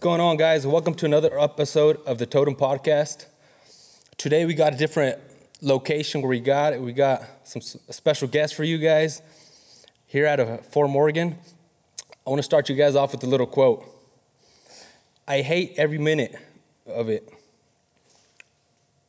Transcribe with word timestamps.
going 0.00 0.18
on, 0.18 0.38
guys? 0.38 0.66
Welcome 0.66 0.94
to 0.94 1.04
another 1.04 1.38
episode 1.38 2.00
of 2.06 2.16
the 2.16 2.24
Totem 2.24 2.54
Podcast. 2.54 3.26
Today 4.16 4.46
we 4.46 4.54
got 4.54 4.72
a 4.72 4.76
different 4.78 5.18
location 5.60 6.22
where 6.22 6.30
we 6.30 6.40
got 6.40 6.72
it. 6.72 6.80
We 6.80 6.94
got 6.94 7.22
some 7.44 7.60
special 7.60 8.26
guests 8.26 8.56
for 8.56 8.64
you 8.64 8.78
guys 8.78 9.20
here 10.06 10.26
out 10.26 10.40
of 10.40 10.64
Fort 10.64 10.88
Morgan. 10.88 11.36
I 12.26 12.30
want 12.30 12.38
to 12.38 12.42
start 12.42 12.70
you 12.70 12.76
guys 12.76 12.96
off 12.96 13.12
with 13.12 13.22
a 13.24 13.26
little 13.26 13.46
quote. 13.46 13.84
I 15.28 15.42
hate 15.42 15.74
every 15.76 15.98
minute 15.98 16.34
of 16.86 17.10
it, 17.10 17.30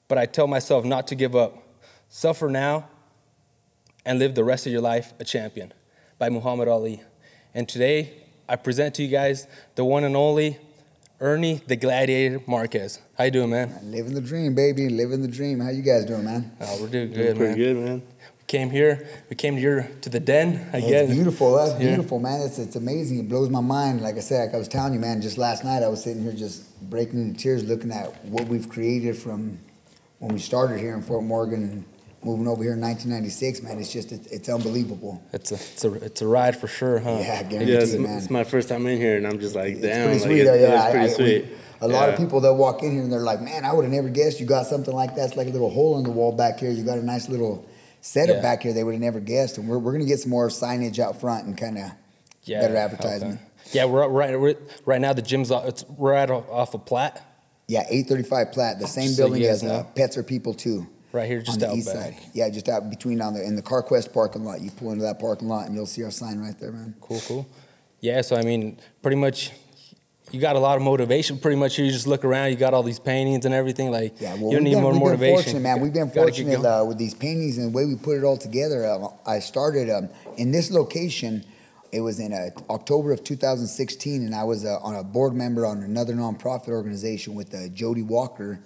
but 0.09 0.17
I 0.17 0.25
tell 0.25 0.45
myself 0.45 0.83
not 0.83 1.07
to 1.07 1.15
give 1.15 1.37
up. 1.37 1.57
Suffer 2.09 2.49
now 2.49 2.89
and 4.05 4.19
live 4.19 4.35
the 4.35 4.43
rest 4.43 4.65
of 4.65 4.73
your 4.73 4.81
life 4.81 5.13
a 5.21 5.23
champion 5.23 5.71
by 6.19 6.27
Muhammad 6.27 6.67
Ali. 6.67 7.01
And 7.53 7.69
today 7.69 8.25
I 8.49 8.57
present 8.57 8.95
to 8.95 9.03
you 9.03 9.07
guys 9.07 9.47
the 9.75 9.85
one 9.85 10.03
and 10.03 10.17
only 10.17 10.59
Ernie 11.21 11.61
the 11.67 11.75
Gladiator 11.75 12.41
Marquez. 12.47 12.99
How 13.15 13.25
you 13.25 13.31
doing, 13.31 13.51
man? 13.51 13.77
Living 13.83 14.15
the 14.15 14.21
dream, 14.21 14.55
baby. 14.55 14.89
Living 14.89 15.21
the 15.21 15.27
dream. 15.27 15.59
How 15.59 15.69
you 15.69 15.83
guys 15.83 16.03
doing, 16.05 16.25
man? 16.25 16.51
Oh, 16.59 16.81
we're 16.81 16.87
doing 16.87 17.13
Doing 17.13 17.27
good, 17.27 17.37
pretty 17.37 17.49
man. 17.51 17.57
good, 17.75 17.77
man. 17.85 18.01
We 18.39 18.45
came 18.47 18.69
here. 18.71 19.07
We 19.29 19.35
came 19.35 19.55
here 19.55 19.91
to 20.01 20.09
the 20.09 20.19
den. 20.19 20.67
I 20.73 20.77
It's 20.79 20.87
guess. 20.87 21.09
beautiful. 21.11 21.53
That's 21.57 21.73
Yeah. 21.73 21.89
beautiful, 21.89 22.17
man. 22.19 22.41
It's 22.41 22.57
it's 22.57 22.75
amazing. 22.75 23.19
It 23.19 23.29
blows 23.29 23.49
my 23.51 23.61
mind. 23.61 24.01
Like 24.01 24.17
I 24.17 24.21
said, 24.21 24.47
like 24.47 24.55
I 24.55 24.57
was 24.57 24.67
telling 24.67 24.93
you, 24.95 24.99
man. 24.99 25.21
Just 25.21 25.37
last 25.37 25.63
night, 25.63 25.83
I 25.83 25.89
was 25.89 26.01
sitting 26.03 26.23
here 26.23 26.33
just 26.33 26.63
breaking 26.89 27.21
into 27.21 27.39
tears, 27.39 27.63
looking 27.63 27.91
at 27.91 28.25
what 28.25 28.47
we've 28.47 28.67
created 28.67 29.15
from 29.15 29.59
when 30.17 30.33
we 30.33 30.39
started 30.39 30.79
here 30.79 30.95
in 30.95 31.03
Fort 31.03 31.23
Morgan, 31.23 31.85
moving 32.23 32.47
over 32.47 32.63
here 32.63 32.73
in 32.73 32.81
1996. 32.81 33.61
Man, 33.63 33.79
it's 33.79 33.91
just 33.91 34.11
it's 34.11 34.49
unbelievable. 34.49 35.21
It's 35.33 35.51
a 35.51 35.55
it's 35.55 35.83
a 35.85 35.93
it's 35.93 36.21
a 36.21 36.27
ride 36.27 36.55
for 36.57 36.67
sure, 36.67 36.99
huh? 36.99 37.17
Yeah, 37.19 37.39
I 37.39 37.43
guarantee 37.43 37.71
Yeah, 37.73 37.77
you, 37.79 37.83
it's, 37.83 37.93
man. 37.95 38.17
it's 38.17 38.29
my 38.29 38.43
first 38.43 38.69
time 38.69 38.85
in 38.87 38.97
here, 38.97 39.17
and 39.17 39.27
I'm 39.27 39.39
just 39.39 39.55
like, 39.55 39.81
damn, 39.81 39.83
It's 39.83 39.83
damn, 39.83 40.05
pretty 40.07 40.19
like, 40.19 40.27
sweet. 40.29 40.41
it- 40.41 40.45
though, 40.45 40.53
yeah, 40.55 40.83
it's 40.85 40.91
pretty 40.91 41.05
I- 41.05 41.15
sweet. 41.15 41.45
we- 41.45 41.55
a 41.83 41.87
lot 41.87 42.09
of 42.09 42.15
people 42.17 42.41
that 42.41 42.53
walk 42.53 42.83
in 42.83 42.91
here 42.91 43.01
and 43.01 43.11
they're 43.11 43.21
like, 43.21 43.41
"Man, 43.41 43.65
I 43.65 43.73
would 43.73 43.83
have 43.85 43.91
never 43.91 44.07
guessed 44.09 44.39
you 44.39 44.45
got 44.45 44.67
something 44.67 44.93
like 44.93 45.15
that. 45.15 45.29
It's 45.29 45.35
like 45.35 45.47
a 45.47 45.49
little 45.51 45.71
hole 45.71 45.97
in 45.97 46.03
the 46.03 46.11
wall 46.11 46.31
back 46.31 46.59
here. 46.59 46.69
You 46.69 46.83
got 46.83 46.99
a 46.99 47.03
nice 47.03 47.27
little 47.27 47.65
setup 48.01 48.35
Yeah. 48.35 48.41
back 48.43 48.61
here. 48.61 48.71
They 48.71 48.83
would 48.83 48.93
have 48.93 49.01
never 49.01 49.19
guessed." 49.19 49.57
And 49.57 49.67
we're, 49.67 49.79
we're 49.79 49.91
gonna 49.93 50.05
get 50.05 50.19
some 50.19 50.29
more 50.29 50.49
signage 50.49 50.99
out 50.99 51.19
front 51.19 51.47
and 51.47 51.57
kind 51.57 51.79
of 51.79 51.85
Yeah, 52.43 52.61
better 52.61 52.73
okay. 52.75 52.83
advertisement. 52.83 53.39
Yeah, 53.71 53.85
we're 53.85 54.07
right. 54.07 54.39
We're, 54.39 54.57
right 54.85 55.01
now 55.01 55.13
the 55.13 55.23
gym's 55.23 55.49
off, 55.49 55.65
it's 55.67 55.83
we're 55.89 56.11
right 56.11 56.29
off, 56.29 56.45
off 56.51 56.73
of 56.75 56.85
Platte, 56.85 57.19
Yeah, 57.67 57.79
835 57.89 58.51
Platte, 58.51 58.79
the 58.79 58.87
same 58.87 59.09
so 59.09 59.23
building 59.23 59.43
as 59.45 59.63
uh. 59.63 59.83
Pets 59.95 60.17
or 60.17 60.23
People 60.23 60.53
too. 60.53 60.85
Right 61.13 61.27
here, 61.27 61.41
just 61.41 61.53
on 61.53 61.59
the 61.59 61.69
out 61.69 61.75
east 61.77 61.93
back. 61.93 62.13
side. 62.13 62.17
Yeah, 62.33 62.49
just 62.49 62.69
out 62.69 62.89
between 62.89 63.21
on 63.21 63.33
the 63.33 63.43
in 63.43 63.55
the 63.55 63.61
CarQuest 63.61 64.13
parking 64.13 64.43
lot. 64.43 64.61
You 64.61 64.71
pull 64.71 64.91
into 64.91 65.03
that 65.03 65.19
parking 65.19 65.47
lot 65.47 65.65
and 65.67 65.75
you'll 65.75 65.85
see 65.85 66.03
our 66.03 66.11
sign 66.11 66.39
right 66.39 66.57
there, 66.59 66.71
man. 66.71 66.95
Cool, 67.01 67.21
cool. 67.27 67.47
Yeah, 67.99 68.21
so 68.21 68.35
I 68.35 68.41
mean, 68.41 68.79
pretty 69.01 69.17
much, 69.17 69.51
you 70.31 70.41
got 70.41 70.55
a 70.55 70.59
lot 70.59 70.75
of 70.77 70.81
motivation. 70.81 71.37
Pretty 71.37 71.57
much, 71.57 71.75
here 71.75 71.85
you 71.85 71.91
just 71.91 72.07
look 72.07 72.25
around. 72.25 72.49
You 72.49 72.55
got 72.55 72.73
all 72.73 72.83
these 72.83 72.99
paintings 72.99 73.45
and 73.45 73.53
everything. 73.53 73.91
Like, 73.91 74.19
Yeah, 74.19 74.33
well, 74.35 74.45
you 74.49 74.53
don't 74.53 74.63
need 74.63 74.73
been, 74.73 74.81
more 74.83 74.91
we've 74.93 75.01
motivation. 75.01 75.35
been 75.35 75.43
fortunate, 75.43 75.59
man. 75.61 75.79
We've 75.81 75.93
been 75.93 76.09
fortunate 76.09 76.65
uh, 76.65 76.85
with 76.87 76.97
these 76.97 77.13
paintings 77.13 77.57
and 77.57 77.67
the 77.67 77.77
way 77.77 77.85
we 77.85 77.95
put 77.95 78.17
it 78.17 78.23
all 78.23 78.37
together. 78.37 78.85
Uh, 78.85 79.09
I 79.25 79.39
started 79.39 79.89
um, 79.89 80.09
in 80.37 80.51
this 80.51 80.71
location. 80.71 81.43
It 81.91 81.99
was 81.99 82.19
in 82.21 82.31
uh, 82.31 82.49
October 82.71 83.11
of 83.11 83.23
2016, 83.23 84.23
and 84.23 84.33
I 84.33 84.45
was 84.45 84.63
uh, 84.65 84.77
on 84.81 84.95
a 84.95 85.03
board 85.03 85.33
member 85.33 85.65
on 85.65 85.83
another 85.83 86.13
nonprofit 86.13 86.69
organization 86.69 87.35
with 87.35 87.53
uh, 87.53 87.67
Jody 87.67 88.01
Walker, 88.01 88.61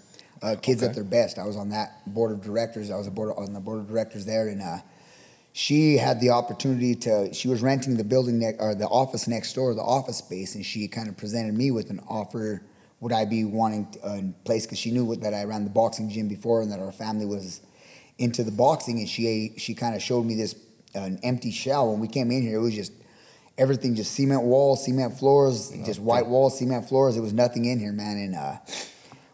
uh, 0.45 0.55
Kids 0.55 0.83
Okay. 0.83 0.89
at 0.89 0.95
Their 0.95 1.03
Best. 1.03 1.39
I 1.39 1.45
was 1.45 1.57
on 1.57 1.69
that 1.69 2.01
board 2.13 2.31
of 2.31 2.41
directors. 2.41 2.91
I 2.91 2.97
was 2.97 3.07
a 3.07 3.11
board 3.11 3.33
on 3.35 3.53
the 3.53 3.59
board 3.59 3.79
of 3.79 3.88
directors 3.88 4.25
there, 4.25 4.47
and 4.47 4.61
uh, 4.61 4.77
she 5.53 5.97
had 5.97 6.19
the 6.21 6.29
opportunity 6.29 6.95
to. 6.95 7.33
She 7.33 7.47
was 7.47 7.61
renting 7.61 7.97
the 7.97 8.03
building 8.03 8.43
or 8.59 8.75
the 8.75 8.88
office 8.88 9.27
next 9.27 9.53
door, 9.53 9.73
the 9.73 9.81
office 9.81 10.17
space, 10.17 10.55
and 10.55 10.66
she 10.66 10.88
kind 10.88 11.09
of 11.09 11.17
presented 11.17 11.55
me 11.55 11.71
with 11.71 11.89
an 11.89 12.00
offer. 12.07 12.61
Would 13.01 13.11
I 13.11 13.25
be 13.25 13.44
wanting 13.44 13.88
a 14.03 14.23
place 14.45 14.66
because 14.66 14.79
she 14.79 14.89
knew 14.91 15.16
that 15.17 15.33
I 15.33 15.44
ran 15.44 15.63
the 15.63 15.69
boxing 15.69 16.09
gym 16.09 16.28
before 16.28 16.62
and 16.62 16.72
that 16.72 16.79
our 16.79 16.94
family 16.94 17.25
was 17.25 17.62
into 18.17 18.44
the 18.44 18.51
boxing, 18.51 19.00
and 19.00 19.09
she 19.09 19.53
she 19.57 19.73
kind 19.73 19.95
of 19.95 20.01
showed 20.01 20.25
me 20.25 20.35
this 20.35 20.56
uh, 20.95 21.00
an 21.00 21.19
empty 21.23 21.51
shell. 21.51 21.91
When 21.91 22.00
we 22.00 22.07
came 22.07 22.31
in 22.31 22.41
here, 22.44 22.57
it 22.57 22.62
was 22.62 22.73
just 22.75 22.94
everything, 23.57 23.95
just 23.95 24.13
cement 24.13 24.44
walls, 24.44 24.85
cement 24.85 25.17
floors, 25.17 25.72
just 25.85 26.00
white 26.00 26.27
walls, 26.27 26.59
cement 26.59 26.88
floors. 26.88 27.16
There 27.16 27.23
was 27.23 27.33
nothing 27.33 27.66
in 27.66 27.79
here, 27.79 27.91
man. 27.91 28.17
And 28.17 28.35
uh, 28.35 28.57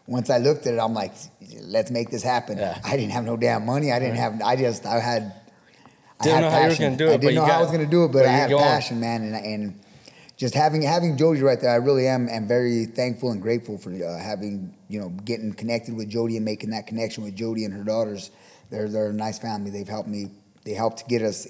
once 0.06 0.30
I 0.30 0.38
looked 0.38 0.66
at 0.66 0.74
it, 0.74 0.78
I'm 0.78 0.94
like, 0.94 1.12
let's 1.60 1.90
make 1.90 2.10
this 2.10 2.22
happen. 2.22 2.58
Yeah. 2.58 2.78
I 2.84 2.96
didn't 2.96 3.12
have 3.12 3.24
no 3.24 3.36
damn 3.36 3.64
money. 3.66 3.92
I 3.92 3.98
didn't 3.98 4.16
have. 4.16 4.40
I 4.42 4.56
just 4.56 4.86
I 4.86 4.98
had. 4.98 5.34
I 6.20 6.24
Didn't 6.24 6.34
had 6.36 6.40
know 6.42 6.50
how 6.50 6.62
you 6.62 6.68
were 6.68 6.76
gonna 6.76 6.96
do 6.96 7.08
it, 7.08 7.14
I 7.14 7.16
didn't 7.16 7.34
know 7.34 7.44
how 7.44 7.58
I 7.58 7.62
was 7.62 7.70
going 7.70 7.84
to 7.84 7.90
do 7.90 8.04
it, 8.04 8.08
but 8.08 8.20
but 8.20 8.26
I 8.26 8.32
had 8.32 8.50
going. 8.50 8.62
passion, 8.62 9.00
man, 9.00 9.22
and 9.24 9.34
and 9.34 9.80
just 10.36 10.54
having 10.54 10.82
having 10.82 11.16
Jody 11.16 11.42
right 11.42 11.60
there, 11.60 11.70
I 11.70 11.76
really 11.76 12.06
am 12.06 12.28
am 12.28 12.46
very 12.46 12.84
thankful 12.86 13.30
and 13.32 13.42
grateful 13.42 13.76
for 13.78 13.90
uh, 13.90 14.18
having 14.18 14.74
you 14.88 15.00
know 15.00 15.08
getting 15.08 15.52
connected 15.52 15.96
with 15.96 16.08
Jody 16.08 16.36
and 16.36 16.44
making 16.44 16.70
that 16.70 16.86
connection 16.86 17.24
with 17.24 17.34
Jody 17.34 17.64
and 17.64 17.74
her 17.74 17.84
daughters. 17.84 18.30
They're 18.70 18.88
they're 18.88 19.10
a 19.10 19.12
nice 19.12 19.38
family. 19.38 19.70
They've 19.70 19.88
helped 19.88 20.08
me. 20.08 20.30
They 20.64 20.74
helped 20.74 21.08
get 21.08 21.22
us 21.22 21.46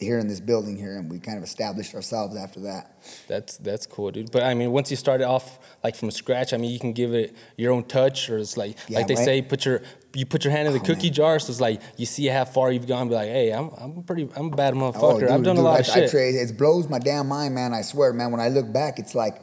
here 0.00 0.18
in 0.18 0.26
this 0.28 0.40
building 0.40 0.76
here, 0.76 0.96
and 0.96 1.10
we 1.10 1.18
kind 1.18 1.36
of 1.36 1.44
established 1.44 1.94
ourselves 1.94 2.34
after 2.36 2.60
that. 2.60 2.96
That's 3.28 3.58
that's 3.58 3.86
cool, 3.86 4.10
dude. 4.10 4.32
But 4.32 4.42
I 4.42 4.54
mean, 4.54 4.72
once 4.72 4.90
you 4.90 4.96
start 4.96 5.20
it 5.20 5.24
off 5.24 5.58
like 5.84 5.94
from 5.94 6.10
scratch, 6.10 6.52
I 6.52 6.56
mean, 6.56 6.70
you 6.70 6.80
can 6.80 6.92
give 6.92 7.12
it 7.14 7.36
your 7.56 7.72
own 7.72 7.84
touch, 7.84 8.30
or 8.30 8.38
it's 8.38 8.56
like 8.56 8.76
Yeah, 8.88 8.98
like 8.98 9.06
they 9.08 9.14
right. 9.14 9.24
say, 9.24 9.42
put 9.42 9.64
your 9.66 9.82
you 10.14 10.26
put 10.26 10.44
your 10.44 10.52
hand 10.52 10.66
in 10.66 10.74
the 10.74 10.80
Oh, 10.80 10.84
cookie 10.84 11.08
man. 11.08 11.12
jar. 11.14 11.38
So 11.38 11.50
it's 11.50 11.60
like 11.60 11.82
you 11.98 12.06
see 12.06 12.26
how 12.26 12.44
far 12.46 12.72
you've 12.72 12.86
gone. 12.86 13.08
Be 13.08 13.14
like, 13.14 13.28
hey, 13.28 13.50
I'm 13.52 13.70
I'm 13.78 14.02
pretty 14.02 14.28
I'm 14.34 14.46
a 14.52 14.56
bad 14.56 14.74
oh, 14.74 14.78
motherfucker. 14.78 15.28
Oh, 15.28 15.34
I've 15.34 15.36
dude, 15.36 15.44
done 15.44 15.56
a 15.58 15.62
lot 15.62 15.76
I, 15.76 15.80
of 15.80 15.86
shit. 15.86 16.04
I 16.04 16.08
trade, 16.08 16.34
it 16.34 16.56
blows 16.56 16.88
my 16.88 16.98
damn 16.98 17.28
mind, 17.28 17.54
man. 17.54 17.74
I 17.74 17.82
swear, 17.82 18.12
man. 18.12 18.30
When 18.32 18.40
I 18.40 18.48
look 18.48 18.72
back, 18.72 18.98
it's 18.98 19.14
like, 19.14 19.36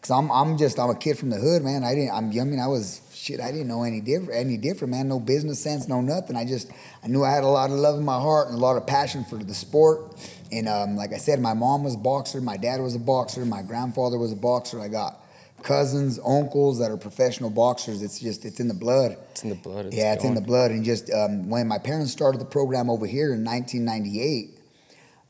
cause 0.00 0.10
I'm 0.10 0.30
I'm 0.32 0.56
just 0.56 0.78
I'm 0.78 0.90
a 0.90 0.96
kid 0.96 1.18
from 1.18 1.28
the 1.30 1.36
hood, 1.36 1.62
man. 1.62 1.84
I 1.84 1.94
didn't. 1.94 2.10
I'm. 2.12 2.26
I 2.30 2.44
mean, 2.44 2.60
I 2.60 2.66
was 2.66 3.02
shit. 3.28 3.40
I 3.40 3.52
didn't 3.52 3.68
know 3.68 3.82
any 3.82 4.00
different. 4.00 4.34
Any 4.34 4.56
different, 4.56 4.92
man. 4.92 5.08
No 5.08 5.20
business 5.20 5.60
sense, 5.60 5.86
no 5.86 6.00
nothing. 6.00 6.36
I 6.36 6.44
just 6.44 6.70
I 7.04 7.06
knew 7.06 7.24
I 7.24 7.30
had 7.30 7.44
a 7.44 7.48
lot 7.48 7.70
of 7.70 7.76
love 7.76 7.98
in 7.98 8.04
my 8.04 8.18
heart 8.18 8.48
and 8.48 8.56
a 8.56 8.60
lot 8.60 8.76
of 8.76 8.86
passion 8.86 9.24
for 9.24 9.36
the 9.36 9.54
sport. 9.54 10.16
And 10.50 10.68
um, 10.68 10.96
like 10.96 11.12
I 11.12 11.18
said, 11.18 11.40
my 11.40 11.54
mom 11.54 11.84
was 11.84 11.94
a 11.94 11.98
boxer. 11.98 12.40
My 12.40 12.56
dad 12.56 12.80
was 12.80 12.94
a 12.94 12.98
boxer. 12.98 13.44
My 13.44 13.62
grandfather 13.62 14.18
was 14.18 14.32
a 14.32 14.36
boxer. 14.36 14.80
I 14.80 14.88
got 14.88 15.20
cousins, 15.62 16.18
uncles 16.24 16.78
that 16.78 16.90
are 16.90 16.96
professional 16.96 17.50
boxers. 17.50 18.02
It's 18.02 18.18
just 18.18 18.44
it's 18.44 18.60
in 18.60 18.68
the 18.68 18.74
blood. 18.74 19.16
it's 19.30 19.44
in 19.44 19.50
the 19.50 19.56
blood. 19.56 19.86
It's 19.86 19.96
Yeah, 19.96 20.14
it's 20.14 20.24
in 20.24 20.34
the 20.34 20.40
blood. 20.40 20.70
And 20.70 20.84
just 20.84 21.10
um, 21.12 21.48
when 21.50 21.68
my 21.68 21.78
parents 21.78 22.12
started 22.12 22.40
the 22.40 22.46
program 22.46 22.88
over 22.88 23.06
here 23.06 23.34
in 23.34 23.44
1998, 23.44 24.57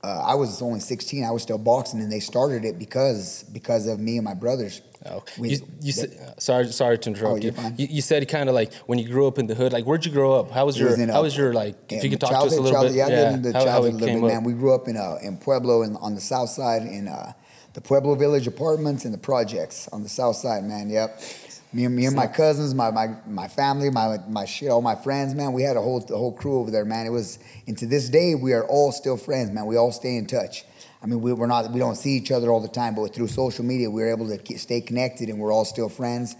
uh, 0.02 0.22
I 0.26 0.34
was 0.34 0.62
only 0.62 0.80
16. 0.80 1.24
I 1.24 1.30
was 1.30 1.42
still 1.42 1.58
boxing, 1.58 2.00
and 2.00 2.10
they 2.10 2.20
started 2.20 2.64
it 2.64 2.78
because 2.78 3.42
because 3.52 3.86
of 3.86 3.98
me 3.98 4.16
and 4.16 4.24
my 4.24 4.34
brothers. 4.34 4.80
Oh, 5.06 5.22
We- 5.38 5.50
you, 5.50 5.58
you 5.80 5.92
said, 5.92 6.10
sorry, 6.40 6.66
sorry 6.72 6.98
to 6.98 7.08
interrupt 7.10 7.32
Oh, 7.32 7.36
you. 7.36 7.52
you. 7.76 7.86
You 7.88 8.02
said 8.02 8.28
kind 8.28 8.48
of 8.48 8.54
like 8.54 8.72
when 8.86 8.98
you 8.98 9.08
grew 9.08 9.26
up 9.28 9.38
in 9.38 9.46
the 9.46 9.54
hood. 9.54 9.72
Like, 9.72 9.84
where'd 9.84 10.04
you 10.04 10.10
grow 10.12 10.34
up? 10.34 10.50
How 10.50 10.66
was 10.66 10.78
your 10.78 10.90
was 10.90 10.98
How 10.98 11.20
uh, 11.20 11.22
was 11.22 11.36
your 11.36 11.52
like? 11.52 11.76
If 11.92 12.02
you 12.04 12.10
could 12.10 12.20
talk 12.20 12.30
to 12.30 12.36
us 12.46 12.56
a 12.56 12.60
little 12.60 12.82
bit, 12.82 12.92
Yeah, 12.92 13.08
get 13.08 13.32
into 13.34 13.52
how, 13.52 13.58
how 13.60 13.64
childhood 13.64 13.94
it 13.94 14.02
a 14.02 14.06
came 14.06 14.20
bit, 14.20 14.24
up. 14.26 14.32
man. 14.34 14.44
We 14.44 14.52
grew 14.54 14.74
up 14.74 14.88
in 14.88 14.96
uh, 14.96 15.18
in 15.22 15.36
Pueblo 15.38 15.82
in, 15.82 15.96
on 15.96 16.14
the 16.14 16.20
south 16.20 16.50
side 16.50 16.82
in 16.82 17.06
uh, 17.08 17.32
the 17.74 17.80
Pueblo 17.80 18.14
Village 18.16 18.46
apartments 18.48 19.04
and 19.04 19.14
the 19.14 19.18
projects 19.18 19.88
on 19.92 20.02
the 20.02 20.08
south 20.08 20.36
side, 20.36 20.64
man. 20.64 20.90
Yep. 20.90 21.20
Me 21.72 21.84
and 21.84 21.94
me 21.94 22.06
and 22.06 22.16
my 22.16 22.26
cousins, 22.26 22.74
my, 22.74 22.90
my 22.90 23.08
my 23.26 23.46
family, 23.46 23.90
my 23.90 24.18
my 24.26 24.46
shit, 24.46 24.70
all 24.70 24.80
my 24.80 24.94
friends, 24.94 25.34
man. 25.34 25.52
We 25.52 25.62
had 25.62 25.76
a 25.76 25.82
whole 25.82 26.00
the 26.00 26.16
whole 26.16 26.32
crew 26.32 26.60
over 26.60 26.70
there, 26.70 26.86
man. 26.86 27.06
It 27.06 27.10
was, 27.10 27.38
and 27.66 27.76
to 27.78 27.86
this 27.86 28.08
day, 28.08 28.34
we 28.34 28.54
are 28.54 28.64
all 28.64 28.90
still 28.90 29.18
friends, 29.18 29.50
man. 29.50 29.66
We 29.66 29.76
all 29.76 29.92
stay 29.92 30.16
in 30.16 30.26
touch. 30.26 30.64
I 31.02 31.06
mean, 31.06 31.20
we, 31.20 31.32
we're 31.32 31.46
not, 31.46 31.70
we 31.70 31.78
don't 31.78 31.94
see 31.94 32.16
each 32.16 32.32
other 32.32 32.50
all 32.50 32.60
the 32.60 32.68
time, 32.68 32.94
but 32.94 33.14
through 33.14 33.28
social 33.28 33.64
media, 33.64 33.88
we're 33.90 34.10
able 34.10 34.26
to 34.28 34.58
stay 34.58 34.80
connected, 34.80 35.28
and 35.28 35.38
we're 35.38 35.52
all 35.52 35.64
still 35.64 35.88
friends. 35.88 36.34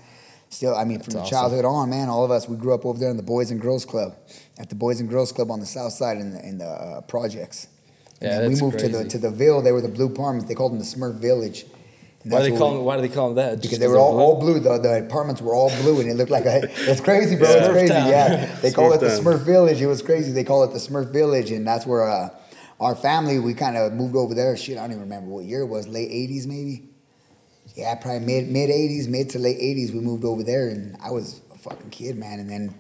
Still, 0.51 0.75
I 0.75 0.85
mean, 0.85 1.01
from 1.01 1.13
the 1.13 1.21
awesome. 1.21 1.31
childhood 1.31 1.65
on, 1.67 1.91
man, 1.91 2.09
all 2.09 2.25
of 2.25 2.31
us, 2.31 2.49
we 2.49 2.57
grew 2.57 2.73
up 2.75 2.87
over 2.87 2.99
there 2.99 3.11
in 3.11 3.19
the 3.19 3.23
Boys 3.23 3.51
and 3.51 3.61
Girls 3.61 3.85
Club, 3.85 4.17
at 4.59 4.71
the 4.71 4.75
Boys 4.75 4.99
and 4.99 5.09
Girls 5.09 5.31
Club 5.31 5.51
on 5.51 5.61
the 5.61 5.67
south 5.67 5.93
side 5.93 6.17
in 6.17 6.33
the, 6.33 6.41
in 6.41 6.59
the 6.59 6.67
uh, 6.67 7.01
projects. 7.03 7.69
And 8.21 8.31
Yeah, 8.31 8.39
then 8.39 8.49
we 8.49 8.55
that's 8.55 8.63
moved 8.63 8.79
to 8.81 8.89
the 8.89 9.05
to 9.05 9.19
the 9.19 9.31
Ville. 9.31 9.63
They 9.63 9.73
were 9.73 9.83
the 9.83 9.89
Blue 9.89 10.07
Apartments. 10.07 10.49
They 10.49 10.55
called 10.55 10.73
them 10.73 10.79
the 10.79 10.85
Smurf 10.87 11.21
Village. 11.21 11.67
And 12.25 12.33
Why 12.33 12.43
do 12.45 12.51
they 12.51 12.59
call 12.59 12.75
them? 12.75 12.85
Why 12.85 12.97
do 12.97 13.03
they 13.03 13.09
call 13.15 13.29
them 13.29 13.37
that? 13.37 13.51
Just 13.61 13.63
because 13.63 13.79
they 13.79 13.85
'cause 13.87 13.91
were 13.91 13.95
they're 13.95 14.03
all, 14.03 14.13
blue? 14.39 14.51
all 14.51 14.61
blue. 14.61 14.61
The, 14.61 14.79
the 14.79 14.99
apartments 15.07 15.41
were 15.41 15.55
all 15.55 15.71
blue, 15.83 16.01
and 16.01 16.11
it 16.11 16.15
looked 16.15 16.31
like 16.33 16.47
a. 16.47 16.63
It's 16.91 17.01
crazy, 17.01 17.37
bro. 17.37 17.49
It's 17.49 17.69
crazy. 17.69 17.89
town. 17.89 18.09
Yeah, 18.09 18.57
they 18.61 18.73
call 18.73 18.93
it 18.93 19.01
the 19.01 19.07
Smurf 19.07 19.23
town. 19.23 19.35
Smurf 19.39 19.45
Village. 19.45 19.81
It 19.81 19.87
was 19.87 20.03
crazy. 20.03 20.33
They 20.33 20.45
call 20.45 20.65
it 20.65 20.73
the 20.73 20.81
Smurf 20.81 21.13
Village, 21.13 21.53
and 21.53 21.67
that's 21.67 21.87
where 21.87 22.09
uh, 22.09 22.31
our 22.81 22.97
family 22.97 23.39
we 23.39 23.55
kind 23.55 23.77
of 23.77 23.93
moved 23.93 24.17
over 24.17 24.35
there. 24.35 24.57
Shit, 24.57 24.79
I 24.79 24.81
don't 24.83 24.91
even 24.91 25.03
remember 25.03 25.31
what 25.31 25.45
year 25.45 25.61
it 25.61 25.67
was. 25.67 25.87
Late 25.87 26.11
'80s, 26.11 26.47
maybe. 26.47 26.89
Yeah, 27.77 27.95
probably 27.95 28.27
mid 28.27 28.49
mid 28.51 28.69
'80s, 28.71 29.07
mid 29.09 29.31
to 29.31 29.39
late 29.39 29.59
'80s. 29.59 29.93
We 29.95 30.01
moved 30.01 30.25
over 30.25 30.43
there, 30.43 30.69
and 30.69 30.97
I 31.01 31.13
was 31.13 31.41
a 31.55 31.59
fucking 31.59 31.91
kid, 31.91 32.17
man. 32.17 32.41
And 32.41 32.51
then 32.51 32.75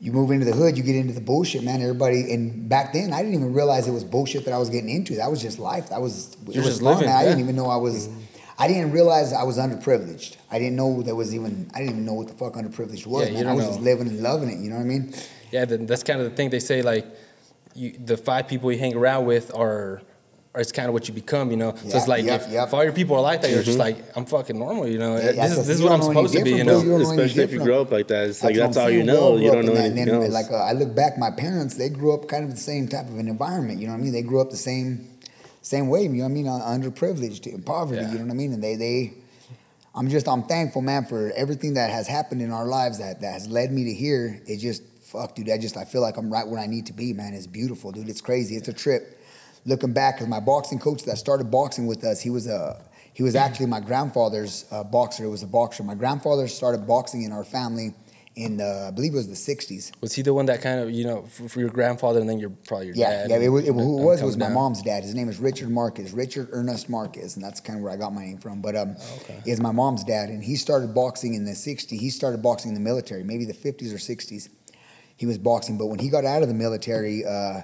you 0.00 0.12
move 0.12 0.30
into 0.30 0.46
the 0.46 0.52
hood, 0.52 0.78
you 0.78 0.82
get 0.82 0.96
into 0.96 1.12
the 1.12 1.20
bullshit, 1.20 1.62
man. 1.62 1.82
Everybody, 1.82 2.32
and 2.32 2.68
back 2.70 2.94
then, 2.94 3.12
I 3.12 3.18
didn't 3.18 3.34
even 3.34 3.52
realize 3.52 3.86
it 3.86 3.92
was 3.92 4.02
bullshit 4.02 4.46
that 4.46 4.54
I 4.54 4.58
was 4.58 4.70
getting 4.70 4.88
into. 4.88 5.16
That 5.16 5.30
was 5.30 5.42
just 5.42 5.58
life. 5.58 5.90
That 5.90 6.00
was 6.00 6.32
it 6.48 6.54
You're 6.54 6.64
was 6.64 6.72
just 6.72 6.80
fun, 6.82 6.94
living, 6.94 7.06
man. 7.08 7.16
I 7.18 7.24
didn't 7.24 7.40
even 7.40 7.54
know 7.54 7.66
I 7.66 7.76
was. 7.76 8.08
I 8.58 8.68
didn't 8.68 8.92
realize 8.92 9.32
I 9.32 9.42
was 9.44 9.58
underprivileged. 9.58 10.36
I 10.50 10.58
didn't 10.58 10.76
know 10.76 11.02
there 11.02 11.14
was 11.14 11.34
even. 11.34 11.70
I 11.74 11.78
didn't 11.78 11.90
even 11.92 12.04
know 12.04 12.14
what 12.14 12.28
the 12.28 12.34
fuck 12.34 12.54
underprivileged 12.54 13.06
was, 13.06 13.28
Yeah, 13.28 13.38
you 13.38 13.44
man. 13.44 13.46
I 13.46 13.48
don't 13.50 13.56
was 13.56 13.66
just 13.66 13.78
know. 13.78 13.84
living 13.84 14.08
and 14.08 14.20
loving 14.20 14.50
it. 14.50 14.58
You 14.58 14.70
know 14.70 14.76
what 14.76 14.82
I 14.82 14.86
mean? 14.86 15.14
Yeah, 15.50 15.64
then 15.64 15.86
that's 15.86 16.02
kind 16.02 16.20
of 16.20 16.30
the 16.30 16.36
thing 16.36 16.50
they 16.50 16.60
say. 16.60 16.82
Like, 16.82 17.06
you, 17.74 17.92
the 17.92 18.16
five 18.16 18.48
people 18.48 18.70
you 18.70 18.78
hang 18.78 18.94
around 18.94 19.26
with 19.26 19.54
are 19.54 20.02
or 20.54 20.60
it's 20.60 20.72
kind 20.72 20.86
of 20.86 20.92
what 20.92 21.08
you 21.08 21.14
become, 21.14 21.50
you 21.50 21.56
know. 21.56 21.74
so 21.74 21.88
Yeah, 21.88 21.96
it's 21.96 22.08
like 22.08 22.24
yep, 22.24 22.42
if, 22.42 22.50
yep. 22.50 22.68
if 22.68 22.74
all 22.74 22.84
your 22.84 22.92
people 22.92 23.16
are 23.16 23.22
like 23.22 23.40
that, 23.40 23.50
you're 23.50 23.62
just 23.62 23.78
like 23.78 23.96
I'm 24.14 24.26
fucking 24.26 24.58
normal, 24.58 24.86
you 24.86 24.98
know. 24.98 25.16
Yeah, 25.16 25.32
this 25.32 25.36
that's 25.36 25.52
is 25.52 25.66
this 25.66 25.76
is 25.78 25.82
what 25.82 25.92
I'm 25.92 26.00
don't 26.00 26.12
know 26.14 26.20
any 26.20 26.28
supposed 26.28 26.44
to 26.44 26.44
be, 26.44 26.58
you 26.58 26.64
know. 26.64 26.82
You 26.82 26.90
don't 26.90 27.02
know 27.02 27.10
any 27.10 27.22
Especially 27.22 27.44
if 27.44 27.52
you 27.52 27.60
grow 27.60 27.80
up 27.80 27.90
like 27.90 28.08
that, 28.08 28.28
it's 28.28 28.44
like 28.44 28.56
what 28.56 28.60
that's 28.60 28.76
I'm 28.76 28.82
all 28.84 28.90
you 28.90 29.02
know. 29.02 29.36
You 29.36 29.50
don't 29.50 29.64
know 29.64 29.72
anything 29.72 30.00
and 30.00 30.08
then, 30.10 30.22
else. 30.22 30.32
Like 30.32 30.50
uh, 30.50 30.56
I 30.56 30.72
look 30.72 30.94
back, 30.94 31.16
my 31.16 31.30
parents 31.30 31.76
they 31.76 31.88
grew 31.88 32.12
up 32.12 32.28
kind 32.28 32.44
of 32.44 32.50
the 32.50 32.60
same 32.60 32.86
type 32.86 33.08
of 33.08 33.18
an 33.18 33.28
environment. 33.28 33.80
You 33.80 33.86
know 33.86 33.94
what 33.94 34.00
I 34.00 34.02
mean? 34.02 34.12
They 34.12 34.22
grew 34.22 34.40
up 34.42 34.50
the 34.50 34.58
same 34.58 35.08
same 35.62 35.88
way. 35.88 36.02
You 36.02 36.08
know 36.08 36.24
what 36.24 36.30
I 36.30 36.32
mean? 36.32 36.46
Underprivileged, 36.46 37.46
in 37.46 37.62
poverty. 37.62 38.02
Yeah. 38.02 38.12
You 38.12 38.18
know 38.18 38.24
what 38.24 38.32
I 38.32 38.36
mean? 38.36 38.52
And 38.52 38.62
they 38.62 38.76
they. 38.76 39.14
I'm 39.94 40.08
just 40.08 40.26
I'm 40.26 40.42
thankful, 40.44 40.82
man, 40.82 41.04
for 41.04 41.32
everything 41.36 41.74
that 41.74 41.90
has 41.90 42.06
happened 42.06 42.42
in 42.42 42.50
our 42.50 42.66
lives 42.66 42.98
that 42.98 43.20
that 43.20 43.32
has 43.32 43.48
led 43.48 43.72
me 43.72 43.84
to 43.84 43.94
here. 43.94 44.40
It 44.46 44.58
just 44.58 44.82
fuck, 45.00 45.34
dude. 45.34 45.50
I 45.50 45.58
just 45.58 45.76
I 45.76 45.84
feel 45.84 46.00
like 46.00 46.16
I'm 46.16 46.32
right 46.32 46.46
where 46.46 46.58
I 46.58 46.66
need 46.66 46.86
to 46.86 46.92
be, 46.92 47.12
man. 47.12 47.34
It's 47.34 47.46
beautiful, 47.46 47.92
dude. 47.92 48.08
It's 48.08 48.20
crazy. 48.20 48.56
It's 48.56 48.68
a 48.68 48.72
trip. 48.72 49.18
Looking 49.64 49.92
back, 49.92 50.16
because 50.16 50.26
my 50.26 50.40
boxing 50.40 50.80
coach 50.80 51.04
that 51.04 51.18
started 51.18 51.50
boxing 51.50 51.86
with 51.86 52.02
us, 52.02 52.20
he 52.20 52.30
was 52.30 52.48
a 52.48 52.82
he 53.12 53.22
was 53.22 53.36
actually 53.44 53.66
my 53.66 53.80
grandfather's 53.80 54.64
uh, 54.70 54.82
boxer. 54.82 55.24
It 55.24 55.30
was 55.30 55.42
a 55.42 55.46
boxer. 55.46 55.84
My 55.84 55.94
grandfather 55.94 56.48
started 56.48 56.86
boxing 56.86 57.22
in 57.22 57.32
our 57.32 57.44
family 57.44 57.94
in 58.34 58.56
the, 58.56 58.86
I 58.88 58.90
believe 58.90 59.12
it 59.12 59.16
was 59.16 59.28
the 59.28 59.34
'60s. 59.54 59.92
Was 60.00 60.14
he 60.14 60.22
the 60.22 60.32
one 60.32 60.46
that 60.46 60.62
kind 60.62 60.80
of 60.80 60.90
you 60.90 61.04
know 61.04 61.22
for, 61.26 61.48
for 61.48 61.60
your 61.60 61.68
grandfather 61.68 62.20
and 62.20 62.28
then 62.28 62.38
your 62.38 62.50
probably 62.50 62.86
your 62.86 62.96
Yeah, 62.96 63.10
dad? 63.26 63.30
yeah. 63.30 63.36
It 63.36 63.48
was, 63.48 63.64
it, 63.64 63.72
who 63.72 64.00
it 64.00 64.04
was 64.04 64.22
was 64.22 64.36
my 64.38 64.46
down? 64.46 64.54
mom's 64.54 64.82
dad. 64.82 65.02
His 65.04 65.14
name 65.14 65.28
is 65.28 65.38
Richard 65.38 65.70
Marquez, 65.70 66.12
Richard 66.12 66.48
Ernest 66.52 66.88
Marquez, 66.88 67.36
and 67.36 67.44
that's 67.44 67.60
kind 67.60 67.78
of 67.78 67.82
where 67.82 67.92
I 67.92 67.96
got 67.96 68.14
my 68.14 68.24
name 68.24 68.38
from. 68.38 68.62
But 68.62 68.74
um, 68.76 68.96
Oh, 68.98 69.16
okay. 69.22 69.42
is 69.44 69.60
my 69.60 69.72
mom's 69.72 70.02
dad, 70.04 70.30
and 70.30 70.42
he 70.42 70.56
started 70.56 70.94
boxing 70.94 71.34
in 71.34 71.44
the 71.44 71.52
'60s. 71.52 71.90
He 71.98 72.10
started 72.10 72.42
boxing 72.42 72.70
in 72.70 72.74
the 72.74 72.80
military, 72.80 73.22
maybe 73.22 73.44
the 73.44 73.52
'50s 73.54 73.92
or 73.92 73.98
'60s. 73.98 74.48
He 75.16 75.26
was 75.26 75.38
boxing, 75.38 75.76
but 75.78 75.86
when 75.86 75.98
he 75.98 76.08
got 76.08 76.24
out 76.24 76.42
of 76.42 76.48
the 76.48 76.54
military, 76.54 77.24
uh, 77.24 77.60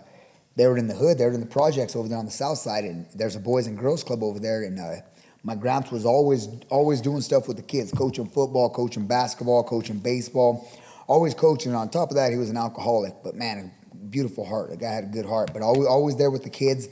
they 0.57 0.67
were 0.67 0.77
in 0.77 0.87
the 0.87 0.95
hood. 0.95 1.19
They 1.19 1.25
were 1.25 1.33
in 1.33 1.41
the 1.41 1.47
projects 1.47 1.97
over 1.97 2.09
there 2.09 2.19
on 2.19 2.25
the 2.27 2.31
south 2.31 2.59
side, 2.59 2.85
and 2.85 3.07
there's 3.15 3.37
a 3.37 3.41
boys 3.41 3.67
and 3.67 3.79
girls 3.79 4.05
club 4.05 4.23
over 4.23 4.39
there. 4.39 4.63
And 4.65 4.79
uh, 4.79 4.97
my 5.43 5.55
gramps 5.55 5.91
was 5.91 6.05
always 6.05 6.49
always 6.69 7.01
doing 7.01 7.21
stuff 7.21 7.49
with 7.49 7.57
the 7.57 7.63
kids, 7.63 7.93
coaching 7.93 8.27
football, 8.27 8.71
coaching 8.71 9.07
basketball, 9.07 9.63
coaching 9.65 9.99
baseball, 9.99 10.69
always 11.07 11.35
coaching. 11.35 11.73
And 11.73 11.79
on 11.79 11.89
top 11.91 12.11
of 12.11 12.17
that, 12.17 12.33
he 12.33 12.39
was 12.39 12.51
an 12.51 12.57
alcoholic, 12.57 13.15
but 13.23 13.35
man, 13.35 13.73
a 13.93 13.97
beautiful 13.97 14.45
heart. 14.45 14.71
The 14.71 14.77
guy 14.77 14.93
had 14.93 15.05
a 15.05 15.09
good 15.09 15.27
heart, 15.27 15.51
but 15.53 15.63
always 15.63 15.87
always 15.87 16.17
there 16.17 16.31
with 16.31 16.43
the 16.45 16.51
kids. 16.51 16.89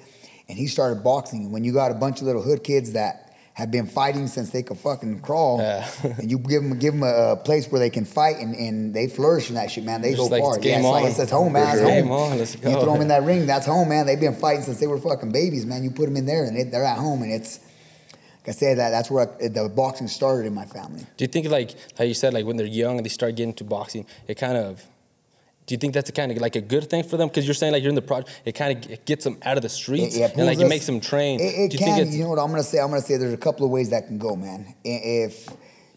And 0.49 0.57
he 0.57 0.69
started 0.69 1.03
boxing. 1.03 1.51
When 1.51 1.65
you 1.65 1.73
got 1.73 1.91
a 1.91 1.95
bunch 1.95 2.21
of 2.21 2.27
little 2.29 2.43
hood 2.43 2.63
kids 2.63 2.93
that 2.93 3.35
have 3.55 3.71
been 3.71 3.87
fighting 3.87 4.27
since 4.29 4.51
they 4.51 4.63
could 4.63 4.79
fucking 4.79 5.19
crawl, 5.21 5.59
Yeah. 5.59 5.89
and 6.19 6.31
you 6.31 6.39
give 6.39 6.63
them 6.63 6.79
give 6.79 6.93
them 6.95 7.03
a, 7.03 7.33
a 7.33 7.37
place 7.37 7.67
where 7.69 7.81
they 7.81 7.91
can 7.91 8.05
fight 8.05 8.37
and, 8.37 8.55
and 8.55 8.95
they 8.95 9.09
flourish 9.09 9.49
in 9.49 9.57
that 9.57 9.71
shit, 9.73 9.83
man. 9.83 10.03
They 10.03 10.11
Just 10.15 10.31
go 10.31 10.37
like, 10.37 10.43
far. 10.43 10.57
it's 10.57 10.63
game 10.65 10.83
yeah, 10.83 10.99
it's, 11.07 11.19
like, 11.19 11.23
it's, 11.25 11.31
home, 11.33 11.53
man. 11.55 11.73
It's 11.73 11.81
home. 11.81 11.91
Game 11.91 12.11
on, 12.11 12.39
let's 12.39 12.55
go. 12.55 12.69
You 12.71 12.81
throw 12.81 12.93
them 12.93 13.03
in 13.03 13.09
that 13.09 13.23
ring, 13.25 13.47
that's 13.47 13.67
home, 13.67 13.89
man. 13.89 14.07
They've 14.07 14.21
been 14.21 14.37
fighting 14.37 14.63
since 14.63 14.79
they 14.79 14.87
were 14.87 14.99
fucking 14.99 15.33
babies, 15.33 15.67
man. 15.67 15.83
You 15.83 15.91
put 15.91 16.05
them 16.05 16.17
in 16.17 16.27
there 16.27 16.45
and 16.45 16.57
it, 16.57 16.71
they're 16.71 16.85
at 16.85 16.99
home, 16.99 17.23
and 17.23 17.33
it's 17.33 17.59
I 18.47 18.53
say 18.53 18.75
that 18.75 18.91
that's 18.91 19.11
where 19.11 19.29
I, 19.43 19.49
the 19.49 19.69
boxing 19.69 20.09
started 20.09 20.47
in 20.47 20.55
my 20.55 20.65
family. 20.67 21.01
Do 21.17 21.25
you 21.25 21.29
think 21.29 21.49
like 21.49 21.75
how 21.99 22.05
you 22.05 22.15
said 22.15 22.33
like 22.35 22.47
when 22.47 22.57
they're 22.57 22.67
young 22.67 22.97
and 22.97 23.05
they 23.05 23.11
start 23.11 23.35
getting 23.37 23.51
into 23.51 23.65
boxing, 23.65 24.07
it 24.29 24.37
kind 24.37 24.57
of 24.57 24.85
do 25.67 25.75
you 25.75 25.79
think 25.79 25.95
that's 25.95 26.09
a 26.09 26.13
kind 26.13 26.31
of 26.31 26.39
like 26.39 26.55
a 26.55 26.61
good 26.61 26.89
thing 26.89 27.03
for 27.03 27.17
them? 27.17 27.27
Because 27.29 27.45
you're 27.45 27.55
saying 27.55 27.73
like 27.73 27.83
you're 27.83 27.89
in 27.89 27.97
the 27.97 28.03
project, 28.03 28.41
it 28.45 28.53
kind 28.53 28.85
of 28.87 29.05
gets 29.05 29.25
them 29.25 29.37
out 29.43 29.57
of 29.57 29.63
the 29.65 29.69
streets 29.69 30.15
It- 30.17 30.21
it 30.21 30.37
and 30.37 30.47
like 30.47 30.59
pulls 30.59 30.67
it 30.67 30.69
makes 30.69 30.87
them 30.87 31.01
train. 31.01 31.41
It, 31.41 31.43
it 31.45 31.73
you 31.73 31.79
can. 31.79 32.13
you 32.13 32.23
know 32.23 32.29
what 32.31 32.39
I'm 32.39 32.51
gonna 32.51 32.63
say? 32.63 32.79
I'm 32.79 32.91
gonna 32.91 33.01
say 33.03 33.17
there's 33.17 33.33
a 33.35 33.37
couple 33.37 33.67
of 33.67 33.73
ways 33.73 33.91
that 33.91 34.07
can 34.07 34.19
go, 34.19 34.37
man. 34.37 34.75
If 34.85 35.49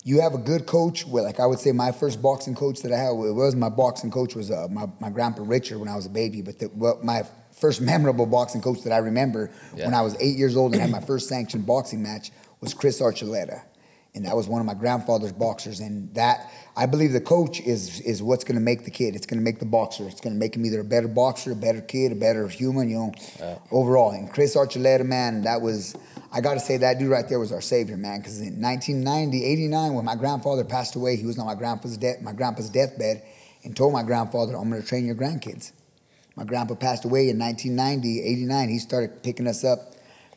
you 0.03 0.21
have 0.21 0.33
a 0.33 0.39
good 0.39 0.65
coach, 0.65 1.05
well, 1.05 1.23
like 1.23 1.39
I 1.39 1.45
would 1.45 1.59
say, 1.59 1.71
my 1.71 1.91
first 1.91 2.19
boxing 2.19 2.55
coach 2.55 2.81
that 2.81 2.91
I 2.91 2.97
had 2.97 3.11
it 3.11 3.33
was 3.35 3.55
my 3.55 3.69
boxing 3.69 4.09
coach 4.09 4.33
was 4.33 4.49
uh, 4.49 4.67
my 4.71 4.87
my 4.99 5.11
grandpa 5.11 5.43
Richard 5.45 5.77
when 5.77 5.87
I 5.87 5.95
was 5.95 6.07
a 6.07 6.09
baby. 6.09 6.41
But 6.41 6.57
the, 6.57 6.71
well, 6.73 6.99
my 7.03 7.23
first 7.59 7.81
memorable 7.81 8.25
boxing 8.25 8.61
coach 8.61 8.83
that 8.83 8.93
I 8.93 8.97
remember 8.97 9.51
when 9.73 9.93
I 9.93 10.01
was 10.01 10.15
eight 10.19 10.37
years 10.37 10.55
old 10.55 10.73
and 10.73 10.81
had 10.81 10.91
my 10.91 11.01
first 11.01 11.27
sanctioned 11.27 11.65
boxing 11.65 12.01
match 12.01 12.31
was 12.61 12.73
Chris 12.73 13.01
Archuleta. 13.01 13.63
And 14.15 14.25
that 14.25 14.35
was 14.35 14.47
one 14.47 14.59
of 14.59 14.65
my 14.65 14.73
grandfather's 14.73 15.31
boxers, 15.31 15.79
and 15.81 16.11
that 16.15 16.51
I 16.75 16.87
believe 16.87 17.13
the 17.13 17.21
coach 17.21 17.59
is 17.59 18.01
is 18.01 18.23
what's 18.23 18.43
going 18.43 18.55
to 18.55 18.61
make 18.61 18.83
the 18.83 18.89
kid. 18.89 19.15
It's 19.15 19.27
going 19.27 19.37
to 19.37 19.43
make 19.43 19.59
the 19.59 19.67
boxer. 19.67 20.07
It's 20.07 20.19
going 20.19 20.33
to 20.33 20.39
make 20.39 20.55
him 20.55 20.65
either 20.65 20.79
a 20.79 20.83
better 20.83 21.07
boxer, 21.07 21.51
a 21.51 21.55
better 21.55 21.79
kid, 21.79 22.11
a 22.11 22.15
better 22.15 22.47
human. 22.47 22.89
You 22.89 22.97
know, 22.97 23.61
overall. 23.71 24.09
And 24.09 24.29
Chris 24.33 24.55
Archuleta, 24.55 25.05
man, 25.05 25.43
that 25.43 25.61
was 25.61 25.95
I 26.31 26.41
got 26.41 26.55
to 26.55 26.59
say 26.59 26.77
that 26.77 26.97
dude 26.97 27.09
right 27.09 27.29
there 27.29 27.39
was 27.39 27.51
our 27.51 27.61
savior, 27.61 27.97
man. 27.97 28.19
Because 28.19 28.39
in 28.39 28.59
1990, 28.59 29.45
89, 29.45 29.93
when 29.93 30.05
my 30.05 30.15
grandfather 30.15 30.63
passed 30.63 30.95
away, 30.95 31.15
he 31.15 31.27
was 31.27 31.37
on 31.37 31.45
my 31.45 31.55
grandpa's 31.55 31.95
death 31.95 32.19
my 32.21 32.33
grandpa's 32.33 32.69
deathbed, 32.69 33.21
and 33.63 33.77
told 33.77 33.93
my 33.93 34.03
grandfather, 34.03 34.57
"I'm 34.57 34.71
going 34.71 34.81
to 34.81 34.87
train 34.87 35.05
your 35.05 35.15
grandkids." 35.15 35.71
My 36.35 36.43
grandpa 36.43 36.75
passed 36.75 37.05
away 37.05 37.29
in 37.29 37.37
1990, 37.37 38.21
89. 38.21 38.69
He 38.69 38.79
started 38.79 39.23
picking 39.23 39.47
us 39.47 39.63
up. 39.63 39.93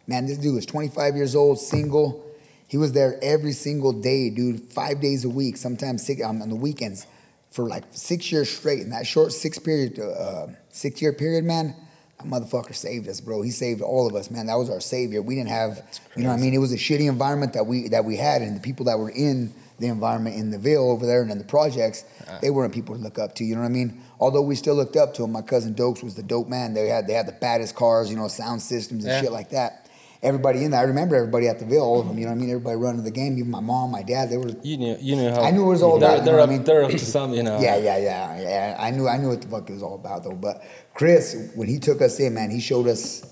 Man, 0.06 0.26
this 0.26 0.38
dude 0.38 0.54
was 0.54 0.66
25 0.66 1.16
years 1.16 1.34
old, 1.34 1.58
single. 1.58 2.24
He 2.66 2.76
was 2.76 2.92
there 2.92 3.18
every 3.22 3.52
single 3.52 3.92
day, 3.92 4.30
dude, 4.30 4.60
five 4.72 5.00
days 5.00 5.24
a 5.24 5.28
week, 5.28 5.56
sometimes 5.56 6.04
six, 6.04 6.22
um, 6.22 6.42
on 6.42 6.48
the 6.48 6.56
weekends, 6.56 7.06
for 7.50 7.68
like 7.68 7.84
six 7.90 8.32
years 8.32 8.50
straight. 8.50 8.80
In 8.80 8.90
that 8.90 9.06
short 9.06 9.32
six 9.32 9.58
period, 9.58 10.00
uh, 10.00 10.46
six 10.70 11.02
year 11.02 11.12
period, 11.12 11.44
man, 11.44 11.76
that 12.18 12.26
motherfucker 12.26 12.74
saved 12.74 13.08
us, 13.08 13.20
bro. 13.20 13.42
He 13.42 13.50
saved 13.50 13.82
all 13.82 14.06
of 14.06 14.14
us, 14.14 14.30
man. 14.30 14.46
That 14.46 14.56
was 14.56 14.70
our 14.70 14.80
savior. 14.80 15.22
We 15.22 15.34
didn't 15.34 15.50
have, 15.50 15.82
you 16.16 16.22
know, 16.22 16.30
what 16.30 16.38
I 16.38 16.40
mean, 16.40 16.54
it 16.54 16.58
was 16.58 16.72
a 16.72 16.76
shitty 16.76 17.08
environment 17.08 17.52
that 17.52 17.66
we 17.66 17.88
that 17.88 18.04
we 18.04 18.16
had, 18.16 18.42
and 18.42 18.56
the 18.56 18.60
people 18.60 18.86
that 18.86 18.98
were 18.98 19.10
in 19.10 19.52
the 19.78 19.88
environment 19.88 20.36
in 20.36 20.50
the 20.50 20.58
Ville 20.58 20.90
over 20.90 21.04
there 21.04 21.22
and 21.22 21.30
in 21.30 21.38
the 21.38 21.44
projects, 21.44 22.04
they 22.40 22.50
weren't 22.50 22.72
people 22.72 22.94
to 22.94 23.00
look 23.00 23.18
up 23.18 23.34
to. 23.34 23.44
You 23.44 23.56
know 23.56 23.60
what 23.62 23.66
I 23.66 23.70
mean? 23.70 24.00
Although 24.22 24.42
we 24.42 24.54
still 24.54 24.76
looked 24.76 24.94
up 24.94 25.14
to 25.14 25.24
him. 25.24 25.32
My 25.32 25.42
cousin 25.42 25.74
Dokes 25.74 26.00
was 26.04 26.14
the 26.14 26.22
dope 26.22 26.46
man. 26.48 26.74
They 26.74 26.86
had 26.86 27.08
they 27.08 27.12
had 27.12 27.26
the 27.26 27.32
baddest 27.32 27.74
cars, 27.74 28.08
you 28.08 28.16
know, 28.16 28.28
sound 28.28 28.62
systems 28.62 29.04
and 29.04 29.12
Yeah. 29.12 29.20
shit 29.20 29.32
like 29.32 29.50
that. 29.50 29.88
Everybody 30.22 30.62
in 30.64 30.70
there, 30.70 30.78
I 30.78 30.84
remember 30.84 31.16
everybody 31.16 31.48
at 31.48 31.58
the 31.58 31.64
Ville, 31.64 31.82
all 31.82 31.98
of 31.98 32.06
them. 32.06 32.16
You 32.16 32.26
know 32.26 32.30
what 32.30 32.36
I 32.38 32.40
mean? 32.40 32.50
Everybody 32.50 32.76
running 32.76 33.02
the 33.02 33.10
game. 33.10 33.36
Even 33.36 33.50
my 33.50 33.58
mom, 33.58 33.90
my 33.90 34.04
dad, 34.04 34.30
they 34.30 34.36
were. 34.36 34.50
you 34.62 34.76
knew 34.76 34.96
you 35.00 35.16
knew 35.16 35.28
how 35.28 35.42
I 35.42 35.50
knew 35.50 35.64
it 35.64 35.70
was 35.70 35.82
all 35.82 35.98
they're, 35.98 36.14
about, 36.14 36.24
they're 36.24 36.36
know 36.36 36.42
up 36.44 36.48
I 36.50 36.52
mean? 36.52 36.62
they're 36.62 36.84
up 36.84 36.92
to 36.92 36.98
something, 37.00 37.36
you 37.36 37.42
know. 37.42 37.58
Yeah, 37.60 37.76
yeah, 37.78 37.96
yeah, 37.96 38.40
yeah. 38.40 38.76
I 38.78 38.92
knew, 38.92 39.08
I 39.08 39.16
knew 39.16 39.30
what 39.30 39.42
the 39.42 39.48
fuck 39.48 39.68
it 39.68 39.72
was 39.72 39.82
all 39.82 39.96
about 39.96 40.22
though. 40.22 40.36
But 40.36 40.62
Chris, 40.94 41.50
when 41.56 41.66
he 41.66 41.80
took 41.80 42.00
us 42.00 42.20
in, 42.20 42.32
man, 42.34 42.50
he 42.50 42.60
showed 42.60 42.86
us, 42.86 43.24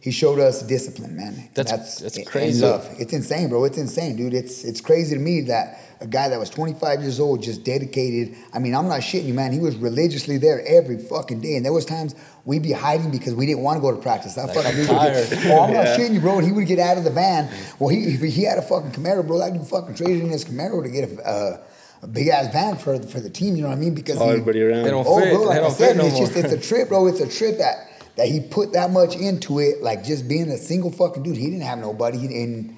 he 0.00 0.10
showed 0.10 0.38
us 0.38 0.62
discipline, 0.62 1.14
man. 1.16 1.48
That's- 1.54 1.98
that's 1.98 2.16
and 2.16 2.26
crazy. 2.26 2.62
love. 2.62 2.88
It's 2.98 3.12
insane, 3.12 3.48
bro. 3.48 3.64
It's 3.64 3.78
insane, 3.78 4.16
dude. 4.16 4.34
It's 4.34 4.64
it's 4.64 4.80
crazy 4.80 5.14
to 5.14 5.20
me 5.20 5.42
that 5.42 5.78
a 6.02 6.06
guy 6.06 6.30
that 6.30 6.38
was 6.38 6.48
25 6.48 7.02
years 7.02 7.20
old 7.20 7.42
just 7.42 7.62
dedicated. 7.62 8.34
I 8.54 8.58
mean, 8.58 8.74
I'm 8.74 8.88
not 8.88 9.00
shitting 9.00 9.26
you, 9.26 9.34
man. 9.34 9.52
He 9.52 9.58
was 9.58 9.76
religiously 9.76 10.38
there 10.38 10.64
every 10.66 10.96
fucking 10.96 11.40
day, 11.42 11.56
and 11.56 11.64
there 11.64 11.74
was 11.74 11.84
times 11.84 12.14
we'd 12.46 12.62
be 12.62 12.72
hiding 12.72 13.10
because 13.10 13.34
we 13.34 13.44
didn't 13.44 13.60
want 13.62 13.76
to 13.76 13.82
go 13.82 13.90
to 13.94 14.00
practice. 14.00 14.34
That 14.36 14.54
fucking 14.54 14.70
I'm 14.70 14.76
dude 14.76 14.88
would 14.88 14.96
get, 14.98 15.28
tired. 15.42 15.52
oh, 15.52 15.60
I'm 15.64 15.72
not 15.74 15.86
shitting 15.98 16.14
you, 16.14 16.20
bro. 16.20 16.38
And 16.38 16.46
he 16.46 16.52
would 16.52 16.66
get 16.66 16.78
out 16.78 16.96
of 16.96 17.04
the 17.04 17.10
van. 17.10 17.50
Well, 17.78 17.90
he 17.90 18.16
he 18.16 18.44
had 18.44 18.56
a 18.56 18.62
fucking 18.62 18.92
Camaro, 18.92 19.26
bro. 19.26 19.36
That 19.38 19.52
dude 19.52 19.66
fucking 19.66 19.94
traded 19.96 20.22
in 20.22 20.30
his 20.30 20.44
Camaro 20.46 20.82
to 20.82 20.88
get 20.88 21.10
a. 21.10 21.28
Uh, 21.28 21.60
a 22.02 22.06
big 22.06 22.28
ass 22.28 22.50
van 22.50 22.76
for 22.78 22.98
for 23.02 23.20
the 23.20 23.28
team, 23.28 23.56
you 23.56 23.60
know 23.62 23.68
what 23.68 23.76
I 23.76 23.78
mean? 23.78 23.94
Because 23.94 24.16
All 24.16 24.28
he- 24.28 24.32
everybody 24.32 24.62
around. 24.62 24.84
They 24.84 24.90
don't 24.90 25.06
Oh, 25.06 25.20
fit. 25.20 25.34
bro, 25.34 25.42
like 25.42 25.50
they 25.52 25.58
I 25.58 25.60
don't 25.60 25.70
said, 25.76 25.88
fit 25.88 25.96
no 25.98 26.06
it's 26.06 26.14
more. 26.14 26.26
just 26.28 26.36
it's 26.38 26.52
a 26.54 26.56
trip, 26.58 26.88
bro. 26.88 27.06
It's 27.08 27.20
a 27.20 27.28
trip 27.28 27.58
that 27.58 27.89
that 28.16 28.28
he 28.28 28.40
put 28.40 28.72
that 28.72 28.90
much 28.90 29.16
into 29.16 29.58
it. 29.58 29.82
Like 29.82 30.04
just 30.04 30.28
being 30.28 30.48
a 30.50 30.58
single 30.58 30.90
fucking 30.90 31.22
dude. 31.22 31.36
He 31.36 31.46
didn't 31.50 31.62
have 31.62 31.78
nobody, 31.78 32.18
he, 32.18 32.26
and 32.42 32.76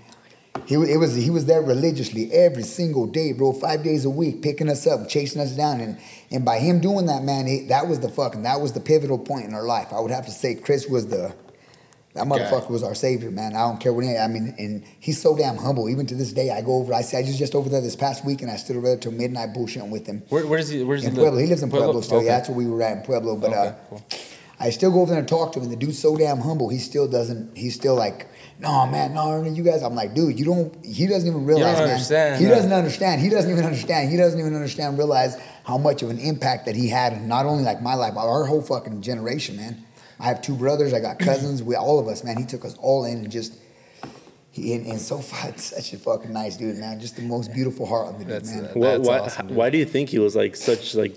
he 0.67 0.75
it 0.75 0.99
was 0.99 1.15
he 1.15 1.31
was 1.31 1.47
there 1.47 1.63
religiously 1.63 2.33
every 2.33 2.63
single 2.63 3.07
day, 3.07 3.33
bro. 3.33 3.53
Five 3.53 3.83
days 3.83 4.05
a 4.05 4.11
week, 4.11 4.43
picking 4.43 4.69
us 4.69 4.87
up, 4.87 5.09
chasing 5.09 5.41
us 5.41 5.53
down, 5.53 5.81
and 5.81 5.99
and 6.31 6.45
by 6.45 6.59
him 6.59 6.81
doing 6.81 7.07
that, 7.07 7.25
man, 7.25 7.47
he, 7.47 7.67
that 7.67 7.89
was 7.89 8.01
the 8.01 8.09
fucking 8.09 8.43
that 8.43 8.61
was 8.61 8.73
the 8.73 8.81
pivotal 8.81 9.19
point 9.19 9.47
in 9.47 9.55
our 9.55 9.65
life. 9.65 9.93
I 9.93 10.01
would 10.01 10.11
have 10.11 10.27
to 10.27 10.33
say, 10.33 10.55
Chris 10.55 10.87
was 10.87 11.07
the. 11.09 11.35
That 12.15 12.27
motherfucker 12.27 12.69
was 12.69 12.83
our 12.83 12.95
savior, 12.95 13.31
man. 13.31 13.57
I 13.57 13.61
don't 13.61 13.81
care 13.81 13.91
what. 13.91 14.05
He, 14.05 14.15
I 14.15 14.29
mean, 14.29 14.55
and 14.59 14.85
he's 15.01 15.19
so 15.19 15.35
damn 15.35 15.57
humble. 15.57 15.89
Even 15.89 16.05
to 16.09 16.15
this 16.15 16.31
day, 16.35 16.51
I 16.51 16.61
go 16.61 16.75
over. 16.75 16.93
I 16.93 17.01
see. 17.01 17.17
I 17.17 17.23
was 17.23 17.39
just 17.39 17.55
over 17.55 17.71
there 17.71 17.81
this 17.81 17.97
past 17.97 18.23
week, 18.23 18.43
and 18.43 18.51
I 18.51 18.57
stood 18.57 18.77
over 18.77 18.87
there 18.87 18.99
till 18.99 19.13
midnight 19.13 19.55
bullshitting 19.55 19.89
with 19.89 20.07
him. 20.07 20.23
Where, 20.29 20.47
where's 20.47 20.69
he? 20.69 20.85
Where's 20.85 21.05
In 21.05 21.13
he 21.13 21.17
live? 21.17 21.25
Pueblo. 21.25 21.41
He 21.41 21.47
lives 21.47 21.63
in 21.63 21.71
Pueblo, 21.71 22.03
still. 22.03 22.19
Okay. 22.19 22.27
Yeah, 22.27 22.37
that's 22.37 22.51
where 22.51 22.59
we 22.59 22.67
were 22.67 22.83
at 22.83 22.99
in 22.99 23.03
Pueblo. 23.03 23.37
But 23.37 23.53
Okay, 23.53 23.57
uh, 23.57 23.73
cool. 23.89 24.05
I 24.63 24.71
still 24.71 24.93
go 24.93 25.01
over 25.01 25.11
there 25.11 25.19
and 25.19 25.29
talk 25.29 25.53
to 25.53 25.59
him, 25.59 25.65
and 25.65 25.73
the 25.73 25.77
dude's 25.77 25.99
so 25.99 26.17
damn 26.17 26.39
humble. 26.39 26.69
He 26.69 26.79
still 26.79 27.09
doesn't. 27.09 27.59
He's 27.59 27.75
still 27.75 27.97
like, 27.97 28.29
no, 28.61 28.87
man, 28.87 29.13
no, 29.13 29.33
Ernie, 29.33 29.51
you 29.51 29.65
guys. 29.65 29.83
I'm 29.83 29.97
like, 29.97 30.15
dude, 30.15 30.39
you 30.39 30.45
don't. 30.45 30.85
He 30.85 31.09
doesn't 31.09 31.29
even 31.29 31.45
realize, 31.45 31.79
man. 31.79 31.91
understand, 31.91 32.41
he 32.41 32.47
no. 32.47 32.55
doesn't 32.55 32.73
understand. 32.73 33.21
He 33.21 33.29
doesn't 33.29 33.51
even 33.51 33.65
understand. 33.65 34.11
He 34.11 34.17
doesn't 34.17 34.39
even 34.39 34.55
understand. 34.55 34.99
Realize 34.99 35.37
how 35.65 35.79
much 35.79 36.03
of 36.03 36.11
an 36.11 36.21
impact 36.21 36.67
that 36.67 36.77
he 36.77 36.89
had, 36.89 37.13
in 37.13 37.27
not 37.27 37.45
only 37.45 37.65
like 37.65 37.83
my 37.83 37.95
life, 37.95 38.15
but 38.15 38.21
our 38.21 38.45
whole 38.45 38.63
fucking 38.63 39.03
generation, 39.03 39.57
man. 39.57 39.85
I 40.21 40.27
have 40.27 40.41
two 40.43 40.55
brothers. 40.55 40.95
I 40.95 41.01
got 41.01 41.19
cousins. 41.19 41.61
We 41.61 41.75
all 41.75 41.99
of 41.99 42.07
us, 42.07 42.23
man. 42.23 42.37
He 42.37 42.45
took 42.45 42.65
us 42.65 42.77
all 42.79 43.05
in 43.05 43.19
and 43.19 43.31
just. 43.33 43.59
He, 44.53 44.75
and, 44.75 44.87
and 44.87 45.01
so 45.01 45.19
far, 45.23 45.59
such 45.59 45.93
a 45.93 45.99
fucking 45.99 46.33
nice 46.33 46.57
dude, 46.57 46.79
man. 46.79 47.01
Just 47.01 47.17
the 47.17 47.23
most 47.23 47.53
beautiful 47.53 47.85
heart 47.85 48.07
on 48.07 48.19
the 48.19 48.25
dude, 48.27 48.29
That's 48.29 48.55
man. 48.55 48.65
it. 48.67 48.81
That's 48.81 49.09
why, 49.09 49.19
awesome, 49.19 49.49
dude. 49.49 49.57
why 49.57 49.71
do 49.71 49.79
you 49.79 49.87
think 49.87 50.11
he 50.11 50.21
was 50.21 50.37
like 50.37 50.55
such 50.55 50.95
like 50.95 51.17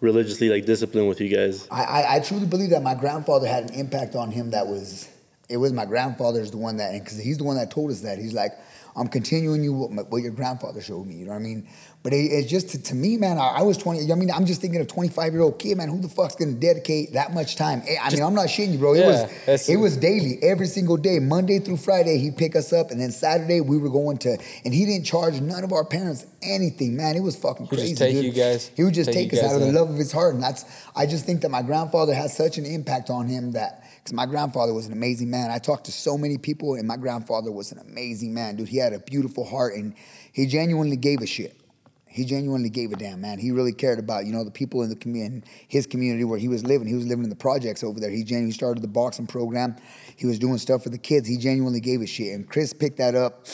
religiously 0.00 0.48
like 0.48 0.64
disciplined 0.64 1.08
with 1.08 1.20
you 1.20 1.34
guys? 1.34 1.66
I, 1.70 1.82
I, 1.82 2.14
I 2.16 2.20
truly 2.20 2.46
believe 2.46 2.70
that 2.70 2.82
my 2.82 2.94
grandfather 2.94 3.46
had 3.46 3.70
an 3.70 3.74
impact 3.74 4.14
on 4.14 4.30
him 4.30 4.50
that 4.50 4.66
was 4.66 5.08
it 5.50 5.56
was 5.58 5.72
my 5.72 5.84
grandfather's 5.84 6.50
the 6.50 6.56
one 6.56 6.76
that 6.78 6.92
because 6.92 7.18
he's 7.18 7.38
the 7.38 7.44
one 7.44 7.56
that 7.56 7.70
told 7.70 7.90
us 7.90 8.00
that 8.00 8.18
he's 8.18 8.32
like 8.32 8.52
I'm 8.96 9.06
continuing 9.06 9.62
you 9.62 9.72
what, 9.72 9.92
my, 9.92 10.02
what 10.02 10.20
your 10.20 10.32
grandfather 10.32 10.80
showed 10.80 11.06
me. 11.06 11.14
You 11.14 11.26
know 11.26 11.30
what 11.30 11.36
I 11.38 11.42
mean? 11.42 11.68
But 12.02 12.12
it, 12.12 12.24
it's 12.32 12.50
just 12.50 12.70
to, 12.70 12.82
to 12.82 12.94
me, 12.96 13.16
man. 13.18 13.38
I, 13.38 13.58
I 13.58 13.62
was 13.62 13.76
20. 13.78 14.10
I 14.10 14.16
mean, 14.16 14.32
I'm 14.32 14.46
just 14.46 14.60
thinking 14.60 14.80
of 14.80 14.88
25 14.88 15.32
year 15.32 15.42
old 15.42 15.60
kid, 15.60 15.76
man. 15.78 15.88
Who 15.88 16.00
the 16.00 16.08
fuck's 16.08 16.34
gonna 16.34 16.52
dedicate 16.54 17.12
that 17.12 17.32
much 17.32 17.54
time? 17.54 17.82
Eh, 17.86 17.94
I 18.02 18.10
mean, 18.12 18.22
I'm 18.22 18.34
not 18.34 18.46
shitting 18.48 18.72
you, 18.72 18.78
bro. 18.78 18.94
It 18.94 18.98
Yeah, 19.00 19.28
was 19.46 19.68
it 19.68 19.76
was 19.76 19.96
daily, 19.96 20.38
every 20.42 20.66
single 20.66 20.96
day, 20.96 21.20
Monday 21.20 21.60
through 21.60 21.76
Friday. 21.76 22.18
He'd 22.18 22.36
pick 22.36 22.56
us 22.56 22.72
up, 22.72 22.90
and 22.90 23.00
then 23.00 23.12
Saturday 23.12 23.60
we 23.60 23.78
were 23.78 23.90
going 23.90 24.18
to, 24.18 24.36
and 24.64 24.74
he 24.74 24.84
didn't 24.86 25.04
charge 25.06 25.40
none 25.40 25.62
of 25.62 25.72
our 25.72 25.84
parents 25.84 26.26
anything, 26.42 26.96
man. 26.96 27.16
It 27.16 27.20
was 27.20 27.36
fucking 27.36 27.66
He'd 27.66 27.76
just 27.76 27.82
crazy. 27.82 27.94
take 27.96 28.14
dude. 28.16 28.24
you 28.24 28.32
guys- 28.32 28.70
He 28.76 28.82
would 28.82 28.94
just 28.94 29.12
take 29.12 29.30
take, 29.30 29.38
us 29.40 29.48
out 29.48 29.54
of 29.54 29.60
the 29.60 29.72
love 29.72 29.88
of 29.90 29.96
his 29.96 30.10
heart, 30.10 30.34
and 30.34 30.42
that's. 30.42 30.64
I 30.96 31.06
just 31.06 31.26
think 31.26 31.42
that 31.42 31.50
my 31.50 31.62
grandfather 31.62 32.12
has 32.12 32.36
such 32.36 32.58
an 32.58 32.66
impact 32.66 33.08
on 33.08 33.28
him 33.28 33.52
that 33.52 33.79
because 34.02 34.14
my 34.14 34.26
grandfather 34.26 34.72
was 34.72 34.86
an 34.86 34.92
amazing 34.92 35.30
man. 35.30 35.50
I 35.50 35.58
talked 35.58 35.84
to 35.84 35.92
so 35.92 36.16
many 36.16 36.38
people, 36.38 36.74
and 36.74 36.88
my 36.88 36.96
grandfather 36.96 37.52
was 37.52 37.70
an 37.70 37.78
amazing 37.78 38.32
man, 38.32 38.56
dude. 38.56 38.68
He 38.68 38.78
had 38.78 38.92
a 38.92 38.98
beautiful 38.98 39.44
heart, 39.44 39.74
and 39.74 39.94
he 40.32 40.46
genuinely 40.46 40.96
gave 40.96 41.20
a 41.20 41.26
shit. 41.26 41.60
He 42.06 42.24
genuinely 42.24 42.70
gave 42.70 42.90
a 42.90 42.96
damn, 42.96 43.20
man. 43.20 43.38
He 43.38 43.52
really 43.52 43.72
cared 43.72 44.00
about, 44.00 44.26
you 44.26 44.32
know, 44.32 44.42
the 44.42 44.50
people 44.50 44.82
in 44.82 44.88
the 44.88 44.96
community, 44.96 45.46
his 45.68 45.86
community 45.86 46.24
where 46.24 46.40
he 46.40 46.48
was 46.48 46.64
living. 46.64 46.88
He 46.88 46.94
was 46.94 47.06
living 47.06 47.22
in 47.22 47.30
the 47.30 47.36
projects 47.36 47.84
over 47.84 48.00
there. 48.00 48.10
He 48.10 48.24
genuinely 48.24 48.52
started 48.52 48.82
the 48.82 48.88
boxing 48.88 49.28
program. 49.28 49.76
He 50.16 50.26
was 50.26 50.40
doing 50.40 50.58
stuff 50.58 50.82
for 50.82 50.88
the 50.88 50.98
kids. 50.98 51.28
He 51.28 51.36
genuinely 51.36 51.78
gave 51.78 52.00
a 52.00 52.08
shit. 52.08 52.34
And 52.34 52.48
Chris 52.48 52.72
picked 52.72 52.98
that 52.98 53.14
up 53.14 53.46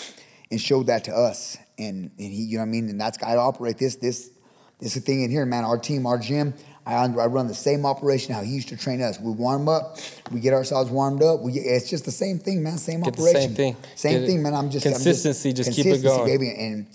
and 0.50 0.58
showed 0.58 0.86
that 0.86 1.04
to 1.04 1.12
us. 1.12 1.58
And, 1.78 2.10
and 2.18 2.32
he, 2.32 2.44
you 2.44 2.56
know 2.56 2.62
what 2.62 2.68
I 2.68 2.70
mean? 2.70 2.88
And 2.88 2.98
that's, 2.98 3.22
how 3.22 3.28
I 3.28 3.36
operate 3.36 3.76
this, 3.76 3.96
this, 3.96 4.30
this 4.78 4.94
is 4.94 4.94
the 4.94 5.00
thing 5.00 5.22
in 5.22 5.30
here, 5.30 5.44
man. 5.44 5.64
Our 5.64 5.76
team, 5.76 6.06
our 6.06 6.16
gym, 6.16 6.54
I, 6.87 6.95
I 6.95 7.26
run 7.26 7.49
the 7.49 7.55
same 7.55 7.85
operation 7.85 8.33
how 8.33 8.43
he 8.43 8.52
used 8.52 8.69
to 8.69 8.76
train 8.76 9.02
us. 9.02 9.19
We 9.19 9.33
warm 9.33 9.69
up, 9.69 9.99
we 10.31 10.38
get 10.40 10.55
ourselves 10.55 10.88
warmed 10.90 11.23
up. 11.23 11.40
We 11.40 11.55
it's 11.55 11.90
just 11.90 12.05
the 12.05 12.12
same 12.12 12.38
thing, 12.38 12.62
man. 12.62 12.78
Same 12.78 13.00
Get 13.00 13.14
operation. 13.14 13.40
same 13.40 13.55
thing. 13.55 13.76
Same 13.97 14.21
Get 14.21 14.26
thing, 14.28 14.43
man. 14.43 14.55
I'm 14.55 14.71
just 14.71 14.87
I'm 14.87 14.93
consistency, 14.93 15.52
just 15.52 15.73
keep 15.73 15.87
it 15.87 16.02
going. 16.02 16.26
baby. 16.26 16.55
And 16.57 16.87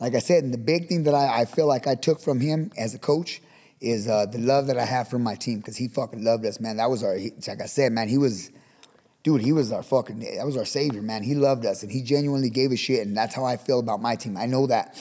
like 0.00 0.14
I 0.14 0.20
said, 0.20 0.42
and 0.42 0.54
the 0.54 0.58
big 0.58 0.88
thing 0.88 1.04
that 1.04 1.14
I, 1.14 1.42
I 1.42 1.44
feel 1.44 1.66
like 1.66 1.86
I 1.86 1.94
took 1.94 2.20
from 2.20 2.40
him 2.40 2.72
as 2.78 2.94
a 2.94 2.98
coach 2.98 3.42
is 3.80 4.08
uh, 4.08 4.26
the 4.26 4.38
love 4.38 4.68
that 4.68 4.78
I 4.78 4.86
have 4.86 5.08
for 5.08 5.18
my 5.18 5.34
team 5.34 5.58
because 5.58 5.76
he 5.76 5.88
fucking 5.88 6.24
loved 6.24 6.46
us, 6.46 6.58
man. 6.58 6.78
That 6.78 6.90
was 6.90 7.04
our, 7.04 7.14
he, 7.14 7.32
like 7.46 7.60
I 7.60 7.66
said, 7.66 7.92
man. 7.92 8.08
He 8.08 8.16
was, 8.16 8.50
dude. 9.22 9.42
He 9.42 9.52
was 9.52 9.70
our 9.70 9.82
fucking, 9.82 10.20
that 10.20 10.46
was 10.46 10.56
our 10.56 10.64
savior, 10.64 11.02
man. 11.02 11.22
He 11.22 11.34
loved 11.34 11.66
us 11.66 11.82
and 11.82 11.92
he 11.92 12.02
genuinely 12.02 12.48
gave 12.48 12.72
a 12.72 12.76
shit, 12.76 13.06
and 13.06 13.14
that's 13.14 13.34
how 13.34 13.44
I 13.44 13.58
feel 13.58 13.80
about 13.80 14.00
my 14.00 14.16
team. 14.16 14.36
I 14.36 14.46
know 14.46 14.66
that. 14.66 14.96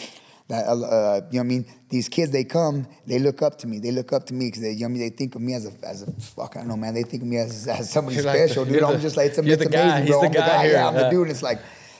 That 0.47 0.67
uh, 0.67 0.73
uh, 0.73 1.21
you 1.31 1.39
know 1.39 1.39
what 1.39 1.39
I 1.39 1.43
mean? 1.43 1.65
These 1.89 2.07
kids, 2.07 2.31
they 2.31 2.43
come, 2.43 2.87
they 3.07 3.17
look 3.17 3.41
up 3.41 3.57
to 3.59 3.67
me. 3.67 3.79
They 3.79 3.89
look 3.91 4.13
up 4.13 4.25
to 4.27 4.33
me 4.35 4.45
because 4.47 4.61
they, 4.61 4.71
you 4.73 4.81
know 4.81 4.85
what 4.85 4.89
I 4.89 4.93
mean? 4.93 5.01
They 5.01 5.09
think 5.15 5.33
of 5.33 5.41
me 5.41 5.55
as 5.55 5.65
a, 5.65 5.71
as 5.87 6.03
a 6.03 6.11
fuck. 6.21 6.55
I 6.55 6.59
don't 6.59 6.67
know, 6.67 6.77
man. 6.77 6.93
They 6.93 7.01
think 7.03 7.23
of 7.23 7.27
me 7.29 7.37
as, 7.37 7.67
as 7.67 7.89
somebody 7.91 8.15
You're 8.17 8.25
like 8.25 8.37
the- 8.39 8.47
special, 8.49 8.65
dude. 8.65 8.83
I'm 8.83 8.93
the- 8.93 8.99
just 8.99 9.17
like, 9.17 9.29
it's, 9.29 9.37
you're 9.39 9.53
it's 9.55 9.63
the 9.63 9.69
guy. 9.69 9.79
amazing, 9.97 10.01
He's 10.03 10.09
bro. 10.11 10.21
the 10.21 10.25
I'm 10.27 10.33
the 10.33 10.39
guy 10.39 10.63
here, 10.65 10.73
Yeah, 10.73 10.87
I'm 10.87 10.93
the 10.93 11.01
yeah. 11.01 11.09
dude. 11.09 11.29
It's 11.31 11.41
like, 11.41 11.59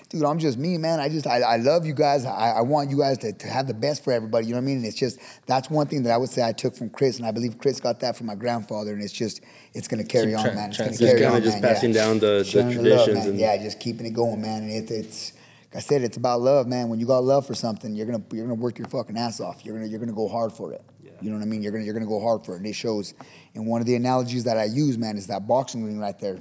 dude, 0.10 0.24
I'm 0.24 0.38
just 0.38 0.60
me, 0.60 0.78
man. 0.78 1.00
I 1.00 1.10
just, 1.10 1.26
I, 1.26 1.40
I 1.42 1.56
love 1.58 1.88
you 1.88 1.96
guys. 1.96 2.24
I, 2.24 2.52
I 2.58 2.62
want 2.62 2.92
you 2.92 3.00
guys 3.00 3.18
to, 3.20 3.34
to 3.34 3.48
have 3.48 3.66
the 3.66 3.74
best 3.74 4.04
for 4.04 4.14
everybody. 4.14 4.46
You 4.46 4.52
know 4.54 4.58
what 4.60 4.64
I 4.64 4.66
mean? 4.68 4.78
And 4.78 4.86
it's 4.86 4.96
just, 4.98 5.18
that's 5.48 5.68
one 5.72 5.88
thing 5.88 6.04
that 6.04 6.12
I 6.12 6.18
would 6.18 6.30
say 6.30 6.44
I 6.48 6.52
took 6.52 6.76
from 6.76 6.92
Chris, 6.92 7.18
and 7.18 7.26
I 7.26 7.32
believe 7.32 7.58
Chris 7.58 7.80
got 7.80 8.00
that 8.02 8.16
from 8.16 8.28
my 8.28 8.36
grandfather, 8.36 8.94
and 8.94 9.02
it's 9.02 9.12
just, 9.12 9.42
it's 9.74 9.88
gonna 9.88 10.04
carry 10.04 10.28
Keep 10.28 10.38
on, 10.38 10.46
tra- 10.46 10.54
man. 10.54 10.70
It's 10.70 10.78
gonna 10.78 10.90
trans- 10.90 11.00
Just 11.00 11.10
carry 11.10 11.22
kinda 11.22 11.36
on, 11.38 11.42
just 11.42 11.62
man. 11.62 11.74
passing 11.74 11.94
yeah. 11.96 12.06
down 12.06 12.20
the- 12.20 12.26
the 12.28 12.44
Sharing 12.46 12.68
love, 12.84 13.06
traditions 13.06 13.26
and- 13.26 13.40
yeah, 13.40 13.58
just 13.58 13.80
keeping 13.80 14.06
it 14.06 14.14
going, 14.14 14.40
man. 14.40 14.62
And 14.64 14.72
it, 14.72 14.92
it's, 14.92 15.32
like 15.34 15.35
I 15.76 15.80
said, 15.80 16.04
it's 16.04 16.18
about 16.18 16.42
love, 16.42 16.68
man. 16.68 16.90
When 16.90 17.00
you 17.00 17.06
got 17.06 17.24
love 17.24 17.46
for 17.46 17.54
something, 17.54 17.96
you're 17.96 18.06
gonna, 18.06 18.24
you're 18.32 18.46
gonna 18.46 18.56
work 18.56 18.78
your 18.80 18.88
fucking 18.88 19.18
ass 19.18 19.42
off. 19.42 19.66
You're 19.66 19.76
gonna, 19.76 19.88
you're 19.88 20.00
gonna 20.00 20.14
go 20.14 20.28
hard 20.28 20.54
for 20.54 20.72
it. 20.72 20.82
You 21.22 21.30
know 21.30 21.38
what 21.38 21.44
I 21.44 21.48
mean? 21.48 21.62
You're 21.62 21.72
gonna, 21.72 21.84
you're 21.84 21.94
gonna 21.94 22.06
go 22.06 22.22
hard 22.22 22.46
for 22.46 22.54
it, 22.54 22.58
and 22.58 22.68
it 22.68 22.74
shows. 22.74 23.14
And 23.54 23.66
one 23.68 23.82
of 23.82 23.88
the 23.88 23.96
analogies 23.96 24.44
that 24.46 24.58
I 24.58 24.66
use, 24.66 24.98
man, 24.98 25.18
is 25.18 25.28
that 25.28 25.48
boxing 25.48 25.84
ring 25.84 26.00
right 26.00 26.18
there 26.20 26.40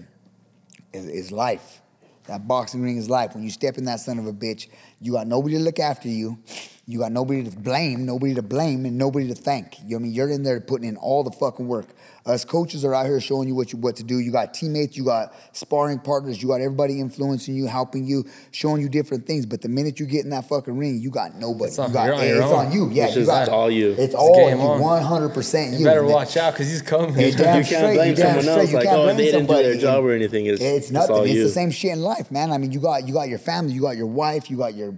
is, 0.92 1.06
is 1.08 1.32
life. 1.32 1.80
That 2.26 2.48
boxing 2.48 2.82
ring 2.82 2.96
is 2.96 3.10
life. 3.10 3.34
When 3.34 3.44
you 3.44 3.50
step 3.50 3.76
in 3.78 3.84
that 3.84 4.00
son 4.00 4.18
of 4.18 4.26
a 4.26 4.32
bitch, 4.32 4.68
you 5.00 5.12
got 5.12 5.26
nobody 5.26 5.56
to 5.56 5.60
look 5.60 5.78
after 5.78 6.08
you. 6.08 6.38
You 6.86 6.98
got 6.98 7.12
nobody 7.12 7.44
to 7.44 7.56
blame, 7.56 8.04
nobody 8.04 8.34
to 8.34 8.42
blame, 8.42 8.84
and 8.84 8.98
nobody 8.98 9.28
to 9.28 9.34
thank. 9.34 9.78
You 9.78 9.84
know 9.84 9.96
what 9.96 10.00
I 10.00 10.02
mean? 10.02 10.12
You're 10.12 10.30
in 10.30 10.42
there 10.42 10.60
putting 10.60 10.88
in 10.88 10.96
all 10.96 11.22
the 11.22 11.30
fucking 11.30 11.66
work. 11.66 11.88
Us 12.26 12.42
coaches 12.42 12.86
are 12.86 12.94
out 12.94 13.04
here 13.04 13.20
showing 13.20 13.48
you 13.48 13.54
what 13.54 13.70
you 13.70 13.78
what 13.78 13.96
to 13.96 14.02
do. 14.02 14.18
You 14.18 14.32
got 14.32 14.54
teammates, 14.54 14.96
you 14.96 15.04
got 15.04 15.34
sparring 15.52 15.98
partners, 15.98 16.40
you 16.42 16.48
got 16.48 16.62
everybody 16.62 16.98
influencing 16.98 17.54
you, 17.54 17.66
helping 17.66 18.06
you, 18.06 18.24
showing 18.50 18.80
you 18.80 18.88
different 18.88 19.26
things. 19.26 19.44
But 19.44 19.60
the 19.60 19.68
minute 19.68 20.00
you 20.00 20.06
get 20.06 20.24
in 20.24 20.30
that 20.30 20.48
fucking 20.48 20.74
ring, 20.74 21.00
you 21.02 21.10
got 21.10 21.34
nobody. 21.34 21.66
It's 21.66 21.78
on- 21.78 21.88
you 21.90 21.92
got, 21.94 22.04
you're 22.06 22.14
on 22.14 22.26
your 22.26 22.36
it's 22.36 22.44
own. 22.46 22.66
on 22.66 22.72
you. 22.72 22.88
Yeah, 22.90 23.06
It's 23.08 23.16
you 23.16 23.26
got 23.26 23.48
all 23.50 23.70
you. 23.70 23.90
It's 23.90 24.00
It's 24.00 24.14
all 24.14 24.48
you, 24.50 24.56
one 24.56 25.02
hundred 25.02 25.34
percent 25.34 25.72
you. 25.74 25.80
You 25.80 25.84
better 25.84 26.02
watch 26.04 26.38
out 26.38 26.54
because 26.54 26.70
he's 26.70 26.80
coming. 26.80 27.14
You're 27.20 27.32
damn 27.32 27.62
straight, 27.62 27.78
can't 27.78 27.94
blame 27.94 28.06
you're 28.08 28.16
someone 28.16 28.42
straight. 28.42 28.56
else. 28.58 28.70
You 28.70 28.76
Like, 28.78 28.84
can't 28.86 28.96
oh, 28.98 29.02
blame 29.04 29.16
they 29.18 29.24
didn't 29.24 29.46
do 29.46 29.54
their 29.54 29.76
job 29.76 30.04
or 30.04 30.12
anything. 30.12 30.46
It's, 30.46 30.62
It's 30.62 30.84
it's 30.86 30.90
nothing. 30.92 31.16
all 31.16 31.22
It's 31.24 31.34
you. 31.34 31.42
the 31.42 31.50
same 31.50 31.70
shit 31.70 31.92
in 31.92 32.00
life, 32.00 32.30
man. 32.30 32.52
I 32.52 32.56
mean, 32.56 32.72
you 32.72 32.80
got 32.80 33.06
you 33.06 33.12
got 33.12 33.28
your 33.28 33.38
family, 33.38 33.74
you 33.74 33.82
got 33.82 33.98
your 33.98 34.06
wife, 34.06 34.50
you 34.50 34.56
got 34.56 34.74
your 34.74 34.94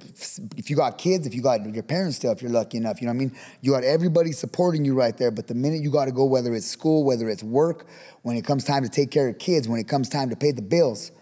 if 0.56 0.70
you 0.70 0.76
got 0.76 0.96
kids, 0.96 1.26
if 1.26 1.34
you 1.34 1.42
got 1.42 1.66
your 1.74 1.82
parents 1.82 2.18
still, 2.18 2.30
if 2.30 2.40
you're 2.40 2.52
lucky 2.52 2.76
enough, 2.78 3.00
you 3.02 3.08
know 3.08 3.12
what 3.12 3.16
I 3.16 3.26
mean. 3.26 3.36
You 3.62 3.72
got 3.72 3.82
everybody 3.82 4.30
supporting 4.30 4.84
you 4.84 4.94
right 4.94 5.16
there. 5.18 5.32
But 5.32 5.48
the 5.48 5.54
minute 5.54 5.82
you 5.82 5.90
got 5.90 6.04
to 6.04 6.12
go, 6.12 6.24
whether 6.24 6.54
it's 6.54 6.66
school, 6.68 7.02
whether 7.02 7.15
it's 7.28 7.42
work, 7.42 7.86
when 8.22 8.36
it 8.36 8.44
comes 8.44 8.64
time 8.64 8.82
to 8.82 8.88
take 8.88 9.10
care 9.10 9.28
of 9.28 9.38
kids, 9.38 9.68
when 9.68 9.80
it 9.80 9.88
comes 9.88 10.08
time 10.08 10.30
to 10.30 10.36
pay 10.36 10.52
the 10.52 10.62
bills, 10.62 11.12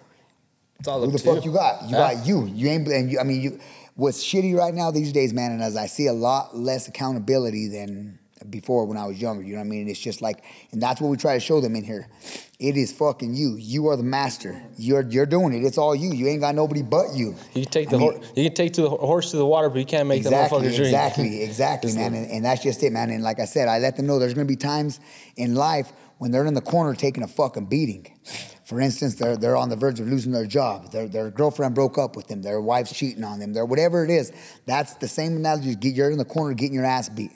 It's 0.78 0.88
all 0.88 1.04
who 1.04 1.10
the 1.12 1.18
fuck 1.18 1.44
you 1.44 1.52
got? 1.52 1.84
You 1.84 1.90
Yeah. 1.96 2.14
got 2.14 2.26
you. 2.26 2.46
You 2.46 2.68
ain't 2.68 2.88
and 2.88 3.10
you. 3.10 3.18
I 3.20 3.24
mean, 3.24 3.40
you. 3.40 3.60
What's 3.96 4.24
shitty 4.24 4.56
right 4.56 4.74
now 4.74 4.90
these 4.90 5.12
days, 5.12 5.32
man, 5.32 5.52
and 5.52 5.62
as 5.62 5.76
I 5.76 5.86
see 5.86 6.08
a 6.08 6.12
lot 6.12 6.56
less 6.56 6.88
accountability 6.88 7.68
than 7.68 8.18
before 8.50 8.86
when 8.86 8.96
I 8.96 9.06
was 9.06 9.20
younger. 9.20 9.42
You 9.42 9.52
know 9.52 9.60
what 9.60 9.66
I 9.66 9.68
mean? 9.68 9.88
It's 9.88 9.98
just 9.98 10.22
like, 10.22 10.44
and 10.72 10.82
that's 10.82 11.00
what 11.00 11.08
we 11.08 11.16
try 11.16 11.34
to 11.34 11.40
show 11.40 11.60
them 11.60 11.76
in 11.76 11.84
here. 11.84 12.08
It 12.58 12.76
is 12.76 12.92
fucking 12.92 13.34
you. 13.34 13.56
You 13.56 13.88
are 13.88 13.96
the 13.96 14.02
master. 14.02 14.62
You're 14.76 15.02
you're 15.02 15.26
doing 15.26 15.52
it. 15.52 15.64
It's 15.64 15.78
all 15.78 15.94
you. 15.94 16.12
You 16.12 16.28
ain't 16.28 16.40
got 16.40 16.54
nobody 16.54 16.82
but 16.82 17.14
you. 17.14 17.34
You 17.54 17.62
can 17.62 17.72
take 17.72 17.88
I 17.88 17.90
the 17.92 17.98
mean, 17.98 18.12
hor- 18.12 18.22
you 18.36 18.44
can 18.44 18.54
take 18.54 18.72
to 18.74 18.82
the 18.82 18.90
horse 18.90 19.30
to 19.32 19.36
the 19.36 19.46
water, 19.46 19.68
but 19.68 19.78
you 19.78 19.86
can't 19.86 20.08
make 20.08 20.18
exactly, 20.18 20.60
the 20.60 20.66
motherfucker 20.68 20.76
drink. 20.76 20.86
Exactly, 20.86 21.42
exactly, 21.48 21.92
man. 21.94 22.14
And, 22.14 22.30
and 22.30 22.44
that's 22.44 22.62
just 22.62 22.82
it, 22.82 22.92
man. 22.92 23.10
And 23.10 23.22
like 23.22 23.40
I 23.40 23.44
said, 23.44 23.68
I 23.68 23.78
let 23.78 23.96
them 23.96 24.06
know 24.06 24.18
there's 24.18 24.34
gonna 24.34 24.44
be 24.46 24.56
times 24.56 25.00
in 25.36 25.54
life 25.54 25.92
when 26.18 26.30
they're 26.30 26.46
in 26.46 26.54
the 26.54 26.60
corner 26.60 26.94
taking 26.94 27.22
a 27.22 27.28
fucking 27.28 27.66
beating. 27.66 28.06
For 28.64 28.80
instance, 28.80 29.16
they're 29.16 29.36
they're 29.36 29.56
on 29.56 29.68
the 29.68 29.76
verge 29.76 30.00
of 30.00 30.08
losing 30.08 30.32
their 30.32 30.46
job. 30.46 30.90
Their 30.90 31.06
their 31.08 31.30
girlfriend 31.30 31.74
broke 31.74 31.98
up 31.98 32.16
with 32.16 32.28
them. 32.28 32.40
Their 32.40 32.60
wife's 32.60 32.96
cheating 32.96 33.24
on 33.24 33.38
them. 33.40 33.52
Their 33.52 33.66
whatever 33.66 34.04
it 34.04 34.10
is. 34.10 34.32
That's 34.64 34.94
the 34.94 35.08
same 35.08 35.36
analogy. 35.36 35.74
Get 35.74 35.94
you're 35.94 36.10
in 36.10 36.18
the 36.18 36.24
corner 36.24 36.54
getting 36.54 36.74
your 36.74 36.86
ass 36.86 37.08
beat. 37.08 37.32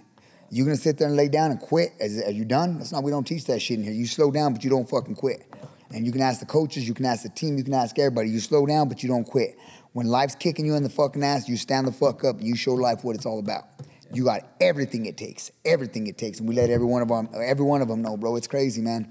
You 0.50 0.64
gonna 0.64 0.76
sit 0.76 0.98
there 0.98 1.08
and 1.08 1.16
lay 1.16 1.28
down 1.28 1.50
and 1.50 1.60
quit? 1.60 1.92
Is, 2.00 2.22
are 2.22 2.30
you 2.30 2.44
done? 2.44 2.78
That's 2.78 2.92
not. 2.92 3.02
We 3.02 3.10
don't 3.10 3.26
teach 3.26 3.44
that 3.46 3.60
shit 3.60 3.78
in 3.78 3.84
here. 3.84 3.92
You 3.92 4.06
slow 4.06 4.30
down, 4.30 4.54
but 4.54 4.64
you 4.64 4.70
don't 4.70 4.88
fucking 4.88 5.14
quit. 5.14 5.44
And 5.90 6.06
you 6.06 6.12
can 6.12 6.20
ask 6.20 6.40
the 6.40 6.46
coaches, 6.46 6.86
you 6.86 6.94
can 6.94 7.06
ask 7.06 7.22
the 7.22 7.30
team, 7.30 7.56
you 7.56 7.64
can 7.64 7.74
ask 7.74 7.98
everybody. 7.98 8.28
You 8.28 8.40
slow 8.40 8.66
down, 8.66 8.88
but 8.88 9.02
you 9.02 9.08
don't 9.08 9.24
quit. 9.24 9.58
When 9.92 10.06
life's 10.06 10.34
kicking 10.34 10.66
you 10.66 10.74
in 10.74 10.82
the 10.82 10.90
fucking 10.90 11.22
ass, 11.24 11.48
you 11.48 11.56
stand 11.56 11.86
the 11.86 11.92
fuck 11.92 12.24
up. 12.24 12.36
You 12.40 12.56
show 12.56 12.74
life 12.74 13.04
what 13.04 13.16
it's 13.16 13.26
all 13.26 13.38
about. 13.38 13.64
You 14.12 14.24
got 14.24 14.46
everything 14.60 15.06
it 15.06 15.16
takes, 15.18 15.50
everything 15.64 16.06
it 16.06 16.16
takes, 16.16 16.40
and 16.40 16.48
we 16.48 16.54
let 16.54 16.70
every 16.70 16.86
one 16.86 17.02
of 17.02 17.08
them, 17.08 17.28
every 17.34 17.64
one 17.64 17.82
of 17.82 17.88
them 17.88 18.00
know, 18.00 18.16
bro. 18.16 18.36
It's 18.36 18.46
crazy, 18.46 18.80
man. 18.80 19.10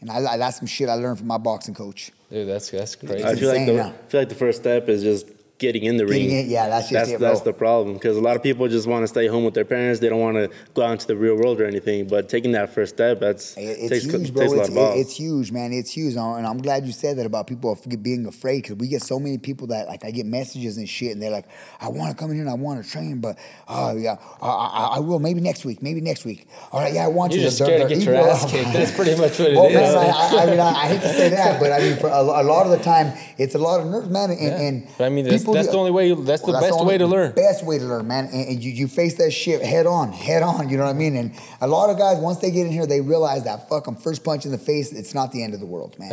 And 0.00 0.10
I, 0.10 0.24
I 0.24 0.36
that's 0.38 0.58
some 0.58 0.66
shit 0.66 0.88
I 0.88 0.94
learned 0.94 1.18
from 1.18 1.26
my 1.26 1.38
boxing 1.38 1.74
coach. 1.74 2.12
Dude, 2.30 2.48
that's 2.48 2.70
that's 2.70 2.96
crazy. 2.96 3.24
I 3.24 3.34
feel 3.34 3.48
like 3.48 3.66
the 3.66 3.82
I 3.82 3.92
feel 4.08 4.20
like 4.20 4.28
the 4.28 4.34
first 4.34 4.60
step 4.60 4.88
is 4.88 5.02
just 5.02 5.26
getting 5.58 5.84
in 5.84 5.96
the 5.96 6.04
Getting 6.06 6.28
ring. 6.28 6.38
in- 6.44 6.50
yeah, 6.50 6.68
that's 6.68 6.84
just 6.88 6.92
that's, 6.92 7.10
it, 7.10 7.18
bro. 7.18 7.28
that's 7.28 7.40
the 7.42 7.52
problem 7.52 7.94
because 7.94 8.16
a 8.16 8.20
lot 8.20 8.36
of 8.36 8.42
people 8.42 8.68
just 8.68 8.86
want 8.86 9.02
to 9.02 9.08
stay 9.08 9.26
home 9.26 9.44
with 9.44 9.54
their 9.54 9.64
parents. 9.64 10.00
They 10.00 10.08
don't 10.08 10.20
want 10.20 10.36
to 10.36 10.50
go 10.74 10.82
out 10.82 10.92
into 10.92 11.06
the 11.06 11.16
real 11.16 11.34
world 11.36 11.60
or 11.60 11.64
anything. 11.66 12.06
But 12.06 12.28
taking 12.28 12.52
that 12.52 12.72
first 12.72 12.94
step, 12.94 13.20
that's 13.20 13.56
It- 13.56 13.62
It's 13.62 13.88
takes, 13.90 14.04
huge, 14.04 14.14
takes 14.14 14.30
bro. 14.30 14.46
a 14.46 14.48
lot 14.48 14.58
It's, 14.60 14.68
of 14.68 14.74
balls. 14.74 14.96
it- 14.96 15.00
it's 15.00 15.16
huge, 15.16 15.52
man. 15.52 15.72
It's 15.72 15.90
huge, 15.90 16.14
and 16.16 16.46
I'm 16.46 16.58
glad 16.62 16.86
you 16.86 16.92
said 16.92 17.18
that 17.18 17.26
about 17.26 17.46
people 17.46 17.76
being 18.02 18.26
afraid 18.26 18.62
because 18.62 18.76
we 18.76 18.88
get 18.88 19.02
so 19.02 19.18
many 19.18 19.38
people 19.38 19.66
that 19.68 19.88
like 19.88 20.04
I 20.04 20.10
get 20.12 20.26
messages 20.26 20.76
and 20.76 20.88
shit, 20.88 21.12
and 21.12 21.20
they're 21.22 21.30
like, 21.30 21.46
"I 21.80 21.88
want 21.88 22.10
to 22.10 22.16
come 22.16 22.30
in 22.30 22.36
here 22.36 22.44
and 22.44 22.50
I 22.50 22.54
want 22.54 22.84
to 22.84 22.88
train, 22.90 23.18
but 23.20 23.36
oh 23.68 23.96
yeah, 23.96 24.16
I, 24.40 24.46
I, 24.48 24.84
I 24.96 24.98
will 25.00 25.18
maybe 25.18 25.40
next 25.40 25.64
week, 25.64 25.82
maybe 25.82 26.00
next 26.00 26.24
week. 26.24 26.46
All 26.72 26.80
right, 26.80 26.92
yeah, 26.94 27.04
I 27.04 27.08
want 27.08 27.32
You're 27.32 27.40
to." 27.42 27.46
just 27.46 27.58
scared 27.58 27.82
to 27.82 27.88
get 27.94 28.04
your 28.04 28.14
eager. 28.14 28.28
ass 28.28 28.50
kicked. 28.50 28.72
That's 28.72 28.92
pretty 28.92 29.12
much 29.20 29.38
what 29.38 29.50
it 29.52 29.56
well, 29.56 29.66
is. 29.66 29.74
man, 29.74 29.96
I, 29.96 30.08
I, 30.08 30.42
I 30.42 30.46
mean, 30.46 30.60
I, 30.60 30.68
I 30.70 30.86
hate 30.86 31.00
to 31.02 31.08
say 31.12 31.28
that, 31.30 31.58
but 31.58 31.72
I 31.72 31.80
mean, 31.80 31.96
for 31.96 32.06
a, 32.08 32.20
a 32.20 32.44
lot 32.44 32.66
of 32.66 32.70
the 32.70 32.78
time, 32.84 33.12
it's 33.38 33.54
a 33.54 33.58
lot 33.58 33.80
of 33.80 33.86
nerves, 33.86 34.08
man. 34.08 34.30
And, 34.30 34.40
Yeah. 34.40 34.60
and 34.60 34.86
But 34.96 35.04
I 35.04 35.08
mean, 35.08 35.24
that's- 35.24 35.47
people- 35.52 35.62
that's 35.64 35.68
the 35.72 35.78
only 35.78 35.90
way 35.90 36.08
you- 36.08 36.22
that's 36.24 36.42
the 36.42 36.52
best 36.52 36.84
way 36.84 36.98
to 36.98 37.06
learn. 37.06 37.32
Best 37.32 37.64
way 37.64 37.78
to 37.78 37.84
learn, 37.84 38.06
man. 38.06 38.26
And, 38.32 38.48
and 38.48 38.62
you, 38.64 38.70
you 38.72 38.88
face 38.88 39.14
that 39.16 39.30
shit 39.32 39.62
head 39.62 39.86
on, 39.86 40.12
head 40.12 40.42
on. 40.42 40.68
You 40.68 40.76
know 40.76 40.84
what 40.84 40.90
I 40.90 40.98
mean? 40.98 41.16
And 41.16 41.32
a 41.60 41.66
lot 41.66 41.90
of 41.90 41.98
guys, 41.98 42.18
once 42.18 42.38
they 42.38 42.50
get 42.50 42.66
in 42.66 42.72
here, 42.72 42.86
they 42.86 43.00
realize 43.00 43.44
that 43.44 43.68
fucking 43.68 43.96
first 43.96 44.24
punch 44.24 44.44
in 44.46 44.52
the 44.52 44.58
face, 44.58 44.92
it's 44.92 45.14
not 45.14 45.32
the 45.32 45.42
end 45.42 45.54
of 45.54 45.60
the 45.60 45.66
world, 45.66 45.98
man. 45.98 46.10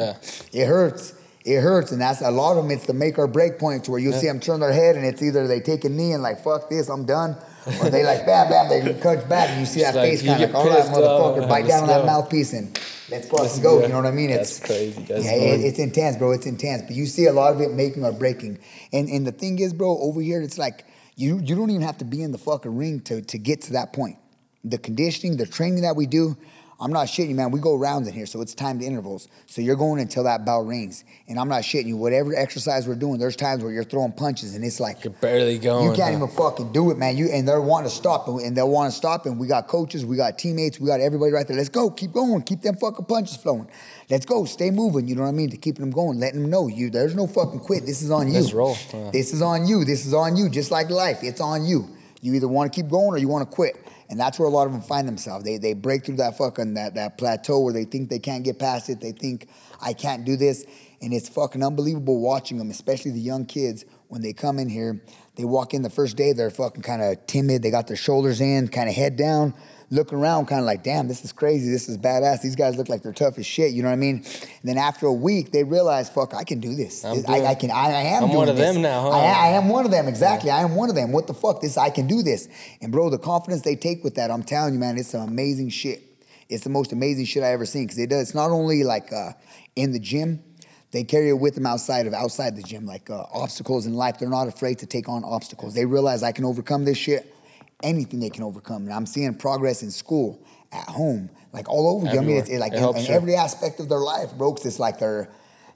Yeah. 0.53 0.61
It 0.63 0.65
hurts. 0.67 1.13
It 1.43 1.61
hurts, 1.61 1.91
and 1.91 2.01
that's 2.01 2.21
a 2.21 2.31
lot 2.31 2.57
of 2.57 2.63
them. 2.63 2.71
It's 2.71 2.87
the 2.87 2.93
make 2.93 3.19
or 3.19 3.27
break 3.27 3.59
point 3.59 3.83
to 3.85 3.91
where 3.91 3.99
you 3.99 4.11
see 4.13 4.25
them 4.25 4.39
turn 4.39 4.59
their 4.61 4.73
head, 4.73 4.95
and 4.95 5.05
it's 5.05 5.21
either 5.21 5.45
they 5.47 5.59
take 5.59 5.85
a 5.85 5.89
knee 5.89 6.11
and 6.13 6.23
like 6.23 6.43
fuck 6.43 6.71
this, 6.71 6.89
I'm 6.89 7.05
done, 7.05 7.35
or 7.83 7.91
they 7.91 8.03
like 8.03 8.25
bam, 8.25 8.49
bam, 8.49 8.67
they 8.67 8.93
cut 8.99 9.29
back, 9.29 9.49
and 9.51 9.59
you 9.59 9.67
see 9.67 9.81
that 9.81 9.93
like 9.93 10.09
face 10.09 10.23
kind 10.23 10.41
of 10.43 10.49
like, 10.51 10.55
all 10.59 10.67
right, 10.67 10.85
motherfucker, 10.85 11.47
bite 11.47 11.67
down 11.67 11.83
on 11.83 11.89
that 11.89 12.03
mouthpiece 12.07 12.53
and 12.53 12.75
let's 13.09 13.27
fucking 13.29 13.61
go. 13.61 13.79
go. 13.79 13.81
You 13.83 13.89
know 13.89 13.97
what 13.97 14.05
I 14.05 14.11
mean? 14.11 14.29
That's 14.29 14.59
crazy. 14.59 15.01
That's 15.03 15.25
yeah, 15.25 15.31
it, 15.31 15.61
it's 15.61 15.79
intense, 15.79 16.17
bro. 16.17 16.31
It's 16.31 16.45
intense. 16.45 16.83
But 16.83 16.95
you 16.95 17.05
see 17.05 17.25
a 17.25 17.33
lot 17.33 17.53
of 17.53 17.61
it 17.61 17.71
making 17.71 18.03
or 18.03 18.11
breaking. 18.11 18.59
And 18.93 19.09
and 19.09 19.25
the 19.25 19.31
thing 19.31 19.59
is, 19.59 19.73
bro, 19.73 19.97
over 19.99 20.21
here, 20.21 20.41
it's 20.41 20.57
like 20.57 20.85
you 21.15 21.39
you 21.39 21.55
don't 21.55 21.69
even 21.69 21.81
have 21.81 21.97
to 21.99 22.05
be 22.05 22.21
in 22.21 22.31
the 22.31 22.37
fucking 22.37 22.75
ring 22.75 23.01
to 23.01 23.21
to 23.21 23.37
get 23.37 23.61
to 23.61 23.73
that 23.73 23.93
point. 23.93 24.17
The 24.63 24.77
conditioning, 24.77 25.37
the 25.37 25.45
training 25.45 25.81
that 25.81 25.95
we 25.95 26.07
do, 26.07 26.37
I'm 26.77 26.91
not 26.91 27.07
shitting 27.07 27.29
you, 27.29 27.35
man. 27.35 27.51
We 27.51 27.61
go 27.61 27.75
rounds 27.75 28.07
in 28.07 28.13
here, 28.13 28.25
so 28.25 28.41
it's 28.41 28.53
timed 28.53 28.81
intervals. 28.81 29.29
So 29.45 29.61
you're 29.61 29.77
going 29.77 30.01
until 30.01 30.25
that 30.25 30.45
bell 30.45 30.61
rings. 30.63 31.05
And 31.29 31.39
I'm 31.39 31.47
not 31.47 31.61
shitting 31.63 31.85
you. 31.85 31.95
Whatever 31.95 32.35
exercise 32.35 32.85
we're 32.85 32.95
doing, 32.95 33.17
there's 33.17 33.37
times 33.37 33.63
where 33.63 33.71
you're 33.71 33.85
throwing 33.85 34.11
punches 34.11 34.55
and 34.55 34.63
it's 34.65 34.81
like 34.81 35.03
You're 35.03 35.13
barely 35.13 35.57
going. 35.57 35.85
you 35.89 35.95
can't 35.95 36.11
huh? 36.11 36.23
even 36.23 36.27
fucking 36.35 36.73
do 36.73 36.91
it, 36.91 36.97
man. 36.97 37.15
You 37.15 37.29
and 37.31 37.47
they're 37.47 37.61
wanting 37.61 37.89
to 37.89 37.95
stop, 37.95 38.27
and- 38.27 38.57
they'll 38.57 38.69
want 38.69 38.91
to 38.91 38.95
stop. 38.97 39.25
And 39.25 39.39
we 39.39 39.47
got 39.47 39.67
coaches, 39.67 40.05
we 40.05 40.17
got 40.17 40.37
teammates, 40.37 40.79
we 40.79 40.87
got 40.87 40.99
everybody 40.99 41.31
right 41.31 41.47
there. 41.47 41.55
Let's 41.55 41.69
go, 41.69 41.89
keep 41.89 42.11
going, 42.11 42.41
keep 42.41 42.61
them 42.61 42.75
fucking 42.75 43.05
punches 43.05 43.37
flowing. 43.37 43.69
Let's 44.09 44.25
go, 44.25 44.43
stay 44.43 44.69
moving. 44.69 45.07
You 45.07 45.15
know 45.15 45.23
what 45.23 45.29
I 45.29 45.31
mean? 45.31 45.49
To 45.51 45.57
keeping 45.57 45.81
them 45.81 45.91
going, 45.91 46.19
letting 46.19 46.41
them 46.41 46.51
know 46.51 46.67
you. 46.67 46.89
There's 46.89 47.15
no 47.15 47.25
fucking 47.25 47.61
quit. 47.61 47.85
This 47.85 48.01
is 48.01 48.11
on 48.11 48.27
you. 48.27 48.33
Let's 48.33 48.53
roll. 48.53 48.77
Yeah. 48.93 49.11
This 49.11 49.33
is 49.33 49.41
on 49.41 49.65
you. 49.65 49.85
This 49.85 50.05
is 50.05 50.13
on 50.13 50.35
you. 50.35 50.49
Just 50.49 50.71
like 50.71 50.89
life, 50.89 51.19
it's 51.23 51.39
on 51.39 51.65
you. 51.65 51.87
You 52.21 52.33
either 52.33 52.47
want 52.47 52.73
to 52.73 52.75
keep 52.81 52.89
going 52.89 53.13
or 53.13 53.17
you 53.17 53.27
want 53.27 53.49
to 53.49 53.55
quit. 53.55 53.77
And 54.09 54.19
that's 54.19 54.37
where 54.37 54.47
a 54.47 54.51
lot 54.51 54.67
of 54.67 54.73
them 54.73 54.81
find 54.81 55.07
themselves. 55.07 55.43
They 55.45 55.57
they 55.57 55.73
break 55.73 56.05
through 56.05 56.17
that 56.17 56.37
fucking 56.37 56.75
that 56.75 56.95
that 56.95 57.17
plateau 57.17 57.59
where 57.59 57.73
they 57.73 57.85
think 57.85 58.09
they 58.09 58.19
can't 58.19 58.43
get 58.43 58.59
past 58.59 58.89
it. 58.89 59.01
They 59.01 59.11
think 59.11 59.47
I 59.81 59.93
can't 59.93 60.25
do 60.25 60.37
this, 60.37 60.65
and 61.01 61.13
it's 61.13 61.29
fucking 61.29 61.63
unbelievable 61.63 62.19
watching 62.19 62.57
them, 62.57 62.69
especially 62.69 63.11
the 63.11 63.19
young 63.19 63.45
kids 63.45 63.85
when 64.07 64.21
they 64.21 64.33
come 64.33 64.59
in 64.59 64.69
here. 64.69 65.01
They 65.35 65.43
walk 65.43 65.73
in 65.73 65.81
the 65.81 65.89
first 65.89 66.15
day, 66.15 66.33
they're 66.33 66.49
fucking 66.49 66.81
kind 66.81 67.01
of 67.01 67.25
timid. 67.27 67.61
They 67.61 67.71
got 67.71 67.87
their 67.87 67.97
shoulders 67.97 68.39
in, 68.39 68.67
kind 68.69 68.87
of 68.87 68.95
head 68.95 69.17
down, 69.17 69.53
looking 69.89 70.17
around, 70.17 70.47
kind 70.47 70.59
of 70.59 70.65
like, 70.65 70.83
damn, 70.83 71.07
this 71.07 71.23
is 71.23 71.31
crazy. 71.31 71.69
This 71.69 71.87
is 71.87 71.97
badass. 71.97 72.41
These 72.41 72.55
guys 72.55 72.77
look 72.77 72.89
like 72.89 73.03
they're 73.03 73.13
tough 73.13 73.37
as 73.37 73.45
shit. 73.45 73.71
You 73.71 73.83
know 73.83 73.89
what 73.89 73.93
I 73.93 73.97
mean? 73.97 74.17
And 74.17 74.63
then 74.63 74.77
after 74.77 75.05
a 75.05 75.13
week, 75.13 75.51
they 75.51 75.63
realize, 75.63 76.09
fuck, 76.09 76.33
I 76.33 76.43
can 76.43 76.59
do 76.59 76.75
this. 76.75 77.05
I, 77.05 77.45
I 77.45 77.55
can. 77.55 77.71
I, 77.71 77.87
I 77.87 78.01
am. 78.01 78.23
I'm 78.23 78.29
doing 78.29 78.37
one 78.37 78.49
of 78.49 78.57
this. 78.57 78.73
them 78.73 78.81
now, 78.81 79.01
huh? 79.01 79.09
I, 79.09 79.23
I 79.23 79.47
am 79.49 79.69
one 79.69 79.85
of 79.85 79.91
them. 79.91 80.07
Exactly. 80.07 80.49
I 80.49 80.61
am 80.61 80.75
one 80.75 80.89
of 80.89 80.95
them. 80.95 81.11
What 81.11 81.27
the 81.27 81.33
fuck? 81.33 81.61
This 81.61 81.77
I 81.77 81.89
can 81.89 82.07
do 82.07 82.21
this. 82.21 82.47
And 82.81 82.91
bro, 82.91 83.09
the 83.09 83.17
confidence 83.17 83.61
they 83.61 83.75
take 83.75 84.03
with 84.03 84.15
that, 84.15 84.31
I'm 84.31 84.43
telling 84.43 84.73
you, 84.73 84.79
man, 84.79 84.97
it's 84.97 85.09
some 85.09 85.27
amazing 85.27 85.69
shit. 85.69 86.01
It's 86.49 86.63
the 86.63 86.69
most 86.69 86.91
amazing 86.91 87.25
shit 87.25 87.43
I 87.43 87.51
ever 87.51 87.65
seen 87.65 87.85
because 87.85 87.97
it 87.97 88.09
does. 88.09 88.21
It's 88.21 88.35
not 88.35 88.51
only 88.51 88.83
like 88.83 89.11
uh, 89.11 89.31
in 89.75 89.91
the 89.91 89.99
gym. 89.99 90.43
They 90.91 91.03
carry 91.03 91.27
it 91.27 91.33
with 91.33 91.55
them 91.55 91.65
outside 91.65 92.07
of 92.07 92.13
outside 92.13 92.55
the 92.55 92.61
gym, 92.61 92.85
like 92.85 93.09
uh, 93.09 93.25
obstacles 93.33 93.85
in 93.85 93.95
life. 93.95 94.17
They're 94.17 94.29
not 94.29 94.47
afraid 94.47 94.79
to 94.79 94.85
take 94.85 95.09
on 95.09 95.25
obstacles. 95.25 95.73
They 95.73 95.85
realize 95.85 96.23
I 96.23 96.31
can 96.31 96.45
overcome 96.45 96.85
this 96.85 96.97
shit. 96.97 97.34
Anything 97.83 98.19
they 98.21 98.29
can 98.29 98.43
overcome, 98.43 98.83
and 98.83 98.93
I'm 98.93 99.05
seeing 99.05 99.33
progress 99.35 99.83
in 99.83 99.91
school, 99.91 100.41
at 100.71 100.87
home, 100.87 101.29
like 101.53 101.67
all 101.69 101.87
over. 101.95 102.05
you. 102.11 102.19
I 102.19 102.23
mean, 102.23 102.37
it's 102.37 102.49
it, 102.49 102.59
like 102.59 102.73
It 102.73 102.77
in, 102.81 102.95
in 102.97 103.11
every 103.11 103.35
aspect 103.35 103.79
of 103.79 103.89
their 103.89 103.99
life, 103.99 104.33
bro. 104.37 104.53
'cause 104.53 104.65
it's 104.65 104.79
like 104.79 104.97
they're 104.97 105.29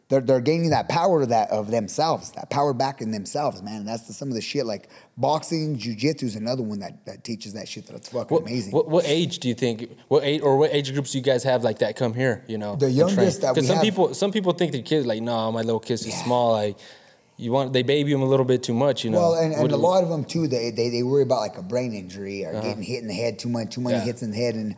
they're 0.07 0.21
they're 0.21 0.39
gaining 0.41 0.69
that 0.71 0.87
power 0.89 1.25
that 1.25 1.51
of 1.51 1.69
themselves, 1.69 2.31
that 2.31 2.49
power 2.49 2.73
back 2.73 3.01
in 3.01 3.11
themselves, 3.11 3.61
man. 3.61 3.81
And 3.81 3.87
that's 3.87 4.07
the, 4.07 4.13
some 4.13 4.29
of 4.29 4.33
the 4.33 4.41
shit 4.41 4.65
like 4.65 4.87
boxing, 5.17 5.77
jujitsu 5.77 6.23
is 6.23 6.35
another 6.35 6.63
one 6.63 6.79
that, 6.79 7.05
that 7.05 7.23
teaches 7.23 7.53
that 7.53 7.67
shit. 7.67 7.85
That's 7.85 8.07
fucking 8.09 8.33
What, 8.33 8.41
amazing. 8.43 8.71
what 8.71 8.89
what 8.89 9.05
age 9.05 9.37
do 9.39 9.47
you 9.49 9.53
think? 9.53 9.89
What 10.07 10.23
age 10.23 10.41
or 10.41 10.57
what 10.57 10.73
age 10.73 10.91
groups 10.93 11.11
do 11.11 11.17
you 11.19 11.23
guys 11.23 11.43
have 11.43 11.63
like 11.63 11.79
that 11.79 11.95
come 11.97 12.13
here? 12.13 12.43
You 12.47 12.57
know, 12.57 12.75
The 12.77 12.89
youngest 12.89 13.41
that 13.41 13.55
we 13.55 13.61
some 13.61 13.75
have- 13.75 13.83
people 13.83 14.13
some 14.15 14.31
people 14.31 14.53
think 14.53 14.71
their 14.71 14.81
kids 14.81 15.05
like, 15.05 15.21
no, 15.21 15.51
my 15.51 15.61
little 15.61 15.81
kid's 15.81 16.05
too 16.05 16.11
small. 16.11 16.53
Like, 16.53 16.77
you 17.39 17.51
want 17.51 17.71
they 17.73 17.83
baby 17.83 18.11
them 18.11 18.21
a 18.21 18.25
little 18.25 18.45
bit 18.45 18.61
too 18.63 18.73
much. 18.73 19.03
You 19.03 19.11
know. 19.11 19.19
Well, 19.19 19.33
and, 19.35 19.53
and 19.53 19.71
a 19.71 19.77
lot 19.77 20.03
of 20.03 20.09
them 20.09 20.25
too, 20.25 20.47
they, 20.47 20.71
they 20.71 20.89
they 20.89 21.03
worry 21.03 21.23
about 21.23 21.39
like 21.39 21.57
a 21.57 21.63
brain 21.63 21.93
injury 21.93 22.45
or 22.45 22.53
getting 22.61 22.83
hit 22.83 23.01
in 23.01 23.07
the 23.07 23.13
head 23.13 23.39
too 23.39 23.49
much, 23.49 23.73
too 23.75 23.81
many 23.81 23.95
Uh-huh. 23.95 24.01
Yeah. 24.05 24.11
hits 24.11 24.21
in 24.21 24.31
the 24.31 24.37
head, 24.37 24.55
and 24.55 24.75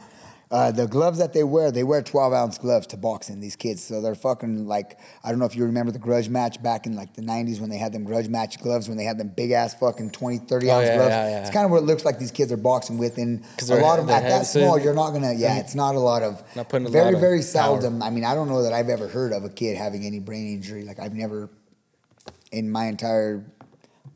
uh, 0.51 0.69
the 0.69 0.85
gloves 0.85 1.17
that 1.19 1.31
they 1.31 1.45
wear, 1.45 1.71
they 1.71 1.83
wear 1.83 2.01
twelve 2.01 2.33
ounce 2.33 2.57
gloves 2.57 2.85
to 2.87 2.97
boxing. 2.97 3.39
These 3.39 3.55
kids, 3.55 3.81
so 3.81 4.01
they're 4.01 4.15
fucking 4.15 4.67
like 4.67 4.99
I 5.23 5.29
don't 5.29 5.39
know 5.39 5.45
if 5.45 5.55
you 5.55 5.63
remember 5.65 5.91
the 5.93 5.97
grudge 6.07 6.27
match 6.27 6.61
back 6.61 6.85
in 6.85 6.93
like 6.95 7.13
the 7.15 7.21
'90s 7.21 7.61
when 7.61 7.69
they 7.69 7.77
had 7.77 7.93
them 7.93 8.03
grudge 8.03 8.27
match 8.27 8.59
gloves 8.61 8.87
when 8.89 8.97
they 8.97 9.05
had 9.05 9.17
them 9.17 9.29
big 9.29 9.51
ass 9.51 9.73
fucking 9.75 10.11
20, 10.11 10.39
30 10.39 10.69
Oh, 10.69 10.73
ounce 10.75 10.87
yeah, 10.87 10.95
gloves. 10.97 11.09
yeah, 11.11 11.29
yeah. 11.29 11.41
It's 11.41 11.49
kind 11.51 11.63
of 11.65 11.71
what 11.71 11.77
it 11.77 11.85
looks 11.85 12.03
like 12.03 12.19
these 12.19 12.31
kids 12.31 12.51
are 12.51 12.57
boxing 12.57 12.97
with, 12.97 13.17
and 13.17 13.43
a 13.69 13.75
lot 13.77 13.97
of 13.99 14.09
at 14.09 14.23
that 14.23 14.45
small, 14.45 14.77
you- 14.77 14.83
you're 14.85 14.93
not 14.93 15.11
gonna. 15.11 15.33
Yeah, 15.33 15.57
it's 15.57 15.73
not 15.73 15.95
a 15.95 15.99
lot 15.99 16.21
of. 16.21 16.43
Not 16.55 16.67
putting 16.69 16.91
very 16.91 17.15
very 17.17 17.39
power. 17.39 17.43
seldom. 17.43 18.03
I 18.03 18.09
mean, 18.09 18.25
I 18.25 18.35
don't 18.35 18.49
know 18.49 18.61
that 18.63 18.73
I've 18.73 18.89
ever 18.89 19.07
heard 19.07 19.31
of 19.31 19.45
a 19.45 19.49
kid 19.49 19.77
having 19.77 20.05
any 20.05 20.19
brain 20.19 20.53
injury. 20.53 20.83
Like 20.83 20.99
I've 20.99 21.15
never 21.15 21.49
in 22.51 22.69
my 22.69 22.85
entire 22.85 23.43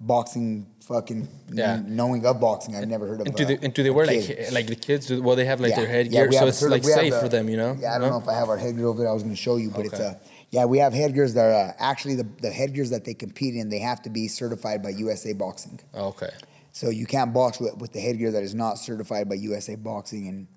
boxing 0.02 0.68
fucking 0.82 1.28
Yeah. 1.52 1.78
kn- 1.78 1.96
knowing 1.96 2.26
of 2.26 2.40
boxing, 2.40 2.76
I've 2.76 2.88
never 2.88 3.08
heard 3.08 3.22
of. 3.22 3.28
and 3.28 3.36
do 3.36 3.44
uh, 3.44 3.48
they 3.48 3.58
and 3.62 3.74
do 3.74 3.82
they 3.84 3.90
wear 3.90 4.06
kid. 4.06 4.40
like 4.40 4.52
like 4.52 4.68
the 4.68 4.76
kids? 4.76 5.08
Do, 5.08 5.22
well, 5.22 5.36
they 5.36 5.46
have 5.46 5.60
like 5.60 5.76
their 5.76 5.88
headgear, 5.88 6.30
yeah, 6.32 6.40
so 6.42 6.48
it's 6.48 6.62
like 6.62 6.84
safe 6.84 7.16
for 7.16 7.30
them. 7.30 7.50
You 7.50 7.58
know. 7.58 7.78
Yeah, 7.80 7.96
I 7.96 7.98
don't 8.00 8.10
No? 8.10 8.18
know 8.18 8.22
if 8.24 8.28
I 8.28 8.34
have 8.36 8.50
our 8.50 8.58
headgear 8.58 8.86
over 8.88 9.00
there. 9.00 9.10
I 9.10 9.14
was 9.14 9.24
going 9.24 9.36
to 9.36 9.42
show 9.42 9.56
you, 9.58 9.72
but 9.72 9.86
it's 9.86 9.94
Okay. 9.96 10.06
uh, 10.06 10.14
yeah, 10.52 10.66
we 10.66 10.78
have 10.80 10.94
headgears 10.94 11.34
that 11.34 11.46
are 11.46 11.70
uh, 11.70 11.74
actually 11.80 12.16
the 12.16 12.28
the 12.42 12.52
headgears 12.52 12.90
that 12.92 13.04
they 13.06 13.14
compete 13.14 13.56
in. 13.56 13.70
They 13.70 13.80
have 13.80 14.02
to 14.04 14.10
be 14.10 14.28
certified 14.28 14.84
by 14.84 14.90
USA 14.90 15.34
Boxing. 15.34 15.80
Oh, 15.94 16.08
okay. 16.10 16.30
So 16.72 16.90
you 16.90 17.06
can't 17.06 17.34
box 17.34 17.60
with, 17.60 17.78
with 17.78 17.94
the 17.94 18.02
headgear 18.02 18.32
that 18.32 18.44
is 18.44 18.54
not 18.54 18.78
certified 18.78 19.30
by 19.30 19.36
USA 19.36 19.76
Boxing, 19.76 20.28
and 20.28 20.48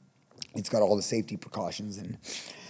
it's 0.55 0.69
got 0.69 0.83
all 0.83 0.97
the 0.97 1.03
safety 1.03 1.37
precautions, 1.37 1.97
and 1.97 2.19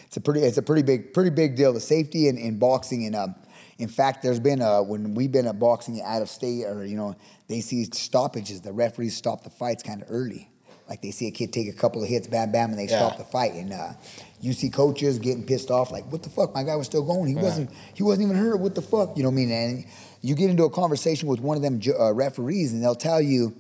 it's 0.07 0.17
a 0.17 0.21
pretty 0.21 0.41
it's 0.43 0.59
a 0.59 0.63
pretty 0.63 0.83
big 0.83 1.13
pretty 1.13 1.31
big 1.31 1.57
deal. 1.57 1.73
The 1.73 1.81
safety 1.81 2.29
in, 2.29 2.37
in 2.39 2.59
boxing, 2.59 3.05
and 3.07 3.17
um, 3.17 3.35
in 3.79 3.89
fact, 3.89 4.23
there's 4.23 4.41
been 4.41 4.61
uh, 4.61 4.83
when 4.83 5.15
we've 5.15 5.31
been 5.31 5.47
at 5.47 5.59
boxing 5.59 6.03
out 6.03 6.21
of 6.21 6.29
state, 6.29 6.65
or 6.65 6.85
you 6.85 6.97
know, 6.97 7.15
they 7.47 7.61
see 7.61 7.85
stoppages. 7.85 8.61
The 8.61 8.73
referees 8.73 9.17
stop 9.17 9.45
the 9.45 9.51
fights 9.51 9.83
kind 9.83 10.03
of 10.03 10.09
early. 10.11 10.51
Like 10.89 11.03
they 11.03 11.11
see 11.11 11.29
a 11.29 11.31
kid 11.31 11.53
take 11.53 11.69
a 11.69 11.73
couple 11.73 12.03
of 12.03 12.09
hits, 12.09 12.27
bam, 12.27 12.51
bam, 12.51 12.71
and 12.71 12.79
they 12.79 12.87
Yeah. 12.87 12.97
stop 12.97 13.19
the 13.19 13.25
fight. 13.25 13.53
And 13.55 13.73
uh, 13.73 13.93
you 14.41 14.53
see 14.53 14.71
coaches 14.71 15.19
getting 15.19 15.45
pissed 15.45 15.71
off, 15.71 15.93
like, 15.93 16.11
"What 16.11 16.23
the 16.23 16.31
fuck? 16.31 16.55
My 16.55 16.63
guy 16.65 16.77
was 16.77 16.87
still 16.87 17.03
going. 17.05 17.29
He 17.29 17.37
wasn't. 17.37 17.71
He 17.95 18.03
wasn't 18.03 18.27
even 18.27 18.37
hurt. 18.37 18.59
What 18.59 18.75
the 18.75 18.83
fuck? 18.83 19.17
You 19.17 19.23
know 19.23 19.29
what 19.29 19.35
I 19.35 19.47
mean?" 19.47 19.53
And 19.53 19.85
you 20.23 20.35
get 20.35 20.51
into 20.51 20.65
a 20.65 20.71
conversation 20.71 21.29
with 21.29 21.41
one 21.41 21.57
of 21.57 21.63
them 21.63 21.81
uh, 21.99 22.13
referees, 22.13 22.73
and 22.73 22.83
they'll 22.83 22.95
tell 22.95 23.21
you 23.21 23.55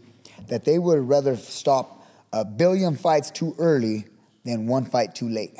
that 0.48 0.64
they 0.64 0.78
would 0.78 1.06
rather 1.08 1.36
stop 1.36 2.04
a 2.32 2.44
billion 2.44 2.96
fights 2.96 3.30
too 3.30 3.54
early 3.58 4.06
than 4.44 4.66
one 4.66 4.84
fight 4.84 5.14
too 5.14 5.28
late. 5.28 5.56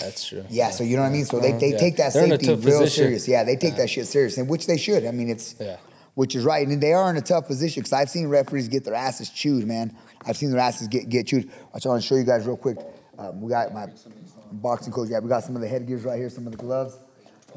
That's 0.00 0.26
true. 0.26 0.44
Yeah, 0.48 0.70
so 0.70 0.84
you 0.84 0.96
know 0.96 1.02
what 1.02 1.08
I 1.08 1.12
mean. 1.12 1.24
So 1.24 1.40
they, 1.40 1.52
they 1.52 1.72
Yeah. 1.72 1.78
take 1.78 1.96
that 1.96 2.12
They're 2.12 2.28
safety 2.28 2.46
real 2.48 2.56
position. 2.56 2.88
serious. 3.04 3.28
Yeah, 3.28 3.44
they 3.44 3.56
take 3.56 3.76
that 3.76 3.90
shit 3.90 4.06
serious, 4.06 4.38
and 4.38 4.48
which 4.48 4.66
they 4.66 4.76
should. 4.76 5.04
I 5.06 5.10
mean, 5.10 5.28
it's 5.28 5.54
Yeah. 5.60 5.76
which 6.14 6.34
is 6.34 6.44
right, 6.44 6.66
and 6.66 6.80
they 6.80 6.92
are 6.92 7.10
in 7.10 7.16
a 7.16 7.20
tough 7.20 7.46
position 7.46 7.80
because 7.82 7.92
I've 7.92 8.10
seen 8.10 8.28
referees 8.28 8.68
get 8.68 8.84
their 8.84 8.94
asses 8.94 9.28
chewed, 9.30 9.66
man. 9.66 9.92
I've 10.26 10.36
seen 10.36 10.50
their 10.50 10.60
asses 10.60 10.88
get 10.88 11.08
get 11.08 11.26
chewed. 11.26 11.50
I 11.72 11.76
just 11.78 11.86
want 11.86 12.00
to 12.02 12.06
show 12.06 12.16
you 12.16 12.24
guys 12.24 12.46
real 12.46 12.56
quick. 12.56 12.78
Um, 13.18 13.40
we 13.40 13.48
got 13.50 13.72
my 13.74 13.86
boxing 14.52 14.92
coach. 14.92 15.08
Yeah, 15.10 15.18
we 15.20 15.28
got 15.28 15.44
some 15.44 15.56
of 15.56 15.62
the 15.62 15.68
headgears 15.68 16.04
right 16.04 16.18
here, 16.18 16.30
some 16.30 16.46
of 16.46 16.52
the 16.52 16.58
gloves. 16.58 16.98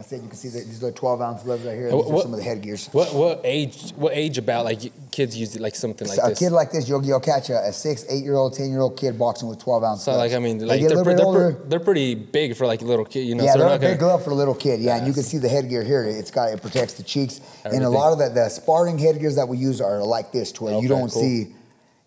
I 0.01 0.03
said 0.03 0.23
you 0.23 0.27
can 0.29 0.35
see 0.35 0.49
that 0.49 0.65
these 0.65 0.83
are 0.83 0.91
12 0.91 1.21
ounce 1.21 1.43
gloves 1.43 1.63
right 1.63 1.75
here. 1.75 1.95
What- 1.95 2.23
some 2.23 2.33
of 2.33 2.39
the 2.39 2.43
headgears. 2.43 2.87
What 2.87 3.13
what 3.13 3.41
age? 3.43 3.91
What 3.95 4.13
age 4.15 4.39
about 4.39 4.65
like 4.65 4.79
kids 5.11 5.37
use 5.37 5.55
it 5.55 5.61
like 5.61 5.75
something 5.75 6.07
like 6.07 6.17
So 6.17 6.25
a 6.25 6.29
this? 6.29 6.39
kid 6.39 6.49
like 6.51 6.71
this, 6.71 6.89
you'll, 6.89 7.05
you'll 7.05 7.19
catch 7.19 7.51
a, 7.51 7.59
a 7.67 7.71
six, 7.71 8.03
eight 8.09 8.23
year 8.23 8.33
old, 8.33 8.55
10 8.55 8.71
year 8.71 8.79
old 8.81 8.97
kid 8.97 9.19
boxing 9.19 9.47
with 9.47 9.59
12 9.59 9.83
ounce 9.83 10.03
so 10.03 10.13
gloves. 10.13 10.31
like 10.31 10.35
I 10.35 10.43
mean, 10.43 10.57
They 10.57 10.65
like 10.65 10.81
a 10.81 10.87
they're, 10.87 11.03
pre- 11.03 11.13
they're, 11.13 11.51
pre- 11.53 11.69
they're 11.69 11.79
pretty 11.79 12.15
big 12.15 12.55
for 12.55 12.65
like 12.65 12.81
a 12.81 12.85
little 12.85 13.05
kid. 13.05 13.27
You 13.27 13.35
know, 13.35 13.43
yeah, 13.43 13.53
so 13.53 13.59
they're, 13.59 13.67
they're 13.67 13.75
a 13.75 13.77
not 13.77 13.81
gonna. 13.81 13.93
big 13.93 13.99
glove 13.99 14.23
for 14.23 14.31
a 14.31 14.35
little 14.35 14.55
kid. 14.55 14.79
Yeah, 14.79 14.97
and 14.97 15.05
you 15.05 15.13
can 15.13 15.21
see 15.21 15.37
the 15.37 15.49
headgear 15.49 15.83
here. 15.83 16.03
It's 16.03 16.31
got 16.31 16.51
it 16.51 16.59
protects 16.63 16.95
the 16.95 17.03
cheeks, 17.03 17.39
and 17.63 17.83
a 17.83 17.89
lot 17.89 18.11
of 18.11 18.17
the, 18.17 18.29
the 18.29 18.49
sparring 18.49 18.97
headgears 18.97 19.35
that 19.35 19.47
we 19.47 19.57
use 19.57 19.79
are 19.81 20.03
like 20.03 20.31
this, 20.31 20.51
to 20.53 20.63
where 20.63 20.73
Okay, 20.73 20.81
you 20.83 20.89
don't 20.89 21.11
cool. 21.11 21.21
see, 21.21 21.53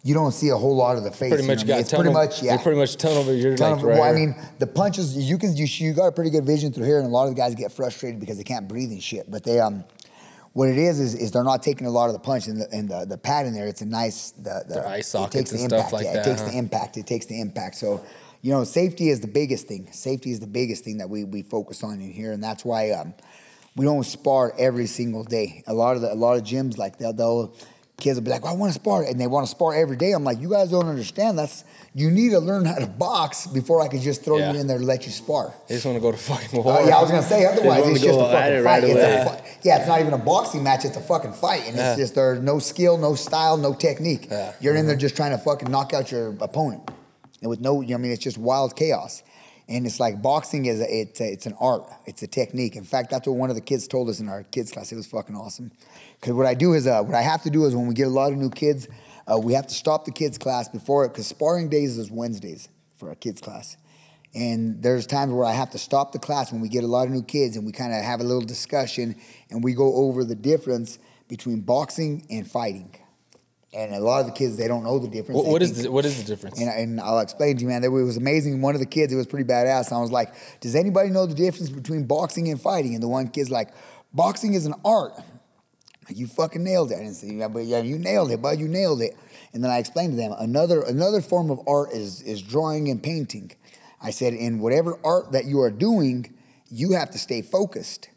you 0.04 0.12
don't 0.12 0.32
see 0.32 0.50
a 0.50 0.56
whole 0.56 0.76
lot 0.76 0.96
of 0.98 1.02
the 1.02 1.10
face. 1.10 1.30
Pretty 1.30 1.42
you 1.44 1.48
much 1.48 1.64
know 1.64 1.64
what 1.64 1.64
I 1.64 1.66
got 1.66 1.74
mean? 1.74 1.80
It's 1.80 1.90
tunnel. 1.90 2.12
pretty 2.12 2.26
much 2.28 2.42
yeah. 2.42 2.52
You're 2.52 2.62
pretty 2.62 2.78
much 2.78 2.96
tunnel. 2.96 3.24
but 3.24 3.30
You're 3.32 3.56
like 3.56 3.82
right 3.82 3.84
well, 3.84 4.02
I 4.02 4.12
mean, 4.12 4.36
the 4.58 4.66
punches 4.66 5.16
you 5.16 5.38
can 5.38 5.56
you, 5.56 5.64
you 5.66 5.94
got 5.94 6.06
a 6.08 6.12
pretty 6.12 6.30
good 6.30 6.44
vision 6.44 6.72
through 6.72 6.84
here, 6.84 6.98
and 6.98 7.06
a 7.06 7.10
lot 7.10 7.24
of 7.24 7.30
the 7.30 7.36
guys 7.36 7.54
get 7.54 7.72
frustrated 7.72 8.20
because 8.20 8.36
they 8.36 8.44
can't 8.44 8.68
breathe 8.68 8.90
and 8.90 9.02
shit. 9.02 9.30
But 9.30 9.44
they 9.44 9.58
um, 9.60 9.82
what 10.52 10.68
it 10.68 10.76
is 10.76 11.00
is, 11.00 11.14
is 11.14 11.32
they're 11.32 11.42
not 11.42 11.62
taking 11.62 11.86
a 11.86 11.90
lot 11.90 12.06
of 12.10 12.12
the 12.12 12.18
punch 12.18 12.46
and 12.48 12.60
the 12.60 12.68
and 12.70 12.88
the, 12.88 13.06
the 13.06 13.18
pad 13.18 13.46
in 13.46 13.54
there. 13.54 13.66
It's 13.66 13.80
a 13.80 13.86
nice 13.86 14.32
the, 14.32 14.62
the 14.68 14.74
Their 14.74 14.86
eye 14.86 14.98
it 14.98 15.06
sockets 15.06 15.34
takes 15.34 15.50
the 15.50 15.56
and 15.58 15.70
stuff 15.70 15.78
impact. 15.86 15.92
like 15.94 16.04
yeah, 16.04 16.12
that, 16.12 16.26
It 16.26 16.30
takes 16.30 16.42
huh? 16.42 16.48
the 16.50 16.58
impact. 16.58 16.96
It 16.98 17.06
takes 17.06 17.26
the 17.26 17.40
impact. 17.40 17.76
So. 17.76 18.04
You 18.42 18.50
know, 18.50 18.62
safety 18.64 19.08
is 19.08 19.20
the 19.20 19.26
biggest 19.26 19.68
thing. 19.68 19.90
Safety 19.90 20.30
is 20.30 20.38
the 20.38 20.46
biggest 20.46 20.84
thing 20.84 20.98
that 20.98 21.08
we, 21.08 21.24
we 21.24 21.40
focus 21.40 21.82
on 21.82 21.94
in 21.94 22.12
here, 22.12 22.30
and 22.30 22.44
that's 22.44 22.62
why 22.62 22.90
um, 22.90 23.14
we 23.74 23.86
don't 23.86 24.04
spar 24.04 24.52
every 24.58 24.84
single 24.84 25.24
day. 25.24 25.62
A 25.66 25.72
lot 25.72 25.96
of 25.96 26.02
the, 26.02 26.12
a 26.12 26.14
lot 26.14 26.36
of 26.36 26.42
gyms 26.42 26.76
like 26.76 26.98
they'll, 26.98 27.14
they'll 27.14 27.56
kids 27.98 28.16
will 28.18 28.24
be 28.24 28.30
like, 28.30 28.42
well, 28.42 28.52
I 28.52 28.56
want 28.56 28.72
to 28.72 28.78
spar, 28.78 29.04
and 29.04 29.20
they 29.20 29.26
want 29.26 29.46
to 29.46 29.50
spar 29.50 29.74
every 29.74 29.96
day. 29.96 30.12
I'm 30.12 30.24
like, 30.24 30.40
you 30.40 30.50
guys 30.50 30.70
don't 30.70 30.86
understand. 30.86 31.38
That's 31.38 31.64
you 31.94 32.10
need 32.10 32.30
to 32.30 32.40
learn 32.40 32.64
how 32.64 32.74
to 32.74 32.86
box 32.86 33.46
before 33.46 33.80
I 33.80 33.88
can 33.88 34.00
just 34.00 34.24
throw 34.24 34.38
Yeah. 34.38 34.52
you 34.52 34.60
in 34.60 34.66
there 34.66 34.76
and 34.78 34.86
let 34.86 35.06
you 35.06 35.12
spar. 35.12 35.54
They 35.68 35.76
just 35.76 35.86
want 35.86 35.96
to 35.96 36.00
go 36.00 36.10
to 36.10 36.18
fucking 36.18 36.58
uh, 36.58 36.62
war. 36.62 36.78
Oh, 36.80 36.86
yeah, 36.86 36.96
I 36.96 37.00
was 37.00 37.10
gonna 37.10 37.22
say 37.22 37.46
otherwise 37.46 37.86
it's 37.88 38.02
just 38.02 38.18
a 38.18 38.22
fucking 38.22 38.34
fight. 38.34 38.62
right 38.64 38.84
It's 38.84 38.98
a 38.98 39.24
fi- 39.24 39.44
yeah, 39.62 39.78
it's 39.78 39.88
not 39.88 40.00
even 40.00 40.12
a 40.12 40.18
boxing 40.18 40.62
match. 40.64 40.84
It's 40.84 40.96
a 40.96 41.00
fucking 41.00 41.34
fight, 41.34 41.62
and 41.66 41.76
Yeah. 41.76 41.92
it's 41.92 42.00
just 42.00 42.14
there's 42.16 42.40
no 42.40 42.58
skill, 42.58 42.98
no 42.98 43.14
style, 43.14 43.56
no 43.56 43.74
technique. 43.74 44.28
Yeah. 44.30 44.52
You're 44.60 44.74
in 44.74 44.86
there 44.86 44.96
mm-hmm. 44.96 45.00
just 45.00 45.16
trying 45.16 45.30
to 45.30 45.38
fucking 45.38 45.70
knock 45.70 45.94
out 45.94 46.10
your 46.10 46.34
opponent, 46.40 46.90
and 47.40 47.48
with 47.48 47.60
no, 47.60 47.82
I 47.82 47.96
mean, 47.96 48.10
it's 48.10 48.22
just 48.22 48.38
wild 48.38 48.76
chaos. 48.76 49.22
And 49.66 49.86
it's 49.86 49.98
like 49.98 50.20
boxing 50.20 50.66
is 50.66 50.80
a, 50.80 51.00
it's 51.00 51.20
a, 51.22 51.32
it's 51.32 51.46
an 51.46 51.54
art. 51.58 51.84
It's 52.04 52.22
a 52.22 52.26
technique. 52.26 52.76
In 52.76 52.84
fact, 52.84 53.08
that's 53.10 53.26
what 53.26 53.36
one 53.36 53.48
of 53.48 53.56
the 53.56 53.62
kids 53.62 53.88
told 53.88 54.10
us 54.10 54.20
in 54.20 54.28
our 54.28 54.42
kids 54.42 54.70
class. 54.70 54.92
It 54.92 54.96
was 54.96 55.06
fucking 55.06 55.34
awesome. 55.34 55.70
Because 56.24 56.36
what 56.36 56.46
I 56.46 56.54
do 56.54 56.72
is 56.72 56.86
uh, 56.86 57.02
what 57.02 57.14
I 57.14 57.20
have 57.20 57.42
to 57.42 57.50
do 57.50 57.66
is 57.66 57.76
when 57.76 57.86
we 57.86 57.92
get 57.92 58.06
a 58.06 58.10
lot 58.10 58.32
of 58.32 58.38
new 58.38 58.48
kids, 58.48 58.88
uh, 59.30 59.36
we 59.36 59.52
have 59.52 59.66
to 59.66 59.74
stop 59.74 60.06
the 60.06 60.10
kids 60.10 60.38
class 60.38 60.70
before 60.70 61.04
it 61.04 61.10
because 61.10 61.26
sparring 61.26 61.68
days 61.68 61.98
is 61.98 62.10
Wednesdays 62.10 62.70
for 62.96 63.10
our 63.10 63.14
kids 63.14 63.42
class. 63.42 63.76
And 64.34 64.82
there's 64.82 65.06
times 65.06 65.34
where 65.34 65.44
I 65.44 65.52
have 65.52 65.68
to 65.72 65.78
stop 65.78 66.12
the 66.12 66.18
class 66.18 66.50
when 66.50 66.62
we 66.62 66.70
get 66.70 66.82
a 66.82 66.86
lot 66.86 67.06
of 67.06 67.12
new 67.12 67.22
kids 67.22 67.58
and 67.58 67.66
we 67.66 67.72
kind 67.72 67.92
of 67.92 68.02
have 68.02 68.20
a 68.20 68.24
little 68.24 68.40
discussion 68.40 69.16
and 69.50 69.62
we 69.62 69.74
go 69.74 69.96
over 69.96 70.24
the 70.24 70.34
difference 70.34 70.98
between 71.28 71.60
boxing 71.60 72.26
and 72.30 72.50
fighting. 72.50 72.96
and 73.74 73.94
a 73.94 74.00
lot 74.00 74.20
of 74.20 74.26
the 74.26 74.32
kids 74.32 74.56
they 74.56 74.66
don't 74.66 74.82
know 74.82 74.98
the 74.98 75.08
difference. 75.08 75.36
What, 75.36 75.46
what 75.46 75.60
is 75.60 75.82
the, 75.82 75.92
what 75.92 76.06
is 76.06 76.16
the 76.16 76.24
difference? 76.24 76.58
and, 76.58 76.70
and 76.70 77.00
I'll 77.02 77.18
explain 77.18 77.56
to 77.58 77.62
you, 77.62 77.68
man. 77.68 77.82
That 77.82 77.88
it 77.88 77.90
was 77.90 78.16
amazing. 78.16 78.62
One 78.62 78.74
of 78.74 78.80
the 78.80 78.86
kids, 78.86 79.12
it 79.12 79.16
was 79.16 79.26
pretty 79.26 79.46
badass. 79.46 79.88
And 79.88 79.98
I 79.98 80.00
was 80.00 80.10
like, 80.10 80.32
"Does 80.60 80.74
anybody 80.74 81.10
know 81.10 81.26
the 81.26 81.34
difference 81.34 81.68
between 81.68 82.04
boxing 82.06 82.48
and 82.48 82.58
fighting?" 82.58 82.94
And 82.94 83.02
the 83.02 83.08
one 83.08 83.28
kid's 83.28 83.50
like, 83.50 83.74
"Boxing 84.14 84.54
is 84.54 84.64
an 84.64 84.72
art." 84.86 85.12
You 86.08 86.26
fucking 86.26 86.62
nailed 86.62 86.92
it. 86.92 86.96
I 86.96 86.98
didn't 86.98 87.14
say, 87.14 87.28
yeah, 87.28 87.48
but 87.48 87.64
yeah, 87.64 87.80
you 87.80 87.98
nailed 87.98 88.30
it, 88.30 88.42
bud. 88.42 88.58
You 88.58 88.68
nailed 88.68 89.02
it. 89.02 89.16
And 89.52 89.62
then 89.62 89.70
I 89.70 89.78
explained 89.78 90.12
to 90.12 90.16
them 90.16 90.34
another 90.38 90.82
another 90.82 91.20
form 91.20 91.50
of 91.50 91.60
art 91.66 91.92
is 91.92 92.22
is 92.22 92.42
drawing 92.42 92.88
and 92.88 93.02
painting. 93.02 93.52
I 94.02 94.10
said, 94.10 94.34
in 94.34 94.58
whatever 94.58 94.98
art 95.02 95.32
that 95.32 95.46
you 95.46 95.60
are 95.60 95.70
doing, 95.70 96.34
you 96.70 96.92
have 96.92 97.10
to 97.12 97.18
stay 97.18 97.40
focused. 97.40 98.10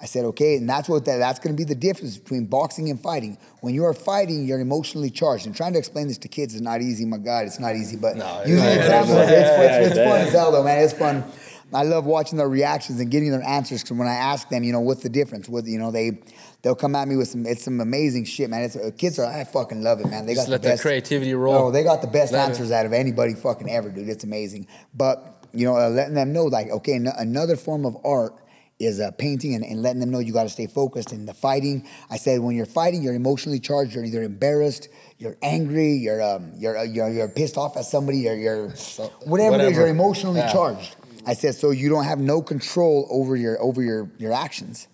I 0.00 0.04
said, 0.04 0.24
okay, 0.26 0.56
and 0.56 0.68
that's 0.68 0.88
what 0.88 1.06
that, 1.06 1.16
that's 1.18 1.38
going 1.38 1.56
to 1.56 1.58
be 1.58 1.64
the 1.64 1.74
difference 1.74 2.18
between 2.18 2.44
boxing 2.46 2.90
and 2.90 3.00
fighting. 3.00 3.38
When 3.60 3.74
you 3.74 3.84
are 3.84 3.94
fighting, 3.94 4.46
you're 4.46 4.60
emotionally 4.60 5.08
charged. 5.08 5.46
And 5.46 5.56
trying 5.56 5.72
to 5.72 5.78
explain 5.78 6.08
this 6.08 6.18
to 6.18 6.28
kids 6.28 6.54
is 6.54 6.60
not 6.60 6.82
easy. 6.82 7.06
My 7.06 7.16
God, 7.16 7.46
it's 7.46 7.58
not 7.58 7.76
easy. 7.76 7.96
But 7.96 8.16
No, 8.16 8.42
using 8.46 8.64
examples, 8.64 9.18
it's, 9.20 9.30
it's, 9.30 9.86
it's 9.86 9.98
fun 9.98 10.20
as 10.20 10.32
hell, 10.32 10.52
though, 10.52 10.62
man. 10.62 10.82
It's 10.82 10.92
fun. 10.92 11.24
I 11.72 11.82
love 11.82 12.04
watching 12.04 12.36
their 12.36 12.48
reactions 12.48 13.00
and 13.00 13.10
getting 13.10 13.30
their 13.30 13.42
answers. 13.42 13.82
Because 13.82 13.96
when 13.96 14.06
I 14.06 14.14
ask 14.14 14.48
them, 14.50 14.64
you 14.64 14.72
know, 14.72 14.80
what's 14.80 15.02
the 15.02 15.08
difference? 15.08 15.48
What 15.48 15.64
you 15.64 15.78
know, 15.78 15.90
they 15.90 16.18
they'll 16.66 16.74
come 16.74 16.96
at 16.96 17.06
me 17.06 17.14
with 17.14 17.28
some 17.28 17.46
it's 17.46 17.62
some 17.62 17.80
amazing 17.80 18.24
shit, 18.24 18.50
man. 18.50 18.64
It's 18.64 18.74
uh, 18.74 18.90
kids 18.98 19.20
are 19.20 19.26
I 19.26 19.44
fucking 19.44 19.82
love 19.82 20.00
it, 20.00 20.08
man. 20.08 20.26
They 20.26 20.34
Just 20.34 20.48
got 20.48 20.50
let 20.50 20.62
the 20.62 20.66
their 20.68 20.72
best 20.74 20.82
creativity 20.82 21.32
roll. 21.32 21.54
Oh, 21.68 21.70
they 21.70 21.84
got 21.84 22.00
the 22.02 22.08
best 22.08 22.32
Let 22.32 22.40
it- 22.44 22.50
answers 22.50 22.72
out 22.72 22.84
of 22.86 22.92
anybody 22.92 23.34
fucking 23.34 23.70
ever, 23.70 23.88
dude. 23.88 24.08
It's 24.08 24.24
amazing. 24.24 24.66
But 24.92 25.46
you 25.54 25.64
know, 25.64 25.76
uh, 25.76 25.88
letting 25.90 26.14
them 26.14 26.32
know 26.32 26.46
like, 26.46 26.68
okay, 26.68 26.94
an- 26.94 27.06
another 27.06 27.54
form 27.54 27.86
of 27.86 27.96
art 28.04 28.34
is 28.80 28.98
uh, 29.00 29.12
painting 29.12 29.54
and, 29.54 29.64
and 29.64 29.80
letting 29.80 30.00
them 30.00 30.10
know 30.10 30.18
you 30.18 30.32
got 30.32 30.42
to 30.42 30.48
stay 30.50 30.66
focused. 30.66 31.12
in 31.12 31.24
the 31.24 31.32
fighting, 31.32 31.86
I 32.10 32.16
said, 32.18 32.40
when 32.40 32.56
you're 32.56 32.66
fighting, 32.66 33.00
you're 33.02 33.14
emotionally 33.14 33.60
charged. 33.60 33.94
You're 33.94 34.04
either 34.04 34.22
embarrassed, 34.24 34.88
you're 35.18 35.36
angry, 35.42 35.92
you're 35.92 36.20
um, 36.20 36.50
you're, 36.56 36.76
uh, 36.76 36.82
you're 36.82 37.08
you're 37.08 37.28
pissed 37.28 37.56
off 37.56 37.76
at 37.76 37.84
somebody, 37.84 38.18
you're, 38.18 38.34
you're 38.34 38.68
whatever, 38.68 38.74
it 38.74 39.20
is. 39.20 39.30
whatever. 39.30 39.70
You're 39.70 39.86
emotionally 39.86 40.40
Yeah. 40.40 40.52
charged. 40.52 40.96
I 41.24 41.34
said, 41.34 41.54
so 41.54 41.70
you 41.70 41.88
don't 41.88 42.04
have 42.04 42.18
no 42.18 42.42
control 42.42 43.06
over 43.08 43.36
your 43.36 43.62
over 43.62 43.82
your 43.82 44.10
your 44.18 44.32
actions. 44.32 44.88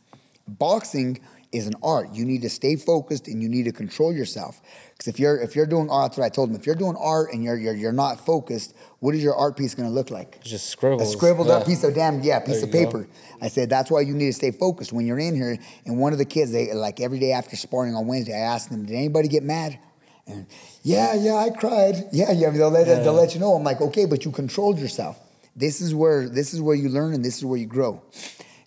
Boxing 0.47 1.21
is 1.53 1.67
an 1.67 1.75
art. 1.83 2.15
You 2.15 2.25
need 2.25 2.43
to 2.43 2.49
stay 2.51 2.77
focused 2.77 3.29
and 3.29 3.43
you 3.43 3.49
need 3.49 3.65
to 3.67 3.73
control 3.73 4.13
yourself. 4.13 4.61
Because 4.93 5.09
if 5.09 5.21
you're 5.21 5.39
if 5.41 5.55
you're 5.55 5.67
doing 5.67 5.91
art, 5.91 6.11
that's 6.13 6.19
what 6.19 6.25
I 6.25 6.29
told 6.31 6.49
them. 6.49 6.57
If 6.57 6.65
you're 6.67 6.75
doing 6.75 6.97
art 6.99 7.33
and 7.33 7.45
you're 7.45 7.59
you're, 7.59 7.75
you're 7.75 7.93
not 7.93 8.25
focused, 8.25 8.75
what 9.01 9.15
is 9.15 9.23
your 9.23 9.35
art 9.35 9.57
piece 9.57 9.75
going 9.75 9.89
to 9.89 9.95
look 9.95 10.11
like? 10.11 10.37
It's 10.41 10.51
just 10.51 10.67
A 10.67 10.71
scribbles. 10.71 11.13
scribbled 11.13 11.51
up 11.51 11.67
piece 11.67 11.85
of 11.85 11.95
damn 11.95 12.23
yeah 12.23 12.41
piece 12.41 12.61
There 12.63 12.69
of 12.69 12.75
you 12.75 12.85
go. 12.87 12.91
paper. 12.93 13.09
I 13.41 13.49
said 13.49 13.69
that's 13.69 13.91
why 13.91 14.01
you 14.01 14.15
need 14.15 14.27
to 14.27 14.33
stay 14.33 14.51
focused 14.51 14.93
when 14.93 15.07
you're 15.07 15.19
in 15.19 15.35
here. 15.35 15.59
And 15.85 15.99
one 15.99 16.13
of 16.13 16.19
the 16.19 16.25
kids, 16.25 16.53
they 16.53 16.73
like 16.73 17.01
every 17.01 17.19
day 17.19 17.33
after 17.33 17.55
sparring 17.57 17.95
on 17.95 18.07
Wednesday, 18.07 18.35
I 18.35 18.39
asked 18.55 18.71
them, 18.71 18.87
did 18.87 18.95
anybody 18.97 19.29
get 19.29 19.43
mad? 19.43 19.79
And 20.27 20.47
yeah, 20.83 21.15
yeah, 21.15 21.35
I 21.35 21.51
cried. 21.51 21.97
Yeah, 22.13 22.33
yeah. 22.33 22.51
They'll 22.51 22.71
let 22.71 22.87
they'll 22.87 23.13
let 23.13 23.35
you 23.35 23.41
know. 23.41 23.55
I'm 23.55 23.65
like, 23.65 23.81
okay, 23.81 24.07
but 24.07 24.25
you 24.25 24.31
controlled 24.31 24.79
yourself. 24.79 25.19
This 25.55 25.81
is 25.83 25.95
where 25.95 26.29
this 26.31 26.55
is 26.55 26.63
where 26.63 26.75
you 26.77 26.89
learn 26.89 27.13
and 27.13 27.23
this 27.25 27.37
is 27.37 27.45
where 27.45 27.59
you 27.59 27.67
grow. 27.67 28.01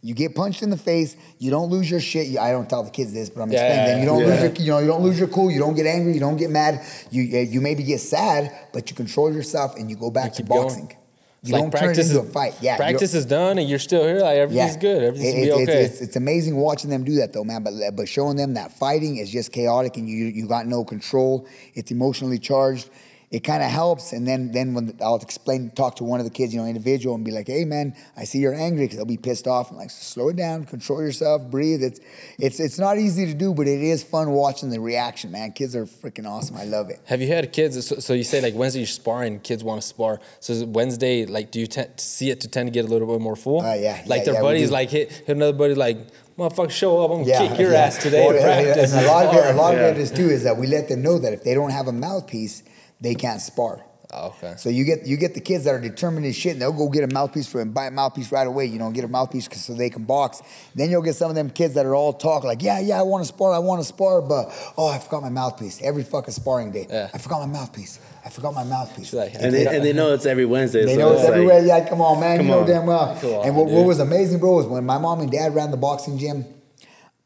You 0.05 0.13
get 0.13 0.35
punched 0.35 0.61
in 0.61 0.69
the 0.69 0.77
face. 0.77 1.17
You 1.39 1.49
don't 1.49 1.69
lose 1.71 1.89
your 1.89 1.99
shit. 1.99 2.27
You, 2.27 2.37
I 2.39 2.51
don't 2.51 2.69
tell 2.69 2.83
the 2.83 2.91
kids 2.91 3.11
this, 3.11 3.29
but 3.31 3.41
I'm 3.41 3.51
Yeah, 3.51 3.61
explaining 3.65 3.85
them. 3.87 3.99
You 4.01 4.05
don't 4.05 4.19
yeah. 4.21 4.27
lose 4.27 4.41
your, 4.59 4.65
you 4.65 4.71
know, 4.71 4.79
you 4.79 4.87
don't 4.87 5.01
lose 5.01 5.17
your 5.17 5.27
cool. 5.27 5.49
You 5.49 5.59
don't 5.59 5.73
get 5.75 5.87
angry. 5.87 6.13
You 6.13 6.19
don't 6.19 6.37
get 6.37 6.51
mad. 6.51 6.85
You 7.09 7.23
you 7.23 7.59
maybe 7.59 7.81
get 7.83 7.99
sad, 8.01 8.51
but 8.71 8.87
you 8.89 8.95
control 8.95 9.33
yourself 9.33 9.75
and 9.77 9.89
you 9.89 9.95
go 9.95 10.11
back 10.11 10.33
to 10.33 10.37
keep 10.43 10.47
going. 10.49 10.63
boxing. 10.67 10.95
You 11.41 11.53
like 11.53 11.61
don't 11.61 11.71
turn 11.71 11.77
it 11.81 11.85
practice 11.93 12.09
into 12.09 12.21
a 12.27 12.31
fight. 12.31 12.55
Yeah, 12.59 12.75
Practice 12.75 13.13
is 13.13 13.25
done 13.25 13.59
and 13.59 13.69
you're 13.69 13.77
still 13.79 14.03
here. 14.03 14.19
Like 14.19 14.37
everything's 14.37 14.77
good. 14.77 15.03
Everything's 15.03 15.35
It- 15.35 15.47
it- 15.47 15.51
okay. 15.53 15.63
It's, 15.83 15.93
it's, 15.93 16.01
it's 16.01 16.15
amazing 16.15 16.55
watching 16.55 16.89
them 16.89 17.03
do 17.03 17.15
that 17.15 17.33
though, 17.33 17.43
man. 17.43 17.63
But 17.63 17.73
but 17.95 18.07
showing 18.07 18.35
them 18.37 18.53
that 18.55 18.71
fighting 18.77 19.17
is 19.17 19.31
just 19.31 19.51
chaotic 19.51 19.97
and 19.97 20.07
you 20.09 20.25
you 20.25 20.47
got 20.47 20.65
no 20.67 20.83
control. 20.83 21.47
It's 21.73 21.89
emotionally 21.91 22.39
charged. 22.39 22.89
It 23.31 23.39
kind 23.43 23.63
of 23.63 23.69
helps, 23.69 24.13
and 24.13 24.27
then 24.27 24.51
then 24.51 24.73
when 24.75 24.97
I'll 25.01 25.15
explain, 25.15 25.71
talk 25.71 25.95
to 25.97 26.03
one 26.03 26.19
of 26.19 26.25
the 26.25 26.29
kids, 26.31 26.53
you 26.53 26.61
know, 26.61 26.67
individual, 26.67 27.15
and 27.15 27.25
be 27.25 27.31
like, 27.31 27.47
"Hey, 27.47 27.65
man, 27.65 27.95
I 28.15 28.23
see 28.23 28.37
you're 28.39 28.53
angry," 28.53 28.85
because 28.85 28.97
they'll 28.97 29.05
be 29.05 29.17
pissed 29.17 29.47
off. 29.47 29.71
I'm 29.71 29.77
like, 29.77 29.89
"Slow 29.89 30.29
it 30.29 30.35
down, 30.35 30.63
control 30.65 31.01
yourself, 31.01 31.41
breathe." 31.49 31.81
It's 31.83 31.99
it's 32.37 32.59
it's 32.59 32.77
not 32.79 32.97
easy 32.97 33.25
to 33.25 33.33
do, 33.33 33.53
but 33.53 33.67
it 33.67 33.81
is 33.81 34.03
fun 34.03 34.31
watching 34.31 34.69
the 34.69 34.79
reaction, 34.79 35.31
man. 35.31 35.51
Kids 35.53 35.75
are 35.75 35.85
freaking 35.85 36.29
awesome. 36.29 36.55
I 36.55 36.65
love 36.65 36.89
it. 36.89 36.99
Have 37.05 37.21
you 37.21 37.27
had 37.27 37.51
kids? 37.51 37.83
So, 37.85 37.95
so 37.97 38.13
you 38.13 38.23
say 38.23 38.41
like 38.41 38.53
Wednesday 38.55 38.81
you're 38.81 38.87
sparring, 38.87 39.39
kids 39.39 39.63
want 39.63 39.81
to 39.81 39.87
spar. 39.87 40.19
So 40.39 40.53
is 40.53 40.61
it 40.61 40.69
Wednesday, 40.69 41.25
like, 41.25 41.51
do 41.51 41.59
you 41.59 41.67
te- 41.67 41.83
see 41.97 42.29
it 42.29 42.39
to 42.41 42.47
tend 42.47 42.67
to 42.67 42.71
get 42.71 42.85
a 42.85 42.87
little 42.87 43.07
bit 43.07 43.21
more 43.21 43.35
full? 43.35 43.61
Uh, 43.61 43.73
yeah, 43.73 44.03
Like 44.05 44.19
yeah, 44.19 44.25
their 44.25 44.33
yeah, 44.35 44.41
buddies 44.41 44.71
like 44.71 44.89
hit, 44.91 45.11
hit 45.11 45.29
another 45.35 45.57
buddy 45.57 45.73
like, 45.73 45.97
motherfucker, 46.37 46.69
show 46.71 47.03
up. 47.03 47.11
I'm 47.11 47.23
gonna 47.25 47.49
kick 47.49 47.59
your 47.59 47.71
yeah. 47.71 47.79
ass 47.85 47.97
today. 48.01 48.25
Well, 48.27 48.35
and- 48.37 48.79
And 48.79 49.05
a 49.05 49.07
lot 49.07 49.25
of 49.25 49.35
it, 49.35 49.55
a 49.55 49.57
lot 49.57 49.73
of 49.73 49.81
it 49.81 49.97
is 49.97 50.11
too 50.11 50.29
is 50.29 50.43
that 50.43 50.57
we 50.57 50.67
let 50.67 50.87
them 50.89 51.01
know 51.01 51.17
that 51.17 51.33
if 51.33 51.43
they 51.43 51.53
don't 51.53 51.71
have 51.71 51.87
a 51.87 51.91
mouthpiece, 51.91 52.63
they 53.01 53.15
can't 53.15 53.41
spar. 53.41 53.83
Oh, 54.13 54.27
okay. 54.37 54.53
So 54.57 54.69
you 54.69 54.85
get 54.85 55.05
you 55.07 55.17
get 55.17 55.33
the 55.33 55.41
kids 55.41 55.63
that 55.65 55.73
are 55.73 55.79
determined 55.81 56.25
as 56.27 56.35
shit, 56.35 56.53
and 56.53 56.61
they'll 56.61 56.71
go 56.71 56.89
get 56.89 57.03
a 57.03 57.13
mouthpiece 57.13 57.47
for 57.47 57.59
and 57.59 57.73
buy 57.73 57.87
a 57.87 57.91
mouthpiece 57.91 58.31
right 58.31 58.45
away. 58.45 58.65
You 58.67 58.77
know, 58.77 58.91
get 58.91 59.03
a 59.03 59.07
mouthpiece 59.07 59.47
'cause- 59.47 59.65
so 59.65 59.73
they 59.73 59.89
can 59.89 60.03
box. 60.03 60.41
Then 60.75 60.91
you'll 60.91 61.01
get 61.01 61.15
some 61.15 61.29
of 61.29 61.35
them 61.35 61.49
kids 61.49 61.73
that 61.73 61.85
are 61.87 61.95
all 61.95 62.13
talk 62.13 62.43
like, 62.43 62.61
yeah, 62.61 62.79
yeah, 62.79 62.99
I 62.99 63.01
want 63.01 63.23
to 63.23 63.27
spar, 63.27 63.51
I 63.51 63.57
want 63.59 63.81
to 63.81 63.85
spar, 63.87 64.21
but 64.21 64.51
oh, 64.77 64.87
I 64.87 64.99
forgot 64.99 65.23
my 65.23 65.29
mouthpiece. 65.29 65.79
Every 65.81 66.03
fucking 66.03 66.33
sparring 66.35 66.71
day, 66.71 66.85
Yeah. 66.89 67.09
I 67.13 67.17
forgot 67.17 67.39
my 67.41 67.47
mouthpiece. 67.59 67.99
I 68.23 68.29
forgot 68.29 68.53
my 68.53 68.63
mouthpiece. 68.63 69.05
She's 69.07 69.13
like, 69.15 69.33
And 69.37 69.51
they, 69.53 69.65
and 69.67 69.83
they 69.83 69.91
know 69.91 70.13
it's 70.13 70.25
every 70.27 70.45
Wednesday. 70.45 70.85
They 70.85 70.93
so 70.93 70.99
know 70.99 71.11
it's 71.13 71.23
like- 71.23 71.33
everywhere. 71.33 71.65
Yeah, 71.65 71.89
come 71.89 71.99
on, 71.99 72.19
man. 72.19 72.37
Come 72.37 72.45
you 72.45 72.51
know 72.53 72.59
on. 72.61 72.67
damn 72.67 72.85
well. 72.85 73.17
Come 73.19 73.33
on, 73.33 73.47
and 73.47 73.55
what, 73.55 73.65
what 73.67 73.85
was 73.85 73.99
amazing, 73.99 74.37
bro, 74.39 74.53
was 74.57 74.67
when 74.67 74.85
my 74.85 74.99
mom 74.99 75.19
and 75.21 75.31
dad 75.31 75.53
ran 75.55 75.71
the 75.71 75.77
boxing 75.77 76.17
gym. 76.19 76.45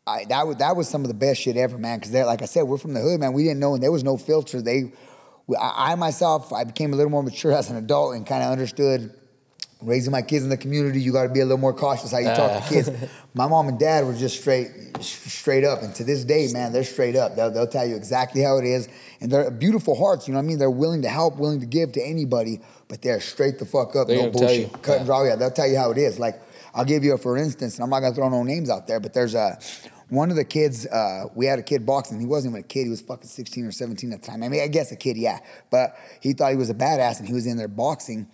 I, 0.07 0.25
that 0.29 0.47
was 0.47 0.55
that 0.57 0.75
was 0.75 0.87
some 0.89 1.01
of 1.03 1.07
the 1.09 1.13
best 1.13 1.41
shit 1.41 1.55
ever, 1.57 1.77
man. 1.77 1.99
Because 1.99 2.13
like 2.13 2.41
I 2.41 2.45
said, 2.45 2.63
we're 2.63 2.77
from 2.79 2.93
the 2.93 3.01
hood, 3.01 3.19
man. 3.19 3.33
We 3.33 3.43
didn't 3.43 3.59
know, 3.59 3.73
and 3.75 3.83
there 3.83 3.91
was 3.91 4.03
no 4.03 4.17
filter. 4.17 4.61
They, 4.61 4.83
we- 4.85 4.91
I, 5.57 5.91
I 5.91 5.95
myself, 5.95 6.51
I 6.53 6.63
became 6.63 6.93
a 6.93 6.95
little 6.95 7.11
more 7.11 7.23
mature 7.23 7.51
as 7.51 7.69
an 7.69 7.77
adult 7.77 8.15
and 8.15 8.25
kind 8.25 8.43
of 8.43 8.51
understood. 8.51 9.13
Raising 9.81 10.11
my 10.11 10.21
kids 10.21 10.43
in 10.43 10.49
the 10.49 10.57
community, 10.57 10.99
you 10.99 11.13
got 11.13 11.23
to 11.23 11.29
be 11.29 11.39
a 11.39 11.45
little 11.45 11.57
more 11.57 11.71
cautious 11.73 12.11
how 12.11 12.17
you 12.17 12.25
talk 12.25 12.61
to 12.63 12.67
kids. 12.67 12.89
My 13.33 13.47
mom 13.47 13.69
and 13.69 13.79
dad 13.79 14.05
were 14.05 14.13
just 14.13 14.41
straight, 14.41 14.67
straight 14.99 15.63
up, 15.63 15.81
and 15.83 15.95
to 15.95 16.03
this 16.03 16.25
day, 16.25 16.49
man, 16.51 16.73
they're 16.73 16.83
straight 16.83 17.15
up. 17.15 17.37
They'll, 17.37 17.49
they'll 17.49 17.65
tell 17.65 17.87
you 17.87 17.95
exactly 17.95 18.41
how 18.41 18.57
it 18.57 18.65
is, 18.65 18.89
and 19.21 19.31
they're 19.31 19.49
beautiful 19.49 19.95
hearts. 19.95 20.27
You 20.27 20.33
know 20.33 20.39
what 20.41 20.43
I 20.43 20.47
mean? 20.47 20.59
They're 20.59 20.69
willing 20.69 21.03
to 21.03 21.07
help, 21.09 21.37
willing 21.37 21.61
to 21.61 21.65
give 21.65 21.93
to 21.93 22.01
anybody, 22.03 22.59
but 22.89 23.01
they're 23.01 23.21
straight 23.21 23.57
the 23.57 23.65
fuck 23.65 23.95
up, 23.95 24.07
They're 24.07 24.17
no 24.25 24.31
bullshit, 24.31 24.59
you. 24.59 24.67
cut 24.79 24.97
and 24.97 25.01
Yeah. 25.01 25.05
draw. 25.05 25.23
Yeah, 25.23 25.37
they'll 25.37 25.49
tell 25.51 25.67
you 25.69 25.77
how 25.77 25.91
it 25.91 25.97
is. 25.97 26.19
Like 26.19 26.41
I'll 26.73 26.83
give 26.83 27.05
you 27.05 27.13
a 27.13 27.17
for 27.17 27.37
instance, 27.37 27.75
and 27.75 27.83
I'm 27.85 27.89
not 27.89 28.01
gonna 28.01 28.13
throw 28.15 28.27
no 28.27 28.43
names 28.43 28.69
out 28.69 28.85
there, 28.85 28.99
but 28.99 29.13
there's 29.13 29.33
a 29.33 29.57
one 30.09 30.29
of 30.29 30.35
the 30.35 30.43
kids. 30.43 30.85
Uh, 30.85 31.25
we 31.35 31.45
had 31.45 31.59
a 31.59 31.63
kid 31.63 31.85
boxing. 31.85 32.19
He 32.19 32.25
wasn't 32.25 32.53
even 32.53 32.63
a 32.63 32.67
kid. 32.67 32.83
He 32.83 32.89
was 32.89 33.01
fucking 33.01 33.27
16 33.27 33.65
or 33.65 33.71
17 33.71 34.11
at 34.13 34.21
the 34.21 34.27
time. 34.27 34.43
I 34.43 34.49
mean, 34.49 34.61
I 34.61 34.67
guess 34.67 34.91
a 34.91 34.95
kid, 34.95 35.17
yeah. 35.17 35.39
But 35.69 35.95
he 36.21 36.33
thought 36.33 36.51
he 36.51 36.57
was 36.57 36.69
a 36.69 36.75
badass, 36.75 37.19
and 37.19 37.27
he 37.27 37.33
was 37.33 37.45
in 37.45 37.57
there 37.57 37.67
boxing. 37.67 38.27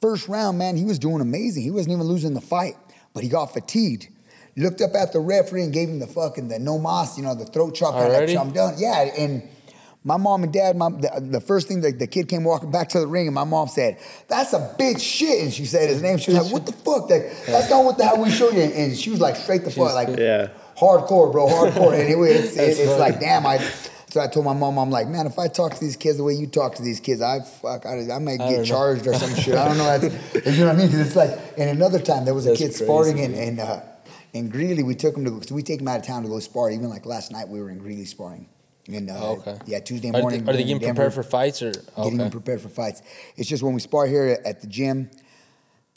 First 0.00 0.28
round, 0.28 0.58
man, 0.58 0.76
he 0.76 0.84
was 0.84 0.98
doing 0.98 1.20
amazing. 1.20 1.62
He 1.62 1.70
wasn't 1.70 1.92
even 1.92 2.06
losing 2.06 2.34
the 2.34 2.40
fight, 2.40 2.74
but 3.12 3.22
he 3.22 3.28
got 3.28 3.52
fatigued. 3.52 4.08
Looked 4.56 4.80
up 4.80 4.94
at 4.94 5.12
the 5.12 5.20
referee 5.20 5.62
and 5.62 5.72
gave 5.72 5.88
him 5.88 6.00
the 6.00 6.06
fucking 6.06 6.48
the 6.48 6.58
no 6.58 6.78
mas, 6.78 7.16
you 7.16 7.22
know, 7.22 7.34
the 7.34 7.46
throat 7.46 7.74
chop. 7.74 7.94
Already? 7.94 8.36
I'm 8.36 8.52
done. 8.52 8.74
Yeah, 8.78 9.02
and 9.16 9.48
my 10.02 10.16
mom 10.16 10.42
and 10.42 10.52
dad, 10.52 10.76
my, 10.76 10.88
the, 10.88 11.20
the 11.20 11.40
first 11.40 11.68
thing 11.68 11.82
that 11.82 11.98
the 11.98 12.06
kid 12.06 12.28
came 12.28 12.42
walking 12.42 12.70
back 12.70 12.88
to 12.90 13.00
the 13.00 13.06
ring, 13.06 13.26
and 13.26 13.34
my 13.34 13.44
mom 13.44 13.68
said, 13.68 13.98
"That's 14.28 14.52
a 14.54 14.74
bitch 14.78 15.00
shit," 15.00 15.42
and 15.42 15.52
she 15.52 15.66
said 15.66 15.88
his 15.88 16.00
name. 16.00 16.18
She 16.18 16.32
was 16.32 16.44
like, 16.44 16.52
"What 16.52 16.66
the 16.66 16.72
fuck? 16.72 17.08
That, 17.08 17.30
that's 17.46 17.68
not 17.70 17.84
what 17.84 17.98
the 17.98 18.06
hell 18.06 18.22
we 18.22 18.30
showed 18.30 18.54
you." 18.54 18.62
And 18.62 18.96
she 18.96 19.10
was 19.10 19.20
like, 19.20 19.36
straight 19.36 19.64
the 19.64 19.70
fuck, 19.70 19.94
like, 19.94 20.08
Yeah. 20.18 20.48
Hardcore, 20.80 21.30
bro, 21.30 21.46
hardcore. 21.48 21.94
anyway, 21.98 22.30
it's, 22.32 22.56
That's 22.56 22.78
it's, 22.78 22.98
like, 22.98 23.20
damn, 23.20 23.46
I. 23.46 23.58
So 24.08 24.20
I 24.20 24.26
told 24.26 24.44
my 24.44 24.54
mom, 24.54 24.76
I'm 24.76 24.90
like, 24.90 25.06
man, 25.06 25.28
if 25.28 25.38
I 25.38 25.46
talk 25.46 25.72
to 25.74 25.78
these 25.78 25.94
kids 25.94 26.16
the 26.16 26.24
way 26.24 26.32
you 26.32 26.48
talk 26.48 26.74
to 26.74 26.82
these 26.82 26.98
kids, 26.98 27.22
I 27.22 27.38
fuck, 27.42 27.86
I, 27.86 28.10
I 28.10 28.18
might 28.18 28.38
get 28.38 28.50
know. 28.58 28.64
charged 28.64 29.06
or 29.06 29.14
some 29.14 29.32
shit. 29.36 29.54
I 29.54 29.68
don't 29.68 29.78
know. 29.78 29.84
That's, 29.98 30.46
you 30.46 30.64
know 30.64 30.66
what 30.66 30.74
I 30.74 30.78
mean? 30.78 30.90
'Cause 30.90 30.98
it's 31.06 31.14
like, 31.14 31.30
and 31.56 31.70
another 31.70 32.00
time 32.00 32.24
there 32.24 32.34
was 32.34 32.44
a 32.46 32.56
kid 32.56 32.70
crazy, 32.70 32.84
sparring 32.86 33.18
in, 33.18 33.30
man. 33.32 33.42
in, 33.50 33.60
uh, 33.60 33.86
in 34.32 34.48
Greeley. 34.48 34.82
We 34.82 34.96
took 34.96 35.16
him 35.16 35.24
to, 35.26 35.46
so 35.46 35.54
we 35.54 35.62
take 35.62 35.80
him 35.80 35.86
out 35.86 36.00
of 36.00 36.06
town 36.06 36.24
to 36.24 36.28
go 36.28 36.40
spar. 36.40 36.72
Even 36.72 36.88
like 36.90 37.06
last 37.06 37.30
night, 37.30 37.48
we 37.48 37.60
were 37.60 37.70
in 37.70 37.78
Greeley 37.78 38.04
sparring. 38.04 38.48
And, 38.88 39.08
uh, 39.10 39.14
Oh, 39.16 39.36
okay. 39.46 39.58
Yeah, 39.66 39.78
Tuesday 39.78 40.08
Are 40.10 40.20
morning. 40.20 40.42
they, 40.44 40.50
are 40.50 40.56
they 40.56 40.64
getting 40.64 40.78
Denver 40.80 40.94
prepared 40.94 41.14
for 41.14 41.22
fights 41.22 41.62
or? 41.62 41.70
getting 41.70 41.84
okay. 41.98 42.16
them 42.16 42.30
prepared 42.32 42.60
for 42.62 42.68
fights. 42.68 43.02
It's 43.36 43.48
just 43.48 43.62
when 43.62 43.74
we 43.74 43.80
spar 43.80 44.06
here 44.08 44.40
at 44.44 44.60
the 44.60 44.66
gym, 44.66 45.08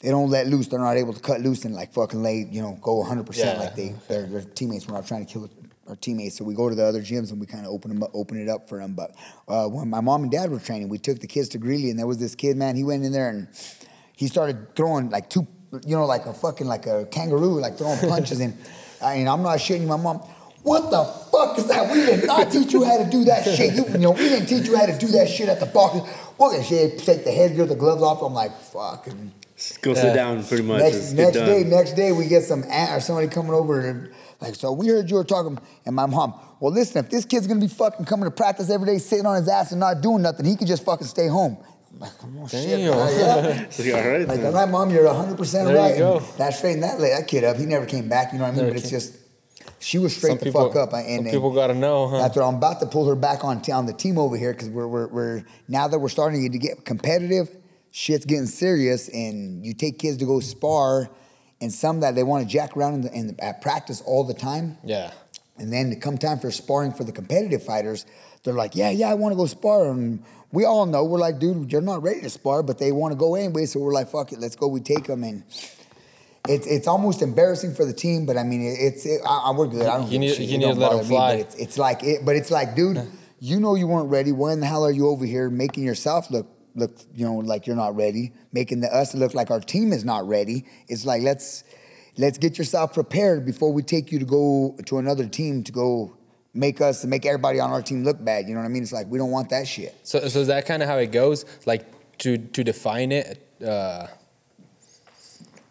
they 0.04 0.10
don't 0.10 0.28
let 0.28 0.48
loose. 0.48 0.68
They're 0.68 0.78
not 0.78 0.98
able 0.98 1.14
to 1.14 1.20
cut 1.20 1.40
loose 1.40 1.64
and 1.64 1.74
like 1.74 1.94
fucking 1.94 2.22
lay, 2.22 2.46
you 2.50 2.60
know, 2.60 2.78
go 2.82 3.02
100% 3.02 3.36
Yeah, 3.38 3.54
like 3.54 3.74
they, 3.74 3.94
their, 4.06 4.26
their 4.26 4.42
teammates. 4.42 4.86
We're 4.86 4.96
not 4.96 5.06
trying 5.06 5.24
to 5.24 5.32
kill 5.32 5.48
our 5.88 5.96
teammates. 5.96 6.36
So 6.36 6.44
we 6.44 6.54
go 6.54 6.68
to 6.68 6.74
the 6.74 6.84
other 6.84 7.00
gyms 7.00 7.30
and 7.30 7.40
we 7.40 7.46
kind 7.46 7.64
of 7.64 7.72
open 7.72 7.90
them 7.90 8.02
up, 8.02 8.10
open 8.12 8.38
it 8.38 8.50
up 8.50 8.68
for 8.68 8.78
them. 8.78 8.92
But 8.92 9.12
uh, 9.48 9.66
when 9.66 9.88
my 9.88 10.02
mom 10.02 10.24
and 10.24 10.30
dad 10.30 10.50
were 10.50 10.58
training, 10.58 10.90
we 10.90 10.98
took 10.98 11.20
the 11.20 11.26
kids 11.26 11.48
to 11.50 11.58
Greeley 11.58 11.88
and 11.88 11.98
there 11.98 12.06
was 12.06 12.18
this 12.18 12.34
kid, 12.34 12.58
man, 12.58 12.76
he 12.76 12.84
went 12.84 13.02
in 13.02 13.12
there 13.12 13.30
and 13.30 13.48
he 14.14 14.28
started 14.28 14.76
throwing 14.76 15.08
like 15.08 15.30
two, 15.30 15.46
you 15.86 15.96
know, 15.96 16.04
like 16.04 16.26
a 16.26 16.34
fucking, 16.34 16.66
like 16.66 16.84
a 16.86 17.06
kangaroo, 17.06 17.58
like 17.58 17.78
throwing 17.78 17.98
punches. 18.00 18.40
and, 18.40 18.54
and 19.02 19.26
I'm 19.26 19.42
not 19.42 19.56
shitting 19.56 19.82
you, 19.82 19.86
my 19.86 19.96
mom. 19.96 20.18
What 20.64 20.90
the 20.90 21.02
fuck 21.32 21.58
is 21.58 21.66
that? 21.68 21.90
We 21.90 22.04
did 22.04 22.26
not 22.26 22.50
teach 22.50 22.74
you 22.74 22.84
how 22.84 22.98
to 22.98 23.08
do 23.08 23.24
that 23.24 23.44
shit. 23.44 23.74
You, 23.74 23.86
you 23.86 23.98
know, 23.98 24.10
we 24.10 24.28
didn't 24.28 24.48
teach 24.48 24.66
you 24.66 24.76
how 24.76 24.86
to 24.86 24.98
do 24.98 25.06
that 25.08 25.30
shit 25.30 25.48
at 25.48 25.60
the 25.60 25.66
boxing. 25.66 26.00
What 26.36 26.56
and 26.56 26.64
she 26.64 26.90
take 26.96 27.24
the 27.24 27.32
headgear, 27.32 27.64
the 27.66 27.74
gloves 27.74 28.02
off. 28.02 28.22
I'm 28.22 28.32
like, 28.32 28.58
fucking 28.60 29.32
Just 29.56 29.82
go 29.82 29.94
sit 29.94 30.14
down, 30.14 30.42
pretty 30.44 30.64
much. 30.64 30.80
next 30.80 31.12
next 31.12 31.36
day, 31.36 31.64
next 31.64 31.92
day 31.92 32.12
we 32.12 32.26
get 32.26 32.42
some 32.42 32.64
aunt 32.64 32.92
or 32.92 33.00
somebody 33.00 33.28
coming 33.28 33.52
over 33.52 33.86
and 33.86 34.12
like, 34.40 34.56
so 34.56 34.72
we 34.72 34.88
heard 34.88 35.08
you 35.08 35.16
were 35.16 35.24
talking, 35.24 35.58
and 35.86 35.94
my 35.94 36.06
mom. 36.06 36.34
Well, 36.60 36.72
listen, 36.72 37.04
if 37.04 37.10
this 37.10 37.24
kid's 37.24 37.46
gonna 37.46 37.60
be 37.60 37.68
fucking 37.68 38.04
coming 38.04 38.24
to 38.24 38.30
practice 38.30 38.68
every 38.68 38.86
day, 38.86 38.98
sitting 38.98 39.26
on 39.26 39.36
his 39.36 39.48
ass 39.48 39.70
and 39.70 39.80
not 39.80 40.00
doing 40.00 40.22
nothing, 40.22 40.44
he 40.44 40.56
could 40.56 40.66
just 40.66 40.84
fucking 40.84 41.06
stay 41.06 41.28
home. 41.28 41.56
I'm 41.92 42.00
like, 42.00 42.10
oh, 42.24 42.48
shit, 42.48 42.68
Damn. 42.68 42.90
man, 42.90 43.18
yeah. 43.18 43.60
It's 43.62 43.78
like, 43.78 43.94
all 43.94 44.10
right. 44.10 44.28
Like, 44.28 44.40
then. 44.40 44.46
all 44.46 44.52
right, 44.52 44.68
mom, 44.68 44.90
you're 44.90 45.04
100 45.06 45.36
percent 45.36 45.66
There 45.68 45.76
you 45.76 45.82
right. 45.82 45.98
go. 45.98 46.18
And 46.18 46.26
that 46.38 46.54
straightened 46.54 46.82
that 46.82 46.98
that 46.98 47.28
kid 47.28 47.44
up. 47.44 47.56
He 47.56 47.66
never 47.66 47.86
came 47.86 48.08
back. 48.08 48.32
You 48.32 48.38
know 48.38 48.44
what 48.44 48.54
I 48.54 48.56
mean? 48.56 48.64
Never 48.64 48.74
but 48.74 48.80
it's 48.80 48.90
came- 48.90 48.98
just 48.98 49.18
she 49.78 49.98
was 49.98 50.16
straight 50.16 50.30
Some 50.30 50.38
the 50.38 50.44
people, 50.46 50.68
fuck 50.72 50.76
up. 50.76 50.92
And, 50.94 51.04
some 51.04 51.14
and 51.26 51.30
people 51.30 51.52
got 51.52 51.68
to 51.68 51.74
know, 51.74 52.08
huh? 52.08 52.18
that's 52.18 52.36
what 52.36 52.44
I'm 52.44 52.56
about 52.56 52.80
to 52.80 52.86
pull 52.86 53.06
her 53.06 53.14
back 53.14 53.44
on, 53.44 53.60
t- 53.60 53.70
on 53.70 53.86
the 53.86 53.92
team 53.92 54.18
over 54.18 54.36
here 54.36 54.52
because 54.52 54.70
we're, 54.70 54.88
we're, 54.88 55.06
we're 55.08 55.44
now 55.68 55.86
that 55.88 55.98
we're 55.98 56.08
starting 56.08 56.50
to 56.50 56.58
get 56.58 56.84
competitive, 56.84 57.54
shit's 57.96 58.24
getting 58.24 58.46
serious, 58.46 59.08
and 59.08 59.64
you 59.64 59.72
take 59.72 60.00
kids 60.00 60.16
to 60.16 60.24
go 60.26 60.40
spar, 60.40 61.08
and 61.60 61.72
some 61.72 62.00
that 62.00 62.16
they 62.16 62.24
want 62.24 62.42
to 62.42 62.52
jack 62.52 62.76
around 62.76 62.94
in, 62.94 63.00
the, 63.02 63.12
in 63.12 63.26
the, 63.28 63.44
at 63.44 63.62
practice 63.62 64.00
all 64.04 64.24
the 64.24 64.34
time, 64.34 64.76
Yeah. 64.82 65.12
and 65.56 65.72
then 65.72 65.90
to 65.90 65.96
come 65.96 66.18
time 66.18 66.40
for 66.40 66.50
sparring 66.50 66.92
for 66.92 67.04
the 67.04 67.12
competitive 67.12 67.62
fighters, 67.62 68.04
they're 68.42 68.52
like, 68.52 68.74
yeah, 68.74 68.90
yeah, 68.90 69.08
I 69.10 69.14
want 69.14 69.32
to 69.32 69.36
go 69.36 69.46
spar, 69.46 69.88
and 69.92 70.24
we 70.50 70.64
all 70.64 70.86
know 70.86 71.04
we're 71.04 71.20
like, 71.20 71.38
dude, 71.38 71.70
you're 71.70 71.80
not 71.80 72.02
ready 72.02 72.20
to 72.22 72.30
spar, 72.30 72.64
but 72.64 72.78
they 72.78 72.90
want 72.90 73.12
to 73.12 73.16
go 73.16 73.36
anyway, 73.36 73.64
so 73.66 73.78
we're 73.78 73.92
like, 73.92 74.08
fuck 74.08 74.32
it, 74.32 74.40
let's 74.40 74.56
go. 74.56 74.66
We 74.66 74.80
take 74.80 75.04
them 75.04 75.22
and. 75.22 75.44
It's, 76.46 76.66
it's 76.66 76.86
almost 76.86 77.22
embarrassing 77.22 77.74
for 77.74 77.86
the 77.86 77.94
team, 77.94 78.26
but 78.26 78.36
I 78.36 78.42
mean, 78.42 78.60
it, 78.60 78.76
it's 78.78 79.06
it, 79.06 79.22
I, 79.26 79.44
I, 79.46 79.50
we're 79.52 79.66
good. 79.66 79.86
I 79.86 79.96
don't. 79.96 80.10
You 80.12 80.18
need- 80.18 80.34
shit. 80.34 80.46
you 80.46 80.58
need 80.58 80.64
to 80.66 80.72
let 80.74 80.90
'em 80.92 80.98
bother 80.98 81.02
me, 81.04 81.08
fly. 81.08 81.36
but 81.36 81.40
it's, 81.40 81.54
it's 81.54 81.78
like 81.78 82.02
it, 82.04 82.22
but 82.22 82.36
it's 82.36 82.50
like, 82.50 82.74
dude, 82.74 83.00
you 83.40 83.60
know 83.60 83.76
you 83.76 83.86
weren't 83.86 84.10
ready. 84.10 84.30
When 84.30 84.60
the 84.60 84.66
hell 84.66 84.84
are 84.84 84.90
you 84.90 85.08
over 85.08 85.24
here 85.24 85.48
making 85.48 85.84
yourself 85.84 86.30
look 86.30 86.46
look 86.74 86.98
you 87.14 87.24
know 87.24 87.36
like 87.36 87.66
you're 87.66 87.76
not 87.76 87.96
ready, 87.96 88.32
making 88.52 88.80
the 88.80 88.94
us 88.94 89.14
look 89.14 89.34
like 89.34 89.50
our 89.50 89.60
team 89.60 89.92
is 89.92 90.04
not 90.04 90.26
ready? 90.26 90.66
It's 90.88 91.04
like 91.04 91.22
let's 91.22 91.64
let's 92.16 92.38
get 92.38 92.58
yourself 92.58 92.94
prepared 92.94 93.44
before 93.44 93.72
we 93.72 93.82
take 93.82 94.12
you 94.12 94.18
to 94.18 94.24
go 94.24 94.76
to 94.86 94.98
another 94.98 95.26
team 95.26 95.64
to 95.64 95.72
go 95.72 96.16
make 96.54 96.80
us 96.80 97.04
make 97.04 97.26
everybody 97.26 97.60
on 97.60 97.70
our 97.70 97.82
team 97.82 98.04
look 98.04 98.24
bad. 98.24 98.48
You 98.48 98.54
know 98.54 98.60
what 98.60 98.66
I 98.66 98.70
mean? 98.70 98.82
It's 98.82 98.92
like 98.92 99.08
we 99.08 99.18
don't 99.18 99.30
want 99.30 99.50
that 99.50 99.66
shit. 99.66 99.94
So, 100.04 100.28
so 100.28 100.40
is 100.40 100.46
that 100.46 100.66
kind 100.66 100.82
of 100.82 100.88
how 100.88 100.98
it 100.98 101.12
goes? 101.12 101.44
Like 101.66 101.84
to 102.18 102.38
to 102.38 102.64
define 102.64 103.12
it, 103.12 103.46
uh, 103.64 104.06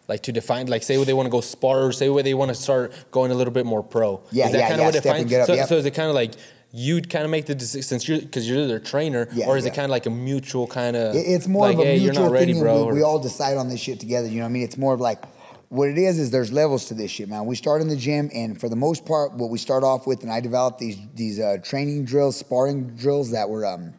like 0.06 0.22
to 0.24 0.32
define, 0.32 0.66
like 0.66 0.82
say 0.82 0.96
where 0.96 1.06
they 1.06 1.14
want 1.14 1.26
to 1.26 1.30
go 1.30 1.40
spar, 1.40 1.86
or 1.86 1.92
say 1.92 2.08
where 2.10 2.22
they 2.22 2.34
want 2.34 2.50
to 2.50 2.54
start 2.54 2.92
going 3.10 3.30
a 3.30 3.34
little 3.34 3.52
bit 3.52 3.66
more 3.66 3.82
pro. 3.82 4.22
Yeah, 4.30 4.46
is 4.46 4.52
that 4.52 4.58
yeah, 4.58 4.68
kind 4.68 4.80
yeah, 4.80 4.88
of 4.88 4.94
what 4.94 5.02
step 5.02 5.16
defines? 5.16 5.46
so, 5.46 5.54
yep. 5.54 5.68
so 5.68 5.76
is 5.76 5.86
it 5.86 5.92
kind 5.92 6.08
of 6.08 6.14
like 6.14 6.34
you'd 6.76 7.08
kind 7.08 7.24
of 7.24 7.30
make 7.30 7.46
the 7.46 7.54
decision 7.54 7.82
since 7.84 8.08
you're 8.08 8.18
because 8.20 8.48
you're 8.48 8.66
their 8.66 8.80
trainer, 8.80 9.28
Yeah, 9.32 9.46
or 9.46 9.56
is 9.56 9.64
it 9.64 9.70
kind 9.74 9.84
of 9.84 9.90
like 9.90 10.06
a 10.06 10.10
mutual 10.10 10.66
kind 10.66 10.96
of? 10.96 11.14
It- 11.14 11.20
It's 11.20 11.46
more 11.46 11.66
like, 11.68 11.74
of 11.76 11.82
a 11.82 11.84
hey, 11.84 11.98
mutual 12.00 12.14
you're 12.14 12.22
not 12.24 12.32
ready, 12.32 12.52
thing, 12.52 12.62
bro. 12.62 12.76
we, 12.78 12.82
or- 12.90 12.94
we 12.94 13.02
all 13.02 13.20
decide 13.20 13.56
on 13.56 13.68
this 13.68 13.78
shit 13.80 14.00
together. 14.00 14.26
You 14.26 14.38
know 14.38 14.42
what 14.42 14.48
I 14.48 14.52
mean? 14.52 14.62
It's 14.64 14.76
more 14.76 14.92
of 14.92 15.00
like 15.00 15.22
what 15.68 15.88
it 15.88 15.98
is 15.98 16.18
is 16.18 16.30
there's 16.32 16.52
levels 16.52 16.86
to 16.86 16.94
this 16.94 17.10
shit, 17.12 17.28
man. 17.28 17.46
We 17.46 17.54
start 17.54 17.80
in 17.80 17.86
the 17.88 17.96
gym, 17.96 18.28
and 18.34 18.58
for 18.60 18.68
the 18.68 18.76
most 18.76 19.06
part, 19.06 19.32
what 19.34 19.50
we 19.50 19.58
start 19.58 19.84
off 19.84 20.04
with, 20.06 20.22
and 20.24 20.32
I 20.32 20.40
developed 20.40 20.78
these 20.80 20.98
these 21.14 21.38
uh, 21.38 21.58
training 21.62 22.06
drills, 22.06 22.36
sparring 22.36 22.88
drills 22.96 23.30
that 23.30 23.48
were 23.48 23.64
um, 23.64 23.94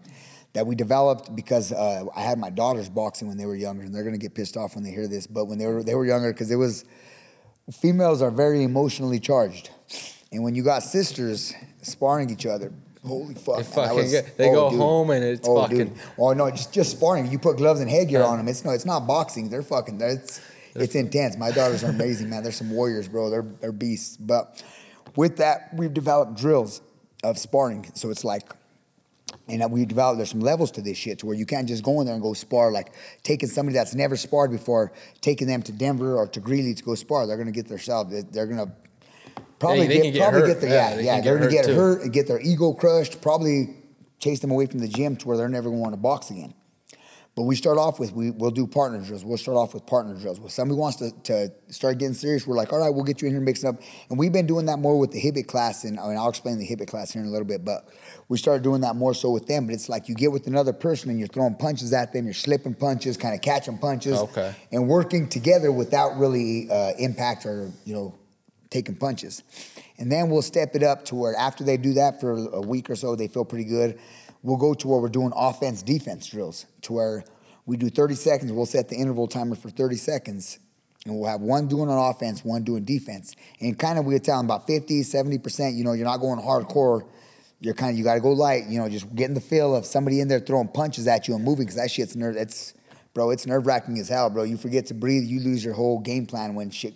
that 0.52 0.68
we 0.68 0.76
developed 0.76 1.34
because 1.34 1.72
uh, 1.72 2.04
I 2.16 2.22
had 2.22 2.38
my 2.40 2.50
daughters 2.50 2.90
boxing 2.90 3.30
when 3.30 3.38
they 3.38 3.46
were 3.46 3.56
younger, 3.56 3.84
and 3.84 3.96
they're 3.96 4.04
gonna 4.04 4.18
get 4.18 4.34
pissed 4.36 4.58
off 4.58 4.76
when 4.76 4.84
they 4.84 4.92
hear 4.92 5.08
this. 5.08 5.28
But 5.28 5.46
when 5.46 5.58
they 5.60 5.68
were 5.68 5.82
they 5.82 5.96
were 5.96 6.06
younger, 6.06 6.34
because 6.34 6.52
it 6.52 6.58
was 6.58 6.84
females 7.72 8.22
are 8.22 8.32
very 8.32 8.64
emotionally 8.64 9.20
charged, 9.20 9.70
and 10.32 10.44
when 10.44 10.56
you 10.56 10.64
got 10.64 10.84
sisters 10.84 11.54
sparring 11.86 12.30
each 12.30 12.46
other. 12.46 12.72
Holy 13.06 13.36
fuck! 13.36 13.58
They 13.58 13.64
fucking 13.64 13.96
was- 13.96 14.12
get- 14.12 14.38
they 14.38 14.50
go 14.50 14.66
oh, 14.68 14.70
home 14.78 15.12
and 15.12 15.24
it's 15.24 15.48
oh, 15.48 15.62
fucking- 15.62 15.78
Dude. 15.78 15.92
Oh 16.18 16.34
no, 16.34 16.50
just 16.50 16.74
just 16.74 16.92
sparring. 16.92 17.32
You 17.32 17.38
put 17.38 17.58
gloves 17.58 17.80
and 17.80 17.90
headgear 17.90 18.22
Yeah. 18.22 18.26
on 18.26 18.38
them. 18.38 18.48
It's 18.48 18.66
no, 18.66 18.72
it's 18.72 18.86
not 18.86 19.06
boxing. 19.06 19.50
They're 19.50 19.62
fucking. 19.62 20.02
It's 20.02 20.42
it's 20.74 20.96
intense. 20.96 21.38
My 21.38 21.52
daughters 21.52 21.84
are 21.84 21.90
amazing, 21.92 22.30
man. 22.30 22.44
They're 22.44 22.52
some 22.52 22.72
warriors, 22.72 23.08
bro. 23.08 23.30
They're 23.30 23.46
they're 23.62 23.72
beasts. 23.72 24.18
But 24.18 24.64
with 25.16 25.38
that, 25.38 25.70
we've 25.74 25.94
developed 25.94 26.36
drills 26.36 26.82
of 27.24 27.38
sparring. 27.38 27.92
So 27.94 28.10
it's 28.10 28.24
like. 28.24 28.52
And 29.48 29.72
we 29.72 29.86
developed, 29.86 30.18
there's 30.18 30.32
some 30.32 30.40
levels 30.40 30.72
to 30.72 30.82
this 30.82 30.98
shit 30.98 31.20
to 31.20 31.28
where 31.28 31.36
you 31.36 31.46
can't 31.46 31.68
just 31.68 31.84
go 31.84 32.00
in 32.00 32.08
there 32.08 32.16
and 32.16 32.24
go 32.24 32.34
spar. 32.34 32.72
Like 32.72 32.94
taking 33.22 33.48
somebody 33.48 33.76
that's 33.78 33.94
never 33.94 34.16
sparred 34.18 34.50
before, 34.50 34.92
taking 35.22 35.48
them 35.48 35.62
to 35.64 35.72
Denver 35.72 36.16
or 36.18 36.26
to 36.28 36.40
Greeley 36.40 36.74
to 36.74 36.84
go 36.84 36.96
spar. 36.96 37.28
They're 37.28 37.36
going 37.36 37.46
to 37.48 37.52
get 37.52 37.68
themselves, 37.68 38.24
they're 38.32 38.48
going 38.48 38.66
to 38.66 38.72
probably 39.60 39.88
they 39.88 40.02
get, 40.02 40.14
get 40.14 40.22
probably 40.22 40.42
hurt. 40.42 40.48
get 40.48 40.62
their, 40.62 40.70
Yeah, 40.70 40.96
yeah, 40.96 41.02
yeah 41.02 41.22
they're 41.22 41.40
to 41.40 41.48
get 41.50 41.66
hurt 41.68 42.02
and 42.04 42.14
get 42.14 42.28
their 42.28 42.40
ego 42.42 42.74
crushed, 42.74 43.22
probably 43.22 43.76
chase 44.20 44.40
them 44.40 44.52
away 44.52 44.66
from 44.66 44.80
the 44.80 44.88
gym 44.88 45.16
to 45.18 45.28
where 45.28 45.38
they're 45.38 45.50
never 45.50 45.70
going 45.70 45.78
to 45.80 45.82
want 45.82 45.94
to 45.94 45.98
box 46.02 46.30
again. 46.30 46.54
But 47.36 47.44
we 47.44 47.58
start 47.58 47.78
off 47.78 48.00
with 48.00 48.14
we 48.14 48.32
we'll 48.32 48.50
do 48.52 48.66
partner 48.66 49.02
drills. 49.02 49.26
We'll 49.26 49.38
start 49.38 49.58
off 49.58 49.74
with 49.74 49.86
partner 49.86 50.16
drills. 50.16 50.40
When 50.40 50.50
somebody 50.50 50.80
wants 50.80 51.00
to, 51.00 51.12
to 51.24 51.52
start 51.68 51.98
getting 51.98 52.14
serious, 52.14 52.48
we're 52.48 52.56
like, 52.56 52.72
all 52.72 52.80
right, 52.80 52.90
we'll 52.90 53.04
get 53.04 53.22
you 53.22 53.28
in 53.28 53.34
here 53.34 53.42
mixing 53.42 53.68
up. 53.68 53.76
And 54.10 54.18
we've 54.18 54.32
been 54.32 54.48
doing 54.48 54.68
that 54.68 54.80
more 54.80 54.98
with 54.98 55.12
the 55.12 55.20
Hibbit 55.22 55.46
class, 55.46 55.84
and 55.84 56.00
I 56.00 56.08
mean, 56.08 56.18
I'll 56.18 56.30
explain 56.30 56.60
the 56.60 56.66
Hibbit 56.66 56.88
class 56.88 57.12
here 57.12 57.22
in 57.22 57.28
a 57.28 57.32
little 57.32 57.46
bit. 57.46 57.66
But 57.66 57.90
we 58.30 58.38
started 58.38 58.64
doing 58.64 58.80
that 58.82 58.96
more 58.96 59.14
so 59.14 59.32
with 59.32 59.48
them. 59.48 59.66
But 59.66 59.76
it's 59.76 59.90
like 59.90 60.08
you 60.08 60.16
get 60.16 60.32
with 60.32 60.48
another 60.48 60.72
person 60.72 61.10
and 61.10 61.20
you're 61.20 61.28
throwing 61.28 61.56
punches 61.56 61.92
at 61.92 62.14
them, 62.14 62.24
you're 62.24 62.34
slipping 62.34 62.74
punches, 62.74 63.18
kind 63.18 63.36
of 63.36 63.42
catching 63.42 63.80
punches, 63.80 64.18
Okay. 64.18 64.56
and 64.72 64.88
working 64.88 65.28
together 65.28 65.74
without 65.74 66.18
really 66.18 66.70
uh, 66.72 66.94
impact 66.98 67.46
or 67.46 67.70
you 67.84 67.94
know 67.94 68.16
taking 68.76 68.96
punches. 68.96 69.42
And 69.98 70.12
then 70.12 70.30
we'll 70.30 70.42
step 70.42 70.76
it 70.76 70.84
up 70.84 71.06
to 71.06 71.16
where 71.16 71.36
after 71.36 71.64
they 71.64 71.78
do 71.78 71.94
that 71.94 72.20
for 72.20 72.34
a 72.34 72.62
week 72.62 72.90
or 72.90 72.96
so, 72.96 73.16
they 73.16 73.28
feel 73.28 73.46
pretty 73.46 73.64
good. 73.64 73.98
We'll 74.44 74.58
go 74.58 74.74
to 74.74 74.88
where 74.88 75.00
we're 75.00 75.10
doing 75.10 75.32
offense 75.36 75.82
defense 75.82 76.28
drills 76.28 76.66
to 76.82 76.94
where 76.94 77.24
we 77.66 77.78
do 77.78 77.90
30 77.90 78.16
seconds. 78.16 78.52
We'll 78.52 78.66
set 78.66 78.90
the 78.90 78.96
interval 78.96 79.28
timer 79.28 79.56
for 79.56 79.70
30 79.70 79.96
seconds. 79.96 80.60
And 81.06 81.18
we'll 81.18 81.30
have 81.30 81.42
one 81.42 81.68
doing 81.68 81.90
on 81.90 82.10
offense, 82.10 82.44
one 82.44 82.64
doing 82.64 82.84
defense. 82.84 83.36
And 83.62 83.78
kind 83.80 83.98
of 83.98 84.06
we'll 84.06 84.20
tell 84.20 84.38
them 84.38 84.48
about 84.48 84.68
50, 84.68 85.02
70%, 85.02 85.76
you 85.76 85.84
know, 85.84 85.94
you're 85.94 86.06
not 86.06 86.18
going 86.18 86.40
hardcore. 86.40 87.08
You're 87.62 87.74
kind 87.74 87.92
of, 87.92 87.98
you 87.98 88.04
got 88.04 88.16
to 88.16 88.20
go 88.20 88.32
light, 88.32 88.66
you 88.68 88.80
know, 88.80 88.90
just 88.90 89.16
getting 89.16 89.34
the 89.34 89.42
feel 89.42 89.74
of 89.76 89.86
somebody 89.86 90.20
in 90.20 90.28
there 90.28 90.40
throwing 90.40 90.68
punches 90.68 91.08
at 91.08 91.28
you 91.28 91.36
and 91.36 91.44
moving 91.44 91.66
because 91.66 91.78
that 91.78 91.90
shit's 91.90 92.16
nerve, 92.16 92.36
it's, 92.36 92.74
bro, 93.14 93.30
it's 93.30 93.48
nerve 93.48 93.66
wracking 93.66 93.98
as 93.98 94.10
hell, 94.10 94.30
bro. 94.30 94.44
You 94.44 94.58
forget 94.58 94.88
to 94.88 94.94
breathe, 94.94 95.24
you 95.24 95.40
lose 95.40 95.64
your 95.64 95.74
whole 95.74 96.00
game 96.00 96.26
plan 96.26 96.54
when 96.54 96.70
shit. 96.70 96.94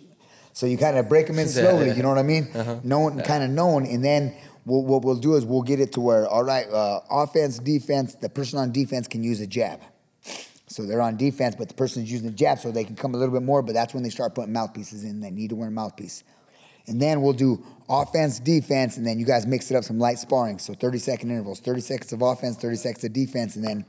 So 0.52 0.66
you 0.66 0.76
kind 0.76 0.98
of 0.98 1.08
break 1.08 1.26
them 1.26 1.38
in 1.38 1.48
slowly, 1.48 1.92
you 1.92 2.02
know 2.02 2.08
what 2.08 2.18
I 2.18 2.22
mean? 2.22 2.48
Knowing, 2.84 3.20
kind 3.20 3.44
of 3.44 3.50
known, 3.50 3.86
And 3.86 4.04
then 4.04 4.34
we'll, 4.64 4.82
what 4.82 5.02
we'll 5.02 5.16
do 5.16 5.34
is 5.36 5.44
we'll 5.44 5.62
get 5.62 5.80
it 5.80 5.92
to 5.92 6.00
where, 6.00 6.26
all 6.26 6.44
right, 6.44 6.68
uh, 6.68 7.00
offense, 7.10 7.58
defense, 7.58 8.14
the 8.14 8.28
person 8.28 8.58
on 8.58 8.72
defense 8.72 9.08
can 9.08 9.22
use 9.22 9.40
a 9.40 9.46
jab. 9.46 9.80
So 10.68 10.84
they're 10.84 11.00
on 11.00 11.16
defense, 11.16 11.56
but 11.56 11.68
the 11.68 11.74
person's 11.74 12.10
using 12.10 12.28
the 12.28 12.32
jab 12.34 12.60
so 12.60 12.70
they 12.70 12.84
can 12.84 12.94
come 12.94 13.14
a 13.14 13.18
little 13.18 13.34
bit 13.34 13.42
more, 13.42 13.60
but 13.60 13.74
that's 13.74 13.92
when 13.92 14.04
they 14.04 14.10
start 14.10 14.36
putting 14.36 14.52
mouthpieces 14.52 15.02
in. 15.02 15.20
They 15.20 15.30
need 15.30 15.50
to 15.50 15.56
wear 15.56 15.68
a 15.68 15.70
mouthpiece. 15.72 16.22
And 16.86 17.02
then 17.02 17.22
we'll 17.22 17.32
do 17.32 17.64
offense, 17.88 18.38
defense, 18.38 18.96
and 18.96 19.06
then 19.06 19.18
you 19.18 19.26
guys 19.26 19.46
mix 19.46 19.70
it 19.70 19.76
up 19.76 19.84
some 19.84 19.98
light 19.98 20.18
sparring. 20.18 20.58
So 20.58 20.74
30 20.74 20.98
second 20.98 21.30
intervals, 21.30 21.60
30 21.60 21.80
seconds 21.80 22.12
of 22.12 22.22
offense, 22.22 22.56
30 22.56 22.76
seconds 22.76 23.04
of 23.04 23.12
defense, 23.12 23.56
and 23.56 23.64
then 23.64 23.84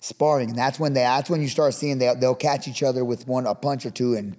sparring. 0.00 0.50
And 0.50 0.58
that's 0.58 0.78
when 0.78 0.92
they 0.92 1.00
that's 1.00 1.30
when 1.30 1.42
you 1.42 1.48
start 1.48 1.74
seeing 1.74 1.98
they 1.98 2.12
they'll 2.14 2.34
catch 2.34 2.66
each 2.66 2.82
other 2.82 3.04
with 3.04 3.26
one 3.26 3.46
a 3.46 3.54
punch 3.54 3.84
or 3.86 3.90
two 3.90 4.14
and 4.14 4.36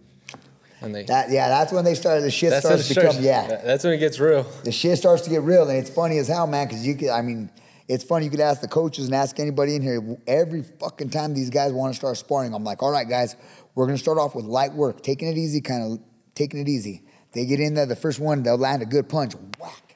and 0.82 0.94
they, 0.96 1.04
that 1.04 1.30
yeah, 1.30 1.48
that's 1.50 1.72
when 1.72 1.86
they 1.86 1.96
start 1.96 2.22
the 2.22 2.32
shit 2.32 2.52
starts 2.63 2.88
to 2.88 2.94
become 2.96 3.24
yeah 3.24 3.48
that- 3.48 3.65
That's 3.65 3.84
when 3.84 3.94
it 3.94 3.98
gets 4.00 4.20
real. 4.20 4.44
the 4.63 4.72
shit 4.72 4.98
starts 4.98 5.22
to 5.24 5.30
get 5.30 5.41
real, 5.44 5.70
and 5.70 5.78
it's 5.78 5.89
funny 5.89 6.17
as 6.17 6.28
hell, 6.28 6.48
man. 6.48 6.67
Because 6.67 6.86
you 6.86 6.96
could, 6.96 7.10
I 7.10 7.22
mean, 7.22 7.50
it's 7.88 8.04
funny. 8.04 8.26
You 8.26 8.32
could 8.32 8.39
ask 8.39 8.62
the 8.62 8.67
coaches 8.67 9.06
and 9.06 9.15
ask 9.15 9.39
anybody 9.39 9.76
in 9.76 9.82
here. 9.82 10.17
Every 10.28 10.63
fucking 10.63 11.10
time 11.12 11.34
these 11.34 11.50
guys 11.50 11.72
want 11.72 11.94
to 11.94 11.98
start 11.98 12.17
sparring, 12.17 12.54
I'm 12.54 12.63
like, 12.63 12.82
all 12.84 12.91
right, 12.91 13.08
guys, 13.08 13.36
we're 13.76 13.86
gonna 13.86 13.98
start 13.98 14.17
off 14.17 14.34
with 14.36 14.46
light 14.46 14.74
work, 14.74 15.02
taking 15.04 15.28
it 15.28 15.38
easy, 15.38 15.62
kind 15.62 15.94
of 15.94 16.00
taking 16.36 16.60
it 16.60 16.67
easy. 16.67 17.04
They 17.34 17.46
get 17.46 17.60
in 17.60 17.76
there, 17.76 17.86
the 17.86 17.96
first 17.96 18.20
one, 18.20 18.44
they'll 18.44 18.58
land 18.58 18.82
a 18.82 18.86
good 18.86 19.08
punch, 19.08 19.34
whack. 19.60 19.91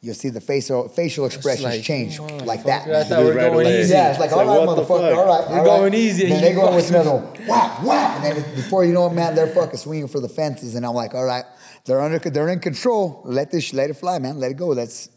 You'll 0.00 0.14
see 0.14 0.28
the 0.28 0.40
facial 0.40 0.88
facial 0.88 1.26
expressions 1.26 1.64
like, 1.64 1.82
change 1.82 2.18
come 2.18 2.26
on, 2.26 2.46
like 2.46 2.62
that. 2.64 2.88
I 2.88 3.02
thought 3.02 3.18
we 3.18 3.24
were 3.26 3.34
Right 3.34 3.50
going 3.50 3.66
away. 3.66 3.80
easy. 3.80 3.94
Yeah, 3.94 4.10
it's 4.10 4.20
like, 4.20 4.26
It's 4.30 4.34
all 4.38 4.46
like, 4.46 4.58
right, 4.68 4.68
motherfucker, 4.68 5.16
all 5.16 5.26
right. 5.26 5.50
We're 5.50 5.58
all 5.58 5.64
going 5.64 5.82
right. 5.92 5.94
easy, 5.94 6.22
Then 6.28 6.32
and 6.36 6.44
they 6.44 6.50
you 6.50 6.54
go 6.56 6.72
with 6.76 6.84
fucking- 6.88 7.00
another 7.10 7.26
whack, 7.48 7.82
whack, 7.82 8.24
and 8.24 8.36
then 8.44 8.54
before 8.54 8.84
you 8.84 8.92
know 8.92 9.08
it, 9.08 9.12
man, 9.14 9.34
they're 9.34 9.48
fucking 9.48 9.76
swinging 9.76 10.06
for 10.06 10.20
the 10.20 10.28
fences, 10.28 10.76
and 10.76 10.86
I'm 10.86 10.94
like, 10.94 11.14
all 11.14 11.24
right, 11.24 11.44
they're 11.84 12.00
under, 12.00 12.20
they're 12.20 12.48
in 12.48 12.60
control. 12.60 13.22
Let 13.24 13.50
this, 13.50 13.72
let 13.72 13.90
it 13.90 13.94
fly, 13.94 14.20
man. 14.20 14.38
Let 14.38 14.52
it 14.52 14.56
go. 14.56 14.68
Let's, 14.68 15.08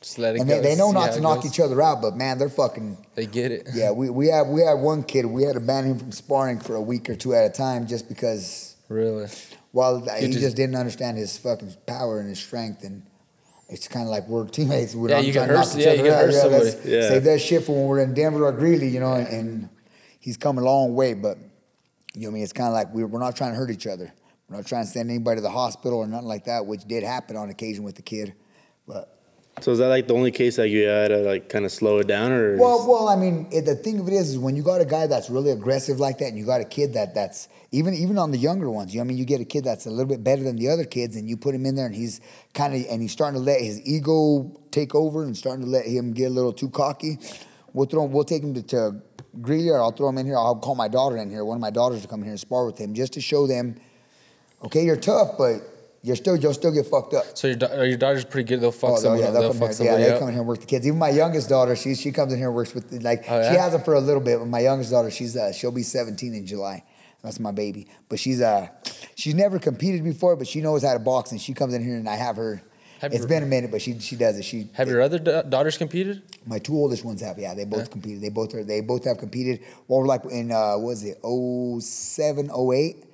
Just 0.00 0.20
let 0.20 0.36
it 0.36 0.40
and 0.42 0.48
go. 0.48 0.54
they, 0.62 0.68
they 0.70 0.76
know 0.76 0.92
not 0.92 1.14
to 1.14 1.20
knock 1.20 1.42
goes. 1.42 1.52
each 1.52 1.58
other 1.58 1.82
out, 1.82 2.00
but 2.00 2.16
man, 2.16 2.38
they're 2.38 2.48
fucking. 2.48 2.96
They 3.16 3.26
get 3.26 3.50
it. 3.50 3.66
Yeah, 3.74 3.90
we, 3.90 4.08
we 4.08 4.28
have 4.28 4.46
we 4.46 4.60
had 4.60 4.74
one 4.74 5.02
kid. 5.02 5.26
We 5.26 5.42
had 5.42 5.54
to 5.54 5.60
ban 5.60 5.84
him 5.84 5.98
from 5.98 6.12
sparring 6.12 6.60
for 6.60 6.76
a 6.76 6.80
week 6.80 7.10
or 7.10 7.16
two 7.16 7.34
at 7.34 7.44
a 7.44 7.50
time 7.50 7.88
just 7.88 8.08
because. 8.08 8.76
Really. 8.88 9.26
Well, 9.72 10.00
he 10.20 10.28
just- 10.28 10.38
just, 10.40 10.56
didn't 10.56 10.76
understand 10.76 11.18
his 11.18 11.36
fucking 11.38 11.74
power 11.86 12.20
and 12.20 12.28
his 12.28 12.38
strength, 12.38 12.84
and 12.84 13.02
it's 13.68 13.86
kind 13.88 14.04
of 14.04 14.10
like 14.10 14.26
we're 14.28 14.46
teammates. 14.46 14.94
We're 14.94 15.10
Yeah, 15.10 15.18
you 15.20 15.32
can 15.32 15.48
hurt- 15.48 15.74
yeah, 15.76 15.92
you 15.92 16.02
can 16.04 16.12
hurt 16.12 16.32
Yeah, 16.32 16.40
somebody. 16.40 16.70
Yeah. 16.84 17.08
Save 17.08 17.24
that 17.24 17.40
shit 17.40 17.64
for 17.64 17.72
when 17.76 17.86
we're 17.86 18.00
in 18.00 18.14
Denver 18.14 18.44
or 18.46 18.52
Greeley, 18.52 18.88
you 18.88 19.00
know. 19.00 19.12
And, 19.14 19.28
and 19.28 19.68
he's 20.20 20.36
come 20.36 20.58
a 20.58 20.62
long 20.62 20.94
way, 20.94 21.14
but 21.14 21.38
you 22.14 22.22
know, 22.22 22.28
what 22.28 22.30
I 22.30 22.34
mean, 22.34 22.42
it's 22.44 22.52
kind 22.52 22.68
of 22.68 22.74
like 22.74 22.92
we're, 22.94 23.06
we're 23.06 23.20
not 23.20 23.36
trying 23.36 23.52
to 23.52 23.56
hurt 23.56 23.70
each 23.70 23.86
other. 23.86 24.12
We're 24.48 24.56
not 24.56 24.66
trying 24.66 24.84
to 24.84 24.90
send 24.90 25.10
anybody 25.10 25.36
to 25.36 25.42
the 25.42 25.50
hospital 25.50 25.98
or 25.98 26.06
nothing 26.06 26.26
like 26.28 26.44
that, 26.44 26.64
which 26.64 26.84
did 26.84 27.02
happen 27.02 27.36
on 27.36 27.50
occasion 27.50 27.84
with 27.84 27.96
the 27.96 28.02
kid, 28.02 28.34
but. 28.86 29.14
So 29.60 29.72
is 29.72 29.78
that 29.78 29.88
like 29.88 30.06
the 30.06 30.14
only 30.14 30.30
case 30.30 30.56
that 30.56 30.68
you 30.68 30.84
had 30.84 31.08
to 31.08 31.18
like 31.18 31.48
kind 31.48 31.64
of 31.64 31.72
slow 31.72 31.98
it 31.98 32.06
down, 32.06 32.32
or 32.32 32.56
Well, 32.56 32.86
well, 32.88 33.08
I 33.08 33.16
mean, 33.16 33.48
it, 33.50 33.64
the 33.64 33.74
thing 33.74 33.98
of 34.00 34.08
it 34.08 34.14
is, 34.14 34.30
is 34.30 34.38
when 34.38 34.56
you 34.56 34.62
got 34.62 34.80
a 34.80 34.84
guy 34.84 35.06
that's 35.06 35.28
really 35.30 35.50
aggressive 35.50 35.98
like 35.98 36.18
that, 36.18 36.26
and 36.26 36.38
you 36.38 36.46
got 36.46 36.60
a 36.60 36.64
kid 36.64 36.94
that 36.94 37.14
that's 37.14 37.48
even 37.72 37.94
even 37.94 38.18
on 38.18 38.30
the 38.30 38.38
younger 38.38 38.70
ones. 38.70 38.94
You 38.94 39.00
know, 39.00 39.04
I 39.04 39.06
mean, 39.08 39.18
you 39.18 39.24
get 39.24 39.40
a 39.40 39.44
kid 39.44 39.64
that's 39.64 39.86
a 39.86 39.90
little 39.90 40.06
bit 40.06 40.22
better 40.22 40.42
than 40.42 40.56
the 40.56 40.68
other 40.68 40.84
kids, 40.84 41.16
and 41.16 41.28
you 41.28 41.36
put 41.36 41.54
him 41.54 41.66
in 41.66 41.74
there, 41.74 41.86
and 41.86 41.94
he's 41.94 42.20
kind 42.54 42.74
of 42.74 42.86
and 42.90 43.02
he's 43.02 43.12
starting 43.12 43.40
to 43.40 43.44
let 43.44 43.60
his 43.60 43.80
ego 43.86 44.52
take 44.70 44.94
over, 44.94 45.24
and 45.24 45.36
starting 45.36 45.64
to 45.64 45.70
let 45.70 45.86
him 45.86 46.12
get 46.12 46.26
a 46.26 46.34
little 46.34 46.52
too 46.52 46.70
cocky. 46.70 47.18
We'll 47.72 47.86
throw 47.86 48.04
him, 48.04 48.12
we'll 48.12 48.24
take 48.24 48.42
him 48.42 48.54
to, 48.54 48.62
to 48.62 49.02
Greeley, 49.42 49.68
or 49.70 49.78
I'll 49.78 49.92
throw 49.92 50.08
him 50.08 50.18
in 50.18 50.26
here. 50.26 50.36
I'll 50.36 50.56
call 50.56 50.74
my 50.74 50.88
daughter 50.88 51.16
in 51.16 51.30
here, 51.30 51.44
one 51.44 51.56
of 51.56 51.60
my 51.60 51.70
daughters 51.70 52.02
to 52.02 52.08
come 52.08 52.22
here 52.22 52.30
and 52.30 52.40
spar 52.40 52.64
with 52.64 52.78
him, 52.78 52.94
just 52.94 53.12
to 53.12 53.20
show 53.20 53.46
them, 53.46 53.76
okay, 54.64 54.84
you're 54.84 54.96
tough, 54.96 55.32
but 55.36 55.60
you're 56.08 56.16
still 56.16 56.36
you'll 56.36 56.54
still 56.54 56.72
get 56.72 56.86
fucked 56.86 57.14
up. 57.14 57.24
So 57.36 57.46
your 57.46 57.84
your 57.84 57.96
daughter's 57.96 58.24
pretty 58.24 58.48
good. 58.48 58.60
They'll 58.60 58.72
fuck 58.72 58.98
Oh, 59.04 59.14
yeah, 59.14 59.30
they'll 59.30 59.52
They'll 59.52 59.68
come 59.68 59.86
here. 59.86 59.98
Yeah, 59.98 60.08
they 60.14 60.18
come 60.18 60.28
in 60.28 60.34
here 60.34 60.40
and 60.40 60.48
work 60.48 60.60
the 60.60 60.66
kids. 60.66 60.86
Even 60.86 60.98
my 60.98 61.10
youngest 61.10 61.48
daughter, 61.48 61.76
she 61.76 61.94
she 61.94 62.10
comes 62.10 62.32
in 62.32 62.38
here 62.38 62.48
and 62.48 62.56
works 62.56 62.74
with 62.74 62.90
like 63.04 63.24
Oh, 63.28 63.42
she 63.48 63.56
has 63.56 63.72
them 63.72 63.82
for 63.82 63.94
a 63.94 64.00
little 64.00 64.22
bit. 64.22 64.38
But 64.38 64.46
my 64.46 64.60
youngest 64.60 64.90
daughter, 64.90 65.10
she's 65.10 65.36
uh, 65.36 65.52
she'll 65.52 65.70
be 65.70 65.82
17 65.84 66.34
in 66.34 66.46
July. 66.46 66.82
That's 67.22 67.38
my 67.38 67.52
baby. 67.52 67.86
But 68.08 68.18
she's 68.18 68.40
uh 68.40 68.68
she's 69.14 69.34
never 69.34 69.58
competed 69.58 70.02
before, 70.02 70.34
but 70.36 70.46
she 70.48 70.60
knows 70.60 70.82
how 70.82 70.94
to 70.94 70.98
box, 70.98 71.30
and 71.32 71.40
she 71.40 71.52
comes 71.54 71.74
in 71.74 71.84
here 71.84 71.96
and 71.96 72.08
I 72.08 72.16
have 72.16 72.36
her. 72.36 72.62
Have 73.00 73.12
it's 73.12 73.20
your- 73.20 73.28
been 73.28 73.42
a 73.44 73.46
minute, 73.46 73.70
but 73.70 73.80
she 73.80 73.98
she 74.00 74.16
does 74.16 74.38
it. 74.38 74.42
She 74.44 74.70
Have 74.72 74.88
your 74.88 75.00
other 75.02 75.18
da- 75.20 75.42
daughters 75.42 75.76
competed? 75.78 76.22
my 76.46 76.58
two 76.58 76.74
oldest 76.74 77.04
ones 77.04 77.20
have. 77.20 77.38
Yeah, 77.38 77.54
they 77.54 77.64
both 77.64 77.90
competed. 77.90 78.22
They 78.22 78.28
both 78.28 78.54
are. 78.54 78.64
They 78.64 78.80
both 78.80 79.04
have 79.04 79.18
competed. 79.18 79.60
Well, 79.86 80.04
like 80.04 80.24
in 80.24 80.50
uh, 80.50 80.72
what 80.78 80.88
was 80.88 81.04
it 81.04 81.18
07, 81.80 82.50
08? 82.50 83.04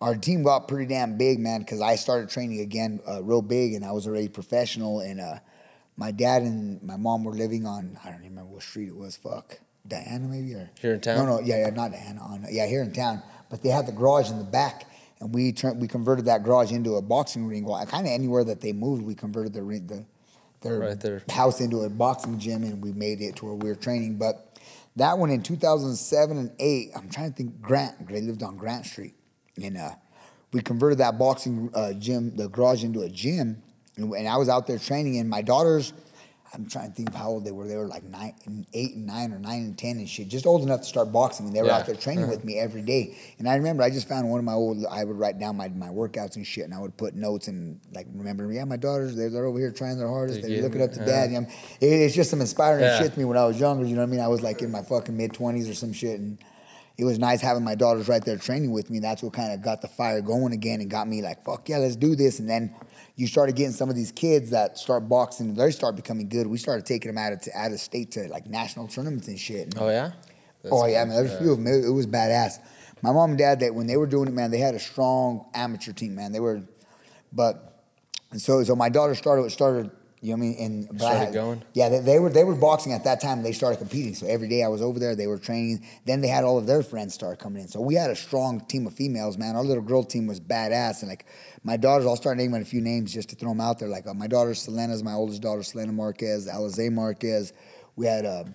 Our 0.00 0.14
team 0.14 0.42
got 0.42 0.66
pretty 0.66 0.86
damn 0.86 1.18
big, 1.18 1.38
man. 1.38 1.60
Because 1.60 1.80
I 1.80 1.96
started 1.96 2.30
training 2.30 2.60
again, 2.60 3.00
uh, 3.08 3.22
real 3.22 3.42
big, 3.42 3.74
and 3.74 3.84
I 3.84 3.92
was 3.92 4.06
already 4.06 4.28
professional. 4.28 5.00
And 5.00 5.20
uh, 5.20 5.36
my 5.96 6.10
dad 6.10 6.42
and 6.42 6.82
my 6.82 6.96
mom 6.96 7.24
were 7.24 7.34
living 7.34 7.66
on. 7.66 7.98
I 8.02 8.10
don't 8.10 8.20
even 8.20 8.30
remember 8.30 8.54
what 8.54 8.62
street 8.62 8.88
it 8.88 8.96
was. 8.96 9.16
Fuck, 9.16 9.60
Diana 9.86 10.26
maybe 10.26 10.54
or 10.54 10.70
Here 10.80 10.94
in 10.94 11.00
town? 11.00 11.18
No, 11.18 11.36
no, 11.36 11.40
yeah, 11.40 11.58
yeah, 11.58 11.70
not 11.70 11.92
Diana. 11.92 12.20
On 12.20 12.46
yeah, 12.50 12.66
here 12.66 12.82
in 12.82 12.92
town. 12.92 13.22
But 13.50 13.62
they 13.62 13.68
had 13.68 13.86
the 13.86 13.92
garage 13.92 14.30
in 14.30 14.38
the 14.38 14.44
back. 14.44 14.86
And 15.20 15.34
we 15.34 15.52
turned, 15.52 15.82
we 15.82 15.86
converted 15.86 16.24
that 16.26 16.44
garage 16.44 16.72
into 16.72 16.94
a 16.94 17.02
boxing 17.02 17.46
ring. 17.46 17.66
Well, 17.66 17.84
kind 17.84 18.06
of 18.06 18.12
anywhere 18.12 18.42
that 18.44 18.62
they 18.62 18.72
moved, 18.72 19.02
we 19.02 19.14
converted 19.14 19.52
the 19.52 19.62
ring, 19.62 19.86
the 19.86 20.06
their 20.60 20.78
Right 20.78 21.30
house 21.30 21.60
into 21.60 21.80
a 21.80 21.88
boxing 21.88 22.38
gym 22.38 22.64
and 22.64 22.82
we 22.82 22.92
made 22.92 23.20
it 23.20 23.36
to 23.36 23.46
where 23.46 23.54
we 23.54 23.68
were 23.68 23.74
training. 23.74 24.16
But 24.16 24.58
that 24.96 25.18
one 25.18 25.30
in 25.30 25.42
2007 25.42 26.36
and 26.36 26.50
8, 26.58 26.90
I'm 26.94 27.08
trying 27.08 27.30
to 27.30 27.36
think, 27.36 27.60
Grant, 27.62 28.08
they 28.08 28.20
lived 28.20 28.42
on 28.42 28.56
Grant 28.56 28.84
Street. 28.86 29.14
And 29.62 29.76
uh, 29.76 29.90
we 30.52 30.60
converted 30.62 30.98
that 30.98 31.18
boxing 31.18 31.70
uh, 31.74 31.92
gym, 31.94 32.36
the 32.36 32.48
garage 32.48 32.84
into 32.84 33.02
a 33.02 33.08
gym. 33.08 33.62
And, 33.96 34.12
and 34.12 34.28
I 34.28 34.36
was 34.36 34.48
out 34.48 34.66
there 34.66 34.78
training, 34.78 35.18
and 35.18 35.28
my 35.28 35.42
daughters, 35.42 35.92
I'm 36.52 36.66
trying 36.68 36.88
to 36.90 36.94
think 36.96 37.10
of 37.10 37.14
how 37.14 37.28
old 37.28 37.44
they 37.44 37.52
were. 37.52 37.68
They 37.68 37.76
were 37.76 37.86
like 37.86 38.02
nine, 38.02 38.34
and 38.46 38.66
eight 38.72 38.94
and 38.96 39.06
nine, 39.06 39.32
or 39.32 39.38
nine 39.38 39.60
and 39.62 39.78
ten, 39.78 39.98
and 39.98 40.08
shit. 40.08 40.26
Just 40.28 40.46
old 40.46 40.62
enough 40.62 40.80
to 40.80 40.86
start 40.86 41.12
boxing, 41.12 41.46
and 41.46 41.54
they 41.54 41.60
were 41.62 41.68
Yeah. 41.68 41.76
out 41.76 41.86
there 41.86 41.94
training 41.94 42.28
with 42.28 42.44
me 42.44 42.58
every 42.58 42.82
day. 42.82 43.14
And 43.38 43.48
I 43.48 43.54
remember 43.54 43.84
I 43.84 43.90
just 43.90 44.08
found 44.08 44.28
one 44.28 44.38
of 44.40 44.44
my 44.44 44.54
old. 44.54 44.84
I 44.90 45.04
would 45.04 45.16
write 45.16 45.38
down 45.38 45.56
my, 45.56 45.68
my 45.68 45.88
workouts 45.88 46.34
and 46.36 46.44
shit, 46.46 46.64
and 46.64 46.74
I 46.74 46.80
would 46.80 46.96
put 46.96 47.14
notes 47.14 47.46
and 47.46 47.78
like 47.92 48.06
remember. 48.12 48.50
Yeah, 48.52 48.64
my 48.64 48.76
daughters, 48.78 49.14
they're, 49.14 49.30
they're 49.30 49.44
over 49.44 49.58
here 49.60 49.70
trying 49.70 49.96
their 49.98 50.08
hardest. 50.08 50.42
They 50.42 50.48
They're 50.54 50.62
looking 50.62 50.82
up 50.82 50.90
to 50.92 51.00
yeah. 51.00 51.06
dad. 51.06 51.30
You 51.30 51.40
know, 51.42 51.46
it, 51.80 51.86
it's 51.86 52.14
just 52.16 52.30
some 52.30 52.40
inspiring 52.40 52.82
Yeah. 52.84 52.98
shit 52.98 53.12
to 53.12 53.18
me 53.18 53.26
when 53.26 53.36
I 53.36 53.44
was 53.44 53.60
younger. 53.60 53.84
You 53.84 53.94
know 53.94 54.00
what 54.02 54.08
I 54.08 54.10
mean? 54.10 54.20
I 54.20 54.28
was 54.28 54.42
like 54.42 54.60
in 54.62 54.72
my 54.72 54.82
fucking 54.82 55.16
mid 55.16 55.32
twenties 55.34 55.68
or 55.68 55.74
some 55.74 55.92
shit, 55.92 56.18
and 56.18 56.38
it 57.00 57.04
was 57.04 57.18
nice 57.18 57.40
having 57.40 57.64
my 57.64 57.74
daughters 57.74 58.08
right 58.08 58.22
there 58.22 58.36
training 58.36 58.72
with 58.72 58.90
me. 58.90 58.98
That's 58.98 59.22
what 59.22 59.32
kind 59.32 59.54
of 59.54 59.62
got 59.62 59.80
the 59.80 59.88
fire 59.88 60.20
going 60.20 60.52
again 60.52 60.82
and 60.82 60.90
got 60.90 61.08
me 61.08 61.22
like, 61.22 61.42
fuck 61.46 61.66
yeah, 61.66 61.78
let's 61.78 61.96
do 61.96 62.14
this. 62.14 62.40
And 62.40 62.48
then 62.48 62.74
you 63.16 63.26
started 63.26 63.56
getting 63.56 63.72
some 63.72 63.88
of 63.88 63.96
these 63.96 64.12
kids 64.12 64.50
that 64.50 64.76
start 64.76 65.08
boxing, 65.08 65.54
they 65.54 65.70
start 65.70 65.96
becoming 65.96 66.28
good. 66.28 66.46
We 66.46 66.58
started 66.58 66.84
taking 66.84 67.08
them 67.10 67.16
out 67.16 67.32
of 67.32 67.48
out 67.54 67.72
of 67.72 67.80
state 67.80 68.10
to 68.12 68.28
like 68.28 68.46
national 68.46 68.86
tournaments 68.86 69.28
and 69.28 69.40
shit. 69.40 69.62
And 69.62 69.78
Oh 69.78 69.88
yeah. 69.88 70.12
oh 70.70 70.84
yeah, 70.84 71.06
man, 71.06 71.16
there's 71.16 71.32
a 71.32 71.38
few 71.38 71.52
of 71.52 71.56
them. 71.56 71.66
It, 71.68 71.86
it 71.86 71.90
was 71.90 72.06
badass. 72.06 72.58
My 73.00 73.12
mom 73.12 73.30
and 73.30 73.38
dad, 73.38 73.60
that 73.60 73.74
when 73.74 73.86
they 73.86 73.96
were 73.96 74.06
doing 74.06 74.28
it, 74.28 74.34
man, 74.34 74.50
they 74.50 74.58
had 74.58 74.74
a 74.74 74.78
strong 74.78 75.46
amateur 75.54 75.92
team, 75.92 76.14
man. 76.14 76.32
They 76.32 76.40
were, 76.40 76.60
but 77.32 77.82
and 78.30 78.38
so 78.38 78.62
so 78.62 78.76
my 78.76 78.90
daughter 78.90 79.14
started 79.14 79.50
started. 79.50 79.90
You 80.22 80.36
know 80.36 80.40
what 80.40 80.44
I 80.44 80.48
mean? 80.50 80.56
And 80.58 80.88
but 80.88 80.94
I 80.96 80.98
Started 80.98 81.24
had- 81.24 81.32
going? 81.34 81.62
Yeah, 81.72 81.88
they, 81.88 82.00
they 82.00 82.18
were 82.18 82.28
they 82.28 82.44
were 82.44 82.54
boxing 82.54 82.92
at 82.92 83.04
that 83.04 83.20
time. 83.22 83.42
They 83.42 83.52
started 83.52 83.78
competing. 83.78 84.14
So 84.14 84.26
every 84.26 84.48
day 84.48 84.62
I 84.62 84.68
was 84.68 84.82
over 84.82 84.98
there. 84.98 85.16
They 85.16 85.26
were 85.26 85.38
training. 85.38 85.82
Then 86.04 86.20
they 86.20 86.28
had 86.28 86.44
all 86.44 86.58
of 86.58 86.66
their 86.66 86.82
friends 86.82 87.14
start 87.14 87.38
coming 87.38 87.62
in. 87.62 87.68
So 87.68 87.80
we 87.80 87.94
had 87.94 88.10
a 88.10 88.16
strong 88.16 88.60
team 88.60 88.86
of 88.86 88.92
females, 88.92 89.38
man. 89.38 89.56
Our 89.56 89.64
little 89.64 89.82
girl 89.82 90.04
team 90.04 90.26
was 90.26 90.38
badass. 90.38 91.00
And 91.00 91.08
like 91.08 91.24
my 91.64 91.78
daughters, 91.78 92.06
I'll 92.06 92.16
start 92.16 92.36
naming 92.36 92.60
a 92.60 92.66
few 92.66 92.82
names 92.82 93.14
just 93.14 93.30
to 93.30 93.34
throw 93.36 93.48
them 93.48 93.62
out 93.62 93.78
there. 93.78 93.88
Like 93.88 94.06
uh, 94.06 94.12
my 94.12 94.26
daughter 94.26 94.52
Selena's 94.54 95.02
my 95.02 95.14
oldest 95.14 95.40
daughter, 95.40 95.62
Selena 95.62 95.92
Marquez, 95.92 96.46
Alize 96.46 96.92
Marquez. 96.92 97.54
We 97.96 98.04
had 98.04 98.26
um, 98.26 98.54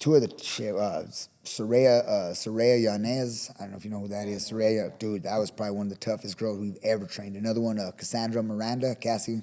two 0.00 0.16
of 0.16 0.22
the 0.22 0.28
uh, 0.76 1.04
Soraya 1.44 2.04
uh, 2.04 2.32
Soraya 2.32 2.82
Yanez. 2.82 3.52
I 3.58 3.62
don't 3.62 3.70
know 3.70 3.76
if 3.76 3.84
you 3.84 3.92
know 3.92 4.00
who 4.00 4.08
that 4.08 4.26
is. 4.26 4.50
Soraya, 4.50 4.98
dude, 4.98 5.22
that 5.22 5.38
was 5.38 5.52
probably 5.52 5.76
one 5.76 5.86
of 5.86 5.90
the 5.92 5.98
toughest 5.98 6.36
girls 6.36 6.58
we've 6.58 6.78
ever 6.82 7.06
trained. 7.06 7.36
Another 7.36 7.60
one, 7.60 7.78
uh, 7.78 7.92
Cassandra 7.96 8.42
Miranda, 8.42 8.96
Cassie. 8.96 9.42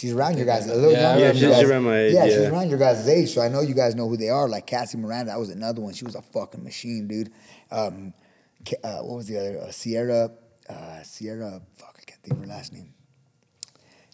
She's 0.00 0.12
around 0.12 0.36
your 0.38 0.46
guys, 0.46 0.66
a 0.66 0.74
little 0.74 0.92
Yeah, 0.92 1.10
younger 1.16 1.24
yeah, 1.26 1.32
she's 1.32 1.42
guys. 1.42 1.62
around 1.64 1.84
my 1.84 1.98
age, 1.98 2.14
Yeah, 2.14 2.24
she's 2.24 2.36
around 2.38 2.70
your 2.70 2.78
guys' 2.78 3.06
age, 3.06 3.34
so 3.34 3.42
I 3.42 3.48
know 3.48 3.60
you 3.60 3.74
guys 3.74 3.94
know 3.94 4.08
who 4.08 4.16
they 4.16 4.30
are. 4.30 4.48
Like 4.48 4.66
Cassie 4.66 4.96
Miranda, 4.96 5.32
that 5.32 5.38
was 5.38 5.50
another 5.50 5.82
one. 5.82 5.92
She 5.92 6.04
was 6.06 6.14
a 6.14 6.22
fucking 6.22 6.64
machine, 6.64 7.06
dude. 7.06 7.30
Um, 7.70 8.14
uh, 8.82 8.98
what 9.00 9.16
was 9.16 9.26
the 9.26 9.38
other? 9.38 9.58
Uh, 9.60 9.70
Sierra, 9.70 10.30
uh, 10.70 11.02
Sierra. 11.02 11.60
Fuck, 11.76 11.96
I 12.00 12.04
can't 12.04 12.20
think 12.22 12.32
of 12.34 12.40
her 12.40 12.46
last 12.46 12.72
name. 12.72 12.94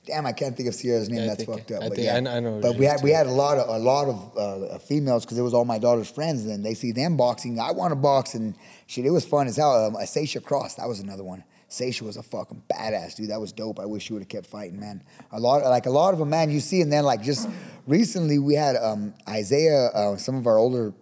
Damn, 0.07 0.25
I 0.27 0.33
can't 0.33 0.57
think 0.57 0.69
of 0.69 0.75
Sierra's 0.75 1.09
name. 1.09 1.21
Yeah, 1.21 1.27
That's 1.29 1.45
think- 1.45 1.59
fucked 1.59 1.73
up. 1.73 1.83
I 1.83 1.89
but 1.89 1.97
think- 1.97 2.07
yeah, 2.07 2.15
I 2.15 2.37
I 2.37 2.41
know 2.41 2.61
But 2.61 2.77
we 2.77 2.87
is, 2.87 2.93
had 2.93 3.03
we 3.03 3.11
had 3.11 3.27
a 3.27 3.33
lot 3.33 3.59
of 3.59 3.69
a 3.69 3.79
lot 3.79 4.07
of 4.09 4.39
uh, 4.39 4.79
females 4.79 5.25
because 5.25 5.37
it 5.39 5.43
was 5.43 5.53
all 5.53 5.65
my 5.65 5.79
daughter's 5.79 6.09
friends. 6.11 6.47
And 6.47 6.65
they 6.65 6.75
see 6.75 6.93
them 6.93 7.17
boxing. 7.17 7.59
I 7.59 7.73
want 7.73 7.91
to 7.91 7.97
box, 7.97 8.35
and 8.35 8.55
shit, 8.87 9.05
it 9.05 9.11
was 9.11 9.25
fun 9.25 9.49
as 9.49 9.57
hell. 9.57 9.73
Um, 9.87 9.97
Sasha 10.07 10.41
Cross, 10.41 10.77
that 10.77 10.87
was 10.89 11.01
another 11.01 11.25
one. 11.25 11.43
Sasha 11.77 12.05
was 12.05 12.17
a 12.17 12.23
fucking 12.23 12.63
badass 12.73 13.17
dude. 13.17 13.31
That 13.31 13.41
was 13.41 13.53
dope. 13.53 13.79
I 13.79 13.85
wish 13.87 14.05
she 14.05 14.13
would 14.13 14.23
have 14.23 14.29
kept 14.29 14.47
fighting, 14.47 14.81
man. 14.81 15.03
A 15.33 15.39
lot, 15.39 15.63
like 15.65 15.87
a 15.87 15.91
lot 15.91 16.13
of 16.15 16.19
them, 16.19 16.31
man. 16.31 16.51
You 16.51 16.61
see, 16.61 16.81
and 16.81 16.93
then 16.93 17.05
like 17.05 17.23
just 17.23 17.49
recently 17.87 18.39
we 18.39 18.55
had 18.55 18.77
um, 18.77 19.15
Isaiah. 19.29 19.87
Uh, 19.95 20.17
some 20.17 20.37
of 20.37 20.47
our 20.47 20.59
older 20.59 20.93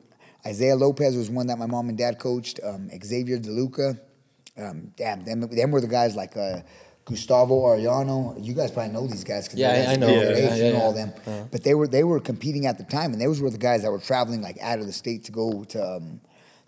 Isaiah 0.46 0.76
Lopez 0.76 1.16
was 1.16 1.30
one 1.30 1.46
that 1.46 1.58
my 1.58 1.66
mom 1.66 1.88
and 1.88 1.96
dad 1.96 2.18
coached. 2.18 2.60
Um, 2.62 2.90
Xavier 3.02 3.38
DeLuca. 3.38 3.98
Um, 4.56 4.92
damn, 4.96 5.24
them, 5.24 5.40
them 5.40 5.70
were 5.70 5.80
the 5.80 5.88
guys 5.88 6.14
like 6.14 6.36
uh, 6.36 6.60
Gustavo 7.04 7.62
Arellano. 7.66 8.36
You 8.44 8.54
guys 8.54 8.70
probably 8.70 8.92
know 8.92 9.06
these 9.06 9.24
guys. 9.24 9.48
'cause 9.48 9.58
Yeah, 9.58 9.86
I- 9.88 9.96
know. 9.96 10.08
Yeah, 10.08 10.20
age, 10.30 10.58
yeah, 10.58 10.66
you 10.66 10.72
know 10.74 10.80
all 10.80 10.92
them. 10.92 11.12
But 11.50 11.64
they 11.64 11.74
were 11.74 11.88
they 11.88 12.04
were 12.04 12.20
competing 12.20 12.66
at 12.66 12.78
the 12.78 12.84
time, 12.84 13.12
and 13.12 13.20
those 13.20 13.40
were 13.40 13.50
the 13.50 13.58
guys 13.58 13.82
that 13.82 13.90
were 13.90 13.98
traveling 13.98 14.42
like 14.42 14.58
out 14.60 14.78
of 14.78 14.86
the 14.86 14.92
state 14.92 15.24
to 15.24 15.32
go 15.32 15.64
to. 15.64 15.96
Um, 15.96 16.20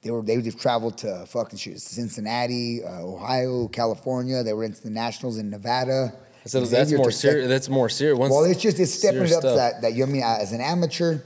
they 0.07 0.13
were 0.13 0.23
they 0.23 0.37
would 0.37 0.47
have 0.47 0.57
traveled 0.57 0.99
to 0.99 1.27
fucking 1.27 1.59
shit, 1.59 1.81
Cincinnati, 1.81 2.81
uh, 2.85 3.03
Ohio, 3.03 3.67
California. 3.69 4.43
They 4.45 4.53
were 4.53 4.65
into 4.65 4.81
the 4.81 4.91
nationals 4.91 5.37
in 5.37 5.51
Nevada. 5.51 6.13
So 6.45 6.61
that's 6.61 6.93
more 6.93 7.07
took 7.07 7.13
sec- 7.13 7.31
serious. 7.33 7.49
That's 7.49 7.69
more 7.69 7.89
serious. 7.89 8.17
Once 8.17 8.31
well, 8.31 8.45
it's 8.45 8.61
just 8.61 8.79
it's 8.79 8.95
stepping 8.95 9.23
it 9.23 9.33
up 9.33 9.41
stuff. 9.41 9.57
that 9.57 9.83
that 9.83 9.95
you 9.95 10.07
know 10.07 10.11
I 10.11 10.13
mean 10.13 10.23
as 10.23 10.53
an 10.53 10.61
amateur, 10.61 11.19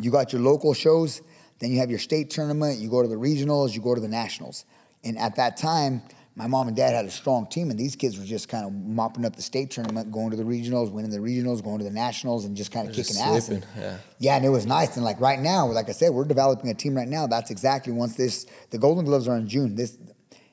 you 0.00 0.10
got 0.10 0.32
your 0.32 0.42
local 0.42 0.74
shows, 0.74 1.22
then 1.60 1.70
you 1.70 1.78
have 1.78 1.90
your 1.90 2.00
state 2.00 2.30
tournament, 2.30 2.80
you 2.80 2.90
go 2.90 3.02
to 3.02 3.08
the 3.08 3.14
regionals, 3.14 3.72
you 3.72 3.80
go 3.80 3.94
to 3.94 4.00
the 4.00 4.08
nationals. 4.08 4.64
And 5.04 5.16
at 5.16 5.36
that 5.36 5.56
time, 5.56 6.02
my 6.34 6.46
mom 6.46 6.66
and 6.66 6.76
dad 6.76 6.94
had 6.94 7.04
a 7.04 7.10
strong 7.10 7.46
team, 7.46 7.70
and 7.70 7.78
these 7.78 7.94
kids 7.94 8.18
were 8.18 8.24
just 8.24 8.48
kind 8.48 8.64
of 8.64 8.72
mopping 8.72 9.24
up 9.26 9.36
the 9.36 9.42
state 9.42 9.70
tournament, 9.70 10.10
going 10.10 10.30
to 10.30 10.36
the 10.36 10.44
regionals, 10.44 10.90
winning 10.90 11.10
the 11.10 11.18
regionals, 11.18 11.62
going 11.62 11.78
to 11.78 11.84
the 11.84 11.90
nationals, 11.90 12.46
and 12.46 12.56
just 12.56 12.72
kind 12.72 12.88
of 12.88 12.94
kicking 12.94 13.16
ass. 13.18 13.48
And- 13.48 13.66
yeah. 13.78 13.96
yeah, 14.18 14.36
and 14.36 14.44
it 14.44 14.48
was 14.48 14.64
nice. 14.64 14.96
And 14.96 15.04
like 15.04 15.20
right 15.20 15.38
now, 15.38 15.66
like 15.66 15.88
I 15.90 15.92
said, 15.92 16.10
we're 16.10 16.24
developing 16.24 16.70
a 16.70 16.74
team 16.74 16.94
right 16.94 17.08
now. 17.08 17.26
That's 17.26 17.50
exactly 17.50 17.92
once 17.92 18.16
this 18.16 18.46
the 18.70 18.78
Golden 18.78 19.04
Gloves 19.04 19.28
are 19.28 19.36
in 19.36 19.46
June. 19.46 19.74
This 19.74 19.98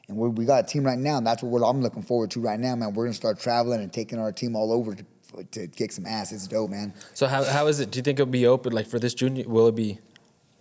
and 0.10 0.18
we 0.18 0.28
we 0.28 0.46
got 0.46 0.66
a 0.66 0.68
team 0.68 0.84
right 0.84 1.00
now. 1.00 1.18
And 1.18 1.26
that's 1.26 1.42
what 1.42 1.52
we're, 1.52 1.66
I'm 1.66 1.82
looking 1.82 2.02
forward 2.04 2.32
to 2.32 2.42
right 2.42 2.60
now, 2.60 2.76
man. 2.76 2.94
We're 2.94 3.06
gonna 3.06 3.14
start 3.14 3.40
traveling 3.40 3.82
and 3.82 3.94
taking 3.94 4.20
our 4.20 4.34
team 4.34 4.56
all 4.56 4.74
over 4.74 4.96
to, 4.96 5.06
to 5.52 5.68
kick 5.68 5.92
some 5.94 6.06
ass. 6.06 6.32
It's 6.34 6.48
dope, 6.48 6.72
man. 6.72 6.94
So 7.14 7.28
how, 7.28 7.44
how 7.46 7.68
is 7.68 7.80
it? 7.80 7.92
Do 7.92 7.98
you 8.00 8.04
think 8.04 8.20
it'll 8.20 8.32
be 8.32 8.48
open 8.48 8.74
like 8.74 8.88
for 8.88 9.00
this 9.00 9.14
junior? 9.14 9.48
Will 9.48 9.68
it 9.68 9.76
be, 9.76 10.00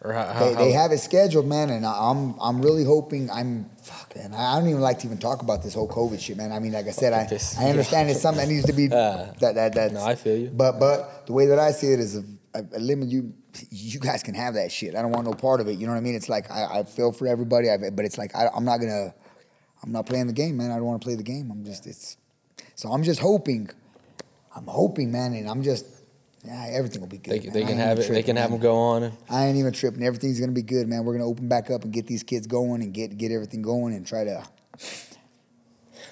or 0.00 0.12
how? 0.12 0.26
how, 0.26 0.44
They, 0.44 0.54
they 0.54 0.72
how- 0.72 0.82
have 0.82 0.92
it 0.92 0.98
scheduled, 0.98 1.46
man, 1.46 1.70
and 1.70 1.84
I'm 1.86 2.34
I'm 2.40 2.62
really 2.62 2.84
hoping. 2.84 3.30
I'm 3.30 3.68
fuck, 3.82 4.14
man. 4.16 4.32
I 4.34 4.58
don't 4.58 4.68
even 4.68 4.80
like 4.80 5.00
to 5.00 5.06
even 5.06 5.18
talk 5.18 5.42
about 5.42 5.62
this 5.62 5.74
whole 5.74 5.88
COVID 5.88 6.20
shit, 6.20 6.36
man. 6.36 6.52
I 6.52 6.58
mean, 6.58 6.72
like 6.72 6.86
I 6.86 6.90
said, 6.90 7.12
I, 7.12 7.24
This- 7.26 7.58
I 7.58 7.70
understand 7.70 8.10
it's 8.10 8.20
something 8.20 8.46
that 8.46 8.52
needs 8.52 8.66
to 8.66 8.72
be 8.72 8.86
Uh, 8.92 9.32
that 9.40 9.54
that 9.54 9.74
that's, 9.74 9.94
no, 9.94 10.04
I 10.04 10.14
feel 10.14 10.36
you. 10.36 10.50
But 10.50 10.78
but 10.78 11.26
the 11.26 11.32
way 11.32 11.46
that 11.46 11.58
I 11.58 11.72
see 11.72 11.92
it 11.92 12.00
is 12.00 12.16
a, 12.16 12.24
a, 12.54 12.62
a 12.76 12.78
limit. 12.80 13.08
You 13.08 13.32
you 13.70 13.98
guys 13.98 14.22
can 14.22 14.34
have 14.34 14.54
that 14.54 14.70
shit. 14.70 14.94
I 14.94 15.02
don't 15.02 15.10
want 15.10 15.26
no 15.26 15.32
part 15.32 15.60
of 15.60 15.66
it. 15.68 15.78
You 15.78 15.86
know 15.86 15.92
what 15.92 15.98
I 15.98 16.02
mean? 16.02 16.14
It's 16.14 16.28
like 16.28 16.48
I, 16.50 16.78
I 16.80 16.82
feel 16.84 17.10
for 17.12 17.26
everybody, 17.26 17.68
I, 17.70 17.76
but 17.90 18.04
it's 18.04 18.16
like 18.18 18.34
I, 18.36 18.46
I'm 18.54 18.64
not 18.64 18.78
gonna. 18.78 19.12
I'm 19.82 19.92
not 19.92 20.06
playing 20.06 20.26
the 20.26 20.32
game, 20.32 20.56
man. 20.56 20.70
I 20.70 20.76
don't 20.76 20.84
want 20.86 21.00
to 21.00 21.04
play 21.06 21.14
the 21.16 21.22
game. 21.24 21.50
I'm 21.50 21.64
just 21.64 21.86
it's. 21.86 22.16
So 22.76 22.90
I'm 22.90 23.02
just 23.02 23.20
hoping. 23.20 23.68
I'm 24.54 24.66
hoping, 24.66 25.10
man, 25.10 25.32
and 25.34 25.48
I'm 25.48 25.62
just. 25.62 25.86
Yeah, 26.44 26.66
everything 26.70 27.00
will 27.00 27.08
be 27.08 27.18
good. 27.18 27.42
they, 27.42 27.48
they 27.50 27.64
can 27.64 27.78
have 27.78 27.98
it. 27.98 28.08
They 28.08 28.22
can 28.22 28.36
tripping, 28.36 28.36
have 28.36 28.50
man. 28.50 28.60
them 28.60 28.60
go 28.60 28.76
on. 28.76 29.02
And, 29.04 29.16
I 29.28 29.46
ain't 29.46 29.58
even 29.58 29.72
tripping. 29.72 30.02
Everything's 30.02 30.38
gonna 30.40 30.52
be 30.52 30.62
good, 30.62 30.86
man. 30.86 31.04
We're 31.04 31.14
gonna 31.14 31.26
open 31.26 31.48
back 31.48 31.70
up 31.70 31.84
and 31.84 31.92
get 31.92 32.06
these 32.06 32.22
kids 32.22 32.46
going 32.46 32.82
and 32.82 32.92
get 32.92 33.16
get 33.18 33.32
everything 33.32 33.62
going 33.62 33.94
and 33.94 34.06
try 34.06 34.24
to 34.24 34.44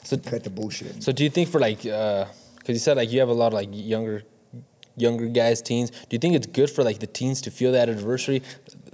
so 0.03 0.17
cut 0.19 0.45
the 0.45 0.51
bullshit. 0.51 1.03
So 1.03 1.13
do 1.13 1.25
you 1.25 1.31
think 1.31 1.49
for 1.49 1.61
like, 1.61 1.87
uh, 1.87 2.27
because 2.59 2.75
you 2.75 2.81
said 2.81 2.97
like 2.97 3.13
you 3.13 3.21
have 3.21 3.29
a 3.29 3.35
lot 3.35 3.49
of 3.49 3.53
like 3.55 3.69
younger 3.73 4.23
younger 4.97 5.27
guys, 5.29 5.63
teens. 5.63 5.91
Do 5.91 6.09
you 6.11 6.19
think 6.19 6.35
it's 6.35 6.47
good 6.47 6.71
for 6.71 6.83
like 6.83 6.99
the 6.99 7.07
teens 7.07 7.43
to 7.43 7.51
feel 7.51 7.73
that 7.73 7.89
adversity, 7.89 8.45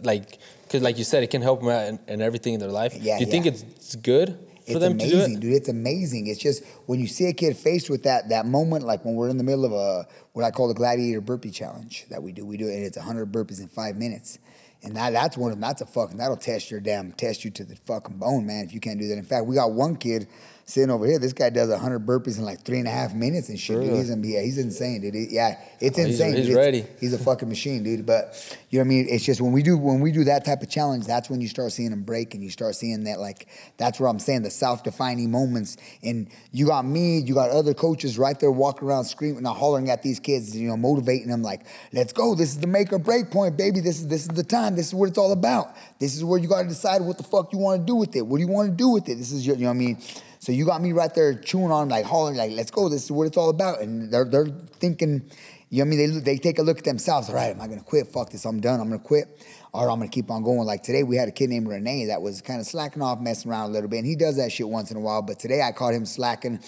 like 0.02 0.38
because 0.62 0.82
like 0.82 0.98
you 0.98 1.04
said, 1.04 1.22
it 1.22 1.30
can 1.30 1.42
help 1.42 1.60
them 1.60 1.70
out 1.70 1.86
in, 1.86 1.98
in 2.08 2.20
everything 2.20 2.54
in 2.54 2.60
their 2.60 2.70
life. 2.70 2.94
Yeah, 2.94 3.18
Do 3.18 3.24
you 3.24 3.30
think 3.30 3.46
yeah. 3.46 3.52
it's, 3.52 3.62
it's 3.62 3.96
good 3.96 4.38
It's 4.66 4.80
them 4.80 4.98
to 4.98 5.08
do 5.08 5.14
amazing, 5.16 5.34
it? 5.34 5.40
dude. 5.40 5.52
It's 5.54 5.68
amazing. 5.68 6.26
It's 6.28 6.40
just 6.40 6.64
when 6.86 7.00
you 7.00 7.06
see 7.06 7.26
a 7.26 7.32
kid 7.32 7.56
faced 7.56 7.90
with 7.90 8.02
that 8.04 8.28
that 8.30 8.46
moment, 8.46 8.84
like 8.84 9.04
when 9.04 9.14
we're 9.14 9.28
in 9.28 9.36
the 9.38 9.44
middle 9.44 9.64
of 9.64 9.72
a 9.72 10.06
what 10.32 10.44
I 10.44 10.50
call 10.50 10.68
the 10.68 10.74
gladiator 10.74 11.20
burpee 11.20 11.50
challenge 11.50 12.06
that 12.10 12.22
we 12.22 12.32
do. 12.32 12.44
We 12.46 12.56
do 12.56 12.68
it. 12.68 12.74
and 12.74 12.84
It's 12.84 12.96
hundred 12.96 13.32
burpees 13.32 13.60
in 13.60 13.68
five 13.68 13.96
minutes, 13.96 14.38
and 14.82 14.96
that 14.96 15.12
that's 15.12 15.36
one 15.36 15.50
of 15.50 15.56
them. 15.56 15.62
That's 15.62 15.80
a 15.82 15.86
fucking 15.86 16.16
that'll 16.16 16.36
test 16.36 16.70
your 16.70 16.80
damn 16.80 17.12
test 17.12 17.44
you 17.44 17.50
to 17.52 17.64
the 17.64 17.76
fucking 17.86 18.18
bone, 18.18 18.46
man. 18.46 18.64
If 18.64 18.72
you 18.72 18.80
can't 18.80 18.98
do 18.98 19.08
that. 19.08 19.18
In 19.18 19.24
fact, 19.24 19.46
we 19.46 19.54
got 19.56 19.72
one 19.72 19.96
kid 19.96 20.28
sitting 20.64 20.90
over 20.90 21.06
here. 21.06 21.18
This 21.18 21.32
guy 21.32 21.50
does 21.50 21.72
hundred 21.74 22.06
burpees 22.06 22.38
in 22.38 22.44
like 22.44 22.62
three 22.62 22.78
and 22.78 22.86
a 22.88 22.90
half 22.90 23.14
minutes 23.14 23.48
and 23.48 23.58
shit. 23.58 23.80
Dude. 23.80 23.90
Really? 23.90 23.98
He's 23.98 24.10
yeah, 24.34 24.40
he's 24.42 24.58
insane, 24.58 25.00
dude. 25.00 25.14
He- 25.14 25.28
yeah, 25.30 25.56
oh, 25.58 25.64
it's 25.80 25.98
Oh, 25.98 26.02
he's- 26.02 26.12
insane. 26.20 26.34
he's 26.36 26.46
dude. 26.46 26.50
It's- 26.50 26.56
ready. 26.56 26.84
He's 27.00 27.12
a 27.12 27.18
fucking 27.18 27.48
machine, 27.48 27.82
dude. 27.82 28.06
But 28.06 28.56
you 28.70 28.78
know 28.78 28.82
what 28.82 28.86
I 28.86 28.88
mean? 28.88 29.06
It's 29.08 29.24
just 29.24 29.40
when 29.40 29.52
we 29.52 29.62
do 29.62 29.76
when 29.76 30.00
we 30.00 30.12
do 30.12 30.24
that 30.24 30.44
type 30.44 30.62
of 30.62 30.68
challenge, 30.70 31.04
that's 31.06 31.28
when 31.28 31.40
you 31.40 31.48
start 31.48 31.72
seeing 31.72 31.90
them 31.90 32.02
break 32.04 32.34
and 32.34 32.42
you 32.42 32.50
start 32.50 32.76
seeing 32.76 33.04
that 33.04 33.18
like 33.20 33.48
that's 33.76 33.98
where 33.98 34.08
I'm 34.08 34.18
saying 34.18 34.42
the 34.42 34.50
self-defining 34.50 35.30
moments. 35.30 35.76
And 36.02 36.28
you 36.52 36.66
got 36.66 36.84
me, 36.84 37.18
you 37.18 37.34
got 37.34 37.50
other 37.50 37.74
coaches 37.74 38.18
right 38.18 38.38
there 38.38 38.50
walking 38.52 38.86
around 38.88 39.04
screaming, 39.04 39.38
and 39.38 39.46
hollering 39.46 39.90
at 39.90 40.02
these 40.02 40.20
kids, 40.20 40.56
you 40.56 40.68
know, 40.68 40.76
motivating 40.76 41.28
them 41.28 41.42
like, 41.42 41.62
"Let's 41.92 42.12
go! 42.12 42.34
This 42.34 42.50
is 42.50 42.58
the 42.58 42.66
make 42.68 42.92
or 42.92 42.98
break 42.98 43.30
point, 43.30 43.56
baby. 43.56 43.80
This 43.80 43.98
is 44.00 44.06
this 44.08 44.22
is 44.22 44.28
the 44.28 44.44
time. 44.44 44.76
This 44.76 44.86
is 44.88 44.94
what 44.94 45.08
it's 45.08 45.18
all 45.18 45.32
about. 45.32 45.74
This 45.98 46.14
is 46.16 46.24
where 46.24 46.38
you 46.38 46.48
got 46.48 46.62
to 46.62 46.68
decide 46.68 47.02
what 47.02 47.16
the 47.18 47.24
fuck 47.24 47.52
you 47.52 47.58
want 47.58 47.80
to 47.82 47.86
do 47.86 47.96
with 47.96 48.14
it. 48.16 48.22
What 48.26 48.36
do 48.38 48.42
you 48.42 48.48
want 48.48 48.70
to 48.70 48.76
do 48.76 48.88
with 48.90 49.08
it? 49.08 49.16
This 49.16 49.32
is 49.32 49.46
your, 49.46 49.56
you 49.56 49.62
know 49.64 49.68
what 49.70 49.74
I 49.74 49.78
mean." 49.78 49.98
So 50.42 50.50
you 50.50 50.66
got 50.66 50.82
me 50.82 50.90
right 50.90 51.14
there 51.14 51.36
chewing 51.36 51.70
on, 51.70 51.88
like 51.88 52.04
hollering, 52.04 52.36
like, 52.36 52.50
"Let's 52.50 52.72
go! 52.72 52.88
This 52.88 53.04
is 53.04 53.12
what 53.12 53.28
it's 53.28 53.36
all 53.36 53.48
about." 53.48 53.80
And 53.80 54.10
they're 54.12 54.24
they're 54.24 54.48
thinking. 54.80 55.30
You 55.70 55.84
know 55.84 55.88
what 55.88 55.94
I 55.94 55.96
mean? 55.96 56.14
They, 56.14 56.34
they 56.34 56.36
take 56.36 56.58
a 56.58 56.62
look 56.62 56.78
at 56.78 56.84
themselves. 56.84 57.28
All 57.28 57.36
right, 57.36 57.54
am 57.54 57.60
I 57.60 57.68
going 57.68 57.78
to 57.78 57.84
quit? 57.84 58.08
Fuck 58.08 58.30
this. 58.30 58.44
I'm 58.44 58.60
done. 58.60 58.80
I'm 58.80 58.88
going 58.88 59.00
to 59.00 59.06
quit. 59.06 59.40
Or 59.72 59.88
I'm 59.88 60.00
going 60.00 60.10
to 60.10 60.14
keep 60.14 60.32
on 60.32 60.42
going. 60.42 60.66
Like 60.66 60.82
today, 60.82 61.04
we 61.04 61.16
had 61.16 61.28
a 61.28 61.30
kid 61.30 61.48
named 61.48 61.68
Renee 61.68 62.06
that 62.06 62.20
was 62.20 62.42
kind 62.42 62.60
of 62.60 62.66
slacking 62.66 63.02
off, 63.02 63.20
messing 63.20 63.52
around 63.52 63.70
a 63.70 63.72
little 63.72 63.88
bit. 63.88 63.98
And 63.98 64.06
he 64.06 64.16
does 64.16 64.36
that 64.36 64.50
shit 64.50 64.68
once 64.68 64.90
in 64.90 64.96
a 64.96 65.00
while. 65.00 65.22
But 65.22 65.38
today, 65.38 65.62
I 65.62 65.70
caught 65.70 65.94
him 65.94 66.04
slacking. 66.04 66.58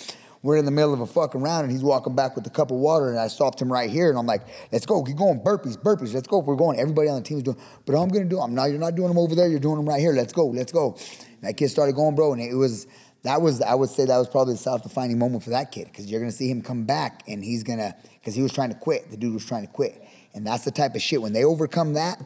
We're 0.43 0.57
in 0.57 0.67
the 0.67 0.71
middle 0.71 0.95
of 0.95 1.01
a 1.01 1.07
fucking 1.07 1.43
round, 1.43 1.65
and 1.65 1.73
he's 1.73 1.83
walking 1.83 2.15
back 2.15 2.37
with 2.37 2.47
a 2.47 2.51
cup 2.51 2.71
of 2.71 2.77
water. 2.77 3.11
And 3.11 3.19
I 3.19 3.27
stopped 3.27 3.61
him 3.61 3.73
right 3.73 3.91
here. 3.91 4.09
And 4.09 4.17
I'm 4.17 4.27
like, 4.27 4.47
let's 4.71 4.87
go. 4.87 5.03
Keep 5.03 5.17
going. 5.17 5.41
Burpees, 5.41 5.77
burpees. 5.77 6.15
Let's 6.15 6.29
go. 6.29 6.39
We're 6.39 6.55
going. 6.55 6.79
Everybody 6.79 7.09
on 7.09 7.17
the 7.17 7.23
team 7.23 7.39
is 7.39 7.43
doing. 7.43 7.59
But 7.85 7.97
I'm 7.97 8.09
to 8.09 8.25
do 8.25 8.37
them. 8.37 8.55
No, 8.55 8.67
you're 8.67 8.79
not 8.79 8.95
doing 8.95 9.09
them 9.09 9.19
over 9.19 9.35
there. 9.35 9.49
You're 9.49 9.59
doing 9.59 9.79
them 9.79 9.89
right 9.89 10.01
here. 10.01 10.13
Let's 10.13 10.33
go. 10.33 10.47
Let's 10.47 10.71
go. 10.71 10.93
And 10.93 11.43
that 11.43 11.57
kid 11.59 11.69
started 11.69 11.95
going, 11.95 12.15
bro. 12.15 12.33
And 12.33 12.41
it 12.41 12.55
was 12.55 12.87
that 13.25 13.43
was 13.43 13.61
I 13.61 13.75
would 13.75 13.91
say 13.91 14.05
that 14.05 14.17
was 14.17 14.29
probably 14.29 14.55
the 14.55 14.59
self-defining 14.59 15.19
moment 15.19 15.43
for 15.43 15.51
that 15.51 15.73
kid 15.73 15.87
because 15.87 16.11
you're 16.11 16.21
gonna 16.21 16.33
see 16.33 16.49
him 16.49 16.63
come 16.63 16.85
back 16.85 17.23
and 17.27 17.43
he's 17.43 17.63
gonna 17.63 17.95
because 18.21 18.35
he 18.35 18.43
was 18.43 18.53
trying 18.53 18.69
to 18.71 18.77
quit. 18.77 19.11
The 19.11 19.17
dude 19.17 19.35
was 19.35 19.45
trying 19.45 19.67
to 19.67 19.73
quit, 19.73 20.03
and 20.35 20.47
that's 20.47 20.65
the 20.65 20.71
type 20.71 20.95
of 20.95 21.03
shit 21.03 21.21
when 21.21 21.33
they 21.33 21.45
overcome 21.45 21.95
that. 21.95 22.23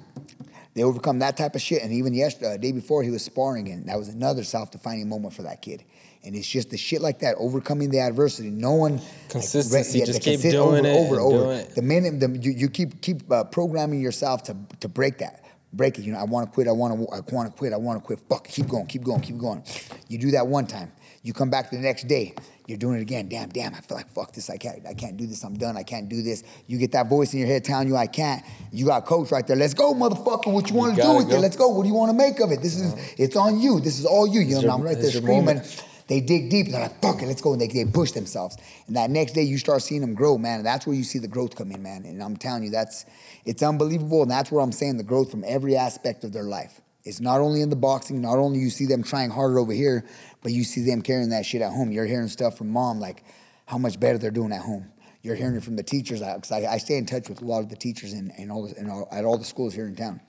They 0.75 0.85
overcome 0.85 1.19
that 1.21 1.37
type 1.37 1.57
of 1.57 1.61
shit, 1.61 1.83
and 1.83 1.93
even 1.93 2.15
yesterday, 2.15 2.55
uh, 2.55 2.57
day 2.57 2.71
before, 2.71 3.03
he 3.03 3.11
was 3.11 3.25
sparring, 3.25 3.69
and 3.69 3.89
that 3.89 3.99
was 3.99 4.09
another 4.09 4.45
self-defining 4.45 5.09
moment 5.09 5.35
for 5.35 5.43
that 5.43 5.61
kid. 5.61 5.83
And 6.23 6.37
it's 6.37 6.47
just 6.47 6.71
the 6.71 6.77
shit 6.77 7.01
like 7.01 7.19
that, 7.21 7.35
overcoming 7.37 7.91
the 7.91 7.99
adversity, 7.99 8.51
knowing 8.51 9.01
Consistency, 9.29 10.01
just 10.01 10.13
the 10.13 10.21
keep 10.21 10.41
consi- 10.41 10.53
doing 10.53 10.87
over, 10.87 10.87
it 10.87 10.97
over, 10.97 11.15
and 11.15 11.21
over. 11.21 11.53
it. 11.55 11.75
The 11.75 11.83
minute 11.83 12.21
the, 12.21 12.29
you, 12.39 12.53
you 12.53 12.69
keep 12.69 13.01
keep 13.01 13.31
uh, 13.31 13.45
programming 13.45 14.01
yourself 14.01 14.45
to 14.45 14.57
to 14.81 14.89
break 14.89 15.19
that, 15.19 15.45
break 15.73 15.99
it. 15.99 16.03
You 16.03 16.13
know, 16.13 16.19
I 16.19 16.25
want 16.25 16.49
to 16.49 16.53
quit. 16.53 16.69
I 16.69 16.73
want 16.73 16.95
to. 16.95 17.15
I 17.15 17.21
want 17.33 17.51
to 17.51 17.57
quit. 17.57 17.73
I 17.73 17.77
want 17.77 18.01
to 18.01 18.07
quit. 18.07 18.21
Fuck. 18.29 18.49
Keep 18.49 18.69
going. 18.69 18.87
Keep 18.87 19.05
going. 19.05 19.21
Keep 19.21 19.39
going. 19.39 19.63
You 20.09 20.19
do 20.19 20.31
that 20.33 20.47
one 20.47 20.67
time. 20.67 20.93
You 21.23 21.33
come 21.33 21.51
back 21.51 21.71
the 21.71 21.79
next 21.79 22.07
day. 22.09 22.35
You're 22.67 22.79
doing 22.79 22.99
it 22.99 23.03
again. 23.03 23.29
Damn. 23.29 23.49
Damn. 23.49 23.75
I 23.75 23.81
feel 23.81 23.97
like 23.97 24.09
fuck 24.11 24.33
this. 24.33 24.51
I 24.51 24.57
can't. 24.57 24.87
I 24.87 24.95
can't 24.95 25.17
do 25.17 25.27
this. 25.27 25.43
I'm 25.43 25.55
done. 25.55 25.77
I 25.77 25.83
can't 25.83 26.09
do 26.09 26.23
this. 26.23 26.45
You 26.67 26.79
get 26.79 26.93
that 26.93 27.09
voice 27.09 27.33
in 27.33 27.41
your 27.41 27.49
head 27.49 27.65
telling 27.65 27.89
you 27.89 27.97
I 27.97 28.07
can't. 28.07 28.45
You 28.73 28.87
got 28.87 29.03
a 29.03 29.07
coach 29.07 29.31
right 29.31 29.47
there. 29.47 29.57
Let's 29.57 29.75
go, 29.75 29.95
motherfucker. 29.95 30.53
What 30.53 30.69
you 30.71 30.77
want 30.77 30.97
to 30.97 31.03
do 31.03 31.17
with 31.17 31.29
go. 31.29 31.37
it? 31.37 31.41
Let's 31.41 31.57
go. 31.57 31.69
What 31.69 31.83
do 31.83 31.89
you 31.89 31.95
want 31.95 32.11
to 32.11 32.17
make 32.17 32.41
of 32.41 32.53
it? 32.53 32.63
This 32.63 32.77
is. 32.77 32.95
It's 33.19 33.37
on 33.37 33.61
you. 33.61 33.81
This 33.81 33.99
is 33.99 34.07
all 34.07 34.27
you. 34.27 34.41
You 34.41 34.63
know. 34.63 34.75
I'm 34.75 34.83
right 34.83 34.99
there 34.99 35.11
screaming. 35.11 35.45
moment. 35.45 35.85
They 36.09 36.21
dig 36.21 36.51
deep. 36.51 36.69
They're 36.69 36.81
like, 36.81 37.01
fuck 37.01 37.23
it, 37.23 37.27
let's 37.27 37.43
go. 37.43 37.53
And 37.53 37.61
they, 37.61 37.69
they 37.69 37.85
push 37.85 38.13
themselves. 38.13 38.57
And 38.87 38.97
that 38.97 39.11
next 39.11 39.33
day, 39.33 39.43
you 39.43 39.59
start 39.59 39.83
seeing 39.83 40.01
them 40.01 40.15
grow, 40.15 40.39
man. 40.39 40.57
And 40.57 40.67
that's 40.67 40.87
where 40.87 40.97
you 40.97 41.05
see 41.05 41.19
the 41.19 41.29
growth 41.29 41.55
come 41.55 41.71
in, 41.71 41.83
man. 41.83 42.05
And 42.05 42.23
I'm 42.23 42.37
telling 42.37 42.65
you, 42.65 42.71
that's 42.71 43.05
it's 43.45 43.63
unbelievable. 43.63 44.23
And 44.23 44.31
that's 44.31 44.51
where 44.51 44.63
I'm 44.63 44.73
saying 44.73 44.97
the 44.97 45.05
growth 45.05 45.31
from 45.31 45.45
every 45.47 45.77
aspect 45.77 46.25
of 46.25 46.33
their 46.33 46.45
life. 46.45 46.81
It's 47.05 47.21
not 47.21 47.41
only 47.41 47.63
in 47.63 47.71
the 47.71 47.77
boxing, 47.77 48.21
not 48.21 48.39
only 48.39 48.59
you 48.59 48.71
see 48.71 48.87
them 48.87 49.03
trying 49.03 49.31
harder 49.31 49.59
over 49.59 49.73
here, 49.73 50.05
but 50.43 50.53
you 50.53 50.65
see 50.65 50.83
them 50.85 51.01
carrying 51.03 51.31
that 51.31 51.47
shit 51.47 51.63
at 51.63 51.73
home. 51.73 51.93
You're 51.93 52.07
hearing 52.07 52.29
stuff 52.29 52.59
from 52.59 52.71
mom, 52.71 53.01
like 53.01 53.23
how 53.67 53.79
much 53.79 54.01
better 54.01 54.19
they're 54.19 54.31
doing 54.31 54.53
at 54.53 54.63
home. 54.63 54.91
You're 55.23 55.37
hearing 55.37 55.57
it 55.57 55.65
from 55.65 55.77
the 55.77 55.83
teachers, 55.83 56.21
because 56.21 56.53
I, 56.53 56.67
I 56.67 56.79
stay 56.79 56.97
in 56.97 57.05
touch 57.05 57.29
with 57.29 57.43
a 57.43 57.45
lot 57.45 57.61
of 57.61 57.69
the 57.69 57.77
teachers 57.77 58.13
in, 58.13 58.31
in 58.39 58.51
all, 58.51 58.67
the, 58.67 58.79
in 58.79 58.89
all 58.89 59.09
at 59.11 59.25
all 59.25 59.37
the 59.37 59.45
schools 59.45 59.75
here 59.75 59.87
in 59.87 59.97
town, 59.97 60.21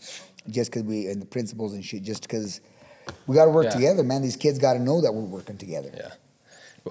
just 0.49 0.71
because 0.71 0.83
we 0.83 1.07
and 1.07 1.21
the 1.21 1.25
principals 1.25 1.73
and 1.73 1.85
shit, 1.85 2.03
just 2.03 2.23
because 2.23 2.59
we 3.27 3.35
got 3.35 3.45
to 3.45 3.51
work 3.51 3.65
Yeah. 3.65 3.71
together, 3.71 4.03
man. 4.03 4.21
These 4.21 4.35
kids 4.37 4.59
got 4.59 4.73
to 4.73 4.79
know 4.79 5.01
that 5.01 5.13
we're 5.13 5.21
working 5.21 5.57
together. 5.57 5.91
Yeah. 5.95 6.11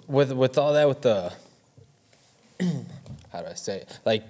With 0.07 0.33
with 0.33 0.59
all 0.59 0.73
that, 0.75 0.89
with 0.89 1.03
the 1.03 1.33
how 3.33 3.41
do 3.43 3.47
I 3.49 3.55
say 3.55 3.79
it? 3.79 3.99
Like 4.05 4.23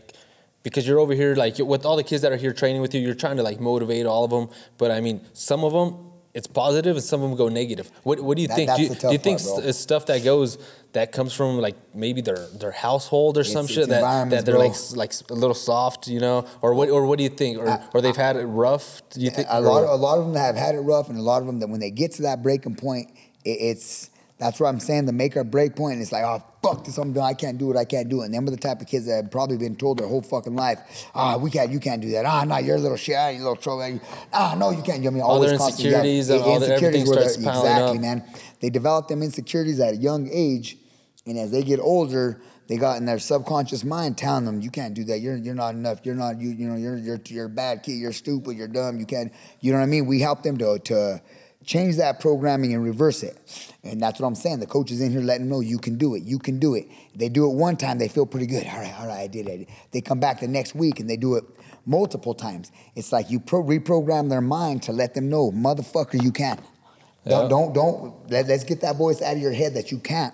because 0.62 0.86
you're 0.86 0.98
over 0.98 1.14
here, 1.14 1.34
like 1.34 1.58
with 1.58 1.84
all 1.86 1.96
the 1.96 2.04
kids 2.04 2.22
that 2.22 2.32
are 2.32 2.36
here 2.36 2.52
training 2.52 2.82
with 2.82 2.94
you, 2.94 3.00
you're 3.00 3.14
trying 3.14 3.36
to 3.36 3.42
like 3.42 3.60
motivate 3.60 4.06
all 4.06 4.24
of 4.24 4.30
them. 4.30 4.48
But 4.76 4.90
I 4.90 5.00
mean, 5.00 5.20
some 5.32 5.64
of 5.64 5.72
them 5.72 6.04
it's 6.34 6.46
positive, 6.46 6.94
and 6.96 7.04
some 7.04 7.22
of 7.22 7.30
them 7.30 7.36
go 7.38 7.48
negative. 7.48 7.90
What 8.02 8.20
what 8.20 8.36
do 8.36 8.42
you 8.42 8.48
That- 8.48 8.56
think? 8.56 8.74
Do 8.76 8.82
you, 8.82 8.88
do 8.94 9.12
you 9.12 9.18
think 9.18 9.42
part, 9.42 9.74
stuff 9.74 10.06
that 10.06 10.22
goes 10.24 10.58
that 10.94 11.12
comes 11.12 11.32
from 11.34 11.58
like 11.58 11.76
maybe 11.94 12.20
their 12.20 12.46
their 12.58 12.70
household 12.70 13.36
or 13.38 13.44
some 13.44 13.64
It's- 13.66 13.74
shit 13.74 13.88
that, 13.88 14.30
that 14.30 14.44
they're 14.46 14.54
bro. 14.54 14.66
like 14.68 14.76
like 14.96 15.12
a 15.30 15.34
little 15.34 15.54
soft, 15.54 16.08
you 16.08 16.20
know, 16.20 16.46
or 16.62 16.74
what 16.74 16.88
or 16.88 17.06
what 17.06 17.18
do 17.18 17.24
you 17.24 17.30
think, 17.30 17.58
or 17.58 17.82
or 17.94 18.00
they've 18.00 18.16
had 18.16 18.36
it 18.36 18.46
rough? 18.46 19.02
Do 19.10 19.20
you 19.20 19.30
think 19.30 19.48
a 19.50 19.60
lot, 19.60 19.84
of, 19.84 19.90
a 19.90 19.94
lot 19.94 20.18
of 20.18 20.26
them 20.26 20.34
have 20.34 20.56
had 20.56 20.74
it 20.74 20.80
rough, 20.80 21.08
and 21.08 21.18
a 21.18 21.22
lot 21.22 21.40
of 21.42 21.46
them 21.46 21.60
that 21.60 21.68
when 21.68 21.80
they 21.80 21.90
get 21.90 22.12
to 22.12 22.22
that 22.22 22.42
breaking 22.42 22.76
point, 22.76 23.10
it, 23.44 23.50
it's 23.50 24.10
that's 24.38 24.60
what 24.60 24.68
I'm 24.68 24.80
saying. 24.80 25.06
The 25.06 25.12
make 25.12 25.36
or 25.36 25.44
break 25.44 25.74
point, 25.76 25.94
and 25.94 26.02
it's 26.02 26.12
like, 26.12 26.24
oh 26.24 26.42
fuck 26.62 26.84
this, 26.84 26.98
I'm 26.98 27.12
done. 27.12 27.24
I 27.24 27.34
can't 27.34 27.58
do 27.58 27.70
it. 27.70 27.76
I 27.76 27.84
can't 27.84 28.08
do 28.08 28.22
it. 28.22 28.26
And 28.26 28.34
them 28.34 28.46
are 28.46 28.50
the 28.50 28.56
type 28.56 28.80
of 28.80 28.86
kids 28.86 29.06
that 29.06 29.16
have 29.16 29.30
probably 29.30 29.56
been 29.56 29.76
told 29.76 29.98
their 29.98 30.06
whole 30.08 30.22
fucking 30.22 30.54
life, 30.54 30.78
ah, 31.14 31.36
we 31.36 31.50
can't, 31.50 31.70
you 31.70 31.80
can't 31.80 32.00
do 32.02 32.10
that. 32.10 32.24
Ah, 32.24 32.44
no, 32.44 32.58
you're 32.58 32.76
a 32.76 32.80
little 32.80 32.96
shit. 32.96 33.16
Ah, 33.18 33.28
you 33.28 33.38
little 33.38 33.56
trouble. 33.56 34.00
Ah, 34.32 34.54
no, 34.58 34.70
you 34.70 34.82
can't. 34.82 34.98
You 35.02 35.04
know, 35.04 35.10
I 35.10 35.14
mean, 35.14 35.22
All 35.22 35.30
always 35.32 35.50
their 35.56 35.60
insecurities 35.68 36.30
and 36.30 36.42
all 36.42 36.58
their- 36.60 36.70
insecurities 36.72 37.02
everything 37.10 37.28
starts 37.30 37.36
piling 37.36 37.66
exactly, 37.72 37.96
up. 37.98 38.02
man. 38.02 38.24
They 38.60 38.70
develop 38.70 39.08
them 39.08 39.22
insecurities 39.22 39.80
at 39.80 39.94
a 39.94 39.96
young 39.96 40.28
age, 40.32 40.76
and 41.26 41.38
as 41.38 41.50
they 41.50 41.62
get 41.62 41.80
older, 41.80 42.40
they 42.68 42.76
got 42.76 42.98
in 42.98 43.06
their 43.06 43.18
subconscious 43.18 43.82
mind 43.82 44.18
telling 44.18 44.44
them, 44.44 44.60
"You 44.60 44.70
can't 44.70 44.92
do 44.92 45.02
that. 45.04 45.20
You're 45.20 45.36
you're 45.36 45.54
not 45.54 45.74
enough. 45.74 46.00
You're 46.04 46.14
not 46.14 46.38
you. 46.38 46.50
You 46.50 46.68
know, 46.68 46.76
you're 46.76 46.98
you're 46.98 47.20
you're 47.26 47.46
a 47.46 47.48
bad 47.48 47.82
kid. 47.82 47.92
You're 47.92 48.12
stupid. 48.12 48.56
You're 48.58 48.68
dumb. 48.68 48.98
You 48.98 49.06
can't. 49.06 49.32
You 49.60 49.72
know 49.72 49.78
what 49.78 49.84
I 49.84 49.88
mean? 49.88 50.04
We 50.06 50.20
help 50.20 50.42
them 50.42 50.58
to 50.58 50.78
to 50.78 51.22
change 51.68 51.96
that 51.96 52.18
programming 52.18 52.72
and 52.72 52.82
reverse 52.82 53.22
it. 53.22 53.36
And 53.84 54.00
that's 54.00 54.18
what 54.18 54.26
I'm 54.26 54.34
saying. 54.34 54.60
The 54.60 54.66
coach 54.66 54.90
is 54.90 55.02
in 55.02 55.10
here 55.10 55.20
letting 55.20 55.42
them 55.42 55.50
know 55.50 55.60
you 55.60 55.78
can 55.78 55.98
do 55.98 56.14
it. 56.14 56.22
You 56.22 56.38
can 56.38 56.58
do 56.58 56.74
it. 56.74 56.88
They 57.14 57.28
do 57.28 57.44
it 57.44 57.54
one 57.54 57.76
time, 57.76 57.98
they 57.98 58.08
feel 58.08 58.24
pretty 58.24 58.46
good. 58.46 58.66
All 58.66 58.78
right, 58.78 58.94
all 58.98 59.06
right, 59.06 59.20
I 59.20 59.26
did 59.26 59.46
it. 59.46 59.68
They 59.92 60.00
come 60.00 60.18
back 60.18 60.40
the 60.40 60.48
next 60.48 60.74
week 60.74 60.98
and 60.98 61.08
they 61.08 61.18
do 61.18 61.36
it 61.36 61.44
multiple 61.84 62.32
times. 62.32 62.72
It's 62.96 63.12
like 63.12 63.30
you 63.30 63.38
pro- 63.38 63.62
reprogram 63.62 64.30
their 64.30 64.40
mind 64.40 64.82
to 64.84 64.92
let 64.92 65.12
them 65.12 65.28
know, 65.28 65.52
motherfucker, 65.52 66.22
you 66.22 66.32
can. 66.32 66.58
Don't, 67.26 67.50
don't 67.50 67.74
don't 67.74 68.30
let, 68.30 68.46
let's 68.46 68.64
get 68.64 68.80
that 68.80 68.96
voice 68.96 69.20
out 69.20 69.34
of 69.34 69.42
your 69.42 69.52
head 69.52 69.74
that 69.74 69.92
you 69.92 69.98
can't. 69.98 70.32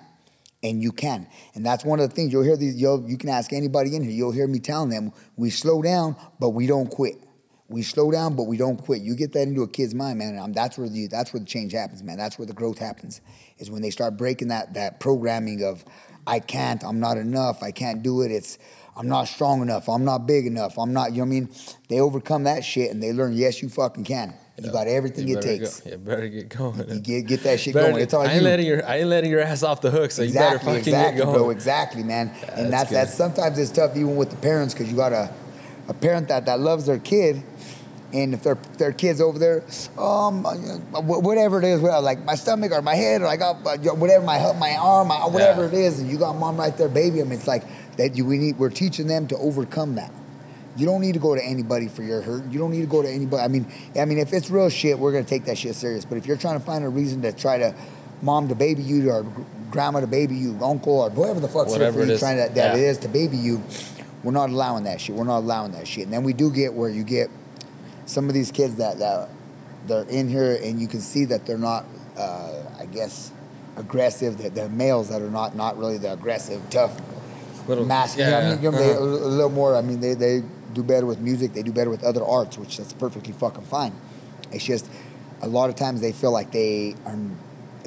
And 0.62 0.80
you 0.80 0.92
can. 0.92 1.26
And 1.54 1.66
that's 1.66 1.84
one 1.84 2.00
of 2.00 2.08
the 2.08 2.14
things 2.14 2.32
you'll 2.32 2.44
hear 2.44 2.56
these 2.56 2.76
you'll, 2.80 3.06
you 3.10 3.18
can 3.18 3.28
ask 3.28 3.52
anybody 3.52 3.96
in 3.96 4.02
here. 4.02 4.12
You'll 4.12 4.32
hear 4.32 4.46
me 4.46 4.60
telling 4.60 4.88
them 4.88 5.12
we 5.36 5.50
slow 5.50 5.82
down, 5.82 6.16
but 6.38 6.50
we 6.50 6.66
don't 6.66 6.86
quit. 6.86 7.23
We 7.74 7.82
slow 7.82 8.12
down, 8.12 8.36
but 8.36 8.44
we 8.44 8.56
don't 8.56 8.76
quit. 8.76 9.02
You 9.02 9.16
get 9.16 9.32
that 9.32 9.48
into 9.48 9.62
a 9.62 9.68
kid's 9.68 9.96
mind, 9.96 10.20
man. 10.20 10.36
And 10.36 10.54
that's 10.54 10.78
where 10.78 10.88
the 10.88 11.08
that's 11.08 11.32
where 11.32 11.40
the 11.40 11.46
change 11.46 11.72
happens, 11.72 12.04
man. 12.04 12.16
That's 12.16 12.38
where 12.38 12.46
the 12.46 12.52
growth 12.52 12.78
happens. 12.78 13.20
Is 13.58 13.68
when 13.68 13.82
they 13.82 13.90
start 13.90 14.16
breaking 14.16 14.46
that 14.48 14.74
that 14.74 15.00
programming 15.00 15.64
of 15.64 15.84
I 16.24 16.38
can't, 16.38 16.84
I'm 16.84 17.00
not 17.00 17.16
enough, 17.16 17.64
I 17.64 17.72
can't 17.72 18.00
do 18.00 18.22
it. 18.22 18.30
It's 18.30 18.58
I'm 18.96 19.08
not 19.08 19.24
strong 19.24 19.60
enough, 19.60 19.88
I'm 19.88 20.04
not 20.04 20.24
big 20.24 20.46
enough, 20.46 20.78
I'm 20.78 20.92
not. 20.92 21.10
You 21.10 21.16
know 21.16 21.22
what 21.22 21.26
I 21.26 21.30
mean? 21.30 21.48
They 21.88 21.98
overcome 21.98 22.44
that 22.44 22.64
shit 22.64 22.92
and 22.92 23.02
they 23.02 23.12
learn. 23.12 23.32
Yes, 23.32 23.60
you 23.60 23.68
fucking 23.68 24.04
can. 24.04 24.34
You 24.62 24.70
got 24.70 24.86
everything 24.86 25.26
you 25.26 25.38
it 25.38 25.42
takes. 25.42 25.80
Go, 25.80 25.90
you 25.90 25.96
better 25.96 26.28
get 26.28 26.48
going. 26.50 26.88
You 26.88 27.00
get 27.00 27.26
get 27.26 27.42
that 27.42 27.58
shit 27.58 27.74
Better 27.74 27.90
going. 27.90 28.02
It's 28.04 28.14
all 28.14 28.22
I 28.22 28.26
ain't 28.26 28.34
you. 28.36 28.40
letting 28.42 28.66
your 28.66 28.88
I 28.88 28.98
ain't 28.98 29.08
letting 29.08 29.32
your 29.32 29.40
ass 29.40 29.64
off 29.64 29.80
the 29.80 29.90
hook. 29.90 30.12
So 30.12 30.22
exactly, 30.22 30.28
you 30.28 30.52
better 30.52 30.64
fucking 30.64 30.78
exactly, 30.78 31.18
get 31.18 31.24
going. 31.24 31.38
bro. 31.38 31.50
Exactly, 31.50 32.04
man. 32.04 32.28
and 32.52 32.72
that's 32.72 32.90
that's 32.90 32.90
that's 32.90 33.14
sometimes 33.14 33.58
it's 33.58 33.72
tough 33.72 33.96
even 33.96 34.14
with 34.14 34.30
the 34.30 34.36
parents 34.36 34.72
because 34.72 34.88
you 34.88 34.96
got 34.96 35.12
a 35.12 35.34
a 35.88 35.94
parent 35.94 36.28
that 36.28 36.46
that 36.46 36.60
loves 36.60 36.86
their 36.86 36.98
kid, 36.98 37.42
and 38.14 38.32
if 38.32 38.42
their 38.44 38.54
their 38.78 38.92
kid's 38.92 39.20
over 39.20 39.38
there, 39.38 39.64
um, 39.98 40.44
whatever 40.44 41.58
it 41.58 41.64
is, 41.64 41.80
whatever, 41.80 42.00
like 42.00 42.24
my 42.24 42.36
stomach 42.36 42.70
or 42.72 42.80
my 42.80 42.94
head 42.94 43.20
or 43.22 43.26
I 43.26 43.36
got 43.36 43.56
uh, 43.66 43.76
whatever 43.94 44.24
my 44.24 44.38
my 44.54 44.76
arm, 44.76 45.08
my, 45.08 45.26
whatever 45.26 45.62
Yeah. 45.62 45.68
it 45.68 45.74
is, 45.74 45.98
and 45.98 46.08
you 46.08 46.16
got 46.16 46.34
mom 46.36 46.56
right 46.56 46.76
there, 46.76 46.88
baby. 46.88 47.20
I 47.20 47.24
mean, 47.24 47.34
it's 47.38 47.48
like 47.48 47.64
that. 47.96 48.16
You 48.16 48.24
we 48.24 48.38
need 48.38 48.56
we're 48.58 48.70
teaching 48.70 49.08
them 49.08 49.26
to 49.28 49.36
overcome 49.36 49.96
that. 49.96 50.12
You 50.76 50.86
don't 50.86 51.00
need 51.00 51.14
to 51.14 51.20
go 51.20 51.34
to 51.34 51.44
anybody 51.44 51.88
for 51.88 52.02
your 52.02 52.20
hurt. 52.20 52.50
You 52.50 52.58
don't 52.58 52.70
need 52.70 52.80
to 52.80 52.86
go 52.86 53.02
to 53.02 53.08
anybody. 53.08 53.42
I 53.42 53.48
mean, 53.48 53.66
I 53.96 54.04
mean, 54.04 54.18
if 54.18 54.32
it's 54.32 54.48
real 54.48 54.68
shit, 54.70 54.98
we're 54.98 55.12
gonna 55.12 55.24
take 55.24 55.44
that 55.46 55.58
shit 55.58 55.74
serious. 55.74 56.04
But 56.04 56.18
if 56.18 56.26
you're 56.26 56.36
trying 56.36 56.58
to 56.58 56.64
find 56.64 56.84
a 56.84 56.88
reason 56.88 57.22
to 57.22 57.32
try 57.32 57.58
to 57.58 57.74
mom 58.22 58.48
to 58.48 58.54
baby 58.54 58.82
you 58.82 59.10
or 59.10 59.26
grandma 59.70 60.00
to 60.00 60.06
baby 60.06 60.36
you, 60.36 60.56
uncle 60.62 61.00
or 61.00 61.10
whoever 61.10 61.40
the 61.40 61.48
fuck's 61.48 61.72
here 61.72 61.80
Whatever 61.80 62.00
for 62.00 62.06
you 62.06 62.12
is, 62.12 62.20
trying 62.20 62.36
to, 62.36 62.54
that 62.54 62.76
yeah. 62.76 62.80
it 62.80 62.80
is 62.80 62.98
to 62.98 63.08
baby 63.08 63.36
you, 63.36 63.60
we're 64.22 64.32
not 64.32 64.50
allowing 64.50 64.84
that 64.84 65.00
shit. 65.00 65.16
We're 65.16 65.24
not 65.24 65.40
allowing 65.40 65.72
that 65.72 65.88
shit. 65.88 66.04
And 66.04 66.12
then 66.12 66.22
we 66.22 66.32
do 66.32 66.50
get 66.52 66.72
where 66.74 66.88
you 66.88 67.02
get 67.02 67.28
some 68.06 68.28
of 68.28 68.34
these 68.34 68.50
kids 68.50 68.76
that 68.76 68.98
that 68.98 69.28
they're 69.86 70.02
in 70.04 70.28
here 70.28 70.58
and 70.62 70.80
you 70.80 70.88
can 70.88 71.00
see 71.00 71.24
that 71.26 71.44
they're 71.46 71.58
not, 71.58 71.84
uh, 72.16 72.62
I 72.78 72.86
guess, 72.86 73.30
aggressive. 73.76 74.38
The, 74.38 74.50
the 74.50 74.68
males 74.68 75.08
that 75.10 75.20
are 75.22 75.30
not 75.30 75.54
not 75.56 75.78
really 75.78 75.98
the 75.98 76.12
aggressive, 76.12 76.60
tough, 76.70 76.98
Little- 77.68 77.84
mask. 77.84 78.18
yeah, 78.18 78.24
you 78.26 78.30
know 78.30 78.38
I 78.38 78.40
mean? 78.42 78.50
yeah. 78.50 78.56
Give 78.62 78.74
'em 78.74 78.80
they- 78.80 78.90
Uh-huh. 78.94 79.04
a, 79.04 79.28
little 79.28 79.50
more. 79.50 79.76
I 79.76 79.80
mean, 79.82 80.00
they 80.00 80.14
they 80.14 80.42
do 80.72 80.82
better 80.82 81.06
with 81.06 81.20
music. 81.20 81.52
They 81.54 81.62
do 81.62 81.72
better 81.72 81.90
with 81.90 82.02
other 82.04 82.24
arts, 82.24 82.58
which 82.58 82.76
that's 82.78 82.92
perfectly 82.92 83.32
fucking 83.32 83.64
fine. 83.64 83.92
It's 84.52 84.64
just 84.64 84.86
a 85.42 85.46
lot 85.48 85.68
of 85.70 85.76
times 85.76 86.00
they 86.00 86.12
feel 86.12 86.30
like 86.32 86.50
they 86.52 86.94
are 87.06 87.16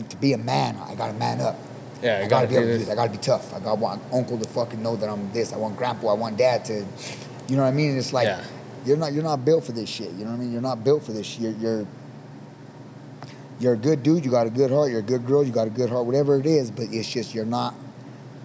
to 0.10 0.18
be 0.18 0.34
a 0.34 0.38
man. 0.38 0.78
I 0.88 0.94
got 0.96 1.08
to 1.08 1.14
man 1.14 1.42
up. 1.42 1.58
Yeah, 2.04 2.20
you 2.20 2.26
I 2.26 2.28
gotta, 2.28 2.46
gotta 2.46 2.48
be 2.48 2.56
able 2.56 2.66
to 2.68 2.72
do 2.74 2.78
this. 2.78 2.88
this. 2.88 2.94
I 2.94 2.96
gotta 2.96 3.12
be 3.12 3.18
tough. 3.18 3.54
I 3.56 3.60
got 3.60 3.80
want 3.80 4.02
uncle 4.14 4.38
to 4.38 4.48
fucking 4.50 4.82
know 4.84 4.96
that 4.98 5.10
I'm 5.10 5.32
this. 5.34 5.52
I 5.54 5.58
want 5.58 5.76
grandpa. 5.78 6.10
I 6.10 6.14
want 6.14 6.38
dad 6.38 6.64
to, 6.66 6.86
you 7.48 7.56
know 7.56 7.64
what 7.64 7.70
I 7.70 7.72
mean? 7.72 7.90
And 7.92 7.98
it's 7.98 8.14
like 8.14 8.28
Yeah. 8.28 8.44
You're 8.86 8.98
not 8.98 9.14
you're 9.14 9.24
not 9.24 9.46
built 9.46 9.66
for 9.66 9.72
this 9.72 9.90
shit. 9.90 10.12
You 10.12 10.26
know 10.26 10.32
what 10.32 10.38
I 10.38 10.40
mean? 10.40 10.52
You're 10.52 10.62
not 10.62 10.84
built 10.84 11.04
for 11.04 11.12
this. 11.12 11.38
You're 11.40 11.52
you're 11.52 11.88
you're 13.60 13.74
a 13.74 13.78
good 13.78 14.04
dude. 14.04 14.24
You 14.24 14.32
got 14.32 14.48
a 14.48 14.52
good 14.52 14.72
heart. 14.72 14.92
You're 14.92 15.00
a 15.00 15.04
good 15.04 15.26
girl. 15.26 15.44
You 15.44 15.52
got 15.52 15.68
a 15.68 15.72
good 15.72 15.90
heart. 15.90 16.06
Whatever 16.06 16.40
it 16.40 16.46
is, 16.46 16.72
but 16.72 16.86
it's 16.92 17.12
just 17.12 17.34
you're 17.34 17.46
not. 17.46 17.74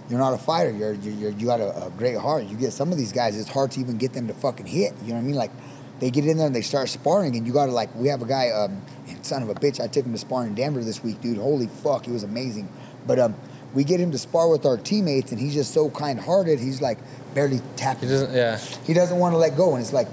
You're 0.08 0.18
not 0.18 0.34
a 0.34 0.38
fighter. 0.38 0.70
You're, 0.70 0.92
you're, 0.94 1.30
you 1.30 1.46
got 1.46 1.60
a, 1.60 1.86
a 1.86 1.90
great 1.90 2.18
heart. 2.18 2.44
You 2.44 2.56
get 2.56 2.72
some 2.72 2.92
of 2.92 2.98
these 2.98 3.12
guys. 3.12 3.38
It's 3.38 3.48
hard 3.48 3.70
to 3.70 3.80
even 3.80 3.96
get 3.96 4.12
them 4.12 4.26
to 4.26 4.34
fucking 4.34 4.66
hit. 4.66 4.92
You 5.02 5.10
know 5.10 5.14
what 5.14 5.20
I 5.20 5.22
mean? 5.22 5.36
Like 5.36 5.52
they 6.00 6.10
get 6.10 6.26
in 6.26 6.36
there 6.36 6.48
and 6.48 6.54
they 6.54 6.62
start 6.62 6.88
sparring, 6.88 7.36
and 7.36 7.46
you 7.46 7.52
got 7.52 7.66
to 7.66 7.72
like. 7.72 7.94
We 7.94 8.08
have 8.08 8.20
a 8.20 8.26
guy, 8.26 8.50
um, 8.50 8.82
son 9.22 9.42
of 9.42 9.48
a 9.48 9.54
bitch. 9.54 9.80
I 9.80 9.86
took 9.86 10.04
him 10.04 10.12
to 10.12 10.18
spar 10.18 10.44
in 10.44 10.54
Denver 10.54 10.82
this 10.82 11.02
week, 11.02 11.20
dude. 11.20 11.38
Holy 11.38 11.68
fuck, 11.68 12.06
he 12.06 12.12
was 12.12 12.24
amazing. 12.24 12.68
But 13.06 13.18
um, 13.18 13.36
we 13.74 13.84
get 13.84 14.00
him 14.00 14.10
to 14.12 14.18
spar 14.18 14.48
with 14.48 14.66
our 14.66 14.76
teammates, 14.76 15.32
and 15.32 15.40
he's 15.40 15.54
just 15.54 15.72
so 15.72 15.88
kind-hearted. 15.90 16.58
He's 16.58 16.80
like 16.82 16.98
barely 17.34 17.60
tapping. 17.76 18.08
He 18.08 18.14
doesn't. 18.14 18.34
Yeah. 18.34 18.58
He 18.84 18.92
doesn't 18.94 19.18
want 19.18 19.32
to 19.34 19.38
let 19.38 19.56
go, 19.56 19.72
and 19.74 19.80
it's 19.82 19.92
like 19.92 20.08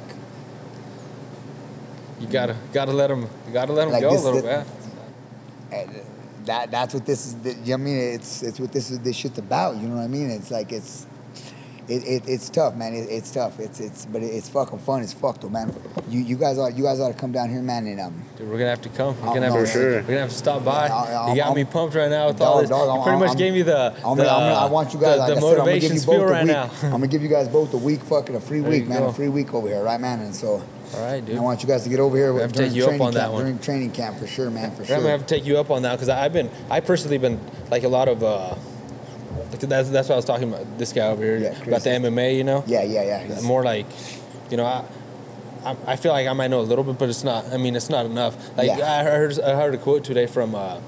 You 2.20 2.28
gotta 2.28 2.56
gotta 2.74 2.92
let 2.92 3.10
him. 3.10 3.22
You 3.48 3.54
gotta 3.54 3.72
let 3.74 3.88
him 3.88 3.94
Like 3.94 4.02
go 4.02 4.12
this- 4.12 4.22
a 4.22 4.26
little 4.26 4.42
this- 4.42 4.68
bit. 5.72 5.90
uh, 5.90 5.94
that 6.46 6.72
that's 6.72 6.94
what 6.94 7.06
this 7.06 7.26
is. 7.28 7.36
The, 7.36 7.50
you 7.54 7.56
know 7.56 7.62
what 7.62 7.74
I 7.74 7.78
mean, 7.78 7.98
it's 7.98 8.44
it's 8.44 8.60
what 8.60 8.72
this 8.72 8.92
is. 8.92 9.00
This 9.00 9.16
shit's 9.16 9.38
about. 9.40 9.78
You 9.78 9.88
know 9.88 9.96
what 9.96 10.04
I 10.04 10.08
mean? 10.08 10.30
It's 10.30 10.52
like 10.52 10.72
it's. 10.72 11.06
It, 11.90 12.04
it, 12.06 12.24
it's 12.30 12.50
tough, 12.50 12.76
man. 12.76 12.94
It, 12.94 13.10
it's 13.10 13.32
tough. 13.32 13.60
It's 13.60 13.80
it's, 13.80 14.06
but 14.06 14.22
it's 14.22 14.48
fucking 14.48 14.78
fun. 14.80 15.02
It's 15.02 15.12
fucked, 15.12 15.42
though, 15.42 15.50
man. 15.50 15.74
You 16.08 16.20
you 16.22 16.36
guys 16.38 16.60
are 16.60 16.70
you 16.70 16.84
guys 16.84 17.00
ought 17.00 17.08
to 17.08 17.14
come 17.18 17.32
down 17.32 17.50
here, 17.50 17.62
man, 17.64 17.88
and 17.88 18.00
um, 18.00 18.24
Dude, 18.38 18.48
we're 18.48 18.60
gonna 18.60 18.70
have 18.70 18.82
to 18.84 18.90
come. 18.90 19.20
We're 19.22 19.30
Oh, 19.30 19.34
gonna 19.34 19.46
have 19.48 19.56
no, 19.56 19.66
to, 19.66 19.68
sure. 19.68 19.92
We're 19.96 20.02
gonna 20.04 20.20
have 20.20 20.30
to 20.30 20.36
stop 20.36 20.64
by. 20.64 20.86
Yeah, 20.88 20.94
I- 20.96 21.30
you 21.32 21.36
got 21.38 21.48
I'm- 21.48 21.56
me 21.56 21.64
pumped 21.66 21.96
right 21.96 22.10
now 22.10 22.28
with 22.28 22.38
Dog, 22.38 22.48
all 22.48 22.62
this. 22.62 22.70
dog, 22.70 22.86
you 22.86 22.92
I'm- 22.94 23.04
pretty 23.04 23.18
much 23.20 23.30
I'm- 23.30 23.38
gave 23.38 23.54
me 23.54 23.62
the. 23.64 23.94
I'm 24.06 24.18
the, 24.18 24.24
gonna, 24.24 24.30
I'm 24.56 24.64
I 24.64 24.66
want 24.68 24.94
you 24.94 25.00
guys. 25.00 25.14
the, 25.16 25.18
like 25.18 25.28
the 25.30 25.38
I 25.38 25.40
said, 25.40 25.50
I'm 25.52 25.58
motivation 25.58 25.82
give 25.90 25.94
you 25.96 26.00
spiel 26.00 26.20
both 26.20 26.30
a 26.30 26.32
right 26.32 26.44
week. 26.44 26.52
now. 26.54 26.70
I'm 26.84 26.92
gonna 26.92 27.08
give 27.08 27.24
you 27.24 27.30
guys 27.30 27.48
both 27.48 27.74
a 27.74 27.78
week, 27.78 28.02
fucking 28.02 28.36
a 28.36 28.40
free 28.40 28.60
There 28.62 28.70
week, 28.70 28.88
man. 28.88 29.00
go. 29.00 29.08
A 29.08 29.14
free 29.14 29.30
week 29.30 29.54
over 29.56 29.68
here, 29.68 29.82
right, 29.84 30.00
man? 30.00 30.20
And 30.22 30.36
so. 30.36 30.62
all 30.96 31.02
right, 31.06 31.26
dude. 31.26 31.38
I 31.38 31.40
want 31.40 31.64
you 31.64 31.68
guys 31.68 31.84
to 31.84 31.90
get 31.90 32.00
over 32.00 32.16
here 32.16 32.34
We 32.34 32.42
have 32.42 32.52
to 32.54 32.60
take 32.66 32.74
you 32.74 32.84
up 32.84 32.90
training 32.90 33.08
on 33.08 33.14
that 33.16 33.20
camp. 33.22 33.34
one. 33.34 33.42
During 33.46 33.60
training 33.60 33.92
camp, 33.92 34.18
for 34.20 34.28
sure, 34.28 34.52
man, 34.52 34.70
for 34.76 34.86
sure. 34.86 34.96
I'm 34.96 35.02
gonna 35.02 35.12
have 35.12 35.26
to 35.26 35.36
take 35.36 35.46
you 35.46 35.58
up 35.58 35.72
on 35.72 35.82
that 35.82 35.94
because 35.94 36.10
I've 36.10 36.34
been, 36.34 36.52
I 36.70 36.82
personally 36.82 37.18
been 37.18 37.40
like 37.72 37.84
a 37.84 37.88
lot 37.90 38.08
of, 38.08 38.24
uh, 38.24 38.54
that's 39.52 39.90
that's 39.90 40.08
what 40.10 40.16
I 40.16 40.18
was 40.18 40.26
talking 40.26 40.52
about. 40.54 40.78
This 40.78 40.94
guy 40.94 41.08
over 41.08 41.24
here 41.24 41.38
Yeah, 41.38 41.64
about 41.64 41.84
the 41.84 41.90
MMA, 41.92 42.36
you 42.38 42.44
know. 42.44 42.64
Yeah, 42.68 42.84
yeah, 42.84 43.04
yeah. 43.04 43.24
He's- 43.24 43.44
More 43.44 43.64
like, 43.64 43.86
you 44.50 44.58
know, 44.58 44.66
I, 44.66 44.86
I, 45.66 45.76
I 45.88 45.96
feel 45.96 46.12
like 46.12 46.28
I 46.28 46.34
might 46.34 46.50
know 46.50 46.62
a 46.62 46.70
little 46.70 46.84
bit, 46.84 46.98
but 46.98 47.10
it's 47.10 47.24
not. 47.24 47.46
I 47.52 47.58
mean, 47.58 47.76
it's 47.76 47.90
not 47.90 48.06
enough. 48.06 48.36
Like 48.58 48.68
Yeah. 48.68 49.00
I 49.00 49.04
heard, 49.04 49.40
I 49.40 49.56
heard 49.56 49.74
a 49.74 49.78
quote 49.78 50.04
today 50.04 50.26
from, 50.28 50.56
uh, 50.56 50.80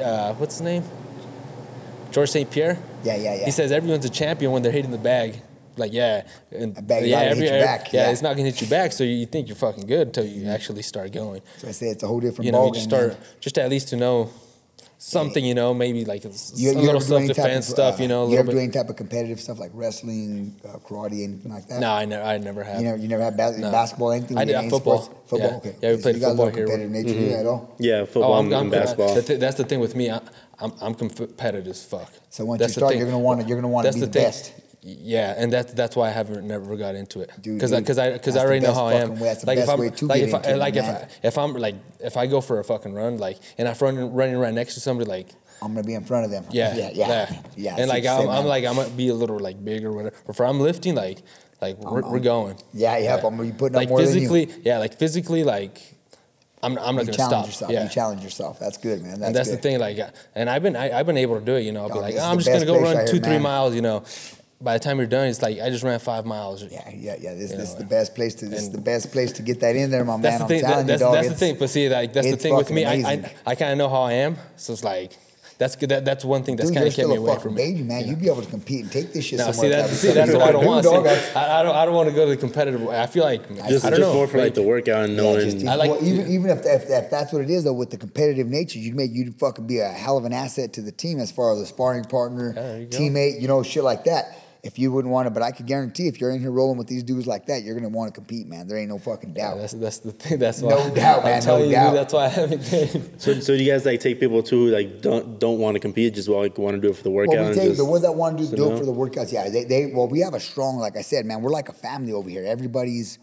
uh, 0.00 0.34
what's 0.34 0.54
his 0.54 0.62
name? 0.62 0.84
Georges 2.10 2.32
St-Pierre. 2.32 2.78
Yeah, 3.04 3.16
yeah, 3.16 3.34
yeah. 3.36 3.44
He 3.46 3.50
says 3.50 3.72
everyone's 3.72 4.04
a 4.04 4.10
champion 4.10 4.52
when 4.52 4.62
they're 4.62 4.72
hitting 4.72 4.90
the 4.90 4.98
bag. 4.98 5.40
Like 5.78 5.94
yeah, 5.94 6.24
and 6.50 6.76
A 6.76 6.82
bag 6.82 7.06
yeah, 7.06 7.16
not 7.16 7.28
gonna 7.30 7.34
hit 7.40 7.44
you 7.54 7.64
back, 7.64 7.92
yeah, 7.94 8.04
yeah. 8.04 8.10
it's 8.10 8.20
not 8.20 8.36
gonna 8.36 8.50
hit 8.50 8.60
you 8.60 8.66
back. 8.66 8.92
So 8.92 9.04
you 9.04 9.24
think 9.24 9.48
you're 9.48 9.56
fucking 9.56 9.86
good 9.86 10.08
until 10.08 10.26
you 10.26 10.46
actually 10.48 10.82
start 10.82 11.12
going. 11.12 11.40
So 11.56 11.68
I 11.68 11.70
say 11.70 11.86
it's 11.86 12.02
a 12.02 12.06
whole 12.06 12.20
different 12.20 12.44
You 12.44 12.52
know, 12.52 12.66
you 12.66 12.74
just 12.74 12.90
man. 12.90 13.12
start 13.12 13.40
just 13.40 13.56
at 13.56 13.70
least 13.70 13.88
to 13.88 13.96
know 13.96 14.28
something. 15.02 15.44
You 15.44 15.54
know, 15.54 15.74
maybe 15.74 16.04
like 16.04 16.24
You, 16.24 16.30
a 16.30 16.72
you 16.74 16.78
little 16.80 17.00
self 17.00 17.26
defense 17.26 17.68
of, 17.68 17.74
stuff. 17.74 17.98
uh, 17.98 18.02
You 18.02 18.08
know, 18.08 18.22
a 18.22 18.24
you 18.24 18.30
little 18.30 18.44
ever 18.50 18.52
do 18.52 18.58
any 18.58 18.72
type 18.72 18.88
of 18.88 18.96
competitive 18.96 19.40
stuff 19.40 19.58
like 19.58 19.70
wrestling, 19.74 20.54
uh, 20.64 20.78
karate, 20.78 21.24
anything 21.24 21.52
like 21.52 21.66
that? 21.68 21.80
No, 21.80 21.90
I 21.92 22.04
never, 22.04 22.22
I 22.24 22.38
never 22.38 22.62
have. 22.64 22.78
You 22.80 22.84
never, 22.86 22.96
you 22.98 23.08
never 23.08 23.22
had 23.24 23.36
bas- 23.36 23.58
No. 23.58 23.70
basketball, 23.70 24.12
anything? 24.12 24.38
I 24.38 24.42
You 24.42 24.46
did, 24.46 24.54
any 24.56 24.70
football. 24.70 25.02
sports? 25.02 25.20
Football, 25.30 25.50
Yeah. 25.50 25.56
okay. 25.56 25.74
Yeah, 25.82 25.90
we 25.90 25.96
So 25.96 26.02
played 26.02 26.14
you 26.16 26.20
got 26.20 26.26
a 26.26 26.30
football 26.30 26.46
here. 26.50 26.66
competitive 26.66 26.90
nature 26.90 27.08
Mm-hmm. 27.20 27.40
at 27.40 27.46
all? 27.46 27.74
Yeah, 27.78 28.04
football 28.04 28.38
and, 28.40 28.52
and 28.52 28.70
basketball. 28.70 29.14
the 29.14 29.22
thi- 29.22 29.36
that's 29.36 29.56
the 29.56 29.64
thing 29.64 29.80
with 29.80 29.94
me. 29.96 30.10
I, 30.10 30.20
I'm, 30.60 30.72
I'm 30.80 30.94
competitive 30.94 31.66
as 31.68 31.84
fuck. 31.84 32.10
So 32.30 32.44
once 32.44 32.60
That's 32.60 32.76
you 32.76 32.80
start, 32.80 32.96
you're 32.96 33.06
gonna 33.06 33.18
want 33.18 33.40
to, 33.40 33.46
you're 33.46 33.56
gonna 33.58 33.68
want 33.68 33.86
to 33.88 33.92
be 33.92 34.00
the 34.00 34.06
the, 34.06 34.12
best. 34.12 34.52
Yeah, 34.84 35.34
and 35.38 35.52
that's 35.52 35.72
that's 35.74 35.94
why 35.94 36.08
I 36.08 36.10
haven't 36.10 36.44
never 36.44 36.76
got 36.76 36.96
into 36.96 37.20
it. 37.20 37.30
Dude, 37.40 37.54
Because 37.54 37.70
because 37.70 37.98
I 37.98 38.12
because 38.12 38.36
I 38.36 38.40
the 38.40 38.46
already 38.46 38.66
know 38.66 38.74
how 38.74 38.86
I 38.86 38.94
am. 38.94 39.18
way- 39.20 39.36
like 39.44 39.58
if 39.58 39.68
I'm 39.68 39.78
like 39.78 40.22
if 40.22 40.34
I, 40.34 40.54
like 40.54 40.74
if. 40.74 40.84
I, 40.84 41.08
if 41.22 41.38
I'm 41.38 41.54
like 41.54 41.76
if 42.00 42.16
I 42.16 42.26
go 42.26 42.40
for 42.40 42.58
a 42.58 42.64
fucking 42.64 42.92
run 42.92 43.18
like 43.18 43.38
and 43.58 43.68
I'm 43.68 43.76
running 43.80 44.12
running 44.12 44.36
right 44.38 44.52
next 44.52 44.74
to 44.74 44.80
somebody 44.80 45.08
like 45.08 45.28
I'm 45.62 45.72
gonna 45.74 45.86
be 45.86 45.94
in 45.94 46.04
front 46.04 46.24
of 46.24 46.32
them. 46.32 46.44
yeah 46.50 46.74
yeah, 46.74 46.90
yeah, 46.92 47.42
yeah. 47.56 47.76
and 47.78 47.88
like 47.88 48.04
I'm, 48.04 48.28
I'm 48.28 48.44
like 48.44 48.64
I'm 48.64 48.74
gonna 48.74 48.90
be 48.90 49.08
a 49.08 49.14
little 49.14 49.38
like 49.38 49.64
bigger 49.64 49.90
or 49.90 49.92
whatever. 49.92 50.16
Or 50.26 50.32
if 50.32 50.40
I'm 50.40 50.58
lifting 50.58 50.96
like 50.96 51.22
like 51.60 51.78
we're, 51.78 52.02
we're 52.02 52.18
going. 52.18 52.56
Yeah, 52.74 52.98
yeah, 52.98 53.14
I'm 53.14 53.22
gonna 53.22 53.42
be 53.44 53.52
putting 53.52 53.76
up 53.76 53.82
like 53.82 53.88
more 53.88 54.02
than 54.02 54.08
you. 54.08 54.28
physically 54.28 54.62
yeah 54.64 54.78
like 54.78 54.98
physically 54.98 55.44
like 55.44 55.80
I'm 56.62 56.78
I'm 56.78 56.96
not 56.96 57.06
you 57.06 57.12
gonna 57.12 57.16
challenge 57.16 57.30
stop. 57.30 57.46
yourself. 57.46 57.72
Yeah. 57.72 57.82
You 57.84 57.88
challenge 57.88 58.22
yourself. 58.24 58.58
That's 58.58 58.78
good, 58.78 59.02
man. 59.02 59.12
That's 59.20 59.22
and 59.26 59.36
that's 59.36 59.48
good. 59.48 59.58
the 59.58 59.62
thing, 59.62 59.78
like, 59.80 59.98
and 60.36 60.48
I've 60.48 60.62
been, 60.62 60.76
I, 60.76 60.96
I've 60.96 61.06
been 61.06 61.16
able 61.16 61.36
to 61.40 61.44
do 61.44 61.56
it. 61.56 61.62
You 61.62 61.72
know, 61.72 61.82
I'll 61.82 61.88
be 61.88 61.98
like, 61.98 62.14
"Oh, 62.16 62.30
I'm 62.30 62.38
just 62.38 62.48
gonna 62.52 62.64
go 62.64 62.80
run 62.80 62.96
right 62.96 63.06
two, 63.06 63.14
here, 63.14 63.22
three 63.24 63.38
miles. 63.40 63.74
You 63.74 63.80
know, 63.82 64.04
by 64.62 64.74
the 64.74 64.78
time 64.84 64.98
you're 64.98 65.06
done, 65.06 65.26
it's 65.28 65.42
like 65.42 65.60
I 65.60 65.70
just 65.70 65.82
ran 65.84 65.98
five 65.98 66.24
miles. 66.24 66.62
Yeah, 66.62 66.88
yeah, 66.94 67.16
yeah. 67.20 67.34
This, 67.34 67.50
You 67.50 67.56
this 67.58 67.70
is 67.70 67.74
the 67.76 67.84
best 67.84 68.14
place 68.14 68.34
to. 68.36 68.46
This 68.48 68.62
is 68.62 68.70
the 68.70 68.80
best 68.80 69.12
place 69.12 69.32
to 69.32 69.42
get 69.42 69.60
that 69.60 69.76
in 69.76 69.90
there, 69.90 70.04
my 70.04 70.16
That's 70.18 70.38
man. 70.38 70.38
the 70.38 70.42
I'm 70.44 70.48
thing. 70.48 70.60
telling 70.60 70.86
That, 70.86 70.98
that's 70.98 71.00
you, 71.00 71.06
dog. 71.06 71.14
that's 71.14 71.28
the 71.28 71.34
thing. 71.34 71.56
But 71.58 71.70
see, 71.70 71.88
like, 71.88 72.12
that's 72.12 72.30
the 72.30 72.36
thing 72.36 72.54
with 72.56 72.70
me. 72.70 72.84
I, 72.84 72.94
amazing. 72.94 73.24
I, 73.46 73.50
I 73.50 73.54
kind 73.54 73.72
of 73.72 73.78
know 73.78 73.88
how 73.88 74.02
I 74.02 74.12
am. 74.14 74.36
So 74.56 74.72
it's 74.72 74.84
like, 74.84 75.12
that's 75.58 75.76
good. 75.76 75.90
That, 75.90 76.04
that's 76.04 76.24
one 76.24 76.42
thing 76.42 76.56
that's 76.56 76.70
kind 76.70 76.80
you're 76.80 76.88
of 76.88 76.94
kept 76.94 77.06
still 77.06 77.08
me 77.10 77.16
a 77.16 77.20
away 77.20 77.28
fucking 77.34 77.42
from 77.42 77.54
baby, 77.54 77.80
it. 77.80 77.84
man. 77.86 78.00
you 78.00 78.04
know? 78.06 78.10
You'd 78.10 78.20
be 78.20 78.26
able 78.28 78.42
to 78.42 78.50
compete 78.50 78.82
and 78.82 78.90
take 78.92 79.12
this 79.12 79.24
shit 79.24 79.38
Now, 79.38 79.52
somewhere. 79.52 79.72
see, 79.72 79.78
else. 79.78 79.90
that's, 79.90 80.00
see, 80.00 80.12
that's 80.12 80.32
You 80.32 80.38
what 80.38 80.48
I 80.48 80.52
don't 80.52 80.64
want. 80.66 80.84
dog. 80.84 81.06
See, 81.06 81.34
I, 81.36 81.60
I 81.60 81.62
don't, 81.62 81.76
I 81.76 81.84
don't 81.84 81.94
want 81.94 82.08
to 82.08 82.14
go 82.14 82.24
to 82.24 82.30
the 82.32 82.36
competitive. 82.36 82.88
I 82.88 83.06
feel 83.06 83.22
like 83.24 83.46
just 83.68 83.84
I 83.84 83.90
don't 83.90 83.98
just 84.00 84.08
know. 84.10 84.14
more 84.14 84.26
for 84.26 84.38
like 84.38 84.54
the 84.54 84.62
workout 84.62 85.04
and 85.04 85.14
Yeah, 85.14 85.22
knowing. 85.22 85.50
just, 85.50 85.66
I 85.66 85.74
like- 85.76 85.90
well, 85.90 86.04
even 86.04 86.26
even 86.32 86.50
if, 86.50 86.64
if 86.66 86.88
if 86.90 87.10
that's 87.10 87.32
what 87.32 87.42
it 87.42 87.50
is 87.50 87.62
though, 87.64 87.74
with 87.74 87.90
the 87.90 87.96
competitive 87.96 88.48
nature, 88.48 88.78
you'd 88.80 88.96
make 88.96 89.12
you'd 89.12 89.34
fucking 89.38 89.66
be 89.68 89.78
a 89.78 89.88
hell 89.88 90.16
of 90.18 90.24
an 90.24 90.32
asset 90.32 90.72
to 90.74 90.82
the 90.82 90.90
team 90.92 91.20
as 91.20 91.30
far 91.30 91.52
as 91.54 91.60
a 91.60 91.66
sparring 91.66 92.04
partner, 92.04 92.54
Yeah, 92.56 92.76
you 92.78 92.86
teammate, 92.88 93.40
you 93.40 93.46
know, 93.46 93.62
shit 93.62 93.84
like 93.84 94.02
that. 94.04 94.36
If 94.62 94.78
you 94.78 94.92
wouldn't 94.92 95.12
want 95.12 95.26
to, 95.26 95.30
but 95.32 95.42
I 95.42 95.50
could 95.50 95.66
guarantee 95.66 96.06
if 96.06 96.20
you're 96.20 96.30
in 96.30 96.40
here 96.40 96.52
rolling 96.52 96.78
with 96.78 96.86
these 96.86 97.02
dudes 97.02 97.26
like 97.26 97.46
that, 97.46 97.64
you're 97.64 97.74
gonna 97.74 97.88
want 97.88 98.14
to 98.14 98.20
compete, 98.20 98.46
man. 98.46 98.68
There 98.68 98.78
ain't 98.78 98.90
no 98.90 98.98
fucking 98.98 99.32
doubt. 99.32 99.58
That's 99.58 99.72
that's 99.72 99.98
the 99.98 100.12
thing. 100.12 100.38
That's 100.38 100.62
No 100.62 100.68
doubt, 100.94 101.24
man, 101.24 101.32
I'm 101.32 101.38
no 101.40 101.44
telling 101.44 101.64
you, 101.66 101.72
doubt. 101.72 101.90
dude, 101.90 101.98
that's 101.98 102.14
why 102.14 102.24
I 102.26 102.28
haven't. 102.28 102.70
Gained. 102.70 103.20
so, 103.20 103.40
so 103.40 103.52
you 103.54 103.68
guys 103.68 103.84
like 103.84 103.98
take 103.98 104.20
people 104.20 104.40
too 104.40 104.66
who 104.66 104.70
like 104.70 105.00
don't 105.00 105.40
don't 105.40 105.58
want 105.58 105.74
to 105.74 105.80
compete, 105.80 106.14
just 106.14 106.28
like 106.28 106.58
want 106.58 106.76
to 106.76 106.80
do 106.80 106.90
it 106.90 106.96
for 106.96 107.02
the 107.02 107.10
workout? 107.10 107.34
Well, 107.34 107.42
we 107.42 107.50
and 107.50 107.56
take 107.56 107.68
just, 107.70 107.78
the 107.78 107.84
ones 107.84 108.02
that 108.02 108.12
want 108.12 108.38
to 108.38 108.44
do, 108.44 108.50
so 108.50 108.56
do 108.56 108.68
no? 108.68 108.74
it 108.76 108.78
for 108.78 108.84
the 108.84 108.92
workouts. 108.92 109.32
Yeah, 109.32 109.48
they, 109.48 109.64
they 109.64 109.86
well, 109.86 110.06
we 110.06 110.20
have 110.20 110.34
a 110.34 110.40
strong, 110.40 110.76
like 110.78 110.96
I 110.96 111.02
said, 111.02 111.26
man. 111.26 111.42
We're 111.42 111.50
like 111.50 111.68
a 111.68 111.72
family 111.72 112.12
over 112.12 112.30
here. 112.30 112.44
Everybody's, 112.46 113.18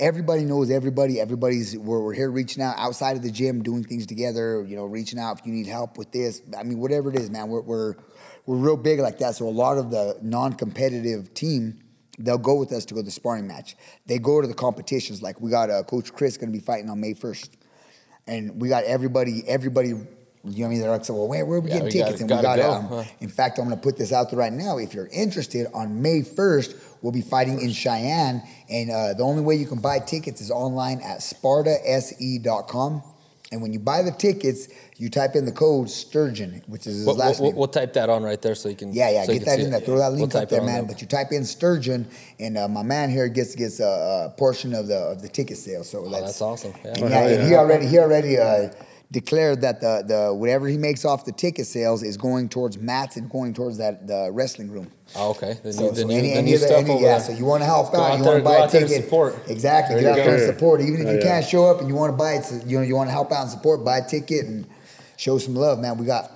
everybody 0.00 0.46
knows 0.46 0.70
everybody. 0.70 1.20
Everybody's 1.20 1.76
we're, 1.76 2.02
we're 2.02 2.14
here 2.14 2.30
reaching 2.30 2.62
out 2.62 2.76
outside 2.78 3.14
of 3.14 3.22
the 3.22 3.30
gym, 3.30 3.62
doing 3.62 3.84
things 3.84 4.06
together. 4.06 4.64
You 4.66 4.76
know, 4.76 4.86
reaching 4.86 5.18
out 5.18 5.40
if 5.40 5.46
you 5.46 5.52
need 5.52 5.66
help 5.66 5.98
with 5.98 6.12
this. 6.12 6.40
I 6.58 6.62
mean, 6.62 6.78
whatever 6.78 7.10
it 7.10 7.18
is, 7.18 7.28
man. 7.28 7.48
We're 7.48 7.60
we're 7.60 7.94
we're 8.48 8.56
real 8.56 8.78
big 8.78 8.98
like 8.98 9.18
that. 9.18 9.34
So 9.34 9.46
a 9.46 9.50
lot 9.50 9.76
of 9.76 9.90
the 9.90 10.16
non-competitive 10.22 11.34
team. 11.34 11.80
They'll 12.18 12.38
go 12.38 12.54
with 12.54 12.72
us 12.72 12.86
to 12.86 12.94
go 12.94 13.00
to 13.00 13.04
the 13.04 13.10
sparring 13.10 13.46
match. 13.46 13.76
They 14.06 14.18
go 14.18 14.40
to 14.40 14.48
the 14.48 14.54
competitions. 14.54 15.20
Like 15.22 15.38
we 15.40 15.50
got 15.50 15.68
uh, 15.70 15.82
Coach 15.82 16.12
Chris 16.14 16.36
going 16.38 16.50
to 16.50 16.58
be 16.58 16.64
fighting 16.64 16.88
on 16.88 16.98
May 16.98 17.12
first, 17.12 17.56
and 18.26 18.58
we 18.60 18.68
got 18.70 18.84
everybody. 18.84 19.42
Everybody, 19.46 19.88
you 19.90 19.94
know 19.94 20.00
what 20.44 20.64
I 20.64 20.68
mean? 20.68 20.80
They're 20.80 20.90
like, 20.90 21.04
so 21.04 21.14
well, 21.14 21.28
where, 21.28 21.44
where 21.44 21.58
are 21.58 21.60
we 21.60 21.68
Yeah, 21.68 21.74
getting 21.80 21.84
we 21.84 21.92
tickets? 21.92 22.20
gotta- 22.22 22.22
and 22.22 22.30
we 22.30 22.36
got 22.36 22.56
gotta 22.56 22.68
um, 22.70 22.86
huh? 22.86 23.04
in 23.20 23.28
fact, 23.28 23.58
I'm 23.58 23.66
going 23.66 23.76
to 23.76 23.82
put 23.82 23.98
this 23.98 24.12
out 24.12 24.30
there 24.30 24.38
right 24.38 24.52
now. 24.52 24.78
If 24.78 24.94
you're 24.94 25.08
interested, 25.12 25.66
on 25.74 26.00
May 26.02 26.22
1st, 26.22 26.74
we'll 27.02 27.12
be 27.12 27.20
fighting 27.20 27.60
in 27.60 27.70
Cheyenne. 27.72 28.42
And 28.70 28.90
uh, 28.90 29.12
the 29.14 29.22
only 29.24 29.42
way 29.42 29.54
you 29.56 29.66
can 29.66 29.78
buy 29.80 29.98
tickets 30.00 30.40
is 30.40 30.50
online 30.50 31.00
at 31.02 31.18
spartase.com. 31.20 33.02
And 33.50 33.62
when 33.62 33.72
you 33.72 33.78
buy 33.78 34.02
the 34.02 34.10
tickets, 34.10 34.68
you 34.98 35.08
type 35.08 35.34
in 35.34 35.46
the 35.46 35.52
code 35.52 35.88
Sturgeon, 35.88 36.60
which 36.66 36.86
is 36.86 36.96
his 36.98 37.06
We'll, 37.06 37.16
last 37.16 37.40
we'll, 37.40 37.50
name. 37.50 37.58
we'll 37.58 37.68
type 37.68 37.94
that 37.94 38.10
on 38.10 38.22
right 38.22 38.40
there 38.42 38.54
so 38.54 38.68
you 38.68 38.76
can. 38.76 38.92
Yeah, 38.92 39.10
yeah, 39.10 39.24
so 39.24 39.32
get 39.32 39.46
that 39.46 39.58
in 39.60 39.70
there. 39.70 39.80
Throw 39.80 39.96
that 39.98 40.10
We'll 40.10 40.20
link 40.20 40.34
up 40.34 40.50
there, 40.50 40.62
man. 40.62 40.86
But 40.86 41.00
you 41.00 41.06
type 41.06 41.32
in 41.32 41.44
Sturgeon, 41.46 42.06
and 42.38 42.58
uh, 42.58 42.68
my 42.68 42.82
man 42.82 43.08
here 43.10 43.26
gets 43.28 43.54
gets 43.54 43.80
a, 43.80 44.30
a 44.34 44.34
portion 44.36 44.74
of 44.74 44.86
the 44.86 44.98
of 44.98 45.22
the 45.22 45.28
ticket 45.30 45.56
sale. 45.56 45.82
So 45.82 46.04
Oh, 46.04 46.10
that's 46.10 46.42
awesome. 46.42 46.74
Yeah. 46.84 46.90
and 46.98 47.10
yeah, 47.10 47.26
and 47.28 47.48
he 47.48 47.54
already 47.54 47.86
he 47.86 47.98
already 47.98 48.36
uh, 48.38 48.68
declared 49.10 49.62
that 49.62 49.80
the 49.80 50.04
the 50.06 50.34
whatever 50.34 50.68
he 50.68 50.76
makes 50.76 51.04
off 51.04 51.24
the 51.24 51.32
ticket 51.32 51.66
sales 51.66 52.02
is 52.02 52.16
going 52.18 52.48
towards 52.48 52.76
mats 52.78 53.16
and 53.16 53.30
going 53.30 53.54
towards 53.54 53.78
that 53.78 54.06
the 54.06 54.30
wrestling 54.32 54.70
room. 54.70 54.90
Oh, 55.16 55.30
okay. 55.30 55.58
The 55.62 55.72
So, 55.72 55.82
new, 55.84 55.90
the 55.92 56.00
so 56.02 56.06
new, 56.06 56.18
any, 56.18 56.28
the 56.28 56.34
any 56.34 56.50
new 56.50 56.54
of 56.56 56.60
stuff 56.60 56.78
any, 56.84 56.90
over 56.90 57.02
yeah, 57.02 57.18
so 57.18 57.32
you 57.32 57.46
want 57.46 57.62
to 57.62 57.64
help 57.66 57.94
out, 57.94 58.00
out 58.12 58.18
you 58.18 58.24
want 58.24 58.38
to 58.38 58.44
buy 58.44 58.56
a 58.56 58.62
out 58.64 58.70
there 58.70 58.82
to 58.82 58.86
ticket. 58.88 59.04
support. 59.04 59.34
Exactly, 59.48 59.94
There 59.94 60.04
get 60.04 60.16
you 60.16 60.22
out 60.22 60.26
there 60.26 60.34
and 60.46 60.54
support. 60.54 60.80
Even 60.82 61.00
if 61.00 61.06
Oh, 61.06 61.10
you 61.12 61.16
yeah. 61.18 61.22
can't 61.24 61.46
show 61.46 61.64
up 61.70 61.80
and 61.80 61.88
you 61.88 61.94
want 61.94 62.12
to 62.12 62.16
buy 62.16 62.34
it, 62.34 62.44
so, 62.44 62.60
you 62.66 62.78
know 62.78 62.84
you 62.84 62.94
want 62.96 63.08
to 63.08 63.12
help 63.12 63.32
out 63.32 63.42
and 63.42 63.50
support, 63.50 63.82
buy 63.84 63.98
a 63.98 64.06
ticket 64.06 64.44
and 64.44 64.66
show 65.16 65.38
some 65.38 65.54
love, 65.54 65.78
man. 65.78 65.96
We 65.96 66.04
got 66.04 66.30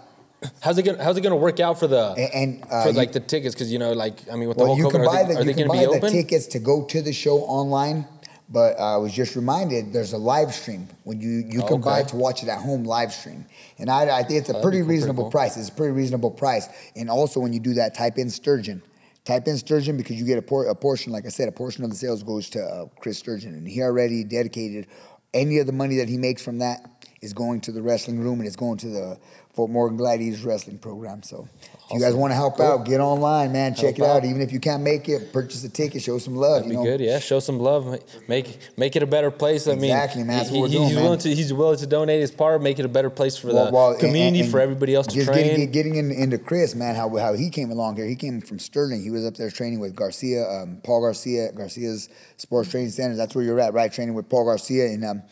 How's 0.61 0.77
it 0.79 0.83
gonna 0.85 1.05
How's 1.05 1.17
it 1.17 1.21
gonna 1.21 1.37
work 1.37 1.61
out 1.61 1.79
for 1.79 1.87
the 1.87 2.15
And- 2.17 2.35
and, 2.35 2.65
uh, 2.71 2.83
for 2.85 2.89
you- 2.89 2.97
like 2.97 3.13
the 3.13 3.21
tickets? 3.21 3.55
Because 3.55 3.71
you 3.71 3.79
know, 3.79 3.93
like 3.93 4.15
I 4.33 4.35
mean, 4.37 4.49
with 4.49 4.57
the 4.57 4.65
Well, 4.65 4.75
whole 4.75 4.79
you 4.79 4.87
COVID, 4.87 4.91
can 4.93 5.01
are 5.03 5.05
buy 5.05 5.23
they, 5.25 5.35
the 5.35 5.41
are 5.41 5.45
they 5.45 5.51
you 5.51 5.55
can 5.57 5.67
gonna 5.69 5.79
buy 5.79 5.87
be 5.87 5.93
the 5.93 5.99
open? 5.99 6.13
tickets 6.13 6.47
to 6.47 6.59
go 6.59 6.83
to 6.85 7.03
the 7.03 7.13
show 7.13 7.41
online. 7.43 8.07
But 8.53 8.79
I 8.79 8.99
was 8.99 9.13
just 9.15 9.35
reminded 9.35 9.95
there's 9.95 10.13
a 10.13 10.19
live 10.19 10.53
stream 10.53 10.87
when 11.05 11.21
you 11.21 11.45
you 11.49 11.63
can 11.63 11.81
buy 11.81 12.01
Okay. 12.01 12.11
to 12.11 12.17
watch 12.17 12.43
it 12.43 12.49
at 12.51 12.59
home 12.59 12.85
live 12.85 13.13
stream, 13.13 13.47
and 13.79 13.89
I, 13.89 14.19
I 14.19 14.23
think 14.23 14.41
it's 14.41 14.51
a 14.51 14.53
That'd 14.53 14.63
pretty 14.63 14.83
reasonable 14.83 15.25
cool. 15.25 15.31
price. 15.31 15.57
It's 15.57 15.71
a 15.71 15.73
pretty 15.73 15.93
reasonable 15.93 16.31
price, 16.31 16.69
and 16.95 17.09
also 17.09 17.41
when 17.41 17.55
you 17.55 17.61
do 17.61 17.75
that, 17.75 17.95
type 17.95 18.19
in 18.19 18.29
Sturgeon. 18.29 18.83
Type 19.25 19.47
in 19.49 19.57
Sturgeon 19.57 19.97
because 19.97 20.19
you 20.19 20.27
get 20.27 20.37
a, 20.37 20.43
por- 20.43 20.67
a 20.67 20.75
portion, 20.75 21.13
like 21.13 21.25
I 21.25 21.29
said, 21.29 21.49
a 21.49 21.53
portion 21.53 21.85
of 21.85 21.91
the 21.91 21.97
sales 21.97 22.25
goes 22.25 22.51
to 22.51 22.61
uh, 22.63 22.87
Chris 23.01 23.19
Sturgeon, 23.19 23.55
and 23.55 23.67
he 23.67 23.81
already 23.81 24.25
dedicated 24.25 24.87
any 25.33 25.59
of 25.59 25.67
the 25.67 25.73
money 25.73 25.97
that 25.97 26.09
he 26.09 26.19
makes 26.19 26.43
from 26.43 26.59
that 26.59 27.07
is 27.23 27.33
going 27.33 27.61
to 27.63 27.73
the 27.73 27.81
wrestling 27.81 28.19
room 28.19 28.41
and 28.41 28.47
it's 28.49 28.57
going 28.57 28.77
to 28.79 28.89
the 28.89 29.19
Fort 29.55 29.71
Morgan 29.71 29.99
Gladiators 29.99 30.43
wrestling 30.45 30.79
program. 30.79 31.23
So 31.23 31.47
if 31.91 31.93
you 31.93 32.01
guys 32.01 32.15
want 32.15 32.31
to 32.31 32.35
help 32.35 32.59
out, 32.59 32.87
get 32.87 33.01
online, 33.01 33.53
man. 33.53 33.75
Check 33.75 33.97
Help 33.97 33.99
it 33.99 34.03
out. 34.05 34.17
out. 34.19 34.25
Even 34.25 34.41
if 34.41 34.51
you 34.51 34.59
can't 34.61 34.83
make 34.83 35.11
it, 35.11 35.31
purchase 35.31 35.63
a 35.63 35.69
ticket, 35.69 36.01
show 36.03 36.17
some 36.17 36.35
love. 36.37 36.63
That'd 36.63 36.73
you 36.73 36.79
be 36.79 36.85
know, 36.85 36.91
good. 36.97 37.01
Yeah, 37.05 37.19
show 37.19 37.39
some 37.39 37.59
love. 37.59 37.99
Make 38.29 38.57
make 38.79 38.97
it 38.97 39.03
a 39.03 39.07
better 39.07 39.31
place. 39.31 39.69
I 39.69 39.73
mean, 39.75 39.85
Exactly, 39.91 40.25
man. 40.25 40.39
That's 40.39 40.49
he- 40.49 40.57
what 40.59 40.63
we're 40.63 40.69
he- 40.69 40.75
doing, 40.77 40.87
he's 40.87 40.95
man. 40.97 41.05
willing 41.05 41.19
to 41.19 41.35
he's 41.35 41.53
willing 41.53 41.77
to 41.79 41.87
donate 41.87 42.21
his 42.23 42.31
part, 42.31 42.63
make 42.63 42.79
it 42.79 42.87
a 42.87 42.89
better 42.89 43.11
place 43.11 43.37
for 43.37 43.49
Well- 43.53 43.67
the 43.67 43.73
well, 43.73 43.91
and- 43.91 44.01
community, 44.01 44.41
and- 44.41 44.51
for 44.51 44.59
everybody 44.59 44.95
else 44.95 45.07
to 45.09 45.23
train. 45.23 45.45
Getting, 45.45 45.71
getting 45.71 45.95
in, 45.97 46.11
into 46.11 46.39
Chris, 46.39 46.75
man, 46.75 46.95
how 46.95 47.15
how 47.17 47.35
he 47.35 47.51
came 47.51 47.71
along 47.71 47.97
here. 47.97 48.07
He 48.07 48.17
came 48.17 48.41
from 48.41 48.59
Sterling. 48.59 49.03
He 49.03 49.11
was 49.11 49.27
up 49.27 49.37
there 49.37 49.51
training 49.51 49.81
with 49.81 49.95
Garcia, 49.95 50.49
um, 50.49 50.79
Paul 50.83 51.03
Garcia, 51.03 51.53
Garcia's 51.53 52.09
Sports 52.39 52.71
Training 52.71 52.91
Center. 52.91 53.17
That's 53.17 53.35
where 53.35 53.45
you're 53.45 53.61
at, 53.61 53.75
right? 53.75 53.93
Training 53.93 54.15
with 54.15 54.31
Paul 54.31 54.47
Garcia, 54.47 54.87
and 54.87 55.05
um, 55.05 55.23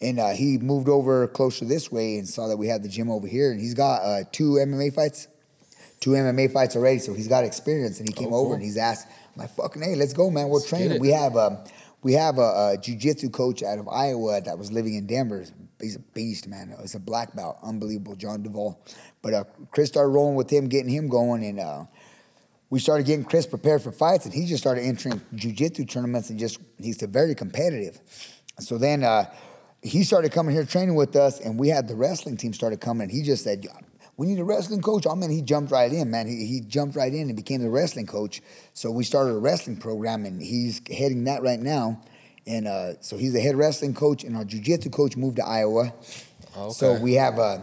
and 0.00 0.18
uh, 0.20 0.30
he 0.30 0.58
moved 0.58 0.88
over 0.88 1.26
closer 1.28 1.64
this 1.64 1.90
way 1.90 2.18
and 2.18 2.28
saw 2.28 2.48
that 2.48 2.56
we 2.56 2.66
had 2.68 2.82
the 2.82 2.88
gym 2.88 3.10
over 3.10 3.26
here, 3.26 3.50
and 3.50 3.60
he's 3.60 3.74
got 3.74 4.02
uh, 4.02 4.24
two 4.32 4.52
MMA 4.52 4.94
fights. 4.94 5.28
Two 5.98 6.10
MMA 6.10 6.52
fights 6.52 6.76
already, 6.76 6.98
so 6.98 7.14
he's 7.14 7.26
got 7.26 7.42
experience, 7.44 7.98
and 8.00 8.08
he 8.08 8.12
came 8.14 8.32
Oh, 8.32 8.44
over 8.44 8.54
and 8.54 8.62
he's 8.62 8.76
asked, 8.76 9.08
"I'm 9.34 9.40
like, 9.42 9.50
fucking 9.56 9.80
hey, 9.82 9.94
let's 9.94 10.12
go, 10.12 10.30
man. 10.30 10.48
We're 10.50 10.60
get 10.60 10.68
training. 10.68 10.92
it. 10.92 11.00
We 11.00 11.08
have 11.08 11.36
um, 11.36 11.58
we 12.02 12.12
have 12.12 12.36
a, 12.38 12.40
a 12.74 12.76
jujitsu 12.78 13.32
coach 13.32 13.62
out 13.62 13.78
of 13.78 13.88
Iowa 13.88 14.40
that 14.42 14.58
was 14.58 14.70
living 14.70 14.94
in 14.94 15.06
Denver. 15.06 15.44
He's 15.80 15.96
a 15.96 16.00
beast, 16.00 16.48
man. 16.48 16.74
He's 16.80 16.94
a 16.94 17.00
black 17.00 17.34
belt, 17.34 17.58
unbelievable, 17.62 18.14
John 18.14 18.42
Duvall. 18.42 18.78
But 19.22 19.34
uh, 19.34 19.44
Chris 19.72 19.88
started 19.88 20.10
rolling 20.10 20.36
with 20.36 20.50
him, 20.50 20.68
getting 20.68 20.90
him 20.90 21.08
going, 21.08 21.44
and 21.44 21.58
uh, 21.58 21.84
we 22.68 22.78
started 22.78 23.06
getting 23.06 23.24
Chris 23.24 23.46
prepared 23.46 23.80
for 23.82 23.90
fights, 23.90 24.26
and 24.26 24.34
he 24.34 24.44
just 24.46 24.62
started 24.62 24.82
entering 24.82 25.20
jujitsu 25.34 25.88
tournaments, 25.88 26.28
and 26.28 26.38
just 26.38 26.58
he's 26.78 26.98
very 27.02 27.34
competitive. 27.34 27.98
So 28.60 28.76
then 28.78 29.02
uh, 29.02 29.24
he 29.86 30.04
started 30.04 30.32
coming 30.32 30.54
here 30.54 30.64
training 30.64 30.94
with 30.94 31.16
us, 31.16 31.40
and 31.40 31.58
we 31.58 31.68
had 31.68 31.88
the 31.88 31.94
wrestling 31.94 32.36
team 32.36 32.52
started 32.52 32.80
coming, 32.80 33.04
and 33.04 33.12
he 33.12 33.22
just 33.22 33.44
said. 33.44 33.66
We 34.18 34.26
need 34.26 34.38
a 34.38 34.44
wrestling 34.44 34.80
coach. 34.80 35.06
I 35.06 35.14
mean, 35.14 35.28
he 35.28 35.42
jumped 35.42 35.70
right 35.70 35.92
in, 35.92 36.10
man. 36.10 36.26
He, 36.26 36.46
he 36.46 36.62
jumped 36.62 36.96
right 36.96 37.12
in 37.12 37.28
and 37.28 37.36
became 37.36 37.60
the 37.60 37.68
wrestling 37.68 38.06
coach. 38.06 38.40
So 38.72 38.90
we 38.90 39.04
started 39.04 39.32
a 39.32 39.38
wrestling 39.38 39.76
program, 39.76 40.24
and 40.24 40.40
he's 40.40 40.80
heading 40.88 41.24
that 41.24 41.42
right 41.42 41.60
now. 41.60 42.00
And 42.46 42.66
uh, 42.66 42.94
so 43.02 43.18
he's 43.18 43.34
the 43.34 43.40
head 43.40 43.56
wrestling 43.56 43.92
coach, 43.92 44.24
and 44.24 44.34
our 44.34 44.44
jujitsu 44.44 44.90
coach 44.90 45.18
moved 45.18 45.36
to 45.36 45.44
Iowa. 45.44 45.92
Okay. 46.56 46.72
So 46.72 46.94
we 46.94 47.12
have 47.12 47.38
uh, 47.38 47.58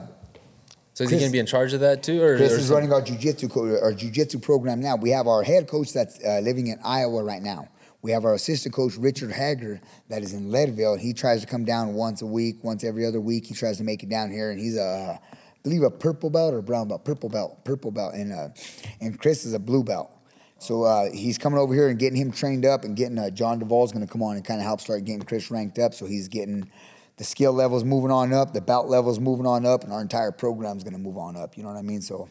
so 0.93 1.03
is 1.03 1.09
Chris- 1.09 1.21
he 1.21 1.25
gonna 1.25 1.31
be 1.31 1.39
in 1.39 1.45
charge 1.45 1.73
of 1.73 1.79
that 1.79 2.03
too, 2.03 2.21
or, 2.21 2.37
Chris 2.37 2.53
or 2.53 2.57
is 2.57 2.69
running 2.69 2.93
our 2.93 3.01
jujitsu 3.01 3.49
co- 3.49 3.79
our 3.81 3.93
jujitsu 3.93 4.41
program 4.41 4.79
now. 4.79 4.95
We 4.95 5.09
have 5.09 5.27
our 5.27 5.41
head 5.41 5.67
coach 5.67 5.91
that's 5.91 6.23
uh, 6.23 6.39
living 6.43 6.67
in 6.67 6.79
Iowa 6.83 7.23
right 7.23 7.41
now. 7.41 7.69
We 8.03 8.11
have 8.11 8.25
our 8.25 8.33
assistant 8.33 8.75
coach 8.75 8.97
Richard 8.97 9.31
Hager 9.31 9.79
that 10.09 10.23
is 10.23 10.33
in 10.33 10.51
Leadville. 10.51 10.97
He 10.97 11.13
tries 11.13 11.39
to 11.39 11.47
come 11.47 11.63
down 11.63 11.93
once 11.93 12.21
a 12.21 12.25
week, 12.25 12.61
once 12.61 12.83
every 12.83 13.05
other 13.05 13.21
week. 13.21 13.45
He 13.45 13.53
tries 13.53 13.77
to 13.77 13.85
make 13.85 14.03
it 14.03 14.09
down 14.09 14.29
here, 14.29 14.51
and 14.51 14.59
he's 14.59 14.77
a, 14.77 15.17
I 15.21 15.55
believe 15.63 15.83
a 15.83 15.89
purple 15.89 16.29
belt 16.29 16.53
or 16.53 16.61
brown 16.61 16.89
belt, 16.89 17.05
purple 17.05 17.29
belt, 17.29 17.63
purple 17.63 17.91
belt, 17.91 18.13
and 18.13 18.33
uh, 18.33 18.49
and 18.99 19.17
Chris 19.17 19.45
is 19.45 19.53
a 19.53 19.59
blue 19.59 19.85
belt. 19.85 20.11
So 20.59 20.83
uh, 20.83 21.11
he's 21.13 21.37
coming 21.37 21.57
over 21.57 21.73
here 21.73 21.87
and 21.87 21.97
getting 21.97 22.17
him 22.19 22.33
trained 22.33 22.65
up, 22.65 22.83
and 22.83 22.93
getting 22.93 23.17
uh, 23.17 23.29
John 23.29 23.57
Duvall's 23.59 23.93
going 23.93 24.05
to 24.05 24.11
come 24.11 24.21
on 24.21 24.35
and 24.35 24.43
kind 24.43 24.59
of 24.59 24.65
help 24.65 24.81
start 24.81 25.05
getting 25.05 25.21
Chris 25.21 25.49
ranked 25.49 25.79
up. 25.79 25.93
So 25.93 26.05
he's 26.05 26.27
getting 26.27 26.69
the 27.15 27.23
skill 27.23 27.53
levels 27.53 27.85
moving 27.85 28.11
on 28.11 28.33
up, 28.33 28.51
the 28.51 28.59
belt 28.59 28.87
levels 28.87 29.17
moving 29.17 29.45
on 29.45 29.65
up, 29.65 29.85
and 29.85 29.93
our 29.93 30.01
entire 30.01 30.33
program's 30.33 30.83
going 30.83 30.93
to 30.93 30.99
move 30.99 31.17
on 31.17 31.37
up. 31.37 31.55
You 31.55 31.63
know 31.63 31.69
what 31.69 31.77
I 31.77 31.83
mean? 31.83 32.01
So 32.01 32.29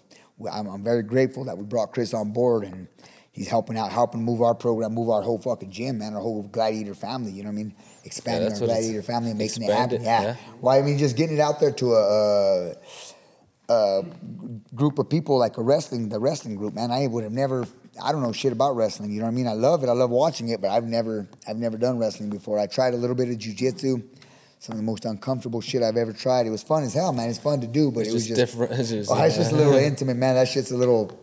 I'm, 0.52 0.66
I'm 0.66 0.84
very 0.84 1.02
grateful 1.02 1.44
that 1.44 1.56
we 1.56 1.64
brought 1.64 1.92
Chris 1.92 2.12
on 2.12 2.32
board, 2.32 2.64
and 2.64 2.88
he's 3.32 3.48
helping 3.48 3.76
out, 3.76 3.90
helping 3.90 4.22
move 4.22 4.40
our 4.40 4.54
program, 4.54 4.94
move 4.94 5.10
our 5.10 5.22
whole 5.22 5.38
fucking 5.38 5.70
gym, 5.70 5.98
man, 5.98 6.14
our 6.14 6.20
whole 6.20 6.42
Gladiator 6.44 6.94
family. 6.94 7.32
You 7.32 7.42
know 7.42 7.48
what 7.48 7.54
I 7.54 7.64
mean? 7.64 7.74
Expanding 8.04 8.48
that's 8.50 8.60
our 8.60 8.66
Gladiator 8.68 9.02
family 9.02 9.30
and 9.30 9.38
making 9.38 9.62
it 9.64 9.70
happen. 9.72 10.02
it, 10.02 10.04
yeah. 10.04 10.22
yeah. 10.22 10.36
Well, 10.60 10.78
I 10.78 10.82
mean, 10.82 10.98
just 10.98 11.16
getting 11.16 11.36
it 11.36 11.40
out 11.40 11.58
there 11.60 11.72
to 11.72 11.92
a. 11.94 12.74
a 13.68 14.02
group 14.74 14.98
of 14.98 15.08
people 15.08 15.38
like 15.38 15.56
a 15.56 15.62
wrestling, 15.62 16.08
the 16.08 16.18
wrestling 16.20 16.56
group, 16.56 16.74
man. 16.74 16.90
I 16.90 17.06
would 17.06 17.24
have 17.24 17.32
never, 17.32 17.66
I 18.02 18.12
don't 18.12 18.22
know 18.22 18.32
shit 18.32 18.52
about 18.52 18.76
wrestling. 18.76 19.12
You 19.12 19.20
know 19.20 19.26
what 19.26 19.32
I 19.32 19.34
mean? 19.34 19.46
I 19.46 19.52
love 19.52 19.82
it. 19.82 19.88
I 19.88 19.92
love 19.92 20.10
watching 20.10 20.48
it, 20.48 20.60
but 20.60 20.70
I've 20.70 20.84
never, 20.84 21.26
I've 21.48 21.56
never 21.56 21.78
done 21.78 21.98
wrestling 21.98 22.28
before. 22.30 22.58
I 22.58 22.66
tried 22.66 22.92
a 22.94 22.96
little 22.96 23.16
bit 23.16 23.28
of 23.28 23.36
jujitsu. 23.36 24.02
Some 24.58 24.74
of 24.74 24.76
the 24.76 24.84
most 24.84 25.04
uncomfortable 25.04 25.60
shit 25.60 25.82
I've 25.82 25.96
ever 25.96 26.12
tried. 26.12 26.46
It 26.46 26.50
was 26.50 26.62
fun 26.62 26.84
as 26.84 26.94
hell, 26.94 27.12
man. 27.12 27.28
It's 27.30 27.38
fun 27.38 27.60
to 27.62 27.66
do, 27.66 27.90
but 27.90 28.00
It's 28.00 28.10
it 28.10 28.14
was 28.14 28.26
just 28.28 28.38
just 28.40 28.52
different. 28.52 28.72
It's 28.80 28.90
just- 28.90 29.10
oh, 29.10 29.22
it's 29.22 29.36
just 29.36 29.52
a 29.52 29.56
little 29.56 29.74
intimate, 29.90 30.16
man. 30.16 30.34
That 30.36 30.48
shit's 30.48 30.70
a 30.70 30.76
little. 30.76 31.18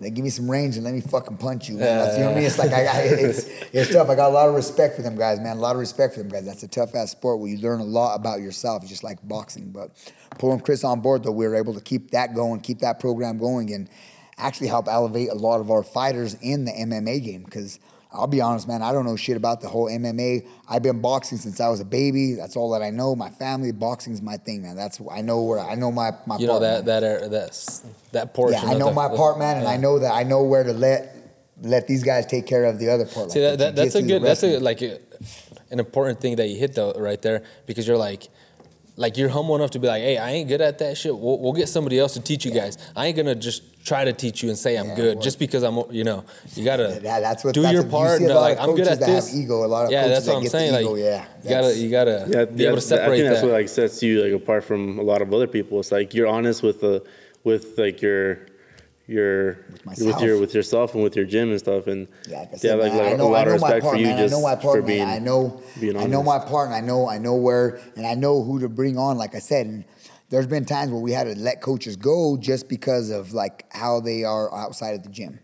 They 0.00 0.10
give 0.10 0.24
me 0.24 0.30
some 0.30 0.50
range 0.50 0.76
and 0.76 0.84
let 0.84 0.94
me 0.94 1.02
fucking 1.02 1.36
punch 1.36 1.68
you, 1.68 1.76
man. 1.76 1.98
That's, 1.98 2.16
you 2.16 2.24
know 2.24 2.30
what 2.30 2.36
I 2.36 2.38
mean? 2.38 2.46
It's 2.46 2.58
like 2.58 2.72
I, 2.72 2.86
I 2.86 3.00
it's 3.02 3.44
it's 3.70 3.92
tough. 3.92 4.08
I 4.08 4.14
got 4.14 4.30
a 4.30 4.32
lot 4.32 4.48
of 4.48 4.54
respect 4.54 4.96
for 4.96 5.02
them 5.02 5.14
guys, 5.14 5.38
man. 5.38 5.58
A 5.58 5.60
lot 5.60 5.76
of 5.76 5.80
respect 5.80 6.14
for 6.14 6.20
them 6.20 6.30
guys. 6.30 6.46
That's 6.46 6.62
a 6.62 6.68
tough 6.68 6.94
ass 6.94 7.10
sport 7.10 7.38
where 7.38 7.50
you 7.50 7.58
learn 7.58 7.80
a 7.80 7.84
lot 7.84 8.14
about 8.14 8.40
yourself, 8.40 8.86
just 8.86 9.04
like 9.04 9.18
boxing. 9.28 9.70
But 9.70 9.90
pulling 10.38 10.60
Chris 10.60 10.84
on 10.84 11.00
board, 11.00 11.22
though, 11.22 11.32
we 11.32 11.46
were 11.46 11.54
able 11.54 11.74
to 11.74 11.82
keep 11.82 12.12
that 12.12 12.34
going, 12.34 12.60
keep 12.60 12.78
that 12.78 12.98
program 12.98 13.36
going, 13.36 13.74
and 13.74 13.90
actually 14.38 14.68
help 14.68 14.88
elevate 14.88 15.28
a 15.28 15.34
lot 15.34 15.60
of 15.60 15.70
our 15.70 15.82
fighters 15.82 16.34
in 16.40 16.64
the 16.64 16.72
MMA 16.72 17.22
game. 17.22 17.42
Because 17.42 17.78
I'll 18.12 18.26
be 18.26 18.40
honest, 18.40 18.66
man, 18.66 18.82
I 18.82 18.92
don't 18.92 19.06
know 19.06 19.14
shit 19.14 19.36
about 19.36 19.60
the 19.60 19.68
whole 19.68 19.86
MMA. 19.88 20.46
I've 20.68 20.82
been 20.82 21.00
boxing 21.00 21.38
since 21.38 21.60
I 21.60 21.68
was 21.68 21.78
a 21.78 21.84
baby. 21.84 22.34
That's 22.34 22.56
all 22.56 22.70
that 22.72 22.82
I 22.82 22.90
know. 22.90 23.14
My 23.14 23.30
family, 23.30 23.70
boxing's 23.70 24.20
my 24.20 24.36
thing, 24.36 24.62
man. 24.62 24.74
That's 24.74 25.00
I 25.10 25.20
know 25.20 25.42
where 25.42 25.60
I 25.60 25.76
know 25.76 25.92
my 25.92 26.10
my. 26.26 26.36
you 26.38 26.46
know 26.48 26.54
part, 26.54 26.62
that 26.62 26.76
man. 26.78 26.84
that 26.86 27.02
area, 27.04 27.28
that 27.28 27.80
that 28.12 28.34
portion. 28.34 28.60
Yeah, 28.62 28.70
I 28.70 28.74
know 28.74 28.88
the- 28.88 28.94
my 28.94 29.08
the- 29.08 29.16
part, 29.16 29.38
man, 29.38 29.58
and 29.58 29.64
yeah. 29.64 29.72
I 29.72 29.76
know 29.76 30.00
that 30.00 30.12
I 30.12 30.24
know 30.24 30.42
where 30.42 30.64
to 30.64 30.72
let 30.72 31.16
let 31.62 31.86
these 31.86 32.02
guys 32.02 32.26
take 32.26 32.46
care 32.46 32.64
of 32.64 32.78
the 32.78 32.88
other 32.88 33.06
part. 33.06 33.30
See 33.30 33.46
like 33.46 33.58
that, 33.58 33.76
that 33.76 33.76
that's 33.76 33.94
a 33.94 34.02
good 34.02 34.22
that's 34.22 34.42
a 34.42 34.58
like 34.58 34.82
a, 34.82 34.98
an 35.70 35.78
important 35.78 36.20
thing 36.20 36.36
that 36.36 36.48
you 36.48 36.56
hit 36.56 36.74
though 36.74 36.92
right 36.92 37.20
there 37.22 37.44
because 37.66 37.86
you're 37.86 37.98
like 37.98 38.28
like 39.00 39.16
you're 39.16 39.30
humble 39.30 39.56
enough 39.56 39.70
to 39.70 39.78
be 39.78 39.86
like 39.88 40.02
hey 40.02 40.18
I 40.18 40.30
ain't 40.32 40.46
good 40.48 40.60
at 40.60 40.78
that 40.78 40.96
shit. 40.98 41.16
We'll, 41.16 41.38
we'll 41.38 41.54
get 41.54 41.68
somebody 41.68 41.98
else 41.98 42.12
to 42.14 42.20
teach 42.20 42.44
you 42.44 42.50
guys. 42.52 42.76
I 42.94 43.06
ain't 43.06 43.16
gonna 43.16 43.34
just 43.34 43.62
try 43.84 44.04
to 44.04 44.12
teach 44.12 44.42
you 44.42 44.50
and 44.50 44.58
say 44.58 44.76
I'm 44.76 44.88
Yeah, 44.90 44.94
good 44.96 45.14
well- 45.16 45.24
just 45.24 45.38
because 45.38 45.62
I'm 45.62 45.76
you 45.90 46.04
know 46.04 46.24
you 46.54 46.64
gotta 46.64 46.98
That- 47.02 47.20
that's 47.22 47.42
what- 47.42 47.54
do 47.54 47.62
that's 47.62 47.72
your 47.72 47.82
what- 47.82 47.86
you 47.86 47.90
part 48.06 48.18
see 48.18 48.24
a 48.26 48.28
no, 48.28 48.34
lot 48.34 48.40
like 48.42 48.58
of 48.58 48.64
I'm 48.64 48.70
good 48.76 48.84
coaches 48.84 48.92
at 48.92 49.00
that 49.00 49.06
have 49.08 49.24
this. 49.24 49.34
ego, 49.34 49.64
a 49.64 49.66
lot 49.66 49.86
of 49.86 49.90
yeah 49.90 50.02
coaches 50.02 50.14
that's 50.16 50.26
that 50.26 50.30
what 50.32 50.36
I'm 50.36 50.42
get 50.42 50.52
the 50.52 50.58
saying 50.58 50.74
ego, 50.80 50.90
like 50.92 51.00
yeah, 51.02 51.24
you 51.42 51.48
gotta 51.50 51.76
you 51.78 51.90
gotta 51.90 52.10
Yeah, 52.10 52.24
be 52.26 52.36
able 52.36 52.46
to 52.46 52.54
that's- 52.54 52.92
I 52.92 52.96
separate 52.96 53.16
think 53.16 53.28
that's 53.28 53.40
that. 53.40 53.46
what 53.46 53.52
like 53.54 53.68
sets 53.68 54.02
you 54.02 54.22
like 54.22 54.32
apart 54.34 54.64
from 54.64 54.98
a 54.98 55.02
lot 55.02 55.22
of 55.22 55.32
other 55.32 55.46
people. 55.46 55.80
It's 55.80 55.90
like 55.92 56.12
you're 56.14 56.26
honest 56.28 56.62
with 56.62 56.80
the 56.82 57.02
with 57.42 57.78
like 57.78 58.02
your 58.02 58.40
your 59.10 59.58
with, 59.70 59.86
myself. 59.86 60.22
your 60.22 60.38
with 60.38 60.54
yourself 60.54 60.94
and 60.94 61.02
with 61.02 61.16
your 61.16 61.24
gym 61.24 61.50
and 61.50 61.58
stuff. 61.58 61.86
And 61.86 62.08
Yeah, 62.28 62.40
like 62.40 62.54
I 62.54 62.56
said, 62.56 62.78
man, 62.78 62.96
like 62.96 63.12
I 63.12 63.16
know, 63.16 63.28
a 63.28 63.30
lot 63.30 63.38
I 63.38 63.40
of 63.40 63.46
know 63.48 63.52
respect 63.54 63.82
part, 63.82 63.94
for 63.94 64.00
you 64.00 64.06
man. 64.06 64.16
I 64.16 64.22
just 64.22 64.32
know 64.32 64.42
my 64.42 64.54
part, 64.54 64.78
for 64.78 64.82
man. 64.82 64.86
being 64.86 65.02
I 65.08 65.18
know, 65.18 65.62
being 65.80 65.96
I 65.96 66.06
know 66.06 66.22
my 66.22 66.38
part, 66.38 66.68
and 66.68 66.74
I 66.74 66.80
know, 66.80 67.08
I 67.08 67.18
know 67.18 67.34
where, 67.34 67.80
and 67.96 68.06
I 68.06 68.14
know 68.14 68.42
who 68.42 68.60
to 68.60 68.68
bring 68.68 68.96
on. 68.96 69.18
Like 69.18 69.34
I 69.34 69.40
said, 69.40 69.66
and 69.66 69.84
there's 70.30 70.46
been 70.46 70.64
times 70.64 70.92
where 70.92 71.00
we 71.00 71.12
had 71.12 71.24
to 71.24 71.34
let 71.34 71.60
coaches 71.60 71.96
go 71.96 72.36
just 72.36 72.68
because 72.68 73.10
of 73.10 73.32
like 73.32 73.66
how 73.72 74.00
they 74.00 74.24
are 74.24 74.54
outside 74.54 74.94
of 74.94 75.02
the 75.02 75.08
gym. 75.10 75.40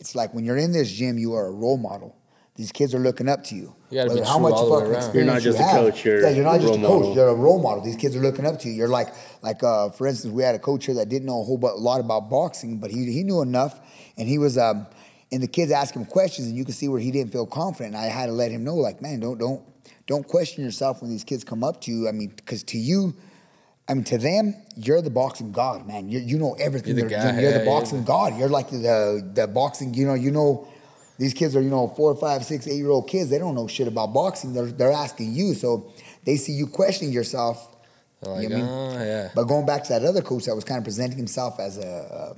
It's 0.00 0.14
like 0.14 0.34
when 0.34 0.44
you're 0.44 0.56
in 0.56 0.72
this 0.72 0.90
gym, 0.90 1.16
you 1.18 1.34
are 1.34 1.46
a 1.46 1.52
role 1.52 1.78
model. 1.78 2.16
These 2.56 2.70
kids 2.70 2.94
are 2.94 3.00
looking 3.00 3.28
up 3.28 3.42
to 3.44 3.56
you. 3.56 3.74
You 3.90 3.98
gotta 3.98 4.10
be 4.10 4.14
Whether 4.20 4.26
how 4.26 4.34
true 4.34 4.42
much 4.42 4.52
all 4.52 4.66
the 4.66 4.72
way 4.74 4.78
fucking 4.80 4.92
around. 4.92 5.02
experience 5.02 5.14
You're 5.14 5.34
not 5.34 5.42
just 5.42 5.58
you 5.58 5.64
a 5.64 5.68
have. 5.68 5.80
coach, 5.80 6.04
you're 6.04 6.22
yeah, 6.22 6.28
you're 6.30 6.44
not 6.44 6.56
a 6.56 6.58
just 6.60 6.74
a 6.74 6.76
role 6.78 6.86
coach. 6.88 7.00
model. 7.00 7.14
You're 7.16 7.28
a 7.28 7.34
role 7.34 7.62
model. 7.62 7.84
These 7.84 7.96
kids 7.96 8.14
are 8.14 8.20
looking 8.20 8.46
up 8.46 8.60
to 8.60 8.68
you. 8.68 8.74
You're 8.74 8.88
like, 8.88 9.08
like 9.42 9.62
uh, 9.64 9.90
for 9.90 10.06
instance, 10.06 10.32
we 10.32 10.42
had 10.44 10.54
a 10.54 10.58
coach 10.60 10.86
here 10.86 10.94
that 10.94 11.08
didn't 11.08 11.26
know 11.26 11.40
a 11.40 11.44
whole 11.44 11.58
bu- 11.58 11.76
lot 11.76 11.98
about 11.98 12.30
boxing, 12.30 12.78
but 12.78 12.92
he 12.92 13.10
he 13.12 13.24
knew 13.24 13.42
enough, 13.42 13.80
and 14.16 14.28
he 14.28 14.38
was 14.38 14.56
um, 14.56 14.86
and 15.32 15.42
the 15.42 15.48
kids 15.48 15.72
asked 15.72 15.96
him 15.96 16.04
questions, 16.04 16.46
and 16.46 16.56
you 16.56 16.64
could 16.64 16.76
see 16.76 16.86
where 16.86 17.00
he 17.00 17.10
didn't 17.10 17.32
feel 17.32 17.46
confident. 17.46 17.96
And 17.96 18.04
I 18.04 18.06
had 18.06 18.26
to 18.26 18.32
let 18.32 18.52
him 18.52 18.62
know, 18.62 18.76
like, 18.76 19.02
man, 19.02 19.18
don't 19.18 19.36
don't 19.38 19.60
don't 20.06 20.26
question 20.26 20.62
yourself 20.62 21.02
when 21.02 21.10
these 21.10 21.24
kids 21.24 21.42
come 21.42 21.64
up 21.64 21.80
to 21.82 21.90
you. 21.90 22.08
I 22.08 22.12
mean, 22.12 22.32
because 22.36 22.62
to 22.64 22.78
you. 22.78 23.14
I 23.86 23.92
mean, 23.92 24.04
to 24.04 24.16
them, 24.16 24.54
you're 24.76 25.02
the 25.02 25.10
boxing 25.10 25.52
god, 25.52 25.86
man. 25.88 26.08
You 26.08 26.18
you 26.20 26.38
know 26.38 26.54
everything. 26.60 26.96
You're 26.96 27.08
the 27.08 27.14
They're- 27.16 27.32
guy, 27.32 27.40
You're 27.40 27.50
yeah, 27.50 27.58
the 27.58 27.64
you're 27.64 27.74
boxing 27.74 27.98
the- 28.02 28.06
god. 28.06 28.38
You're 28.38 28.48
like 28.48 28.70
the 28.70 29.28
the 29.34 29.46
boxing. 29.48 29.92
You 29.94 30.06
know, 30.06 30.14
you 30.14 30.30
know. 30.30 30.68
These 31.18 31.34
kids 31.34 31.54
are, 31.54 31.60
you 31.60 31.70
know, 31.70 31.86
four, 31.88 32.14
five, 32.16 32.44
six, 32.44 32.66
eight 32.66 32.76
year 32.76 32.90
old 32.90 33.08
kids. 33.08 33.30
They 33.30 33.38
don't 33.38 33.54
know 33.54 33.66
shit 33.68 33.86
about 33.88 34.12
boxing. 34.12 34.52
They're 34.52 34.66
they're 34.66 34.92
asking 34.92 35.34
you, 35.34 35.54
so 35.54 35.92
they 36.24 36.36
see 36.36 36.52
you 36.52 36.66
questioning 36.66 37.12
yourself. 37.12 37.76
They're 38.20 38.42
you 38.42 38.48
like 38.48 38.58
know 38.58 38.58
what 38.58 38.64
I 38.64 38.98
mean? 38.98 38.98
oh 39.00 39.04
yeah 39.04 39.28
But 39.34 39.44
going 39.44 39.66
back 39.66 39.84
to 39.84 39.88
that 39.90 40.04
other 40.04 40.22
coach 40.22 40.44
that 40.46 40.54
was 40.54 40.64
kind 40.64 40.78
of 40.78 40.84
presenting 40.84 41.18
himself 41.18 41.60
as 41.60 41.78
a, 41.78 42.36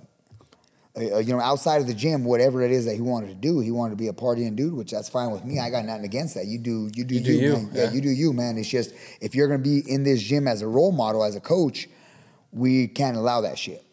a, 0.96 1.00
a- 1.00 1.20
you 1.22 1.32
know, 1.32 1.40
outside 1.40 1.80
of 1.80 1.86
the 1.86 1.94
gym, 1.94 2.24
whatever 2.24 2.62
it 2.62 2.70
is 2.70 2.84
that 2.86 2.94
he 2.94 3.00
wanted 3.02 3.28
to 3.28 3.34
do, 3.34 3.60
he 3.60 3.70
wanted 3.70 3.90
to 3.90 3.96
be 3.96 4.08
a 4.08 4.12
partying 4.12 4.56
dude, 4.56 4.74
which 4.74 4.90
that's 4.90 5.08
fine 5.08 5.30
with 5.30 5.44
me. 5.44 5.58
I 5.60 5.70
got 5.70 5.84
nothing 5.84 6.04
against 6.04 6.34
that. 6.34 6.46
You 6.46 6.58
do, 6.58 6.90
you 6.94 7.04
do, 7.04 7.14
You 7.14 7.20
you, 7.20 7.26
do 7.26 7.32
you, 7.32 7.52
man. 7.52 7.70
Yeah. 7.72 7.84
yeah. 7.84 7.92
you 7.92 8.00
do 8.00 8.08
you, 8.10 8.32
man. 8.32 8.58
It's 8.58 8.68
just 8.68 8.92
if 9.20 9.34
you're 9.34 9.46
gonna 9.48 9.58
be 9.62 9.82
in 9.86 10.02
this 10.04 10.20
gym 10.22 10.46
as 10.48 10.60
a 10.62 10.66
role 10.68 10.92
model, 10.92 11.22
as 11.24 11.36
a 11.36 11.40
coach, 11.40 11.88
we 12.52 12.88
can't 12.88 13.16
allow 13.16 13.40
that 13.42 13.58
shit. 13.58 13.84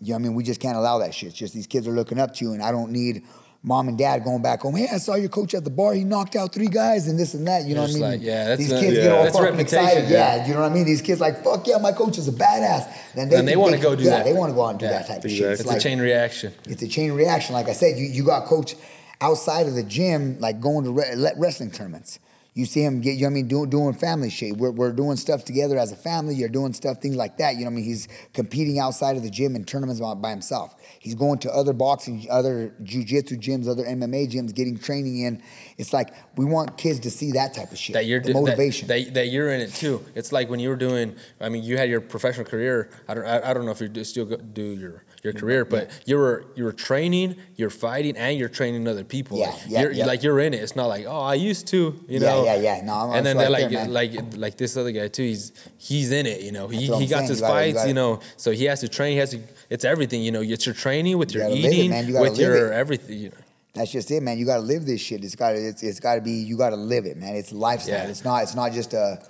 You 0.00 0.08
know 0.10 0.14
what 0.16 0.18
I 0.18 0.22
mean? 0.24 0.34
We 0.34 0.42
just 0.44 0.60
can't 0.60 0.76
allow 0.76 0.98
that 0.98 1.14
shit. 1.14 1.30
It's 1.30 1.38
just 1.38 1.54
these 1.54 1.66
kids 1.66 1.86
are 1.88 1.92
looking 1.92 2.18
up 2.18 2.34
to 2.34 2.44
you, 2.44 2.52
and 2.52 2.62
I 2.62 2.70
don't 2.72 2.90
need 2.90 3.22
mom 3.66 3.88
and 3.88 3.96
dad 3.96 4.22
going 4.22 4.42
back 4.42 4.60
home. 4.60 4.76
Hey, 4.76 4.86
I 4.92 4.98
saw 4.98 5.14
your 5.14 5.30
coach 5.30 5.54
at 5.54 5.64
the 5.64 5.70
bar. 5.70 5.94
He 5.94 6.04
knocked 6.04 6.36
out 6.36 6.52
three 6.52 6.68
guys 6.68 7.08
and 7.08 7.18
this 7.18 7.32
and 7.34 7.46
that. 7.48 7.64
You 7.64 7.74
know 7.74 7.86
Just 7.86 7.98
what 7.98 8.06
I 8.06 8.10
mean? 8.10 8.20
like, 8.20 8.26
yeah, 8.26 8.44
that's 8.48 8.58
these 8.60 8.72
a- 8.72 8.78
kids 8.80 8.96
yeah. 8.98 9.02
get 9.04 9.12
all 9.12 9.24
That's 9.24 9.38
fucking 9.38 9.58
excited. 9.58 10.08
yeah. 10.10 10.36
Yeah. 10.36 10.46
you 10.46 10.52
know 10.54 10.60
what 10.60 10.70
I 10.70 10.74
mean? 10.74 10.84
These 10.84 11.00
kids 11.02 11.20
like, 11.20 11.42
fuck 11.42 11.66
yeah, 11.66 11.78
my 11.78 11.92
coach 11.92 12.18
is 12.18 12.28
a 12.28 12.32
badass. 12.32 12.92
Then 13.14 13.28
they 13.30 13.36
And 13.36 13.48
they 13.48 13.52
think 13.52 13.62
wanna 13.62 13.78
go 13.78 13.96
do 13.96 14.04
yeah, 14.04 14.10
that. 14.10 14.24
they 14.26 14.34
want 14.34 14.50
to 14.50 14.54
go 14.54 14.64
out 14.66 14.70
and 14.70 14.78
do 14.80 14.86
that 14.86 15.06
type 15.06 15.24
of 15.24 15.30
shit. 15.30 15.40
It's 15.52 15.64
like- 15.64 15.78
a 15.78 15.80
chain 15.80 15.98
reaction. 15.98 16.52
it's 16.68 16.82
a 16.82 16.88
chain 16.88 17.12
reaction. 17.12 17.54
Like 17.54 17.68
I 17.68 17.72
said, 17.72 17.96
you, 17.98 18.04
you 18.04 18.22
got 18.22 18.44
coach 18.46 18.76
outside 19.20 19.66
of 19.66 19.74
the 19.74 19.82
gym, 19.82 20.38
like 20.40 20.60
going 20.60 20.84
to 20.84 20.92
re- 20.92 21.32
wrestling 21.36 21.70
tournaments. 21.70 22.18
You 22.56 22.66
see 22.66 22.84
him 22.84 23.00
get, 23.00 23.14
you 23.14 23.22
know 23.22 23.26
what 23.26 23.30
I 23.30 23.34
mean, 23.34 23.48
doing, 23.48 23.68
doing 23.68 23.94
family 23.94 24.30
shit. 24.30 24.56
We're, 24.56 24.70
we're 24.70 24.92
doing 24.92 25.16
stuff 25.16 25.44
together 25.44 25.76
as 25.76 25.90
a 25.90 25.96
family. 25.96 26.36
You're 26.36 26.48
doing 26.48 26.72
stuff, 26.72 26.98
things 26.98 27.16
like 27.16 27.36
that. 27.38 27.56
You 27.56 27.64
know 27.64 27.66
what 27.66 27.72
I 27.72 27.76
mean? 27.76 27.84
He's 27.84 28.06
competing 28.32 28.78
outside 28.78 29.16
of 29.16 29.24
the 29.24 29.30
gym 29.30 29.56
in 29.56 29.64
tournaments 29.64 30.00
by, 30.00 30.14
by 30.14 30.30
himself. 30.30 30.72
He's 31.00 31.16
going 31.16 31.40
to 31.40 31.52
other 31.52 31.72
boxing, 31.72 32.26
other 32.30 32.72
jujitsu 32.84 33.40
gyms, 33.40 33.68
other 33.68 33.82
MMA 33.82 34.30
gyms, 34.30 34.54
getting 34.54 34.78
training 34.78 35.18
in. 35.22 35.42
It's 35.78 35.92
like 35.92 36.14
we 36.36 36.44
want 36.44 36.78
kids 36.78 37.00
to 37.00 37.10
see 37.10 37.32
that 37.32 37.54
type 37.54 37.72
of 37.72 37.78
shit. 37.78 37.94
that 37.94 38.06
you're 38.06 38.20
the 38.20 38.34
motivation. 38.34 38.86
that, 38.86 39.14
that, 39.14 39.26
you're 39.26 39.50
in 39.50 39.60
it 39.60 39.74
too. 39.74 40.04
It's 40.14 40.30
like 40.30 40.48
when 40.48 40.60
you 40.60 40.68
were 40.68 40.76
doing. 40.76 41.16
I 41.40 41.48
mean, 41.48 41.64
you 41.64 41.76
had 41.76 41.90
your 41.90 42.00
professional 42.00 42.46
career. 42.46 42.88
I 43.08 43.14
don't. 43.14 43.26
I, 43.26 43.50
I 43.50 43.54
don't 43.54 43.64
know 43.64 43.72
if 43.72 43.80
you 43.80 43.88
do, 43.88 44.04
still 44.04 44.26
go, 44.26 44.36
do 44.36 44.62
your 44.62 45.02
your 45.24 45.32
career, 45.32 45.64
but 45.64 45.90
you 46.04 46.18
were 46.18 46.44
you 46.54 46.64
were 46.64 46.72
training, 46.72 47.36
you're 47.56 47.70
fighting, 47.70 48.14
and 48.16 48.38
you're 48.38 48.50
training 48.50 48.86
other 48.86 49.04
people. 49.04 49.38
Yeah, 49.38 49.46
like, 49.46 49.60
yeah, 49.66 49.80
you're, 49.80 49.92
yeah. 49.92 50.06
Like 50.06 50.22
you're 50.22 50.38
in 50.38 50.52
it. 50.52 50.62
It's 50.62 50.76
not 50.76 50.86
like 50.86 51.06
oh, 51.06 51.20
I 51.22 51.34
used 51.34 51.66
to. 51.68 51.98
You 52.06 52.20
know. 52.20 52.44
yeah, 52.44 52.56
yeah. 52.56 52.76
Yeah. 52.76 52.84
No, 52.84 52.92
I'm- 52.92 53.12
and 53.14 53.26
then 53.26 53.38
they're 53.38 53.50
right 53.50 53.62
like 53.62 53.70
there, 53.70 53.88
like 53.88 54.36
like 54.36 54.56
this 54.58 54.76
other 54.76 54.92
guy 54.92 55.08
too. 55.08 55.22
He's 55.22 55.52
he's 55.78 56.12
in 56.12 56.26
it. 56.26 56.42
You 56.42 56.52
know. 56.52 56.68
He 56.68 56.82
he 56.82 56.88
got 56.88 56.98
saying. 56.98 57.28
his 57.28 57.40
You 57.40 57.46
gotta- 57.46 57.66
you 57.66 57.74
fights. 57.74 57.88
You, 57.88 57.94
know. 57.94 58.20
So 58.36 58.50
he 58.50 58.64
has 58.66 58.80
to 58.80 58.88
train. 58.88 59.12
He 59.12 59.18
has 59.18 59.30
to. 59.30 59.40
It's 59.70 59.84
everything. 59.86 60.22
You 60.22 60.30
know. 60.30 60.42
It's 60.42 60.66
your 60.66 60.74
training 60.74 61.16
with 61.16 61.34
You 61.34 61.40
your 61.40 61.48
it, 61.48 61.56
eating, 61.56 61.90
man. 61.90 62.06
You 62.06 62.20
with 62.20 62.38
your 62.38 62.72
it. 62.72 62.74
everything. 62.74 63.18
You 63.18 63.28
know. 63.30 63.36
That's 63.72 63.90
just 63.90 64.10
it, 64.10 64.22
man. 64.22 64.38
You 64.38 64.44
got 64.46 64.56
to 64.56 64.62
live 64.62 64.84
this 64.84 65.00
shit. 65.00 65.24
It's 65.24 65.34
got. 65.34 65.54
It's, 65.56 65.82
it's 65.82 66.00
got 66.00 66.16
to 66.16 66.20
be. 66.20 66.32
You 66.32 66.58
got 66.58 66.70
to 66.70 66.76
live 66.76 67.06
it, 67.06 67.16
man. 67.16 67.34
It's 67.34 67.50
lifestyle. 67.50 68.08
It's 68.10 68.24
not. 68.24 68.42
It's 68.42 68.54
not 68.54 68.72
just 68.72 68.92
a 68.92 69.20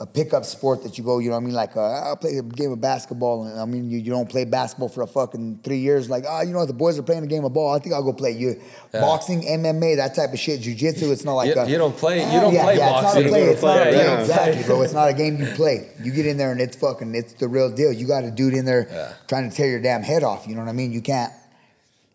a 0.00 0.06
pickup 0.06 0.44
sport 0.44 0.84
that 0.84 0.96
you 0.96 1.02
go. 1.02 1.18
You 1.18 1.30
know 1.30 1.34
what 1.36 1.42
I 1.42 1.46
mean? 1.46 1.54
Like 1.54 1.76
uh, 1.76 1.80
I'll 1.82 2.16
play 2.16 2.36
a 2.36 2.42
game 2.42 2.70
of 2.70 2.80
basketball, 2.80 3.46
and 3.46 3.58
I 3.58 3.64
mean 3.64 3.90
you, 3.90 3.98
you 3.98 4.10
don't 4.12 4.28
play 4.30 4.44
basketball 4.44 4.88
for 4.88 5.02
a 5.02 5.08
fucking 5.08 5.60
three 5.64 5.78
years. 5.78 6.08
Like 6.08 6.24
oh, 6.28 6.40
you 6.42 6.52
know 6.52 6.60
what? 6.60 6.68
The 6.68 6.72
boys 6.74 6.98
are 7.00 7.02
playing 7.02 7.24
a 7.24 7.26
game 7.26 7.44
of 7.44 7.52
ball. 7.52 7.74
I 7.74 7.80
think 7.80 7.94
I'll 7.94 8.04
go 8.04 8.12
play. 8.12 8.30
You 8.30 8.60
boxing, 8.92 9.42
MMA, 9.42 9.96
that 9.96 10.14
type 10.14 10.32
of 10.32 10.38
shit. 10.38 10.60
Jiu-jitsu. 10.60 11.10
It's 11.10 11.24
not 11.24 11.34
like 11.34 11.54
You- 11.54 11.60
a, 11.60 11.68
you 11.68 11.78
don't 11.78 11.96
play- 11.96 12.24
you 12.32 12.40
don't 12.40 12.54
yeah, 12.54 12.62
play 12.62 12.76
yeah, 12.78 12.90
boxing. 12.90 13.22
It's 13.24 13.30
not 13.32 13.40
a 13.40 13.42
play. 13.42 13.42
It's 13.50 13.62
not 13.62 13.76
a 13.76 13.82
play, 13.82 13.92
play. 13.92 14.04
yeah. 14.04 14.20
Exactly, 14.20 14.62
bro. 14.64 14.82
It's 14.82 14.92
not 14.92 15.08
a 15.08 15.14
game 15.14 15.36
you 15.38 15.46
play. 15.56 15.88
You 16.02 16.12
get 16.12 16.26
in 16.26 16.36
there 16.36 16.52
and 16.52 16.60
it's 16.60 16.76
fucking. 16.76 17.14
It's 17.16 17.32
the 17.34 17.48
real 17.48 17.68
deal. 17.70 17.92
You 17.92 18.06
got 18.06 18.22
a 18.22 18.30
dude 18.30 18.54
in 18.54 18.64
there 18.64 19.16
trying 19.26 19.50
to 19.50 19.56
tear 19.56 19.68
your 19.68 19.80
damn 19.80 20.02
head 20.02 20.22
off. 20.22 20.46
You 20.46 20.54
know 20.54 20.60
what 20.60 20.68
I 20.68 20.72
mean? 20.74 20.92
You 20.92 21.02
can't 21.02 21.32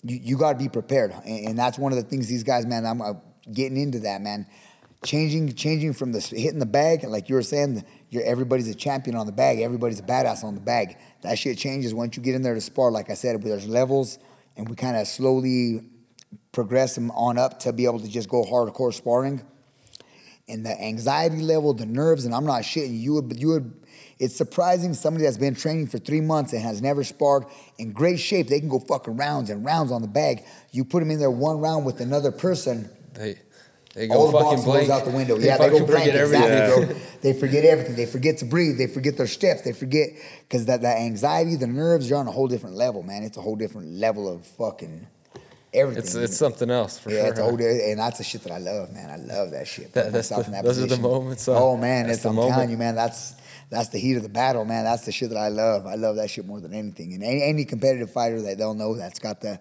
you, 0.06 0.20
you 0.22 0.38
got 0.38 0.54
to 0.54 0.60
be 0.60 0.70
prepared 0.70 1.12
and, 1.26 1.48
and 1.50 1.60
that's 1.60 1.78
one 1.78 1.92
of 1.92 1.98
the 1.98 2.04
things 2.04 2.28
these 2.28 2.44
guys 2.44 2.66
man 2.66 2.86
i'm 2.86 3.02
uh, 3.02 3.14
getting 3.54 3.78
into 3.78 4.00
that 4.00 4.22
man 4.22 4.46
changing 5.04 5.54
changing 5.54 5.94
from 5.94 6.12
the 6.12 6.20
hitting 6.20 6.60
the 6.60 6.66
bag 6.66 7.04
like 7.04 7.30
you 7.30 7.36
were 7.36 7.44
saying 7.44 7.84
you're 8.10 8.24
everybody's 8.24 8.68
a 8.68 8.76
champion 8.76 9.16
on 9.16 9.26
the 9.26 9.32
bag 9.32 9.60
everybody's 9.60 10.00
a 10.00 10.04
badass 10.04 10.44
on 10.44 10.56
the 10.56 10.62
bag 10.62 10.98
that 11.22 11.38
shit 11.38 11.58
changes 11.58 11.94
once 11.94 12.16
you 12.16 12.24
get 12.24 12.36
in 12.36 12.42
there 12.42 12.54
to 12.54 12.62
spar 12.62 12.92
like 12.92 13.10
i 13.10 13.14
said 13.14 13.42
there's 13.42 13.68
levels 13.68 14.20
and 14.56 14.68
we 14.70 14.76
kind 14.76 14.96
of 14.96 15.08
slowly 15.08 15.82
progress 16.52 16.96
them 16.96 17.12
on 17.12 17.38
up 17.38 17.60
to 17.60 17.74
be 17.74 17.86
able 17.86 18.00
to 18.00 18.08
just 18.08 18.30
go 18.30 18.44
hardcore 18.44 18.94
sparring 18.94 19.42
and 20.48 20.66
the 20.66 20.82
anxiety 20.82 21.42
level, 21.42 21.74
the 21.74 21.86
nerves, 21.86 22.26
and 22.26 22.36
I'm 22.36 22.46
not 22.46 22.64
shitting 22.64 23.00
you 23.00 23.14
would, 23.14 23.40
you 23.40 23.48
would. 23.50 23.74
It's 24.20 24.36
surprising 24.36 24.94
somebody 24.94 25.26
that's 25.26 25.38
been 25.38 25.56
training 25.56 25.88
for 25.88 25.98
three 25.98 26.22
months 26.22 26.54
and 26.54 26.62
has 26.62 26.82
never 26.82 27.04
sparred 27.04 27.46
in 27.78 27.92
great 27.92 28.20
shape. 28.20 28.48
They 28.48 28.60
can 28.60 28.70
go 28.70 28.80
fucking 28.80 29.18
rounds 29.18 29.50
and 29.50 29.66
rounds 29.66 29.92
on 29.92 30.02
the 30.02 30.08
bag. 30.08 30.44
You 30.72 30.86
put 30.86 31.00
them 31.00 31.12
in 31.12 31.20
there 31.20 31.32
one 31.32 31.60
round 31.60 31.86
with 31.86 32.00
another 32.00 32.32
person, 32.32 32.90
They 33.14 33.38
they 33.94 34.10
all 34.10 34.32
go 34.32 34.38
the 34.40 34.44
fucking 34.44 34.50
boxing 34.50 34.66
blank. 34.66 34.88
goes 34.88 34.90
out 35.02 35.06
the 35.06 35.12
window. 35.12 35.38
They 35.38 35.46
yeah, 35.48 35.58
they 35.58 35.70
go 35.70 35.80
fucking 35.80 35.88
blank. 35.88 36.06
forget 36.06 36.20
everything. 36.20 36.44
Exactly, 36.44 36.82
Yeah. 36.86 36.92
bro. 36.94 37.02
They 37.22 37.34
forget 37.34 37.66
everything. 37.66 37.96
They 37.96 38.06
forget 38.06 38.38
to 38.40 38.46
breathe. 38.46 38.78
They 38.78 38.88
forget 38.88 39.18
their 39.18 39.28
steps. 39.28 39.62
They 39.62 39.74
forget 39.74 40.10
because 40.48 40.66
that, 40.66 40.82
that 40.82 40.98
anxiety, 40.98 41.56
the 41.56 41.68
nerves, 41.68 42.10
you're 42.10 42.20
on 42.20 42.28
a 42.28 42.32
whole 42.32 42.48
different 42.48 42.76
level, 42.76 43.04
man. 43.04 43.24
It's 43.24 43.38
a 43.38 43.42
whole 43.42 43.56
different 43.56 43.94
level 43.94 44.28
of 44.28 44.46
fucking 44.46 45.08
everything. 45.74 46.04
It's 46.04 46.16
it's 46.16 46.38
something 46.38 46.70
else 46.70 46.98
for 47.00 47.12
yeah, 47.12 47.22
sure. 47.22 47.30
it's 47.30 47.40
a 47.40 47.44
whole 47.44 47.62
and 47.62 48.00
that's 48.00 48.18
the 48.18 48.24
shit 48.24 48.42
that 48.44 48.52
I 48.52 48.58
love, 48.58 48.92
man. 48.92 49.10
I 49.10 49.18
love 49.18 49.52
that 49.52 49.68
shit. 49.68 49.94
That- 49.94 50.06
Put 50.06 50.14
that's 50.14 50.30
the- 50.30 50.42
in 50.42 50.52
that 50.52 50.64
those 50.64 50.80
are 50.80 50.88
the 50.88 50.98
moments, 50.98 51.46
huh? 51.46 51.54
Oh 51.56 51.78
man, 51.78 52.08
That's 52.08 52.18
it's, 52.18 52.24
the 52.24 52.30
I'm 52.30 52.36
moment. 52.36 52.54
telling 52.56 52.70
you, 52.72 52.78
man. 52.78 52.96
That's 52.96 53.36
that's 53.70 53.90
the 53.90 53.98
heat 54.00 54.16
of 54.18 54.24
the 54.24 54.30
battle, 54.30 54.66
man. 54.66 54.84
That's 54.84 55.06
the 55.06 55.12
shit 55.12 55.30
that 55.30 55.38
I 55.38 55.48
love. 55.48 55.88
I 55.88 55.96
love 55.96 56.18
that 56.18 56.30
shit 56.30 56.46
more 56.46 56.60
than 56.60 56.74
anything. 56.74 57.14
And 57.14 57.24
any, 57.24 57.42
any 57.44 57.66
competitive 57.66 58.12
fighter 58.12 58.40
that 58.44 58.58
they'll 58.60 58.76
know 58.76 58.96
that's 58.96 59.18
got 59.20 59.42
the 59.42 59.60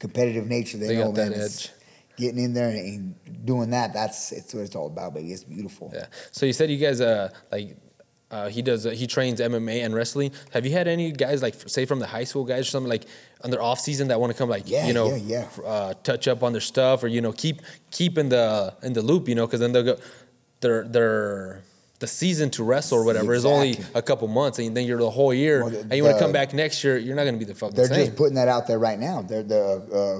competitive 0.00 0.46
nature, 0.48 0.78
they, 0.78 0.88
They 0.88 0.96
know, 0.96 1.06
got 1.06 1.14
that 1.16 1.30
man. 1.30 1.40
it's 1.40 1.66
edge. 1.66 1.72
Getting 2.16 2.44
in 2.44 2.52
there 2.52 2.68
and 2.68 3.14
doing 3.44 3.70
that, 3.70 3.92
that's 3.92 4.32
it's 4.32 4.52
what 4.54 4.64
it's 4.64 4.76
all 4.76 4.86
about, 4.86 5.14
baby. 5.14 5.32
It's 5.32 5.44
beautiful. 5.44 5.90
Yeah. 5.94 6.06
So 6.30 6.46
you 6.46 6.52
said 6.52 6.70
you 6.70 6.78
guys 6.78 7.00
uh 7.00 7.30
like 7.50 7.76
uh, 8.32 8.48
he 8.48 8.62
does 8.62 8.86
uh, 8.86 8.90
he 8.90 9.06
trains 9.06 9.40
MMA 9.40 9.84
and 9.84 9.94
wrestling. 9.94 10.32
Have 10.52 10.64
you 10.64 10.72
had 10.72 10.88
any 10.88 11.12
guys 11.12 11.42
like 11.42 11.54
say 11.66 11.84
from 11.84 11.98
the 11.98 12.06
high 12.06 12.24
school 12.24 12.44
guys 12.44 12.60
or 12.60 12.70
something 12.70 12.88
like 12.88 13.04
on 13.44 13.50
their 13.50 13.60
off 13.60 13.78
season 13.78 14.08
that 14.08 14.18
want 14.18 14.32
to 14.32 14.38
come 14.38 14.48
like 14.48 14.62
Yeah, 14.66 14.86
you 14.86 14.94
know 14.94 15.14
yeah, 15.14 15.48
yeah. 15.56 15.62
Uh, 15.64 15.94
touch 16.02 16.26
up 16.28 16.42
on 16.42 16.52
their 16.52 16.62
stuff 16.62 17.02
or 17.02 17.08
you 17.08 17.20
know 17.20 17.32
keep 17.32 17.60
keep 17.90 18.16
in 18.16 18.30
the 18.30 18.74
in 18.82 18.94
the 18.94 19.02
loop 19.02 19.28
you 19.28 19.34
know 19.34 19.46
because 19.46 19.60
then 19.60 19.72
they'll 19.72 19.82
go 19.84 19.98
their 20.60 20.84
their 20.88 21.62
the 22.02 22.06
season 22.08 22.50
to 22.50 22.64
wrestle 22.64 22.98
or 22.98 23.04
whatever 23.04 23.32
is 23.32 23.44
only 23.46 23.78
a 23.94 24.02
couple 24.02 24.26
months 24.28 24.58
and 24.58 24.76
then 24.76 24.84
you're 24.86 24.98
the 24.98 25.08
whole 25.08 25.32
year 25.32 25.60
Well, 25.62 25.70
the- 25.70 25.80
and 25.80 25.92
you 25.94 26.02
want 26.04 26.16
to 26.18 26.22
come 26.22 26.32
back 26.32 26.52
next 26.52 26.82
year 26.84 26.98
you're 26.98 27.16
not 27.16 27.24
gonna 27.24 27.38
be 27.38 27.44
the 27.46 27.54
fucking 27.54 27.76
They're 27.76 27.86
same. 27.86 28.06
just 28.06 28.16
putting 28.16 28.34
that 28.34 28.48
out 28.48 28.66
there 28.66 28.78
right 28.78 28.98
now. 28.98 29.22
They're 29.22 29.42
the 29.44 29.62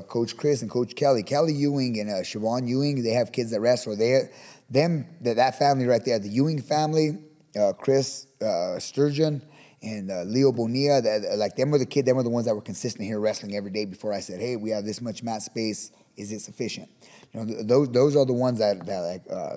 uh, 0.01 0.03
Coach 0.07 0.37
Chris 0.37 0.62
and 0.62 0.70
Coach 0.70 0.95
Kelly, 0.95 1.22
Kelly 1.22 1.53
Ewing 1.53 1.99
and 2.01 2.09
uh, 2.09 2.14
Siobhan 2.22 2.66
Ewing. 2.68 3.03
They 3.03 3.11
have 3.11 3.33
kids 3.33 3.51
that 3.51 3.61
wrestle. 3.61 3.97
They, 3.97 4.30
them, 4.70 5.07
that, 5.20 5.37
that 5.37 5.59
family 5.59 5.87
right 5.87 6.05
there, 6.05 6.18
the 6.18 6.28
Ewing 6.28 6.62
family, 6.62 7.18
uh, 7.61 7.72
Chris 7.74 8.26
uh, 8.41 8.78
Sturgeon 8.78 9.43
and 9.83 10.11
uh, 10.11 10.22
Leo 10.22 10.53
Bonilla. 10.53 11.03
That, 11.03 11.37
like 11.37 11.57
them 11.57 11.70
were 11.72 11.78
the 11.78 11.87
kid. 11.87 12.07
Them 12.07 12.16
were 12.16 12.22
the 12.22 12.30
ones 12.30 12.47
that 12.47 12.55
were 12.55 12.62
consistent 12.62 13.05
here 13.05 13.18
wrestling 13.20 13.57
every 13.57 13.70
day. 13.72 13.85
Before 13.85 14.12
I 14.12 14.20
said, 14.20 14.41
"Hey, 14.41 14.55
we 14.57 14.70
have 14.70 14.85
this 14.85 15.01
much 15.03 15.22
mat 15.24 15.43
space. 15.43 15.91
Is 16.16 16.30
it 16.33 16.41
sufficient?" 16.41 16.89
You 17.33 17.41
know, 17.41 17.47
th- 17.47 17.66
those 17.66 17.89
those 17.91 18.16
are 18.16 18.24
the 18.24 18.33
ones 18.33 18.61
that 18.61 18.87
that 18.87 19.01
like. 19.01 19.22
Uh, 19.28 19.57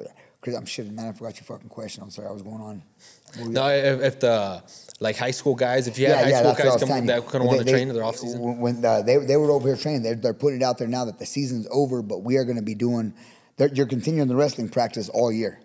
I'm 0.54 0.66
shit, 0.66 0.92
man. 0.92 1.08
I 1.08 1.12
forgot 1.14 1.36
your 1.38 1.46
fucking 1.46 1.70
question. 1.70 2.04
I'm 2.04 2.10
sorry. 2.12 2.28
I 2.28 2.32
was 2.32 2.42
going 2.42 2.62
on. 2.62 2.84
What 3.36 3.38
were 3.40 3.44
you- 3.48 3.50
no, 3.54 3.68
if, 3.70 4.02
if 4.02 4.20
the 4.20 4.64
like 5.00 5.18
high 5.18 5.32
school 5.32 5.56
guys, 5.56 5.88
if 5.88 5.98
you 5.98 6.08
had 6.08 6.26
high 6.26 6.32
school 6.32 6.44
that's 6.54 6.60
what 6.60 6.68
I 6.68 6.70
guys 6.70 6.80
come 6.90 7.06
that 7.08 7.26
kind 7.28 7.44
of 7.44 7.48
want 7.48 7.60
to 7.66 7.72
train 7.72 7.90
in 7.90 7.96
their 7.96 8.04
off 8.04 8.16
season, 8.18 8.40
When, 8.42 8.60
when, 8.60 8.86
uh, 8.86 9.02
they, 9.02 9.18
they 9.18 9.38
were 9.38 9.52
over 9.52 9.68
here 9.68 9.78
training, 9.78 10.04
they're, 10.04 10.16
they're 10.16 10.34
putting 10.34 10.62
it 10.62 10.64
out 10.64 10.78
there 10.78 10.88
now 10.88 11.06
that 11.06 11.20
the 11.20 11.26
season's 11.26 11.68
over, 11.72 12.02
but 12.02 12.20
we 12.24 12.38
are 12.38 12.44
going 12.46 12.58
to 12.58 12.62
be 12.64 12.76
doing, 12.76 13.14
they're- 13.58 13.74
you're 13.74 13.88
continuing 13.88 14.28
the 14.28 14.36
wrestling 14.36 14.70
practice 14.70 15.10
all 15.10 15.32
year. 15.32 15.60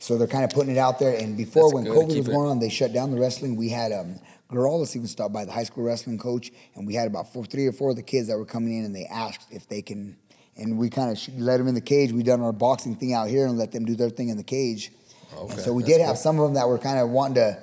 So 0.00 0.18
they're 0.18 0.26
kind 0.28 0.44
of 0.44 0.50
putting 0.50 0.72
it 0.74 0.78
out 0.78 0.98
there. 0.98 1.16
And 1.16 1.36
before, 1.36 1.64
That's 1.70 1.74
when 1.74 1.84
COVID 1.86 2.06
was 2.16 2.28
it- 2.28 2.32
going 2.32 2.48
on, 2.50 2.58
they 2.58 2.68
shut 2.68 2.92
down 2.92 3.10
the 3.10 3.18
wrestling. 3.20 3.56
We 3.56 3.68
had 3.70 3.92
um, 3.92 4.18
Girallis 4.50 4.94
even 4.96 5.06
stopped 5.08 5.32
by 5.32 5.44
the 5.44 5.52
high 5.52 5.62
school 5.64 5.84
wrestling 5.84 6.18
coach, 6.18 6.50
and 6.74 6.86
we 6.86 6.94
had 6.94 7.06
about 7.06 7.32
four, 7.32 7.44
three 7.44 7.66
or 7.66 7.72
four 7.72 7.90
of 7.90 7.96
the 7.96 8.02
kids 8.02 8.28
that 8.28 8.36
were 8.36 8.44
coming 8.44 8.76
in, 8.78 8.84
and 8.84 8.94
they 8.94 9.06
asked 9.06 9.46
if 9.50 9.68
they 9.68 9.82
can, 9.82 10.16
and 10.56 10.78
we 10.78 10.90
kind 10.90 11.10
of 11.10 11.38
let 11.38 11.58
them 11.58 11.68
in 11.68 11.74
the 11.74 11.80
cage. 11.80 12.12
We 12.12 12.22
done 12.22 12.40
our 12.40 12.52
boxing 12.52 12.96
thing 12.96 13.12
out 13.12 13.28
here 13.28 13.46
and 13.46 13.58
let 13.58 13.72
them 13.72 13.84
do 13.84 13.94
their 13.96 14.10
thing 14.10 14.28
in 14.28 14.36
the 14.36 14.44
cage. 14.44 14.92
And 15.38 15.58
so 15.58 15.72
we 15.72 15.82
did 15.82 16.00
have 16.00 16.14
good. 16.16 16.22
some 16.22 16.38
of 16.38 16.44
them 16.44 16.54
that 16.54 16.68
were 16.68 16.78
kind 16.78 16.98
of 16.98 17.10
wanting 17.10 17.34
to 17.36 17.58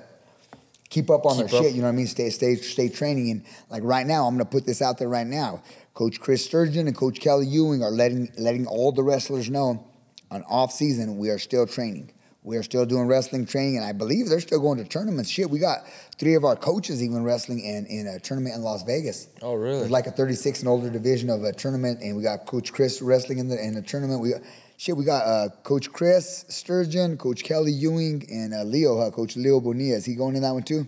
keep 0.89 1.09
up 1.09 1.25
on 1.25 1.37
Keep 1.37 1.47
their 1.47 1.59
up. 1.59 1.63
shit. 1.65 1.73
You 1.73 1.81
know 1.81 1.87
what 1.87 1.93
I 1.93 1.95
mean? 1.95 2.07
Stay, 2.07 2.29
stay, 2.29 2.55
stay 2.55 2.89
training. 2.89 3.31
And 3.31 3.45
like 3.69 3.83
right 3.83 4.05
now, 4.05 4.27
I'm 4.27 4.33
gonna 4.35 4.45
put 4.45 4.65
this 4.65 4.81
out 4.81 4.97
there 4.97 5.07
right 5.09 5.25
now. 5.27 5.63
Coach 5.93 6.19
Chris 6.19 6.43
Sturgeon 6.45 6.87
and 6.87 6.95
Coach 6.95 7.19
Kelly 7.19 7.45
Ewing 7.47 7.81
are 7.81 7.91
letting 7.91 8.29
letting 8.37 8.65
all 8.67 8.91
the 8.91 9.03
wrestlers 9.03 9.49
know 9.49 9.85
on 10.29 10.43
off 10.43 10.71
season 10.71 11.17
we 11.17 11.29
are 11.29 11.39
still 11.39 11.65
training. 11.65 12.11
We 12.43 12.57
are 12.57 12.63
still 12.63 12.87
doing 12.87 13.05
wrestling 13.05 13.45
training, 13.45 13.77
and 13.77 13.85
I 13.85 13.91
believe 13.91 14.27
they're 14.27 14.39
still 14.39 14.59
going 14.59 14.79
to 14.79 14.83
tournaments. 14.83 15.29
Shit, 15.29 15.47
we 15.47 15.59
got 15.59 15.85
three 16.17 16.33
of 16.33 16.43
our 16.43 16.55
coaches 16.55 17.03
even 17.03 17.23
wrestling 17.23 17.59
in, 17.59 17.85
in 17.85 18.07
a 18.07 18.19
tournament 18.19 18.55
in 18.55 18.63
Las 18.63 18.81
Vegas. 18.81 19.27
Oh, 19.43 19.53
really? 19.53 19.77
There's 19.79 19.91
like 19.91 20.07
a 20.07 20.11
36 20.11 20.61
and 20.61 20.67
older 20.67 20.89
division 20.89 21.29
of 21.29 21.43
a 21.43 21.53
tournament, 21.53 21.99
and 22.01 22.17
we 22.17 22.23
got 22.23 22.47
Coach 22.47 22.73
Chris 22.73 22.99
wrestling 22.99 23.37
in 23.37 23.47
the 23.47 23.63
in 23.63 23.75
the 23.75 23.83
tournament. 23.83 24.21
We 24.21 24.31
got 24.31 24.41
shit. 24.77 24.97
We 24.97 25.05
got 25.05 25.27
uh, 25.27 25.49
Coach 25.61 25.91
Chris 25.93 26.45
Sturgeon, 26.49 27.15
Coach 27.17 27.43
Kelly 27.43 27.73
Ewing, 27.73 28.25
and 28.31 28.55
uh, 28.55 28.63
Leo. 28.63 28.97
Uh, 28.97 29.11
Coach 29.11 29.35
Leo 29.35 29.59
Bonilla. 29.59 29.97
Is 29.97 30.05
he 30.05 30.15
going 30.15 30.35
in 30.35 30.41
that 30.41 30.53
one 30.53 30.63
too? 30.63 30.87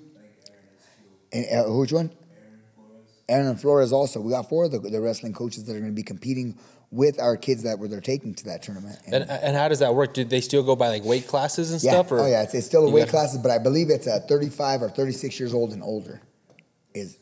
And 1.31 1.45
uh, 1.67 1.71
which 1.71 1.91
one? 1.91 2.11
Aaron 3.29 3.47
and 3.47 3.61
Flores 3.61 3.93
also. 3.93 4.19
We 4.19 4.31
got 4.31 4.49
four 4.49 4.65
of 4.65 4.71
the, 4.71 4.79
the 4.79 4.99
wrestling 4.99 5.33
coaches 5.33 5.65
that 5.65 5.75
are 5.75 5.79
going 5.79 5.91
to 5.91 5.95
be 5.95 6.03
competing 6.03 6.57
with 6.93 7.19
our 7.19 7.35
kids 7.35 7.63
that 7.63 7.79
were 7.79 7.87
they're 7.87 7.99
taking 7.99 8.35
to 8.35 8.45
that 8.45 8.61
tournament. 8.61 8.99
and, 9.07 9.23
and 9.27 9.55
how 9.57 9.67
does 9.67 9.79
that 9.79 9.95
work? 9.95 10.13
Do 10.13 10.23
they 10.23 10.41
still 10.41 10.61
go 10.61 10.75
by 10.75 10.89
like 10.89 11.03
weight 11.03 11.27
classes 11.27 11.71
and 11.71 11.81
yeah, 11.81 11.91
stuff? 11.93 12.11
Or 12.11 12.19
oh 12.19 12.27
yeah, 12.27 12.43
it's, 12.43 12.53
it's 12.53 12.67
still 12.67 12.85
a 12.85 12.89
weight 12.91 13.01
gotta- 13.01 13.11
classes, 13.11 13.39
but 13.39 13.49
I 13.51 13.57
believe 13.57 13.89
it's 13.89 14.05
uh, 14.05 14.19
35 14.29 14.83
or 14.83 14.89
36 14.89 15.39
years 15.39 15.53
old 15.55 15.71
and 15.73 15.81
older. 15.81 16.21
Is 16.93 17.17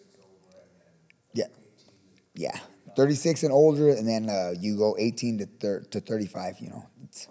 yeah, 1.33 1.45
yeah, 2.35 2.57
36 2.97 3.43
and 3.43 3.53
older, 3.53 3.89
and 3.89 4.05
then 4.05 4.29
uh, 4.29 4.53
you 4.59 4.77
go 4.77 4.97
18 4.99 5.37
to 5.39 5.45
thir- 5.45 5.79
to 5.91 6.01
35. 6.01 6.59
You 6.59 6.69
know, 6.71 6.85
it's 7.03 7.27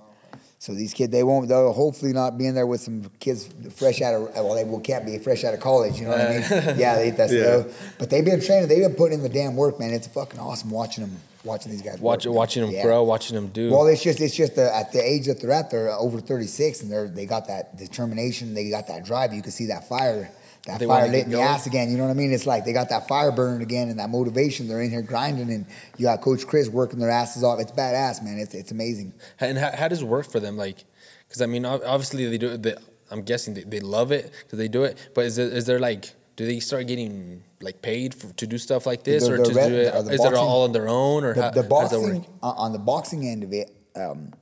So 0.59 0.73
these 0.75 0.95
kids, 0.95 1.13
they 1.13 1.23
won't. 1.23 1.47
They'll 1.49 1.75
hopefully 1.75 2.15
not 2.15 2.39
be 2.39 2.47
in 2.47 2.55
there 2.55 2.67
with 2.67 2.81
some 2.81 3.11
kids 3.21 3.51
fresh 3.77 4.01
out 4.01 4.15
of. 4.15 4.35
Well, 4.35 4.55
they 4.55 4.65
will 4.65 4.81
can't 4.81 5.05
be 5.05 5.19
fresh 5.19 5.45
out 5.45 5.53
of 5.53 5.61
college. 5.61 5.99
You 5.99 6.07
know 6.07 6.13
what 6.13 6.21
I 6.23 6.29
mean? 6.39 6.43
Yeah, 6.79 6.95
they, 6.97 7.11
that's 7.11 7.33
Yeah. 7.33 7.43
the. 7.59 7.75
But 7.99 8.09
they've 8.09 8.25
been 8.25 8.41
training. 8.41 8.69
They've 8.69 8.79
been 8.89 8.95
putting 8.95 9.19
in 9.19 9.23
the 9.23 9.29
damn 9.29 9.55
work, 9.57 9.79
man. 9.79 9.91
It's 9.93 10.07
fucking 10.07 10.41
awesome 10.41 10.71
watching 10.71 11.05
them, 11.05 11.17
watching 11.45 11.73
these 11.73 11.83
guys. 11.83 12.01
Watch, 12.01 12.27
work, 12.27 12.35
watching 12.35 12.63
them 12.63 12.71
Yeah. 12.73 12.83
grow, 12.83 13.03
watching 13.03 13.35
them 13.35 13.49
do. 13.49 13.71
Well, 13.71 13.87
it's 13.87 14.03
just 14.03 14.21
it's 14.21 14.35
just 14.35 14.57
the, 14.57 14.75
at 14.75 14.93
the 14.93 15.03
age 15.03 15.27
that 15.27 15.41
they're 15.41 15.53
at, 15.53 15.71
they're 15.71 15.91
over 15.91 16.21
thirty 16.21 16.47
six, 16.47 16.83
and 16.83 16.91
they're 16.91 17.09
they 17.09 17.27
got 17.27 17.47
that 17.49 17.77
determination, 17.77 18.55
they 18.55 18.71
got 18.71 18.87
that 18.89 19.05
drive. 19.05 19.33
You 19.33 19.43
can 19.43 19.53
see 19.53 19.67
that 19.67 19.89
fire, 19.89 20.31
that 20.67 20.79
They 20.79 20.87
fire 20.87 21.09
lit 21.09 21.25
in 21.25 21.31
the 21.31 21.41
ass 21.41 21.67
again. 21.67 21.91
You 21.91 21.97
know 21.97 22.05
what 22.05 22.11
I 22.11 22.15
mean? 22.15 22.33
It's 22.33 22.47
like 22.47 22.65
they 22.65 22.73
got 22.73 22.89
that 22.91 23.09
fire 23.09 23.33
burning 23.33 23.63
again, 23.63 23.89
and 23.89 23.99
that 23.99 24.11
motivation. 24.11 24.69
They're 24.69 24.83
in 24.83 24.91
here 24.91 25.03
grinding, 25.03 25.51
and 25.51 25.67
you 25.97 26.05
got 26.05 26.21
Coach 26.21 26.47
Chris 26.47 26.69
working 26.69 26.99
their 26.99 27.11
asses 27.11 27.43
off. 27.43 27.61
It's 27.61 27.73
badass, 27.73 28.23
man. 28.23 28.39
It's 28.39 28.55
it's 28.55 28.71
amazing. 28.71 29.15
And 29.41 29.59
how, 29.59 29.75
how 29.75 29.89
does 29.89 30.03
it 30.03 30.07
work 30.09 30.31
for 30.31 30.41
them? 30.41 30.57
Like, 30.57 30.85
because 31.29 31.43
I 31.43 31.47
mean, 31.47 31.65
obviously 31.65 32.27
they 32.27 32.39
do 32.39 32.51
it. 32.53 32.63
They, 32.63 32.75
I'm 33.11 33.23
guessing 33.23 33.55
they, 33.55 33.65
they 33.65 33.81
love 33.81 34.13
it 34.13 34.31
because 34.45 34.59
they 34.59 34.69
do 34.69 34.85
it. 34.85 34.97
But 35.15 35.25
is 35.25 35.37
there, 35.37 35.49
is 35.49 35.65
there 35.65 35.81
like, 35.81 36.15
do 36.37 36.47
they 36.47 36.61
start 36.61 36.87
getting 36.87 37.43
like 37.63 37.83
paid 37.83 38.15
for, 38.15 38.33
to 38.35 38.47
do 38.47 38.59
stuff 38.59 38.87
like 38.87 39.03
this, 39.05 39.27
The- 39.27 39.35
or 39.35 39.45
to 39.45 39.53
red- 39.53 39.69
do 39.69 39.75
it? 39.77 39.95
uh, 39.95 40.03
the 40.03 40.13
Is 40.13 40.25
it 40.25 40.35
all 40.35 40.63
on 40.65 40.73
their 40.73 40.89
own, 40.89 41.25
or 41.25 41.35
the, 41.35 41.43
how, 41.43 41.51
the 41.51 41.63
how 41.63 41.69
does 41.69 41.91
that 41.91 42.01
work? 42.01 42.15
boxing 42.15 42.27
on 42.43 42.55
on 42.57 42.73
the 42.73 42.79
boxing 42.79 43.27
end 43.29 43.45
of 43.45 43.53
it, 43.53 43.71
um, 43.97 44.33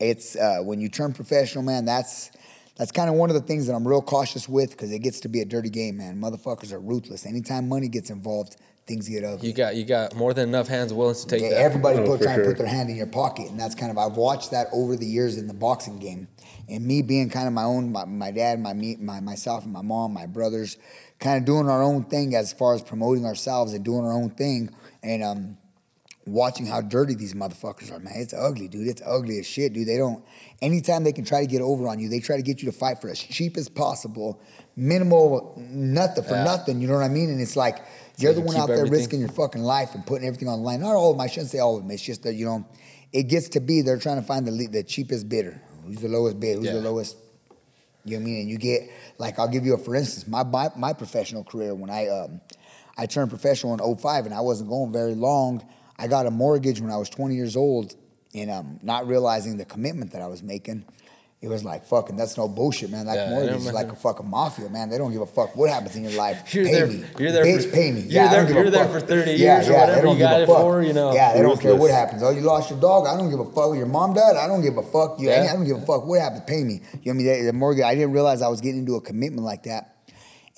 it's 0.00 0.36
uh, 0.36 0.58
when 0.62 0.80
you 0.80 0.88
turn 0.88 1.12
professional, 1.12 1.64
man. 1.64 1.84
That's 1.84 2.30
that's 2.76 2.92
kind 2.92 3.08
of 3.10 3.16
one 3.16 3.30
of 3.30 3.34
the 3.34 3.42
things 3.42 3.66
that 3.66 3.74
I'm 3.74 3.86
real 3.86 4.02
cautious 4.02 4.48
with 4.48 4.70
because 4.70 4.92
it 4.92 5.00
gets 5.00 5.20
to 5.20 5.28
be 5.28 5.40
a 5.40 5.44
dirty 5.44 5.70
game, 5.70 5.96
man. 5.96 6.20
Motherfuckers 6.20 6.72
are 6.72 6.78
ruthless. 6.78 7.26
Anytime 7.26 7.68
money 7.68 7.88
gets 7.88 8.08
involved, 8.10 8.56
things 8.86 9.08
get 9.08 9.24
ugly. 9.24 9.48
You 9.48 9.54
got 9.54 9.74
you 9.74 9.84
got 9.84 10.14
more 10.14 10.32
than 10.34 10.48
enough 10.48 10.68
hands 10.68 10.92
willing 10.92 11.14
to 11.16 11.26
take 11.26 11.42
Yeah, 11.42 11.48
that. 11.50 11.58
everybody 11.58 11.98
Oh, 11.98 12.06
put 12.06 12.18
for 12.18 12.24
trying 12.24 12.38
to 12.38 12.44
sure. 12.44 12.52
put 12.52 12.58
their 12.58 12.68
hand 12.68 12.90
in 12.90 12.96
your 12.96 13.06
pocket, 13.08 13.50
and 13.50 13.58
that's 13.58 13.74
kind 13.74 13.90
of 13.90 13.98
I've 13.98 14.16
watched 14.16 14.50
that 14.52 14.68
over 14.72 14.94
the 14.94 15.06
years 15.06 15.38
in 15.38 15.48
the 15.48 15.54
boxing 15.54 15.98
game, 15.98 16.28
and 16.68 16.84
me 16.86 17.02
being 17.02 17.30
kind 17.30 17.48
of 17.48 17.52
my 17.54 17.64
own, 17.64 17.90
my, 17.90 18.04
my 18.04 18.30
dad, 18.30 18.60
my 18.60 18.74
me, 18.74 18.96
my 19.00 19.18
myself, 19.20 19.64
and 19.64 19.72
my 19.72 19.82
mom, 19.82 20.12
my 20.12 20.26
brothers, 20.26 20.76
kind 21.18 21.38
of 21.38 21.44
doing 21.44 21.68
our 21.68 21.82
own 21.82 22.04
thing 22.04 22.34
as 22.34 22.52
far 22.52 22.74
as 22.74 22.82
promoting 22.82 23.24
ourselves 23.26 23.72
and 23.72 23.84
doing 23.84 24.04
our 24.04 24.12
own 24.12 24.30
thing, 24.30 24.70
and 25.02 25.22
um, 25.22 25.56
watching 26.26 26.66
how 26.66 26.80
dirty 26.80 27.14
these 27.14 27.34
motherfuckers 27.34 27.90
are, 27.92 27.98
man. 27.98 28.12
It's 28.16 28.34
ugly, 28.34 28.68
dude. 28.68 28.86
It's 28.86 29.02
ugly 29.04 29.38
as 29.38 29.46
shit, 29.46 29.72
dude. 29.72 29.88
They 29.88 29.96
don't. 29.96 30.22
Anytime 30.62 31.04
they 31.04 31.12
can 31.12 31.24
try 31.24 31.40
to 31.40 31.46
get 31.46 31.62
over 31.62 31.88
on 31.88 31.98
you, 31.98 32.08
they 32.08 32.20
try 32.20 32.36
to 32.36 32.42
get 32.42 32.62
you 32.62 32.70
to 32.70 32.76
fight 32.76 33.00
for 33.00 33.08
as 33.08 33.18
cheap 33.18 33.56
as 33.56 33.68
possible, 33.68 34.40
minimal, 34.76 35.54
nothing 35.70 36.24
for 36.24 36.34
Yeah. 36.34 36.44
nothing. 36.44 36.80
You 36.80 36.88
know 36.88 36.94
what 36.94 37.04
I 37.04 37.08
mean? 37.08 37.30
And 37.30 37.40
it's 37.40 37.56
like 37.56 37.78
you're 38.18 38.32
the 38.32 38.40
you 38.40 38.46
one 38.46 38.56
out 38.56 38.66
there 38.68 38.76
everything. 38.78 38.98
risking 38.98 39.20
your 39.20 39.28
fucking 39.30 39.62
life 39.62 39.94
and 39.94 40.04
putting 40.06 40.26
everything 40.26 40.48
on 40.48 40.58
the 40.60 40.64
line. 40.64 40.80
Not 40.80 40.94
all 40.94 41.10
of 41.12 41.16
them. 41.16 41.20
I 41.22 41.26
shouldn't 41.28 41.50
say 41.50 41.58
all 41.58 41.76
of 41.76 41.82
them. 41.82 41.90
It's 41.90 42.02
just 42.02 42.22
that 42.24 42.34
you 42.34 42.44
know, 42.44 42.66
it 43.12 43.24
gets 43.24 43.48
to 43.50 43.60
be 43.60 43.82
they're 43.82 43.98
trying 43.98 44.20
to 44.20 44.26
find 44.26 44.46
the 44.46 44.52
le- 44.52 44.68
the 44.68 44.82
cheapest 44.82 45.28
bidder. 45.28 45.60
Who's 45.84 45.98
the 45.98 46.08
lowest 46.08 46.38
bid? 46.38 46.56
Who's 46.58 46.66
the 46.66 46.74
Yeah. 46.74 46.80
lowest? 46.80 47.16
You 48.08 48.18
know 48.18 48.24
what 48.24 48.28
I 48.28 48.32
mean? 48.32 48.40
And 48.42 48.50
you 48.50 48.58
get 48.58 48.90
like 49.18 49.38
I'll 49.38 49.48
give 49.48 49.64
you 49.64 49.74
a 49.74 49.78
for 49.78 49.94
instance. 49.94 50.26
My 50.26 50.42
my, 50.42 50.70
my 50.76 50.92
professional 50.92 51.44
career 51.44 51.74
when 51.74 51.90
I 51.90 52.08
um 52.08 52.40
I 52.96 53.06
turned 53.06 53.30
professional 53.30 53.74
in 53.74 53.96
05 53.96 54.26
and 54.26 54.34
I 54.34 54.40
wasn't 54.40 54.70
going 54.70 54.92
very 54.92 55.14
long. 55.14 55.66
I 55.98 56.08
got 56.08 56.26
a 56.26 56.30
mortgage 56.30 56.80
when 56.80 56.90
I 56.90 56.96
was 56.96 57.08
20 57.08 57.34
years 57.34 57.56
old 57.56 57.94
and 58.34 58.50
um 58.50 58.80
not 58.82 59.06
realizing 59.06 59.56
the 59.56 59.64
commitment 59.64 60.12
that 60.12 60.22
I 60.22 60.26
was 60.26 60.42
making. 60.42 60.84
It 61.40 61.46
was 61.46 61.62
like 61.62 61.86
fucking 61.86 62.16
that's 62.16 62.36
no 62.36 62.48
bullshit, 62.48 62.90
man. 62.90 63.06
That 63.06 63.14
Yeah, 63.14 63.30
mortgage 63.30 63.54
is 63.58 63.72
like 63.72 63.92
a 63.92 63.94
fucking 63.94 64.28
mafia, 64.28 64.68
man. 64.70 64.88
They 64.90 64.98
don't 64.98 65.12
give 65.12 65.20
a 65.20 65.26
fuck 65.26 65.54
what 65.54 65.70
happens 65.70 65.94
in 65.94 66.02
your 66.02 66.14
life. 66.18 66.52
You're 66.52 66.64
pay 66.64 66.72
there- 66.72 66.86
me. 66.88 67.04
you're 67.16 67.30
there 67.30 67.44
Bitch, 67.44 67.66
for- 67.66 67.70
pay 67.70 67.92
me. 67.92 68.00
you're 68.00 68.10
Yeah, 68.10 68.28
there- 68.28 68.40
don't 68.40 68.48
give 68.48 68.56
a 68.56 68.60
you're 68.62 68.70
there 68.72 68.88
for 68.88 68.98
30 69.00 69.30
Yeah, 69.34 69.54
years 69.58 69.68
or 69.68 69.72
yeah, 69.72 69.78
whatever 69.80 69.94
they 69.94 70.02
don't 70.02 70.12
you 70.14 70.18
give 70.18 70.28
got 70.30 70.40
a 70.40 70.42
it 70.42 70.46
fuck. 70.48 70.56
for, 70.62 70.82
you 70.82 70.92
know. 70.92 71.12
Yeah, 71.14 71.34
they 71.34 71.42
don't 71.42 71.60
care 71.60 71.76
what 71.76 71.92
happens. 71.92 72.24
Oh, 72.24 72.30
you 72.30 72.40
lost 72.40 72.70
your 72.70 72.80
dog. 72.80 73.06
I 73.06 73.16
don't 73.16 73.30
give 73.30 73.38
a 73.38 73.44
fuck. 73.52 73.76
Your 73.76 73.86
mom 73.86 74.14
died. 74.14 74.34
I 74.36 74.48
don't 74.48 74.62
give 74.62 74.78
a 74.78 74.82
fuck. 74.82 75.20
You, 75.20 75.28
Yeah. 75.30 75.46
I 75.48 75.52
don't 75.54 75.64
give 75.64 75.76
a 75.76 75.86
fuck 75.86 76.06
what 76.06 76.20
happened. 76.20 76.44
Pay 76.48 76.64
me. 76.64 76.72
You 76.74 76.80
know 76.80 76.82
what 77.04 77.10
I 77.10 77.12
mean? 77.12 77.26
The, 77.26 77.42
the 77.46 77.52
mortgage. 77.52 77.84
I 77.84 77.94
didn't 77.94 78.12
realize 78.14 78.42
I 78.42 78.48
was 78.48 78.60
getting 78.60 78.80
into 78.80 78.96
a 78.96 79.00
commitment 79.00 79.44
like 79.44 79.62
that, 79.62 79.94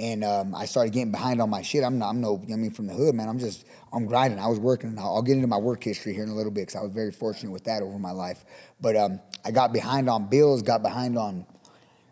and 0.01 0.24
um, 0.24 0.55
I 0.55 0.64
started 0.64 0.94
getting 0.94 1.12
behind 1.12 1.42
on 1.42 1.51
my 1.51 1.61
shit. 1.61 1.84
I'm 1.84 1.98
not. 1.98 2.09
I'm 2.09 2.20
no. 2.22 2.32
You 2.32 2.38
know 2.38 2.44
what 2.46 2.53
I 2.55 2.57
mean, 2.57 2.70
from 2.70 2.86
the 2.86 2.94
hood, 2.94 3.14
man. 3.14 3.28
I'm 3.28 3.38
just. 3.38 3.66
I'm 3.92 4.07
grinding. 4.07 4.38
I 4.38 4.46
was 4.46 4.59
working. 4.59 4.90
And 4.90 4.98
I'll, 4.98 5.16
I'll 5.16 5.22
get 5.22 5.34
into 5.34 5.46
my 5.46 5.59
work 5.59 5.84
history 5.84 6.14
here 6.14 6.22
in 6.22 6.30
a 6.30 6.34
little 6.34 6.51
bit 6.51 6.62
because 6.62 6.76
I 6.76 6.82
was 6.82 6.90
very 6.90 7.12
fortunate 7.12 7.51
with 7.51 7.64
that 7.64 7.82
over 7.82 7.98
my 7.98 8.12
life. 8.12 8.44
But 8.80 8.96
um, 8.96 9.20
I 9.44 9.51
got 9.51 9.74
behind 9.74 10.09
on 10.09 10.28
bills. 10.30 10.62
Got 10.62 10.82
behind 10.82 11.18
on. 11.18 11.44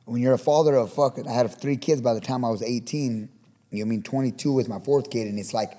When 0.04 0.20
you're 0.20 0.34
a 0.34 0.38
father 0.38 0.74
of 0.74 0.92
fucking, 0.92 1.26
I 1.26 1.32
had 1.32 1.50
three 1.50 1.76
kids 1.76 2.00
by 2.00 2.12
the 2.14 2.20
time 2.20 2.44
I 2.44 2.50
was 2.50 2.62
18. 2.62 3.28
You 3.70 3.78
know 3.78 3.86
I 3.86 3.88
mean? 3.88 4.02
22 4.02 4.52
with 4.52 4.68
my 4.68 4.78
fourth 4.80 5.10
kid, 5.10 5.26
and 5.26 5.38
it's 5.38 5.54
like. 5.54 5.72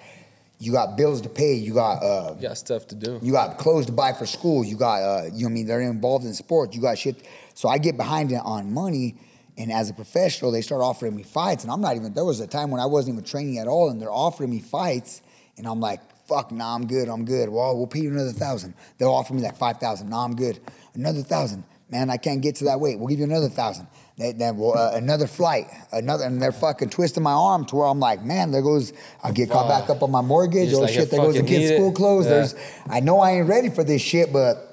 You 0.62 0.74
got 0.74 0.98
bills 0.98 1.22
to 1.22 1.30
pay. 1.30 1.54
You 1.54 1.74
got 1.74 2.04
uh, 2.04 2.36
You 2.36 2.50
got 2.50 2.58
stuff 2.58 2.86
to 2.88 2.96
do. 2.96 3.18
you 3.24 3.32
got 3.32 3.58
clothes 3.58 3.86
to 3.86 3.94
buy 3.94 4.12
for 4.12 4.26
school. 4.26 4.66
You 4.66 4.76
got, 4.76 5.02
uh, 5.02 5.24
you 5.24 5.30
know, 5.32 5.46
what 5.46 5.46
I 5.46 5.54
mean, 5.54 5.68
they're 5.68 5.80
involved 5.80 6.26
in 6.26 6.34
sports. 6.34 6.76
You 6.76 6.82
got 6.82 6.98
shit. 6.98 7.26
So 7.54 7.70
I 7.70 7.78
get 7.78 7.96
behind 7.96 8.34
on 8.34 8.74
money, 8.74 9.16
and 9.60 9.74
as 9.74 9.90
a 9.90 9.94
professional, 9.94 10.52
they 10.52 10.62
start 10.62 10.82
offering 10.82 11.16
me 11.16 11.24
fights, 11.24 11.64
and 11.64 11.72
I'm 11.72 11.82
not 11.82 11.98
even. 11.98 12.14
There 12.14 12.24
was 12.24 12.40
a 12.40 12.48
time 12.48 12.72
when 12.72 12.80
I 12.80 12.86
wasn't 12.86 13.16
even 13.16 13.26
training 13.26 13.60
at 13.60 13.68
all, 13.68 13.90
and 13.90 14.02
they're 14.02 14.12
offering 14.12 14.50
me 14.50 14.60
fights, 14.60 15.22
and 15.58 15.68
I'm 15.68 15.82
like, 15.82 16.00
fuck, 16.28 16.52
nah, 16.52 16.74
I'm 16.74 16.88
good, 16.88 17.10
I'm 17.10 17.26
good. 17.26 17.50
Well, 17.50 17.78
we'll 17.78 17.88
pay 17.88 18.00
you 18.00 18.10
another 18.10 18.32
thousand. 18.32 18.74
They'll 18.98 19.12
offer 19.12 19.34
me 19.34 19.42
like 19.42 19.58
five 19.58 19.78
thousand. 19.78 20.10
Nah, 20.10 20.24
I'm 20.24 20.36
good. 20.36 20.60
Another 20.96 21.22
thousand. 21.22 21.66
Man, 21.92 22.10
I 22.10 22.18
can't 22.18 22.42
get 22.42 22.56
to 22.58 22.66
that 22.66 22.80
weight. 22.80 23.00
We'll 23.00 23.08
give 23.08 23.18
you 23.18 23.26
another 23.26 23.50
thousand. 23.50 23.88
They, 24.18 24.32
then 24.32 24.58
well, 24.58 24.78
uh, 24.78 24.96
another 24.96 25.28
flight, 25.28 25.66
another, 25.92 26.24
and 26.24 26.42
they're 26.42 26.52
fucking 26.52 26.92
twisting 26.92 27.24
my 27.24 27.32
arm 27.32 27.66
to 27.66 27.76
where 27.76 27.88
I'm 27.88 28.00
like, 28.00 28.24
man, 28.24 28.52
there 28.52 28.62
goes. 28.62 28.94
I 29.24 29.32
get 29.32 29.50
caught 29.50 29.68
back 29.68 29.90
up 29.90 30.04
on 30.04 30.12
my 30.12 30.22
mortgage. 30.22 30.72
Oh 30.74 30.82
like, 30.82 30.94
shit, 30.94 31.12
there 31.12 31.20
goes 31.20 31.36
the 31.36 31.44
kids' 31.44 31.74
school 31.74 31.92
clothes. 31.92 32.26
Yeah. 32.26 32.32
There's 32.32 32.56
I 32.88 33.02
know 33.02 33.20
I 33.20 33.32
ain't 33.32 33.50
ready 33.50 33.70
for 33.70 33.84
this 33.84 34.02
shit, 34.02 34.32
but 34.32 34.69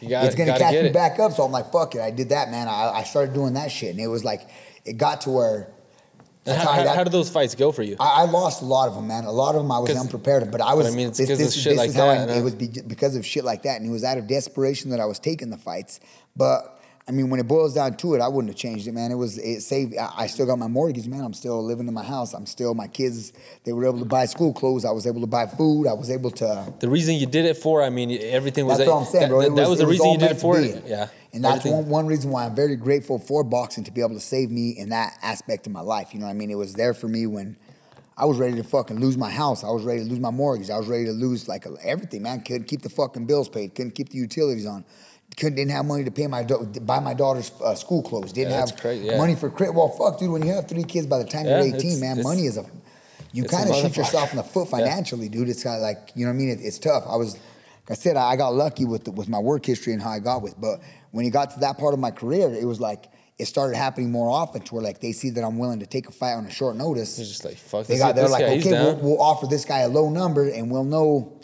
You 0.00 0.08
got 0.08 0.24
it's 0.26 0.34
gonna 0.34 0.56
catch 0.58 0.72
me 0.72 0.78
it. 0.78 0.92
back 0.92 1.18
up. 1.18 1.32
So 1.32 1.42
I'm 1.44 1.52
like, 1.52 1.72
fuck 1.72 1.94
it. 1.94 2.00
I 2.00 2.10
did 2.10 2.30
that, 2.30 2.50
man. 2.50 2.68
I, 2.68 2.90
I 2.90 3.02
started 3.04 3.34
doing 3.34 3.54
that 3.54 3.70
shit, 3.70 3.90
and 3.90 4.00
it 4.00 4.06
was 4.06 4.24
like, 4.24 4.48
it 4.84 4.94
got 4.94 5.22
to 5.22 5.30
where. 5.30 5.68
How, 6.46 6.54
how 6.54 6.72
how, 6.72 6.84
got- 6.84 6.96
how 6.96 7.04
did 7.04 7.12
those 7.12 7.28
fights 7.28 7.54
go 7.54 7.72
for 7.72 7.82
you? 7.82 7.96
I, 8.00 8.22
I 8.22 8.24
lost 8.24 8.62
a 8.62 8.64
lot 8.64 8.88
of 8.88 8.94
them, 8.94 9.08
man. 9.08 9.24
A 9.24 9.32
lot 9.32 9.54
of 9.54 9.62
them 9.62 9.70
I 9.70 9.78
was 9.80 9.94
unprepared, 9.94 10.50
but 10.50 10.60
I 10.60 10.74
was. 10.74 10.86
I 10.86 10.96
mean, 10.96 11.08
it's 11.08 11.18
this, 11.18 11.28
this, 11.36 11.54
shit 11.54 11.72
this 11.72 11.78
like 11.78 11.88
is 11.90 11.96
how 11.96 12.06
I, 12.06 12.16
it 12.24 12.42
was 12.42 12.54
be, 12.54 12.68
because 12.86 13.16
of 13.16 13.26
shit 13.26 13.44
like 13.44 13.64
that, 13.64 13.80
and 13.80 13.86
it 13.86 13.92
was 13.92 14.04
out 14.04 14.16
of 14.16 14.26
desperation 14.26 14.90
that 14.90 15.00
I 15.00 15.04
was 15.04 15.18
taking 15.18 15.50
the 15.50 15.58
fights. 15.58 16.00
But 16.36 16.77
I 17.08 17.10
mean, 17.10 17.30
when 17.30 17.40
it 17.40 17.48
boils 17.48 17.74
down 17.74 17.96
to 17.96 18.14
it, 18.14 18.20
I 18.20 18.28
wouldn't 18.28 18.52
have 18.52 18.58
changed 18.58 18.86
it, 18.86 18.92
man. 18.92 19.10
It 19.10 19.14
was 19.14 19.38
it 19.38 19.62
saved. 19.62 19.96
I, 19.96 20.12
I 20.14 20.26
still 20.26 20.44
got 20.44 20.58
my 20.58 20.68
mortgage, 20.68 21.08
man. 21.08 21.22
I'm 21.24 21.32
still 21.32 21.64
living 21.64 21.88
in 21.88 21.94
my 21.94 22.04
house. 22.04 22.34
I'm 22.34 22.44
still 22.44 22.74
my 22.74 22.86
kids. 22.86 23.32
They 23.64 23.72
were 23.72 23.86
able 23.86 24.00
to 24.00 24.04
buy 24.04 24.26
school 24.26 24.52
clothes. 24.52 24.84
I 24.84 24.90
was 24.90 25.06
able 25.06 25.22
to 25.22 25.26
buy 25.26 25.46
food. 25.46 25.86
I 25.86 25.94
was 25.94 26.10
able 26.10 26.30
to. 26.32 26.70
the 26.80 26.88
reason 26.88 27.14
you 27.14 27.24
did 27.26 27.46
it 27.46 27.56
for, 27.56 27.82
I 27.82 27.88
mean, 27.88 28.10
everything 28.20 28.66
was. 28.66 28.76
That's 28.76 28.90
what 28.90 28.98
I'm 28.98 29.06
saying, 29.06 29.22
that, 29.22 29.28
bro. 29.30 29.40
That, 29.40 29.46
It 29.46 29.56
that 29.56 29.68
was, 29.70 29.78
the 29.78 29.86
it 29.86 29.88
reason 29.88 30.10
you 30.10 30.18
did 30.18 30.32
it 30.32 30.40
for. 30.40 30.60
Yeah. 30.60 31.08
And 31.32 31.44
that's 31.44 31.64
one, 31.64 31.88
one 31.88 32.06
reason 32.06 32.30
why 32.30 32.44
I'm 32.44 32.54
very 32.54 32.76
grateful 32.76 33.18
for 33.18 33.42
boxing 33.42 33.84
to 33.84 33.90
be 33.90 34.02
able 34.02 34.14
to 34.14 34.20
save 34.20 34.50
me 34.50 34.70
in 34.70 34.90
that 34.90 35.16
aspect 35.22 35.66
of 35.66 35.72
my 35.72 35.80
life. 35.80 36.12
You 36.12 36.20
know 36.20 36.26
what 36.26 36.32
I 36.32 36.34
mean? 36.34 36.50
It 36.50 36.56
was 36.56 36.74
there 36.74 36.92
for 36.92 37.08
me 37.08 37.26
when 37.26 37.56
I 38.18 38.26
was 38.26 38.36
ready 38.36 38.56
to 38.56 38.64
fucking 38.64 39.00
lose 39.00 39.16
my 39.16 39.30
house. 39.30 39.64
I 39.64 39.70
was 39.70 39.84
ready 39.84 40.00
to 40.00 40.06
lose 40.06 40.20
my 40.20 40.30
mortgage. 40.30 40.68
I 40.68 40.76
was 40.76 40.88
ready 40.88 41.06
to 41.06 41.12
lose 41.12 41.48
like 41.48 41.64
everything, 41.82 42.22
man. 42.22 42.40
Couldn't 42.42 42.64
keep 42.64 42.82
the 42.82 42.90
fucking 42.90 43.26
bills 43.26 43.48
paid. 43.48 43.74
Couldn't 43.74 43.92
keep 43.92 44.10
the 44.10 44.18
utilities 44.18 44.66
on. 44.66 44.84
Couldn't 45.38 45.54
didn't 45.56 45.70
have 45.70 45.84
money 45.86 46.02
to 46.04 46.10
pay 46.10 46.26
my 46.26 46.42
buy 46.42 46.98
my 46.98 47.14
daughter's 47.14 47.52
uh, 47.64 47.74
school 47.74 48.02
clothes. 48.02 48.32
Didn't 48.32 48.50
Yeah, 48.52 48.60
have 48.60 48.76
crazy, 48.76 49.06
yeah. 49.06 49.18
money 49.18 49.36
for 49.36 49.48
credit. 49.48 49.72
Well, 49.74 49.88
fuck, 49.88 50.18
dude. 50.18 50.30
When 50.30 50.44
you 50.44 50.52
have 50.52 50.66
three 50.66 50.82
kids 50.82 51.06
by 51.06 51.18
the 51.18 51.24
time 51.24 51.46
Yeah, 51.46 51.62
you're 51.62 51.76
18, 51.76 51.78
it's- 51.78 52.00
man, 52.00 52.10
it's- 52.18 52.24
money 52.24 52.46
is 52.46 52.56
a 52.56 52.64
you 53.32 53.44
kind 53.44 53.68
of 53.70 53.76
shoot 53.76 53.96
yourself 53.96 54.30
in 54.32 54.38
the 54.38 54.42
foot 54.42 54.68
financially, 54.68 55.28
dude. 55.28 55.48
It's 55.48 55.62
kind 55.62 55.76
of 55.76 55.82
like 55.82 56.10
you 56.16 56.24
know 56.24 56.30
what 56.32 56.36
I 56.36 56.38
mean. 56.38 56.48
It, 56.48 56.60
it's 56.62 56.78
tough. 56.78 57.04
I 57.06 57.16
was, 57.16 57.34
like 57.34 57.90
I 57.90 57.94
said, 57.94 58.16
I 58.16 58.30
I 58.30 58.36
got 58.36 58.54
lucky 58.54 58.84
with 58.84 59.04
the, 59.04 59.12
with 59.12 59.28
my 59.28 59.38
work 59.38 59.64
history 59.64 59.92
and 59.92 60.02
how 60.02 60.10
I 60.10 60.18
got 60.18 60.42
with. 60.42 60.60
But 60.60 60.80
when 61.12 61.24
it 61.24 61.30
got 61.30 61.50
to 61.52 61.60
that 61.60 61.78
part 61.78 61.94
of 61.94 62.00
my 62.00 62.10
career, 62.10 62.52
it 62.52 62.64
was 62.66 62.80
like 62.80 63.04
it 63.38 63.46
started 63.46 63.76
happening 63.76 64.10
more 64.10 64.28
often 64.30 64.62
to 64.62 64.74
where 64.74 64.82
like 64.82 65.00
they 65.00 65.12
see 65.12 65.30
that 65.30 65.44
I'm 65.44 65.58
willing 65.58 65.78
to 65.80 65.86
take 65.86 66.08
a 66.08 66.12
fight 66.12 66.32
on 66.32 66.46
a 66.46 66.50
short 66.50 66.74
notice. 66.74 67.16
They're 67.16 67.26
just 67.26 67.44
like, 67.44 67.56
fuck 67.58 67.86
They 67.86 67.94
this- 67.94 68.02
got 68.02 68.16
they're 68.16 68.28
like, 68.28 68.44
guy, 68.46 68.58
okay, 68.58 68.72
we'll, 68.72 68.96
we'll 68.96 69.22
offer 69.22 69.46
this 69.46 69.64
guy 69.64 69.80
a 69.80 69.88
low 69.88 70.08
number, 70.10 70.48
and 70.48 70.68
we'll 70.70 70.82
know 70.84 71.37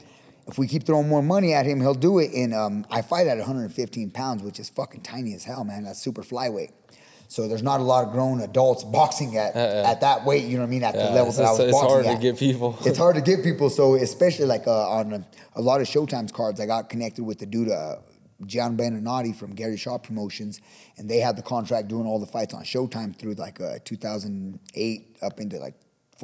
if 0.46 0.58
we 0.58 0.66
keep 0.66 0.84
throwing 0.84 1.08
more 1.08 1.22
money 1.22 1.52
at 1.54 1.66
him, 1.66 1.80
he'll 1.80 1.94
do 1.94 2.18
it. 2.18 2.32
And 2.32 2.52
um, 2.54 2.86
I 2.90 3.02
fight 3.02 3.26
at 3.26 3.38
115 3.38 4.10
pounds, 4.10 4.42
which 4.42 4.60
is 4.60 4.68
fucking 4.68 5.00
tiny 5.02 5.34
as 5.34 5.44
hell, 5.44 5.64
man. 5.64 5.84
That's 5.84 5.98
super 6.00 6.22
flyweight. 6.22 6.70
So 7.28 7.48
there's 7.48 7.62
not 7.62 7.80
a 7.80 7.82
lot 7.82 8.04
of 8.06 8.12
grown 8.12 8.40
adults 8.42 8.84
boxing 8.84 9.36
at, 9.38 9.56
Uh-uh. 9.56 9.90
at 9.90 10.00
that 10.02 10.24
weight. 10.24 10.44
You 10.44 10.56
know 10.58 10.62
what 10.62 10.66
I 10.68 10.70
mean? 10.70 10.84
At 10.84 10.94
Yeah, 10.94 11.06
the 11.06 11.10
level 11.12 11.32
it's- 11.32 11.36
that 11.38 11.46
I 11.46 11.50
was 11.50 11.60
it's 11.60 11.72
boxing 11.72 11.88
hard 11.90 12.04
to 12.04 12.10
at. 12.10 12.20
get 12.20 12.38
people. 12.38 12.78
It's 12.84 12.98
hard 12.98 13.16
to 13.16 13.22
get 13.22 13.42
people. 13.42 13.70
So 13.70 13.94
especially 13.94 14.44
like 14.46 14.66
uh, 14.66 14.90
on 14.90 15.12
a, 15.14 15.26
a 15.56 15.62
lot 15.62 15.80
of 15.80 15.86
Showtime's 15.88 16.30
cards, 16.32 16.60
I 16.60 16.66
got 16.66 16.88
connected 16.90 17.24
with 17.24 17.38
the 17.38 17.46
dude. 17.46 17.70
Uh, 17.70 17.96
Gian 18.46 18.76
Benanati 18.76 19.34
from 19.34 19.54
Gary 19.54 19.76
Shaw 19.76 19.96
Promotions, 19.96 20.60
and 20.98 21.08
they 21.08 21.18
had 21.18 21.36
the 21.36 21.42
contract 21.42 21.86
doing 21.88 22.04
all 22.04 22.18
the 22.18 22.26
fights 22.26 22.52
on 22.52 22.62
Showtime 22.64 23.16
through 23.16 23.34
like 23.34 23.60
uh, 23.60 23.78
2008 23.84 25.16
up 25.22 25.40
into 25.40 25.58
like 25.58 25.74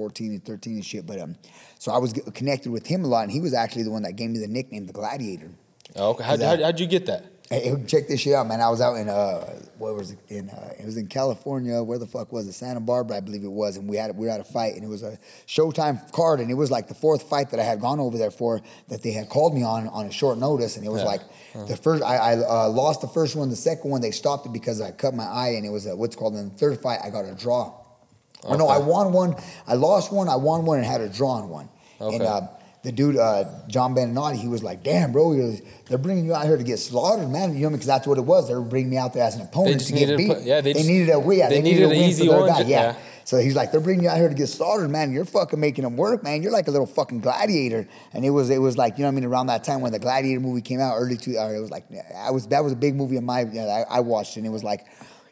14 0.00 0.30
and 0.32 0.44
13 0.44 0.74
and 0.76 0.84
shit. 0.84 1.06
But 1.06 1.20
um, 1.20 1.36
so 1.78 1.92
I 1.92 1.98
was 1.98 2.14
connected 2.34 2.70
with 2.72 2.86
him 2.86 3.04
a 3.04 3.06
lot, 3.06 3.24
and 3.24 3.30
he 3.30 3.40
was 3.40 3.52
actually 3.52 3.82
the 3.82 3.90
one 3.90 4.02
that 4.04 4.16
gave 4.16 4.30
me 4.30 4.38
the 4.38 4.48
nickname 4.48 4.86
the 4.86 4.94
Gladiator. 4.94 5.50
Oh, 5.94 6.10
okay. 6.12 6.24
How, 6.24 6.36
that- 6.36 6.58
how, 6.60 6.64
how'd 6.66 6.80
you 6.80 6.86
get 6.86 7.04
that? 7.06 7.26
Hey, 7.52 7.74
check 7.88 8.06
this 8.06 8.20
shit 8.20 8.32
out, 8.32 8.46
man. 8.46 8.60
I 8.60 8.70
was 8.70 8.80
out 8.80 8.94
in 8.94 9.08
uh, 9.08 9.40
what 9.76 9.96
was 9.96 10.12
it 10.12 10.18
in? 10.28 10.48
Uh, 10.50 10.72
it 10.78 10.86
was 10.86 10.96
in 10.96 11.08
California. 11.08 11.82
Where 11.82 11.98
the 11.98 12.06
fuck 12.06 12.30
was 12.32 12.46
it? 12.46 12.52
Santa 12.52 12.78
Barbara, 12.78 13.16
I 13.16 13.20
believe 13.20 13.42
it 13.42 13.50
was. 13.50 13.76
And 13.76 13.88
we 13.88 13.96
had 13.96 14.16
we 14.16 14.26
were 14.26 14.32
at 14.32 14.38
a 14.38 14.44
fight, 14.44 14.74
and 14.76 14.84
it 14.84 14.86
was 14.86 15.02
a 15.02 15.18
Showtime 15.48 16.12
card, 16.12 16.38
and 16.38 16.48
it 16.48 16.54
was 16.54 16.70
like 16.70 16.86
the 16.86 16.94
fourth 16.94 17.24
fight 17.28 17.50
that 17.50 17.58
I 17.58 17.64
had 17.64 17.80
gone 17.80 17.98
over 17.98 18.16
there 18.16 18.30
for 18.30 18.60
that 18.86 19.02
they 19.02 19.10
had 19.10 19.28
called 19.28 19.52
me 19.56 19.64
on 19.64 19.88
on 19.88 20.06
a 20.06 20.12
short 20.12 20.38
notice, 20.38 20.76
and 20.76 20.86
it 20.86 20.90
was 20.90 21.02
Yeah. 21.02 21.08
like 21.08 21.22
the 21.66 21.76
first 21.76 22.04
I, 22.04 22.16
I 22.18 22.32
uh, 22.36 22.68
lost 22.68 23.00
the 23.00 23.08
first 23.08 23.34
one, 23.34 23.50
the 23.50 23.56
second 23.56 23.90
one 23.90 24.00
they 24.00 24.12
stopped 24.12 24.46
it 24.46 24.52
because 24.52 24.80
I 24.80 24.92
cut 24.92 25.12
my 25.14 25.24
eye, 25.24 25.54
and 25.56 25.66
it 25.66 25.70
was 25.70 25.86
a, 25.86 25.96
what's 25.96 26.14
called 26.14 26.36
in 26.36 26.50
the 26.50 26.54
third 26.54 26.80
fight 26.80 27.00
I 27.02 27.10
got 27.10 27.24
a 27.24 27.34
draw. 27.34 27.74
Or 28.44 28.56
no, 28.56 28.68
I 28.68 28.78
won 28.78 29.12
one, 29.12 29.36
I 29.66 29.74
lost 29.74 30.12
one, 30.12 30.28
I 30.28 30.36
won 30.36 30.64
one, 30.64 30.78
and 30.78 30.86
had 30.86 31.00
a 31.00 31.08
drawn 31.08 31.42
on 31.42 31.48
one. 31.50 31.68
And 32.00 32.14
Okay. 32.14 32.24
uh, 32.26 32.40
the 32.82 32.92
dude, 32.92 33.18
uh, 33.18 33.44
John 33.68 33.94
Beninati, 33.94 34.36
he 34.36 34.48
was 34.48 34.62
like, 34.62 34.82
"Damn, 34.82 35.12
bro, 35.12 35.34
goes, 35.34 35.60
they're 35.88 35.98
bringing 35.98 36.24
you 36.24 36.34
out 36.34 36.46
here 36.46 36.56
to 36.56 36.64
get 36.64 36.78
slaughtered, 36.78 37.28
man." 37.30 37.54
You 37.54 37.64
know, 37.64 37.70
because 37.70 37.84
that's 37.86 38.06
what 38.06 38.16
it 38.16 38.24
was. 38.24 38.48
They 38.48 38.54
were 38.54 38.62
bringing 38.62 38.88
me 38.90 38.96
out 38.96 39.12
there 39.12 39.24
as 39.24 39.34
an 39.36 39.42
opponent 39.42 39.82
to 39.82 39.92
get 39.92 40.00
needed 40.00 40.16
beat. 40.16 40.38
yeah, 40.44 40.62
they 40.62 40.72
just- 40.72 40.86
needed 40.88 41.10
a 41.10 41.18
win. 41.20 41.38
Yeah, 41.38 41.48
they 41.50 41.56
they, 41.56 41.62
needed 41.62 41.82
a 41.82 41.84
an 41.84 41.90
win 41.90 42.08
easy 42.08 42.26
for 42.26 42.38
their 42.38 42.46
guy. 42.48 42.60
Yeah. 42.60 42.66
yeah. 42.66 42.94
So 43.24 43.36
he's 43.38 43.54
like, 43.54 43.70
"They're 43.70 43.82
bringing 43.82 44.04
you 44.04 44.08
out 44.10 44.16
here 44.16 44.30
to 44.30 44.34
get 44.34 44.48
slaughtered, 44.48 44.88
man. 44.90 45.12
You're 45.12 45.26
fucking 45.26 45.60
making 45.60 45.84
them 45.84 45.98
work, 45.98 46.24
man. 46.24 46.42
You're 46.42 46.52
like 46.52 46.68
a 46.68 46.70
little 46.70 46.86
fucking 46.86 47.20
gladiator." 47.20 47.86
And 48.14 48.24
it 48.24 48.30
was, 48.30 48.48
it 48.48 48.58
was 48.62 48.78
like, 48.78 48.96
you 48.96 49.02
know, 49.04 49.08
what 49.08 49.12
I 49.12 49.20
mean, 49.20 49.24
around 49.24 49.48
that 49.48 49.62
time 49.62 49.82
when 49.82 49.92
the 49.92 49.98
Gladiator 49.98 50.40
movie 50.40 50.62
came 50.62 50.80
out, 50.80 50.94
early 50.96 51.18
two, 51.18 51.36
or 51.36 51.54
it 51.54 51.60
was 51.60 51.70
like, 51.70 51.84
I 52.16 52.30
was 52.30 52.46
that 52.46 52.64
was 52.64 52.72
a 52.72 52.76
big 52.76 52.96
movie 52.96 53.18
in 53.18 53.26
my, 53.26 53.42
you 53.42 53.60
know, 53.60 53.68
I, 53.68 53.84
I 53.98 54.00
watched, 54.00 54.36
it 54.36 54.40
and 54.40 54.46
it 54.46 54.50
was 54.50 54.64
like, 54.64 54.86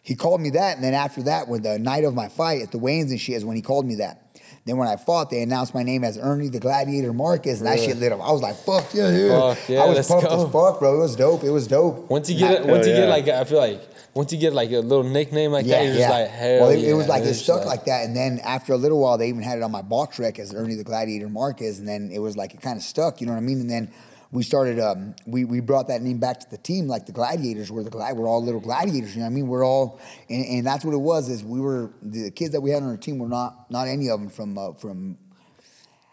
he 0.08 0.16
called 0.16 0.40
me 0.40 0.48
that, 0.48 0.74
and 0.74 0.82
then 0.82 0.94
after 0.94 1.24
that, 1.24 1.48
when 1.48 1.60
the 1.60 1.78
night 1.78 2.02
of 2.02 2.14
my 2.14 2.30
fight 2.30 2.62
at 2.62 2.72
the 2.72 2.78
Waynes 2.78 3.10
and 3.10 3.20
shit 3.20 3.36
is 3.36 3.44
when 3.44 3.56
he 3.56 3.60
called 3.60 3.84
me 3.84 3.96
that. 3.96 4.24
Then 4.64 4.78
when 4.78 4.88
I 4.88 4.96
fought, 4.96 5.28
they 5.28 5.42
announced 5.42 5.74
my 5.74 5.82
name 5.82 6.02
as 6.02 6.16
Ernie 6.16 6.48
the 6.48 6.60
Gladiator 6.60 7.12
Marquez, 7.12 7.60
and 7.60 7.68
that 7.68 7.78
shit 7.78 7.98
lit 7.98 8.10
up. 8.10 8.20
I 8.22 8.32
was 8.32 8.40
like, 8.40 8.56
"Fuck 8.56 8.94
yeah, 8.94 9.10
yeah!" 9.10 9.54
Fuck 9.54 9.68
yeah, 9.68 9.82
I 9.82 9.86
was 9.86 10.08
pumped 10.08 10.26
go. 10.26 10.46
as 10.46 10.50
fuck, 10.50 10.78
bro. 10.78 10.94
It 10.94 11.00
was 11.00 11.14
dope. 11.14 11.44
It 11.44 11.50
was 11.50 11.66
dope. 11.66 12.08
Once 12.08 12.30
you 12.30 12.38
get 12.38 12.62
it, 12.62 12.66
once 12.66 12.86
you 12.86 12.94
get 12.94 13.10
like, 13.10 13.28
I 13.28 13.44
feel 13.44 13.58
like 13.58 13.82
once 14.14 14.32
you 14.32 14.38
get 14.38 14.54
like 14.54 14.70
a 14.70 14.78
little 14.78 15.04
nickname 15.04 15.52
like 15.52 15.66
that, 15.66 15.84
you're 15.84 15.94
just 15.94 16.08
like, 16.08 16.28
hell 16.28 16.60
well, 16.60 16.70
it, 16.70 16.78
yeah. 16.78 16.92
it 16.92 16.94
was 16.94 17.06
like 17.06 17.24
it 17.24 17.28
It's 17.28 17.42
stuck 17.42 17.66
like 17.66 17.84
that, 17.84 18.06
and 18.06 18.16
then 18.16 18.40
after 18.42 18.72
a 18.72 18.78
little 18.78 19.00
while, 19.02 19.18
they 19.18 19.28
even 19.28 19.42
had 19.42 19.58
it 19.58 19.62
on 19.62 19.70
my 19.70 19.82
BoxRec 19.82 20.38
as 20.38 20.54
Ernie 20.54 20.74
the 20.74 20.84
Gladiator 20.84 21.28
Marquez, 21.28 21.78
and 21.78 21.86
then 21.86 22.10
it 22.10 22.20
was 22.20 22.34
like 22.34 22.54
it 22.54 22.62
kind 22.62 22.78
of 22.78 22.82
stuck. 22.82 23.20
You 23.20 23.26
know 23.26 23.34
what 23.34 23.40
I 23.40 23.42
mean? 23.42 23.60
And 23.60 23.68
then 23.68 23.90
we 24.30 24.42
started. 24.42 24.78
Um, 24.78 25.14
we 25.26 25.44
we 25.44 25.60
brought 25.60 25.88
that 25.88 26.02
name 26.02 26.18
back 26.18 26.40
to 26.40 26.50
the 26.50 26.58
team, 26.58 26.86
like 26.86 27.06
the 27.06 27.12
Gladiators 27.12 27.70
were 27.70 27.82
the 27.82 27.90
glad. 27.90 28.16
We're 28.16 28.28
all 28.28 28.44
little 28.44 28.60
gladiators. 28.60 29.14
You 29.14 29.20
know 29.20 29.26
what 29.26 29.32
I 29.32 29.34
mean? 29.34 29.48
We're 29.48 29.64
all, 29.64 30.00
and, 30.28 30.44
and 30.44 30.66
that's 30.66 30.84
what 30.84 30.94
it 30.94 30.98
was. 30.98 31.28
Is 31.28 31.42
we 31.42 31.60
were 31.60 31.90
the 32.02 32.30
kids 32.30 32.52
that 32.52 32.60
we 32.60 32.70
had 32.70 32.82
on 32.82 32.90
our 32.90 32.96
team 32.96 33.18
were 33.18 33.28
not 33.28 33.70
not 33.70 33.88
any 33.88 34.10
of 34.10 34.20
them 34.20 34.28
from 34.28 34.58
uh, 34.58 34.72
from 34.74 35.16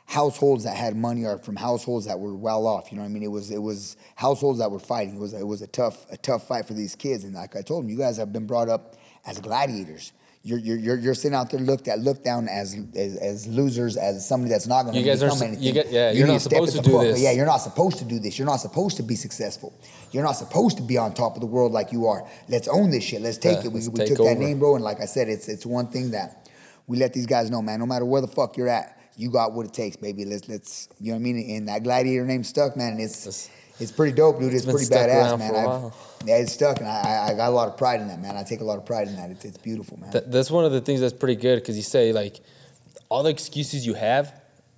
households 0.08 0.64
that 0.64 0.78
had 0.78 0.96
money 0.96 1.26
or 1.26 1.40
from 1.40 1.56
households 1.56 2.06
that 2.06 2.20
were 2.20 2.36
well 2.36 2.68
off. 2.68 2.92
You 2.92 2.98
know 2.98 3.04
what 3.04 3.10
I 3.10 3.12
mean? 3.12 3.24
It 3.24 3.32
was 3.32 3.52
it 3.52 3.62
was 3.62 3.98
households 4.16 4.60
that 4.60 4.72
were 4.72 4.80
fighting. 4.80 5.16
It 5.16 5.20
was 5.20 5.34
it 5.34 5.46
was 5.46 5.62
a 5.62 5.68
tough 5.68 6.06
a 6.12 6.18
tough 6.18 6.48
fight 6.48 6.68
for 6.68 6.74
these 6.74 6.96
kids. 6.96 7.24
And 7.24 7.34
like 7.34 7.56
I 7.56 7.62
told 7.62 7.84
them, 7.84 7.90
you 7.90 7.98
guys 7.98 8.18
have 8.18 8.32
been 8.32 8.46
brought 8.46 8.70
up 8.70 8.96
as 9.26 9.40
gladiators. 9.40 10.14
You're 10.48 10.60
you're 10.60 10.78
you're, 10.78 10.98
you're 11.00 11.16
sitting 11.16 11.34
out 11.36 11.50
there 11.50 11.60
looked 11.60 11.88
at 11.88 11.98
looked 12.02 12.24
down 12.24 12.48
as 12.48 12.78
as, 12.96 13.16
as 13.18 13.48
losers 13.48 13.98
as 13.98 14.28
somebody 14.28 14.52
that's 14.52 14.68
not 14.68 14.84
going 14.84 14.94
to 14.94 15.00
You 15.00 15.06
guys 15.08 15.24
are 15.24 15.30
become 15.30 15.42
anything. 15.48 15.64
you 15.64 15.74
get- 15.74 15.92
yeah, 15.92 16.12
You 16.12 16.20
you're 16.20 16.28
not 16.28 16.40
supposed 16.42 16.76
to 16.76 16.82
do 16.84 17.00
this. 17.02 17.20
Yeah, 17.20 17.32
you're 17.32 17.48
not 17.48 17.58
supposed 17.58 17.98
to 17.98 18.06
do 18.06 18.20
this. 18.20 18.38
You're 18.38 18.46
not 18.46 18.58
supposed 18.58 18.98
to 18.98 19.04
be 19.04 19.16
successful. 19.16 19.74
You're 20.12 20.22
not 20.24 20.34
supposed 20.34 20.78
to 20.78 20.84
be 20.84 21.00
on 21.00 21.16
top 21.16 21.34
of 21.34 21.42
the 21.42 21.48
world 21.48 21.72
like 21.72 21.92
you 21.92 22.06
are. 22.06 22.28
Let's 22.48 22.68
own 22.68 22.92
this 22.92 23.04
shit. 23.04 23.24
Let's 23.24 23.40
take 23.40 23.58
Yeah, 23.62 23.66
it. 23.66 23.72
We, 23.72 23.88
we 23.88 24.06
took 24.06 24.20
that 24.20 24.38
name, 24.38 24.60
bro. 24.60 24.76
And 24.76 24.84
like 24.84 25.02
I 25.02 25.06
said, 25.06 25.30
it's 25.30 25.48
it's 25.50 25.66
one 25.66 25.88
thing 25.88 26.12
that 26.12 26.48
we 26.86 26.98
let 26.98 27.12
these 27.14 27.26
guys 27.26 27.50
know, 27.50 27.64
man. 27.64 27.80
No 27.80 27.88
matter 27.88 28.06
where 28.06 28.22
the 28.22 28.28
fuck 28.28 28.56
you're 28.56 28.70
at, 28.70 29.00
you 29.18 29.32
got 29.32 29.54
what 29.54 29.66
it 29.66 29.74
takes, 29.74 29.96
baby. 29.96 30.26
Let's 30.26 30.48
let's 30.48 30.90
you 31.00 31.08
know 31.12 31.16
what 31.18 31.22
I 31.22 31.34
mean. 31.34 31.56
And 31.58 31.68
that 31.70 31.82
gladiator 31.82 32.24
name 32.24 32.44
stuck, 32.44 32.78
man. 32.78 32.92
And 32.94 33.02
it's 33.02 33.22
It's- 33.26 33.50
it's 33.78 33.92
pretty 33.92 34.14
dope, 34.14 34.40
dude. 34.40 34.54
It's, 34.54 34.64
been 34.64 34.76
pretty 34.76 34.94
badass, 34.94 35.38
man. 35.38 35.92
For 36.26 36.32
a 36.32 36.32
I've- 36.32 36.32
while. 36.32 36.38
yeah, 36.38 36.44
it's 36.44 36.54
stuck, 36.54 36.80
and 36.80 36.88
I, 36.88 37.28
I 37.30 37.34
got 37.34 37.50
a 37.50 37.56
lot 37.56 37.68
of 37.68 37.78
pride 37.78 38.02
in 38.02 38.08
that, 38.08 38.22
man. 38.22 38.36
I 38.38 38.44
take 38.44 38.62
a 38.62 38.64
lot 38.66 38.78
of 38.78 38.86
pride 38.86 39.08
in 39.08 39.16
that. 39.16 39.30
It's 39.32 39.46
it's 39.46 39.58
beautiful, 39.58 40.00
man. 40.00 40.12
Th- 40.12 40.24
that's 40.28 40.52
one 40.52 40.66
of 40.66 40.72
the 40.72 40.82
things 40.82 41.02
that's 41.02 41.14
pretty 41.14 41.36
good 41.36 41.60
because 41.60 41.76
you 41.78 41.84
say 41.84 42.12
like 42.14 42.40
all 43.10 43.24
the 43.24 43.30
excuses 43.30 43.86
you 43.86 43.94
have 43.94 44.34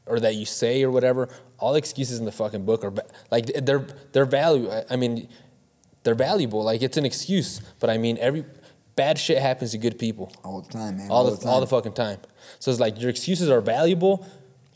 or 0.05 0.19
that 0.19 0.35
you 0.35 0.45
say 0.45 0.83
or 0.83 0.91
whatever, 0.91 1.29
all 1.59 1.73
the 1.73 1.77
excuses 1.79 2.19
in 2.19 2.25
the 2.25 2.31
fucking 2.31 2.65
book 2.65 2.83
are 2.83 2.93
like 3.31 3.45
they're 3.65 3.85
they're 4.13 4.25
value. 4.25 4.69
I- 4.89 4.95
mean, 4.95 5.27
they're 6.03 6.15
valuable. 6.15 6.63
Like 6.63 6.81
it's 6.81 6.97
an 6.97 7.05
excuse, 7.05 7.59
but 7.79 7.89
I 7.89 7.97
mean 7.97 8.17
every 8.19 8.45
bad 8.95 9.17
shit 9.19 9.37
happens 9.39 9.71
to 9.71 9.77
good 9.77 9.99
people 9.99 10.31
all 10.43 10.61
the 10.61 10.71
time, 10.71 10.97
man. 10.97 11.11
all, 11.11 11.29
the, 11.29 11.37
time. 11.37 11.49
all 11.49 11.59
the 11.59 11.67
fucking 11.67 11.93
time. 11.93 12.19
So 12.59 12.71
it's 12.71 12.79
like 12.79 12.99
your 12.99 13.09
excuses 13.09 13.49
are 13.49 13.61
valuable 13.61 14.25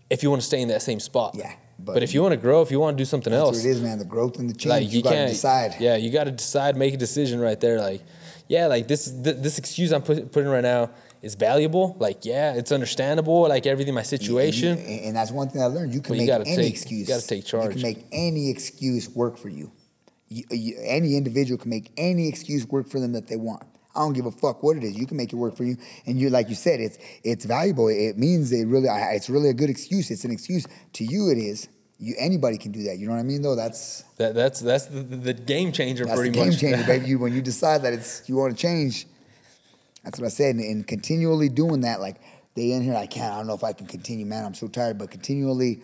if 0.10 0.22
you 0.24 0.30
want 0.30 0.42
to 0.42 0.46
stay 0.48 0.62
in 0.62 0.68
that 0.68 0.82
same 0.82 1.00
spot. 1.00 1.34
Yeah, 1.36 1.54
But, 1.80 1.96
but- 1.96 2.04
if 2.04 2.14
you 2.14 2.22
want 2.22 2.34
to 2.34 2.38
grow, 2.38 2.62
if 2.62 2.72
you 2.72 2.80
want 2.80 2.98
to 2.98 3.02
do 3.02 3.06
something 3.06 3.32
That's 3.32 3.42
else, 3.42 3.58
what 3.58 3.66
it 3.66 3.70
is, 3.70 3.82
man. 3.82 3.98
The 4.00 4.06
growth 4.06 4.38
and 4.40 4.50
the 4.50 4.54
change. 4.54 4.66
like 4.70 4.84
you, 4.92 4.98
you, 4.98 5.04
got 5.04 5.12
to 5.12 5.28
decide. 5.28 5.76
Yeah, 5.80 5.96
you 5.96 6.12
got 6.12 6.26
to 6.26 6.32
decide, 6.32 6.76
make 6.78 6.94
a 6.94 6.98
decision 6.98 7.40
right 7.40 7.60
there. 7.60 7.80
Like, 7.80 8.02
yeah, 8.48 8.68
like 8.68 8.88
this 8.88 9.10
th- 9.12 9.38
this 9.38 9.58
excuse 9.58 9.92
I'm 9.92 10.02
put, 10.02 10.32
putting 10.32 10.50
right 10.50 10.62
now 10.64 10.92
is 11.22 11.36
valuable. 11.36 11.96
Like, 12.00 12.26
yeah, 12.26 12.54
it's 12.54 12.72
understandable. 12.72 13.42
Like 13.48 13.66
everything, 13.66 13.94
my 13.94 14.04
situation. 14.04 14.78
And, 14.78 15.06
and 15.06 15.16
that's 15.16 15.32
one 15.32 15.50
thing 15.50 15.62
I 15.62 15.68
learned. 15.68 15.94
You 15.94 16.02
can 16.02 16.16
you 16.16 16.22
make 16.22 16.28
gotta 16.28 16.46
any 16.48 16.56
take- 16.58 16.66
you 16.66 16.72
excuse. 16.72 17.08
gotta 17.08 17.26
take 17.28 17.46
charge. 17.46 17.66
You 17.68 17.72
can 17.72 17.82
make 17.82 18.06
any 18.12 18.50
excuse 18.50 19.10
work 19.10 19.38
for 19.38 19.50
you. 19.50 19.72
You- 20.30 20.44
you- 20.52 20.78
Any 20.82 21.16
individual 21.18 21.58
can 21.58 21.70
make 21.70 21.92
any 21.98 22.28
excuse 22.28 22.68
work 22.68 22.88
for 22.90 23.00
them 23.00 23.14
that 23.14 23.28
they 23.28 23.38
want. 23.38 23.64
I 23.96 24.00
don't 24.00 24.14
give 24.14 24.26
a 24.26 24.32
fuck 24.32 24.64
what 24.64 24.78
it 24.78 24.84
is. 24.84 24.98
You 24.98 25.06
can 25.06 25.18
make 25.18 25.34
it 25.34 25.36
work 25.36 25.56
for 25.56 25.64
you, 25.64 25.78
and 26.06 26.20
you, 26.20 26.30
like 26.30 26.50
you 26.50 26.56
said, 26.56 26.80
it's 26.80 26.98
it's 27.24 27.46
valuable. 27.46 27.88
It 27.90 28.18
means 28.18 28.52
it 28.52 28.66
really, 28.66 28.88
it's 28.90 29.30
really 29.30 29.50
a 29.50 29.54
good 29.54 29.70
excuse. 29.70 30.10
It's 30.12 30.24
an 30.24 30.32
excuse 30.32 30.66
to 30.94 31.04
you. 31.04 31.30
It 31.30 31.38
is. 31.38 31.68
You 32.00 32.16
anybody 32.18 32.58
can 32.58 32.72
do 32.72 32.84
that. 32.84 32.98
You 32.98 33.08
know 33.08 33.14
what 33.14 33.20
I 33.20 33.24
mean? 33.24 33.42
Though 33.42 33.56
that's 33.56 34.04
That, 34.18 34.34
that's 34.34 34.60
that's 34.60 34.86
the, 34.86 35.02
the 35.02 35.34
game 35.34 35.72
changer 35.72 36.06
that's 36.06 36.20
the 36.20 36.30
game 36.30 36.48
much. 36.50 36.60
changer, 36.60 36.84
baby. 36.86 37.06
You, 37.10 37.20
when 37.20 37.34
you 37.34 37.42
decide 37.42 37.84
that 37.84 37.94
it's 37.94 38.28
you 38.28 38.38
want 38.38 38.56
to 38.56 38.60
change, 38.60 39.06
that's 40.04 40.20
what 40.20 40.26
I 40.26 40.30
said. 40.30 40.56
And, 40.56 40.64
and 40.64 40.88
continually 40.88 41.50
doing 41.50 41.82
that, 41.82 42.00
like 42.00 42.16
they 42.56 42.72
in 42.72 42.82
here, 42.82 42.96
I 42.96 43.06
can't. 43.08 43.34
I 43.34 43.38
don't 43.38 43.48
know 43.48 43.54
if 43.54 43.64
I 43.64 43.74
can 43.74 43.88
continue, 43.88 44.26
man. 44.26 44.46
I'm 44.46 44.54
so 44.54 44.68
tired. 44.68 44.98
But 44.98 45.12
continually 45.12 45.82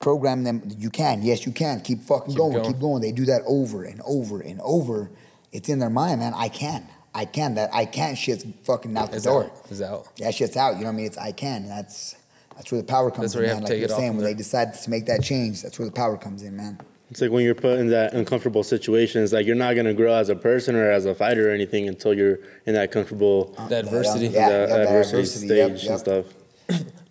program 0.00 0.42
them. 0.42 0.62
You 0.78 0.90
can. 0.90 1.22
Yes, 1.22 1.46
you 1.46 1.52
can. 1.52 1.80
Keep 1.80 2.00
fucking 2.02 2.28
Keep 2.28 2.36
going, 2.36 2.52
going. 2.54 2.72
Keep 2.72 2.80
going. 2.80 3.02
They 3.02 3.12
do 3.12 3.24
that 3.26 3.42
over 3.46 3.84
and 3.84 4.00
over 4.04 4.40
and 4.40 4.60
over. 4.62 5.10
It's 5.52 5.68
in 5.68 5.78
their 5.78 5.90
mind, 5.90 6.20
man. 6.20 6.34
I 6.34 6.48
can. 6.48 6.88
I 7.14 7.24
can. 7.24 7.54
That 7.54 7.70
I 7.72 7.84
can. 7.86 8.14
Shit's 8.16 8.44
fucking 8.64 8.96
out 8.96 9.10
the 9.10 9.16
It's 9.16 9.24
door. 9.24 9.44
out. 9.44 9.66
It's 9.70 9.80
out. 9.80 10.16
That 10.16 10.34
shit's 10.34 10.56
out. 10.56 10.74
You 10.74 10.80
know 10.80 10.86
what 10.86 10.92
I 10.94 10.96
mean? 10.96 11.06
It's 11.06 11.18
I 11.18 11.32
can. 11.32 11.68
That's 11.68 12.16
that's 12.56 12.70
where 12.70 12.80
the 12.80 12.86
power 12.86 13.10
comes 13.10 13.32
That's 13.32 13.34
where 13.36 13.44
in, 13.44 13.48
you 13.50 13.54
man. 13.54 13.62
have 13.62 13.68
to 13.68 13.74
Like 13.74 13.80
you're 13.80 13.88
saying, 13.98 14.10
from 14.10 14.16
when 14.18 14.24
they 14.26 14.34
decide 14.34 14.74
to 14.74 14.90
make 14.90 15.06
that 15.06 15.22
change, 15.22 15.62
that's 15.62 15.78
where 15.78 15.86
the 15.86 15.92
power 15.94 16.16
comes 16.16 16.42
in, 16.42 16.56
man. 16.56 16.80
It's 17.10 17.20
like 17.20 17.30
when 17.30 17.44
you're 17.44 17.54
put 17.54 17.78
in 17.78 17.90
that 17.90 18.14
uncomfortable 18.14 18.62
situation, 18.64 19.22
it's 19.22 19.32
like 19.32 19.46
you're 19.46 19.54
not 19.54 19.76
gonna 19.76 19.94
grow 19.94 20.14
as 20.14 20.28
a 20.28 20.34
person 20.36 20.74
or 20.74 20.90
as 20.90 21.04
a 21.04 21.14
fighter 21.14 21.50
or 21.50 21.52
anything 21.52 21.86
until 21.88 22.14
you're 22.14 22.38
in 22.66 22.74
that 22.74 22.90
comfortable 22.90 23.54
The 23.68 23.78
adversity. 23.80 24.26
Yeah, 24.28 24.48
that 24.48 24.68
yeah, 24.68 24.76
the 24.76 24.82
adversity 24.82 25.18
adversity, 25.18 25.46
stage 25.46 25.58
yep, 25.58 25.82
yep. 25.82 25.90
and 25.90 25.98
stuff. 26.00 26.26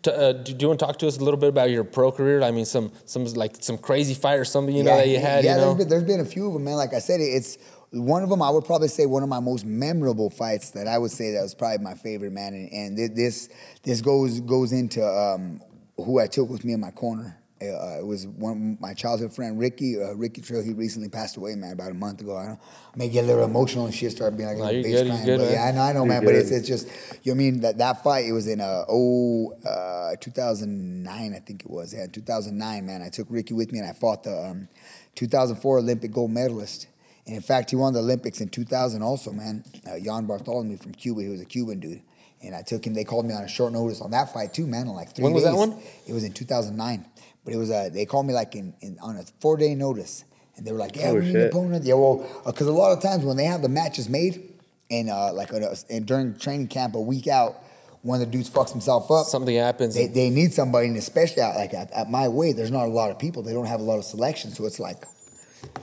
T- 0.01 0.11
uh, 0.11 0.33
do, 0.33 0.53
do 0.53 0.63
you 0.63 0.67
want 0.67 0.79
to 0.81 0.85
talk 0.85 0.99
to 0.99 1.07
us 1.07 1.17
a 1.17 1.23
little 1.23 1.39
bit 1.39 1.47
about 1.47 1.69
your 1.69 1.85
pro 1.85 2.11
career? 2.11 2.41
I 2.41 2.51
mean, 2.51 2.65
some 2.65 2.91
some 3.05 3.23
like 3.35 3.55
some 3.61 3.77
crazy 3.77 4.13
fight 4.13 4.37
or 4.39 4.43
something 4.45 4.75
you 4.75 4.83
know 4.83 4.97
that 4.97 5.07
you 5.07 5.19
had. 5.19 5.45
Yeah, 5.45 5.55
you 5.55 5.61
know, 5.61 5.65
there's, 5.67 5.77
been, 5.77 5.89
there's 5.89 6.03
been 6.03 6.19
a 6.19 6.25
few 6.25 6.47
of 6.47 6.53
them, 6.53 6.63
man. 6.65 6.75
Like 6.75 6.93
I 6.93 6.99
said, 6.99 7.21
it's 7.21 7.57
one 7.93 8.23
of 8.23 8.29
them. 8.29 8.41
I 8.41 8.49
would 8.49 8.65
probably 8.65 8.87
say 8.87 9.05
one 9.05 9.23
of 9.23 9.29
my 9.29 9.39
most 9.39 9.65
memorable 9.65 10.29
fights 10.29 10.71
that 10.71 10.87
I 10.87 10.97
would 10.97 11.11
say 11.11 11.31
that 11.31 11.41
was 11.41 11.53
probably 11.53 11.83
my 11.83 11.93
favorite, 11.93 12.31
man. 12.31 12.53
And, 12.53 12.71
and 12.71 13.15
this 13.15 13.49
this 13.83 14.01
goes 14.01 14.39
goes 14.41 14.71
into 14.71 15.05
um, 15.05 15.61
who 15.97 16.19
I 16.19 16.27
took 16.27 16.49
with 16.49 16.65
me 16.65 16.73
in 16.73 16.79
my 16.79 16.91
corner. 16.91 17.39
Uh, 17.61 17.99
it 17.99 18.05
was 18.05 18.27
one 18.27 18.77
my 18.81 18.93
childhood 18.93 19.33
friend 19.33 19.57
Ricky. 19.57 20.01
Uh, 20.01 20.13
Ricky 20.15 20.41
Trail. 20.41 20.61
He 20.63 20.73
recently 20.73 21.07
passed 21.07 21.37
away, 21.37 21.55
man, 21.55 21.71
about 21.71 21.91
a 21.91 21.93
month 21.93 22.19
ago. 22.19 22.35
I, 22.35 22.47
don't, 22.47 22.59
I 22.93 22.97
may 22.97 23.09
get 23.09 23.23
a 23.23 23.27
little 23.27 23.45
emotional 23.45 23.85
and 23.85 23.93
shit. 23.93 24.11
Start 24.11 24.35
being 24.35 24.49
like, 24.49 24.57
No, 24.57 24.65
a 24.65 24.73
you're 24.73 24.83
good, 24.83 25.07
crying, 25.07 25.25
good, 25.25 25.37
but 25.37 25.45
man. 25.45 25.53
yeah, 25.53 25.63
I 25.63 25.71
know, 25.71 25.81
I 25.81 25.93
know, 25.93 25.99
You're 25.99 26.07
man. 26.07 26.25
But 26.25 26.35
it's 26.35 26.51
it's 26.51 26.67
just 26.67 26.87
you 26.87 26.91
know 26.93 27.17
what 27.23 27.31
I 27.31 27.35
mean 27.35 27.61
that 27.61 27.77
that 27.77 28.03
fight. 28.03 28.25
It 28.25 28.33
was 28.33 28.47
in 28.47 28.59
uh, 28.59 28.83
oh 28.89 29.53
uh, 29.65 30.15
2009, 30.19 31.33
I 31.33 31.39
think 31.39 31.61
it 31.63 31.69
was. 31.69 31.93
Yeah, 31.93 32.07
2009, 32.11 32.85
man. 32.85 33.01
I 33.01 33.09
took 33.09 33.27
Ricky 33.29 33.53
with 33.53 33.71
me 33.71 33.79
and 33.79 33.87
I 33.87 33.93
fought 33.93 34.23
the 34.23 34.45
um, 34.45 34.67
2004 35.15 35.77
Olympic 35.77 36.11
gold 36.11 36.31
medalist. 36.31 36.87
And 37.25 37.35
in 37.35 37.41
fact, 37.41 37.69
he 37.69 37.75
won 37.75 37.93
the 37.93 37.99
Olympics 37.99 38.41
in 38.41 38.49
2000 38.49 39.01
also, 39.01 39.31
man. 39.31 39.63
Uh, 39.87 39.95
Yan 39.95 40.27
Barthelemy 40.27 40.81
from 40.81 40.93
Cuba. 40.93 41.21
He 41.21 41.29
was 41.29 41.39
a 41.41 41.45
Cuban 41.45 41.79
dude. 41.79 42.01
And 42.41 42.53
I 42.53 42.61
took 42.61 42.85
him. 42.85 42.93
They 42.93 43.05
called 43.05 43.25
me 43.25 43.33
on 43.33 43.43
a 43.43 43.47
short 43.47 43.71
notice 43.71 44.01
on 44.01 44.11
that 44.11 44.33
fight 44.33 44.53
too, 44.53 44.67
man. 44.67 44.87
In 44.87 44.93
like 44.93 45.15
three 45.15 45.23
When 45.23 45.33
was 45.33 45.43
days. 45.43 45.53
that 45.53 45.57
one? 45.57 45.77
It 46.05 46.11
was 46.13 46.25
in 46.25 46.33
2009. 46.33 47.05
But 47.45 47.53
it 47.53 47.57
was 47.57 47.71
uh, 47.71 47.89
they 47.91 48.05
called 48.05 48.25
me 48.27 48.33
like 48.33 48.55
in, 48.55 48.73
in 48.81 48.97
on 49.01 49.15
a 49.17 49.23
four 49.39 49.55
day 49.57 49.75
notice, 49.75 50.23
and 50.57 50.65
they 50.65 50.71
were 50.71 50.77
like, 50.77 50.95
"Yeah, 50.97 51.09
Oh, 51.09 51.15
we 51.15 51.21
need 51.25 51.35
an 51.35 51.47
opponent." 51.47 51.83
Yeah, 51.85 51.95
well, 51.95 52.25
because 52.45 52.67
a 52.67 52.71
lot 52.71 52.91
of 52.95 53.01
times 53.01 53.23
when 53.25 53.35
they 53.37 53.43
have 53.45 53.61
the 53.61 53.67
matches 53.69 54.07
made, 54.09 54.53
and 54.91 55.09
uh, 55.09 55.33
like 55.33 55.53
uh, 55.53 55.75
and 55.89 56.05
during 56.05 56.37
training 56.37 56.67
camp 56.67 56.95
a 56.95 57.01
week 57.01 57.27
out, 57.27 57.55
one 58.01 58.21
of 58.21 58.25
the 58.27 58.31
dudes 58.31 58.49
fucks 58.49 58.71
himself 58.71 59.11
up. 59.11 59.25
something 59.27 59.55
happens. 59.55 59.93
They, 59.95 60.07
they 60.07 60.29
need 60.29 60.53
somebody, 60.53 60.87
and 60.87 60.95
especially 60.97 61.41
at, 61.41 61.55
like 61.55 61.73
at, 61.73 61.91
at 61.91 62.09
my 62.09 62.27
weight, 62.29 62.55
there's 62.55 62.71
not 62.71 62.85
a 62.85 62.91
lot 62.91 63.11
of 63.11 63.19
people. 63.19 63.43
They 63.43 63.51
don't 63.53 63.65
have 63.67 63.81
a 63.81 63.83
lot 63.83 63.97
of 63.97 64.05
selection, 64.05 64.51
so 64.51 64.65
it's 64.65 64.79
like 64.79 65.03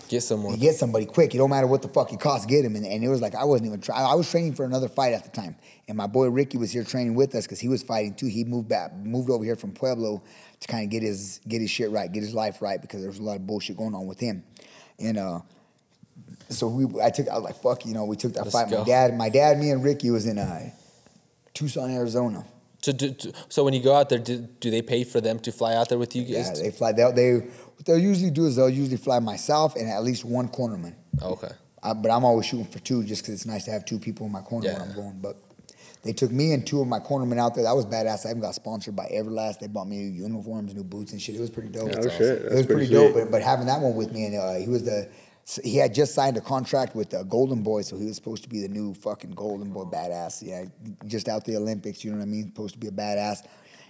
get 0.09 0.23
someone. 0.23 0.55
you 0.55 0.61
get 0.61 0.75
somebody 0.75 1.07
quick. 1.07 1.35
It 1.35 1.39
don't 1.39 1.51
matter 1.51 1.67
what 1.67 1.83
the 1.83 1.89
fuck 1.89 2.13
it 2.13 2.21
costs, 2.21 2.47
get 2.47 2.65
him. 2.65 2.77
And, 2.77 2.87
and 2.87 3.05
it 3.05 3.09
was 3.09 3.21
like 3.21 3.35
I 3.35 3.45
wasn't 3.45 3.69
even 3.69 3.81
trying. 3.81 4.05
I 4.05 4.15
was 4.15 4.31
training 4.31 4.55
for 4.55 4.65
another 4.65 4.89
fight 4.89 5.13
at 5.13 5.25
the 5.25 5.31
time, 5.31 5.57
and 5.89 5.97
my 5.97 6.07
boy 6.07 6.29
Ricky 6.29 6.59
was 6.59 6.73
here 6.73 6.85
training 6.85 7.15
with 7.15 7.35
us 7.35 7.45
because 7.45 7.61
he 7.61 7.69
was 7.69 7.83
fighting 7.83 8.15
too. 8.15 8.27
He 8.27 8.45
moved 8.45 8.69
back, 8.69 8.95
moved 8.95 9.31
over 9.31 9.45
here 9.45 9.57
from 9.57 9.73
Pueblo 9.73 10.23
to 10.61 10.69
kind 10.69 10.85
of 10.85 10.91
get 10.91 11.03
his 11.03 11.41
get 11.47 11.61
his 11.61 11.71
shit 11.71 11.91
right, 11.91 12.11
get 12.11 12.23
his 12.23 12.35
life 12.35 12.61
right 12.63 12.81
because 12.81 13.01
there 13.01 13.11
was 13.11 13.19
a 13.19 13.23
lot 13.23 13.37
of 13.37 13.47
bullshit 13.47 13.77
going 13.77 13.95
on 13.95 14.07
with 14.07 14.21
him. 14.21 14.45
And 14.99 15.19
uh, 15.19 15.41
so 16.51 16.69
we, 16.69 17.01
I 17.01 17.11
took, 17.11 17.29
I 17.29 17.35
was 17.35 17.45
like, 17.45 17.57
fuck, 17.57 17.87
you 17.87 17.95
know, 17.95 18.05
we 18.05 18.17
took 18.17 18.35
that 18.35 18.45
Let's 18.45 18.53
fight. 18.53 18.71
My 18.71 18.85
dad, 18.85 19.17
my 19.17 19.29
dad, 19.29 19.59
me 19.59 19.71
and 19.71 19.83
Ricky 19.83 20.11
was 20.11 20.27
in 20.27 20.39
uh, 20.39 20.71
Tucson, 21.55 21.91
Arizona. 21.91 22.45
So, 22.83 22.93
do, 22.93 23.15
so 23.49 23.63
when 23.63 23.75
you 23.75 23.83
go 23.83 23.95
out 23.95 24.09
there, 24.09 24.19
do, 24.19 24.39
do 24.39 24.71
they 24.71 24.83
pay 24.83 25.05
for 25.05 25.21
them 25.21 25.39
to 25.41 25.53
fly 25.53 25.75
out 25.75 25.91
there 25.91 25.99
with 25.99 26.17
you 26.17 26.23
Yeah, 26.23 26.51
they 26.55 26.71
fly. 26.71 26.93
They, 26.93 27.11
they 27.13 27.47
what 27.81 27.87
they'll 27.87 27.99
usually 27.99 28.31
do 28.31 28.45
is 28.45 28.57
they'll 28.57 28.69
usually 28.69 28.99
fly 28.99 29.21
myself 29.21 29.75
and 29.75 29.89
at 29.89 30.05
least 30.05 30.23
one 30.23 30.49
cornerman. 30.49 30.95
okay. 31.23 31.49
Uh, 31.83 31.95
but 31.95 32.11
I'm 32.11 32.27
always 32.27 32.45
shooting 32.45 32.67
for 32.67 32.79
two 32.79 33.03
just 33.05 33.23
because 33.23 33.37
it's 33.37 33.47
nice 33.47 33.65
to 33.65 33.71
have 33.71 33.87
two 33.87 33.99
people 33.99 34.27
in 34.27 34.33
my 34.33 34.43
corner 34.43 34.71
when 34.71 34.83
I'm 34.83 34.95
going. 34.95 35.19
But 35.19 35.39
they 36.03 36.13
took 36.13 36.31
me 36.31 36.53
and 36.53 36.67
two 36.67 36.83
of 36.83 36.89
my 36.89 36.99
cornermen 36.99 37.39
out 37.39 37.55
there. 37.55 37.65
That 37.65 37.75
was 37.75 37.87
badass. 37.87 38.27
I 38.27 38.31
even 38.31 38.43
got 38.43 38.55
sponsored 38.55 38.95
by 38.95 39.07
Everlast. 39.07 39.61
They 39.61 39.67
bought 39.67 39.89
me 39.89 39.97
new 39.97 40.25
uniforms, 40.25 40.75
new 40.75 40.85
boots 40.85 41.13
and 41.13 41.23
shit. 41.23 41.37
It 41.37 41.41
was 41.41 41.49
pretty 41.49 41.71
dope. 41.71 41.89
Oh, 41.97 42.03
shit. 42.03 42.21
It 42.21 42.53
was 42.53 42.67
pretty, 42.67 42.87
pretty 42.87 42.93
dope. 42.93 43.15
But, 43.15 43.31
but 43.31 43.41
having 43.41 43.65
that 43.69 43.81
one 43.81 43.95
with 43.95 44.13
me, 44.13 44.27
and 44.27 44.37
uh, 44.37 44.57
he 44.57 44.69
was 44.69 44.85
the 44.85 45.09
he 45.65 45.79
had 45.79 45.95
just 45.95 46.15
signed 46.15 46.37
a 46.37 46.43
contract 46.43 46.95
with 46.95 47.09
the 47.09 47.23
Golden 47.25 47.63
Boy, 47.63 47.81
so 47.81 47.97
he 47.97 48.05
was 48.05 48.15
supposed 48.15 48.43
to 48.43 48.51
be 48.51 48.61
the 48.61 48.69
new 48.69 48.93
fucking 48.93 49.31
Golden 49.31 49.73
Boy 49.73 49.85
badass. 49.85 50.43
Yeah, 50.43 50.67
just 51.07 51.31
out 51.31 51.47
the 51.47 51.57
Olympics. 51.57 52.05
You 52.05 52.11
know 52.11 52.19
what 52.19 52.25
I 52.25 52.27
mean? 52.27 52.49
Supposed 52.49 52.75
to 52.75 52.79
be 52.79 52.89
a 52.89 52.93
badass. 52.93 53.39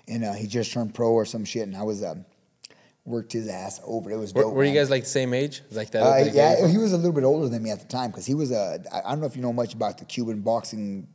And 0.06 0.24
uh, 0.24 0.34
he 0.34 0.46
just 0.46 0.72
turned 0.72 0.94
pro 0.94 1.10
or 1.10 1.24
some 1.24 1.44
shit, 1.44 1.66
and 1.66 1.76
I 1.76 1.82
was 1.82 2.04
um, 2.04 2.24
worked 3.10 3.32
his 3.32 3.48
ass 3.48 3.80
over. 3.84 4.10
It 4.10 4.16
was 4.16 4.32
Were, 4.32 4.42
dope. 4.42 4.54
were 4.54 4.64
you 4.64 4.74
guys 4.74 4.88
like 4.90 5.02
the 5.02 5.08
same 5.08 5.34
age? 5.34 5.62
Like 5.70 5.90
that? 5.90 6.02
Uh, 6.02 6.30
yeah, 6.32 6.66
he 6.66 6.78
was 6.78 6.92
a 6.92 6.96
little 6.96 7.12
bit 7.12 7.24
older 7.24 7.48
than 7.48 7.62
me 7.62 7.70
at 7.70 7.80
the 7.80 7.86
time 7.86 8.10
because 8.10 8.26
he 8.26 8.34
was 8.34 8.50
a. 8.50 8.82
I 8.92 9.10
don't 9.10 9.20
know 9.20 9.26
if 9.26 9.36
you 9.36 9.42
know 9.42 9.52
much 9.52 9.74
about 9.74 9.98
the 9.98 10.04
Cuban 10.04 10.40
boxing 10.40 11.08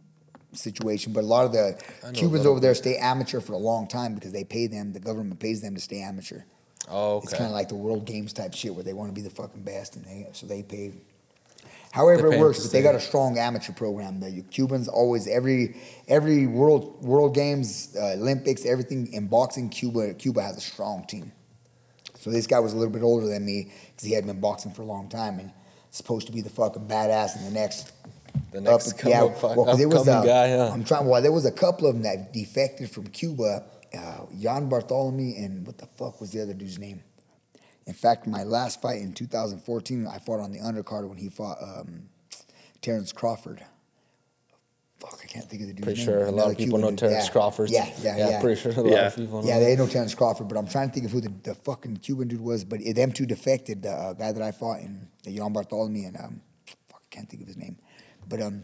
situation, 0.53 1.13
but 1.13 1.23
a 1.23 1.27
lot 1.27 1.45
of 1.45 1.51
the 1.51 1.81
I 2.03 2.05
know 2.05 2.09
a 2.09 2.13
Cubans 2.13 2.45
over 2.45 2.59
there 2.59 2.75
stay 2.75 2.97
amateur 2.97 3.39
for 3.39 3.53
a 3.53 3.57
long 3.57 3.87
time 3.87 4.13
because 4.15 4.31
they 4.31 4.43
pay 4.43 4.67
them. 4.67 4.93
The 4.93 4.99
government 4.99 5.39
pays 5.39 5.61
them 5.61 5.75
to 5.75 5.81
stay 5.81 6.01
amateur. 6.01 6.41
Oh, 6.87 7.19
It's 7.23 7.33
kind 7.33 7.45
of 7.45 7.51
like 7.51 7.69
the 7.69 7.75
World 7.75 8.05
Games 8.05 8.31
type 8.31 8.53
shit 8.53 8.73
where 8.75 8.83
they 8.83 8.93
want 8.93 9.09
to 9.09 9.15
be 9.15 9.21
the 9.27 9.33
fucking 9.33 9.63
best, 9.63 9.95
and 9.95 10.05
they 10.05 10.27
so 10.33 10.45
they 10.45 10.63
pay. 10.63 10.93
However 11.91 12.33
it 12.33 12.39
works, 12.39 12.61
but 12.61 12.73
they 12.73 12.81
got 12.81 12.95
a 12.95 12.99
strong 12.99 13.37
amateur 13.37 13.71
program. 13.71 14.19
The 14.19 14.41
Cubans 14.51 14.89
always 14.89 15.27
every 15.27 15.77
every 16.09 16.45
world 16.45 17.01
World 17.01 17.33
Games, 17.33 17.95
uh, 17.97 18.15
Olympics, 18.17 18.65
everything 18.65 19.11
in 19.13 19.27
boxing, 19.27 19.69
Cuba 19.69 20.13
Cuba 20.13 20.41
has 20.41 20.57
a 20.57 20.61
strong 20.61 21.05
team. 21.05 21.31
So 22.25 22.31
this 22.31 22.47
guy 22.47 22.57
was 22.57 22.73
a 22.73 22.75
little 22.75 22.91
bit 22.91 23.03
older 23.03 23.27
than 23.27 23.45
me 23.45 23.71
because 23.91 24.07
he 24.07 24.15
had 24.15 24.25
been 24.25 24.39
boxing 24.39 24.71
for 24.71 24.81
a 24.81 24.85
long 24.85 25.09
time 25.09 25.37
and 25.37 25.51
supposed 25.91 26.25
to 26.25 26.33
be 26.33 26.41
the 26.41 26.49
fucking 26.49 26.87
badass 26.87 27.37
in 27.37 27.45
the 27.45 27.51
next. 27.51 27.91
The 28.51 28.61
next 28.61 28.93
up, 28.93 29.07
yeah, 29.07 29.25
up, 29.25 29.43
well, 29.43 29.79
it 29.79 29.85
was, 29.85 30.07
uh, 30.07 30.23
guy, 30.23 30.49
huh? 30.49 30.71
I'm 30.73 30.83
trying. 30.83 31.05
Well, 31.05 31.21
there 31.21 31.31
was 31.31 31.45
a 31.45 31.51
couple 31.51 31.85
of 31.85 31.93
them 31.93 32.01
that 32.01 32.33
defected 32.33 32.89
from 32.89 33.05
Cuba. 33.09 33.65
Uh, 33.95 34.25
Yan 34.33 34.67
Barthelemy 34.71 35.37
and 35.45 35.67
what 35.67 35.77
the 35.77 35.85
fuck 35.85 36.19
was 36.19 36.31
the 36.31 36.41
other 36.41 36.55
dude's 36.55 36.79
name? 36.79 37.03
In 37.85 37.93
fact, 37.93 38.25
my 38.25 38.41
last 38.41 38.81
fight 38.81 39.01
in 39.01 39.13
2014, 39.13 40.07
I 40.07 40.17
fought 40.17 40.39
on 40.39 40.51
the 40.51 40.59
undercard 40.61 41.07
when 41.07 41.19
he 41.19 41.29
fought 41.29 41.61
um, 41.61 42.09
Terrence 42.81 43.13
Crawford. 43.13 43.63
Fuck, 44.99 45.19
I 45.23 45.27
can't 45.27 45.45
think 45.49 45.61
of 45.63 45.67
the 45.67 45.73
dude's 45.73 45.83
Pretty 45.85 45.99
name. 45.99 46.05
sure 46.05 46.25
a 46.25 46.31
lot 46.31 46.49
of 46.51 46.57
people 46.57 46.79
know 46.79 46.89
dude. 46.89 46.99
Terrence 46.99 47.25
yeah. 47.25 47.31
Crawford. 47.31 47.69
Yeah, 47.69 47.89
yeah, 48.01 48.17
yeah. 48.17 48.41
Pretty 48.41 48.59
sure 48.61 48.71
a 48.71 48.75
lot 48.75 48.91
Yeah. 48.91 49.07
of 49.07 49.15
people 49.15 49.41
know. 49.41 49.47
Yeah, 49.47 49.59
they 49.59 49.75
know 49.75 49.87
Terrence 49.87 50.15
Crawford, 50.15 50.47
but 50.47 50.57
I'm 50.57 50.67
trying 50.67 50.87
to 50.89 50.93
think 50.93 51.05
of 51.05 51.11
who 51.11 51.19
the, 51.21 51.33
the 51.43 51.53
fucking 51.53 51.97
Cuban 51.97 52.29
dude 52.29 52.39
was. 52.41 52.63
But 52.63 52.79
them 52.95 53.11
two 53.11 53.25
defected. 53.25 53.83
The 53.83 53.91
uh, 53.91 54.13
guy 54.13 54.31
that 54.31 54.41
I 54.41 54.51
fought 54.51 54.79
in, 54.79 55.07
the 55.23 55.31
Yan 55.31 55.53
Barthelemy, 55.53 56.07
and 56.07 56.15
um, 56.17 56.41
fuck, 56.89 57.01
I 57.11 57.15
can't 57.15 57.29
think 57.29 57.41
of 57.41 57.47
his 57.47 57.57
name. 57.57 57.77
But 58.29 58.41
um, 58.41 58.63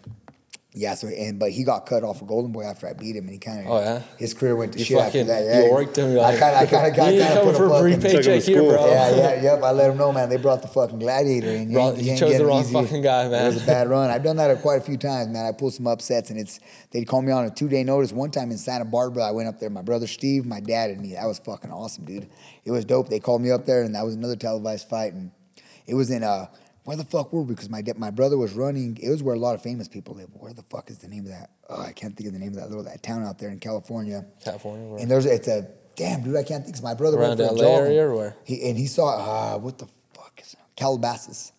yeah. 0.74 0.96
So 0.96 1.08
and 1.08 1.38
but 1.38 1.52
he 1.52 1.64
got 1.64 1.86
cut 1.86 2.04
off 2.04 2.22
of 2.22 2.28
Golden 2.28 2.52
Boy 2.52 2.64
after 2.64 2.88
I 2.88 2.94
beat 2.94 3.16
him, 3.16 3.26
and 3.26 3.32
he 3.34 3.38
kind 3.40 3.60
of 3.62 3.68
Oh, 3.68 3.80
yeah? 3.80 4.02
his 4.18 4.34
career 4.34 4.56
went 4.56 4.74
to 4.74 4.80
You 4.80 4.86
shit 4.86 4.98
after 5.00 5.24
that. 5.26 5.44
Yeah, 5.44 5.66
you 5.66 5.72
worked 5.72 5.98
him, 5.98 6.12
you're 6.14 6.24
I 6.24 6.38
kind 6.38 6.56
of, 6.56 6.62
I 6.62 6.66
kind 6.66 6.88
of, 6.88 6.96
got 6.96 7.06
kind 7.28 7.38
of 7.40 7.44
put 7.44 7.58
for 7.58 7.66
a 7.66 7.74
a 7.74 7.82
free 7.82 7.94
fucking. 7.96 8.12
Took 8.12 8.12
him 8.18 8.24
to 8.24 8.30
paycheck 8.30 8.44
here, 8.44 8.62
bro. 8.64 8.88
Yeah, 8.88 9.16
yeah, 9.16 9.42
yep. 9.54 9.64
I 9.64 9.72
let 9.72 9.90
him 9.92 9.98
know, 9.98 10.12
man. 10.14 10.30
They 10.30 10.38
brought 10.38 10.62
the 10.62 10.68
fucking 10.70 11.00
gladiator, 11.00 11.50
and 11.50 11.72
you, 11.72 11.78
Wrong- 11.78 11.98
you 12.00 12.12
you 12.14 12.18
chose 12.18 12.38
the 12.38 12.46
wrong 12.46 12.62
easy. 12.62 12.74
fucking 12.74 13.02
guy, 13.02 13.28
man. 13.28 13.44
It 13.44 13.54
was 13.54 13.64
a 13.64 13.66
bad 13.66 13.90
run. 13.90 14.10
I've 14.12 14.24
done 14.24 14.38
that 14.38 14.62
quite 14.62 14.78
a 14.82 14.84
few 14.84 14.98
times, 14.98 15.28
man. 15.30 15.46
I 15.46 15.52
pulled 15.52 15.74
some 15.74 15.88
upsets, 15.88 16.30
and 16.30 16.40
it's 16.40 16.60
they'd 16.92 17.06
call 17.06 17.22
me 17.22 17.32
on 17.32 17.46
a 17.46 17.50
two 17.50 17.68
day 17.68 17.84
notice. 17.84 18.12
One 18.14 18.32
time 18.32 18.50
in 18.52 18.58
Santa 18.58 18.86
Barbara, 18.86 19.24
I 19.24 19.32
went 19.32 19.50
up 19.50 19.60
there. 19.60 19.70
My 19.70 19.82
brother 19.82 20.08
Steve, 20.08 20.46
my 20.46 20.60
dad, 20.62 20.90
and 20.92 21.02
me. 21.02 21.14
That 21.16 21.26
was 21.26 21.40
fucking 21.40 21.72
awesome, 21.72 22.06
dude. 22.06 22.28
It 22.64 22.72
was 22.72 22.86
dope. 22.86 23.10
They 23.10 23.20
called 23.20 23.42
me 23.42 23.52
up 23.52 23.66
there, 23.66 23.84
and 23.84 23.94
that 23.96 24.06
was 24.06 24.16
another 24.16 24.36
televised 24.38 24.88
fight, 24.88 25.14
and 25.14 25.32
it 25.86 25.96
was 25.96 26.10
in 26.12 26.24
uh. 26.24 26.46
Where 26.84 26.98
the 26.98 27.04
fuck 27.06 27.32
were 27.32 27.42
we? 27.44 27.54
Because 27.54 27.70
my 27.70 27.84
my 27.98 28.10
brother 28.12 28.38
was 28.38 28.54
running. 28.54 28.98
It 29.02 29.10
was 29.10 29.22
where 29.22 29.36
a 29.36 29.40
lot 29.40 29.54
of 29.56 29.62
famous 29.62 29.88
people 29.88 30.16
live. 30.16 30.30
Where 30.34 30.54
the 30.54 30.64
fuck 30.64 30.90
is 30.90 30.98
the 30.98 31.08
name 31.08 31.26
of 31.26 31.30
that? 31.32 31.52
Oh, 31.70 31.82
I 31.82 31.92
can't 31.92 32.16
think 32.18 32.28
of 32.28 32.34
the 32.34 32.40
name 32.40 32.50
of 32.50 32.56
that 32.56 32.70
little 32.70 32.84
that 32.86 33.04
town 33.04 33.24
out 33.24 33.38
there 33.38 33.50
in 33.50 33.60
California. 33.60 34.26
California, 34.44 34.88
where? 34.88 35.00
And 35.00 35.10
there's 35.12 35.26
it's 35.26 35.48
a 35.48 35.68
damn 35.96 36.24
dude. 36.24 36.36
I 36.36 36.44
can't 36.44 36.64
think. 36.64 36.76
'cause 36.76 36.84
my 36.84 36.96
brother 36.96 37.18
Around 37.20 37.38
went 37.38 37.50
for 37.52 37.56
a 37.56 37.60
jog. 37.60 37.82
area 37.82 38.08
or 38.08 38.16
where? 38.16 38.36
He 38.44 38.68
and 38.68 38.78
he 38.78 38.88
saw 38.88 39.56
uh, 39.56 39.60
what 39.60 39.78
the 39.78 39.88
fuck 40.14 40.40
is 40.44 40.54
it? 40.54 40.60
Calabasas. 40.76 41.52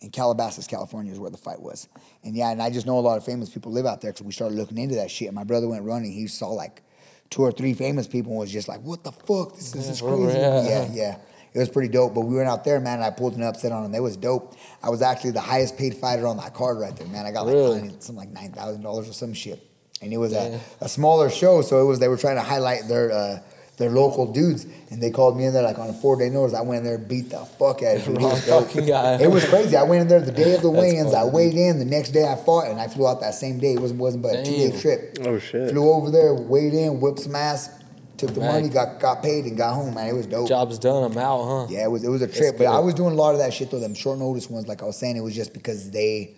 In 0.00 0.10
Calabasas, 0.10 0.68
California 0.68 1.10
is 1.12 1.18
where 1.18 1.30
the 1.30 1.36
fight 1.36 1.60
was. 1.60 1.88
And 2.22 2.36
yeah, 2.36 2.52
and 2.52 2.62
I 2.62 2.70
just 2.70 2.86
know 2.86 2.98
a 2.98 3.00
lot 3.00 3.16
of 3.18 3.24
famous 3.24 3.48
people 3.50 3.72
live 3.72 3.84
out 3.84 4.00
there 4.00 4.12
because 4.12 4.24
we 4.24 4.30
started 4.30 4.54
looking 4.56 4.78
into 4.78 4.94
that 4.94 5.10
shit. 5.10 5.26
And 5.26 5.34
my 5.34 5.42
brother 5.42 5.66
went 5.68 5.82
running. 5.82 6.12
He 6.12 6.28
saw 6.28 6.50
like 6.50 6.82
two 7.30 7.42
or 7.42 7.50
three 7.50 7.74
famous 7.74 8.06
people 8.06 8.30
and 8.30 8.38
was 8.38 8.52
just 8.52 8.68
like, 8.68 8.80
"What 8.82 9.02
the 9.02 9.10
fuck? 9.10 9.56
This, 9.56 9.72
this 9.72 9.88
is 9.88 10.00
crazy." 10.00 10.38
Yeah, 10.38 10.88
yeah. 10.92 11.16
It 11.54 11.58
was 11.58 11.68
pretty 11.68 11.88
dope. 11.88 12.14
But 12.14 12.22
we 12.22 12.36
went 12.36 12.48
out 12.48 12.64
there, 12.64 12.78
man. 12.80 12.94
And 12.96 13.04
I 13.04 13.10
pulled 13.10 13.34
an 13.34 13.42
upset 13.42 13.72
on 13.72 13.82
them. 13.82 13.92
They 13.92 14.00
was 14.00 14.16
dope. 14.16 14.54
I 14.82 14.90
was 14.90 15.02
actually 15.02 15.32
the 15.32 15.40
highest 15.40 15.76
paid 15.78 15.94
fighter 15.96 16.26
on 16.26 16.36
that 16.38 16.54
card 16.54 16.78
right 16.78 16.94
there, 16.96 17.06
man. 17.08 17.26
I 17.26 17.32
got 17.32 17.46
like 17.46 17.54
Really? 17.54 17.80
nine- 17.82 18.00
something 18.00 18.16
like 18.16 18.30
nine 18.32 18.52
thousand 18.52 18.82
dollars 18.82 19.08
or 19.08 19.12
some 19.12 19.32
shit. 19.34 19.60
And 20.02 20.12
it 20.12 20.18
was 20.18 20.32
Yeah. 20.32 20.58
a, 20.80 20.84
a 20.84 20.88
smaller 20.88 21.28
show, 21.30 21.60
so 21.62 21.80
it 21.82 21.84
was 21.84 21.98
they 21.98 22.08
were 22.08 22.16
trying 22.16 22.36
to 22.36 22.42
highlight 22.42 22.86
their 22.86 23.10
uh, 23.10 23.38
their 23.78 23.90
local 23.90 24.26
dudes, 24.32 24.66
and 24.90 25.00
they 25.00 25.08
called 25.10 25.36
me 25.36 25.44
in 25.44 25.52
there 25.52 25.62
like 25.62 25.78
on 25.78 25.88
a 25.88 25.92
four 25.92 26.16
day 26.16 26.28
notice. 26.28 26.52
I 26.54 26.60
went 26.62 26.80
in 26.80 26.84
there, 26.84 26.98
beat 26.98 27.30
the 27.30 27.38
fuck 27.38 27.82
out 27.82 27.96
of 27.96 28.06
you. 28.08 28.14
It 28.14 28.20
was 28.20 28.46
dope. 28.46 28.66
fucking 28.66 28.86
guy. 28.86 29.20
It 29.22 29.30
was 29.30 29.44
crazy. 29.48 29.76
I 29.76 29.84
went 29.84 30.02
in 30.02 30.08
there 30.08 30.20
the 30.20 30.32
day 30.32 30.54
of 30.54 30.62
the 30.62 30.70
That's 30.72 30.82
weigh-ins. 30.82 31.14
I 31.14 31.24
weighed 31.24 31.54
in. 31.54 31.78
The 31.78 31.84
next 31.84 32.10
day 32.10 32.24
I 32.28 32.34
fought, 32.36 32.66
and 32.68 32.80
I 32.80 32.88
flew 32.88 33.06
out 33.08 33.20
that 33.20 33.34
same 33.34 33.58
day. 33.60 33.74
It 33.74 33.80
wasn't 33.80 34.00
wasn't 34.00 34.22
but 34.24 34.34
a 34.36 34.44
two 34.44 34.50
day 34.52 34.80
trip. 34.80 35.18
Oh, 35.24 35.38
shit. 35.38 35.70
Flew 35.70 35.90
over 35.92 36.10
there, 36.10 36.34
weighed 36.34 36.74
in, 36.74 37.00
whipped 37.00 37.20
some 37.20 37.36
ass, 37.36 37.70
took 38.18 38.34
the 38.34 38.40
money, 38.40 38.68
got 38.68 39.00
got 39.00 39.22
paid, 39.22 39.44
and 39.44 39.56
got 39.56 39.74
home. 39.74 39.94
Man, 39.94 40.08
it 40.08 40.14
was 40.14 40.26
dope. 40.26 40.48
Job's 40.48 40.78
done. 40.78 41.04
I'm 41.10 41.16
out, 41.18 41.44
huh? 41.44 41.66
Yeah, 41.70 41.84
it 41.84 41.90
was 41.90 42.04
it 42.04 42.08
was 42.08 42.22
a 42.22 42.26
trip, 42.28 42.58
but 42.58 42.66
I 42.66 42.78
was 42.80 42.94
doing 42.94 43.12
a 43.12 43.16
lot 43.16 43.32
of 43.32 43.38
that 43.38 43.52
shit 43.54 43.70
though. 43.70 43.80
Them 43.80 43.94
short 43.94 44.18
notice 44.18 44.50
ones, 44.50 44.66
like 44.68 44.82
I 44.82 44.86
was 44.86 44.96
saying, 44.96 45.16
it 45.16 45.20
was 45.22 45.34
just 45.34 45.52
because 45.54 45.90
they, 45.90 46.36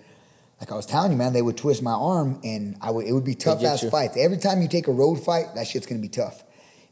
like 0.61 0.71
I 0.71 0.75
was 0.77 0.87
telling 0.87 1.11
you, 1.13 1.19
man, 1.19 1.33
they 1.33 1.43
would 1.43 1.57
twist 1.57 1.83
my 1.83 1.93
arm, 1.93 2.41
and 2.45 2.77
I 2.81 2.91
would 2.91 3.07
it 3.07 3.13
would 3.13 3.25
be 3.25 3.35
tough 3.35 3.65
ass 3.65 3.83
you. 3.83 3.91
fights. 3.91 4.17
Every 4.17 4.37
time 4.39 4.63
you 4.63 4.69
take 4.69 4.87
a 4.89 4.93
road 4.93 5.17
fight, 5.25 5.55
that 5.55 5.67
shit's 5.67 5.87
gonna 5.87 6.01
be 6.01 6.09
tough. 6.09 6.45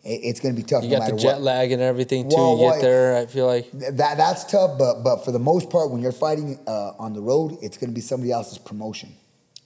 It- 0.04 0.20
it's 0.22 0.40
gonna 0.40 0.54
be 0.54 0.62
tough. 0.62 0.84
You 0.84 0.90
no 0.90 0.98
got 1.00 1.10
the 1.10 1.16
jet 1.16 1.34
what. 1.34 1.42
lag 1.42 1.72
and 1.72 1.82
everything 1.82 2.28
too. 2.30 2.36
Well, 2.36 2.58
you 2.58 2.70
get 2.72 2.80
there, 2.82 3.16
I 3.16 3.26
feel 3.26 3.46
like. 3.46 3.70
That 3.72 4.16
that's 4.16 4.44
tough, 4.44 4.78
but 4.78 5.02
but 5.02 5.24
for 5.24 5.32
the 5.32 5.38
most 5.40 5.70
part, 5.70 5.90
when 5.90 6.00
you're 6.00 6.12
fighting 6.12 6.58
uh, 6.66 6.92
on 6.98 7.12
the 7.12 7.20
road, 7.20 7.58
it's 7.62 7.76
gonna 7.76 7.92
be 7.92 8.00
somebody 8.00 8.32
else's 8.32 8.58
promotion. 8.58 9.14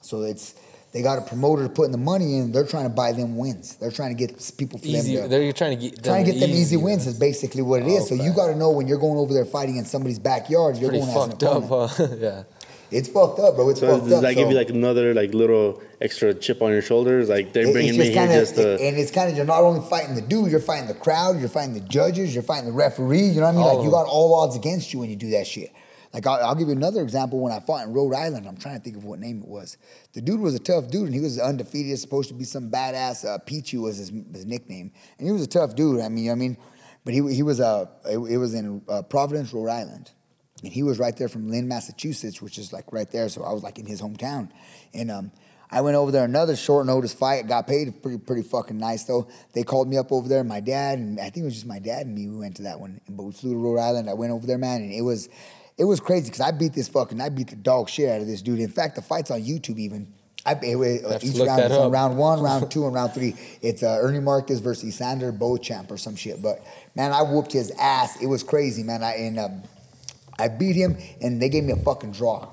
So 0.00 0.22
it's 0.22 0.54
they 0.92 1.00
got 1.00 1.18
a 1.18 1.22
promoter 1.22 1.68
putting 1.68 1.92
the 1.92 1.98
money 1.98 2.38
in. 2.38 2.52
They're 2.52 2.66
trying 2.66 2.84
to 2.84 2.90
buy 2.90 3.12
them 3.12 3.36
wins. 3.36 3.76
They're 3.76 3.90
trying 3.90 4.14
to 4.14 4.26
get 4.26 4.52
people 4.58 4.78
for 4.78 4.86
Easy. 4.86 5.16
them 5.16 5.24
to, 5.24 5.28
They're 5.28 5.52
trying 5.52 5.78
to 5.78 5.88
get 5.88 6.04
trying 6.04 6.24
to 6.26 6.32
get 6.32 6.40
them 6.40 6.50
easy 6.50 6.76
wins 6.76 7.04
wins. 7.04 7.06
is 7.06 7.18
basically 7.18 7.62
what 7.62 7.82
it 7.82 7.88
is. 7.88 8.08
So 8.08 8.14
you 8.14 8.32
got 8.34 8.48
to 8.48 8.54
know 8.54 8.70
when 8.70 8.86
you're 8.86 8.98
going 8.98 9.16
over 9.18 9.32
there 9.32 9.46
fighting 9.46 9.76
in 9.76 9.86
somebody's 9.86 10.18
backyard, 10.18 10.76
you're 10.76 10.90
Pretty 10.90 11.04
going 11.04 11.16
as 11.16 11.24
an 11.24 11.30
fucked 11.30 11.42
up, 11.42 11.96
huh? 11.98 12.06
yeah. 12.18 12.42
It's 12.90 13.08
fucked 13.08 13.38
up, 13.40 13.56
bro. 13.56 13.70
It's 13.70 13.80
So 13.80 13.86
fucked 13.88 14.04
does 14.04 14.12
up. 14.18 14.22
that 14.22 14.34
give 14.34 14.50
you 14.50 14.54
like 14.54 14.68
another 14.68 15.14
like 15.14 15.32
little 15.32 15.82
extra 16.02 16.34
chip 16.34 16.60
on 16.60 16.72
your 16.72 16.82
shoulders? 16.82 17.30
Like 17.30 17.54
they're 17.54 17.66
it- 17.66 17.72
bringing 17.72 17.92
me 17.92 17.96
just 17.98 18.10
here 18.10 18.26
kinda, 18.26 18.34
just 18.40 18.54
to. 18.56 18.72
and 18.78 18.98
it's 18.98 19.10
kind 19.10 19.30
of 19.30 19.36
you're 19.36 19.46
not 19.46 19.62
only 19.62 19.80
fighting 19.88 20.14
the 20.14 20.20
dude, 20.20 20.50
you're 20.50 20.60
fighting 20.60 20.88
the 20.88 20.94
crowd, 20.94 21.40
you're 21.40 21.48
fighting 21.48 21.72
the 21.72 21.80
judges, 21.80 22.34
you're 22.34 22.42
fighting 22.42 22.66
the 22.66 22.72
referee. 22.72 23.28
You 23.28 23.36
know 23.36 23.46
what 23.46 23.48
I 23.48 23.52
mean? 23.52 23.62
All 23.62 23.76
like 23.76 23.84
you 23.84 23.88
oh. 23.88 23.92
got 23.92 24.06
all 24.08 24.34
odds 24.34 24.56
against 24.56 24.92
you 24.92 24.98
when 25.00 25.08
you 25.08 25.16
do 25.16 25.30
that 25.30 25.46
shit. 25.46 25.72
Like 26.12 26.26
I'll, 26.26 26.44
I'll 26.44 26.54
give 26.54 26.68
you 26.68 26.74
another 26.74 27.02
example. 27.02 27.40
When 27.40 27.52
I 27.52 27.60
fought 27.60 27.86
in 27.86 27.92
Rhode 27.92 28.14
Island, 28.14 28.46
I'm 28.46 28.56
trying 28.56 28.78
to 28.78 28.82
think 28.82 28.96
of 28.96 29.04
what 29.04 29.18
name 29.18 29.42
it 29.42 29.48
was. 29.48 29.78
The 30.12 30.20
dude 30.20 30.40
was 30.40 30.54
a 30.54 30.58
tough 30.58 30.90
dude, 30.90 31.06
and 31.06 31.14
he 31.14 31.20
was 31.20 31.38
undefeated. 31.38 31.98
Supposed 31.98 32.28
to 32.28 32.34
be 32.34 32.44
some 32.44 32.70
badass. 32.70 33.24
Uh, 33.24 33.38
Peachy 33.38 33.78
was 33.78 33.96
his, 33.96 34.10
his 34.32 34.46
nickname, 34.46 34.92
and 35.18 35.26
he 35.26 35.32
was 35.32 35.42
a 35.42 35.46
tough 35.46 35.74
dude. 35.74 36.00
I 36.00 36.08
mean, 36.08 36.30
I 36.30 36.34
mean, 36.34 36.56
but 37.04 37.14
he 37.14 37.34
he 37.34 37.42
was 37.42 37.60
uh, 37.60 37.86
it, 38.04 38.18
it 38.18 38.36
was 38.36 38.54
in 38.54 38.82
uh, 38.88 39.02
Providence, 39.02 39.52
Rhode 39.52 39.70
Island. 39.70 40.10
And 40.62 40.72
he 40.72 40.82
was 40.82 40.98
right 40.98 41.16
there 41.16 41.28
from 41.28 41.50
Lynn, 41.50 41.66
Massachusetts, 41.66 42.40
which 42.40 42.56
is 42.56 42.72
like 42.72 42.92
right 42.92 43.10
there. 43.10 43.28
So 43.28 43.42
I 43.42 43.52
was 43.52 43.64
like 43.64 43.78
in 43.80 43.86
his 43.86 44.00
hometown. 44.00 44.50
And 44.94 45.10
um, 45.10 45.32
I 45.72 45.80
went 45.80 45.96
over 45.96 46.12
there, 46.12 46.24
another 46.24 46.54
short 46.54 46.86
notice 46.86 47.14
fight, 47.14 47.48
got 47.48 47.66
paid 47.66 48.02
pretty 48.02 48.18
pretty 48.18 48.42
fucking 48.42 48.76
nice 48.76 49.04
though. 49.04 49.26
They 49.54 49.62
called 49.62 49.88
me 49.88 49.96
up 49.96 50.12
over 50.12 50.28
there, 50.28 50.44
my 50.44 50.60
dad, 50.60 50.98
and 50.98 51.18
I 51.18 51.24
think 51.24 51.38
it 51.38 51.44
was 51.44 51.54
just 51.54 51.66
my 51.66 51.78
dad 51.78 52.06
and 52.06 52.14
me 52.14 52.28
We 52.28 52.36
went 52.36 52.56
to 52.56 52.62
that 52.64 52.78
one. 52.78 53.00
But 53.08 53.22
we 53.22 53.32
flew 53.32 53.54
to 53.54 53.58
Rhode 53.58 53.78
Island. 53.78 54.10
I 54.10 54.14
went 54.14 54.32
over 54.32 54.46
there, 54.46 54.58
man, 54.58 54.82
and 54.82 54.92
it 54.92 55.00
was 55.00 55.30
it 55.78 55.84
was 55.84 56.00
crazy 56.00 56.24
because 56.26 56.40
I 56.40 56.50
beat 56.50 56.72
this 56.74 56.88
fucking, 56.88 57.20
I 57.20 57.28
beat 57.28 57.48
the 57.48 57.56
dog 57.56 57.88
shit 57.88 58.08
out 58.08 58.20
of 58.20 58.26
this 58.26 58.42
dude. 58.42 58.60
In 58.60 58.68
fact, 58.68 58.96
the 58.96 59.02
fight's 59.02 59.30
on 59.30 59.40
YouTube 59.42 59.78
even. 59.78 60.12
I, 60.44 60.54
it, 60.54 60.76
it, 60.76 61.24
each 61.24 61.38
round 61.38 61.62
is 61.62 61.70
on 61.72 61.92
round 61.92 62.18
one, 62.18 62.40
round 62.42 62.68
two, 62.70 62.84
and 62.86 62.94
round 62.94 63.12
three. 63.14 63.36
It's 63.62 63.82
uh, 63.84 63.98
Ernie 64.00 64.18
Marquez 64.18 64.58
versus 64.58 64.94
Sander 64.96 65.30
Beauchamp 65.30 65.90
or 65.90 65.96
some 65.96 66.16
shit. 66.16 66.42
But 66.42 66.64
man, 66.96 67.12
I 67.12 67.22
whooped 67.22 67.52
his 67.52 67.70
ass. 67.78 68.20
It 68.20 68.26
was 68.26 68.42
crazy, 68.42 68.82
man. 68.82 69.04
I 69.04 69.12
and 69.14 69.38
um, 69.38 69.62
I 70.38 70.48
beat 70.48 70.74
him, 70.74 70.96
and 71.20 71.40
they 71.40 71.48
gave 71.48 71.62
me 71.62 71.72
a 71.72 71.76
fucking 71.76 72.10
draw. 72.10 72.48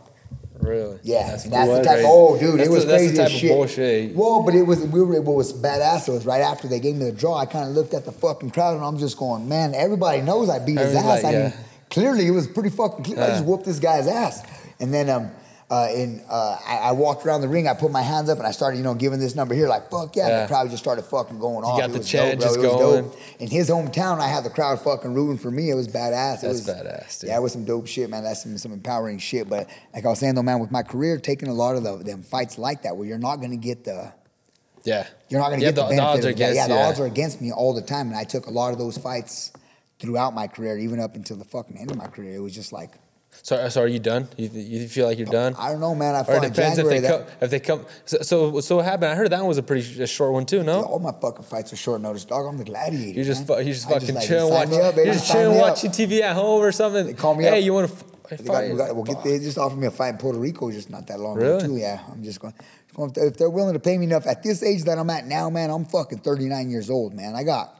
Really? 0.59 0.99
Yeah, 1.03 1.31
That's 1.31 1.45
that's 1.45 1.69
the 1.69 1.83
type. 1.83 1.99
Oh, 2.05 2.37
dude, 2.37 2.59
That's 2.59 2.67
it 2.69 2.71
was 2.71 2.85
the- 2.85 2.91
that's 2.91 3.03
the 3.03 3.07
crazy 3.07 3.17
type 3.17 3.25
of 3.27 3.31
shit. 3.31 3.51
bullshit. 3.51 4.15
Well, 4.15 4.43
but 4.43 4.53
it 4.55 4.63
was 4.63 4.81
we 4.85 5.01
were 5.01 5.21
what 5.21 5.35
was 5.37 5.53
badass. 5.53 6.07
It 6.09 6.11
was 6.11 6.25
right 6.25 6.41
after 6.41 6.67
they 6.67 6.79
gave 6.81 6.95
me 6.95 7.05
the 7.05 7.11
draw. 7.13 7.37
I 7.37 7.45
kind 7.45 7.69
of 7.69 7.75
looked 7.75 7.93
at 7.93 8.03
the 8.05 8.11
fucking 8.11 8.51
crowd, 8.51 8.75
and 8.75 8.83
I'm 8.85 8.97
just 8.99 9.17
going, 9.17 9.47
man. 9.49 9.73
Everybody 9.73 10.21
knows 10.21 10.49
I 10.49 10.59
beat 10.59 10.77
his 10.77 10.93
Everybody's 10.93 11.23
ass. 11.23 11.23
like, 11.23 11.35
I 11.35 11.39
yeah. 11.39 11.53
Clearly 11.89 12.27
it 12.27 12.31
was 12.31 12.47
pretty 12.47 12.69
fucking 12.69 13.03
clear. 13.05 13.21
I 13.21 13.27
just 13.27 13.45
whooped 13.45 13.65
this 13.65 13.79
guy's 13.79 14.07
ass, 14.07 14.43
and 14.79 14.93
then 14.93 15.09
um. 15.09 15.31
Uh, 15.71 15.87
and 15.95 16.23
uh, 16.27 16.57
I, 16.65 16.77
I 16.77 16.91
walked 16.93 17.27
around 17.27 17.41
the 17.41 17.47
ring. 17.47 17.67
I 17.67 17.75
put 17.75 17.91
my 17.91 18.01
hands 18.01 18.27
up 18.27 18.39
and 18.39 18.47
I 18.47 18.49
started, 18.49 18.77
you 18.77 18.83
know, 18.83 18.95
giving 18.95 19.19
this 19.19 19.35
number 19.35 19.53
here, 19.53 19.67
like 19.67 19.91
"fuck 19.91 20.15
yeah!" 20.15 20.23
And 20.23 20.31
Yeah. 20.31 20.41
the 20.41 20.47
crowd 20.47 20.67
just 20.71 20.81
started 20.81 21.03
fucking 21.03 21.37
going 21.37 21.63
off. 21.63 21.75
You 21.77 21.81
got 21.87 21.91
It 21.95 21.99
the 21.99 22.03
chant 22.03 22.41
just 22.41 22.57
It 22.57 22.63
going. 22.63 23.03
dope. 23.03 23.15
In 23.37 23.49
his 23.51 23.69
hometown, 23.69 24.19
I 24.19 24.29
had 24.29 24.43
the 24.43 24.49
crowd 24.49 24.81
fucking 24.81 25.13
rooting 25.13 25.37
for 25.37 25.51
me. 25.51 25.69
It 25.69 25.75
was 25.75 25.87
badass. 25.87 26.37
It 26.39 26.47
That's 26.47 26.65
was 26.65 26.67
badass, 26.67 27.19
dude. 27.19 27.27
Yeah, 27.29 27.37
it 27.37 27.41
was 27.43 27.51
some 27.53 27.65
dope 27.65 27.85
shit, 27.85 28.09
man. 28.09 28.23
That's 28.23 28.41
some, 28.41 28.57
some 28.57 28.71
empowering 28.73 29.19
shit. 29.19 29.47
But 29.47 29.69
like 29.93 30.03
I 30.07 30.09
was 30.09 30.17
saying 30.17 30.33
though, 30.33 30.41
man, 30.41 30.57
with 30.59 30.71
my 30.71 30.81
career, 30.81 31.19
taking 31.19 31.49
a 31.49 31.53
lot 31.53 31.75
of 31.75 31.83
the, 31.83 31.97
them 31.97 32.23
fights 32.23 32.57
like 32.57 32.81
that, 32.81 32.97
where 32.97 33.07
you're 33.07 33.19
not 33.19 33.35
gonna 33.35 33.55
get 33.55 33.83
the 33.83 34.11
Yeah. 34.85 35.05
you're 35.27 35.39
not 35.39 35.49
going 35.49 35.59
to 35.59 35.65
Yeah, 35.67 35.71
get 35.73 35.75
the, 35.75 35.87
the- 35.89 35.95
the 35.97 36.01
odds 36.01 36.25
are 36.25 36.29
of 36.31 36.35
that. 36.37 36.39
Yeah, 36.39 36.47
against 36.63 36.69
the 36.69 36.81
odds 36.81 36.99
are 36.99 37.05
against 37.05 37.41
me 37.41 37.51
all 37.51 37.75
the 37.75 37.83
time, 37.83 38.07
and 38.07 38.17
I 38.17 38.23
took 38.23 38.47
a 38.47 38.51
lot 38.51 38.73
of 38.73 38.79
those 38.79 38.97
fights 38.97 39.51
throughout 39.99 40.33
my 40.33 40.47
career, 40.47 40.77
even 40.77 40.99
up 40.99 41.15
until 41.15 41.37
the 41.37 41.45
fucking 41.45 41.77
end 41.77 41.91
of 41.91 41.97
my 41.97 42.07
career. 42.07 42.35
It 42.35 42.39
was 42.39 42.55
just 42.55 42.71
like 42.71 42.91
So, 43.43 43.67
so 43.69 43.81
are 43.81 43.87
you 43.87 43.99
done? 43.99 44.27
You, 44.37 44.49
you 44.49 44.87
feel 44.87 45.05
like 45.05 45.17
you're 45.17 45.27
done? 45.27 45.55
I 45.57 45.71
don't 45.71 45.79
know, 45.81 45.93
man. 45.93 46.15
I 46.15 46.21
Or 46.21 46.23
fought 46.23 46.43
it 46.43 46.47
in 46.47 46.53
depends 46.53 46.77
if 46.79 46.87
they 46.87 46.99
that, 46.99 47.27
come. 47.27 47.35
If 47.41 47.49
they 47.51 47.59
come. 47.59 47.85
So, 48.05 48.17
so, 48.21 48.59
so 48.61 48.75
what 48.77 48.85
happened? 48.85 49.11
I 49.11 49.15
heard 49.15 49.29
that 49.31 49.39
one 49.39 49.47
was 49.47 49.57
a 49.57 49.63
pretty 49.63 49.81
sh- 49.83 49.99
a 49.99 50.07
short 50.07 50.33
one 50.33 50.45
too. 50.45 50.63
No. 50.63 50.81
all 50.83 50.99
my 50.99 51.11
fucking 51.11 51.43
fights 51.45 51.71
are 51.73 51.75
short 51.75 52.01
notice, 52.01 52.25
dog. 52.25 52.45
I'm 52.47 52.57
the 52.57 52.63
gladiator. 52.63 53.11
You're 53.15 53.25
just, 53.25 53.47
man. 53.47 53.57
you're 53.65 53.73
just 53.73 53.89
fucking 53.89 54.15
like, 54.15 54.27
chilling, 54.27 54.53
sign 54.53 54.69
me 54.69 54.75
watching. 54.77 54.87
up, 54.87 54.95
baby, 54.95 55.05
you're 55.05 55.13
just 55.15 55.31
chilling, 55.31 55.57
watching 55.57 55.91
TV 55.91 56.21
at 56.21 56.35
home 56.35 56.61
or 56.61 56.71
something. 56.71 57.05
They 57.05 57.13
call 57.13 57.35
me 57.35 57.43
hey, 57.43 57.49
up. 57.49 57.55
Hey, 57.55 57.61
you 57.61 57.73
want 57.73 57.89
to 57.89 58.37
They, 58.37 58.43
got, 58.43 58.63
we 58.69 58.77
got, 58.77 58.95
well, 58.95 59.03
get, 59.03 59.23
they 59.23 59.37
just 59.39 59.57
offered 59.57 59.77
me 59.79 59.87
a 59.87 59.91
fight 59.91 60.09
in 60.09 60.17
Puerto 60.17 60.39
Rico 60.39 60.71
just 60.71 60.89
not 60.89 61.07
that 61.07 61.19
long 61.19 61.35
Really? 61.37 61.57
ago, 61.57 61.65
too. 61.67 61.77
Yeah, 61.77 61.99
I'm 62.11 62.23
just 62.23 62.39
going- 62.39 62.53
If 63.15 63.37
they're 63.37 63.49
willing 63.49 63.73
to 63.73 63.79
pay 63.79 63.97
me 63.97 64.05
enough 64.05 64.27
at 64.27 64.43
this 64.43 64.61
age 64.63 64.83
that 64.83 64.97
I'm 64.97 65.09
at 65.09 65.25
now, 65.27 65.49
man, 65.49 65.69
I'm 65.69 65.85
fucking 65.85 66.19
39 66.19 66.69
years 66.69 66.89
old, 66.89 67.13
man. 67.13 67.35
I 67.35 67.43
got 67.43 67.75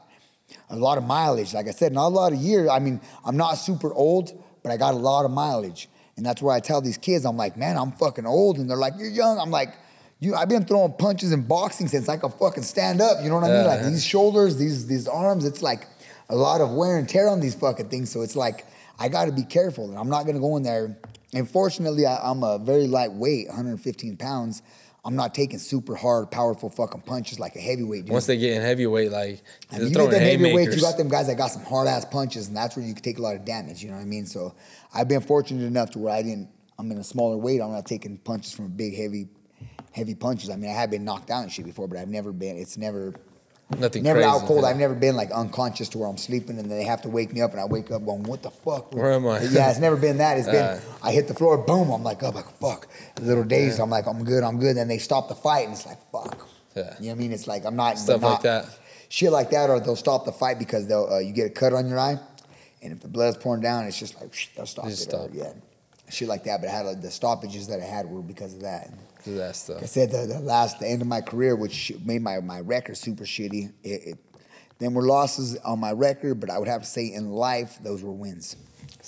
a 0.70 0.76
lot 0.76 0.98
of 0.98 1.04
mileage. 1.04 1.52
Like 1.52 1.68
I 1.68 1.72
said, 1.72 1.92
not 1.92 2.06
a 2.06 2.14
lot 2.14 2.32
of 2.32 2.38
years. 2.38 2.68
I 2.68 2.78
mean, 2.78 3.00
I'm 3.24 3.36
not 3.36 3.54
super 3.54 3.92
old, 3.92 4.32
but 4.62 4.72
I 4.72 4.76
got 4.76 4.94
a 4.94 4.98
lot 4.98 5.24
of 5.24 5.30
mileage. 5.30 5.88
And 6.16 6.24
that's 6.24 6.42
where 6.42 6.54
I 6.54 6.60
tell 6.60 6.80
these 6.80 6.98
kids, 6.98 7.24
I'm 7.24 7.36
like, 7.36 7.56
man, 7.56 7.76
I'm 7.76 7.92
fucking 7.92 8.26
old. 8.26 8.58
And 8.58 8.68
they're 8.68 8.76
like, 8.76 8.94
you're 8.98 9.08
young. 9.08 9.38
I'm 9.38 9.50
like, 9.50 9.74
you, 10.20 10.34
I've 10.34 10.50
been 10.50 10.64
throwing 10.64 10.92
punches 10.92 11.32
in 11.32 11.42
boxing 11.42 11.88
since 11.88 12.08
I 12.08 12.18
could 12.18 12.34
fucking 12.34 12.62
stand 12.62 13.00
up. 13.00 13.22
You 13.22 13.30
know 13.30 13.36
what 13.36 13.44
I 13.44 13.56
mean? 13.56 13.66
Like 13.66 13.82
these 13.84 14.04
shoulders, 14.04 14.58
these 14.58 14.86
these 14.86 15.08
arms, 15.08 15.46
it's 15.46 15.62
like 15.62 15.86
a 16.28 16.36
lot 16.36 16.60
of 16.60 16.72
wear 16.72 16.98
and 16.98 17.08
tear 17.08 17.28
on 17.28 17.40
these 17.40 17.54
fucking 17.54 17.88
things. 17.88 18.10
So 18.10 18.20
it's 18.20 18.36
like 18.36 18.66
I 18.98 19.08
got 19.08 19.24
to 19.24 19.32
be 19.32 19.44
careful, 19.44 19.88
and 19.88 19.98
I'm 19.98 20.10
not 20.10 20.26
gonna 20.26 20.40
go 20.40 20.58
in 20.58 20.62
there. 20.62 20.98
And 21.32 21.48
fortunately, 21.48 22.04
I, 22.04 22.18
I'm 22.30 22.42
a 22.42 22.58
very 22.58 22.86
lightweight, 22.86 23.48
115 23.48 24.18
pounds. 24.18 24.62
I'm 25.04 25.16
not 25.16 25.34
taking 25.34 25.58
super 25.58 25.94
hard, 25.94 26.30
powerful 26.30 26.68
fucking 26.68 27.02
punches 27.02 27.40
like 27.40 27.56
a 27.56 27.60
heavyweight. 27.60 28.04
Dude. 28.04 28.12
Once 28.12 28.26
they 28.26 28.36
get 28.36 28.54
in 28.54 28.62
heavyweight, 28.62 29.10
like 29.10 29.42
I 29.70 29.78
mean, 29.78 29.88
you 29.88 29.94
get 29.94 30.10
them 30.10 30.20
heavyweights, 30.20 30.76
you 30.76 30.82
got 30.82 30.98
them 30.98 31.08
guys 31.08 31.26
that 31.28 31.36
got 31.38 31.50
some 31.50 31.64
hard 31.64 31.88
ass 31.88 32.04
punches, 32.04 32.48
and 32.48 32.56
that's 32.56 32.76
where 32.76 32.84
you 32.84 32.92
can 32.92 33.02
take 33.02 33.18
a 33.18 33.22
lot 33.22 33.34
of 33.34 33.44
damage. 33.44 33.82
You 33.82 33.90
know 33.90 33.96
what 33.96 34.02
I 34.02 34.06
mean? 34.06 34.26
So 34.26 34.54
I've 34.92 35.08
been 35.08 35.22
fortunate 35.22 35.64
enough 35.64 35.90
to 35.92 35.98
where 35.98 36.14
I 36.14 36.22
didn't. 36.22 36.50
I'm 36.78 36.90
in 36.90 36.98
a 36.98 37.04
smaller 37.04 37.36
weight. 37.36 37.60
I'm 37.60 37.72
not 37.72 37.86
taking 37.86 38.18
punches 38.18 38.52
from 38.52 38.68
big, 38.68 38.96
heavy, 38.96 39.28
heavy 39.92 40.14
punches. 40.14 40.50
I 40.50 40.56
mean, 40.56 40.70
I 40.70 40.74
have 40.74 40.90
been 40.90 41.04
knocked 41.04 41.30
out 41.30 41.42
and 41.42 41.52
shit 41.52 41.64
before, 41.64 41.88
but 41.88 41.98
I've 41.98 42.08
never 42.08 42.32
been. 42.32 42.56
It's 42.56 42.76
never. 42.76 43.14
Nothing 43.78 44.02
Never 44.02 44.20
crazy. 44.20 44.28
out 44.30 44.42
cold. 44.46 44.62
yeah. 44.62 44.68
I've 44.70 44.76
never 44.76 44.94
been 44.94 45.14
like 45.16 45.30
unconscious 45.30 45.88
to 45.90 45.98
where 45.98 46.08
I'm 46.08 46.16
sleeping 46.16 46.58
and 46.58 46.70
they 46.70 46.82
have 46.84 47.02
to 47.02 47.08
wake 47.08 47.32
me 47.32 47.40
up 47.40 47.52
and 47.52 47.60
I 47.60 47.64
wake 47.66 47.90
up 47.90 48.04
going, 48.04 48.24
what 48.24 48.42
the 48.42 48.50
fuck? 48.50 48.92
Where 48.94 49.12
am 49.12 49.26
I? 49.28 49.40
Yeah, 49.42 49.70
it's 49.70 49.78
never 49.78 49.96
been 49.96 50.18
that. 50.18 50.38
It's 50.38 50.48
Uh. 50.48 50.52
been 50.52 50.80
I 51.02 51.12
hit 51.12 51.28
the 51.28 51.34
floor, 51.34 51.56
boom. 51.58 51.90
I'm 51.90 52.02
like, 52.02 52.22
oh, 52.22 52.30
like 52.30 52.48
fuck. 52.58 52.88
A 53.16 53.20
little 53.20 53.44
dazed. 53.44 53.78
I'm 53.80 53.90
like, 53.90 54.06
I'm 54.06 54.24
good. 54.24 54.42
I'm 54.42 54.58
good. 54.58 54.76
Then 54.76 54.88
they 54.88 54.98
stop 54.98 55.28
the 55.28 55.34
fight 55.36 55.64
and 55.66 55.72
it's 55.74 55.86
like, 55.86 55.98
fuck. 56.10 56.46
Yeah. 56.74 56.94
You 56.98 57.06
know 57.06 57.12
what 57.12 57.14
I 57.14 57.14
mean? 57.20 57.32
It's 57.32 57.46
like 57.46 57.64
I'm 57.64 57.76
not 57.76 57.98
Stuff 57.98 58.20
not- 58.22 58.30
like 58.32 58.42
that. 58.42 58.66
Shit 59.08 59.32
like 59.32 59.50
that, 59.50 59.70
or 59.70 59.80
they'll 59.80 59.96
stop 59.96 60.24
the 60.24 60.30
fight 60.32 60.58
because 60.60 60.86
they'll 60.86 61.08
uh, 61.10 61.18
you 61.18 61.32
get 61.32 61.46
a 61.46 61.50
cut 61.50 61.72
on 61.72 61.88
your 61.88 61.98
eye, 61.98 62.16
and 62.80 62.92
if 62.92 63.00
the 63.00 63.08
blood's 63.08 63.36
pouring 63.38 63.60
down, 63.60 63.84
it's 63.86 63.98
just 63.98 64.14
like 64.20 64.32
they'll 64.54 64.66
stop 64.66 64.86
Just 64.86 65.08
it. 65.08 65.14
or- 65.14 65.28
stop. 65.28 65.30
yeah, 65.34 65.52
shit 66.10 66.28
like 66.28 66.44
that. 66.44 66.60
But 66.60 66.68
I 66.70 66.72
had 66.72 66.86
like, 66.86 67.00
the 67.02 67.10
stoppages 67.10 67.66
that 67.66 67.80
I 67.80 67.84
had 67.84 68.06
were 68.06 68.22
because 68.22 68.54
of 68.54 68.60
that. 68.62 68.88
Do 69.24 69.36
that 69.36 69.62
Like 69.68 69.82
I 69.82 69.86
said, 69.86 70.10
the, 70.10 70.26
the 70.26 70.40
last, 70.40 70.80
the 70.80 70.88
end 70.88 71.02
of 71.02 71.08
my 71.08 71.20
career, 71.20 71.56
which 71.56 71.92
made 72.04 72.22
my, 72.22 72.40
my 72.40 72.60
record 72.60 72.96
super 72.96 73.24
shitty. 73.24 73.72
It, 73.82 73.88
it, 73.88 74.18
them 74.78 74.94
were 74.94 75.02
losses 75.02 75.56
on 75.58 75.78
my 75.78 75.92
record, 75.92 76.40
but 76.40 76.48
I 76.48 76.58
would 76.58 76.68
have 76.68 76.82
to 76.82 76.86
say 76.86 77.12
in 77.12 77.30
life, 77.30 77.78
those 77.82 78.02
were 78.02 78.12
wins. 78.12 78.56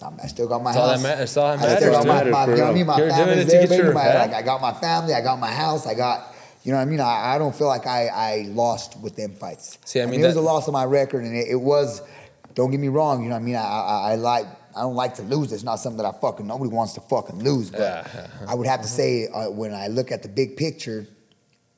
I 0.02 0.26
still 0.26 0.48
got 0.48 0.62
my 0.62 0.72
That's 0.72 0.78
all 0.78 0.86
that 0.88 0.92
house. 0.94 1.02
ma- 1.02 1.14
that's 1.16 1.36
all 1.36 1.56
that 1.56 1.68
I 1.68 1.76
still 1.76 1.92
got 1.92 2.06
matters, 2.06 2.32
my, 2.32 2.46
dude. 2.46 2.54
my, 2.54 2.56
you 2.56 2.60
know 2.62 2.70
I 2.70 2.74
mean? 2.74 2.86
My 2.86 2.98
family's 2.98 3.46
there, 3.46 3.68
baby. 3.68 3.92
My, 3.92 4.14
like, 4.14 4.32
I 4.32 4.42
got 4.42 4.60
my 4.60 4.72
family, 4.72 5.14
I 5.14 5.20
got 5.20 5.38
my 5.38 5.50
house, 5.52 5.86
I 5.86 5.94
got, 5.94 6.34
you 6.64 6.72
know 6.72 6.78
what 6.78 6.82
I 6.82 6.86
mean? 6.86 7.00
I, 7.00 7.34
I 7.34 7.38
don't 7.38 7.54
feel 7.54 7.68
like 7.68 7.86
I, 7.86 8.08
I 8.08 8.46
lost 8.48 9.00
with 9.00 9.16
them 9.16 9.34
fights. 9.34 9.78
See, 9.84 10.00
I 10.02 10.06
mean, 10.06 10.20
it 10.20 10.26
was 10.26 10.36
a 10.36 10.40
loss 10.40 10.66
of 10.66 10.72
my 10.72 10.84
record, 10.84 11.24
and 11.24 11.36
it, 11.36 11.48
it 11.50 11.60
was, 11.60 12.02
don't 12.54 12.70
get 12.70 12.80
me 12.80 12.88
wrong, 12.88 13.22
you 13.22 13.28
know 13.28 13.36
what 13.36 13.42
I 13.42 13.44
mean? 13.44 13.56
I, 13.56 13.60
I, 13.60 14.12
I 14.12 14.14
like, 14.16 14.46
I 14.76 14.80
don't 14.80 14.94
like 14.94 15.14
to 15.16 15.22
lose. 15.22 15.52
It's 15.52 15.62
not 15.64 15.76
something 15.76 16.02
that 16.02 16.06
I 16.14 16.18
fucking, 16.18 16.46
nobody 16.46 16.70
wants 16.70 16.92
to 16.94 17.00
fucking 17.00 17.42
lose, 17.42 17.70
but 17.70 17.80
Yeah. 17.80 18.26
I 18.48 18.54
would 18.54 18.66
have 18.66 18.82
to 18.82 18.88
say, 18.88 19.28
uh, 19.28 19.50
when 19.50 19.74
I 19.74 19.88
look 19.88 20.10
at 20.12 20.22
the 20.22 20.28
big 20.28 20.56
picture, 20.56 21.06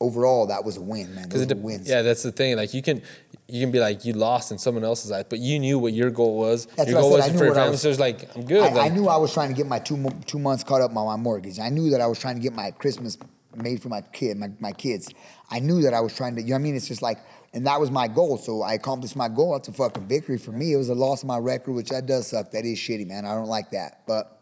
overall, 0.00 0.46
that 0.48 0.64
was 0.64 0.76
a 0.76 0.80
win, 0.80 1.14
man. 1.14 1.28
Those 1.28 1.46
Because 1.46 1.56
were 1.62 1.62
wins. 1.62 1.88
yeah, 1.88 2.02
that's 2.02 2.22
the 2.22 2.32
thing. 2.32 2.56
Like 2.56 2.74
you 2.74 2.82
can, 2.82 3.02
you 3.48 3.60
can 3.60 3.70
be 3.70 3.80
like 3.80 4.04
you 4.04 4.12
lost 4.12 4.52
in 4.52 4.58
someone 4.58 4.84
else's 4.84 5.10
eyes, 5.12 5.24
but 5.28 5.38
you 5.38 5.58
knew 5.58 5.78
what 5.78 5.92
your 5.92 6.10
goal 6.10 6.36
was. 6.36 6.66
That's 6.76 6.90
your 6.90 7.00
what 7.00 7.06
I 7.06 7.08
goal 7.08 7.16
was 7.18 7.32
knew 7.32 7.38
for 7.38 7.44
your 7.46 7.54
family. 7.54 7.70
was- 7.72 7.82
So 7.82 7.88
it's 7.90 7.98
like 8.00 8.34
I'm 8.36 8.44
good. 8.44 8.72
I, 8.72 8.86
I 8.86 8.88
knew 8.88 9.08
I 9.08 9.16
was 9.16 9.32
trying 9.32 9.48
to 9.48 9.54
get 9.54 9.66
my 9.66 9.78
two 9.78 9.96
mo- 9.96 10.18
two 10.26 10.38
months 10.38 10.64
caught 10.64 10.80
up 10.80 10.94
on 10.96 11.06
my 11.06 11.16
mortgage. 11.16 11.58
I 11.58 11.68
knew 11.68 11.90
that 11.90 12.00
I 12.00 12.06
was 12.06 12.18
trying 12.18 12.36
to 12.36 12.40
get 12.42 12.54
my 12.54 12.70
Christmas 12.72 13.16
made 13.56 13.80
for 13.82 13.88
my 13.88 14.00
kid, 14.00 14.36
my, 14.36 14.50
my 14.60 14.72
kids. 14.72 15.12
I 15.50 15.60
knew 15.60 15.82
that 15.82 15.94
I 15.94 16.00
was 16.00 16.14
trying 16.16 16.34
to, 16.36 16.42
you 16.42 16.48
know 16.48 16.54
what 16.54 16.58
I 16.60 16.62
mean? 16.62 16.74
It's 16.76 16.88
just 16.88 17.02
like, 17.02 17.18
and 17.54 17.66
that 17.66 17.80
was 17.80 17.90
my 17.90 18.08
goal. 18.08 18.36
So 18.36 18.62
I 18.62 18.74
accomplished 18.74 19.14
my 19.14 19.28
goal. 19.28 19.52
That's 19.52 19.68
a 19.68 19.72
fucking 19.72 20.08
victory 20.08 20.38
for 20.38 20.50
me. 20.50 20.72
It 20.72 20.76
was 20.76 20.88
a 20.88 20.94
loss 20.94 21.22
of 21.22 21.28
my 21.28 21.38
record, 21.38 21.72
which 21.72 21.88
that 21.90 22.04
does 22.04 22.26
suck. 22.26 22.50
That 22.50 22.64
is 22.64 22.78
shitty, 22.78 23.06
man. 23.06 23.24
I 23.24 23.34
don't 23.34 23.46
like 23.46 23.70
that. 23.70 24.00
But 24.06 24.34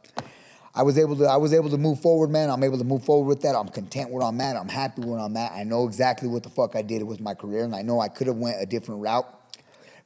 I 0.74 0.82
was 0.82 0.98
able 0.98 1.16
to 1.16 1.26
I 1.26 1.36
was 1.36 1.52
able 1.52 1.68
to 1.68 1.76
move 1.76 2.01
forward, 2.01 2.30
man. 2.30 2.48
I'm 2.48 2.64
able 2.64 2.78
to 2.78 2.84
move 2.84 3.05
forward 3.05 3.26
with 3.28 3.43
that. 3.43 3.55
I'm 3.55 3.68
content 3.68 4.10
where 4.10 4.22
I'm 4.22 4.40
at. 4.40 4.56
I'm 4.56 4.68
happy 4.68 5.02
where 5.02 5.18
I'm 5.18 5.36
at. 5.36 5.52
I 5.52 5.62
know 5.62 5.86
exactly 5.86 6.26
what 6.26 6.43
the 6.43 6.48
fuck 6.48 6.74
I 6.74 6.80
did 6.80 7.02
with 7.02 7.20
my 7.20 7.34
career, 7.34 7.64
and 7.64 7.76
I 7.76 7.82
know 7.82 8.01
I 8.01 8.09
could 8.09 8.26
have 8.28 8.36
went 8.36 8.56
a 8.60 8.66
different 8.66 9.02
route. 9.02 9.26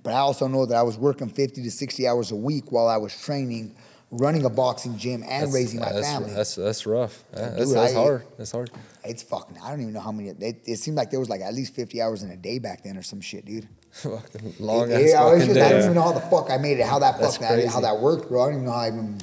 But 0.02 0.12
I 0.12 0.18
also 0.18 0.48
know 0.48 0.66
that 0.66 0.76
I 0.76 0.82
was 0.82 0.98
working 0.98 1.28
50 1.28 1.62
to 1.62 1.70
60 1.70 2.08
hours 2.08 2.32
a 2.32 2.36
week 2.36 2.72
while 2.72 2.88
I 2.88 2.96
was 2.96 3.16
training, 3.16 3.76
running 4.10 4.44
a 4.44 4.50
boxing 4.50 4.96
gym, 4.96 5.22
and 5.22 5.30
that's- 5.30 5.52
raising 5.52 5.80
my 5.80 5.92
that's, 5.92 6.06
family. 6.06 6.32
That's 6.32 6.54
that's 6.54 6.86
rough. 6.86 7.24
Yeah, 7.34 7.48
Dude, 7.50 7.58
that's, 7.58 7.72
that's 7.72 7.92
I- 7.94 7.96
hard. 7.96 8.22
That's 8.38 8.52
hard. 8.52 8.70
it's 9.04 9.22
fucking. 9.22 9.58
I 9.62 9.70
don't 9.70 9.80
even 9.80 9.92
know 9.92 10.00
how 10.00 10.12
many. 10.12 10.28
It, 10.30 10.62
it 10.64 10.76
seemed 10.78 10.96
like 10.96 11.10
there 11.10 11.20
was 11.20 11.28
like 11.28 11.40
at 11.40 11.54
least 11.54 11.74
50 11.74 12.00
hours 12.02 12.22
in 12.22 12.30
a 12.30 12.36
day 12.36 12.58
back 12.58 12.82
then 12.84 12.96
or 12.96 13.02
some 13.02 13.20
shit, 13.20 13.44
dude. 13.44 13.68
Fucking 13.92 14.54
Long 14.60 14.90
yeah, 14.90 14.96
ass 14.98 15.14
I, 15.14 15.24
was 15.24 15.40
fucking 15.40 15.54
just, 15.54 15.66
I 15.66 15.70
don't 15.70 15.78
day. 15.78 15.84
even 15.84 15.94
know 15.94 16.02
how 16.02 16.12
the 16.12 16.20
fuck 16.20 16.50
I 16.50 16.58
made 16.58 16.78
it. 16.78 16.86
How 16.86 16.98
that 16.98 17.18
That's 17.18 17.38
fuck 17.38 17.48
that, 17.48 17.66
how 17.68 17.80
that 17.80 17.98
worked, 17.98 18.28
bro. 18.28 18.42
I 18.42 18.46
don't 18.46 18.54
even 18.54 18.64
know 18.66 18.72
how 18.72 18.78
I 18.80 18.88
even. 18.88 19.18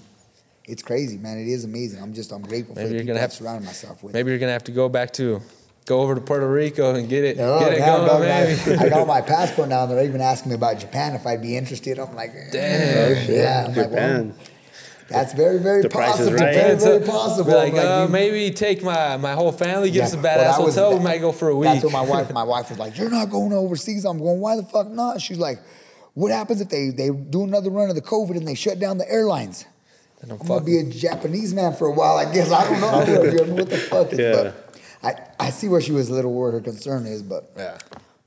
It's 0.65 0.81
crazy, 0.81 1.17
man. 1.17 1.37
It 1.37 1.47
is 1.47 1.63
amazing. 1.65 2.01
I'm 2.01 2.13
just 2.13 2.31
I'm 2.31 2.41
grateful 2.41 2.73
Maybe 2.75 2.85
for 2.85 2.89
the 2.89 2.93
you're 2.95 3.01
people 3.03 3.07
gonna 3.15 3.19
I've 3.19 3.21
have 3.31 3.33
surrounded 3.33 3.65
myself 3.65 4.01
with. 4.01 4.13
Maybe 4.13 4.31
you're 4.31 4.39
gonna 4.39 4.51
have 4.53 4.63
to 4.63 4.71
go 4.71 4.87
back 4.89 5.11
to, 5.13 5.41
go 5.85 5.99
over 6.01 6.15
to 6.15 6.21
Puerto 6.21 6.49
Rico 6.49 6.95
and 6.95 7.07
get 7.09 7.23
it, 7.25 7.37
Oh, 7.39 7.59
get 7.59 7.73
it 7.73 7.79
damn, 7.79 8.07
going, 8.07 8.07
dog, 8.07 8.79
I- 8.81 8.85
I 8.85 8.89
got 8.89 9.05
my 9.15 9.21
passport 9.21 9.67
now, 9.69 9.83
and 9.83 9.91
they're 9.91 10.05
even 10.05 10.21
asking 10.21 10.49
me 10.51 10.55
about 10.55 10.79
Japan 10.79 11.13
if 11.15 11.27
I'd 11.27 11.41
be 11.41 11.55
interested. 11.57 11.99
I'm 11.99 12.15
like, 12.15 12.31
Damn. 12.51 13.11
Oh, 13.17 13.31
yeah. 13.31 13.65
I'm 13.67 13.75
like, 13.75 13.75
well, 13.75 13.89
Japan. 13.89 14.35
That's 15.13 15.33
very, 15.33 15.59
very 15.59 15.81
The 15.83 15.89
price 15.89 16.19
is 16.19 16.29
possible. 16.29 16.45
right. 16.45 16.53
Very, 16.55 16.75
very 16.79 16.99
possible. 17.01 17.51
Be 17.51 17.55
like, 17.55 17.73
uh, 17.73 18.03
you- 18.07 18.11
maybe 18.11 18.51
take 18.51 18.83
my, 18.83 19.17
my 19.17 19.33
whole 19.33 19.51
family, 19.51 19.91
get 19.91 20.03
us 20.05 20.13
a 20.13 20.17
Yeah, 20.17 20.23
badass 20.23 20.57
well, 20.59 20.67
that 20.67 20.73
hotel. 20.81 20.97
we 20.97 21.03
might 21.03 21.19
go 21.19 21.31
for 21.31 21.49
a 21.49 21.55
week. 21.55 21.69
That's 21.69 21.83
what 21.83 21.93
my 21.93 22.01
wife. 22.01 22.31
My 22.41 22.43
wife 22.43 22.69
was 22.69 22.79
like, 22.79 22.97
"You're 22.97 23.09
not 23.09 23.29
going 23.29 23.53
overseas." 23.53 24.05
I'm 24.05 24.17
going. 24.19 24.39
Why 24.39 24.55
the 24.55 24.63
fuck 24.63 24.89
not? 24.89 25.21
She's 25.21 25.37
like, 25.39 25.59
"What 26.15 26.31
happens 26.31 26.61
if 26.61 26.69
they 26.69 26.89
they 26.89 27.09
do 27.09 27.43
another 27.43 27.69
run 27.69 27.89
of 27.89 27.95
the 27.95 28.01
COVID 28.01 28.35
and 28.37 28.47
they 28.47 28.55
shut 28.55 28.79
down 28.79 28.97
the 28.97 29.09
airlines?" 29.09 29.65
And 30.21 30.31
I'm 30.31 30.39
I'm 30.41 30.47
gonna 30.47 30.65
be 30.65 30.77
a 30.79 30.83
Japanese 30.85 31.53
man 31.53 31.73
for 31.73 31.87
a 31.87 31.91
while, 31.91 32.15
I 32.17 32.31
guess. 32.33 32.49
I 32.51 32.63
don't 32.69 32.79
know. 32.81 32.89
I 32.89 33.05
don't 33.05 33.47
know 33.49 33.53
what 33.55 33.69
the 33.69 33.77
fuck 33.77 34.13
is, 34.13 34.19
Yeah. 34.19 34.31
but 34.33 34.75
I, 35.03 35.47
I 35.47 35.49
see 35.49 35.67
where 35.67 35.81
she 35.81 35.91
was 35.91 36.09
a 36.09 36.13
little 36.13 36.33
where 36.33 36.51
her 36.51 36.61
concern 36.61 37.05
is, 37.05 37.21
but 37.21 37.51
yeah. 37.57 37.77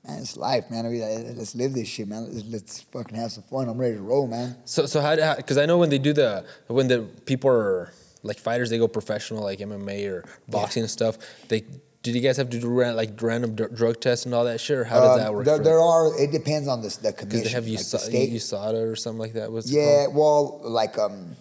Man, 0.06 0.18
it's 0.20 0.36
life, 0.36 0.70
man. 0.70 0.86
I 0.86 0.88
mean, 0.88 1.36
let's 1.36 1.54
live 1.54 1.72
this 1.74 1.88
shit, 1.88 2.08
man. 2.08 2.32
Let's, 2.32 2.46
let's 2.48 2.80
fucking 2.82 3.16
have 3.16 3.32
some 3.32 3.44
fun. 3.44 3.68
I'm 3.68 3.78
ready 3.78 3.94
to 3.96 4.02
roll, 4.02 4.26
man. 4.26 4.56
So 4.64 4.86
so 4.86 5.00
how 5.00 5.36
because 5.36 5.58
I 5.58 5.66
know 5.66 5.78
when 5.78 5.90
they 5.90 5.98
do 5.98 6.12
the 6.12 6.44
when 6.66 6.88
the 6.88 7.02
people 7.24 7.50
are 7.50 7.92
like 8.22 8.38
fighters 8.38 8.70
they 8.70 8.78
go 8.78 8.88
professional 8.88 9.42
like 9.42 9.58
MMA 9.60 10.10
or 10.10 10.24
boxing 10.48 10.82
and 10.82 10.90
stuff 10.90 11.16
they 11.48 11.64
did 12.02 12.14
you 12.14 12.20
guys 12.20 12.36
have 12.36 12.50
to 12.50 12.58
do 12.60 12.68
like 12.92 13.20
random 13.20 13.54
dr- 13.54 13.74
drug 13.74 14.00
tests 14.00 14.26
and 14.26 14.34
all 14.34 14.44
that 14.44 14.60
shit 14.60 14.78
or 14.78 14.84
how 14.84 15.00
does 15.00 15.10
Um, 15.12 15.18
that 15.18 15.34
work? 15.34 15.44
There, 15.44 15.58
there 15.58 15.80
are. 15.80 16.16
It 16.20 16.30
depends 16.30 16.68
on 16.68 16.80
this 16.80 16.96
the 16.96 17.10
Because 17.10 17.26
commission. 17.26 17.44
they 17.44 17.50
have 17.50 17.66
like 17.66 17.78
the 17.80 18.36
USADA, 18.36 18.92
or 18.92 18.96
something 18.96 19.18
like 19.18 19.32
that. 19.32 19.50
It 19.50 19.66
Yeah, 19.66 20.06
well, 20.08 20.60
like 20.62 20.98
um, 20.98 21.34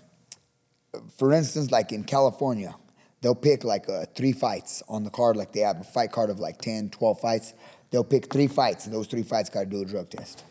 for 1.18 1.34
instance, 1.34 1.70
like 1.72 1.92
in 1.92 2.04
California, 2.04 2.76
they'll 3.22 3.36
pick 3.36 3.64
like 3.64 3.88
uh, 3.90 4.06
three 4.16 4.32
fights 4.32 4.82
on 4.90 5.04
the 5.04 5.12
card. 5.12 5.38
Like 5.38 5.52
they 5.54 5.60
have 5.62 5.82
a 5.82 5.84
fight 5.84 6.12
card 6.12 6.30
of 6.32 6.40
like 6.40 6.60
10, 6.62 6.90
12 6.90 7.20
fights. 7.20 7.54
They'll 7.96 8.04
pick 8.04 8.30
three 8.30 8.48
fights, 8.48 8.84
and 8.88 8.94
those 8.94 9.08
three 9.08 9.24
fights 9.24 9.50
got 9.50 9.62
to 9.62 9.66
do 9.68 9.82
a 9.82 9.86
drug 9.86 10.10
test. 10.10 10.44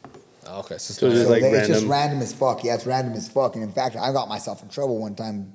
Oh, 0.46 0.60
okay, 0.60 0.78
so, 0.78 0.92
it's 0.92 0.98
So 0.98 1.06
It's 1.08 1.24
So 1.24 1.28
like 1.28 1.42
they- 1.42 1.50
it's 1.50 1.68
just 1.68 1.80
random. 1.82 1.90
random 1.90 2.22
as 2.22 2.32
fuck. 2.32 2.64
Yeah, 2.64 2.74
it's 2.74 2.86
random 2.86 3.12
as 3.12 3.28
fuck. 3.28 3.54
And 3.54 3.62
in 3.62 3.70
fact, 3.70 3.96
I 3.96 4.12
got 4.12 4.30
myself 4.30 4.62
in 4.62 4.70
trouble 4.70 4.96
one 4.98 5.14
time. 5.14 5.52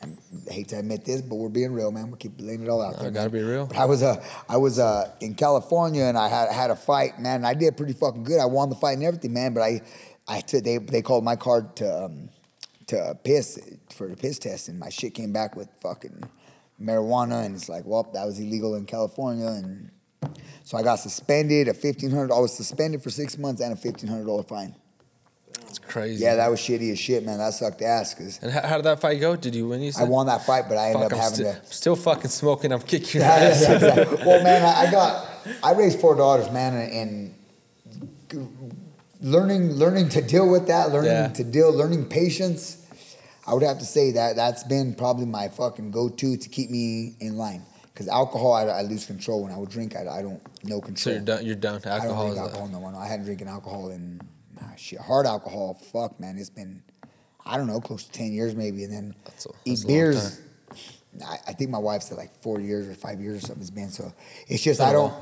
I 0.00 0.52
hate 0.52 0.68
to 0.68 0.78
admit 0.78 1.04
this, 1.04 1.20
but 1.20 1.34
we're 1.34 1.48
being 1.48 1.72
real, 1.72 1.90
man. 1.90 2.12
We 2.12 2.16
keep 2.18 2.34
laying 2.38 2.62
it 2.62 2.68
all 2.68 2.80
out 2.80 2.92
there. 2.92 3.00
I 3.00 3.02
there. 3.10 3.10
gotta 3.10 3.30
man. 3.30 3.42
be 3.44 3.44
real. 3.44 3.66
But 3.66 3.76
I 3.76 3.86
was 3.86 4.04
uh, 4.04 4.22
I 4.48 4.56
was 4.56 4.78
uh, 4.78 5.10
in 5.20 5.34
California 5.34 6.04
and 6.04 6.16
I 6.16 6.28
had 6.28 6.48
had 6.52 6.70
a 6.70 6.76
fight, 6.76 7.18
man. 7.18 7.36
And 7.38 7.46
I 7.46 7.54
did 7.54 7.76
pretty 7.76 7.94
fucking 7.94 8.22
good. 8.22 8.38
I 8.38 8.44
won 8.44 8.68
the 8.68 8.76
fight 8.76 8.92
and 8.92 9.02
everything, 9.02 9.32
man. 9.32 9.52
But 9.54 9.62
I, 9.62 9.80
I 10.28 10.42
they 10.48 10.78
they 10.78 11.02
called 11.02 11.24
my 11.24 11.34
card 11.34 11.74
to 11.76 12.04
um, 12.04 12.28
to 12.86 13.18
piss 13.24 13.58
for 13.90 14.06
the 14.06 14.16
piss 14.16 14.38
test, 14.38 14.68
and 14.68 14.78
my 14.78 14.90
shit 14.90 15.12
came 15.14 15.32
back 15.32 15.56
with 15.56 15.68
fucking 15.80 16.22
marijuana, 16.80 17.44
and 17.44 17.56
it's 17.56 17.68
like, 17.68 17.84
well, 17.84 18.08
that 18.14 18.24
was 18.24 18.38
illegal 18.38 18.76
in 18.76 18.86
California, 18.86 19.46
and 19.48 19.90
so 20.64 20.78
I 20.78 20.82
got 20.82 20.96
suspended. 20.96 21.68
A 21.68 21.72
1,500. 21.72 22.32
I 22.32 22.38
was 22.38 22.54
suspended 22.56 23.02
for 23.02 23.10
six 23.10 23.36
months 23.38 23.60
and 23.60 23.72
a 23.72 23.76
fifteen 23.76 24.08
hundred 24.08 24.26
dollar 24.26 24.42
fine. 24.42 24.74
That's 25.54 25.78
crazy. 25.78 26.22
Yeah, 26.22 26.36
that 26.36 26.50
was 26.50 26.60
shitty 26.60 26.92
as 26.92 26.98
shit, 26.98 27.24
man. 27.24 27.38
That 27.38 27.54
sucked 27.54 27.80
ass 27.82 28.14
because 28.14 28.38
And 28.42 28.52
how, 28.52 28.66
how 28.66 28.76
did 28.76 28.84
that 28.84 29.00
fight 29.00 29.20
go? 29.20 29.36
Did 29.36 29.54
you 29.54 29.68
win? 29.68 29.80
You 29.80 29.92
I 29.98 30.04
won 30.04 30.26
that 30.26 30.44
fight, 30.44 30.64
but 30.68 30.76
I 30.76 30.88
ended 30.90 31.02
Fuck, 31.02 31.12
up 31.12 31.18
I'm 31.18 31.18
having 31.32 31.46
sti- 31.46 31.60
to. 31.60 31.66
still 31.74 31.96
fucking 31.96 32.30
smoking. 32.30 32.72
I'm 32.72 32.80
kicking 32.82 33.20
your 33.20 33.30
ass. 33.30 33.62
yeah, 33.62 33.74
exactly. 33.74 34.16
well, 34.26 34.42
man, 34.44 34.62
I, 34.64 34.88
I 34.88 34.90
got 34.90 35.28
I 35.62 35.72
raised 35.72 35.98
four 36.00 36.14
daughters, 36.14 36.50
man, 36.50 36.74
and, 36.74 37.34
and 38.32 38.48
learning 39.20 39.72
learning 39.72 40.08
to 40.10 40.22
deal 40.22 40.48
with 40.48 40.66
that, 40.68 40.90
learning 40.90 41.10
Yeah. 41.12 41.28
to 41.28 41.44
deal, 41.44 41.72
learning 41.72 42.06
patience. 42.06 42.78
I 43.46 43.54
would 43.54 43.62
have 43.64 43.78
to 43.80 43.84
say 43.84 44.12
that 44.12 44.36
that's 44.36 44.62
been 44.64 44.94
probably 44.94 45.26
my 45.26 45.48
fucking 45.48 45.90
go-to 45.90 46.36
to 46.36 46.48
keep 46.48 46.70
me 46.70 47.16
in 47.18 47.36
line. 47.36 47.62
Because 47.92 48.08
alcohol, 48.08 48.52
I, 48.54 48.64
I 48.64 48.82
lose 48.82 49.04
control. 49.06 49.42
When 49.42 49.52
I 49.52 49.58
would 49.58 49.68
drink, 49.70 49.94
I, 49.96 50.08
I 50.08 50.22
don't 50.22 50.40
know 50.64 50.80
control. 50.80 50.96
So 50.96 51.10
you're 51.10 51.20
down. 51.20 51.44
You're 51.46 51.56
down 51.56 51.80
to 51.82 51.92
I 51.92 51.98
don't 51.98 52.06
alcohol. 52.06 52.26
drink 52.28 52.38
alcohol 52.40 52.68
no 52.68 52.80
more. 52.80 52.92
No, 52.92 52.98
I 52.98 53.06
hadn't 53.06 53.26
drinking 53.26 53.48
alcohol 53.48 53.90
in 53.90 54.20
ah, 54.62 54.72
shit 54.76 54.98
hard 55.00 55.26
alcohol. 55.26 55.74
Fuck, 55.92 56.18
man, 56.18 56.38
it's 56.38 56.50
been 56.50 56.82
I 57.44 57.56
don't 57.56 57.66
know 57.66 57.80
close 57.80 58.04
to 58.04 58.12
ten 58.12 58.32
years 58.32 58.54
maybe, 58.54 58.84
and 58.84 58.92
then 58.92 59.14
That's 59.24 59.46
a- 59.46 59.50
eat 59.64 59.70
that's 59.70 59.84
beers. 59.84 60.40
I, 61.26 61.36
I 61.48 61.52
think 61.52 61.68
my 61.70 61.78
wife 61.78 62.02
said 62.02 62.16
like 62.16 62.34
four 62.42 62.58
years 62.60 62.88
or 62.88 62.94
five 62.94 63.20
years 63.20 63.44
or 63.44 63.46
something. 63.46 63.60
It's 63.60 63.70
been 63.70 63.90
so. 63.90 64.12
It's 64.48 64.62
just 64.62 64.80
I 64.80 64.92
don't. 64.92 65.12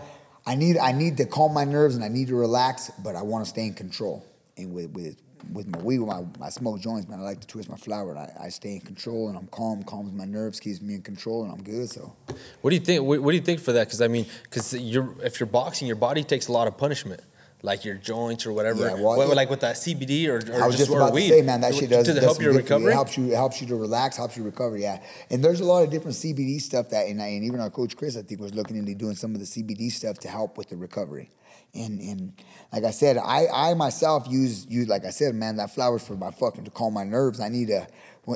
I 0.47 0.55
need 0.55 0.79
I 0.79 0.93
need 0.93 1.17
to 1.17 1.27
calm 1.27 1.53
my 1.53 1.65
nerves 1.65 1.97
and 1.97 2.05
I 2.05 2.09
need 2.09 2.29
to 2.29 2.37
relax, 2.37 2.91
but 3.03 3.17
I 3.17 3.23
want 3.23 3.45
to 3.45 3.51
stay 3.51 3.67
in 3.67 3.75
control. 3.75 4.25
And 4.57 4.73
with 4.73 4.91
with 4.93 5.17
with 5.53 5.67
my 5.69 5.79
weed, 5.81 5.99
with 6.01 6.09
my, 6.09 6.25
my 6.39 6.49
smoke 6.51 6.81
joints, 6.81 7.09
man, 7.09 7.21
I 7.21 7.23
like 7.23 7.41
to 7.41 7.47
twist 7.47 7.69
my 7.69 7.77
flower. 7.77 8.17
I, 8.17 8.47
I 8.47 8.49
stay 8.49 8.75
in 8.75 8.81
control 8.81 9.29
and 9.29 9.37
I'm 9.39 9.47
calm, 9.49 9.83
calms 9.83 10.13
my 10.13 10.25
nerves, 10.25 10.61
keeps 10.61 10.81
me 10.81 10.95
in 10.95 11.03
control, 11.03 11.45
and 11.45 11.53
I'm 11.53 11.63
good. 11.63 11.89
So 11.91 12.13
What 12.61 12.71
do 12.71 12.77
you 12.77 12.83
think? 12.83 13.05
What, 13.05 13.21
what 13.23 13.31
do 13.33 13.37
you 13.37 13.43
think 13.43 13.61
for 13.61 13.73
that? 13.73 13.87
Because 13.87 14.01
I 14.01 14.09
mean, 14.09 14.27
because 14.45 14.75
you're 14.75 15.15
if 15.23 15.41
you're 15.41 15.47
boxing, 15.47 15.87
your 15.87 15.97
body 15.97 16.23
takes 16.25 16.49
a 16.49 16.53
lot 16.53 16.69
of 16.69 16.77
punishment, 16.77 17.21
like 17.63 17.85
your 17.85 17.97
joints 17.97 18.47
or 18.47 18.53
whatever. 18.53 18.87
Yeah, 18.89 18.95
well, 18.95 19.17
What- 19.17 19.29
yeah. 19.29 19.35
like 19.35 19.51
with 19.51 19.61
that 19.61 19.77
CBD 19.77 20.29
or, 20.29 20.37
or 20.57 20.63
I 20.63 20.67
was 20.67 20.77
just 20.79 20.91
or 20.91 20.97
about 21.01 21.13
weed. 21.13 21.29
to 21.29 21.35
say, 21.35 21.43
man, 21.43 21.61
that 21.61 21.75
shit 21.75 21.91
does, 21.91 22.07
does 22.07 22.17
it 22.17 22.23
help 22.23 22.41
your 22.41 22.53
good 22.53 22.67
for 22.67 22.75
you. 22.75 22.87
recovery? 22.87 22.93
It 22.93 22.95
helps 22.95 23.17
you. 23.19 23.27
It 23.33 23.35
helps 23.35 23.61
you 23.61 23.67
to 23.69 23.77
relax. 23.77 24.17
Helps 24.17 24.37
you 24.37 24.43
recover. 24.45 24.77
Yeah, 24.79 25.01
and 25.31 25.43
there's 25.45 25.61
a 25.61 25.65
lot 25.65 25.83
of 25.83 25.91
different 25.91 26.17
CBD 26.17 26.61
stuff 26.61 26.89
that, 26.91 27.07
and, 27.09 27.21
I, 27.21 27.27
and 27.29 27.45
even 27.45 27.61
our 27.61 27.71
coach 27.71 27.97
Chris, 27.97 28.17
I 28.17 28.23
think, 28.23 28.41
was 28.41 28.55
looking 28.55 28.77
into 28.77 28.95
doing 28.95 29.15
some 29.15 29.35
of 29.35 29.41
the 29.41 29.47
CBD 29.47 29.91
stuff 29.91 30.19
to 30.21 30.29
help 30.29 30.57
with 30.59 30.69
the 30.71 30.77
recovery. 30.77 31.31
And 31.75 32.01
and 32.01 32.33
like 32.73 32.85
I 32.85 32.91
said, 32.91 33.17
I 33.17 33.47
I 33.53 33.75
myself 33.75 34.27
use 34.29 34.67
use 34.69 34.89
like 34.89 35.05
I 35.05 35.11
said, 35.11 35.35
man, 35.35 35.57
that 35.57 35.73
flowers 35.75 36.05
for 36.07 36.17
my 36.17 36.31
fucking 36.33 36.65
to 36.65 36.71
calm 36.71 36.95
my 36.95 37.05
nerves. 37.05 37.41
I 37.41 37.49
need 37.49 37.71
a. 37.71 37.87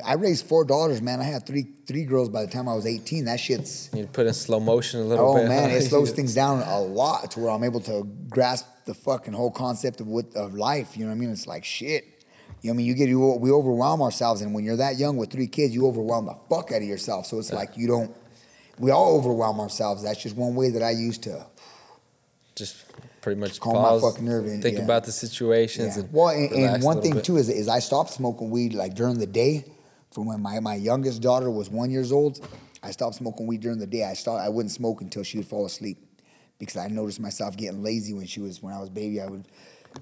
I 0.05 0.15
raised 0.15 0.47
four 0.47 0.65
daughters, 0.65 1.01
man. 1.03 1.21
I 1.21 1.25
had 1.25 1.47
three 1.47 1.67
three 1.87 2.05
girls 2.05 2.29
by 2.29 2.43
the 2.45 2.51
time 2.51 2.69
I 2.69 2.75
was 2.75 2.87
18. 2.87 3.27
That 3.27 3.39
shit's 3.41 3.91
You 3.93 4.07
put 4.07 4.27
in 4.27 4.35
slow 4.35 4.59
motion 4.61 5.01
a 5.01 5.05
little 5.05 5.31
Oh 5.31 5.35
bit. 5.35 5.49
man, 5.49 5.71
huh? 5.71 5.77
it 5.77 5.83
slows 5.89 6.11
things 6.13 6.35
down 6.35 6.63
a 6.63 6.81
lot 6.81 7.31
to 7.33 7.41
where 7.41 7.51
I'm 7.51 7.65
able 7.65 7.81
to 7.83 8.05
grasp 8.29 8.67
the 8.87 8.95
fucking 8.95 9.33
whole 9.35 9.51
concept 9.51 10.01
of 10.01 10.07
what 10.07 10.27
of 10.37 10.55
life. 10.55 10.97
You 10.97 11.05
know 11.05 11.11
what 11.11 11.17
I 11.17 11.19
mean? 11.19 11.31
It's 11.31 11.47
like 11.47 11.65
shit. 11.65 12.05
You 12.63 12.71
know 12.71 12.73
what 12.73 12.75
I 12.75 12.77
mean? 12.79 12.87
You 12.87 12.95
get 12.95 13.09
you 13.09 13.21
we 13.41 13.51
overwhelm 13.51 14.01
ourselves, 14.01 14.41
and 14.43 14.55
when 14.55 14.65
you're 14.65 14.77
that 14.79 14.97
young 14.99 15.17
with 15.17 15.31
three 15.31 15.49
kids, 15.49 15.75
you 15.75 15.87
overwhelm 15.87 16.27
the 16.27 16.37
fuck 16.49 16.71
out 16.73 16.79
of 16.83 16.89
yourself. 16.89 17.27
So 17.27 17.39
it's 17.39 17.53
like 17.53 17.77
you 17.77 17.87
don't. 17.89 18.15
We 18.79 18.91
all 18.91 19.17
overwhelm 19.19 19.61
ourselves. 19.61 20.03
That's 20.03 20.21
just 20.23 20.35
one 20.37 20.55
way 20.55 20.71
that 20.71 20.83
I 20.83 20.91
use 20.91 21.19
to. 21.19 21.47
Just 22.57 22.85
pretty 23.25 23.41
much 23.41 23.59
Calm 23.59 23.75
my 23.75 23.99
fucking 24.01 24.25
nerve 24.25 24.45
and- 24.47 24.63
think 24.63 24.77
yeah. 24.79 24.85
about 24.85 25.05
the 25.05 25.11
situations. 25.13 25.97
Yeah. 25.97 26.03
And 26.05 26.13
Well, 26.13 26.29
and, 26.29 26.53
and 26.53 26.83
one 26.85 27.01
thing 27.03 27.15
bit. 27.15 27.25
too 27.25 27.39
is, 27.39 27.49
is 27.49 27.67
I 27.69 27.79
stopped 27.81 28.11
smoking 28.11 28.51
weed 28.51 28.75
like 28.75 28.95
during 28.95 29.19
the 29.19 29.27
day. 29.27 29.65
From 30.13 30.27
when 30.27 30.41
my, 30.41 30.61
my 30.61 30.77
youngest 30.77 31.23
daughter 31.23 31.51
was 31.51 31.69
one 31.69 31.91
years 31.91 32.13
old, 32.13 32.47
I 32.85 32.93
stopped 32.93 33.17
smoking 33.17 33.47
weed 33.49 33.63
during 33.63 33.79
the 33.81 33.87
day. 33.87 34.05
I 34.05 34.15
stopped. 34.15 34.41
I 34.43 34.49
wouldn't 34.49 34.71
smoke 34.71 35.01
until 35.01 35.25
she 35.25 35.39
would 35.39 35.49
fall 35.49 35.67
asleep, 35.67 35.99
because 36.61 36.77
I 36.77 36.87
noticed 36.87 37.19
myself 37.19 37.57
getting 37.57 37.83
lazy 37.83 38.13
when 38.13 38.27
she 38.27 38.41
was 38.41 38.63
when 38.63 38.73
I 38.73 38.79
was 38.79 38.91
baby. 38.91 39.21
I 39.21 39.27
would 39.27 39.45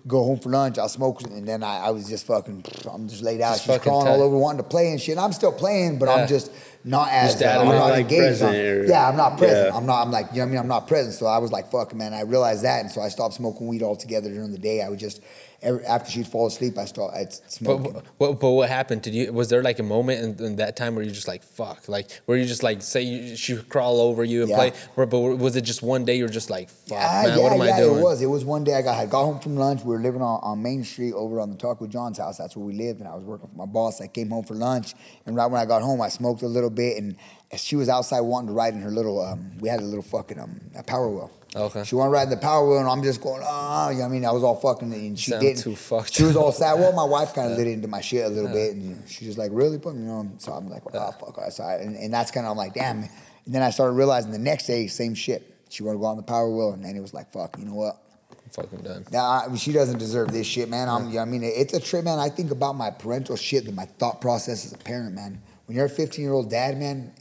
go 0.06 0.22
home 0.24 0.38
for 0.38 0.50
lunch. 0.50 0.76
I'll 0.76 0.90
smoke, 0.90 1.22
and 1.22 1.48
then 1.48 1.62
I, 1.62 1.86
I 1.86 1.90
was 1.90 2.08
just 2.08 2.26
fucking. 2.26 2.62
I'm 2.92 3.08
just 3.08 3.22
laid 3.22 3.40
out. 3.40 3.54
Just 3.54 3.64
She's 3.66 3.78
crawling 3.78 4.06
tight. 4.06 4.12
all 4.12 4.22
over, 4.22 4.36
wanting 4.36 4.58
to 4.64 4.68
play 4.68 4.90
and 4.90 5.00
shit. 5.00 5.16
I'm 5.16 5.32
still 5.32 5.52
playing, 5.52 5.98
but 5.98 6.08
Yeah. 6.10 6.14
I'm 6.16 6.28
just 6.28 6.50
not 6.84 7.08
as 7.10 7.40
uh, 7.40 7.46
I'm 7.60 7.68
not 7.68 7.90
Like 7.90 8.00
engaged. 8.00 8.42
I'm- 8.42 8.52
present 8.52 8.56
or- 8.56 8.84
yeah, 8.86 9.08
I'm 9.08 9.16
not 9.16 9.38
present. 9.38 9.68
Yeah. 9.72 9.76
I'm 9.76 9.86
not. 9.86 10.02
I'm 10.02 10.10
like 10.10 10.26
you 10.32 10.38
know 10.38 10.44
what 10.44 10.46
I 10.46 10.50
mean. 10.50 10.58
I'm 10.60 10.68
not 10.68 10.88
present. 10.88 11.14
So 11.14 11.26
I 11.26 11.38
was 11.38 11.52
like, 11.52 11.70
fuck, 11.70 11.94
man. 11.94 12.12
I 12.12 12.22
realized 12.22 12.64
that, 12.64 12.80
and 12.80 12.90
so 12.90 13.00
I 13.00 13.08
stopped 13.08 13.34
smoking 13.34 13.66
weed 13.68 13.82
altogether 13.82 14.28
during 14.30 14.50
the 14.52 14.58
day. 14.58 14.82
I 14.82 14.88
would 14.88 14.98
just 14.98 15.22
every, 15.62 15.84
after 15.84 16.10
she'd 16.10 16.26
fall 16.26 16.46
asleep, 16.46 16.76
I 16.78 16.84
start 16.84 17.14
I'd 17.14 17.32
smoke. 17.50 17.82
But, 17.94 18.04
but 18.18 18.40
but 18.40 18.50
what 18.50 18.68
happened? 18.68 19.02
Did 19.02 19.14
you 19.14 19.32
was 19.32 19.48
there 19.48 19.62
like 19.62 19.78
a 19.78 19.82
moment 19.82 20.40
in, 20.40 20.46
in 20.46 20.56
that 20.56 20.76
time 20.76 20.94
where 20.94 21.04
you 21.04 21.10
just 21.10 21.28
like 21.28 21.42
fuck, 21.42 21.88
like 21.88 22.10
where 22.26 22.36
you 22.36 22.44
just 22.44 22.62
like 22.62 22.82
say 22.82 23.02
you, 23.02 23.36
she 23.36 23.54
would 23.54 23.68
crawl 23.68 24.00
over 24.00 24.24
you 24.24 24.40
and 24.42 24.50
Yeah. 24.50 24.56
play, 24.56 24.72
or, 24.96 25.06
but 25.06 25.18
was 25.20 25.56
it 25.56 25.62
just 25.62 25.82
one 25.82 26.04
day 26.04 26.16
you 26.16 26.24
were 26.24 26.30
just 26.30 26.50
like 26.50 26.68
fuck, 26.70 26.98
Ah, 27.00 27.22
man, 27.24 27.36
yeah, 27.38 27.42
what 27.42 27.52
am 27.52 27.62
yeah, 27.62 27.74
I 27.76 27.78
doing? 27.80 27.98
it 27.98 28.02
was. 28.02 28.22
It 28.22 28.26
was 28.26 28.44
one 28.44 28.64
day 28.64 28.74
I 28.74 28.82
got 28.82 28.98
I 28.98 29.06
got 29.06 29.24
home 29.24 29.38
from 29.40 29.56
lunch. 29.56 29.82
We 29.82 29.94
were 29.94 30.00
living 30.02 30.22
on, 30.22 30.40
on 30.42 30.62
Main 30.62 30.84
Street 30.84 31.12
over 31.12 31.40
on 31.40 31.50
the 31.50 31.56
Talk 31.56 31.80
with 31.80 31.90
John's 31.90 32.18
house. 32.18 32.38
That's 32.38 32.56
where 32.56 32.64
we 32.66 32.72
lived, 32.74 33.00
and 33.00 33.08
I 33.08 33.14
was 33.14 33.24
working 33.24 33.48
for 33.48 33.56
my 33.56 33.66
boss. 33.66 34.00
I 34.00 34.06
came 34.08 34.30
home 34.30 34.44
for 34.44 34.54
lunch, 34.54 34.94
and 35.26 35.34
right 35.36 35.46
when 35.46 35.60
I 35.60 35.64
got 35.64 35.82
home, 35.82 36.00
I 36.00 36.08
smoked 36.08 36.42
a 36.42 36.48
little 36.48 36.70
bit, 36.70 36.96
and 37.02 37.16
she 37.56 37.76
was 37.76 37.88
outside 37.88 38.20
wanting 38.20 38.48
to 38.48 38.54
ride 38.54 38.74
in 38.74 38.80
her 38.80 38.90
little. 38.90 39.20
Um, 39.20 39.52
we 39.60 39.68
had 39.68 39.80
a 39.80 39.84
little 39.84 40.02
fucking 40.02 40.38
um, 40.40 40.60
a 40.76 40.82
power 40.82 41.08
wheel. 41.10 41.30
Okay. 41.54 41.84
She 41.84 41.94
wanted 41.94 42.10
to 42.10 42.14
ride 42.14 42.22
in 42.24 42.30
the 42.30 42.36
power 42.38 42.66
wheel, 42.66 42.78
and 42.78 42.88
I'm 42.88 43.02
just 43.02 43.20
going, 43.20 43.42
ah, 43.44 43.90
you 43.90 43.96
know 43.96 44.00
what 44.04 44.06
I 44.06 44.12
mean? 44.12 44.24
I 44.24 44.30
was 44.32 44.42
all 44.42 44.56
fucking, 44.56 44.92
and 44.92 45.18
she 45.18 45.32
Sound 45.32 45.42
didn't. 45.42 45.58
too 45.62 45.76
fucked 45.76 46.14
She 46.14 46.22
was 46.22 46.34
all 46.34 46.50
sad. 46.50 46.78
Well, 46.78 46.92
my 46.92 47.04
wife 47.04 47.34
kind 47.34 47.52
of 47.52 47.58
lit 47.58 47.66
into 47.66 47.88
my 47.88 48.00
shit 48.00 48.24
a 48.24 48.28
little 48.28 48.50
bit, 48.50 48.74
and 48.74 49.06
she's 49.08 49.28
just 49.28 49.38
like, 49.38 49.50
really? 49.52 49.78
Put 49.78 49.94
me 49.94 50.08
on. 50.10 50.38
So 50.38 50.52
I'm 50.52 50.68
like, 50.70 50.82
oh, 50.86 50.90
fuck. 51.12 51.36
all 51.36 51.44
right. 51.44 51.52
So 51.52 51.62
I, 51.64 51.74
and, 51.76 51.94
and 51.96 52.12
that's 52.12 52.30
kind 52.30 52.46
of, 52.46 52.52
I'm 52.52 52.56
like, 52.56 52.72
damn. 52.74 53.02
And 53.02 53.54
then 53.54 53.62
I 53.62 53.70
started 53.70 53.92
realizing 53.94 54.30
the 54.30 54.38
next 54.38 54.66
day, 54.66 54.86
same 54.86 55.14
shit. 55.14 55.46
She 55.68 55.82
wanted 55.82 55.98
to 55.98 56.00
go 56.00 56.06
on 56.06 56.16
the 56.16 56.22
power 56.22 56.50
wheel, 56.50 56.72
and 56.72 56.82
then 56.84 56.96
it 56.96 57.00
was 57.00 57.12
like, 57.12 57.30
fuck, 57.32 57.58
you 57.58 57.66
know 57.66 57.74
what? 57.74 57.98
I'm 58.30 58.50
fucking 58.50 58.80
done. 58.80 59.04
Nah, 59.12 59.46
I- 59.50 59.56
she 59.56 59.72
doesn't 59.72 59.98
deserve 59.98 60.32
this 60.32 60.46
shit, 60.46 60.70
man. 60.70 60.88
I'm, 60.88 61.08
you 61.08 61.14
know 61.14 61.20
what 61.20 61.28
I 61.28 61.30
mean, 61.30 61.42
it's 61.44 61.74
a 61.74 61.80
trip, 61.80 62.04
man. 62.04 62.18
I 62.18 62.30
think 62.30 62.50
about 62.50 62.76
my 62.76 62.90
parental 62.90 63.36
shit, 63.36 63.66
and 63.66 63.76
my 63.76 63.84
thought 63.84 64.22
process 64.22 64.64
as 64.64 64.72
a 64.72 64.78
parent, 64.78 65.14
man. 65.14 65.42
When 65.66 65.76
you're 65.76 65.86
a 65.86 65.90
15 65.90 66.22
year 66.24 66.32
old 66.32 66.50
dad, 66.50 66.78
man, 66.78 67.12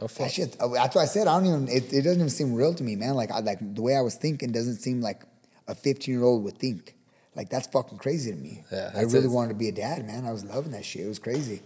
Oh, 0.00 0.08
fuck. 0.08 0.26
that 0.26 0.32
shit. 0.32 0.56
uh, 0.60 0.68
That's 0.68 0.94
why 0.96 1.02
I 1.02 1.06
said 1.06 1.26
I 1.28 1.38
don't 1.38 1.46
even. 1.46 1.68
It, 1.68 1.92
it 1.92 2.02
doesn't 2.02 2.18
even 2.20 2.30
seem 2.30 2.54
real 2.54 2.74
to 2.74 2.82
me, 2.82 2.96
man. 2.96 3.14
Like 3.14 3.30
I 3.30 3.40
like 3.40 3.58
the 3.74 3.82
way 3.82 3.96
I 3.96 4.00
was 4.00 4.14
thinking 4.16 4.50
doesn't 4.52 4.76
seem 4.76 5.00
like 5.00 5.22
a 5.68 5.74
15 5.74 6.12
year 6.14 6.24
old 6.24 6.44
would 6.44 6.58
think. 6.58 6.94
Like 7.36 7.48
that's 7.50 7.66
fucking 7.68 7.98
crazy 7.98 8.30
to 8.30 8.36
me. 8.36 8.64
Yeah, 8.70 8.90
I 8.94 9.02
really 9.02 9.28
wanted 9.28 9.48
to 9.50 9.54
be 9.54 9.68
a 9.68 9.72
dad, 9.72 10.06
man. 10.06 10.24
I 10.24 10.32
was 10.32 10.44
loving 10.44 10.72
that 10.72 10.84
shit. 10.84 11.04
It 11.04 11.08
was 11.08 11.18
crazy. 11.18 11.62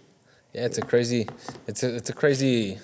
Yeah, 0.54 0.64
it's 0.64 0.78
a 0.78 0.82
crazy, 0.82 1.28
it's 1.66 1.82
a 1.82 1.94
it's 1.94 2.08
a 2.10 2.14
crazy 2.14 2.78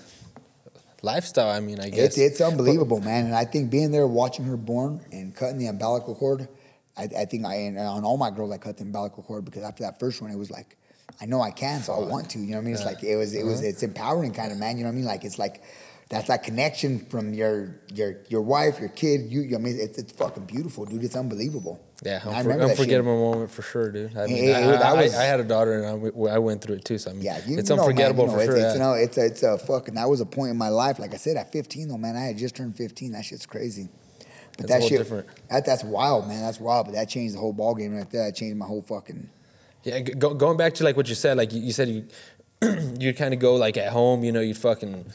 lifestyle. 1.02 1.50
I 1.50 1.60
mean, 1.60 1.80
I 1.80 1.88
guess 1.90 2.16
It's 2.16 2.18
it's 2.18 2.40
unbelievable, 2.40 3.00
man. 3.00 3.26
And 3.26 3.34
I 3.34 3.44
think 3.44 3.70
being 3.70 3.90
there, 3.90 4.06
watching 4.06 4.44
her 4.46 4.56
born, 4.56 5.00
and 5.12 5.34
cutting 5.34 5.58
the 5.58 5.66
umbilical 5.66 6.14
cord, 6.14 6.48
I, 6.96 7.04
I 7.04 7.24
think 7.24 7.46
I 7.46 7.54
and 7.56 7.78
on 7.78 8.04
all 8.04 8.16
my 8.16 8.30
girls 8.30 8.52
I 8.52 8.58
cut 8.58 8.76
the 8.76 8.82
umbilical 8.84 9.22
cord 9.22 9.44
because 9.44 9.62
after 9.62 9.82
that 9.82 9.98
first 9.98 10.20
one, 10.22 10.30
it 10.30 10.36
was 10.38 10.50
like, 10.50 10.76
I 11.20 11.26
know 11.26 11.40
I 11.40 11.50
can, 11.50 11.82
so 11.82 11.92
I 11.94 11.98
want 12.08 12.30
to. 12.30 12.38
You 12.38 12.46
know 12.46 12.56
what 12.56 12.62
I 12.62 12.64
mean? 12.64 12.74
It's 12.74 12.84
like 12.84 13.02
it 13.04 13.16
was 13.16 13.34
it 13.34 13.44
was 13.44 13.58
Uh-huh. 13.60 13.68
it's 13.68 13.82
empowering, 13.82 14.32
kind 14.32 14.52
of 14.52 14.58
man. 14.58 14.76
You 14.78 14.84
know 14.84 14.88
what 14.90 14.94
I 14.94 14.96
mean? 14.96 15.04
Like 15.06 15.24
it's 15.24 15.38
like. 15.38 15.62
That's 16.10 16.28
that 16.28 16.42
connection 16.42 16.98
from 17.06 17.32
your 17.32 17.80
your 17.92 18.18
your 18.28 18.42
wife, 18.42 18.78
your 18.78 18.90
kid. 18.90 19.22
You, 19.32 19.56
I 19.56 19.58
mean, 19.58 19.74
it's, 19.80 19.96
it's 19.96 20.12
fucking 20.12 20.44
beautiful, 20.44 20.84
dude. 20.84 21.02
It's 21.02 21.16
unbelievable. 21.16 21.80
Yeah, 22.04 22.20
And 22.22 22.30
I 22.30 22.34
unfor- 22.34 22.42
remember 22.42 22.54
that 22.66 22.68
shit. 22.72 22.78
unforgettable 22.80 23.30
moment 23.32 23.50
for 23.50 23.62
sure, 23.62 23.90
dude. 23.90 24.14
I 24.16 24.26
mean, 24.26 24.44
It- 24.44 24.52
I, 24.54 24.60
it- 24.74 24.82
I- 24.82 25.02
was- 25.02 25.14
I, 25.14 25.24
had 25.24 25.40
a 25.40 25.44
daughter 25.44 25.72
and 25.78 25.86
I, 25.86 25.92
w- 25.92 26.28
I 26.28 26.38
went 26.38 26.60
through 26.60 26.76
it 26.76 26.84
too. 26.84 26.98
So 26.98 27.10
I 27.10 27.14
mean, 27.14 27.22
Yeah, 27.22 27.38
you, 27.46 27.58
it's 27.58 27.70
you 27.70 27.76
know, 27.76 27.82
man, 27.82 27.88
unforgettable 27.90 28.24
you 28.26 28.30
know, 28.30 28.36
for 28.36 28.40
it's, 28.42 28.46
sure. 28.48 28.56
It's, 28.56 28.64
yeah. 28.66 28.72
you 28.74 28.78
know, 28.80 28.92
it's 28.92 29.16
a, 29.16 29.24
it's 29.24 29.42
a 29.44 29.56
fucking. 29.58 29.94
That 29.94 30.10
was 30.10 30.20
a 30.20 30.26
point 30.26 30.50
in 30.50 30.58
my 30.58 30.68
life. 30.68 30.98
Like 30.98 31.14
I 31.14 31.16
said, 31.16 31.38
at 31.38 31.50
15, 31.52 31.88
though, 31.88 31.96
man, 31.96 32.16
I 32.16 32.26
had 32.26 32.36
just 32.36 32.54
turned 32.54 32.76
15. 32.76 33.12
That 33.12 33.24
shit's 33.24 33.46
crazy. 33.46 33.88
But 34.58 34.66
a 34.66 34.68
that 34.68 34.82
shit, 34.82 34.98
different- 34.98 35.26
that, 35.48 35.64
that's 35.64 35.82
wild, 35.84 36.28
man. 36.28 36.42
That's 36.42 36.60
wild. 36.60 36.84
But 36.84 36.96
that 36.96 37.08
changed 37.08 37.34
the 37.34 37.38
whole 37.40 37.54
ball 37.54 37.74
game 37.74 37.96
right 37.96 38.08
there. 38.10 38.26
That 38.26 38.36
changed 38.36 38.58
my 38.58 38.66
whole 38.66 38.82
fucking. 38.82 39.30
Yeah, 39.84 40.00
go, 40.00 40.34
going 40.34 40.56
back 40.56 40.74
to 40.74 40.84
like 40.84 40.96
what 40.96 41.08
you 41.08 41.14
said, 41.14 41.36
like 41.36 41.52
you, 41.52 41.60
you 41.60 41.72
said 41.72 41.88
you 41.88 42.06
you'd 42.98 43.16
kind 43.16 43.34
of 43.34 43.40
go 43.40 43.56
like 43.56 43.76
at 43.76 43.92
home, 43.92 44.24
you 44.24 44.32
know, 44.32 44.40
you'd 44.40 44.56
fucking 44.56 45.06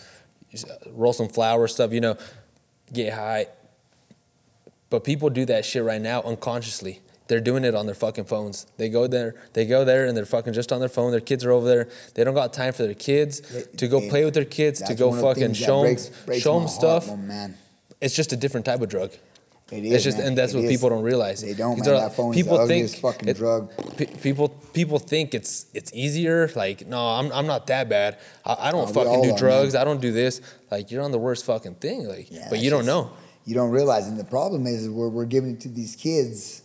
uh, 0.54 0.74
roll 0.92 1.14
some 1.14 1.28
flower 1.28 1.68
stuff, 1.68 1.92
you 1.92 2.02
know, 2.02 2.18
get 2.94 3.14
high. 3.14 3.48
But 4.90 5.04
people 5.04 5.30
do 5.30 5.46
that 5.46 5.66
shit 5.66 5.84
right 5.84 6.02
now 6.02 6.22
unconsciously. 6.22 7.02
They're 7.28 7.40
doing 7.40 7.64
it 7.64 7.76
on 7.76 7.86
their 7.86 7.94
fucking 7.96 8.26
phones. 8.26 8.66
They 8.78 8.90
go 8.90 9.06
there, 9.06 9.36
they 9.54 9.66
go 9.66 9.86
there, 9.86 10.08
and 10.08 10.18
they're 10.18 10.26
fucking 10.26 10.54
just 10.54 10.72
on 10.72 10.80
their 10.80 10.90
phone. 10.90 11.12
Their 11.12 11.20
kids 11.20 11.46
are 11.46 11.52
over 11.52 11.68
there. 11.68 11.90
They 12.16 12.24
don't 12.24 12.34
got 12.34 12.54
time 12.54 12.74
for 12.74 12.84
their 12.84 12.96
kids 12.96 13.42
to 13.78 13.88
go 13.88 14.08
play 14.10 14.26
with 14.26 14.34
their 14.34 14.46
kids, 14.46 14.82
to 14.82 14.96
go 14.96 15.10
one 15.10 15.20
of 15.20 15.24
the 15.24 15.28
fucking 15.30 15.54
show 15.54 15.84
them, 15.84 16.40
show 16.40 16.60
them 16.60 16.68
stuff. 16.68 17.08
oh, 17.08 17.18
man. 17.18 17.56
It's 18.02 18.16
just 18.16 18.34
a 18.34 18.38
different 18.38 18.66
type 18.66 18.82
of 18.82 18.90
drug. 18.90 19.12
It 19.72 19.86
It's 19.86 20.04
just, 20.04 20.18
man. 20.18 20.28
and 20.30 20.38
that's 20.38 20.54
It 20.54 20.58
what 20.58 20.66
is. 20.66 20.72
people 20.72 20.90
don't 20.90 21.04
realize. 21.04 21.42
They 21.42 21.54
don't, 21.54 21.78
man. 21.80 21.88
That 21.96 22.16
phone 22.16 22.34
is 22.36 22.44
the 22.46 22.52
ugliest 22.54 22.96
fucking 22.98 23.32
drug. 23.34 23.70
pe- 23.98 24.08
people 24.08 24.50
people 24.74 24.98
think 24.98 25.34
it's 25.36 25.68
it's 25.74 25.92
easier. 25.94 26.50
Like, 26.56 26.88
no, 26.88 27.00
I'm 27.00 27.32
I'm 27.32 27.46
not 27.46 27.68
that 27.68 27.88
bad. 27.88 28.18
I, 28.46 28.70
I 28.70 28.72
don't 28.72 28.88
No, 28.88 28.94
fucking 29.04 29.22
do 29.22 29.32
are, 29.34 29.38
drugs. 29.38 29.76
I 29.76 29.84
don't 29.84 30.02
do 30.02 30.12
this. 30.12 30.42
Like, 30.72 30.90
you're 30.92 31.04
on 31.04 31.12
the 31.12 31.20
worst 31.20 31.46
fucking 31.46 31.76
thing. 31.76 32.08
Like, 32.08 32.32
Yeah, 32.32 32.48
but 32.50 32.60
you 32.60 32.70
don't 32.72 32.80
shit's- 32.80 32.88
know. 32.88 33.12
You 33.46 33.56
don't 33.56 33.72
realize, 33.72 34.08
and 34.08 34.18
the 34.20 34.24
problem 34.26 34.66
is, 34.68 34.84
is 34.84 34.90
we're 34.90 35.10
we're 35.10 35.26
giving 35.26 35.52
it 35.52 35.60
to 35.62 35.70
these 35.70 35.96
kids 35.96 36.62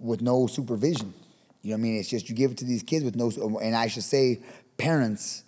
with 0.00 0.22
no 0.22 0.46
supervision. 0.46 1.12
You 1.62 1.70
know 1.70 1.76
what 1.76 1.80
I 1.80 1.82
mean? 1.82 1.96
It's 1.98 2.08
just 2.08 2.28
you 2.28 2.34
give 2.34 2.50
it 2.52 2.58
to 2.58 2.64
these 2.64 2.82
kids 2.82 3.04
with 3.04 3.16
no, 3.16 3.30
and 3.58 3.74
I 3.74 3.88
should 3.88 4.04
say, 4.04 4.40
parents 4.76 5.42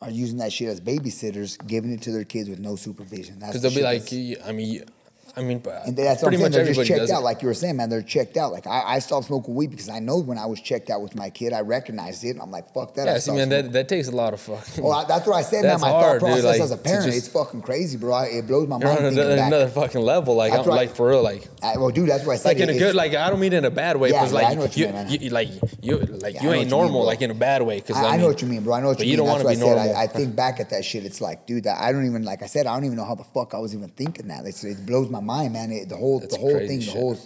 are 0.00 0.10
using 0.10 0.38
that 0.38 0.52
shit 0.52 0.68
as 0.68 0.80
babysitters, 0.80 1.64
giving 1.66 1.92
it 1.92 2.02
to 2.02 2.10
their 2.12 2.24
kids 2.24 2.48
with 2.48 2.58
no 2.58 2.76
supervision. 2.76 3.36
Because 3.38 3.62
the 3.62 3.68
they'll 3.68 3.76
be 3.76 3.82
like, 3.82 4.12
I 4.46 4.52
mean, 4.52 4.84
I 5.34 5.42
mean, 5.42 5.60
but 5.60 5.86
and 5.86 5.96
that's 5.96 6.22
pretty 6.22 6.36
much 6.36 6.52
They're 6.52 6.66
just 6.66 6.78
everybody 6.78 6.88
checked 6.88 7.00
does 7.00 7.10
out, 7.10 7.20
it. 7.20 7.24
like 7.24 7.40
you 7.42 7.48
were 7.48 7.54
saying, 7.54 7.76
man. 7.76 7.88
They're 7.88 8.02
checked 8.02 8.36
out. 8.36 8.52
Like 8.52 8.66
I, 8.66 8.82
I 8.96 8.98
stopped 8.98 9.26
smoking 9.26 9.54
weed 9.54 9.70
because 9.70 9.88
I 9.88 9.98
know 9.98 10.18
when 10.18 10.36
I 10.36 10.44
was 10.46 10.60
checked 10.60 10.90
out 10.90 11.00
with 11.00 11.14
my 11.14 11.30
kid, 11.30 11.52
I 11.52 11.60
recognized 11.60 12.22
it. 12.24 12.36
I'm 12.40 12.50
like, 12.50 12.72
fuck 12.74 12.94
that. 12.94 13.08
I 13.08 13.12
Yeah, 13.12 13.18
see, 13.18 13.30
man, 13.32 13.48
smoking. 13.48 13.64
that, 13.66 13.72
that 13.72 13.88
takes 13.88 14.08
a 14.08 14.12
lot 14.12 14.34
of 14.34 14.40
fucking. 14.40 14.84
Well, 14.84 14.92
I, 14.92 15.04
that's 15.06 15.26
what 15.26 15.36
I 15.36 15.42
said, 15.42 15.64
That's 15.64 15.80
man. 15.80 15.90
My 15.90 15.98
hard, 15.98 16.20
thought 16.20 16.26
dude, 16.26 16.42
process 16.42 16.44
like, 16.44 16.60
as 16.60 16.70
a 16.70 16.76
parent, 16.76 17.06
just- 17.06 17.18
it's 17.18 17.28
fucking 17.28 17.62
crazy, 17.62 17.96
bro. 17.96 18.12
I, 18.12 18.24
it 18.26 18.46
blows 18.46 18.68
my 18.68 18.78
You're 18.78 18.88
mind 18.88 19.06
on 19.06 19.12
another, 19.14 19.32
another 19.32 19.68
fucking 19.68 20.00
level. 20.02 20.34
Like, 20.34 20.52
I'm, 20.52 20.66
like 20.66 20.94
for 20.94 21.08
real, 21.08 21.22
like. 21.22 21.48
I, 21.62 21.78
well, 21.78 21.90
dude, 21.90 22.08
that's 22.10 22.26
what 22.26 22.34
I 22.34 22.36
said. 22.36 22.48
Like 22.48 22.68
in 22.68 22.68
a 22.70 22.78
good, 22.78 22.94
like 22.94 23.14
I 23.14 23.30
don't 23.30 23.40
mean 23.40 23.52
in 23.54 23.64
a 23.64 23.70
bad 23.70 23.96
way, 23.96 24.10
Yeah, 24.10 24.22
I 24.24 24.26
like 24.28 24.56
know 24.56 24.62
what 24.62 24.76
you 24.76 24.86
you, 25.08 25.18
you, 25.18 25.30
like 25.30 25.48
you, 25.80 25.96
like 25.98 26.42
you 26.42 26.52
ain't 26.52 26.68
normal, 26.68 27.04
like 27.04 27.22
in 27.22 27.30
a 27.30 27.34
bad 27.34 27.62
way. 27.62 27.76
Because 27.80 27.96
I, 27.96 28.04
I, 28.04 28.14
I 28.14 28.16
know 28.18 28.26
what 28.26 28.42
you 28.42 28.48
mean, 28.48 28.64
bro. 28.64 28.74
I 28.74 28.80
know 28.80 28.88
what 28.88 28.98
but 28.98 29.06
you 29.06 29.12
you 29.12 29.18
mean. 29.18 29.26
don't 29.26 29.32
want 29.40 29.42
to 29.42 29.48
be 29.48 29.62
I 29.62 29.66
normal. 29.66 29.96
I, 29.96 30.02
I 30.02 30.06
think 30.08 30.36
back 30.36 30.60
at 30.60 30.70
that 30.70 30.84
shit. 30.84 31.04
It's 31.04 31.20
like, 31.20 31.46
dude, 31.46 31.64
that 31.64 31.80
I 31.80 31.90
don't 31.92 32.04
even 32.04 32.22
like 32.24 32.42
I 32.42 32.46
said. 32.46 32.66
I 32.66 32.74
don't 32.74 32.84
even 32.84 32.96
know 32.96 33.04
how 33.04 33.14
the 33.14 33.24
fuck 33.24 33.54
I 33.54 33.58
was 33.58 33.74
even 33.74 33.88
thinking 33.90 34.28
that. 34.28 34.44
It 34.44 34.86
blows 34.86 35.08
my 35.08 35.20
mind, 35.22 35.52
man. 35.52 35.70
It, 35.70 35.88
the 35.88 35.96
whole 35.96 36.20
That's 36.20 36.34
the 36.34 36.40
whole 36.40 36.58
thing, 36.58 36.80
the 36.80 36.90
whole 36.90 37.18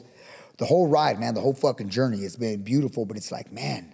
the 0.58 0.64
whole 0.64 0.88
ride, 0.88 1.18
man. 1.18 1.34
The 1.34 1.40
whole 1.40 1.54
fucking 1.54 1.88
journey. 1.88 2.18
It's 2.18 2.36
been 2.36 2.62
beautiful, 2.62 3.04
but 3.04 3.16
it's 3.16 3.32
like, 3.32 3.52
man. 3.52 3.92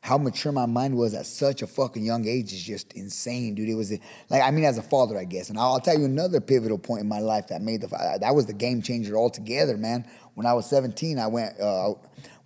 How 0.00 0.18
mature 0.18 0.50
my 0.50 0.66
mind 0.66 0.96
was 0.96 1.14
at 1.14 1.26
such 1.26 1.62
a 1.62 1.66
fucking 1.68 2.04
young 2.04 2.26
age 2.26 2.52
is 2.52 2.60
just 2.60 2.92
insane, 2.94 3.54
dude. 3.54 3.68
It 3.68 3.76
was 3.76 3.92
like 4.30 4.42
I 4.42 4.50
mean, 4.50 4.64
as 4.64 4.76
a 4.76 4.82
father, 4.82 5.16
I 5.16 5.22
guess. 5.22 5.48
And 5.48 5.56
I'll 5.56 5.78
tell 5.78 5.96
you 5.96 6.06
another 6.06 6.40
pivotal 6.40 6.76
point 6.76 7.02
in 7.02 7.08
my 7.08 7.20
life 7.20 7.46
that 7.48 7.62
made 7.62 7.82
the 7.82 8.18
that 8.20 8.34
was 8.34 8.46
the 8.46 8.52
game 8.52 8.82
changer 8.82 9.16
altogether, 9.16 9.76
man. 9.76 10.04
When 10.34 10.44
I 10.44 10.54
was 10.54 10.68
17, 10.68 11.20
I 11.20 11.28
went. 11.28 11.60
Uh, 11.60 11.94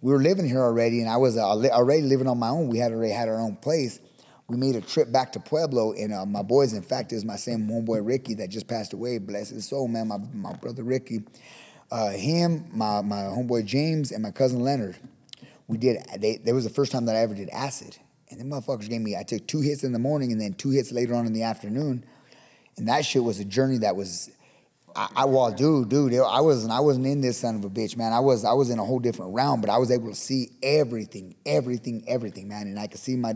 we 0.02 0.12
were 0.12 0.20
living 0.20 0.46
here 0.46 0.60
already, 0.60 1.00
and 1.00 1.08
I 1.08 1.16
was 1.16 1.38
uh, 1.38 1.48
already 1.48 2.02
living 2.02 2.28
on 2.28 2.38
my 2.38 2.48
own. 2.50 2.68
We 2.68 2.76
had 2.76 2.92
already 2.92 3.14
had 3.14 3.28
our 3.28 3.40
own 3.40 3.56
place. 3.56 4.00
We 4.48 4.56
made 4.56 4.76
a 4.76 4.80
trip 4.80 5.10
back 5.10 5.32
to 5.32 5.40
Pueblo, 5.40 5.92
and 5.92 6.12
uh, 6.12 6.24
my 6.24 6.42
boys, 6.42 6.72
in 6.72 6.82
fact, 6.82 7.12
was 7.12 7.24
my 7.24 7.34
same 7.34 7.66
homeboy 7.68 8.06
Ricky 8.06 8.34
that 8.34 8.48
just 8.48 8.68
passed 8.68 8.92
away. 8.92 9.18
Bless 9.18 9.48
his 9.48 9.66
soul, 9.66 9.88
man. 9.88 10.06
My 10.06 10.18
my 10.32 10.52
brother 10.52 10.84
Ricky, 10.84 11.24
uh, 11.90 12.10
him, 12.10 12.66
my 12.72 13.02
my 13.02 13.22
homeboy 13.22 13.64
James, 13.64 14.12
and 14.12 14.22
my 14.22 14.30
cousin 14.30 14.60
Leonard. 14.60 14.96
We 15.66 15.78
did. 15.78 15.98
They, 16.18 16.36
that 16.36 16.54
was 16.54 16.62
the 16.62 16.70
first 16.70 16.92
time 16.92 17.06
that 17.06 17.16
I 17.16 17.20
ever 17.20 17.34
did 17.34 17.48
acid, 17.50 17.96
and 18.30 18.38
them 18.38 18.50
motherfuckers 18.50 18.88
gave 18.88 19.00
me. 19.00 19.16
I 19.16 19.24
took 19.24 19.44
two 19.48 19.60
hits 19.60 19.82
in 19.82 19.92
the 19.92 19.98
morning, 19.98 20.30
and 20.30 20.40
then 20.40 20.54
two 20.54 20.70
hits 20.70 20.92
later 20.92 21.16
on 21.16 21.26
in 21.26 21.32
the 21.32 21.42
afternoon, 21.42 22.04
and 22.76 22.88
that 22.88 23.04
shit 23.04 23.24
was 23.24 23.40
a 23.40 23.44
journey 23.44 23.78
that 23.78 23.96
was. 23.96 24.30
I, 24.94 25.08
I 25.16 25.24
well, 25.24 25.50
dude, 25.50 25.88
dude, 25.88 26.14
I 26.14 26.40
wasn't, 26.40 26.72
I 26.72 26.80
wasn't 26.80 27.06
in 27.06 27.20
this 27.20 27.38
son 27.38 27.56
of 27.56 27.64
a 27.64 27.68
bitch, 27.68 27.96
man. 27.96 28.12
I 28.12 28.20
was, 28.20 28.44
I 28.44 28.52
was 28.52 28.70
in 28.70 28.78
a 28.78 28.84
whole 28.84 29.00
different 29.00 29.34
realm, 29.34 29.60
but 29.60 29.68
I 29.68 29.76
was 29.76 29.90
able 29.90 30.08
to 30.08 30.14
see 30.14 30.52
everything, 30.62 31.34
everything, 31.44 32.04
everything, 32.06 32.48
man, 32.48 32.68
and 32.68 32.78
I 32.78 32.86
could 32.86 33.00
see 33.00 33.16
my. 33.16 33.34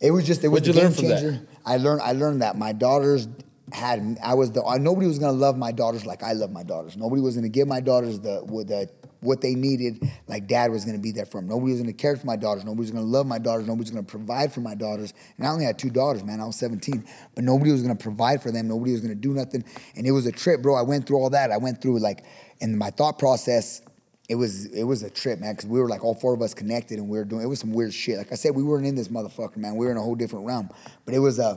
It 0.00 0.10
was 0.10 0.26
just, 0.26 0.42
it 0.44 0.48
was 0.48 0.62
What'd 0.62 0.74
the 0.74 0.78
game 0.80 0.84
learn 0.88 0.94
from 0.94 1.08
that? 1.08 1.20
changer. 1.20 1.46
I 1.64 1.76
learned, 1.76 2.02
I 2.02 2.12
learned 2.12 2.42
that 2.42 2.56
my 2.56 2.72
daughters 2.72 3.28
had, 3.72 4.18
I 4.22 4.34
was 4.34 4.50
the, 4.52 4.62
nobody 4.80 5.06
was 5.06 5.18
gonna 5.18 5.32
love 5.32 5.56
my 5.56 5.72
daughters 5.72 6.06
like 6.06 6.22
I 6.22 6.32
love 6.32 6.50
my 6.50 6.62
daughters. 6.62 6.96
Nobody 6.96 7.20
was 7.20 7.34
gonna 7.36 7.48
give 7.48 7.68
my 7.68 7.80
daughters 7.80 8.18
the, 8.18 8.42
the, 8.66 8.88
what 9.20 9.42
they 9.42 9.54
needed, 9.54 10.02
like 10.26 10.46
dad 10.46 10.70
was 10.70 10.86
gonna 10.86 10.98
be 10.98 11.12
there 11.12 11.26
for 11.26 11.40
them. 11.40 11.48
Nobody 11.48 11.72
was 11.72 11.80
gonna 11.82 11.92
care 11.92 12.16
for 12.16 12.26
my 12.26 12.36
daughters. 12.36 12.64
Nobody 12.64 12.80
was 12.80 12.90
gonna 12.90 13.04
love 13.04 13.26
my 13.26 13.38
daughters. 13.38 13.66
Nobody 13.66 13.82
was 13.82 13.90
gonna 13.90 14.02
provide 14.02 14.52
for 14.52 14.60
my 14.60 14.74
daughters. 14.74 15.12
And 15.36 15.46
I 15.46 15.50
only 15.50 15.66
had 15.66 15.78
two 15.78 15.90
daughters, 15.90 16.24
man. 16.24 16.40
I 16.40 16.46
was 16.46 16.56
17, 16.56 17.04
but 17.34 17.44
nobody 17.44 17.70
was 17.70 17.82
gonna 17.82 17.94
provide 17.94 18.42
for 18.42 18.50
them. 18.50 18.68
Nobody 18.68 18.92
was 18.92 19.02
gonna 19.02 19.14
do 19.14 19.34
nothing. 19.34 19.62
And 19.96 20.06
it 20.06 20.12
was 20.12 20.24
a 20.26 20.32
trip, 20.32 20.62
bro. 20.62 20.74
I 20.74 20.82
went 20.82 21.06
through 21.06 21.18
all 21.18 21.30
that. 21.30 21.52
I 21.52 21.58
went 21.58 21.82
through 21.82 21.98
like, 21.98 22.24
and 22.62 22.78
my 22.78 22.90
thought 22.90 23.18
process 23.18 23.82
it 24.30 24.36
was 24.36 24.66
it 24.66 24.84
was 24.84 25.02
a 25.02 25.10
trip, 25.10 25.40
man, 25.40 25.54
because 25.54 25.68
we 25.68 25.80
were 25.80 25.88
like 25.88 26.04
all 26.04 26.14
four 26.14 26.32
of 26.32 26.40
us 26.40 26.54
connected 26.54 27.00
and 27.00 27.08
we 27.08 27.18
were 27.18 27.24
doing 27.24 27.42
it 27.42 27.46
was 27.46 27.58
some 27.58 27.72
weird 27.72 27.92
shit. 27.92 28.16
Like 28.16 28.30
I 28.30 28.36
said, 28.36 28.54
we 28.54 28.62
weren't 28.62 28.86
in 28.86 28.94
this 28.94 29.08
motherfucker, 29.08 29.56
man. 29.56 29.74
We 29.74 29.86
were 29.86 29.90
in 29.90 29.98
a 29.98 30.02
whole 30.02 30.14
different 30.14 30.46
realm. 30.46 30.70
But 31.04 31.14
it 31.14 31.18
was 31.18 31.40
uh, 31.40 31.56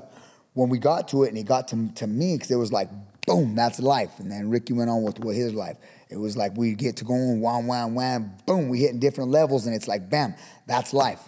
when 0.56 0.70
we 0.70 0.80
got 0.80 1.08
to 1.10 1.22
it 1.24 1.30
and 1.30 1.38
it 1.38 1.46
got 1.46 1.68
to, 1.68 1.90
to 1.94 2.08
me, 2.08 2.34
because 2.34 2.50
it 2.50 2.56
was 2.56 2.74
like, 2.74 2.90
boom, 3.28 3.54
that's 3.54 3.80
life. 3.80 4.18
And 4.18 4.32
then 4.32 4.50
Ricky 4.50 4.74
went 4.74 4.90
on 4.90 5.04
with, 5.04 5.20
with 5.20 5.38
his 5.38 5.54
life. 5.54 5.78
It 6.10 6.18
was 6.18 6.36
like 6.36 6.58
we 6.58 6.74
get 6.74 6.98
to 6.98 7.06
going 7.06 7.42
wham, 7.42 7.68
wham, 7.68 7.94
wham, 7.94 8.32
boom, 8.48 8.70
we 8.70 8.80
hitting 8.80 9.00
different 9.00 9.30
levels, 9.30 9.68
and 9.68 9.76
it's 9.76 9.88
like, 9.88 10.10
bam, 10.10 10.34
that's 10.66 10.94
life. 10.94 11.22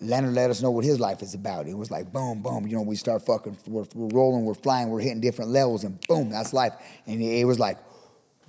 Leonard 0.00 0.32
let 0.32 0.48
us 0.48 0.62
know 0.62 0.70
what 0.70 0.86
his 0.86 0.98
life 0.98 1.20
is 1.20 1.34
about. 1.34 1.66
It 1.66 1.76
was 1.76 1.90
like 1.90 2.10
boom, 2.14 2.40
boom. 2.40 2.66
You 2.66 2.76
know, 2.76 2.82
we 2.82 2.96
start 2.96 3.26
fucking, 3.26 3.58
we're, 3.66 3.84
we're 3.94 4.08
rolling, 4.08 4.46
we're 4.46 4.54
flying, 4.54 4.88
we're 4.88 5.00
hitting 5.00 5.20
different 5.20 5.50
levels, 5.50 5.84
and 5.84 6.00
boom, 6.08 6.30
that's 6.30 6.54
life. 6.54 6.72
And 7.06 7.20
it, 7.20 7.40
it 7.40 7.44
was 7.44 7.58
like, 7.58 7.76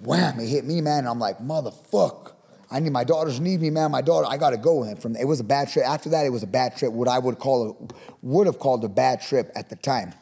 wham, 0.04 0.40
it 0.40 0.48
hit 0.48 0.66
me, 0.66 0.82
man. 0.82 1.00
And 1.00 1.08
I'm 1.08 1.20
like, 1.20 1.40
motherfuck. 1.40 2.34
I 2.72 2.80
need 2.80 2.92
my 2.92 3.04
daughters 3.04 3.40
need 3.40 3.62
me, 3.62 3.72
man. 3.72 3.90
My 3.92 4.02
daughter, 4.02 4.28
I 4.30 4.38
gotta 4.38 4.58
go. 4.58 4.84
And 4.84 5.02
from 5.02 5.16
it 5.16 5.26
was 5.26 5.40
a 5.40 5.44
bad 5.44 5.70
trip. 5.72 5.86
After 5.88 6.10
that, 6.10 6.26
it 6.26 6.30
was 6.30 6.44
a 6.44 6.48
bad 6.48 6.78
trip. 6.78 6.92
What 6.94 7.08
I 7.08 7.18
would 7.18 7.40
call 7.40 7.72
a, 7.72 7.94
would 8.22 8.46
have 8.46 8.60
called 8.60 8.84
a 8.84 8.90
bad 8.90 9.22
trip 9.22 9.52
at 9.56 9.70
the 9.70 9.76
time. 9.76 10.14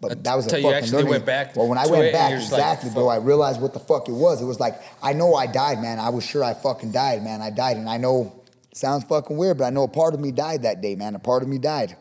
But 0.00 0.22
that 0.22 0.36
was 0.36 0.46
a 0.46 0.50
fucking 0.50 0.72
actually 0.72 0.92
learning- 0.92 1.10
went 1.10 1.26
back 1.26 1.56
Well, 1.56 1.66
when 1.66 1.76
I 1.76 1.88
went 1.88 2.12
back, 2.12 2.30
you're 2.30 2.38
like, 2.38 2.48
exactly, 2.50 2.90
bro, 2.90 3.08
I 3.08 3.16
realized 3.16 3.60
what 3.60 3.72
the 3.72 3.80
fuck 3.80 4.08
it 4.08 4.12
was. 4.12 4.40
It 4.40 4.44
was 4.44 4.60
like 4.60 4.80
I 5.02 5.12
know 5.12 5.34
I 5.34 5.48
died, 5.48 5.82
man. 5.82 5.98
I 5.98 6.10
was 6.10 6.24
sure 6.24 6.44
I 6.44 6.54
fucking 6.54 6.92
died, 6.92 7.24
man. 7.24 7.42
I 7.42 7.50
died, 7.50 7.76
and 7.78 7.88
I 7.88 7.96
know 7.96 8.32
sounds 8.72 9.02
fucking 9.04 9.36
weird, 9.36 9.58
but 9.58 9.64
I 9.64 9.70
know 9.70 9.82
a 9.82 9.88
part 9.88 10.14
of 10.14 10.20
me 10.20 10.30
died 10.30 10.62
that 10.62 10.80
day, 10.80 10.94
man. 10.94 11.16
A 11.16 11.18
part 11.18 11.42
of 11.42 11.48
me 11.48 11.58
died, 11.58 11.96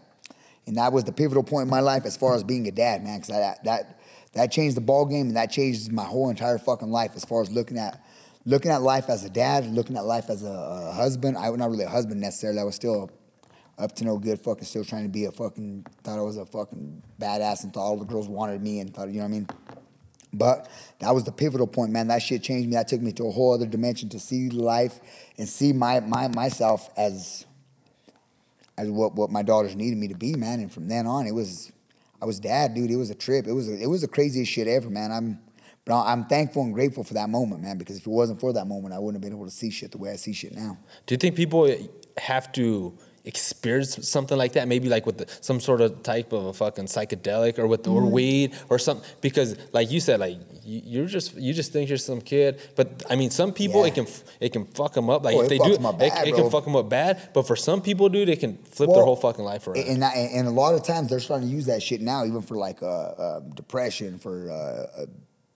and 0.68 0.78
that 0.78 0.94
was 0.94 1.06
the 1.06 1.12
pivotal 1.12 1.42
point 1.42 1.64
in 1.64 1.70
my 1.72 1.80
life 1.80 2.06
as 2.06 2.16
far 2.16 2.36
as 2.36 2.44
being 2.44 2.68
a 2.68 2.72
dad, 2.72 3.04
man. 3.04 3.20
Because 3.20 3.30
that 3.36 3.64
that 3.64 3.97
that 4.38 4.52
changed 4.52 4.78
the 4.78 4.82
ball 4.82 5.06
game, 5.06 5.28
and 5.28 5.36
that 5.36 5.52
changed 5.52 5.92
my 5.92 6.04
whole 6.04 6.30
entire 6.30 6.58
fucking 6.58 6.92
life 6.92 7.12
as 7.16 7.26
far 7.26 7.42
as 7.42 7.52
looking 7.52 7.78
at 7.78 8.02
looking 8.46 8.72
at 8.72 8.82
life 8.82 9.10
as 9.10 9.26
a 9.26 9.30
dad, 9.30 9.66
looking 9.66 9.98
at 9.98 10.06
life 10.06 10.30
as 10.30 10.44
a, 10.44 10.48
a 10.48 10.94
husband. 10.94 11.38
I 11.38 11.50
was 11.50 11.60
not 11.60 11.70
really 11.70 11.84
a 11.84 11.90
husband 11.90 12.22
necessarily. 12.22 12.60
I 12.60 12.64
was 12.64 12.76
still 12.76 13.12
up 13.78 13.94
to 13.96 14.06
no 14.06 14.18
good, 14.18 14.40
fucking 14.40 14.64
still 14.64 14.86
trying 14.86 15.04
to 15.04 15.10
be 15.10 15.26
a 15.26 15.32
fucking 15.32 15.86
thought 16.04 16.18
I 16.18 16.22
was 16.22 16.38
a 16.38 16.46
fucking 16.46 17.04
badass 17.20 17.64
and 17.64 17.74
thought 17.74 17.82
all 17.82 17.98
the 17.98 18.06
girls 18.06 18.28
wanted 18.28 18.62
me 18.62 18.80
and 18.80 18.94
thought 18.94 19.10
you 19.10 19.16
know 19.16 19.22
what 19.22 19.26
I 19.26 19.32
mean. 19.32 19.48
But 20.34 20.70
that 21.00 21.14
was 21.14 21.24
the 21.24 21.32
pivotal 21.32 21.68
point, 21.68 21.92
man. 21.92 22.08
That 22.08 22.22
shit 22.22 22.44
changed 22.44 22.70
me. 22.70 22.76
That 22.76 22.88
took 22.88 23.02
me 23.02 23.12
to 23.14 23.28
a 23.28 23.32
whole 23.32 23.54
other 23.54 23.66
dimension 23.66 24.10
to 24.10 24.20
see 24.20 24.50
life 24.50 25.00
and 25.38 25.48
see 25.48 25.74
my 25.74 26.00
my 26.00 26.28
myself 26.28 26.90
as 26.96 27.46
as 28.78 28.90
what 28.90 29.16
what 29.16 29.32
my 29.32 29.42
daughters 29.42 29.76
needed 29.76 29.98
me 29.98 30.08
to 30.10 30.16
be, 30.16 30.36
man. 30.36 30.60
And 30.60 30.72
from 30.72 30.88
then 30.88 31.08
on, 31.08 31.28
it 31.28 31.34
was 31.34 31.72
I 32.22 32.26
was 32.26 32.40
dad, 32.40 32.74
dude. 32.74 32.92
It 32.92 32.96
was 32.96 33.10
a 33.10 33.16
trip. 33.16 33.48
It 33.48 33.54
was 33.54 33.68
it 33.68 33.88
was 33.88 34.02
the 34.02 34.08
craziest 34.08 34.52
shit 34.52 34.68
ever, 34.68 34.90
man. 34.90 35.12
I'm 35.12 35.40
but 35.86 36.02
I'm 36.04 36.26
thankful 36.26 36.64
and 36.64 36.74
grateful 36.74 37.04
for 37.04 37.14
that 37.14 37.30
moment, 37.30 37.62
man. 37.62 37.78
Because 37.78 37.98
if 37.98 38.06
it 38.06 38.10
wasn't 38.10 38.42
for 38.42 38.52
that 38.54 38.66
moment, 38.68 38.94
I 38.94 39.00
wouldn't 39.00 39.16
have 39.16 39.30
been 39.30 39.38
able 39.38 39.50
to 39.50 39.56
see 39.56 39.70
shit 39.70 39.92
the 39.92 39.98
way 39.98 40.12
I 40.12 40.18
see 40.18 40.34
shit 40.34 40.54
now. 40.54 40.78
Do 41.06 41.14
you 41.14 41.18
think 41.18 41.36
people 41.36 41.74
have 42.18 42.52
to 42.54 42.98
experience 43.28 44.08
something 44.10 44.38
like 44.38 44.54
that? 44.54 44.68
Maybe 44.68 44.88
like 44.90 45.06
with 45.06 45.18
the, 45.20 45.28
some 45.42 45.60
sort 45.60 45.82
of 45.82 46.02
type 46.04 46.34
of 46.34 46.46
a 46.46 46.54
fucking 46.54 46.86
psychedelic 46.86 47.60
or 47.60 47.68
with 47.68 47.86
or 47.88 48.02
Mm-hmm. 48.02 48.12
weed 48.12 48.56
or 48.70 48.80
something? 48.80 49.06
Because 49.22 49.58
like 49.74 49.92
you 49.92 50.00
said, 50.00 50.20
like 50.20 50.38
you, 50.64 50.82
you're 50.86 51.06
just 51.06 51.36
you 51.36 51.54
just 51.54 51.72
think 51.74 51.90
you're 51.90 51.98
some 51.98 52.22
kid. 52.22 52.60
But 52.76 53.04
I 53.10 53.16
mean, 53.16 53.30
some 53.32 53.52
people 53.54 53.82
Yeah. 53.82 53.88
it 53.88 53.96
can 53.96 54.08
it 54.40 54.54
can 54.54 54.66
fuck 54.66 54.94
them 54.94 55.10
up. 55.10 55.24
Like 55.26 55.36
Oh, 55.36 55.42
if 55.44 55.50
they 55.50 55.58
do, 55.58 55.74
it, 55.74 55.82
bad, 55.82 56.28
it 56.28 56.34
bro. 56.34 56.42
can 56.44 56.50
fuck 56.52 56.64
them 56.64 56.76
up 56.76 56.90
bad. 56.90 57.30
But 57.34 57.46
for 57.48 57.56
some 57.56 57.82
people, 57.82 58.10
dude, 58.10 58.30
it 58.30 58.40
can 58.40 58.58
flip 58.58 58.88
Well, 58.90 58.98
their 58.98 59.06
whole 59.06 59.16
fucking 59.16 59.44
life 59.44 59.68
around. 59.68 59.78
And, 59.86 60.04
and, 60.04 60.32
and 60.38 60.48
a 60.48 60.52
lot 60.52 60.74
of 60.76 60.84
times 60.84 61.10
they're 61.10 61.20
starting 61.20 61.48
to 61.50 61.54
use 61.54 61.66
that 61.68 61.84
shit 61.84 62.02
now, 62.02 62.26
even 62.26 62.42
for 62.42 62.56
like 62.56 62.82
uh, 62.82 62.86
uh, 62.88 63.40
depression, 63.56 64.20
for 64.20 64.50
uh, 64.52 65.02
uh, 65.02 65.06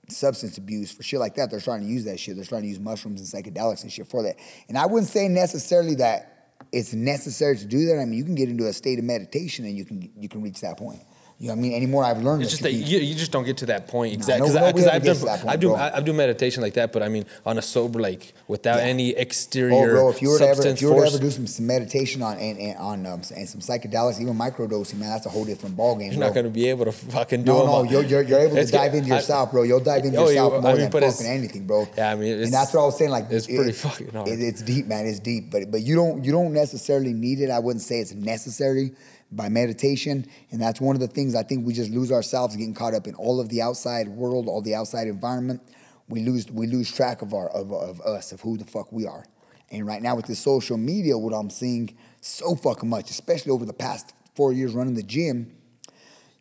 substance 0.10 0.58
abuse, 0.58 0.92
for 0.92 1.04
shit 1.04 1.20
like 1.20 1.36
that. 1.36 1.50
They're 1.50 1.60
starting 1.62 1.88
to 1.88 1.94
use 1.94 2.06
that 2.06 2.20
shit. 2.20 2.36
They're 2.36 2.44
starting 2.46 2.68
to 2.68 2.70
use 2.70 2.80
mushrooms 2.80 3.22
and 3.22 3.30
psychedelics 3.46 3.84
and 3.84 3.92
shit 3.92 4.08
for 4.08 4.24
that. 4.24 4.36
And 4.68 4.78
I 4.78 4.86
wouldn't 4.86 5.10
say 5.10 5.28
necessarily 5.28 5.96
that 5.96 6.31
it's 6.72 6.94
necessary 6.94 7.58
to 7.58 7.66
do 7.66 7.88
that. 7.88 8.00
I 8.00 8.06
mean, 8.06 8.18
you 8.18 8.24
can 8.24 8.36
get 8.36 8.50
into 8.50 8.68
a 8.68 8.74
state 8.74 9.00
of 9.00 9.06
meditation 9.06 9.66
and 9.66 9.78
you 9.78 9.86
can 9.86 10.12
you 10.18 10.30
can 10.30 10.42
reach 10.42 10.62
that 10.62 10.78
point. 10.78 11.02
You 11.42 11.48
know 11.48 11.54
what 11.54 11.58
I 11.58 11.62
mean? 11.64 11.74
Anymore 11.74 12.04
I've 12.04 12.22
learned 12.22 12.44
It's 12.44 12.52
just 12.52 12.62
that 12.62 12.72
you 12.72 13.00
you, 13.00 13.16
just 13.16 13.32
don't 13.32 13.44
get 13.46 13.58
to 13.58 13.66
that 13.66 13.88
point 13.88 14.14
exactly. 14.14 14.48
no- 14.48 14.54
Because 14.54 14.62
nobody 14.76 14.86
ever 14.86 14.96
I've 14.96 15.04
done 15.04 15.40
point, 15.40 15.50
I 15.50 15.56
do 15.56 15.68
bro. 15.70 15.76
I, 15.76 15.98
I 15.98 16.02
do 16.02 16.14
meditation 16.14 16.62
like 16.62 16.76
that, 16.76 16.94
but 16.94 17.02
I 17.02 17.08
mean 17.10 17.26
on 17.48 17.58
a 17.58 17.64
sober 17.64 18.00
like 18.00 18.34
without 18.48 18.78
Yeah. 18.78 18.84
any 18.94 19.10
exterior 19.18 19.74
Oh, 19.74 19.94
bro! 19.96 20.10
If 20.12 20.22
you 20.22 20.30
were 20.30 20.38
to 20.38 20.48
ever, 20.48 20.68
if 20.68 20.80
you 20.84 20.94
were 20.94 21.02
to 21.02 21.08
ever 21.08 21.18
do 21.18 21.32
some, 21.32 21.48
some 21.48 21.66
meditation 21.66 22.22
on 22.22 22.38
and, 22.38 22.60
and 22.60 22.78
on 22.78 23.06
um, 23.08 23.22
and 23.36 23.50
some 23.50 23.60
psychedelics, 23.60 24.22
even 24.22 24.36
microdosing, 24.38 25.00
man, 25.00 25.10
that's 25.10 25.26
a 25.26 25.30
whole 25.30 25.44
different 25.44 25.76
ballgame. 25.76 26.12
You're 26.12 26.18
bro. 26.20 26.28
not 26.28 26.34
going 26.36 26.46
to 26.46 26.52
be 26.52 26.70
able 26.70 26.86
to 26.86 26.92
fucking 26.92 27.42
do 27.44 27.54
No, 27.54 27.66
no, 27.66 27.84
you're, 27.90 28.04
you're, 28.04 28.22
you're 28.22 28.40
able 28.42 28.58
to 28.58 28.66
dive 28.68 28.94
into 28.94 29.12
I- 29.12 29.16
yourself, 29.16 29.52
bro. 29.52 29.64
You'll 29.64 29.80
dive 29.80 30.06
into 30.06 30.20
Oh, 30.20 30.26
yeah, 30.26 30.44
yourself 30.44 30.54
I 30.54 30.60
more 30.60 30.72
mean, 30.78 30.90
than 30.92 31.02
fucking 31.12 31.26
anything, 31.26 31.66
bro. 31.66 31.88
Yeah, 31.98 32.12
I 32.12 32.16
mean, 32.18 32.34
it's- 32.34 32.46
and 32.46 32.54
that's 32.54 32.72
what 32.72 32.82
I 32.82 32.86
was 32.86 32.98
saying. 33.00 33.10
Like, 33.10 33.32
it's 33.32 33.48
it- 33.48 33.56
pretty 33.56 33.72
fucking 33.72 34.12
hard. 34.12 34.28
it- 34.28 34.42
it's 34.42 34.62
deep, 34.62 34.86
man. 34.86 35.08
It's 35.08 35.18
deep, 35.20 35.50
but 35.50 35.72
but 35.72 35.82
you 35.82 35.96
don't 35.96 36.24
you 36.24 36.32
don't 36.32 36.54
necessarily 36.54 37.14
need 37.14 37.42
it. 37.42 37.50
I 37.50 37.58
wouldn't 37.58 37.82
say 37.82 38.00
it's 38.00 38.14
necessary 38.14 38.92
by 39.32 39.48
meditation, 39.48 40.26
and 40.52 40.62
that's 40.62 40.82
one 40.82 40.96
of 40.96 41.00
the 41.00 41.08
things 41.08 41.36
I 41.36 41.44
think 41.44 41.66
we 41.66 41.74
just 41.74 41.92
lose 41.92 42.12
ourselves 42.12 42.56
getting 42.56 42.74
caught 42.74 42.94
up 42.94 43.08
in 43.08 43.16
all 43.16 43.40
of 43.40 43.50
the 43.50 43.62
outside 43.62 44.08
world, 44.10 44.48
all 44.48 44.62
the 44.62 44.76
outside 44.76 45.08
environment. 45.08 45.62
We 46.10 46.22
lose 46.22 46.52
we 46.52 46.68
lose 46.68 46.92
track 46.92 47.22
of 47.22 47.34
our 47.34 47.50
of, 47.50 47.72
of 47.72 48.02
us 48.02 48.32
of 48.32 48.42
who 48.42 48.58
the 48.58 48.66
fuck 48.66 48.92
we 48.92 49.08
are. 49.08 49.26
And 49.72 49.88
right 49.88 50.02
now 50.02 50.16
with 50.16 50.26
the 50.26 50.36
social 50.36 50.78
media, 50.78 51.18
what 51.18 51.34
I'm 51.34 51.50
seeing 51.50 51.96
so 52.20 52.56
fucking 52.56 52.90
much, 52.90 53.10
especially 53.10 53.52
over 53.52 53.66
the 53.66 53.74
past 53.74 54.14
four 54.36 54.52
years 54.52 54.74
running 54.74 54.96
the 54.96 55.04
gym, 55.04 55.56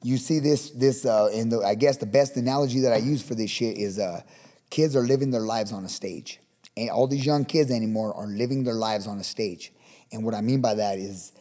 you 0.03 0.17
see 0.17 0.41
this 0.41 0.71
this 0.71 1.07
uh 1.07 1.31
in 1.33 1.49
the 1.49 1.61
I 1.61 1.77
guess 1.77 1.99
the 1.99 2.07
best 2.07 2.37
analogy 2.37 2.81
that 2.81 2.93
I 2.93 2.97
use 2.97 3.23
for 3.23 3.37
this 3.37 3.51
shit 3.51 3.77
is 3.77 4.01
uh 4.01 4.23
kids 4.71 4.97
are 4.97 5.03
living 5.03 5.31
their 5.31 5.43
lives 5.43 5.73
on 5.73 5.85
a 5.85 5.89
stage. 5.89 6.41
And 6.77 6.91
all 6.91 7.07
these 7.07 7.27
young 7.27 7.45
kids 7.45 7.71
anymore 7.71 8.15
are 8.15 8.27
living 8.27 8.65
their 8.65 8.75
lives 8.75 9.07
on 9.07 9.19
a 9.19 9.25
stage. 9.25 9.73
And 10.13 10.25
what 10.25 10.35
I 10.35 10.41
mean 10.41 10.61
by 10.61 10.75
that 10.75 10.99
is 10.99 11.33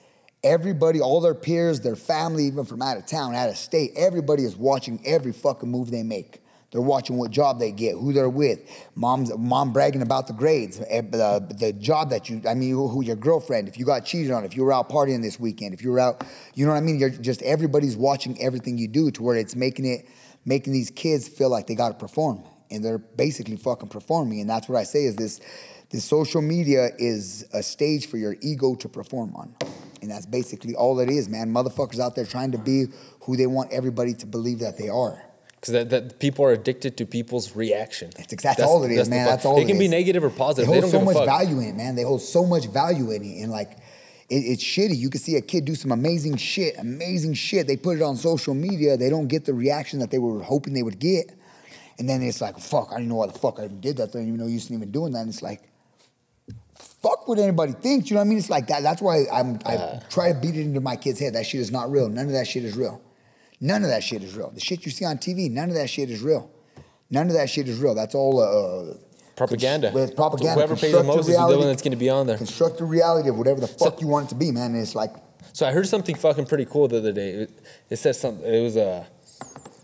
everybody, 0.43 1.01
all 1.01 1.21
their 1.21 1.35
peers, 1.35 1.81
their 1.81 1.95
family, 1.95 2.45
even 2.45 2.65
from 2.65 2.81
out 2.81 2.97
of 2.97 3.05
town, 3.05 3.35
out 3.35 3.49
of 3.49 3.57
state, 3.57 3.91
everybody 3.95 4.43
is 4.43 4.55
watching 4.55 5.01
every 5.05 5.31
fucking 5.31 5.69
move 5.69 5.91
they 5.91 6.03
make. 6.03 6.41
They're 6.71 6.81
watching 6.81 7.17
what 7.17 7.31
job 7.31 7.59
they 7.59 7.71
get, 7.71 7.93
who 7.93 8.13
they're 8.13 8.29
with. 8.29 8.59
Mom's 8.93 9.35
mom 9.35 9.73
bragging 9.73 10.03
about 10.03 10.27
the 10.27 10.33
grades, 10.33 10.79
eh, 10.87 11.01
the, 11.01 11.55
the 11.57 11.73
job 11.73 12.11
that 12.11 12.29
you, 12.29 12.41
I 12.47 12.53
mean, 12.53 12.71
who, 12.71 12.87
who 12.87 13.03
your 13.03 13.15
girlfriend, 13.15 13.67
if 13.67 13.79
you 13.79 13.85
got 13.85 14.05
cheated 14.05 14.31
on, 14.31 14.45
if 14.45 14.55
you 14.55 14.63
were 14.63 14.71
out 14.71 14.87
partying 14.87 15.23
this 15.23 15.39
weekend, 15.39 15.73
if 15.73 15.81
you 15.81 15.89
were 15.89 15.99
out, 15.99 16.23
you 16.53 16.65
know 16.65 16.71
what 16.71 16.77
I 16.77 16.81
mean? 16.81 16.99
You're 16.99 17.09
just 17.09 17.41
everybody's 17.41 17.97
watching 17.97 18.39
everything 18.39 18.77
you 18.77 18.87
do 18.87 19.09
to 19.11 19.23
where 19.23 19.35
it's 19.35 19.55
making 19.55 19.85
it, 19.85 20.07
making 20.45 20.73
these 20.73 20.91
kids 20.91 21.27
feel 21.27 21.49
like 21.49 21.65
they 21.65 21.75
got 21.75 21.89
to 21.89 21.95
perform, 21.95 22.43
and 22.69 22.85
they're 22.85 22.99
basically 22.99 23.57
fucking 23.57 23.89
performing. 23.89 24.39
And 24.39 24.49
that's 24.49 24.69
what 24.69 24.77
I 24.77 24.83
say 24.83 25.05
is 25.05 25.15
this, 25.15 25.41
this 25.89 26.05
social 26.05 26.41
media 26.41 26.89
is 26.97 27.45
a 27.53 27.63
stage 27.63 28.07
for 28.07 28.17
your 28.17 28.35
ego 28.41 28.75
to 28.75 28.87
perform 28.87 29.35
on. 29.35 29.55
And 30.01 30.09
that's 30.09 30.25
basically 30.25 30.75
all 30.75 30.99
it 30.99 31.09
is, 31.09 31.27
man. 31.27 31.51
Motherfuckers 31.51 31.99
out 31.99 32.15
there 32.15 32.25
trying 32.25 32.51
to 32.51 32.57
be 32.57 32.85
who 33.21 33.35
they 33.35 33.47
want 33.47 33.71
everybody 33.71 34.13
to 34.15 34.25
believe 34.25 34.59
that 34.59 34.77
they 34.77 34.87
are. 34.87 35.21
Because 35.55 35.73
that, 35.73 35.89
that 35.89 36.19
people 36.19 36.45
are 36.45 36.53
addicted 36.53 36.95
to 36.97 37.05
people's 37.05 37.53
reaction. 37.53 38.11
That's 38.15 38.31
exactly 38.31 38.63
all 38.63 38.83
it 38.83 38.91
is, 38.91 38.97
that's 38.97 39.09
man. 39.09 39.25
That's 39.25 39.45
all 39.45 39.57
It 39.57 39.63
it 39.63 39.67
can 39.67 39.77
be 39.77 39.89
negative 39.89 40.23
or 40.23 40.29
positive. 40.29 40.69
They 40.69 40.75
They 40.75 40.79
hold 40.79 40.93
don't 40.93 41.13
so 41.13 41.19
much 41.19 41.25
value 41.25 41.59
in 41.59 41.67
it, 41.69 41.75
man. 41.75 41.95
They 41.95 42.03
hold 42.03 42.21
so 42.21 42.45
much 42.45 42.67
value 42.67 43.11
in 43.11 43.23
it, 43.23 43.41
and 43.41 43.51
like, 43.51 43.71
it, 44.29 44.35
it's 44.35 44.63
shitty. 44.63 44.95
You 44.95 45.09
can 45.09 45.19
see 45.19 45.35
a 45.35 45.41
kid 45.41 45.65
do 45.65 45.75
some 45.75 45.91
amazing 45.91 46.37
shit, 46.37 46.77
amazing 46.77 47.33
shit. 47.33 47.67
They 47.67 47.75
put 47.75 47.97
it 47.97 48.01
on 48.01 48.15
social 48.15 48.53
media. 48.53 48.95
They 48.95 49.09
don't 49.09 49.27
get 49.27 49.43
the 49.43 49.53
reaction 49.53 49.99
that 49.99 50.11
they 50.11 50.19
were 50.19 50.41
hoping 50.41 50.73
they 50.73 50.83
would 50.83 50.99
get, 50.99 51.33
and 51.97 52.07
then 52.07 52.21
it's 52.21 52.39
like, 52.39 52.57
fuck, 52.57 52.93
I 52.93 52.95
didn't 52.95 53.09
know 53.09 53.15
why 53.15 53.27
the 53.27 53.37
fuck 53.37 53.59
I 53.59 53.65
even 53.65 53.81
did 53.81 53.97
that. 53.97 54.03
I 54.03 54.11
didn't 54.13 54.27
even 54.29 54.39
know 54.39 54.47
you 54.47 54.55
wasn't 54.55 54.77
even 54.77 54.91
doing 54.91 55.11
that. 55.11 55.19
And 55.19 55.29
it's 55.29 55.41
like, 55.41 55.63
fuck 57.01 57.27
what 57.27 57.39
anybody 57.39 57.73
thinks. 57.73 58.09
You 58.09 58.15
know 58.15 58.21
what 58.21 58.25
I 58.25 58.29
mean? 58.29 58.37
It's 58.37 58.49
like 58.49 58.67
that. 58.67 58.83
That's 58.83 59.01
why 59.01 59.25
I'm 59.31 59.59
I 59.65 60.01
try 60.09 60.31
to 60.31 60.39
beat 60.39 60.55
it 60.55 60.61
into 60.61 60.81
my 60.81 60.95
kid's 60.95 61.19
head. 61.19 61.33
That 61.33 61.45
shit 61.45 61.61
is 61.61 61.71
not 61.71 61.91
real. 61.91 62.09
None 62.09 62.25
of 62.25 62.33
that 62.33 62.47
shit 62.47 62.63
is 62.63 62.75
real. 62.75 63.01
None 63.61 63.83
of 63.83 63.89
that 63.89 64.03
shit 64.03 64.23
is 64.23 64.35
real. 64.35 64.51
The 64.51 64.61
shit 64.61 64.85
you 64.85 64.91
see 64.91 65.05
on 65.05 65.17
TV, 65.17 65.51
none 65.51 65.69
of 65.69 65.75
that 65.75 65.89
shit 65.89 66.09
is 66.09 66.21
real. 66.21 66.49
None 67.11 67.27
of 67.27 67.33
that 67.33 67.49
shit 67.49 67.67
is 67.67 67.79
real. 67.79 67.95
That's 67.95 68.15
all 68.15 68.39
uh, 68.39 68.95
Propaganda. 69.39 69.91
It's 69.95 70.13
propaganda. 70.13 70.55
Whoever 70.55 70.75
pays 70.75 70.91
the 70.91 71.03
most 71.03 71.29
is 71.29 71.35
the 71.35 71.57
one 71.57 71.67
that's 71.67 71.81
going 71.81 71.91
to 71.91 71.97
be 71.97 72.09
on 72.09 72.27
there. 72.27 72.37
Construct 72.37 72.81
a 72.81 72.85
reality 72.85 73.29
of 73.29 73.37
whatever 73.37 73.61
the 73.61 73.67
fuck 73.67 74.01
you 74.01 74.07
want 74.07 74.27
it 74.27 74.29
to 74.29 74.35
be, 74.35 74.51
man. 74.51 74.73
And 74.73 74.81
it's 74.81 74.95
like, 74.95 75.11
So 75.53 75.65
I 75.65 75.71
heard 75.71 75.87
something 75.87 76.15
fucking 76.15 76.45
pretty 76.45 76.65
cool 76.65 76.89
the 76.89 76.97
other 76.97 77.13
day. 77.13 77.29
It, 77.31 77.51
it 77.89 77.95
said 77.95 78.17
something. 78.17 78.45
It 78.45 78.61
was 78.61 78.75
a 78.75 79.07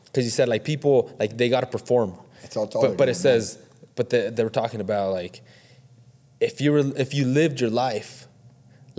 because 0.06 0.26
you 0.26 0.32
said 0.32 0.50
like 0.50 0.64
people 0.64 1.14
like 1.20 1.38
they 1.38 1.48
got 1.50 1.62
to 1.62 1.68
perform. 1.68 2.14
That's 2.42 2.58
all- 2.58 2.66
it's 2.66 2.76
all 2.76 2.82
but 2.82 2.98
but 2.98 3.08
it 3.08 3.12
man. 3.12 3.16
says 3.16 3.60
but 3.96 4.10
the, 4.10 4.32
they 4.36 4.44
were 4.44 4.50
talking 4.50 4.82
about 4.82 5.14
like 5.14 5.42
if 6.50 6.62
you 6.62 6.70
were 6.74 6.84
if 7.06 7.10
you 7.18 7.26
lived 7.40 7.60
your 7.64 7.70
life 7.86 8.28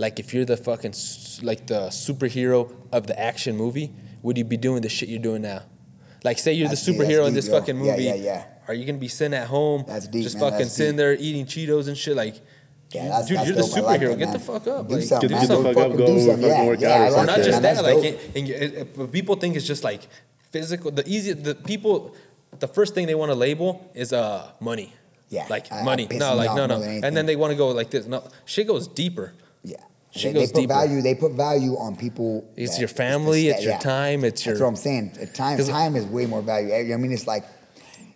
like 0.03 0.15
if 0.19 0.27
you're 0.33 0.45
the 0.53 0.57
fucking 0.67 0.93
like 1.49 1.61
the 1.73 1.81
superhero 2.05 2.59
of 2.91 3.01
the 3.09 3.15
action 3.29 3.53
movie, 3.63 3.87
would 4.23 4.37
you 4.37 4.43
be 4.55 4.57
doing 4.67 4.81
the 4.85 4.89
shit 4.89 5.09
you're 5.09 5.27
doing 5.29 5.41
now? 5.41 5.61
Like 6.23 6.37
say 6.39 6.53
you're 6.53 6.67
That's 6.69 6.85
the 6.85 6.91
deep, 6.91 7.01
superhero 7.01 7.27
in 7.27 7.33
this 7.33 7.47
yo. 7.47 7.53
fucking 7.59 7.77
movie. 7.77 8.03
yeah, 8.03 8.13
yeah. 8.15 8.45
Are 8.67 8.73
you 8.73 8.85
gonna 8.85 8.97
be 8.97 9.07
sitting 9.07 9.33
at 9.41 9.47
home, 9.47 9.85
That's 9.87 10.07
deep, 10.07 10.23
just 10.23 10.35
man, 10.35 10.43
fucking 10.45 10.65
that's 10.67 10.73
sitting 10.79 10.93
deep. 10.93 10.97
there 10.97 11.13
eating 11.27 11.45
Cheetos 11.45 11.87
and 11.87 11.97
shit? 11.97 12.15
Like, 12.17 12.35
yeah, 12.91 13.07
that's, 13.09 13.27
dude, 13.27 13.37
that's 13.37 13.47
you're 13.49 13.55
the 13.55 13.61
dope. 13.63 13.77
I 13.77 13.81
like 13.81 14.01
superhero. 14.01 14.17
Get 14.23 14.33
the 14.33 14.39
fuck 14.39 14.67
up. 14.67 14.87
Do 14.89 14.95
Like, 14.95 15.03
something, 15.03 15.29
get 15.29 15.41
the 15.47 15.55
Go 15.55 15.63
fuck 15.63 15.77
up, 15.77 15.91
go 15.97 16.05
do 16.05 16.19
something. 16.19 16.41
fucking 16.41 16.47
Yeah, 16.47 16.65
work 16.65 16.79
yeah, 16.81 16.89
out 16.89 17.11
or 17.13 17.17
I 17.17 17.23
or 17.23 17.25
not 17.25 17.37
just 17.37 17.61
man. 17.61 17.75
that, 17.75 17.83
like, 17.83 17.93
dope. 17.95 18.05
it, 18.05 18.31
and 18.37 18.49
it, 18.49 18.73
it, 18.99 19.11
people 19.11 19.35
think 19.35 19.55
it's 19.55 19.65
just 19.65 19.83
like 19.83 20.07
physical. 20.51 20.91
The 20.91 21.03
easy, 21.07 21.33
the 21.33 21.55
people, 21.55 22.15
the 22.59 22.67
first 22.67 22.93
thing 22.93 23.07
they 23.07 23.15
want 23.15 23.31
to 23.31 23.35
label 23.35 23.89
is 23.95 24.11
uh 24.13 24.51
money. 24.59 24.93
Yeah, 25.29 25.45
like 25.49 25.71
I- 25.71 25.83
money. 25.83 26.07
No, 26.11 26.35
like 26.35 26.55
no, 26.55 26.65
no, 26.67 26.81
and 26.81 27.15
then 27.15 27.25
they 27.25 27.35
want 27.35 27.51
to 27.51 27.57
go 27.57 27.69
like 27.69 27.89
this. 27.89 28.05
No, 28.07 28.23
shit 28.45 28.67
goes 28.67 28.87
deeper. 28.87 29.33
Yeah. 29.63 29.77
Shit 30.11 30.33
They, 30.33 30.39
they 30.39 30.47
put 30.47 30.55
deeper. 30.61 30.73
value. 30.73 31.01
They 31.01 31.15
put 31.15 31.31
value 31.33 31.73
on 31.77 31.95
people. 31.97 32.49
It's 32.55 32.79
your 32.79 32.87
family, 32.87 33.49
it's 33.49 33.61
your 33.63 33.73
yeah. 33.73 33.79
time, 33.79 34.23
it's 34.23 34.43
That's 34.43 34.57
your- 34.59 34.67
what 34.67 34.71
I'm 34.71 34.75
saying. 34.77 35.11
Time, 35.33 35.57
time 35.63 35.95
is 35.95 36.05
way 36.05 36.25
more 36.25 36.41
value. 36.41 36.73
I 36.93 36.97
mean, 36.97 37.11
it's 37.11 37.27
like, 37.27 37.43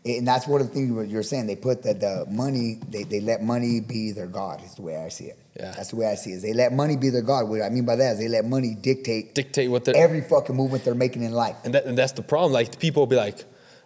and 0.06 0.28
that's 0.28 0.48
one 0.48 0.62
of 0.62 0.68
the 0.70 0.74
things 0.74 1.12
you're 1.12 1.22
saying. 1.22 1.46
They 1.48 1.56
put 1.56 1.84
the, 1.84 1.94
the 1.94 2.26
money. 2.32 2.80
They, 2.90 3.04
they 3.04 3.20
let 3.20 3.44
money 3.44 3.82
be 3.82 4.12
their 4.14 4.26
god. 4.26 4.64
Is 4.64 4.74
the 4.76 4.82
way 4.82 4.98
I 4.98 5.10
see 5.10 5.26
it. 5.26 5.38
Yeah. 5.60 5.74
That's 5.76 5.90
the 5.90 5.98
way 5.98 6.08
I 6.08 6.16
see 6.16 6.32
it. 6.32 6.36
Is 6.38 6.42
they 6.42 6.54
let 6.54 6.74
money 6.74 6.96
be 6.98 7.10
their 7.10 7.22
god. 7.22 7.48
What 7.50 7.62
I 7.62 7.70
mean 7.70 7.86
by 7.86 7.98
that 7.98 8.14
is 8.14 8.18
they 8.20 8.28
let 8.30 8.46
money 8.46 8.74
dictate 8.74 9.36
Dictate 9.36 9.70
what 9.70 9.88
every 9.90 10.22
fucking 10.22 10.56
movement 10.56 10.86
they're 10.86 10.96
making 10.96 11.22
in 11.24 11.34
life. 11.34 11.58
and, 11.66 11.76
that, 11.76 11.86
and 11.86 11.96
that's 11.98 12.14
the 12.14 12.24
problem. 12.24 12.52
Like 12.54 12.80
people 12.80 13.02
will 13.02 13.08
be 13.08 13.16
like, 13.18 13.44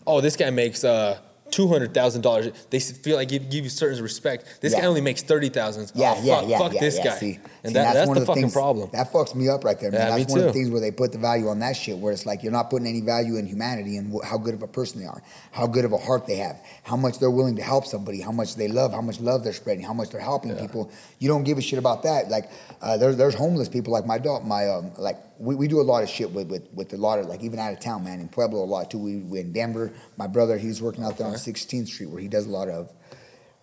"Oh, 0.07 0.21
this 0.21 0.37
guy 0.37 0.51
makes 0.51 0.85
uh, 0.85 1.17
two 1.51 1.67
hundred 1.67 1.93
thousand 1.93 2.21
dollars." 2.21 2.51
They 2.69 2.79
feel 2.79 3.15
like 3.17 3.29
give, 3.29 3.49
give 3.49 3.63
you 3.63 3.69
certain 3.69 4.01
respect. 4.03 4.59
This 4.61 4.73
Yeah. 4.73 4.81
guy 4.81 4.87
only 4.87 5.01
makes 5.01 5.21
thirty 5.21 5.49
thousand. 5.49 5.91
Yeah, 5.95 6.15
oh, 6.17 6.21
yeah, 6.23 6.35
fuck, 6.39 6.49
yeah, 6.49 6.57
fuck 6.59 6.73
yeah, 6.73 6.79
this 6.81 6.97
yeah. 6.97 7.03
guy. 7.03 7.17
See, 7.17 7.39
and 7.63 7.71
see, 7.71 7.73
that, 7.73 7.93
that's, 7.93 8.07
one 8.07 8.15
the 8.15 8.21
of 8.21 8.27
fucking 8.27 8.43
things, 8.43 8.53
problem. 8.53 8.89
That 8.93 9.11
fucks 9.11 9.33
me 9.35 9.49
up 9.49 9.63
right 9.63 9.79
there, 9.79 9.91
man. 9.91 10.01
Yeah, 10.09 10.17
that's 10.17 10.29
one 10.31 10.39
of 10.39 10.45
the 10.45 10.53
things 10.53 10.69
where 10.69 10.81
they 10.81 10.91
put 10.91 11.11
the 11.11 11.17
value 11.17 11.47
on 11.47 11.59
that 11.59 11.75
shit, 11.75 11.97
where 11.97 12.13
it's 12.13 12.25
like 12.25 12.43
you're 12.43 12.51
not 12.51 12.69
putting 12.69 12.87
any 12.87 13.01
value 13.01 13.37
in 13.37 13.45
humanity 13.45 13.97
and 13.97 14.13
wh- 14.13 14.25
how 14.25 14.37
good 14.37 14.53
of 14.53 14.61
a 14.63 14.67
person 14.67 15.01
they 15.01 15.07
are, 15.07 15.21
how 15.51 15.65
good 15.67 15.85
of 15.85 15.93
a 15.93 15.97
heart 15.97 16.27
they 16.27 16.35
have, 16.37 16.57
how 16.83 16.95
much 16.95 17.19
they're 17.19 17.31
willing 17.31 17.55
to 17.55 17.63
help 17.63 17.85
somebody, 17.85 18.21
how 18.21 18.31
much 18.31 18.55
they 18.55 18.67
love, 18.67 18.91
how 18.91 19.01
much 19.01 19.19
love 19.19 19.43
they're 19.43 19.53
spreading, 19.53 19.83
how 19.83 19.93
much 19.93 20.09
they're 20.11 20.21
helping 20.21 20.55
people. 20.57 20.91
You 21.19 21.27
don't 21.27 21.43
give 21.43 21.57
a 21.57 21.61
shit 21.61 21.79
about 21.79 22.03
that. 22.03 22.29
Like 22.29 22.49
uh, 22.81 22.97
there's 22.97 23.17
there's 23.17 23.35
homeless 23.35 23.69
people 23.69 23.93
like 23.93 24.05
my 24.05 24.17
dog, 24.17 24.45
my 24.45 24.67
um, 24.69 24.91
like 24.97 25.17
we, 25.37 25.55
we 25.55 25.67
do 25.67 25.81
a 25.81 25.83
lot 25.83 26.03
of 26.03 26.09
shit 26.09 26.31
with, 26.31 26.47
with 26.47 26.67
with 26.73 26.93
a 26.93 26.97
lot 26.97 27.19
of 27.19 27.25
like 27.25 27.43
even 27.43 27.59
out 27.59 27.73
of 27.73 27.79
town, 27.79 28.03
man. 28.03 28.19
In 28.19 28.27
Pueblo, 28.27 28.63
a 28.63 28.65
lot 28.65 28.91
too. 28.91 28.97
We, 28.97 29.17
we 29.17 29.39
in 29.39 29.51
Denver. 29.51 29.91
My 30.17 30.27
brother, 30.27 30.57
he's 30.57 30.81
working 30.81 31.03
out 31.03 31.17
there 31.17 31.27
on 31.27 31.33
16th 31.33 31.87
Street, 31.87 32.09
where 32.09 32.21
he 32.21 32.27
does 32.27 32.45
a 32.45 32.49
lot 32.49 32.69
of 32.69 32.91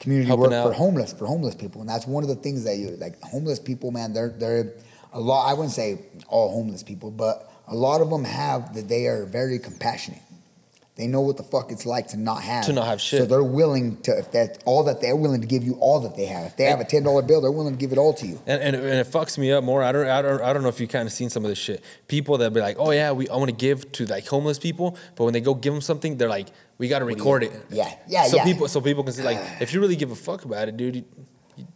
community 0.01 0.29
Helping 0.29 0.51
work 0.51 0.67
for 0.67 0.73
homeless 0.73 1.13
for 1.13 1.27
homeless 1.27 1.55
people, 1.55 1.81
and 1.81 1.89
that's 1.89 2.07
one 2.07 2.23
of 2.23 2.29
the 2.29 2.37
things 2.37 2.65
that 2.65 2.77
you 2.77 2.91
like. 3.01 3.21
Homeless 3.23 3.59
people, 3.59 3.91
man, 3.91 4.13
they're 4.13 4.31
they're 4.31 4.75
a 5.13 5.21
lot. 5.21 5.49
I 5.49 5.55
wouldn't 5.55 5.73
say 5.73 6.01
all 6.29 6.51
homeless 6.51 6.83
people, 6.83 7.11
but 7.11 7.51
a 7.69 7.75
lot 7.75 8.01
of 8.01 8.11
them 8.11 8.25
have 8.25 8.75
that 8.75 8.89
they 8.89 9.07
are 9.07 9.25
very 9.25 9.59
compassionate. 9.59 10.23
They 11.03 11.09
know 11.09 11.21
what 11.21 11.37
the 11.37 11.43
fuck 11.43 11.73
it's 11.73 11.85
like 11.85 12.07
to 12.09 12.17
not 12.17 12.45
have 12.45 12.65
To 12.67 12.73
not 12.73 12.87
have 12.87 13.01
shit. 13.01 13.23
So 13.23 13.27
they're 13.27 13.43
willing 13.43 14.01
to 14.03 14.17
if 14.17 14.31
that 14.31 14.63
all 14.65 14.85
that 14.85 15.01
they're 15.01 15.17
willing 15.17 15.41
to 15.41 15.49
give 15.49 15.65
you 15.65 15.75
all 15.81 15.99
that 15.99 16.15
they 16.15 16.27
have. 16.27 16.47
If 16.47 16.57
they 16.57 16.67
have 16.67 16.79
a 16.79 16.85
ten 16.85 17.03
dollar 17.03 17.23
bill, 17.23 17.41
they're 17.41 17.51
willing 17.51 17.75
to 17.75 17.81
give 17.81 17.91
it 17.91 17.99
all 17.99 18.15
to 18.15 18.25
you. 18.25 18.41
And, 18.47 18.63
and, 18.63 18.77
and 18.77 18.87
it 18.87 19.09
fucks 19.09 19.37
me 19.37 19.51
up 19.51 19.65
more. 19.65 19.83
I 19.83 19.91
don't, 19.91 20.07
I 20.07 20.23
don't, 20.23 20.41
I 20.41 20.53
don't 20.53 20.63
know 20.63 20.69
if 20.69 20.79
you 20.79 20.87
kind 20.87 21.09
of 21.09 21.13
seen 21.13 21.29
some 21.29 21.45
of 21.45 21.49
this 21.49 21.59
shit. 21.59 21.83
People 22.07 22.39
that 22.39 22.55
be 22.55 22.61
like, 22.61 22.77
oh 22.79 22.93
yeah, 22.93 23.11
we, 23.11 23.29
I 23.29 23.35
want 23.35 23.51
to 23.51 23.57
give 23.57 23.91
to 23.93 24.07
like 24.07 24.29
homeless 24.29 24.61
people, 24.61 24.97
but 25.17 25.25
when 25.25 25.33
they 25.33 25.41
go 25.41 25.55
give 25.55 25.73
them 25.73 25.83
something, 25.83 26.19
they're 26.19 26.29
like, 26.29 26.51
we 26.79 26.87
got 26.87 27.01
to 27.01 27.05
record 27.05 27.43
it. 27.43 27.53
Yeah, 27.69 27.93
yeah, 28.07 28.27
So 28.27 28.37
yeah. 28.37 28.45
people, 28.45 28.69
so 28.69 28.81
people 28.81 29.03
can 29.03 29.13
see 29.13 29.25
like, 29.25 29.41
if 29.61 29.75
you 29.75 29.81
really 29.81 29.97
give 29.97 30.13
a 30.13 30.15
fuck 30.15 30.45
about 30.45 30.69
it, 30.69 30.77
dude, 30.77 31.05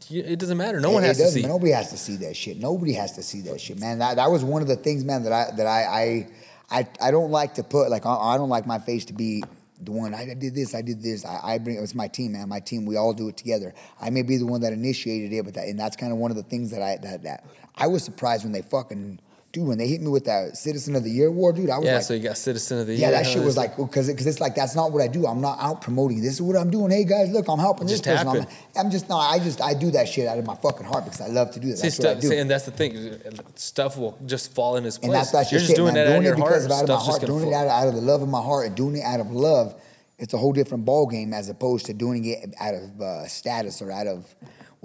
you, 0.09 0.23
it 0.23 0.39
doesn't 0.39 0.57
matter. 0.57 0.79
No 0.79 0.93
one 0.93 1.03
has 1.03 1.19
to 1.19 1.27
see. 1.27 1.43
Nobody 1.43 1.73
has 1.73 1.91
to 1.91 1.97
see 1.99 2.15
that 2.19 2.37
shit. 2.37 2.59
Nobody 2.59 2.93
has 2.93 3.17
to 3.17 3.25
see 3.25 3.41
that 3.43 3.61
shit, 3.61 3.81
man. 3.81 3.99
That, 3.99 4.17
that 4.17 4.31
was 4.31 4.45
one 4.45 4.63
of 4.63 4.69
the 4.69 4.77
things, 4.77 5.03
man, 5.03 5.25
that 5.25 5.33
I 5.33 5.51
that 5.57 5.67
I 5.67 5.83
I 5.83 6.29
I, 6.71 6.87
I 7.01 7.11
don't 7.11 7.31
like 7.31 7.55
to 7.55 7.63
put 7.63 7.91
like 7.91 8.07
I, 8.07 8.15
I 8.15 8.37
don't 8.37 8.49
like 8.49 8.67
my 8.67 8.79
face 8.79 9.05
to 9.07 9.13
be 9.13 9.45
the 9.81 9.93
one 9.93 10.15
I 10.15 10.25
did 10.25 10.55
this, 10.55 10.75
I 10.75 10.83
did 10.83 11.03
this. 11.03 11.25
I, 11.25 11.41
I 11.43 11.59
bring 11.59 11.77
it's 11.77 11.95
my 11.95 12.09
team, 12.09 12.33
man. 12.33 12.49
My 12.49 12.61
team, 12.61 12.87
we 12.87 12.97
all 12.97 13.13
do 13.13 13.29
it 13.29 13.37
together. 13.37 13.75
I 14.01 14.11
may 14.11 14.23
be 14.23 14.37
the 14.39 14.47
one 14.47 14.63
that 14.63 14.73
initiated 14.73 15.33
it, 15.33 15.45
but 15.45 15.55
that 15.55 15.69
and 15.69 15.79
that's 15.79 15.97
kind 15.97 16.13
of 16.13 16.19
one 16.19 16.31
of 16.31 16.37
the 16.37 16.43
things 16.43 16.71
that 16.71 16.83
I 16.83 16.97
that 16.99 17.23
that 17.25 17.45
I 17.77 17.87
was 17.87 18.03
surprised 18.03 18.45
when 18.45 18.53
they 18.53 18.63
fucking 18.63 19.21
dude 19.57 19.67
when 19.67 19.79
they 19.79 19.89
hit 19.89 20.01
me 20.03 20.09
with 20.09 20.27
that 20.27 20.57
Citizen 20.57 20.95
of 20.95 21.03
the 21.03 21.11
Year 21.11 21.29
award, 21.29 21.57
dude. 21.57 21.71
I 21.71 21.79
was 21.79 21.85
like 21.85 21.87
Yeah, 21.87 21.95
like, 21.97 22.05
so 22.05 22.15
you 22.15 22.23
got 22.23 22.37
Citizen 22.37 22.79
of 22.79 22.87
the 22.87 22.93
yeah, 22.95 22.99
Year. 22.99 23.11
Yeah, 23.11 23.23
that 23.23 23.29
shit 23.29 23.43
was 23.43 23.57
like 23.57 23.77
because 23.77 24.07
because 24.09 24.27
it's 24.27 24.39
like 24.41 24.55
that's 24.55 24.77
not 24.77 24.93
what 24.93 25.03
I 25.03 25.09
do. 25.09 25.27
I'm 25.27 25.41
not 25.41 25.59
out 25.59 25.81
promoting. 25.81 26.21
This 26.21 26.35
is 26.35 26.43
what 26.43 26.57
I'm 26.57 26.71
doing. 26.71 26.91
Hey 26.91 27.05
guys, 27.05 27.31
look, 27.31 27.49
I'm 27.49 27.59
helping 27.59 27.87
It 27.87 27.91
this 27.91 28.01
just 28.01 28.25
person. 28.25 28.47
I'm. 28.77 28.85
I'm 28.87 28.91
just 28.91 29.09
no. 29.09 29.17
I 29.17 29.39
just 29.39 29.61
I 29.63 29.73
do 29.75 29.91
that 29.93 30.09
shit 30.09 30.29
out 30.29 30.39
of 30.39 30.45
my 30.45 30.55
fucking 30.57 30.87
heart 30.87 31.05
because 31.05 31.21
I 31.23 31.29
love 31.29 31.51
to 31.53 31.61
do 31.61 31.71
that. 31.71 31.79
See, 31.79 31.89
That's 31.89 31.99
what 31.99 32.09
I 32.09 32.15
do. 32.21 32.29
see, 32.29 32.39
and 32.39 32.51
that's 32.51 32.67
the 32.67 32.71
thing. 32.71 33.19
Stuff 33.55 33.97
will 33.97 34.19
just 34.27 34.55
fall 34.55 34.77
in 34.77 34.85
its 34.85 34.99
place. 34.99 35.07
And 35.09 35.15
that's 35.15 35.31
that's 35.31 35.51
You're 35.51 35.61
just 35.61 35.71
just 35.71 35.79
it, 35.79 35.83
doing 35.83 35.95
man. 35.95 36.07
that 36.07 36.13
out 36.13 36.17
of 36.19 36.23
doing 36.23 36.25
your 36.25 36.35
it 36.35 36.39
heart. 36.39 36.53
because 36.53 36.71
out 36.71 36.83
of 36.83 36.89
my 36.89 36.97
heart, 36.97 37.21
doing 37.27 37.49
it 37.49 37.55
out 37.55 37.67
of, 37.67 37.73
out 37.73 37.89
of 37.89 37.95
the 37.95 38.01
love 38.03 38.23
of 38.23 38.29
my 38.29 38.43
heart, 38.43 38.67
and 38.67 38.77
doing 38.77 38.97
it 38.97 39.03
out 39.05 39.21
of 39.21 39.31
love. 39.33 39.75
It's 40.19 40.33
a 40.33 40.39
whole 40.39 40.53
different 40.55 40.87
ball 40.87 41.07
game 41.07 41.35
as 41.35 41.51
opposed 41.51 41.87
to 41.87 41.93
doing 41.93 42.25
it 42.25 42.55
out 42.59 42.75
of 42.75 43.01
uh, 43.01 43.27
status 43.27 43.83
or 43.83 43.91
out 43.91 44.07
of 44.07 44.35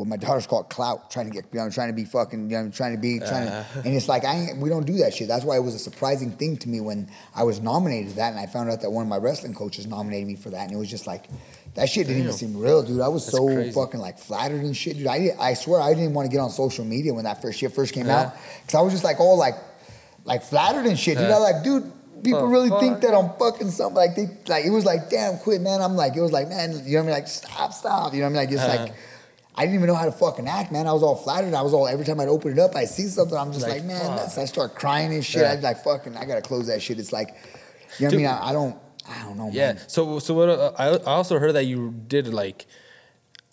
my 0.08 0.18
daughter's 0.18 0.48
called 0.48 0.70
clout, 0.70 1.12
trying 1.12 1.26
to 1.28 1.32
get, 1.32 1.46
you 1.52 1.60
know, 1.60 1.70
trying 1.70 1.90
to 1.90 1.94
be 1.94 2.06
fucking, 2.06 2.50
you 2.50 2.58
know, 2.58 2.70
trying 2.70 2.94
to 2.96 3.00
be, 3.02 3.20
trying 3.20 3.48
Uh-huh. 3.48 3.82
to, 3.82 3.88
and 3.88 3.96
it's 3.98 4.08
like 4.08 4.26
I 4.26 4.36
ain't, 4.36 4.58
we 4.58 4.70
don't 4.70 4.86
do 4.86 4.98
that 4.98 5.14
shit. 5.14 5.28
That's 5.28 5.44
why 5.46 5.56
it 5.58 5.64
was 5.64 5.76
a 5.76 5.80
surprising 5.80 6.32
thing 6.32 6.58
to 6.58 6.70
me 6.70 6.80
when 6.82 7.10
I 7.36 7.44
was 7.44 7.60
nominated 7.60 8.10
for 8.12 8.16
that, 8.18 8.32
and 8.32 8.40
I 8.40 8.46
found 8.46 8.70
out 8.70 8.82
that 8.82 8.92
one 8.92 9.04
of 9.04 9.10
my 9.10 9.18
wrestling 9.18 9.54
coaches 9.54 9.88
nominated 9.88 10.28
me 10.28 10.36
for 10.36 10.50
that, 10.52 10.64
and 10.64 10.72
it 10.72 10.78
was 10.78 10.90
just 10.90 11.08
like. 11.08 11.26
That 11.76 11.88
shit 11.88 12.06
didn't 12.06 12.24
even 12.24 12.34
seem 12.34 12.58
real, 12.58 12.84
dude. 12.84 13.00
I 13.00 13.08
was 13.08 13.24
That's 13.26 13.38
so 13.38 13.46
crazy. 13.48 13.72
fucking 13.72 14.02
like 14.02 14.20
flattered 14.20 14.60
and 14.60 14.76
shit, 14.76 14.98
dude. 14.98 15.08
I, 15.08 15.30
I 15.40 15.54
swear 15.54 15.80
I 15.80 15.94
didn't 15.94 16.14
want 16.14 16.26
to 16.30 16.30
get 16.30 16.42
on 16.42 16.50
social 16.50 16.84
media 16.84 17.14
when 17.14 17.24
that 17.24 17.42
first 17.42 17.60
shit 17.60 17.72
first 17.72 17.94
came 17.94 18.08
Yeah. 18.08 18.24
out, 18.24 18.34
because 18.62 18.76
I 18.78 18.82
was 18.82 18.92
just 18.92 19.06
like 19.06 19.22
all 19.22 19.38
like, 19.38 19.56
like 20.26 20.44
flattered 20.44 20.86
and 20.86 21.00
shit, 21.00 21.18
dude. 21.18 21.30
Yeah. 21.30 21.36
I 21.36 21.40
like, 21.40 21.64
dude, 21.64 21.90
people 22.26 22.42
Oh, 22.42 22.46
really 22.48 22.68
fuck. 22.68 22.82
think 22.82 23.00
that 23.00 23.14
I'm 23.14 23.30
fucking 23.40 23.72
something. 23.72 23.96
Like 23.96 24.16
they, 24.18 24.28
like 24.48 24.66
it 24.66 24.70
was 24.70 24.84
like, 24.84 25.10
damn, 25.10 25.38
quit, 25.38 25.62
man. 25.62 25.82
I'm 25.82 25.96
like, 25.96 26.18
it 26.18 26.22
was 26.22 26.34
like, 26.34 26.50
man, 26.50 26.72
you 26.74 26.78
know 26.78 26.82
what 26.84 27.00
I 27.00 27.02
mean? 27.04 27.12
Like, 27.12 27.28
stop, 27.30 27.72
stop. 27.72 28.14
You 28.14 28.20
know 28.20 28.26
what 28.30 28.38
I 28.38 28.46
mean? 28.46 28.50
Like 28.50 28.52
it's 28.52 28.62
Uh-huh. 28.62 28.84
like. 28.84 28.94
I 29.62 29.66
didn't 29.66 29.76
even 29.76 29.88
know 29.90 29.96
how 29.96 30.06
to 30.06 30.12
fucking 30.12 30.48
act, 30.48 30.72
man. 30.72 30.88
I 30.88 30.92
was 30.92 31.04
all 31.04 31.16
flattered. 31.16 31.54
I 31.54 31.62
was 31.62 31.72
all 31.72 31.88
every 31.88 32.04
time 32.04 32.20
I'd 32.20 32.28
open 32.28 32.52
it 32.52 32.58
up, 32.58 32.76
I 32.76 32.86
see 32.86 33.06
something. 33.06 33.38
I'm 33.38 33.52
just 33.54 33.62
Like, 33.62 33.74
like, 33.74 33.84
man, 33.84 34.16
that's, 34.16 34.36
I 34.36 34.46
start 34.46 34.74
crying 34.74 35.14
and 35.14 35.24
shit. 35.24 35.44
Yeah. 35.44 35.52
I'd 35.52 35.62
like, 35.62 35.84
fucking, 35.84 36.18
I 36.18 36.26
gotta 36.26 36.42
close 36.42 36.66
that 36.66 36.82
shit. 36.82 36.98
It's 36.98 37.14
like, 37.14 37.36
you 38.00 38.08
know 38.08 38.08
what 38.08 38.14
I 38.14 38.18
mean? 38.18 38.26
I, 38.26 38.50
I 38.50 38.54
don't, 38.54 38.76
I 39.08 39.22
don't 39.22 39.38
know, 39.38 39.44
man. 39.46 39.54
Yeah. 39.54 39.74
man. 39.74 39.84
So 39.88 40.18
so 40.18 40.34
what? 40.34 40.50
Uh, 40.50 40.72
I 40.80 40.88
I 40.88 41.14
also 41.14 41.38
heard 41.38 41.54
that 41.54 41.66
you 41.66 41.94
did 42.08 42.34
like, 42.34 42.66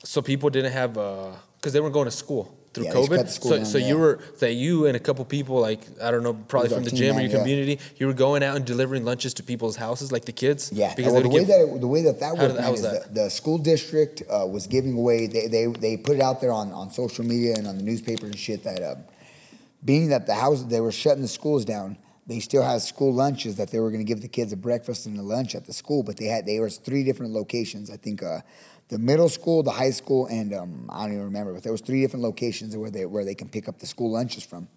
so 0.02 0.22
people 0.22 0.48
didn't 0.48 0.72
have 0.72 0.97
uh, 0.97 1.32
because 1.56 1.74
they 1.74 1.80
weren't 1.80 1.93
going 1.93 2.06
to 2.06 2.10
school. 2.10 2.57
Through 2.78 2.86
Yeah, 2.86 2.92
COVID. 2.92 3.16
cut 3.16 3.26
the 3.26 3.32
school 3.32 3.50
so 3.50 3.56
down, 3.59 3.66
so 3.66 3.78
yeah. 3.78 3.88
you 3.88 3.98
were 3.98 4.18
that 4.40 4.55
you 4.55 4.86
and 4.86 4.96
a 4.96 5.00
couple 5.00 5.24
people 5.24 5.60
like 5.60 5.80
I 6.02 6.10
don't 6.10 6.22
know 6.22 6.34
probably 6.34 6.70
from 6.70 6.84
the 6.84 6.90
gym 6.90 7.12
or 7.16 7.20
man, 7.20 7.24
your 7.24 7.32
yeah. 7.32 7.38
community. 7.38 7.78
You 7.96 8.06
were 8.06 8.14
going 8.14 8.42
out 8.42 8.56
and 8.56 8.64
delivering 8.64 9.05
lunches 9.05 9.34
to 9.34 9.42
people's 9.42 9.76
houses, 9.76 10.10
like 10.12 10.24
the 10.24 10.32
kids. 10.32 10.70
Yeah, 10.72 10.94
because 10.94 11.12
well, 11.12 11.22
the 11.22 11.28
way 11.28 11.40
give- 11.44 11.48
that 11.48 11.78
the 11.80 11.86
way 11.86 12.02
that 12.02 12.20
that 12.20 12.36
worked, 12.36 12.55
did- 12.56 12.70
was 12.70 12.80
is 12.80 12.82
that? 12.82 13.14
the, 13.14 13.22
the 13.22 13.30
school 13.30 13.59
district 13.59 14.22
uh, 14.30 14.46
was 14.46 14.66
giving 14.66 14.94
away. 14.96 15.26
They, 15.26 15.46
they 15.48 15.66
they 15.66 15.96
put 15.96 16.16
it 16.16 16.22
out 16.22 16.40
there 16.40 16.52
on, 16.52 16.72
on 16.72 16.90
social 16.90 17.24
media 17.24 17.55
and 17.56 17.66
on 17.66 17.76
the 17.76 17.82
newspaper 17.82 18.26
and 18.26 18.38
shit 18.38 18.64
that 18.64 18.82
uh, 18.82 18.94
being 19.84 20.09
that 20.09 20.26
the 20.26 20.34
houses 20.34 20.66
they 20.66 20.80
were 20.80 20.92
shutting 20.92 21.22
the 21.22 21.28
schools 21.28 21.64
down, 21.64 21.96
they 22.26 22.40
still 22.40 22.62
had 22.62 22.82
school 22.82 23.12
lunches 23.12 23.56
that 23.56 23.70
they 23.70 23.78
were 23.78 23.90
going 23.90 24.05
to 24.05 24.09
give 24.09 24.20
the 24.22 24.28
kids 24.28 24.52
a 24.52 24.56
breakfast 24.56 25.06
and 25.06 25.18
a 25.18 25.22
lunch 25.22 25.55
at 25.55 25.66
the 25.66 25.72
school. 25.72 26.02
But 26.02 26.16
they 26.16 26.26
had 26.26 26.46
they 26.46 26.59
was 26.60 26.78
three 26.78 27.05
different 27.05 27.32
locations. 27.32 27.90
I 27.90 27.96
think 27.96 28.22
uh, 28.22 28.40
the 28.89 28.98
middle 28.98 29.28
school, 29.28 29.62
the 29.62 29.70
high 29.70 29.90
school, 29.90 30.27
and 30.27 30.55
um, 30.55 30.89
I 30.93 31.02
don't 31.02 31.12
even 31.12 31.24
remember. 31.24 31.52
But 31.52 31.62
there 31.62 31.73
was 31.73 31.81
three 31.81 32.01
different 32.01 32.23
locations 32.23 32.77
where 32.77 32.90
they 32.90 33.05
where 33.06 33.24
they 33.24 33.35
can 33.35 33.48
pick 33.48 33.69
up 33.69 33.78
the 33.78 33.86
school 33.86 34.12
lunches 34.12 34.44
from. 34.44 34.69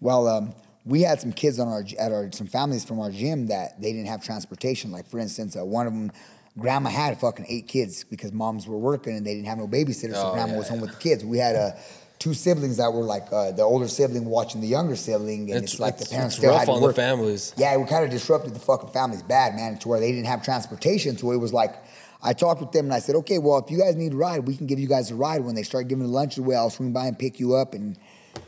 Well, 0.00 0.26
um, 0.26 0.54
we 0.84 1.02
had 1.02 1.20
some 1.20 1.32
kids 1.32 1.58
on 1.58 1.68
our 1.68 1.84
at 1.98 2.12
our 2.12 2.30
some 2.32 2.46
families 2.46 2.84
from 2.84 2.98
our 2.98 3.10
gym 3.10 3.48
that 3.48 3.80
they 3.80 3.92
didn't 3.92 4.08
have 4.08 4.24
transportation. 4.24 4.90
Like 4.90 5.06
for 5.06 5.18
instance, 5.18 5.56
uh, 5.56 5.64
one 5.64 5.86
of 5.86 5.92
them, 5.92 6.12
grandma 6.58 6.90
had 6.90 7.20
fucking 7.20 7.46
eight 7.48 7.68
kids 7.68 8.04
because 8.04 8.32
moms 8.32 8.66
were 8.66 8.78
working 8.78 9.16
and 9.16 9.26
they 9.26 9.34
didn't 9.34 9.46
have 9.46 9.58
no 9.58 9.68
babysitter, 9.68 10.14
so 10.14 10.28
Oh, 10.28 10.32
grandma 10.32 10.52
yeah, 10.52 10.58
was 10.58 10.68
home 10.68 10.80
with 10.80 10.90
the 10.92 10.98
kids. 10.98 11.24
We 11.24 11.38
had 11.38 11.54
uh, 11.54 11.72
two 12.18 12.34
siblings 12.34 12.78
that 12.78 12.92
were 12.92 13.02
like 13.02 13.26
uh, 13.32 13.52
the 13.52 13.62
older 13.62 13.88
sibling 13.88 14.24
watching 14.24 14.60
the 14.60 14.66
younger 14.66 14.96
sibling, 14.96 15.50
and 15.52 15.62
it's, 15.62 15.78
like 15.78 15.98
the 15.98 16.06
parents 16.06 16.34
it's 16.34 16.38
still 16.38 16.50
rough 16.50 16.60
had 16.60 16.66
to 16.66 16.72
on 16.72 16.80
the 16.80 16.86
work. 16.86 16.96
families. 16.96 17.52
Yeah, 17.56 17.76
we 17.76 17.84
kind 17.86 18.04
of 18.04 18.10
disrupted 18.10 18.54
the 18.54 18.60
fucking 18.60 18.90
families 18.90 19.22
bad, 19.22 19.54
man, 19.54 19.78
to 19.78 19.88
where 19.88 20.00
they 20.00 20.10
didn't 20.10 20.26
have 20.26 20.42
transportation. 20.42 21.18
So 21.18 21.32
it 21.32 21.36
was 21.36 21.52
like, 21.52 21.74
I 22.22 22.32
talked 22.32 22.60
with 22.60 22.72
them 22.72 22.84
and 22.86 22.94
I 22.94 23.00
said, 23.00 23.16
okay, 23.16 23.38
well, 23.38 23.58
if 23.58 23.70
you 23.70 23.78
guys 23.78 23.96
need 23.96 24.12
a 24.12 24.16
ride, 24.16 24.46
we 24.46 24.56
can 24.56 24.66
give 24.66 24.78
you 24.78 24.86
guys 24.86 25.10
a 25.10 25.14
ride. 25.14 25.44
When 25.44 25.54
they 25.54 25.64
start 25.64 25.88
giving 25.88 26.04
the 26.04 26.10
lunches 26.12 26.38
away, 26.38 26.54
I'll 26.56 26.70
swing 26.70 26.92
by 26.92 27.06
and 27.06 27.18
pick 27.18 27.40
you 27.40 27.54
up 27.54 27.74
and 27.74 27.98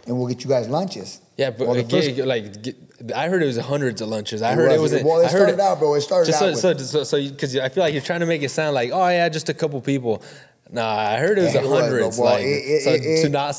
and 0.07 0.17
we'll 0.17 0.29
get 0.29 0.43
you 0.45 0.49
guys 0.49 0.69
lunches. 0.69 1.21
Yeah, 1.37 1.51
but 1.51 1.67
Well, 1.69 1.85
first- 1.89 2.17
like 2.19 2.63
get- 2.63 2.77
I 3.15 3.29
heard 3.29 3.43
it 3.43 3.47
was 3.47 3.59
hundreds 3.59 4.01
of 4.01 4.09
lunches. 4.09 4.41
I 4.41 4.53
heard 4.55 4.71
it 4.73 4.81
was. 4.81 4.93
Well, 4.93 5.21
it 5.21 5.27
I 5.27 5.29
heard 5.31 5.31
started 5.31 5.61
out, 5.61 5.79
bro. 5.79 5.95
It 5.95 6.01
started 6.03 6.31
just 6.31 6.43
out 6.43 6.57
so, 6.57 6.69
with- 6.71 6.81
so 6.87 7.05
so 7.05 7.05
so 7.05 7.29
because 7.31 7.57
I 7.57 7.69
feel 7.69 7.83
like 7.83 7.93
you're 7.93 8.03
trying 8.03 8.21
to 8.21 8.27
make 8.27 8.43
it 8.43 8.51
sound 8.51 8.75
like 8.75 8.91
oh 8.93 9.09
yeah, 9.09 9.29
just 9.29 9.49
a 9.49 9.55
couple 9.55 9.81
people. 9.81 10.23
Nah, 10.71 10.97
I 10.97 11.19
heard 11.19 11.39
it 11.39 11.43
was 11.43 11.55
Yeah, 11.55 11.61
hundreds. 11.67 12.19
well, 12.19 12.33
like 12.33 12.43
it- 12.43 12.47
it- 12.47 12.83
so 12.83 12.91
it- 12.93 13.23
to 13.23 13.29
not 13.29 13.55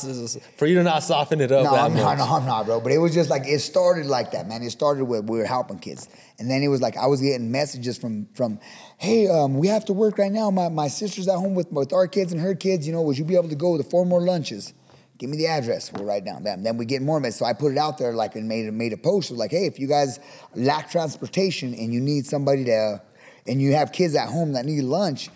for 0.58 0.66
you 0.66 0.76
to 0.76 0.84
not 0.84 1.04
soften 1.04 1.40
it 1.42 1.52
up. 1.52 1.64
No, 1.66 1.72
that 1.74 1.84
I'm 1.84 1.94
not, 1.94 2.18
no, 2.18 2.24
I'm 2.26 2.46
not, 2.46 2.66
bro. 2.66 2.80
But 2.80 2.92
it 2.94 2.98
was 2.98 3.14
just 3.14 3.30
like 3.30 3.44
it 3.46 3.60
started 3.60 4.08
like 4.08 4.32
that, 4.32 4.48
man. 4.48 4.64
It 4.64 4.72
started 4.72 5.06
with 5.06 5.30
we 5.30 5.38
were 5.38 5.46
helping 5.46 5.78
kids, 5.78 6.08
and 6.40 6.50
then 6.50 6.64
it 6.64 6.70
was 6.70 6.82
like 6.82 6.98
I 6.98 7.06
was 7.06 7.22
getting 7.22 7.52
messages 7.52 7.98
from 7.98 8.28
from, 8.34 8.60
hey, 8.98 9.28
um, 9.28 9.58
we 9.58 9.68
have 9.68 9.86
to 9.86 9.94
work 9.94 10.18
right 10.18 10.32
now. 10.32 10.50
My 10.52 10.70
my 10.70 10.88
sister's 10.88 11.28
at 11.28 11.36
home 11.36 11.56
with 11.56 11.72
with 11.72 11.94
our 11.94 12.08
kids 12.08 12.32
and 12.32 12.42
her 12.42 12.56
kids. 12.56 12.88
You 12.88 12.94
know, 12.94 13.02
would 13.02 13.18
you 13.18 13.26
be 13.26 13.36
able 13.36 13.50
to 13.50 13.56
go 13.56 13.78
to 13.78 13.84
four 13.84 14.06
more 14.06 14.22
lunches? 14.22 14.74
Give 15.18 15.30
me 15.30 15.38
the 15.38 15.48
address. 15.48 15.94
We'll 15.94 16.04
write 16.04 16.26
down. 16.26 16.44
Bam. 16.44 16.64
Then 16.64 16.78
we 16.78 16.86
get 16.86 17.02
more. 17.02 17.24
So 17.32 17.46
I 17.46 17.54
put 17.54 17.72
it 17.72 17.78
out 17.78 17.98
there 17.98 18.14
like 18.14 18.36
and 18.36 18.48
made 18.48 18.72
made 18.74 18.92
a 18.92 18.98
post 18.98 19.32
like, 19.32 19.52
hey, 19.52 19.66
if 19.66 19.80
you 19.80 19.88
guys 19.88 20.20
lack 20.56 20.90
transportation 20.90 21.74
and 21.74 21.94
you 21.94 22.02
need 22.02 22.26
somebody 22.26 22.66
to, 22.66 23.02
and 23.48 23.62
you 23.62 23.74
have 23.74 23.92
kids 23.92 24.16
at 24.16 24.28
home 24.28 24.54
that 24.54 24.66
need 24.66 24.82
lunch, 24.84 25.30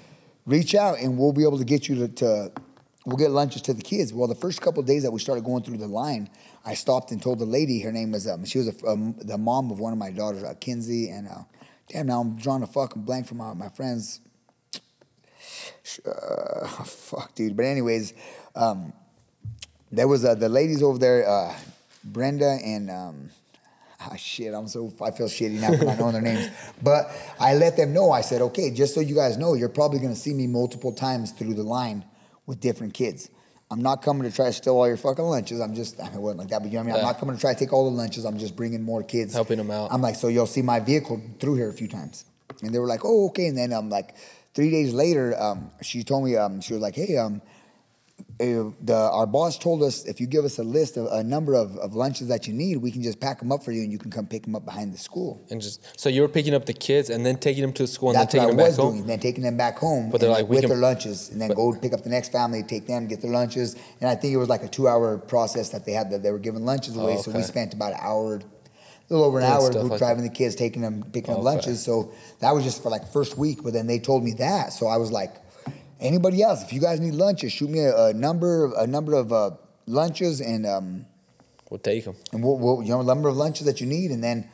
reach 0.46 0.76
out 0.76 1.00
and 1.00 1.18
we'll 1.18 1.32
be 1.32 1.44
able 1.44 1.58
to 1.60 1.64
get 1.64 1.88
you 1.88 1.96
to, 1.96 2.08
to 2.10 2.52
we'll 3.06 3.18
get 3.18 3.32
lunches 3.32 3.62
to 3.64 3.74
the 3.74 3.82
kids. 3.82 4.12
Well, 4.14 4.28
the 4.28 4.36
first 4.36 4.62
couple 4.62 4.84
days 4.84 5.04
that 5.04 5.12
we 5.12 5.20
started 5.20 5.46
going 5.46 5.64
through 5.64 5.78
the 5.78 5.88
line, 5.88 6.30
I 6.66 6.74
stopped 6.74 7.12
and 7.12 7.22
told 7.22 7.40
the 7.40 7.46
lady, 7.46 7.80
her 7.82 7.92
name 7.92 8.12
was, 8.12 8.28
um, 8.28 8.44
she 8.44 8.58
was 8.58 8.68
a, 8.68 8.88
um, 8.88 9.16
the 9.20 9.38
mom 9.38 9.72
of 9.72 9.80
one 9.80 9.94
of 9.94 10.00
my 10.00 10.12
daughters, 10.12 10.44
uh, 10.44 10.56
Kinsey, 10.60 11.10
and 11.10 11.28
uh, 11.28 11.44
damn, 11.90 12.08
now 12.08 12.22
I'm 12.22 12.38
drawing 12.38 12.64
a 12.64 12.68
fucking 12.68 13.02
blank 13.02 13.28
from 13.28 13.38
my, 13.38 13.54
my 13.54 13.70
friends. 13.70 14.22
Uh, 16.06 16.68
fuck, 16.86 17.34
dude. 17.36 17.58
But 17.58 17.66
anyways, 17.66 18.14
um, 18.56 18.94
there 19.92 20.08
was 20.08 20.24
uh, 20.24 20.36
the 20.36 20.50
ladies 20.50 20.84
over 20.84 21.00
there, 21.00 21.28
uh, 21.28 21.56
Brenda 22.04 22.60
and 22.64 22.90
um, 22.90 23.30
ah, 24.00 24.16
shit. 24.16 24.54
I'm 24.54 24.68
so 24.68 24.94
I 25.02 25.12
feel 25.12 25.28
shitty 25.28 25.60
now 25.60 25.76
for 25.76 25.86
not 25.86 26.00
knowing 26.00 26.14
their 26.14 26.22
names. 26.22 26.50
But 26.82 27.12
I 27.40 27.56
let 27.56 27.76
them 27.76 27.94
know. 27.94 28.12
I 28.12 28.22
said, 28.22 28.42
okay, 28.42 28.72
just 28.72 28.94
so 28.94 29.02
you 29.02 29.16
guys 29.16 29.38
know, 29.38 29.56
you're 29.56 29.70
probably 29.70 30.00
gonna 30.00 30.16
see 30.16 30.34
me 30.34 30.48
multiple 30.48 30.94
times 30.94 31.32
through 31.32 31.56
the 31.56 31.64
line 31.64 32.06
with 32.46 32.60
different 32.60 32.94
kids. 32.94 33.30
I'm 33.72 33.82
not 33.82 34.02
coming 34.02 34.24
to 34.30 34.36
try 34.36 34.46
to 34.48 34.54
steal 34.54 34.76
all 34.76 34.88
your 34.88 34.98
fucking 34.98 35.24
lunches. 35.24 35.60
I'm 35.62 35.76
just, 35.76 36.00
I 36.02 36.06
mean, 36.06 36.16
it 36.16 36.22
wasn't 36.22 36.40
like 36.40 36.50
that, 36.50 36.62
but 36.62 36.72
you 36.72 36.78
know 36.78 36.84
what 36.86 36.92
I 36.92 36.94
mean? 36.94 37.00
I'm 37.02 37.06
not 37.06 37.20
coming 37.20 37.36
to 37.36 37.42
try 37.42 37.54
to 37.54 37.60
take 37.60 37.72
all 37.72 37.90
the 37.90 37.96
lunches. 37.96 38.26
I'm 38.26 38.40
just 38.40 38.56
bringing 38.56 38.82
more 38.82 39.04
kids. 39.04 39.34
Helping 39.34 39.58
them 39.58 39.72
out. 39.72 39.90
I'm 39.92 40.02
like, 40.02 40.16
so 40.16 40.28
you'll 40.28 40.48
see 40.48 40.62
my 40.62 40.80
vehicle 40.80 41.22
through 41.40 41.56
here 41.56 41.70
a 41.70 41.74
few 41.74 41.88
times. 41.88 42.26
And 42.62 42.74
they 42.74 42.80
were 42.80 42.88
like, 42.88 43.02
oh, 43.06 43.28
okay. 43.28 43.48
And 43.48 43.58
then 43.58 43.72
I'm 43.72 43.90
like, 43.90 44.16
three 44.54 44.72
days 44.72 44.94
later, 44.94 45.40
um, 45.40 45.72
she 45.82 46.04
told 46.04 46.26
me, 46.26 46.36
um, 46.36 46.62
she 46.62 46.74
was 46.74 46.82
like, 46.82 46.96
hey, 46.96 47.18
um, 47.18 47.42
Eh, 48.40 48.64
the, 48.82 48.96
our 48.96 49.28
boss 49.28 49.58
told 49.60 49.84
us 49.84 50.06
if 50.06 50.22
you 50.22 50.26
give 50.26 50.46
us 50.46 50.60
a 50.60 50.64
list 50.64 50.96
of 50.96 51.08
a 51.12 51.22
number 51.22 51.56
of, 51.56 51.76
of 51.78 51.94
lunches 51.94 52.30
that 52.30 52.48
you 52.48 52.54
need, 52.54 52.78
we 52.78 52.90
can 52.90 53.04
just 53.04 53.20
pack 53.20 53.40
them 53.40 53.52
up 53.52 53.62
for 53.64 53.74
you 53.74 53.82
and 53.82 53.92
you 53.92 53.98
can 53.98 54.10
come 54.10 54.26
pick 54.26 54.44
them 54.44 54.56
up 54.56 54.64
behind 54.64 54.94
the 54.94 54.98
school. 54.98 55.46
And 55.50 55.62
just 55.62 56.00
so 56.00 56.08
you 56.08 56.22
were 56.22 56.30
picking 56.30 56.54
up 56.54 56.66
the 56.66 56.72
kids 56.74 57.10
and 57.10 57.26
then 57.26 57.36
taking 57.36 57.62
them 57.64 57.74
to 57.74 57.84
the 57.84 57.88
school 57.88 58.12
and 58.12 58.18
That's 58.18 58.32
then 58.34 58.44
what 58.44 58.48
I 58.48 58.52
taking 58.52 58.58
them 58.58 58.66
was 58.66 58.78
back 58.78 58.86
doing. 58.86 58.98
home. 59.00 59.08
Then 59.08 59.20
taking 59.20 59.44
them 59.44 59.58
back 59.58 59.78
home, 59.78 60.10
But 60.10 60.22
they're 60.22 60.30
like, 60.30 60.46
we 60.48 60.52
with 60.56 60.62
can- 60.62 60.70
their 60.70 60.78
lunches, 60.78 61.30
and 61.32 61.42
then 61.42 61.50
go 61.50 61.74
pick 61.74 61.92
up 61.92 62.04
the 62.04 62.10
next 62.10 62.32
family, 62.32 62.64
take 62.64 62.88
them, 62.88 63.08
get 63.08 63.22
their 63.22 63.32
lunches. 63.32 63.76
And 64.00 64.10
I 64.10 64.16
think 64.16 64.34
it 64.34 64.38
was 64.38 64.48
like 64.48 64.64
a 64.64 64.70
two-hour 64.70 65.18
process 65.18 65.70
that 65.72 65.86
they 65.86 65.92
had 65.92 66.10
that 66.12 66.24
they 66.24 66.32
were 66.32 66.40
giving 66.40 66.64
lunches 66.66 66.96
away. 66.96 67.16
Oh, 67.18 67.22
So 67.24 67.32
we 67.32 67.40
okay. 67.40 67.46
spent 67.48 67.74
about 67.74 67.92
an 67.92 68.00
hour, 68.02 68.36
a 68.36 68.42
little 69.10 69.26
over 69.26 69.40
an 69.40 69.44
Doing 69.44 69.54
hour, 69.54 69.72
stuff 69.72 69.82
group 69.82 69.92
like 69.92 70.00
driving 70.00 70.24
the 70.24 70.30
kids, 70.30 70.56
taking 70.56 70.82
them, 70.82 71.04
picking 71.12 71.34
up 71.34 71.40
oh, 71.40 71.42
Okay. 71.42 71.56
lunches. 71.56 71.84
So 71.84 72.14
that 72.40 72.56
was 72.56 72.64
just 72.64 72.82
for 72.82 72.90
like 72.90 73.06
first 73.12 73.38
week. 73.38 73.64
But 73.64 73.74
then 73.74 73.86
they 73.86 74.00
told 74.00 74.24
me 74.24 74.32
that, 74.36 74.72
so 74.72 74.88
I 74.88 74.96
was 74.96 75.12
like, 75.12 75.36
anybody 76.00 76.42
else, 76.44 76.64
if 76.64 76.74
you 76.74 76.80
guys 76.80 77.00
need 77.00 77.14
lunches, 77.14 77.52
shoot 77.52 77.70
me 77.70 77.80
a, 77.80 78.06
a 78.08 78.14
number, 78.14 78.72
a 78.78 78.88
number 78.88 79.14
of 79.14 79.32
uh, 79.34 79.52
lunches, 79.86 80.42
and 80.42 80.66
um, 80.66 81.06
We'll 81.70 81.80
take 81.80 82.06
them. 82.06 82.16
and 82.34 82.44
we'll, 82.44 82.58
we'll 82.58 82.82
you 82.82 82.90
know 82.90 83.02
a 83.02 83.04
number 83.04 83.30
of 83.30 83.38
lunches 83.38 83.66
that 83.68 83.80
you 83.80 83.86
need, 83.88 84.10
and 84.12 84.24
then 84.24 84.50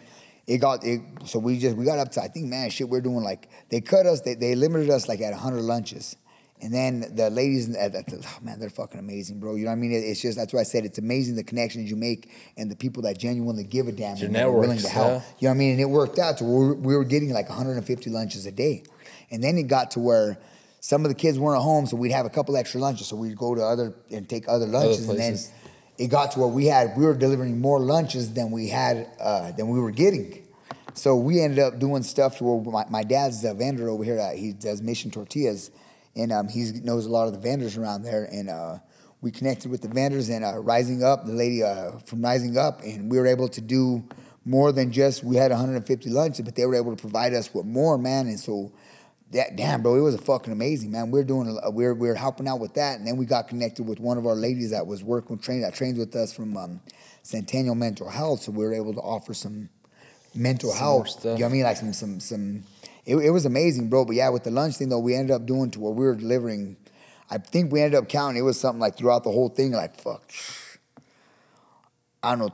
it 0.48 0.58
got 0.58 0.84
it. 0.84 1.00
So 1.26 1.40
we 1.40 1.58
just 1.58 1.78
we 1.78 1.86
got 1.86 1.98
up 1.98 2.12
to 2.14 2.22
I 2.22 2.28
think 2.28 2.48
man 2.48 2.70
shit 2.70 2.90
we're 2.90 3.00
doing 3.02 3.24
like 3.24 3.48
they 3.70 3.80
cut 3.80 4.06
us 4.06 4.20
they, 4.22 4.34
they 4.36 4.54
limited 4.56 4.90
us 4.90 5.08
like 5.08 5.22
at 5.22 5.34
hundred 5.34 5.62
lunches, 5.62 6.18
and 6.62 6.74
then 6.74 7.16
the 7.16 7.30
ladies 7.30 7.74
at, 7.74 7.96
at 7.96 8.08
the, 8.08 8.18
oh, 8.22 8.38
man 8.44 8.60
they're 8.60 8.70
fucking 8.70 9.00
amazing, 9.00 9.40
bro. 9.40 9.56
You 9.56 9.64
know 9.64 9.70
what 9.72 9.78
I 9.78 9.80
mean? 9.80 9.94
It- 9.94 10.04
it's 10.04 10.22
just 10.22 10.38
that's 10.38 10.52
why 10.54 10.60
I 10.60 10.64
said 10.64 10.84
it's 10.84 10.98
amazing 10.98 11.36
the 11.38 11.44
connections 11.46 11.90
you 11.90 11.96
make 11.96 12.30
and 12.58 12.70
the 12.70 12.76
people 12.76 13.04
that 13.04 13.18
genuinely 13.18 13.64
give 13.64 13.88
a 13.88 13.94
damn 13.94 14.18
Your 14.18 14.28
and 14.28 14.36
are 14.36 14.52
willing 14.52 14.80
to 14.80 14.90
help. 14.90 15.08
yeah. 15.08 15.22
You 15.40 15.48
know 15.48 15.50
what 15.52 15.56
I 15.56 15.58
mean? 15.58 15.72
And 15.72 15.80
it 15.80 15.86
worked 15.90 16.20
out. 16.20 16.40
So 16.40 16.46
we 16.46 16.52
were, 16.68 16.74
we 16.76 16.96
were 16.98 17.06
getting 17.06 17.30
like 17.32 17.48
150 17.48 18.10
lunches 18.10 18.46
a 18.46 18.52
day, 18.52 18.84
and 19.32 19.42
then 19.42 19.58
it 19.58 19.68
got 19.70 19.92
to 19.92 20.00
where. 20.02 20.38
Some 20.86 21.04
of 21.04 21.10
the 21.10 21.16
kids 21.16 21.40
weren't 21.40 21.58
at 21.58 21.64
home, 21.64 21.88
so 21.88 21.98
we'd 21.98 22.12
have 22.12 22.28
a 22.28 22.30
couple 22.30 22.56
extra 22.56 22.80
lunches. 22.80 23.08
So 23.08 23.16
we'd 23.16 23.36
go 23.36 23.56
to 23.56 23.62
other 23.64 23.96
and 24.12 24.30
take 24.30 24.48
other 24.48 24.68
lunches, 24.68 25.10
and 25.10 25.18
then 25.18 25.36
it 25.98 26.10
got 26.10 26.34
to 26.34 26.40
where 26.42 26.48
we 26.48 26.68
had 26.68 26.96
we 26.96 27.06
were 27.06 27.16
delivering 27.16 27.60
more 27.60 27.80
lunches 27.80 28.34
than 28.34 28.52
we 28.52 28.70
had 28.70 29.10
uh, 29.20 29.52
than 29.54 29.70
we 29.70 29.80
were 29.80 29.90
getting. 29.90 30.46
So 30.94 31.16
we 31.16 31.42
ended 31.42 31.58
up 31.58 31.80
doing 31.80 32.04
stuff 32.04 32.38
to 32.38 32.44
where 32.44 32.72
my, 32.72 32.86
my 32.88 33.04
dad's 33.04 33.44
a 33.46 33.56
vendor 33.56 33.90
over 33.90 34.04
here. 34.04 34.20
Uh, 34.20 34.36
he 34.36 34.54
does 34.54 34.84
Mission 34.84 35.10
Tortillas, 35.10 35.72
and 36.16 36.32
um, 36.32 36.48
he 36.50 36.72
knows 36.84 37.08
a 37.08 37.10
lot 37.10 37.26
of 37.26 37.34
the 37.34 37.40
vendors 37.40 37.78
around 37.78 38.04
there. 38.04 38.26
And 38.26 38.48
uh, 38.48 38.78
we 39.22 39.32
connected 39.32 39.72
with 39.72 39.82
the 39.82 39.88
vendors 39.88 40.30
and 40.30 40.46
uh, 40.46 40.60
Rising 40.60 41.04
Up, 41.04 41.26
the 41.26 41.34
lady 41.34 41.64
uh, 41.64 41.94
from 42.06 42.22
Rising 42.22 42.60
Up, 42.60 42.84
and 42.84 43.10
we 43.10 43.18
were 43.18 43.26
able 43.26 43.48
to 43.48 43.60
do 43.60 44.08
more 44.46 44.72
than 44.72 44.92
just 44.92 45.24
we 45.24 45.36
had 45.36 45.50
150 45.50 46.12
lunches, 46.12 46.46
but 46.46 46.54
they 46.54 46.68
were 46.68 46.76
able 46.76 46.96
to 46.96 47.02
provide 47.02 47.34
us 47.34 47.52
with 47.56 47.66
more, 47.66 47.98
man. 47.98 48.28
And 48.28 48.40
so 48.40 48.72
that 49.32 49.56
damn 49.56 49.82
bro, 49.82 49.96
it 49.96 50.02
was 50.02 50.16
a 50.16 50.20
fucking 50.20 50.54
amazing 50.54 50.92
man. 50.92 51.12
We're 51.12 51.24
doing 51.24 51.58
a, 51.64 51.70
we're 51.72 51.94
we're 51.94 52.16
helping 52.16 52.48
out 52.48 52.60
with 52.60 52.76
that, 52.76 52.98
and 53.00 53.08
then 53.08 53.18
we 53.18 53.26
got 53.26 53.48
connected 53.48 53.84
with 53.84 54.00
one 54.00 54.18
of 54.18 54.26
our 54.26 54.36
ladies 54.36 54.72
that 54.72 54.86
was 54.88 55.04
working 55.04 55.38
trained 55.38 55.64
that 55.64 55.74
trains 55.74 55.98
with 55.98 56.16
us 56.16 56.32
from 56.34 56.56
um, 56.58 56.80
Centennial 57.24 57.76
Mental 57.76 58.10
Health, 58.10 58.42
so 58.44 58.52
we 58.52 58.64
were 58.64 58.74
able 58.74 58.94
to 58.94 59.02
offer 59.02 59.34
some 59.34 59.70
mental 60.36 60.70
Some 60.70 60.80
health. 60.80 61.10
stuff. 61.10 61.24
You 61.24 61.30
know 61.32 61.36
what 61.46 61.50
I 61.50 61.54
mean? 61.54 61.64
Like 61.64 61.78
some 61.78 61.94
some 61.94 62.20
some. 62.20 62.64
It, 63.06 63.16
it 63.18 63.30
was 63.30 63.46
amazing, 63.46 63.90
bro. 63.90 64.06
But 64.06 64.16
yeah, 64.16 64.30
with 64.30 64.44
the 64.44 64.52
lunch 64.52 64.76
thing 64.78 64.90
though, 64.90 65.00
we 65.00 65.16
ended 65.16 65.36
up 65.36 65.46
doing 65.46 65.72
to 65.72 65.80
where 65.80 65.92
we 65.92 66.06
were 66.06 66.16
delivering. 66.16 66.78
I 67.30 67.40
think 67.40 67.72
we 67.72 67.82
ended 67.82 67.98
up 67.98 68.08
counting. 68.08 68.38
It 68.38 68.44
was 68.46 68.60
something 68.60 68.80
like 68.80 68.98
throughout 68.98 69.24
the 69.24 69.32
whole 69.32 69.50
thing, 69.50 69.72
like 69.72 70.00
fuck. 70.00 70.32
I 72.24 72.36
don't 72.36 72.40
know. 72.40 72.50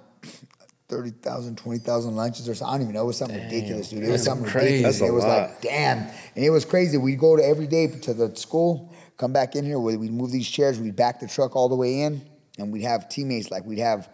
30,000, 0.92 1.58
20,000 1.58 2.16
lunches 2.16 2.50
or 2.50 2.54
something. 2.54 2.74
I 2.74 2.78
don't 2.78 2.82
even 2.84 2.96
know. 2.96 3.04
It 3.04 3.08
was 3.08 3.18
something 3.18 3.42
ridiculous, 3.42 3.90
dude. 3.90 4.04
It 4.04 4.12
was 4.12 4.24
something 4.24 4.46
crazy. 4.46 4.68
ridiculous. 4.68 5.00
That's 5.00 5.10
it 5.10 5.14
was 5.14 5.24
lot. 5.24 5.50
like, 5.50 5.62
damn. 5.62 5.98
And 6.36 6.46
it 6.46 6.50
was 6.50 6.66
crazy. 6.66 6.98
We'd 6.98 7.18
go 7.18 7.38
to 7.38 7.44
every 7.44 7.66
day 7.66 7.88
to 7.88 8.14
the 8.14 8.36
school, 8.36 8.94
come 9.18 9.32
back 9.32 9.56
in 9.56 9.64
here, 9.64 9.80
we'd 9.80 9.96
we'd 9.96 10.12
move 10.12 10.32
these 10.32 10.50
chairs, 10.50 10.80
we'd 10.80 10.98
back 10.98 11.22
the 11.22 11.28
truck 11.28 11.56
all 11.56 11.70
the 11.70 11.76
way 11.76 12.02
in, 12.02 12.22
and 12.60 12.74
we'd 12.74 12.84
have 12.84 13.08
teammates, 13.08 13.50
like 13.50 13.66
we'd 13.66 13.80
have 13.80 14.10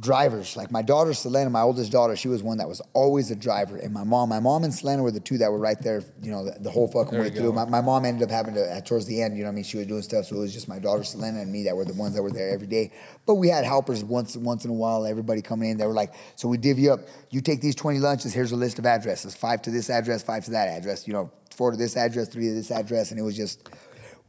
drivers. 0.00 0.56
Like 0.56 0.70
my 0.70 0.82
daughter 0.82 1.14
Selena, 1.14 1.50
my 1.50 1.60
oldest 1.60 1.92
daughter, 1.92 2.16
she 2.16 2.28
was 2.28 2.42
one 2.42 2.58
that 2.58 2.68
was 2.68 2.80
always 2.92 3.30
a 3.30 3.36
driver. 3.36 3.76
And 3.76 3.92
my 3.92 4.04
mom, 4.04 4.28
my 4.28 4.40
mom 4.40 4.64
and 4.64 4.74
Selena 4.74 5.02
were 5.02 5.10
the 5.10 5.20
two 5.20 5.38
that 5.38 5.50
were 5.50 5.58
right 5.58 5.80
there, 5.80 6.02
you 6.22 6.30
know, 6.30 6.44
the, 6.44 6.58
the 6.60 6.70
whole 6.70 6.88
fucking 6.88 7.12
There 7.12 7.22
way 7.22 7.30
through. 7.30 7.52
My, 7.52 7.64
my 7.64 7.80
mom 7.80 8.04
ended 8.04 8.22
up 8.22 8.30
having 8.30 8.54
to, 8.54 8.64
uh, 8.64 8.80
towards 8.80 9.06
the 9.06 9.22
end, 9.22 9.36
you 9.36 9.44
know 9.44 9.50
I 9.50 9.52
mean? 9.52 9.64
She 9.64 9.78
was 9.78 9.86
doing 9.86 10.02
stuff, 10.02 10.26
so 10.26 10.36
it 10.36 10.40
was 10.40 10.52
just 10.52 10.68
my 10.68 10.78
daughter 10.78 11.04
Selena 11.04 11.40
and 11.40 11.50
me 11.50 11.64
that 11.64 11.76
were 11.76 11.84
the 11.84 11.94
ones 11.94 12.14
that 12.14 12.22
were 12.22 12.32
there 12.32 12.50
every 12.50 12.66
day. 12.66 12.92
But 13.26 13.34
we 13.34 13.48
had 13.48 13.64
helpers 13.64 14.04
once 14.04 14.36
once 14.36 14.64
in 14.64 14.70
a 14.70 14.74
while, 14.74 15.06
everybody 15.06 15.42
coming 15.42 15.70
in. 15.70 15.76
They 15.76 15.86
were 15.86 15.92
like, 15.92 16.12
so 16.36 16.48
we 16.48 16.56
divvy 16.56 16.88
up, 16.88 17.00
you 17.30 17.40
take 17.40 17.60
these 17.60 17.74
20 17.74 17.98
lunches, 17.98 18.32
here's 18.32 18.52
a 18.52 18.56
list 18.56 18.78
of 18.78 18.86
addresses, 18.86 19.34
five 19.34 19.62
to 19.62 19.70
this 19.70 19.90
address, 19.90 20.22
five 20.22 20.44
to 20.46 20.50
that 20.52 20.68
address, 20.68 21.06
you 21.06 21.12
know, 21.12 21.30
four 21.50 21.70
to 21.70 21.76
this 21.76 21.96
address, 21.96 22.28
three 22.28 22.48
to 22.48 22.54
this 22.54 22.70
address. 22.70 23.10
And 23.10 23.20
it 23.20 23.22
was 23.22 23.36
just, 23.36 23.68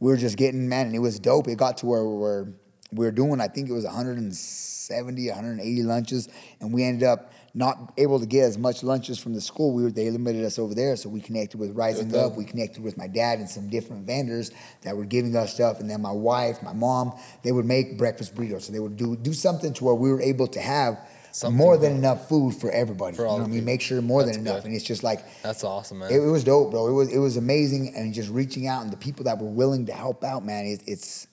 we 0.00 0.10
were 0.10 0.16
just 0.16 0.36
getting, 0.36 0.68
man, 0.68 0.86
and 0.86 0.94
it 0.94 1.00
was 1.00 1.18
dope. 1.18 1.48
It 1.48 1.56
got 1.56 1.78
to 1.78 1.86
where 1.86 2.04
we 2.04 2.16
were, 2.16 2.52
we 2.92 3.04
were 3.04 3.12
doing, 3.12 3.40
I 3.40 3.48
think 3.48 3.68
it 3.68 3.72
was 3.72 3.84
170, 3.84 5.28
180 5.28 5.82
lunches, 5.82 6.28
and 6.60 6.72
we 6.72 6.84
ended 6.84 7.02
up 7.08 7.32
not 7.54 7.94
able 7.96 8.20
to 8.20 8.26
get 8.26 8.44
as 8.44 8.58
much 8.58 8.82
lunches 8.82 9.18
from 9.18 9.32
the 9.32 9.40
school. 9.40 9.72
We 9.72 9.82
were 9.82 9.90
they 9.90 10.10
limited 10.10 10.44
us 10.44 10.58
over 10.58 10.74
there, 10.74 10.94
so 10.96 11.08
we 11.08 11.20
connected 11.20 11.58
with 11.58 11.74
Rising 11.74 12.08
Good 12.08 12.22
Up. 12.22 12.36
We 12.36 12.44
connected 12.44 12.82
with 12.82 12.98
my 12.98 13.06
dad 13.06 13.38
and 13.38 13.48
some 13.48 13.70
different 13.70 14.06
vendors 14.06 14.50
that 14.82 14.96
were 14.96 15.06
giving 15.06 15.34
us 15.34 15.54
stuff, 15.54 15.80
and 15.80 15.88
then 15.88 16.02
my 16.02 16.12
wife, 16.12 16.62
my 16.62 16.74
mom, 16.74 17.18
they 17.42 17.52
would 17.52 17.64
make 17.64 17.96
breakfast 17.96 18.34
burritos. 18.34 18.62
So 18.62 18.72
they 18.72 18.78
would 18.78 18.96
do 18.96 19.16
do 19.16 19.32
something 19.32 19.72
to 19.74 19.84
where 19.84 19.94
we 19.94 20.10
were 20.10 20.20
able 20.20 20.46
to 20.48 20.60
have 20.60 20.98
Something 21.32 21.58
more 21.58 21.76
than 21.76 21.92
enough 21.92 22.30
food 22.30 22.54
for 22.54 22.70
everybody. 22.70 23.14
For 23.14 23.22
you 23.22 23.28
know 23.28 23.34
the 23.34 23.42
what 23.42 23.48
I 23.48 23.52
mean? 23.52 23.64
Make 23.66 23.82
sure 23.82 24.00
more 24.00 24.22
That's 24.22 24.38
than 24.38 24.46
enough, 24.46 24.62
good. 24.62 24.68
and 24.68 24.74
it's 24.74 24.86
just 24.86 25.02
like 25.02 25.20
That's 25.42 25.64
awesome, 25.64 25.98
man. 25.98 26.10
it, 26.10 26.16
it 26.16 26.30
was 26.30 26.44
dope, 26.44 26.70
bro. 26.70 26.88
It 26.88 26.92
was 26.92 27.12
it 27.12 27.18
was 27.18 27.36
amazing, 27.36 27.94
and 27.94 28.14
just 28.14 28.30
reaching 28.30 28.66
out 28.66 28.82
and 28.84 28.90
the 28.90 28.96
people 28.96 29.24
that 29.24 29.38
were 29.38 29.50
willing 29.50 29.84
to 29.86 29.92
help 29.92 30.24
out, 30.24 30.46
man. 30.46 30.64
It, 30.64 30.82
it's 30.86 31.26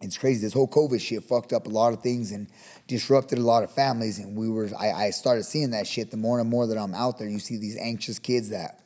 it's 0.00 0.16
crazy. 0.16 0.40
This 0.40 0.52
whole 0.52 0.68
COVID 0.68 1.00
shit 1.00 1.24
fucked 1.24 1.52
up 1.52 1.66
a 1.66 1.70
lot 1.70 1.92
of 1.92 2.00
things 2.02 2.32
and 2.32 2.48
disrupted 2.86 3.38
a 3.38 3.42
lot 3.42 3.64
of 3.64 3.72
families. 3.72 4.18
And 4.18 4.36
we 4.36 4.48
were 4.48 4.68
I, 4.78 4.92
I 4.92 5.10
started 5.10 5.44
seeing 5.44 5.70
that 5.70 5.86
shit. 5.86 6.10
The 6.10 6.16
more 6.16 6.40
and 6.40 6.48
more 6.48 6.66
that 6.66 6.78
I'm 6.78 6.94
out 6.94 7.18
there, 7.18 7.28
you 7.28 7.38
see 7.40 7.56
these 7.56 7.76
anxious 7.76 8.18
kids 8.18 8.50
that 8.50 8.80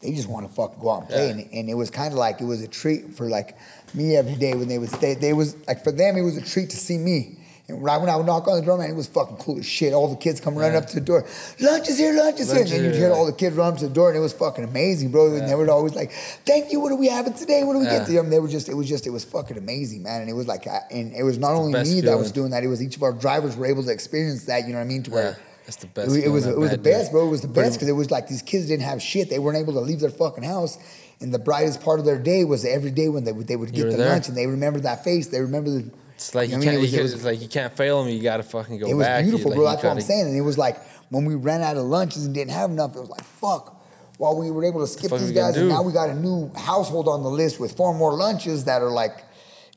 they 0.00 0.12
just 0.12 0.28
want 0.28 0.46
to 0.46 0.54
fucking 0.54 0.78
go 0.78 0.90
out 0.90 1.00
and 1.00 1.08
play. 1.08 1.26
Yeah. 1.26 1.32
And, 1.32 1.52
and 1.52 1.70
it 1.70 1.74
was 1.74 1.90
kind 1.90 2.12
of 2.12 2.18
like 2.18 2.40
it 2.40 2.44
was 2.44 2.62
a 2.62 2.68
treat 2.68 3.14
for 3.14 3.28
like 3.28 3.56
me 3.94 4.16
every 4.16 4.36
day 4.36 4.54
when 4.54 4.68
they 4.68 4.78
would 4.78 4.90
stay. 4.90 5.14
They 5.14 5.32
was 5.32 5.56
like 5.66 5.82
for 5.82 5.92
them, 5.92 6.16
it 6.16 6.22
was 6.22 6.36
a 6.36 6.44
treat 6.44 6.70
to 6.70 6.76
see 6.76 6.98
me. 6.98 7.38
And 7.68 7.82
right 7.82 8.00
when 8.00 8.08
I 8.08 8.14
would 8.14 8.26
knock 8.26 8.46
on 8.46 8.60
the 8.60 8.64
door, 8.64 8.78
man, 8.78 8.88
it 8.90 8.94
was 8.94 9.08
fucking 9.08 9.38
cool 9.38 9.58
as 9.58 9.66
shit. 9.66 9.92
All 9.92 10.06
the 10.06 10.14
kids 10.14 10.38
come 10.40 10.54
running 10.54 10.74
Yeah. 10.74 10.78
up 10.78 10.86
to 10.90 10.94
the 10.94 11.00
door. 11.00 11.24
Lunch 11.60 11.88
is 11.88 11.98
here, 11.98 12.12
lunch 12.12 12.38
is 12.38 12.52
here. 12.52 12.60
And 12.62 12.70
then 12.70 12.84
you'd 12.84 12.94
hear 12.94 13.10
all 13.12 13.26
the 13.26 13.32
kids 13.32 13.56
run 13.56 13.72
up 13.72 13.78
to 13.80 13.88
the 13.88 13.92
door, 13.92 14.08
and 14.08 14.16
it 14.16 14.20
was 14.20 14.32
fucking 14.32 14.62
amazing, 14.62 15.08
bro. 15.08 15.34
And 15.34 15.48
they 15.48 15.54
were 15.56 15.68
always 15.68 15.94
like, 15.94 16.12
"Thank 16.44 16.70
you. 16.70 16.78
What 16.78 16.92
are 16.92 16.96
we 16.96 17.08
having 17.08 17.32
today? 17.32 17.64
What 17.64 17.72
do 17.72 17.80
we 17.80 17.86
Yeah. 17.86 17.98
get 17.98 18.06
to 18.06 18.12
them?" 18.12 18.30
They 18.30 18.38
were 18.38 18.46
just, 18.46 18.68
it 18.68 18.74
was 18.74 18.86
just, 18.86 19.04
it 19.04 19.10
was 19.10 19.24
fucking 19.24 19.56
amazing, 19.58 20.04
man. 20.04 20.20
And 20.20 20.30
it 20.30 20.34
was 20.34 20.46
like, 20.46 20.68
I- 20.68 20.82
and 20.92 21.12
it 21.12 21.24
was 21.24 21.38
not 21.38 21.54
only 21.54 21.72
best 21.72 21.90
me 21.90 22.02
that 22.02 22.16
was 22.16 22.30
doing 22.30 22.50
that. 22.52 22.62
It 22.62 22.68
was 22.68 22.80
each 22.80 22.94
of 22.96 23.02
our 23.02 23.12
drivers 23.12 23.56
were 23.56 23.66
able 23.66 23.82
to 23.82 23.90
experience 23.90 24.44
that. 24.44 24.62
You 24.68 24.72
know 24.72 24.78
what 24.78 24.84
I 24.84 24.88
mean? 24.88 25.02
To 25.02 25.10
where 25.10 25.24
Yeah, 25.30 25.34
it's 25.66 25.76
the 25.78 25.86
it 25.86 25.94
best 25.94 26.08
was- 26.08 26.16
It 26.18 26.28
was, 26.28 26.46
it 26.46 26.56
was 26.56 26.70
the 26.70 26.78
best, 26.78 27.10
bro. 27.10 27.26
It 27.26 27.30
was 27.30 27.40
the 27.40 27.48
best 27.48 27.72
because 27.72 27.88
it 27.88 27.92
was 27.96 28.12
like 28.12 28.28
these 28.28 28.42
kids 28.42 28.66
didn't 28.66 28.84
have 28.84 29.02
shit. 29.02 29.28
They 29.28 29.40
weren't 29.40 29.58
able 29.58 29.72
to 29.72 29.80
leave 29.80 29.98
their 29.98 30.10
fucking 30.10 30.44
house. 30.44 30.78
And 31.20 31.34
the 31.34 31.40
brightest 31.40 31.80
part 31.80 31.98
of 31.98 32.04
their 32.04 32.18
day 32.18 32.44
was 32.44 32.64
every 32.64 32.92
day 32.92 33.08
when 33.08 33.24
they 33.24 33.32
would, 33.32 33.48
they 33.48 33.56
would 33.56 33.72
get 33.72 33.90
the 33.90 33.96
there. 33.96 34.08
lunch 34.10 34.28
and 34.28 34.36
they 34.36 34.46
remember 34.46 34.78
that 34.80 35.02
face. 35.02 35.26
They 35.26 35.40
remember 35.40 35.70
the. 35.70 35.84
It's 36.16 36.34
like 36.34 36.48
you 36.48 36.56
I 36.56 36.58
mean, 36.58 36.64
can't. 36.68 36.78
it 36.78 36.80
was- 36.80 36.94
it 36.94 37.02
was- 37.02 37.24
like 37.24 37.40
you 37.42 37.48
can't 37.48 37.72
fail 37.76 38.02
them. 38.02 38.10
You 38.12 38.22
gotta 38.22 38.42
fucking 38.42 38.78
go 38.78 38.86
it 38.88 38.94
was 38.94 39.06
back. 39.06 39.24
You- 39.24 39.30
beautiful, 39.32 39.50
like, 39.52 39.56
bro. 39.58 39.66
That's 39.66 39.82
what 39.82 39.90
I'm 39.90 39.96
gotta- 39.96 40.06
saying. 40.06 40.26
And 40.28 40.36
it 40.36 40.40
was 40.40 40.56
like 40.58 40.78
when 41.10 41.24
we 41.26 41.34
ran 41.34 41.62
out 41.62 41.76
of 41.76 41.84
lunches 41.84 42.24
and 42.24 42.34
didn't 42.34 42.52
have 42.52 42.70
enough, 42.70 42.96
it 42.96 43.00
was 43.00 43.10
like 43.10 43.22
fuck. 43.22 43.74
While 44.18 44.38
we 44.38 44.50
were 44.50 44.64
able 44.64 44.80
to 44.80 44.86
skip 44.86 45.10
fuck 45.10 45.20
these 45.20 45.30
guys, 45.32 45.56
and 45.58 45.68
now 45.68 45.82
we 45.82 45.92
got 45.92 46.08
a 46.08 46.14
new 46.14 46.50
household 46.56 47.06
on 47.06 47.22
the 47.22 47.28
list 47.30 47.60
with 47.60 47.76
four 47.76 47.92
more 47.92 48.14
lunches 48.14 48.64
that 48.64 48.80
are 48.80 48.90
like, 48.90 49.22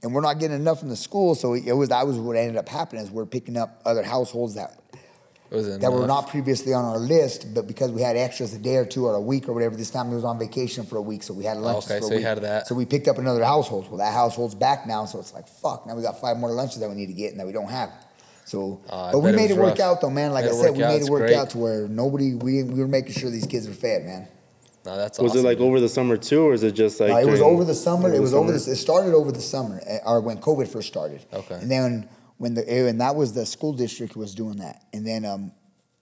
and 0.02 0.14
we're 0.16 0.22
not 0.22 0.40
getting 0.40 0.56
enough 0.56 0.80
from 0.80 0.88
the 0.88 0.96
school. 0.96 1.36
So 1.36 1.56
it 1.56 1.74
was 1.74 1.90
that 1.90 2.08
was 2.08 2.18
what 2.18 2.38
ended 2.38 2.56
up 2.56 2.70
happening 2.70 3.04
is 3.04 3.12
we're 3.12 3.26
picking 3.26 3.58
up 3.58 3.82
other 3.86 4.02
households 4.02 4.56
that 4.56 4.79
It 5.52 5.56
was 5.56 5.80
that 5.80 5.92
were 5.92 6.06
not 6.06 6.30
previously 6.30 6.74
on 6.74 6.86
our 6.86 7.00
list, 7.00 7.54
but 7.56 7.66
because 7.68 7.92
we 7.92 8.02
had 8.02 8.16
extras 8.16 8.54
a 8.54 8.60
day 8.60 8.76
or 8.76 8.86
two 8.86 9.06
or 9.08 9.16
a 9.16 9.22
week 9.22 9.50
or 9.50 9.54
whatever, 9.54 9.76
this 9.76 9.90
family 9.90 10.16
was 10.16 10.24
on 10.24 10.38
vacation 10.38 10.86
for 10.86 10.98
a 10.98 11.02
week, 11.02 11.24
so 11.24 11.34
we 11.34 11.44
had 11.44 11.58
lunches 11.58 11.90
Okay, 11.90 12.00
for 12.00 12.06
a 12.06 12.08
so 12.08 12.14
you 12.14 12.18
week. 12.20 12.26
had 12.28 12.42
that. 12.44 12.68
So 12.68 12.76
we 12.76 12.86
picked 12.86 13.08
up 13.08 13.18
another 13.18 13.44
household. 13.44 13.88
Well, 13.90 13.98
that 13.98 14.14
household's 14.14 14.54
back 14.54 14.86
now, 14.86 15.06
so 15.06 15.20
it's 15.20 15.34
like 15.34 15.48
fuck. 15.48 15.88
Now 15.88 15.96
we 15.96 16.04
got 16.04 16.22
five 16.22 16.38
more 16.38 16.52
lunches 16.52 16.80
that 16.82 16.90
we 16.90 16.96
need 16.96 17.08
to 17.08 17.14
get 17.14 17.32
and 17.32 17.40
that 17.40 17.48
we 17.48 17.54
don't 17.54 17.70
have. 17.70 17.90
So, 18.46 18.80
I 18.92 19.12
but 19.12 19.20
we 19.20 19.26
bet 19.32 19.34
it 19.34 19.38
made 19.38 19.52
it 19.52 19.58
work 19.58 19.80
out 19.80 20.02
though, 20.02 20.10
man. 20.10 20.34
Like 20.34 20.46
Made 20.46 20.52
I 20.52 20.56
said, 20.56 20.78
we 20.78 20.84
out. 20.84 20.92
made 20.94 21.02
it 21.04 21.10
work 21.10 21.22
great. 21.22 21.36
out 21.36 21.50
to 21.52 21.58
where 21.60 21.88
nobody 21.88 22.34
we 22.36 22.64
we 22.64 22.80
were 22.80 22.88
making 22.88 23.14
sure 23.14 23.30
these 23.32 23.46
kids 23.48 23.68
were 23.68 23.74
fed, 23.74 24.06
man. 24.06 24.28
No, 24.86 24.98
that's 24.98 25.20
Was 25.20 25.32
awesome. 25.32 25.46
it 25.46 25.50
like 25.50 25.60
man. 25.60 25.68
over 25.68 25.80
the 25.80 25.90
summer 25.90 26.16
too, 26.18 26.44
or 26.44 26.54
is 26.54 26.64
it 26.64 26.72
just 26.74 27.00
like? 27.00 27.12
Uh, 27.12 27.18
it 27.18 27.26
was 27.28 27.42
over 27.42 27.64
the 27.64 27.76
summer. 27.76 28.14
It 28.14 28.20
was 28.20 28.34
over. 28.34 28.50
summer? 28.50 28.60
The, 28.60 28.72
it 28.72 28.76
started 28.78 29.14
over 29.14 29.32
the 29.32 29.42
summer, 29.42 29.82
eh, 29.86 29.98
or 30.06 30.22
when 30.22 30.38
COVID 30.38 30.68
first 30.68 30.88
started. 30.88 31.26
Okay. 31.34 31.56
And 31.56 31.70
then 31.70 32.08
when 32.40 32.56
the 32.56 32.68
eh, 32.68 32.88
and 32.88 33.00
that 33.02 33.16
was 33.16 33.34
the 33.34 33.46
school 33.46 33.74
district 33.74 34.16
was 34.16 34.34
doing 34.34 34.58
that, 34.58 34.82
and 34.94 35.06
then 35.06 35.24
um, 35.26 35.52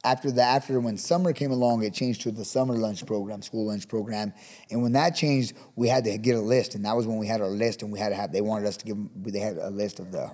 after 0.06 0.32
the 0.32 0.42
after 0.42 0.80
when 0.80 0.98
summer 0.98 1.34
came 1.34 1.52
along, 1.52 1.84
it 1.84 1.94
changed 1.94 2.22
to 2.22 2.32
the 2.32 2.46
summer 2.46 2.76
lunch 2.76 3.06
program, 3.06 3.42
school 3.42 3.68
lunch 3.68 3.90
program, 3.90 4.34
and 4.72 4.82
when 4.82 4.94
that 4.94 5.16
changed, 5.16 5.54
we 5.76 5.90
had 5.90 6.06
to 6.06 6.18
get 6.18 6.36
a 6.36 6.42
list, 6.42 6.76
and 6.76 6.86
that 6.86 6.96
was 6.96 7.06
when 7.06 7.18
we 7.18 7.28
had 7.28 7.42
our 7.42 7.50
list, 7.50 7.82
and 7.84 7.92
we 7.92 8.00
had 8.00 8.10
to 8.10 8.16
have. 8.16 8.32
They 8.32 8.42
wanted 8.42 8.68
us 8.68 8.78
to 8.78 8.86
give. 8.86 8.96
'em- 8.96 9.12
They 9.26 9.40
had 9.40 9.58
a 9.58 9.70
list 9.70 10.00
of 10.00 10.12
the. 10.12 10.32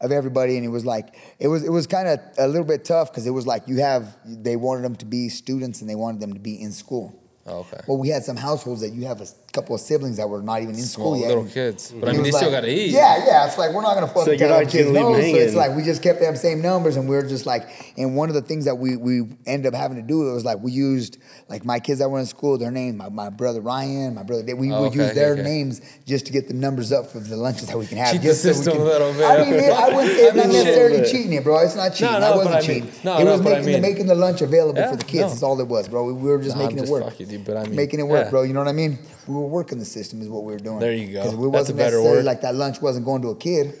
Of 0.00 0.10
everybody, 0.10 0.56
and 0.56 0.64
it 0.66 0.68
was 0.68 0.84
like 0.84 1.14
it 1.38 1.46
was. 1.46 1.62
It 1.62 1.70
was 1.70 1.86
kind 1.86 2.08
of 2.08 2.18
a 2.36 2.48
little 2.48 2.66
bit 2.66 2.84
tough 2.84 3.12
because 3.12 3.24
it 3.24 3.30
was 3.30 3.46
like 3.46 3.68
you 3.68 3.76
have. 3.76 4.16
They 4.24 4.56
wanted 4.56 4.82
them 4.82 4.96
to 4.96 5.06
be 5.06 5.28
students, 5.28 5.80
and 5.80 5.88
they 5.88 5.94
wanted 5.94 6.20
them 6.20 6.32
to 6.34 6.40
be 6.40 6.60
in 6.60 6.72
school. 6.72 7.21
Oh, 7.44 7.58
okay. 7.60 7.80
Well, 7.88 7.98
we 7.98 8.08
had 8.08 8.22
some 8.22 8.36
households 8.36 8.82
that 8.82 8.90
you 8.90 9.04
have 9.06 9.20
a 9.20 9.26
couple 9.52 9.74
of 9.74 9.80
siblings 9.80 10.16
that 10.18 10.28
were 10.28 10.40
not 10.40 10.62
even 10.62 10.76
in 10.76 10.80
Small 10.82 11.14
school 11.16 11.20
yet. 11.20 11.26
little 11.28 11.44
kids, 11.44 11.90
but 11.90 12.08
and 12.08 12.10
I 12.10 12.12
mean, 12.12 12.22
was 12.22 12.30
they 12.30 12.36
still 12.38 12.50
gotta 12.52 12.70
eat. 12.70 12.90
Yeah, 12.90 13.26
yeah. 13.26 13.46
It's 13.48 13.58
like 13.58 13.72
we're 13.72 13.82
not 13.82 13.94
gonna 13.94 14.06
fucking 14.06 14.38
you're 14.38 14.48
tell 14.48 14.52
our 14.58 14.64
kids 14.64 14.86
gonna 14.92 15.00
no. 15.00 15.12
So 15.20 15.26
it's 15.36 15.54
like 15.56 15.74
we 15.74 15.82
just 15.82 16.04
kept 16.04 16.20
them 16.20 16.36
same 16.36 16.62
numbers, 16.62 16.94
and 16.96 17.08
we 17.08 17.16
are 17.16 17.26
just 17.26 17.44
like. 17.44 17.68
And 17.98 18.14
one 18.16 18.28
of 18.28 18.36
the 18.36 18.42
things 18.42 18.64
that 18.66 18.76
we 18.76 18.96
we 18.96 19.22
ended 19.44 19.74
up 19.74 19.78
having 19.78 19.96
to 19.96 20.02
do 20.04 20.30
it 20.30 20.32
was 20.34 20.44
like 20.44 20.60
we 20.60 20.70
used 20.70 21.18
like 21.48 21.64
my 21.64 21.80
kids 21.80 21.98
that 21.98 22.08
were 22.08 22.20
in 22.20 22.26
school, 22.26 22.58
their 22.58 22.70
name, 22.70 22.96
my, 22.96 23.08
my 23.08 23.28
brother 23.28 23.60
Ryan, 23.60 24.14
my 24.14 24.22
brother. 24.22 24.54
We 24.54 24.70
Oh, 24.72 24.82
would 24.82 24.92
okay, 24.92 25.06
use 25.06 25.14
their 25.14 25.32
okay. 25.32 25.42
names 25.42 25.80
just 26.06 26.26
to 26.26 26.32
get 26.32 26.46
the 26.46 26.54
numbers 26.54 26.92
up 26.92 27.08
for 27.10 27.18
the 27.18 27.36
lunches 27.36 27.66
that 27.66 27.76
we 27.76 27.86
can 27.86 27.98
have. 27.98 28.12
Cheat 28.12 28.20
the 28.22 28.28
just 28.28 28.42
so 28.44 28.70
we 28.70 28.78
can- 28.78 28.80
a 28.80 28.84
little 28.84 29.12
bit. 29.14 29.24
I 29.24 29.44
mean, 29.44 29.54
it- 29.54 29.72
I 29.72 29.88
wouldn't 29.94 30.16
say 30.16 30.22
it's 30.26 30.32
I 30.32 30.36
not 30.36 30.46
mean, 30.46 30.52
shit. 30.54 30.64
necessarily 30.64 31.10
cheating 31.10 31.32
it, 31.32 31.42
bro. 31.44 31.58
It's 31.58 31.74
not 31.74 31.90
cheating. 31.92 32.12
no, 32.12 32.20
that 32.20 32.30
but 32.30 32.36
wasn't 32.36 32.54
I 32.54 32.58
mean- 32.60 32.66
cheating. 32.66 32.92
no, 33.04 33.18
it 33.18 33.24
no, 33.24 33.32
was 33.32 33.40
I 33.40 33.44
making 33.44 33.72
the, 33.72 33.80
making 33.80 34.06
the 34.06 34.14
lunch 34.14 34.40
available 34.42 34.78
Yeah, 34.78 34.90
for 34.92 34.96
the 34.96 35.04
kids. 35.04 35.22
no. 35.22 35.28
That's 35.28 35.42
all 35.42 35.60
it 35.60 35.66
was, 35.68 35.88
bro. 35.88 36.04
We 36.04 36.12
were 36.14 36.38
just 36.40 36.56
No, 36.56 36.62
making 36.62 36.78
it 36.84 36.88
work. 36.88 37.12
But 37.38 37.56
I 37.56 37.64
mean, 37.64 37.76
making 37.76 38.00
it 38.00 38.04
work, 38.04 38.26
yeah. 38.26 38.30
bro. 38.30 38.42
You 38.42 38.52
know 38.52 38.60
what 38.60 38.68
I 38.68 38.72
mean? 38.72 38.98
We 39.26 39.34
were 39.34 39.46
working 39.46 39.78
the 39.78 39.84
system, 39.84 40.20
is 40.22 40.28
what 40.28 40.44
we 40.44 40.52
were 40.52 40.58
doing. 40.58 40.78
There 40.78 40.92
you 40.92 41.12
go. 41.12 41.22
Because 41.22 41.36
we 41.36 41.48
wasn't 41.48 41.78
better 41.78 41.96
necessarily 41.96 42.18
word. 42.18 42.24
like 42.24 42.40
that 42.42 42.54
lunch 42.54 42.80
wasn't 42.82 43.04
going 43.04 43.22
to 43.22 43.28
a 43.28 43.36
kid. 43.36 43.74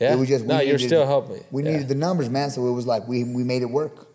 Yeah. 0.00 0.12
It 0.14 0.18
was 0.18 0.28
just 0.28 0.42
we 0.44 0.48
No, 0.48 0.60
you're 0.60 0.74
needed- 0.76 0.88
still 0.88 1.06
helping. 1.06 1.42
We 1.50 1.62
Yeah. 1.64 1.72
needed 1.72 1.88
the 1.88 1.94
numbers, 1.94 2.28
man. 2.28 2.50
So 2.50 2.66
it 2.66 2.72
was 2.72 2.86
like 2.86 3.06
we 3.08 3.24
we 3.24 3.44
made 3.44 3.62
it 3.62 3.70
work. 3.70 4.08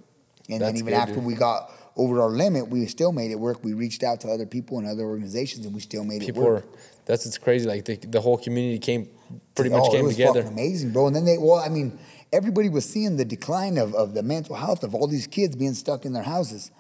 And 0.50 0.62
then 0.62 0.76
even 0.76 0.88
good, 0.88 0.94
after 0.96 1.16
dude. 1.16 1.26
we 1.26 1.34
got 1.36 1.72
over 1.96 2.22
our 2.22 2.30
limit, 2.30 2.68
we 2.70 2.86
still 2.88 3.12
made 3.12 3.32
it 3.32 3.40
work. 3.40 3.64
We 3.64 3.74
reached 3.74 4.04
out 4.04 4.20
to 4.22 4.28
other 4.30 4.46
people 4.46 4.78
and 4.80 4.88
other 4.88 5.04
organizations, 5.04 5.66
and 5.66 5.74
we 5.74 5.82
still 5.82 6.04
made 6.04 6.22
people 6.22 6.44
it 6.44 6.46
work. 6.46 6.64
are. 6.66 6.78
That's 7.06 7.26
what's 7.26 7.38
crazy. 7.38 7.68
Like 7.68 7.86
the, 7.86 7.96
the 7.98 8.22
whole 8.22 8.38
community 8.38 8.80
came, 8.80 9.08
pretty 9.56 9.72
Oh, 9.74 9.78
much 9.78 9.88
it 9.90 9.92
came 9.98 10.06
was 10.06 10.16
together. 10.16 10.42
amazing, 10.42 10.92
bro. 10.92 11.08
And 11.08 11.16
then 11.16 11.26
they, 11.26 11.38
well, 11.38 11.56
I 11.56 11.70
mean, 11.70 11.98
everybody 12.32 12.70
was 12.70 12.86
seeing 12.86 13.18
the 13.18 13.26
decline 13.26 13.78
of, 13.78 13.94
of 13.96 14.14
the 14.14 14.24
mental 14.24 14.56
health 14.56 14.84
of 14.84 14.94
all 14.96 15.08
these 15.08 15.26
kids 15.28 15.56
being 15.56 15.74
stuck 15.74 16.06
in 16.06 16.14
their 16.14 16.24
houses, 16.24 16.72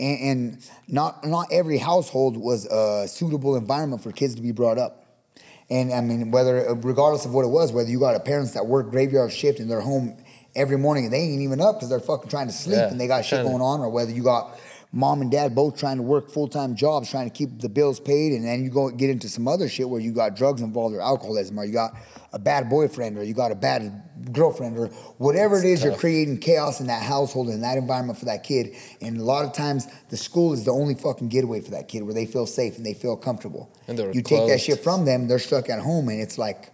and, 0.00 0.20
and 0.20 0.70
not 0.88 1.24
not 1.24 1.48
every 1.52 1.78
household 1.78 2.36
was 2.36 2.66
a 2.66 3.06
suitable 3.06 3.54
environment 3.54 4.02
for 4.02 4.10
kids 4.10 4.34
to 4.34 4.42
be 4.42 4.50
brought 4.52 4.78
up. 4.78 5.06
And 5.68 5.92
I 5.92 6.00
mean, 6.00 6.32
whether 6.32 6.74
regardless 6.74 7.26
of 7.26 7.32
what 7.32 7.44
it 7.44 7.48
was, 7.48 7.70
whether 7.70 7.88
you 7.88 8.00
got 8.00 8.16
a 8.16 8.20
parents 8.20 8.52
that 8.54 8.66
work 8.66 8.90
graveyard 8.90 9.30
shift 9.30 9.60
and 9.60 9.70
they're 9.70 9.80
home 9.80 10.16
every 10.56 10.76
morning 10.76 11.04
and 11.04 11.12
they 11.12 11.18
ain't 11.18 11.42
even 11.42 11.60
up 11.60 11.76
because 11.76 11.90
they're 11.90 12.00
fucking 12.00 12.28
trying 12.28 12.48
to 12.48 12.52
sleep 12.52 12.78
Yeah, 12.78 12.88
and 12.88 13.00
they 13.00 13.06
got 13.06 13.24
shit 13.24 13.44
going 13.44 13.62
on, 13.62 13.80
or 13.80 13.88
whether 13.90 14.10
you 14.10 14.24
got 14.24 14.58
mom 14.92 15.20
and 15.22 15.30
dad 15.30 15.54
both 15.54 15.78
trying 15.78 15.96
to 15.96 16.02
work 16.02 16.30
full 16.30 16.48
time 16.48 16.74
jobs, 16.74 17.10
trying 17.10 17.30
to 17.30 17.36
keep 17.36 17.60
the 17.60 17.68
bills 17.68 18.00
paid, 18.00 18.32
and 18.32 18.44
then 18.44 18.64
you 18.64 18.70
go 18.70 18.90
get 18.90 19.10
into 19.10 19.28
some 19.28 19.46
other 19.46 19.68
shit 19.68 19.88
where 19.88 20.00
you 20.00 20.12
got 20.12 20.36
drugs 20.36 20.62
involved 20.62 20.94
or 20.94 21.00
alcoholism, 21.00 21.58
or 21.58 21.64
you 21.64 21.72
got 21.72 21.92
a 22.32 22.38
bad 22.38 22.68
boyfriend, 22.68 23.18
or 23.18 23.24
you 23.24 23.34
got 23.34 23.52
a 23.52 23.54
bad 23.54 24.02
girlfriend, 24.32 24.76
or 24.78 24.86
whatever 25.18 25.58
it 25.58 25.64
is, 25.64 25.82
you're 25.82 25.96
creating 25.96 26.38
chaos 26.38 26.80
in 26.80 26.86
that 26.86 27.02
household 27.02 27.48
and 27.48 27.62
that 27.62 27.76
environment 27.78 28.18
for 28.18 28.26
that 28.26 28.44
kid. 28.44 28.74
And 29.00 29.18
a 29.18 29.24
lot 29.24 29.44
of 29.44 29.52
times, 29.52 29.86
the 30.10 30.16
school 30.16 30.52
is 30.52 30.64
the 30.64 30.72
only 30.72 30.94
fucking 30.94 31.28
getaway 31.28 31.60
for 31.60 31.72
that 31.72 31.88
kid 31.88 32.02
where 32.02 32.14
they 32.14 32.26
feel 32.26 32.46
safe 32.46 32.76
and 32.76 32.84
they 32.86 32.94
feel 32.94 33.16
comfortable. 33.16 33.70
And 33.88 33.98
they're 33.98 34.12
you 34.12 34.22
take 34.22 34.48
that 34.48 34.60
shit 34.60 34.80
from 34.80 35.04
them, 35.04 35.28
they're 35.28 35.38
stuck 35.38 35.68
at 35.70 35.80
home, 35.80 36.08
and 36.08 36.20
it's 36.20 36.38
like 36.38 36.70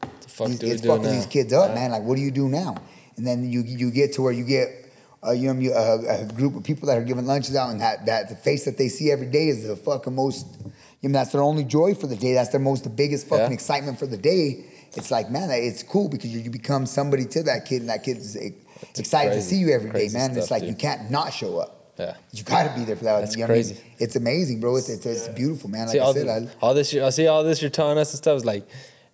the 0.00 0.28
fuck 0.28 0.48
these, 0.48 0.58
do 0.58 0.66
we 0.66 0.72
it's 0.72 0.82
do 0.82 0.88
fucking 0.88 1.04
now? 1.04 1.10
these 1.12 1.26
kids 1.26 1.52
up, 1.52 1.70
Yeah. 1.70 1.74
man. 1.74 1.90
Like, 1.90 2.02
what 2.02 2.16
do 2.16 2.22
you 2.22 2.30
do 2.30 2.48
now? 2.48 2.76
And 3.16 3.26
then 3.26 3.50
you 3.50 3.62
you 3.62 3.90
get 3.90 4.14
to 4.14 4.22
where 4.22 4.32
you 4.32 4.44
get 4.44 4.83
uh, 5.26 5.30
you 5.32 5.52
know, 5.52 5.72
a, 5.72 6.22
a 6.22 6.24
group 6.26 6.54
of 6.56 6.64
people 6.64 6.86
that 6.88 6.98
are 6.98 7.02
giving 7.04 7.26
lunches 7.26 7.56
out, 7.56 7.70
and 7.70 7.80
that, 7.80 8.06
that 8.06 8.28
the 8.28 8.36
face 8.36 8.64
that 8.64 8.76
they 8.78 8.88
see 8.88 9.10
every 9.10 9.26
day 9.26 9.48
is 9.48 9.66
the 9.66 9.76
fucking 9.76 10.14
most. 10.14 10.46
You 11.00 11.10
know, 11.10 11.18
that's 11.18 11.32
their 11.32 11.42
only 11.42 11.64
joy 11.64 11.94
for 11.94 12.06
the 12.06 12.16
day. 12.16 12.32
That's 12.32 12.48
their 12.50 12.60
most 12.60 12.84
the 12.84 12.90
biggest 12.90 13.26
fucking 13.28 13.46
Yeah. 13.46 13.52
excitement 13.52 13.98
for 13.98 14.06
the 14.06 14.16
day. 14.16 14.64
It's 14.96 15.10
like, 15.10 15.30
man, 15.30 15.50
it's 15.50 15.82
cool 15.82 16.08
because 16.08 16.32
you, 16.32 16.40
you 16.40 16.50
become 16.50 16.86
somebody 16.86 17.24
to 17.26 17.42
that 17.44 17.66
kid, 17.66 17.80
and 17.82 17.90
that 17.90 18.02
kid's 18.04 18.36
eh, 18.36 18.50
excited 18.96 19.34
to 19.34 19.42
see 19.42 19.56
you 19.56 19.70
every 19.70 19.90
day, 19.90 20.08
man. 20.12 20.30
And 20.30 20.38
it's 20.38 20.50
like 20.50 20.62
dude. 20.62 20.70
you 20.70 20.76
can't 20.76 21.10
not 21.10 21.32
show 21.32 21.58
up. 21.58 21.92
Yeah. 21.98 22.16
You 22.32 22.42
got 22.42 22.68
to 22.68 22.74
be 22.78 22.84
there 22.84 22.96
for 22.96 23.04
that. 23.04 23.20
That's 23.20 23.36
you 23.36 23.42
know 23.42 23.48
what 23.48 23.54
I 23.54 23.58
mean? 23.58 23.64
crazy. 23.74 23.80
It's 23.98 24.16
amazing, 24.16 24.60
bro. 24.60 24.76
It's, 24.76 24.88
it's, 24.88 25.06
it's 25.06 25.28
beautiful, 25.28 25.70
man. 25.70 25.86
Like 25.86 25.92
see 25.92 26.00
I 26.00 26.04
all, 26.04 26.12
said, 26.14 26.26
the- 26.26 26.50
I, 26.50 26.54
all 26.60 26.74
this, 26.74 26.92
I 26.94 27.10
see 27.10 27.26
all 27.28 27.44
this 27.44 27.60
you're 27.62 27.70
telling 27.70 27.98
us 27.98 28.12
and 28.12 28.18
stuff 28.18 28.36
is 28.38 28.44
like, 28.44 28.66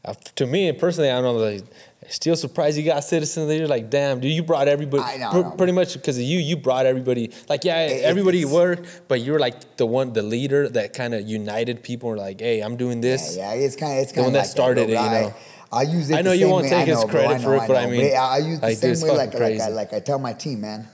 uh, 0.04 0.14
to 0.36 0.46
me 0.46 0.72
personally, 0.72 1.10
I 1.10 1.20
don't 1.20 1.24
know, 1.24 1.32
like, 1.34 1.62
still 2.08 2.34
surprised 2.36 2.78
you 2.78 2.84
got 2.84 3.04
citizens 3.04 3.46
there. 3.48 3.58
You're 3.58 3.68
like, 3.68 3.90
damn, 3.90 4.20
dude, 4.20 4.32
you 4.32 4.42
brought 4.42 4.68
everybody. 4.68 5.02
I 5.02 5.16
know, 5.18 5.30
pr- 5.42 5.48
I. 5.52 5.56
Pretty 5.56 5.72
much 5.72 5.94
because 5.94 6.16
of 6.16 6.22
you, 6.24 6.38
you 6.38 6.56
brought 6.56 6.86
everybody. 6.86 7.30
Like, 7.48 7.64
yeah, 7.64 7.86
It- 7.86 8.02
everybody 8.04 8.44
worked, 8.44 9.02
but 9.08 9.20
you 9.20 9.32
were 9.32 9.38
like 9.38 9.76
the 9.76 9.86
one, 9.86 10.12
the 10.12 10.22
leader 10.22 10.68
that 10.70 10.94
kind 10.94 11.14
of 11.14 11.28
united 11.28 11.82
people. 11.82 12.08
Were 12.10 12.16
like, 12.16 12.40
hey, 12.40 12.60
I'm 12.60 12.76
doing 12.76 13.00
this. 13.00 13.36
Yeah, 13.36 13.52
yeah, 13.54 13.60
it's 13.60 13.76
kind 13.76 13.92
of 13.92 13.98
it's 13.98 14.12
The 14.12 14.16
kind 14.16 14.26
one 14.26 14.28
of 14.28 14.32
that 14.34 14.38
like 14.40 14.48
started 14.50 14.86
bro, 14.88 14.94
it, 14.96 15.02
you 15.02 15.08
I- 15.16 15.20
know. 15.22 15.34
I 15.72 15.82
use 15.82 16.10
it. 16.10 16.16
I 16.16 16.22
know 16.22 16.30
the 16.30 16.36
you 16.38 16.48
won't 16.48 16.64
way- 16.64 16.70
take 16.70 16.78
I 16.78 16.84
his 16.86 16.96
know, 16.96 17.02
bro, 17.06 17.10
credit 17.12 17.28
I 17.28 17.36
know, 17.38 17.44
for 17.44 17.54
it, 17.56 17.68
but 17.68 17.76
I 17.76 17.86
mean, 17.86 18.12
I, 18.12 18.18
I 18.18 18.38
use 18.38 18.58
the 18.60 18.66
like, 18.66 18.74
dude, 18.74 18.80
same 18.80 18.90
it's 18.90 19.02
way. 19.04 19.10
Like, 19.16 19.34
like, 19.34 19.60
I, 19.60 19.68
like 19.68 19.92
I 19.92 20.00
tell 20.00 20.18
my 20.18 20.32
team, 20.32 20.62
man, 20.62 20.88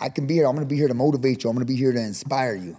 I 0.00 0.08
can 0.08 0.26
be 0.26 0.34
here. 0.34 0.46
I'm 0.46 0.54
gonna 0.56 0.66
be 0.66 0.76
here 0.76 0.88
to 0.88 0.94
motivate 0.94 1.44
you. 1.44 1.50
I'm 1.50 1.54
gonna 1.54 1.66
be 1.66 1.76
here 1.76 1.92
to 1.92 2.00
inspire 2.00 2.54
you. 2.56 2.76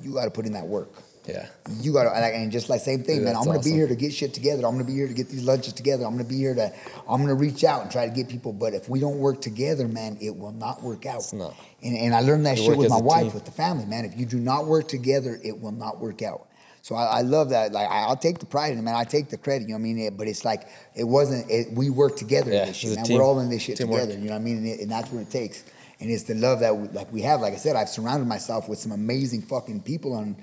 You 0.00 0.14
got 0.14 0.24
to 0.24 0.30
put 0.32 0.46
in 0.46 0.54
that 0.54 0.66
work. 0.66 0.90
Yeah. 1.26 1.48
You 1.80 1.92
gotta 1.92 2.10
like, 2.10 2.34
and 2.34 2.52
just 2.52 2.68
like 2.68 2.80
same 2.82 3.02
thing, 3.02 3.16
Dude, 3.16 3.24
man. 3.24 3.36
I'm 3.36 3.44
gonna 3.44 3.60
be 3.60 3.70
here 3.72 3.88
to 3.88 3.94
get 3.96 4.12
shit 4.12 4.34
together. 4.34 4.66
I'm 4.66 4.72
gonna 4.74 4.84
be 4.84 4.92
here 4.94 5.08
to 5.08 5.14
get 5.14 5.28
these 5.30 5.44
lunches 5.44 5.72
together. 5.72 6.04
I'm 6.04 6.12
gonna 6.12 6.24
be 6.24 6.36
here 6.36 6.54
to, 6.54 6.72
I'm 7.08 7.20
gonna 7.22 7.34
reach 7.34 7.64
out 7.64 7.82
and 7.82 7.90
try 7.90 8.06
to 8.08 8.14
get 8.14 8.28
people. 8.28 8.52
But 8.52 8.74
if 8.74 8.88
we 8.88 9.00
don't 9.00 9.18
work 9.18 9.40
together, 9.40 9.88
man, 9.88 10.18
it 10.20 10.36
will 10.36 10.52
not 10.52 10.82
work 10.82 11.06
out. 11.06 11.16
It's 11.20 11.32
not. 11.32 11.54
And, 11.82 11.96
and 11.96 12.14
I 12.14 12.20
learned 12.20 12.44
that 12.46 12.58
You 12.58 12.64
shit 12.64 12.76
with 12.76 12.90
my 12.90 13.00
wife, 13.00 13.24
team. 13.24 13.32
with 13.34 13.44
the 13.46 13.50
family, 13.52 13.86
man. 13.86 14.04
If 14.04 14.18
you 14.18 14.26
do 14.26 14.38
not 14.38 14.66
work 14.66 14.86
together, 14.88 15.40
it 15.42 15.58
will 15.60 15.72
not 15.72 15.98
work 16.00 16.20
out. 16.22 16.46
So 16.82 16.94
I, 16.94 17.04
I 17.04 17.20
love 17.22 17.48
that. 17.50 17.72
Like 17.72 17.88
I- 17.88 18.02
I'll 18.04 18.16
take 18.18 18.38
the 18.40 18.46
pride 18.46 18.72
in 18.72 18.78
it, 18.78 18.82
man. 18.82 18.94
I 18.94 19.04
take 19.04 19.30
the 19.30 19.38
credit. 19.38 19.62
You 19.62 19.68
know 19.68 19.74
what 19.76 19.80
I 19.80 19.92
mean? 19.94 19.98
It, 20.00 20.18
but 20.18 20.28
it's 20.28 20.44
like 20.44 20.68
it 20.94 21.04
wasn't. 21.04 21.50
It, 21.50 21.72
we 21.72 21.88
work 21.88 22.16
together 22.16 22.52
Yeah, 22.52 22.62
in 22.62 22.68
this 22.68 22.76
shit, 22.76 22.96
man. 22.96 23.04
team- 23.06 23.16
We're 23.16 23.24
all 23.24 23.40
in 23.40 23.48
this 23.48 23.62
shit 23.62 23.78
teamwork. 23.78 24.02
together. 24.02 24.18
You 24.18 24.26
know 24.26 24.32
what 24.34 24.40
I 24.42 24.44
mean? 24.44 24.58
And, 24.58 24.66
it, 24.66 24.80
and 24.80 24.90
that's 24.90 25.10
what 25.10 25.22
it 25.22 25.30
takes. 25.30 25.64
And 26.00 26.10
it's 26.10 26.24
the 26.24 26.34
love 26.34 26.60
that 26.60 26.76
we, 26.76 26.88
like 26.88 27.10
we 27.10 27.22
have. 27.22 27.40
Like 27.40 27.54
I 27.54 27.56
said, 27.56 27.76
I've 27.76 27.88
surrounded 27.88 28.26
myself 28.28 28.68
with 28.68 28.78
some 28.78 28.92
amazing 28.92 29.40
fucking 29.42 29.80
people 29.80 30.12
on. 30.12 30.36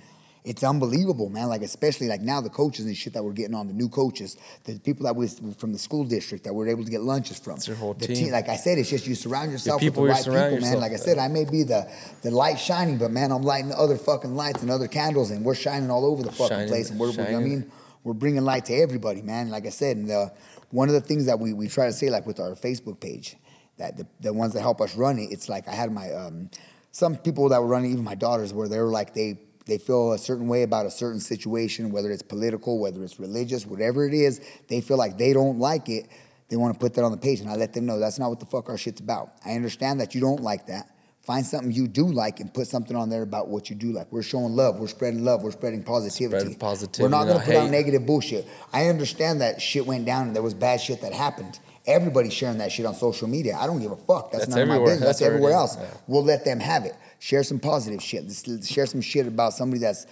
It's 0.43 0.63
unbelievable, 0.63 1.30
man. 1.30 1.49
Like 1.49 1.61
especially 1.61 2.07
like 2.07 2.22
now 2.22 2.41
the 2.41 2.49
coaches 2.49 2.85
and 2.85 2.97
shit 2.97 3.13
that 3.13 3.23
we're 3.23 3.34
getting 3.34 3.53
on, 3.53 3.68
the 3.68 3.73
new 3.73 3.89
coaches, 3.89 4.38
the 4.63 4.80
people 4.80 5.05
that 5.05 5.15
was 5.15 5.39
from 5.59 5.72
the 5.72 5.77
school 5.77 6.03
district 6.03 6.45
that 6.45 6.53
we're 6.53 6.68
able 6.69 6.84
to 6.84 6.89
get 6.89 7.01
lunches 7.01 7.38
from. 7.38 7.57
It's 7.57 7.68
your 7.68 7.77
whole 7.77 7.93
the 7.93 8.07
team. 8.07 8.31
Like 8.31 8.49
I 8.49 8.55
said, 8.55 8.80
it's 8.80 8.89
just 8.89 9.05
you 9.05 9.13
surround 9.13 9.51
yourself 9.51 9.80
people 9.80 10.01
with 10.03 10.23
the 10.26 10.31
right 10.31 10.49
people, 10.49 10.49
man. 10.49 10.61
yourself 10.61 10.81
Like 10.81 10.91
I 10.93 10.95
said, 10.95 11.18
I 11.19 11.27
may 11.27 11.45
be 11.45 11.61
the 11.63 11.88
the 12.23 12.31
light 12.31 12.59
shining, 12.59 12.97
but 12.97 13.11
man, 13.11 13.31
I'm 13.31 13.43
lighting 13.43 13.72
other 13.72 13.97
fucking 13.97 14.35
lights 14.35 14.61
and 14.63 14.72
other 14.72 14.88
candles, 14.88 15.30
and 15.30 15.45
we're 15.45 15.53
shining 15.55 15.91
all 15.91 16.05
over 16.05 16.23
the 16.23 16.31
fucking 16.31 16.47
Shining- 16.57 16.68
place. 16.69 16.89
And 16.89 16.99
we're, 16.99 17.11
we're- 17.11 17.35
I 17.35 17.39
mean, 17.39 17.72
we're 18.03 18.13
bringing 18.13 18.43
light 18.43 18.65
to 18.65 18.73
everybody, 18.73 19.22
man. 19.22 19.49
Like 19.51 19.68
I 19.68 19.69
said, 19.69 19.97
and 19.97 20.09
the, 20.09 20.31
one 20.72 20.88
of 20.88 20.95
the 20.95 21.01
things 21.01 21.27
that 21.27 21.39
we, 21.39 21.53
we 21.53 21.68
try 21.68 21.85
to 21.85 21.93
say, 21.93 22.09
like 22.09 22.26
with 22.26 22.39
our 22.39 22.55
Facebook 22.55 22.99
page, 22.99 23.35
that 23.77 23.95
the, 23.95 24.07
the 24.22 24.34
ones 24.34 24.53
that 24.53 24.61
help 24.61 24.81
us 24.81 24.95
run 24.95 25.19
it, 25.19 25.31
it's 25.31 25.47
like 25.49 25.68
I 25.68 25.76
had 25.76 25.91
my 25.91 26.11
um, 26.11 26.49
some 26.91 27.15
people 27.15 27.49
that 27.49 27.61
were 27.61 27.68
running, 27.68 27.91
even 27.91 28.03
my 28.03 28.15
daughters, 28.15 28.53
where 28.53 28.68
they 28.68 28.80
were 28.80 28.89
like 28.89 29.13
they 29.13 29.38
they 29.65 29.77
feel 29.77 30.13
a 30.13 30.17
certain 30.17 30.47
way 30.47 30.63
about 30.63 30.85
a 30.85 30.91
certain 30.91 31.19
situation, 31.19 31.91
whether 31.91 32.11
it's 32.11 32.23
political, 32.23 32.79
whether 32.79 33.03
it's 33.03 33.19
religious, 33.19 33.65
whatever 33.65 34.07
it 34.07 34.13
is, 34.13 34.41
they 34.67 34.81
feel 34.81 34.97
like 34.97 35.17
they 35.17 35.33
don't 35.33 35.59
like 35.59 35.89
it. 35.89 36.07
They 36.49 36.57
want 36.57 36.73
to 36.73 36.79
put 36.79 36.95
that 36.95 37.03
on 37.03 37.11
the 37.11 37.17
page, 37.17 37.39
and 37.39 37.49
I 37.49 37.55
let 37.55 37.73
them 37.73 37.85
know 37.85 37.97
that's 37.99 38.19
not 38.19 38.29
what 38.29 38.39
the 38.39 38.45
fuck 38.45 38.69
our 38.69 38.77
shit's 38.77 38.99
about. 38.99 39.31
I 39.45 39.53
understand 39.53 40.01
that 40.01 40.13
you 40.13 40.21
don't 40.21 40.41
like 40.41 40.67
that. 40.67 40.89
Find 41.21 41.45
something 41.45 41.71
you 41.71 41.88
do 41.88 42.07
like 42.07 42.39
and 42.39 42.51
put 42.51 42.67
something 42.67 42.97
on 42.97 43.09
there 43.09 43.21
about 43.21 43.47
what 43.47 43.69
you 43.69 43.75
do 43.75 43.91
like. 43.91 44.11
We're 44.11 44.23
showing 44.23 44.55
love. 44.55 44.79
We're 44.79 44.88
spreading 44.88 45.23
love. 45.23 45.43
We're 45.43 45.51
spreading 45.51 45.83
positivity. 45.83 46.39
Spreading 46.39 46.59
positivity, 46.59 47.03
We're 47.03 47.09
not 47.09 47.25
going 47.25 47.39
to 47.39 47.45
put 47.45 47.55
out 47.55 47.69
negative 47.69 48.07
bullshit. 48.07 48.47
I 48.73 48.88
understand 48.88 49.41
that 49.41 49.61
shit 49.61 49.85
went 49.85 50.05
down 50.05 50.27
and 50.27 50.35
there 50.35 50.41
was 50.41 50.55
bad 50.55 50.81
shit 50.81 51.01
that 51.01 51.13
happened. 51.13 51.59
Everybody's 51.85 52.33
sharing 52.33 52.57
that 52.57 52.71
shit 52.71 52.88
on 52.88 52.95
social 52.95 53.27
media. 53.27 53.55
I 53.55 53.67
don't 53.67 53.79
give 53.79 53.91
a 53.91 53.95
fuck. 53.95 54.31
That's, 54.31 54.45
That's 54.45 54.55
none 54.55 54.63
of 54.63 54.67
my 54.69 54.79
business. 54.79 54.99
That's, 54.99 55.19
That's 55.19 55.21
everywhere 55.21 55.53
else. 55.53 55.77
yeah. 55.79 55.85
We'll 56.07 56.23
let 56.23 56.43
them 56.43 56.59
have 56.59 56.85
it. 56.85 56.95
Share 57.22 57.43
some 57.43 57.60
positive 57.60 58.02
shit. 58.02 58.27
Just 58.27 58.68
Share 58.68 58.88
some 58.88 58.99
shit 58.99 59.27
about 59.27 59.53
somebody 59.53 59.80
that's, 59.80 60.07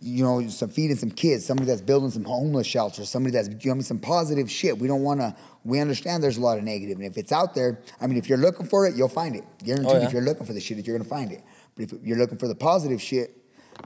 you 0.00 0.22
know, 0.22 0.46
some 0.48 0.68
feeding 0.68 0.94
some 0.94 1.10
kids, 1.10 1.44
somebody 1.44 1.66
that's 1.66 1.80
building 1.80 2.12
some 2.12 2.22
homeless 2.22 2.64
shelters, 2.64 3.08
somebody 3.08 3.32
that's, 3.32 3.48
you 3.48 3.56
know, 3.64 3.72
I 3.72 3.74
mean, 3.74 3.82
some 3.82 3.98
positive 3.98 4.48
shit. 4.48 4.78
We 4.78 4.86
don't 4.86 5.02
want 5.02 5.18
to. 5.18 5.34
We 5.64 5.80
understand 5.80 6.22
there's 6.22 6.36
a 6.36 6.40
lot 6.40 6.56
of 6.56 6.62
negative, 6.62 6.98
and 6.98 7.06
if 7.06 7.18
it's 7.18 7.32
out 7.32 7.56
there, 7.56 7.80
I 8.00 8.06
mean, 8.06 8.18
if 8.18 8.28
you're 8.28 8.38
looking 8.38 8.66
for 8.66 8.86
it, 8.86 8.94
you'll 8.94 9.08
find 9.08 9.34
it. 9.34 9.42
Guaranteed. 9.64 9.90
Oh, 9.90 9.98
yeah. 9.98 10.06
If 10.06 10.12
you're 10.12 10.22
looking 10.22 10.46
for 10.46 10.52
the 10.52 10.60
shit, 10.60 10.86
you're 10.86 10.96
gonna 10.96 11.08
find 11.08 11.32
it. 11.32 11.42
But 11.74 11.90
if 11.90 11.92
you're 12.04 12.18
looking 12.18 12.38
for 12.38 12.46
the 12.46 12.54
positive 12.54 13.02
shit, 13.02 13.36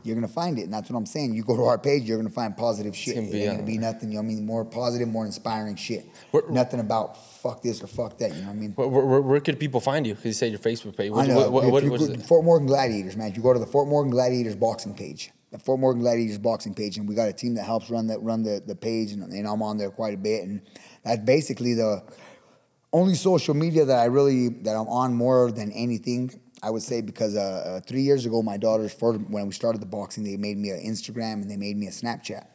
you're 0.03 0.15
gonna 0.15 0.29
find 0.29 0.59
it, 0.59 0.65
and 0.65 0.75
that's 0.75 0.91
what 0.91 0.99
I'm 0.99 1.07
saying. 1.07 1.35
You 1.35 1.45
go 1.45 1.57
to 1.57 1.65
our 1.65 1.79
page, 1.79 2.03
you're 2.03 2.19
gonna 2.19 2.29
find 2.29 2.55
positive 2.55 2.95
shit. 2.95 3.15
gonna 3.15 3.29
It 3.29 3.35
ain't 3.35 3.51
gonna 3.53 3.63
uh, 3.63 3.67
be 3.67 3.79
nothing. 3.79 4.11
You 4.11 4.17
know 4.17 4.25
what 4.25 4.33
I 4.33 4.35
mean? 4.35 4.45
More 4.45 4.67
positive, 4.67 5.09
more 5.09 5.25
inspiring 5.25 5.77
shit. 5.77 6.05
What- 6.31 6.51
nothing 6.51 6.81
about 6.81 7.17
fuck 7.39 7.63
this 7.63 7.83
or 7.83 7.87
fuck 7.87 8.19
that. 8.19 8.35
You 8.35 8.43
know 8.43 8.49
what 8.49 8.53
I 8.53 8.57
mean? 8.57 8.73
Where, 8.73 8.89
where, 8.89 9.21
where 9.21 9.41
could 9.41 9.59
people 9.59 9.81
find 9.81 10.07
you? 10.07 10.15
Because 10.15 10.27
you 10.27 10.33
said 10.33 10.51
your 10.51 10.59
Facebook 10.59 10.97
page. 10.97 11.13
I 11.15 11.27
know. 11.27 11.37
what, 11.37 11.53
what, 11.53 11.65
if 11.65 11.73
what, 11.73 11.83
you 11.85 11.91
go 11.91 11.97
to? 11.99 12.19
Fort 12.19 12.45
Morgan 12.45 12.67
Gladiators, 12.67 13.17
man. 13.17 13.29
If 13.29 13.37
you 13.37 13.43
go 13.43 13.53
to 13.53 13.59
the 13.59 13.67
Fort 13.67 13.89
Morgan 13.89 14.11
Gladiators 14.11 14.57
boxing 14.57 14.95
page, 14.95 15.31
the 15.51 15.59
Fort 15.59 15.81
Morgan 15.81 16.03
Gladiators 16.03 16.39
boxing 16.39 16.75
page, 16.75 16.99
and 16.99 17.09
we 17.09 17.15
got 17.15 17.29
a 17.29 17.33
team 17.33 17.55
that 17.55 17.65
helps 17.65 17.91
run 17.91 18.09
that 18.09 18.21
run 18.23 18.43
the, 18.43 18.63
the 18.67 18.75
page, 18.75 19.13
and, 19.13 19.23
and 19.23 19.47
I'm 19.47 19.63
on 19.63 19.79
there 19.79 19.91
quite 19.91 20.15
a 20.15 20.19
bit, 20.19 20.45
and 20.45 20.61
that's 21.05 21.21
basically 21.21 21.75
the 21.75 22.03
only 22.93 23.15
social 23.15 23.55
media 23.55 23.85
that 23.85 23.99
I 23.99 24.07
really 24.07 24.49
that 24.49 24.75
I'm 24.75 24.89
on 24.89 25.15
more 25.15 25.51
than 25.51 25.73
anything. 25.73 26.39
I 26.63 26.71
would 26.71 26.83
say 26.83 27.01
because 27.01 27.37
uh, 27.37 27.41
uh, 27.41 27.81
three 27.81 28.03
years 28.03 28.27
ago, 28.27 28.43
my 28.43 28.57
daughters, 28.57 28.93
for, 28.93 29.15
when 29.15 29.47
we 29.47 29.53
started 29.53 29.81
the 29.81 29.87
boxing, 29.87 30.25
they 30.25 30.37
made 30.37 30.59
me 30.59 30.71
an 30.71 30.81
Instagram 30.85 31.35
and 31.35 31.51
they 31.51 31.57
made 31.57 31.77
me 31.77 31.87
a 31.87 31.91
Snapchat. 31.91 32.47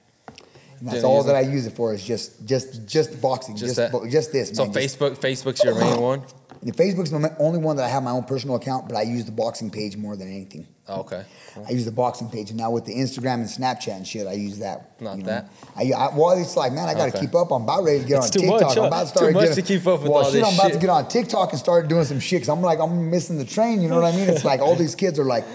And 0.85 0.91
that's 0.91 1.03
all 1.05 1.23
that? 1.23 1.35
I 1.35 1.41
use 1.41 1.65
it 1.65 1.73
for 1.75 1.93
is 1.93 2.03
just 2.03 2.45
just 2.45 2.85
just 2.87 3.21
boxing, 3.21 3.55
Just 3.55 3.75
just 3.77 3.91
bo- 3.91 4.05
just 4.07 4.31
this. 4.33 4.49
So 4.49 4.65
man, 4.65 4.73
just- 4.73 4.99
Facebook, 4.99 5.17
Facebook's 5.17 5.63
your 5.63 5.75
main 5.75 5.99
one. 6.01 6.23
and 6.61 6.75
Facebook's 6.75 7.09
the 7.11 7.35
only 7.39 7.59
one 7.59 7.77
that 7.77 7.83
I 7.85 7.89
have 7.89 8.03
my 8.03 8.11
own 8.11 8.23
personal 8.25 8.55
account, 8.57 8.87
but 8.89 8.97
I 8.97 9.03
use 9.03 9.23
the 9.25 9.31
boxing 9.31 9.69
page 9.69 9.95
more 9.97 10.15
than 10.17 10.27
anything. 10.27 10.67
Oh, 10.89 10.99
okay. 11.01 11.23
I 11.65 11.71
use 11.71 11.85
the 11.85 11.91
boxing 11.93 12.29
page, 12.29 12.49
and 12.49 12.59
now 12.59 12.69
with 12.71 12.83
the 12.83 12.93
Instagram 12.93 13.35
and 13.35 13.45
Snapchat 13.45 13.95
and 13.95 14.05
shit, 14.05 14.27
I 14.27 14.33
use 14.33 14.59
that. 14.59 14.99
Not 14.99 15.15
you 15.15 15.23
know. 15.23 15.29
that? 15.29 15.49
I, 15.77 15.83
I 15.93 16.13
well, 16.13 16.31
it's 16.31 16.57
like 16.57 16.73
man, 16.73 16.89
I 16.89 16.93
got 16.93 17.05
to 17.05 17.17
Okay. 17.17 17.21
keep 17.21 17.35
up. 17.35 17.51
I'm 17.51 17.63
about 17.63 17.85
ready 17.85 17.99
to 18.01 18.05
get 18.05 18.17
It's 18.17 18.25
on 18.27 18.31
too 18.33 18.39
TikTok. 18.41 18.61
much, 18.61 18.77
I'm 18.77 18.83
about 18.85 19.07
to 19.07 19.13
Too 19.13 19.17
start 19.19 19.33
much 19.33 19.41
getting, 19.47 19.55
to 19.55 19.61
keep 19.73 19.87
up 19.87 20.01
with 20.01 20.09
well, 20.11 20.17
all 20.17 20.23
shit, 20.25 20.33
this 20.41 20.47
I'm 20.49 20.53
about 20.55 20.63
shit. 20.65 20.73
to 20.73 20.79
get 20.79 20.89
on 20.89 21.07
TikTok 21.07 21.51
and 21.51 21.59
start 21.59 21.87
doing 21.87 22.03
some 22.03 22.19
shit. 22.19 22.41
Cause 22.41 22.49
I'm 22.49 22.61
like 22.61 22.79
I'm 22.79 23.09
missing 23.09 23.37
the 23.37 23.45
train. 23.45 23.81
You 23.81 23.87
know 23.87 24.01
what 24.01 24.13
I 24.13 24.17
mean? 24.17 24.27
It's 24.27 24.43
like 24.43 24.59
all 24.59 24.75
these 24.75 24.95
kids 24.95 25.17
are 25.19 25.23
like, 25.25 25.45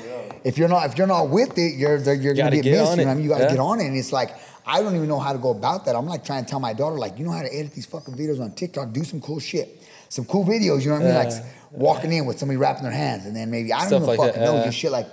if 0.44 0.56
you're 0.56 0.68
not 0.68 0.86
if 0.90 0.96
you're 0.96 1.06
not 1.06 1.28
with 1.28 1.58
it, 1.58 1.74
you're 1.74 2.00
they're- 2.00 2.14
you're 2.14 2.32
gonna 2.32 2.44
Gotta 2.50 2.56
get, 2.56 2.62
get 2.64 2.78
missed. 2.78 2.92
on 2.92 2.98
You 2.98 3.04
know 3.04 3.10
it. 3.10 3.12
what 3.12 3.12
I 3.12 3.14
mean? 3.16 3.24
You 3.24 3.28
got 3.30 3.38
to 3.38 3.44
Yeah. 3.44 3.50
get 3.50 3.58
on 3.60 3.80
it, 3.80 3.86
and 3.86 3.96
it's 3.96 4.12
like. 4.12 4.30
I 4.68 4.82
don't 4.82 4.94
even 4.94 5.08
know 5.08 5.18
how 5.18 5.32
to 5.32 5.38
go 5.38 5.50
about 5.50 5.86
that. 5.86 5.96
I'm 5.96 6.06
like 6.06 6.24
trying 6.24 6.44
to 6.44 6.50
tell 6.50 6.60
my 6.60 6.74
daughter, 6.74 6.96
like, 6.98 7.18
you 7.18 7.24
know 7.24 7.32
how 7.32 7.42
to 7.42 7.52
edit 7.52 7.72
these 7.72 7.86
fucking 7.86 8.14
videos 8.14 8.40
on 8.40 8.52
TikTok, 8.52 8.92
do 8.92 9.02
some 9.02 9.20
cool 9.20 9.40
shit. 9.40 9.82
Some 10.10 10.24
cool 10.26 10.44
videos, 10.44 10.82
you 10.82 10.90
know 10.90 10.96
what 11.00 11.02
I 11.02 11.06
mean? 11.06 11.14
Like 11.14 11.44
walking 11.70 12.12
in 12.12 12.24
with 12.26 12.38
somebody 12.38 12.56
wrapping 12.58 12.82
their 12.82 12.92
hands 12.92 13.26
and 13.26 13.34
then 13.36 13.50
maybe 13.50 13.72
I 13.72 13.80
don't 13.80 13.88
Stuff 13.88 14.02
even 14.02 14.08
like 14.08 14.18
that, 14.18 14.26
fucking 14.34 14.42
know, 14.42 14.54
yeah. 14.56 14.64
just 14.64 14.78
shit 14.78 14.90
like 14.92 15.06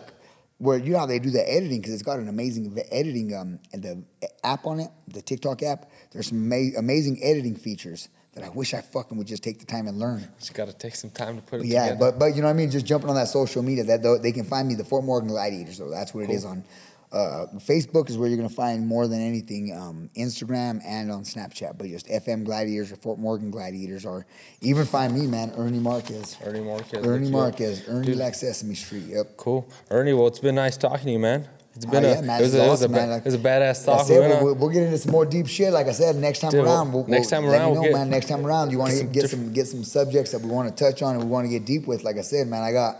where 0.57 0.77
you 0.77 0.93
know 0.93 0.99
how 0.99 1.05
they 1.05 1.19
do 1.19 1.29
the 1.29 1.41
editing 1.51 1.79
because 1.81 1.93
it's 1.93 2.01
got 2.03 2.17
an 2.17 2.29
amazing 2.29 2.77
editing 2.91 3.35
um 3.35 3.59
and 3.73 3.83
the 3.83 4.03
app 4.43 4.65
on 4.65 4.79
it, 4.79 4.89
the 5.09 5.21
TikTok 5.21 5.63
app. 5.63 5.91
There's 6.11 6.27
some 6.27 6.51
ama- 6.51 6.77
amazing 6.77 7.19
editing 7.21 7.55
features 7.55 8.07
that 8.35 8.43
I 8.45 8.49
wish 8.49 8.73
I 8.73 8.79
fucking 8.79 9.17
would 9.17 9.27
just 9.27 9.43
take 9.43 9.59
the 9.59 9.65
time 9.65 9.87
and 9.87 9.99
learn. 9.99 10.25
Just 10.39 10.53
got 10.53 10.67
to 10.67 10.73
take 10.73 10.95
some 10.95 11.09
time 11.09 11.35
to 11.37 11.41
put 11.41 11.59
it 11.59 11.65
Yeah, 11.65 11.89
together. 11.89 11.99
but 12.11 12.19
but 12.19 12.25
you 12.35 12.41
know 12.41 12.47
what 12.47 12.53
I 12.53 12.57
mean. 12.57 12.71
Just 12.71 12.85
jumping 12.85 13.09
on 13.09 13.15
that 13.17 13.27
social 13.27 13.63
media, 13.63 13.83
that 13.85 14.01
though 14.01 14.17
they 14.17 14.31
can 14.31 14.45
find 14.45 14.65
me 14.67 14.75
the 14.75 14.85
Fort 14.85 15.03
Morgan 15.03 15.27
Gladiators. 15.29 15.77
Though 15.77 15.89
that's 15.89 16.13
what 16.13 16.23
it 16.23 16.29
is 16.29 16.45
on. 16.45 16.63
Uh, 17.11 17.45
Facebook 17.59 18.09
is 18.09 18.17
where 18.17 18.27
you're 18.27 18.35
gonna 18.37 18.49
find 18.49 18.85
more 18.85 19.07
than 19.07 19.21
anything. 19.21 19.73
Um, 19.73 20.09
Instagram 20.17 20.81
and 20.85 21.11
on 21.11 21.23
Snapchat, 21.23 21.77
but 21.77 21.87
just 21.87 22.07
FM 22.07 22.43
Gladiators 22.43 22.91
or 22.91 22.97
Fort 22.97 23.19
Morgan 23.19 23.51
Gladiators, 23.51 24.05
or 24.05 24.25
even 24.61 24.85
find 24.85 25.13
me, 25.17 25.25
man, 25.27 25.53
Ernie 25.55 25.79
Marquez. 25.79 26.35
Ernie 26.43 26.59
Marquez, 26.61 27.05
Ernie. 27.05 27.29
Marquez. 27.29 27.87
Ernie 27.87 28.07
Dude. 28.07 28.17
like 28.17 28.33
Sesame 28.35 28.75
Street. 28.75 29.05
Yep. 29.07 29.37
Cool. 29.37 29.67
Ernie, 29.89 30.13
well, 30.13 30.27
it's 30.27 30.39
been 30.39 30.55
nice 30.55 30.75
talking 30.77 31.05
to 31.05 31.11
you, 31.11 31.19
man. 31.19 31.47
It's 31.75 31.85
been 31.85 32.05
Oh, 32.05 32.09
a, 32.09 32.15
yeah, 32.15 32.21
man, 32.21 32.39
it 32.39 32.43
was 32.43 32.55
a, 32.55 32.65
it 32.65 32.67
was 32.69 32.81
a, 32.83 32.89
man. 32.89 33.09
Like- 33.09 33.19
it 33.19 33.25
was 33.25 33.33
a 33.35 33.37
badass 33.37 33.85
talk. 33.85 33.97
That's 33.99 34.09
We 34.09 34.15
it. 34.15 34.19
went 34.21 34.31
We'll, 34.35 34.43
we'll, 34.45 34.55
we'll 34.55 34.69
get 34.69 34.83
into 34.83 34.97
some 34.97 35.11
more 35.11 35.25
deep 35.25 35.47
shit. 35.47 35.73
Like 35.73 35.87
I 35.87 35.91
said, 35.91 36.15
next 36.15 36.39
time 36.39 36.51
Dude, 36.51 36.63
around. 36.65 36.91
We'll, 36.93 37.05
next 37.07 37.29
time 37.29 37.45
around 37.45 37.75
know, 37.75 37.81
get- 37.83 37.91
man. 37.93 38.09
Next 38.09 38.27
time 38.29 38.45
around, 38.45 38.71
you 38.71 38.77
want 38.79 38.91
to 38.91 38.97
some 38.97 39.11
get 39.11 39.29
some 39.29 39.51
get 39.53 39.67
some 39.67 39.83
subjects 39.83 40.31
that 40.31 40.39
we 40.41 40.49
want 40.49 40.75
to 40.75 40.83
touch 40.83 41.01
on 41.01 41.15
and 41.15 41.23
we 41.23 41.29
want 41.29 41.45
to 41.45 41.49
get 41.49 41.65
deep 41.65 41.85
with. 41.85 42.03
Like 42.03 42.17
I 42.17 42.21
said, 42.21 42.47
man, 42.47 42.63
I 42.63 42.71
got 42.71 42.97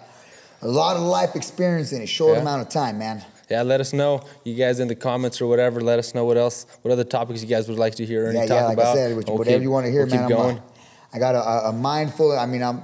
a 0.62 0.68
lot 0.68 0.96
of 0.98 1.04
life 1.04 1.36
experience 1.36 1.92
in 1.94 2.02
a 2.02 2.06
short 2.06 2.36
Yeah. 2.36 2.42
amount 2.42 2.62
of 2.64 2.70
time, 2.70 2.98
man. 3.00 3.24
Yeah, 3.50 3.62
let 3.62 3.80
us 3.80 3.94
know. 3.94 4.22
You 4.44 4.56
guys 4.56 4.80
in 4.80 4.88
the 4.88 4.96
comments 4.96 5.40
or 5.42 5.48
whatever. 5.48 5.80
Let 5.82 6.00
us 6.00 6.16
know 6.16 6.26
what 6.26 6.38
else, 6.38 6.66
what 6.82 6.92
other 6.92 7.04
topics 7.04 7.42
you 7.42 7.48
guys 7.48 7.68
would 7.68 7.78
like 7.78 7.96
to 7.96 8.06
hear 8.06 8.26
Ernie 8.28 8.40
yeah, 8.40 8.46
talk 8.46 8.50
yeah. 8.58 8.66
Like 8.66 8.74
about. 8.78 8.94
I 8.94 8.96
said, 8.96 9.18
which- 9.18 9.28
We'll 9.28 9.38
whatever 9.38 9.58
keep- 9.58 9.64
you 9.64 9.72
want 9.72 9.86
to 9.86 9.92
hear, 9.92 10.06
we'll 10.06 10.16
man. 10.16 10.28
Keep 10.30 10.38
I'm, 10.38 10.44
going. 10.44 10.62
uh, 11.14 11.20
got 11.20 11.36
a, 11.36 11.68
a 11.70 11.74
mind 11.74 12.14
full. 12.14 12.38
I 12.38 12.46
mean, 12.46 12.64
I'm 12.64 12.84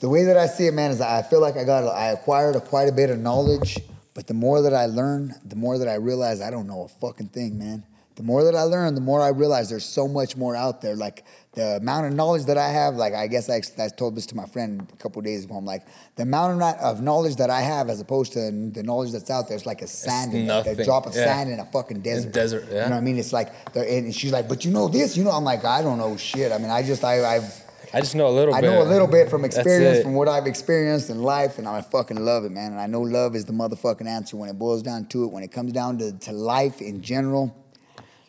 the 0.00 0.08
way 0.08 0.24
that 0.24 0.36
I 0.36 0.46
see 0.46 0.66
it, 0.66 0.74
man. 0.74 0.90
Is 0.90 1.00
I 1.00 1.22
feel 1.22 1.40
like 1.40 1.56
I 1.56 1.64
got 1.64 1.84
I 1.88 2.08
acquired 2.08 2.56
a, 2.56 2.60
quite 2.60 2.88
a 2.88 2.92
bit 2.92 3.10
of 3.10 3.18
knowledge, 3.18 3.78
but 4.14 4.26
the 4.26 4.34
more 4.34 4.62
that 4.62 4.74
I 4.74 4.86
learn, 4.86 5.34
the 5.44 5.56
more 5.56 5.78
that 5.78 5.88
I 5.88 5.94
realize 5.94 6.40
I 6.40 6.50
don't 6.50 6.66
know 6.66 6.82
a 6.84 6.88
fucking 6.88 7.28
thing, 7.28 7.58
man. 7.58 7.84
The 8.16 8.22
more 8.22 8.44
that 8.44 8.54
I 8.54 8.62
learn, 8.62 8.94
the 8.94 9.00
more 9.00 9.20
I 9.20 9.28
realize 9.30 9.68
there's 9.68 9.84
so 9.84 10.06
much 10.06 10.36
more 10.36 10.54
out 10.54 10.80
there. 10.80 10.94
Like 10.94 11.24
the 11.54 11.76
amount 11.76 12.06
of 12.06 12.12
knowledge 12.14 12.44
that 12.44 12.56
I 12.56 12.68
have, 12.68 12.94
like 12.94 13.12
I 13.12 13.26
guess 13.26 13.50
I, 13.50 13.60
I 13.82 13.88
told 13.88 14.14
this 14.14 14.26
to 14.26 14.36
my 14.36 14.46
friend 14.46 14.86
a 14.92 14.96
couple 14.96 15.18
of 15.18 15.24
days 15.24 15.44
ago. 15.44 15.56
I'm 15.56 15.64
like, 15.64 15.82
the 16.14 16.22
amount 16.22 16.62
of, 16.62 16.76
of 16.80 17.02
knowledge 17.02 17.36
that 17.36 17.50
I 17.50 17.60
have 17.60 17.90
as 17.90 18.00
opposed 18.00 18.32
to 18.34 18.38
the 18.70 18.82
knowledge 18.84 19.10
that's 19.10 19.30
out 19.30 19.48
there, 19.48 19.56
it's 19.56 19.66
like 19.66 19.82
a 19.82 19.88
sand, 19.88 20.32
in 20.32 20.48
a, 20.48 20.62
a 20.64 20.84
drop 20.84 21.06
of 21.06 21.14
Yeah. 21.14 21.24
sand 21.24 21.50
in 21.50 21.58
a 21.58 21.64
fucking 21.66 22.02
desert. 22.02 22.32
desert, 22.32 22.66
yeah. 22.70 22.84
You 22.84 22.90
know 22.90 22.90
what 22.90 22.96
I 22.98 23.00
mean? 23.00 23.18
It's 23.18 23.32
like, 23.32 23.52
and 23.74 24.14
she's 24.14 24.32
like, 24.32 24.48
but 24.48 24.64
you 24.64 24.70
know 24.70 24.86
this, 24.86 25.16
you 25.16 25.24
know. 25.24 25.32
I'm 25.32 25.44
like, 25.44 25.64
I 25.64 25.82
don't 25.82 25.98
know 25.98 26.16
shit. 26.16 26.52
I 26.52 26.58
mean, 26.58 26.70
I 26.70 26.84
just, 26.84 27.02
I, 27.02 27.36
I've, 27.36 27.64
I 27.92 28.00
just 28.00 28.14
know 28.14 28.28
a 28.28 28.30
little 28.30 28.54
I 28.54 28.60
bit. 28.60 28.70
I 28.70 28.74
know 28.74 28.82
a 28.82 28.84
little 28.84 29.06
bit 29.08 29.28
from 29.28 29.44
experience, 29.44 30.02
from 30.02 30.14
what 30.14 30.28
I've 30.28 30.46
experienced 30.46 31.10
in 31.10 31.22
life, 31.22 31.58
and 31.58 31.66
I 31.66 31.80
fucking 31.80 32.16
love 32.16 32.44
it, 32.44 32.50
man. 32.52 32.72
And 32.72 32.80
I 32.80 32.86
know 32.86 33.00
love 33.00 33.34
is 33.34 33.44
the 33.44 33.52
motherfucking 33.52 34.06
answer 34.06 34.36
when 34.36 34.48
it 34.48 34.58
boils 34.58 34.82
down 34.82 35.06
to 35.06 35.24
it. 35.24 35.32
When 35.32 35.42
it 35.42 35.50
comes 35.50 35.72
down 35.72 35.98
to, 35.98 36.12
to 36.12 36.32
life 36.32 36.80
in 36.80 37.02
general, 37.02 37.54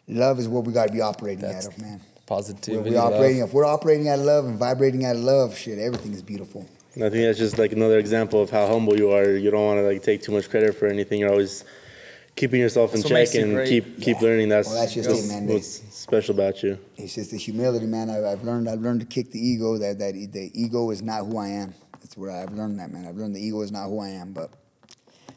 love 0.07 0.40
is 0.40 0.48
what 0.48 0.64
we 0.65 0.73
got 0.73 0.88
to 0.88 0.94
be 0.94 1.02
operating 1.02 1.41
That's 1.41 1.68
out 1.68 1.73
of, 1.73 1.82
man. 1.82 2.02
Positivity. 2.26 2.77
We're, 2.84 2.90
we 2.90 2.95
love. 2.98 3.14
operating, 3.14 3.41
if 3.41 3.53
we're 3.53 3.65
operating 3.65 4.10
out 4.10 4.19
of 4.19 4.26
love 4.26 4.45
and 4.45 4.57
vibrating 4.57 5.06
out 5.06 5.15
of 5.15 5.22
love, 5.22 5.57
shit, 5.57 5.77
everything 5.80 6.14
is 6.14 6.22
beautiful. 6.23 6.68
And 6.95 7.03
I 7.03 7.10
think 7.10 7.23
that's 7.23 7.38
just 7.38 7.57
like 7.57 7.72
another 7.72 7.99
example 7.99 8.41
of 8.41 8.49
how 8.49 8.68
humble 8.68 8.98
you 8.98 9.11
are. 9.11 9.32
You 9.32 9.52
don't 9.52 9.65
want 9.65 9.80
to 9.80 9.84
like 9.84 10.02
take 10.02 10.22
too 10.23 10.32
much 10.32 10.49
credit 10.49 10.76
for 10.76 10.88
anything. 10.88 11.19
You're 11.19 11.30
always 11.32 11.64
keeping 12.36 12.60
yourself 12.61 12.94
in 12.95 13.02
That's 13.02 13.32
check 13.34 13.41
and 13.44 13.53
great. 13.53 13.68
keep 13.69 14.02
keep 14.02 14.18
Yeah. 14.22 14.27
learning. 14.27 14.49
That's, 14.49 14.68
Well, 14.69 14.80
that's 14.80 14.94
just 14.94 15.10
that's 15.10 15.26
it, 15.26 15.27
man. 15.27 15.48
what's 15.48 15.82
special 15.94 16.34
about 16.36 16.64
you. 16.64 16.80
It's 16.98 17.14
just 17.15 17.32
the 17.32 17.38
humility, 17.38 17.86
man. 17.86 18.10
I've, 18.10 18.23
I've 18.23 18.44
learned. 18.44 18.69
I've 18.69 18.80
learned 18.82 19.02
to 19.02 19.06
kick 19.06 19.32
the 19.32 19.40
ego. 19.40 19.77
That 19.77 19.99
that 19.99 20.14
the 20.14 20.52
ego 20.53 20.90
is 20.91 21.02
not 21.02 21.26
who 21.26 21.38
I 21.38 21.49
am. 21.49 21.73
That's 21.99 22.15
where 22.18 22.32
I've 22.32 22.53
learned 22.53 22.80
that, 22.80 22.91
man. 22.91 23.06
I've 23.06 23.18
learned 23.18 23.36
the 23.36 23.41
ego 23.45 23.61
is 23.61 23.72
not 23.73 23.88
who 23.90 23.99
I 23.99 24.10
am. 24.10 24.32
But 24.32 24.52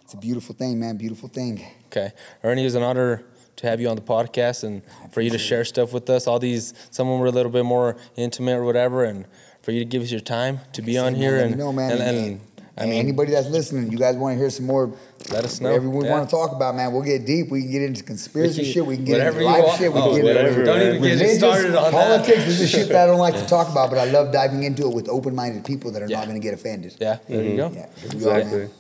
it's 0.04 0.14
a 0.14 0.18
beautiful 0.18 0.54
thing, 0.54 0.78
man. 0.78 0.96
Beautiful 0.96 1.28
thing. 1.28 1.64
Okay. 1.86 2.12
Ernie, 2.44 2.62
it 2.62 2.66
was 2.66 2.74
an 2.76 2.82
honor 2.84 3.24
to 3.58 3.66
have 3.68 3.80
you 3.80 3.88
on 3.88 3.96
the 3.96 4.02
podcast 4.02 4.64
and 4.64 4.82
for 5.12 5.20
you 5.20 5.30
to 5.30 5.38
share 5.38 5.64
stuff 5.64 5.92
with 5.92 6.08
us. 6.10 6.26
All 6.26 6.38
these, 6.38 6.74
some 6.90 7.06
of 7.08 7.12
them 7.12 7.20
were 7.20 7.26
a 7.26 7.30
little 7.30 7.52
bit 7.52 7.64
more 7.64 7.96
intimate 8.16 8.56
or 8.56 8.64
whatever, 8.64 9.04
and 9.04 9.26
for 9.62 9.72
you 9.72 9.80
to 9.80 9.84
give 9.84 10.02
us 10.02 10.10
your 10.10 10.20
time 10.20 10.60
to 10.72 10.82
be 10.82 10.96
on 10.98 11.14
here 11.14 11.36
and 11.38 11.56
know, 11.58 11.72
man. 11.72 11.92
and, 11.92 12.00
And- 12.02 12.16
and 12.18 12.40
I 12.80 12.84
mean, 12.86 13.00
anybody 13.00 13.32
that's 13.32 13.48
listening, 13.48 13.90
you 13.90 13.98
guys 13.98 14.14
want 14.14 14.34
to 14.34 14.38
hear 14.38 14.50
some 14.50 14.66
more? 14.66 14.92
Let 15.32 15.44
us 15.44 15.60
know. 15.60 15.70
Whatever 15.70 15.90
we 15.90 16.04
Yeah. 16.04 16.12
want 16.12 16.30
to 16.30 16.36
talk 16.36 16.52
about, 16.52 16.76
man. 16.76 16.92
We'll 16.92 17.02
get 17.02 17.26
deep. 17.26 17.50
We 17.50 17.62
can 17.62 17.72
get 17.72 17.82
into 17.82 18.04
conspiracy 18.04 18.58
We 18.60 18.64
can- 18.66 18.72
shit. 18.72 18.86
We 18.86 18.94
can 18.94 19.04
get 19.04 19.26
into 19.26 19.40
life 19.40 19.76
shit. 19.78 19.92
We 19.92 19.98
oh, 19.98 20.02
can 20.02 20.10
Oh, 20.12 20.14
get 20.14 20.24
whatever, 20.24 20.48
into 20.60 20.64
Don't 20.64 20.82
even 21.04 21.18
get 21.18 21.36
started 21.38 21.74
on 21.74 21.90
that. 21.90 21.92
politics. 21.92 22.46
Is 22.60 22.70
shit 22.70 22.86
that 22.90 22.96
I 23.02 23.06
don't 23.06 23.18
like 23.18 23.34
to 23.34 23.44
talk 23.56 23.68
about, 23.68 23.90
but 23.90 23.98
I 23.98 24.04
love 24.04 24.32
diving 24.32 24.62
into 24.62 24.86
it 24.88 24.94
with 24.94 25.08
open-minded 25.08 25.64
people 25.64 25.90
that 25.90 26.02
are 26.02 26.06
Yeah. 26.06 26.18
not 26.18 26.28
going 26.28 26.40
to 26.40 26.44
get 26.46 26.54
offended. 26.54 26.94
yeah, 27.00 27.18
there 27.28 27.42
you 27.42 27.56
go. 27.56 27.72
Yeah, 27.74 27.86
go, 28.04 28.10
Exactly. 28.12 28.58
man. 28.58 28.70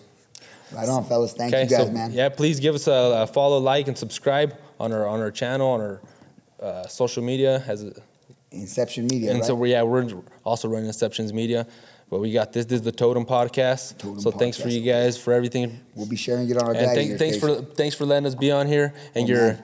Right 0.72 0.88
on, 0.88 1.04
fellas. 1.06 1.32
Thank 1.32 1.52
Okay, 1.52 1.64
you 1.64 1.68
guys, 1.70 1.86
so 1.86 1.92
man. 1.92 2.12
yeah, 2.12 2.28
please 2.28 2.60
give 2.60 2.76
us 2.76 2.86
a, 2.86 2.92
a 2.92 3.26
follow, 3.26 3.58
like, 3.58 3.88
and 3.88 3.98
subscribe 3.98 4.54
on 4.78 4.92
our 4.92 5.06
on 5.06 5.20
our 5.20 5.30
channel 5.30 5.68
on 5.68 5.80
our 5.80 6.00
uh, 6.60 6.86
social 6.86 7.22
media 7.22 7.62
as 7.66 7.84
a, 7.84 7.92
Inception 8.50 9.06
Media, 9.06 9.30
and 9.30 9.40
right? 9.40 9.46
so 9.46 9.54
we 9.54 9.72
yeah 9.72 9.82
we're 9.82 10.08
also 10.44 10.68
running 10.68 10.88
Inceptions 10.88 11.32
Media, 11.34 11.66
but 12.08 12.18
we 12.20 12.32
got 12.32 12.52
this. 12.52 12.64
This 12.64 12.76
is 12.76 12.82
the 12.82 12.92
Totem 12.92 13.26
Podcast. 13.26 13.98
Totem 13.98 14.20
so 14.20 14.30
thanks 14.30 14.58
for 14.58 14.68
you 14.68 14.80
guys 14.80 15.18
for 15.18 15.34
everything, 15.34 15.78
we'll 15.94 16.08
be 16.08 16.16
sharing 16.16 16.48
it 16.48 16.56
on 16.56 16.68
our 16.68 16.74
and 16.74 16.84
Gladiator 16.84 17.18
thanks 17.18 17.36
for 17.36 17.56
thanks 17.56 17.94
for 17.94 18.06
letting 18.06 18.26
us 18.26 18.34
be 18.34 18.50
on 18.50 18.66
here 18.66 18.94
and 19.14 19.24
Oh, 19.26 19.28
your 19.28 19.46
man. 19.52 19.62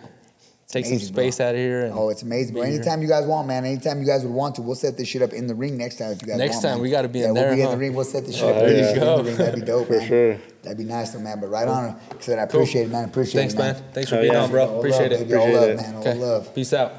Take 0.75 0.85
some 0.87 0.93
amazing, 0.95 1.15
bro. 1.15 1.23
space 1.25 1.41
out 1.41 1.55
of 1.55 1.61
here. 1.61 1.87
And 1.87 1.95
Oh, 1.95 2.11
it's 2.11 2.23
amazing. 2.23 2.55
But 2.55 2.61
be 2.63 2.67
here. 2.67 2.75
anytime 2.77 3.01
you 3.01 3.09
guys 3.09 3.25
want, 3.27 3.49
man, 3.49 3.65
anytime 3.65 4.01
you 4.01 4.07
guys 4.07 4.23
would 4.25 4.33
want 4.35 4.57
to, 4.57 4.63
we'll 4.63 4.75
set 4.75 4.97
this 4.99 5.09
shit 5.09 5.23
up 5.23 5.33
in 5.33 5.47
the 5.47 5.55
ring 5.55 5.77
next 5.79 5.97
time 5.99 6.11
if 6.13 6.21
you 6.23 6.29
guys 6.29 6.37
Next 6.39 6.55
want. 6.57 6.63
time, 6.65 6.73
man. 6.75 6.83
we 6.83 6.91
gotta 6.91 7.09
be 7.09 7.21
yeah, 7.21 7.29
in 7.29 7.35
we'll 7.35 7.43
there, 7.45 7.55
be 7.57 7.63
in 7.63 7.71
the 7.71 7.77
ring. 7.79 7.95
We'll 7.95 8.05
set 8.05 8.27
this 8.27 8.37
oh, 8.37 8.39
shit 8.39 8.57
Oh, 8.57 8.59
up 8.61 8.67
in, 8.67 8.73
there 8.75 8.83
the- 8.83 8.89
you 8.89 8.95
in 8.95 9.01
go. 9.01 9.17
the 9.17 9.25
ring. 9.25 9.37
That'd 9.39 9.55
be 9.61 9.67
dope, 9.67 9.87
For 9.87 9.93
man. 9.99 10.09
sure. 10.09 10.37
That'd 10.63 10.79
be 10.79 10.85
nice, 10.85 11.11
though, 11.13 11.21
man. 11.21 11.41
But 11.41 11.49
right 11.51 11.69
on. 11.69 11.99
Said 12.21 12.39
I 12.39 12.43
appreciate 12.43 12.83
it, 12.83 12.91
man. 12.91 13.05
Appreciate 13.05 13.41
it. 13.41 13.53
Thanks, 13.53 13.55
it, 13.55 13.59
man. 13.59 13.75
Thanks 13.93 14.11
for 14.11 14.17
Oh, 14.17 14.21
being 14.21 14.33
yeah. 14.33 14.43
on, 14.45 14.51
bro. 14.51 14.67
All 14.69 14.79
Appreciate 14.79 15.13
love, 15.13 15.21
it. 15.23 15.29
baby. 15.29 15.35
All 15.41 15.53
love, 15.53 15.69
it. 15.71 15.77
man. 15.77 15.95
All 15.95 16.01
Okay. 16.01 16.15
love. 16.15 16.55
Peace 16.55 16.73
out. 16.73 16.93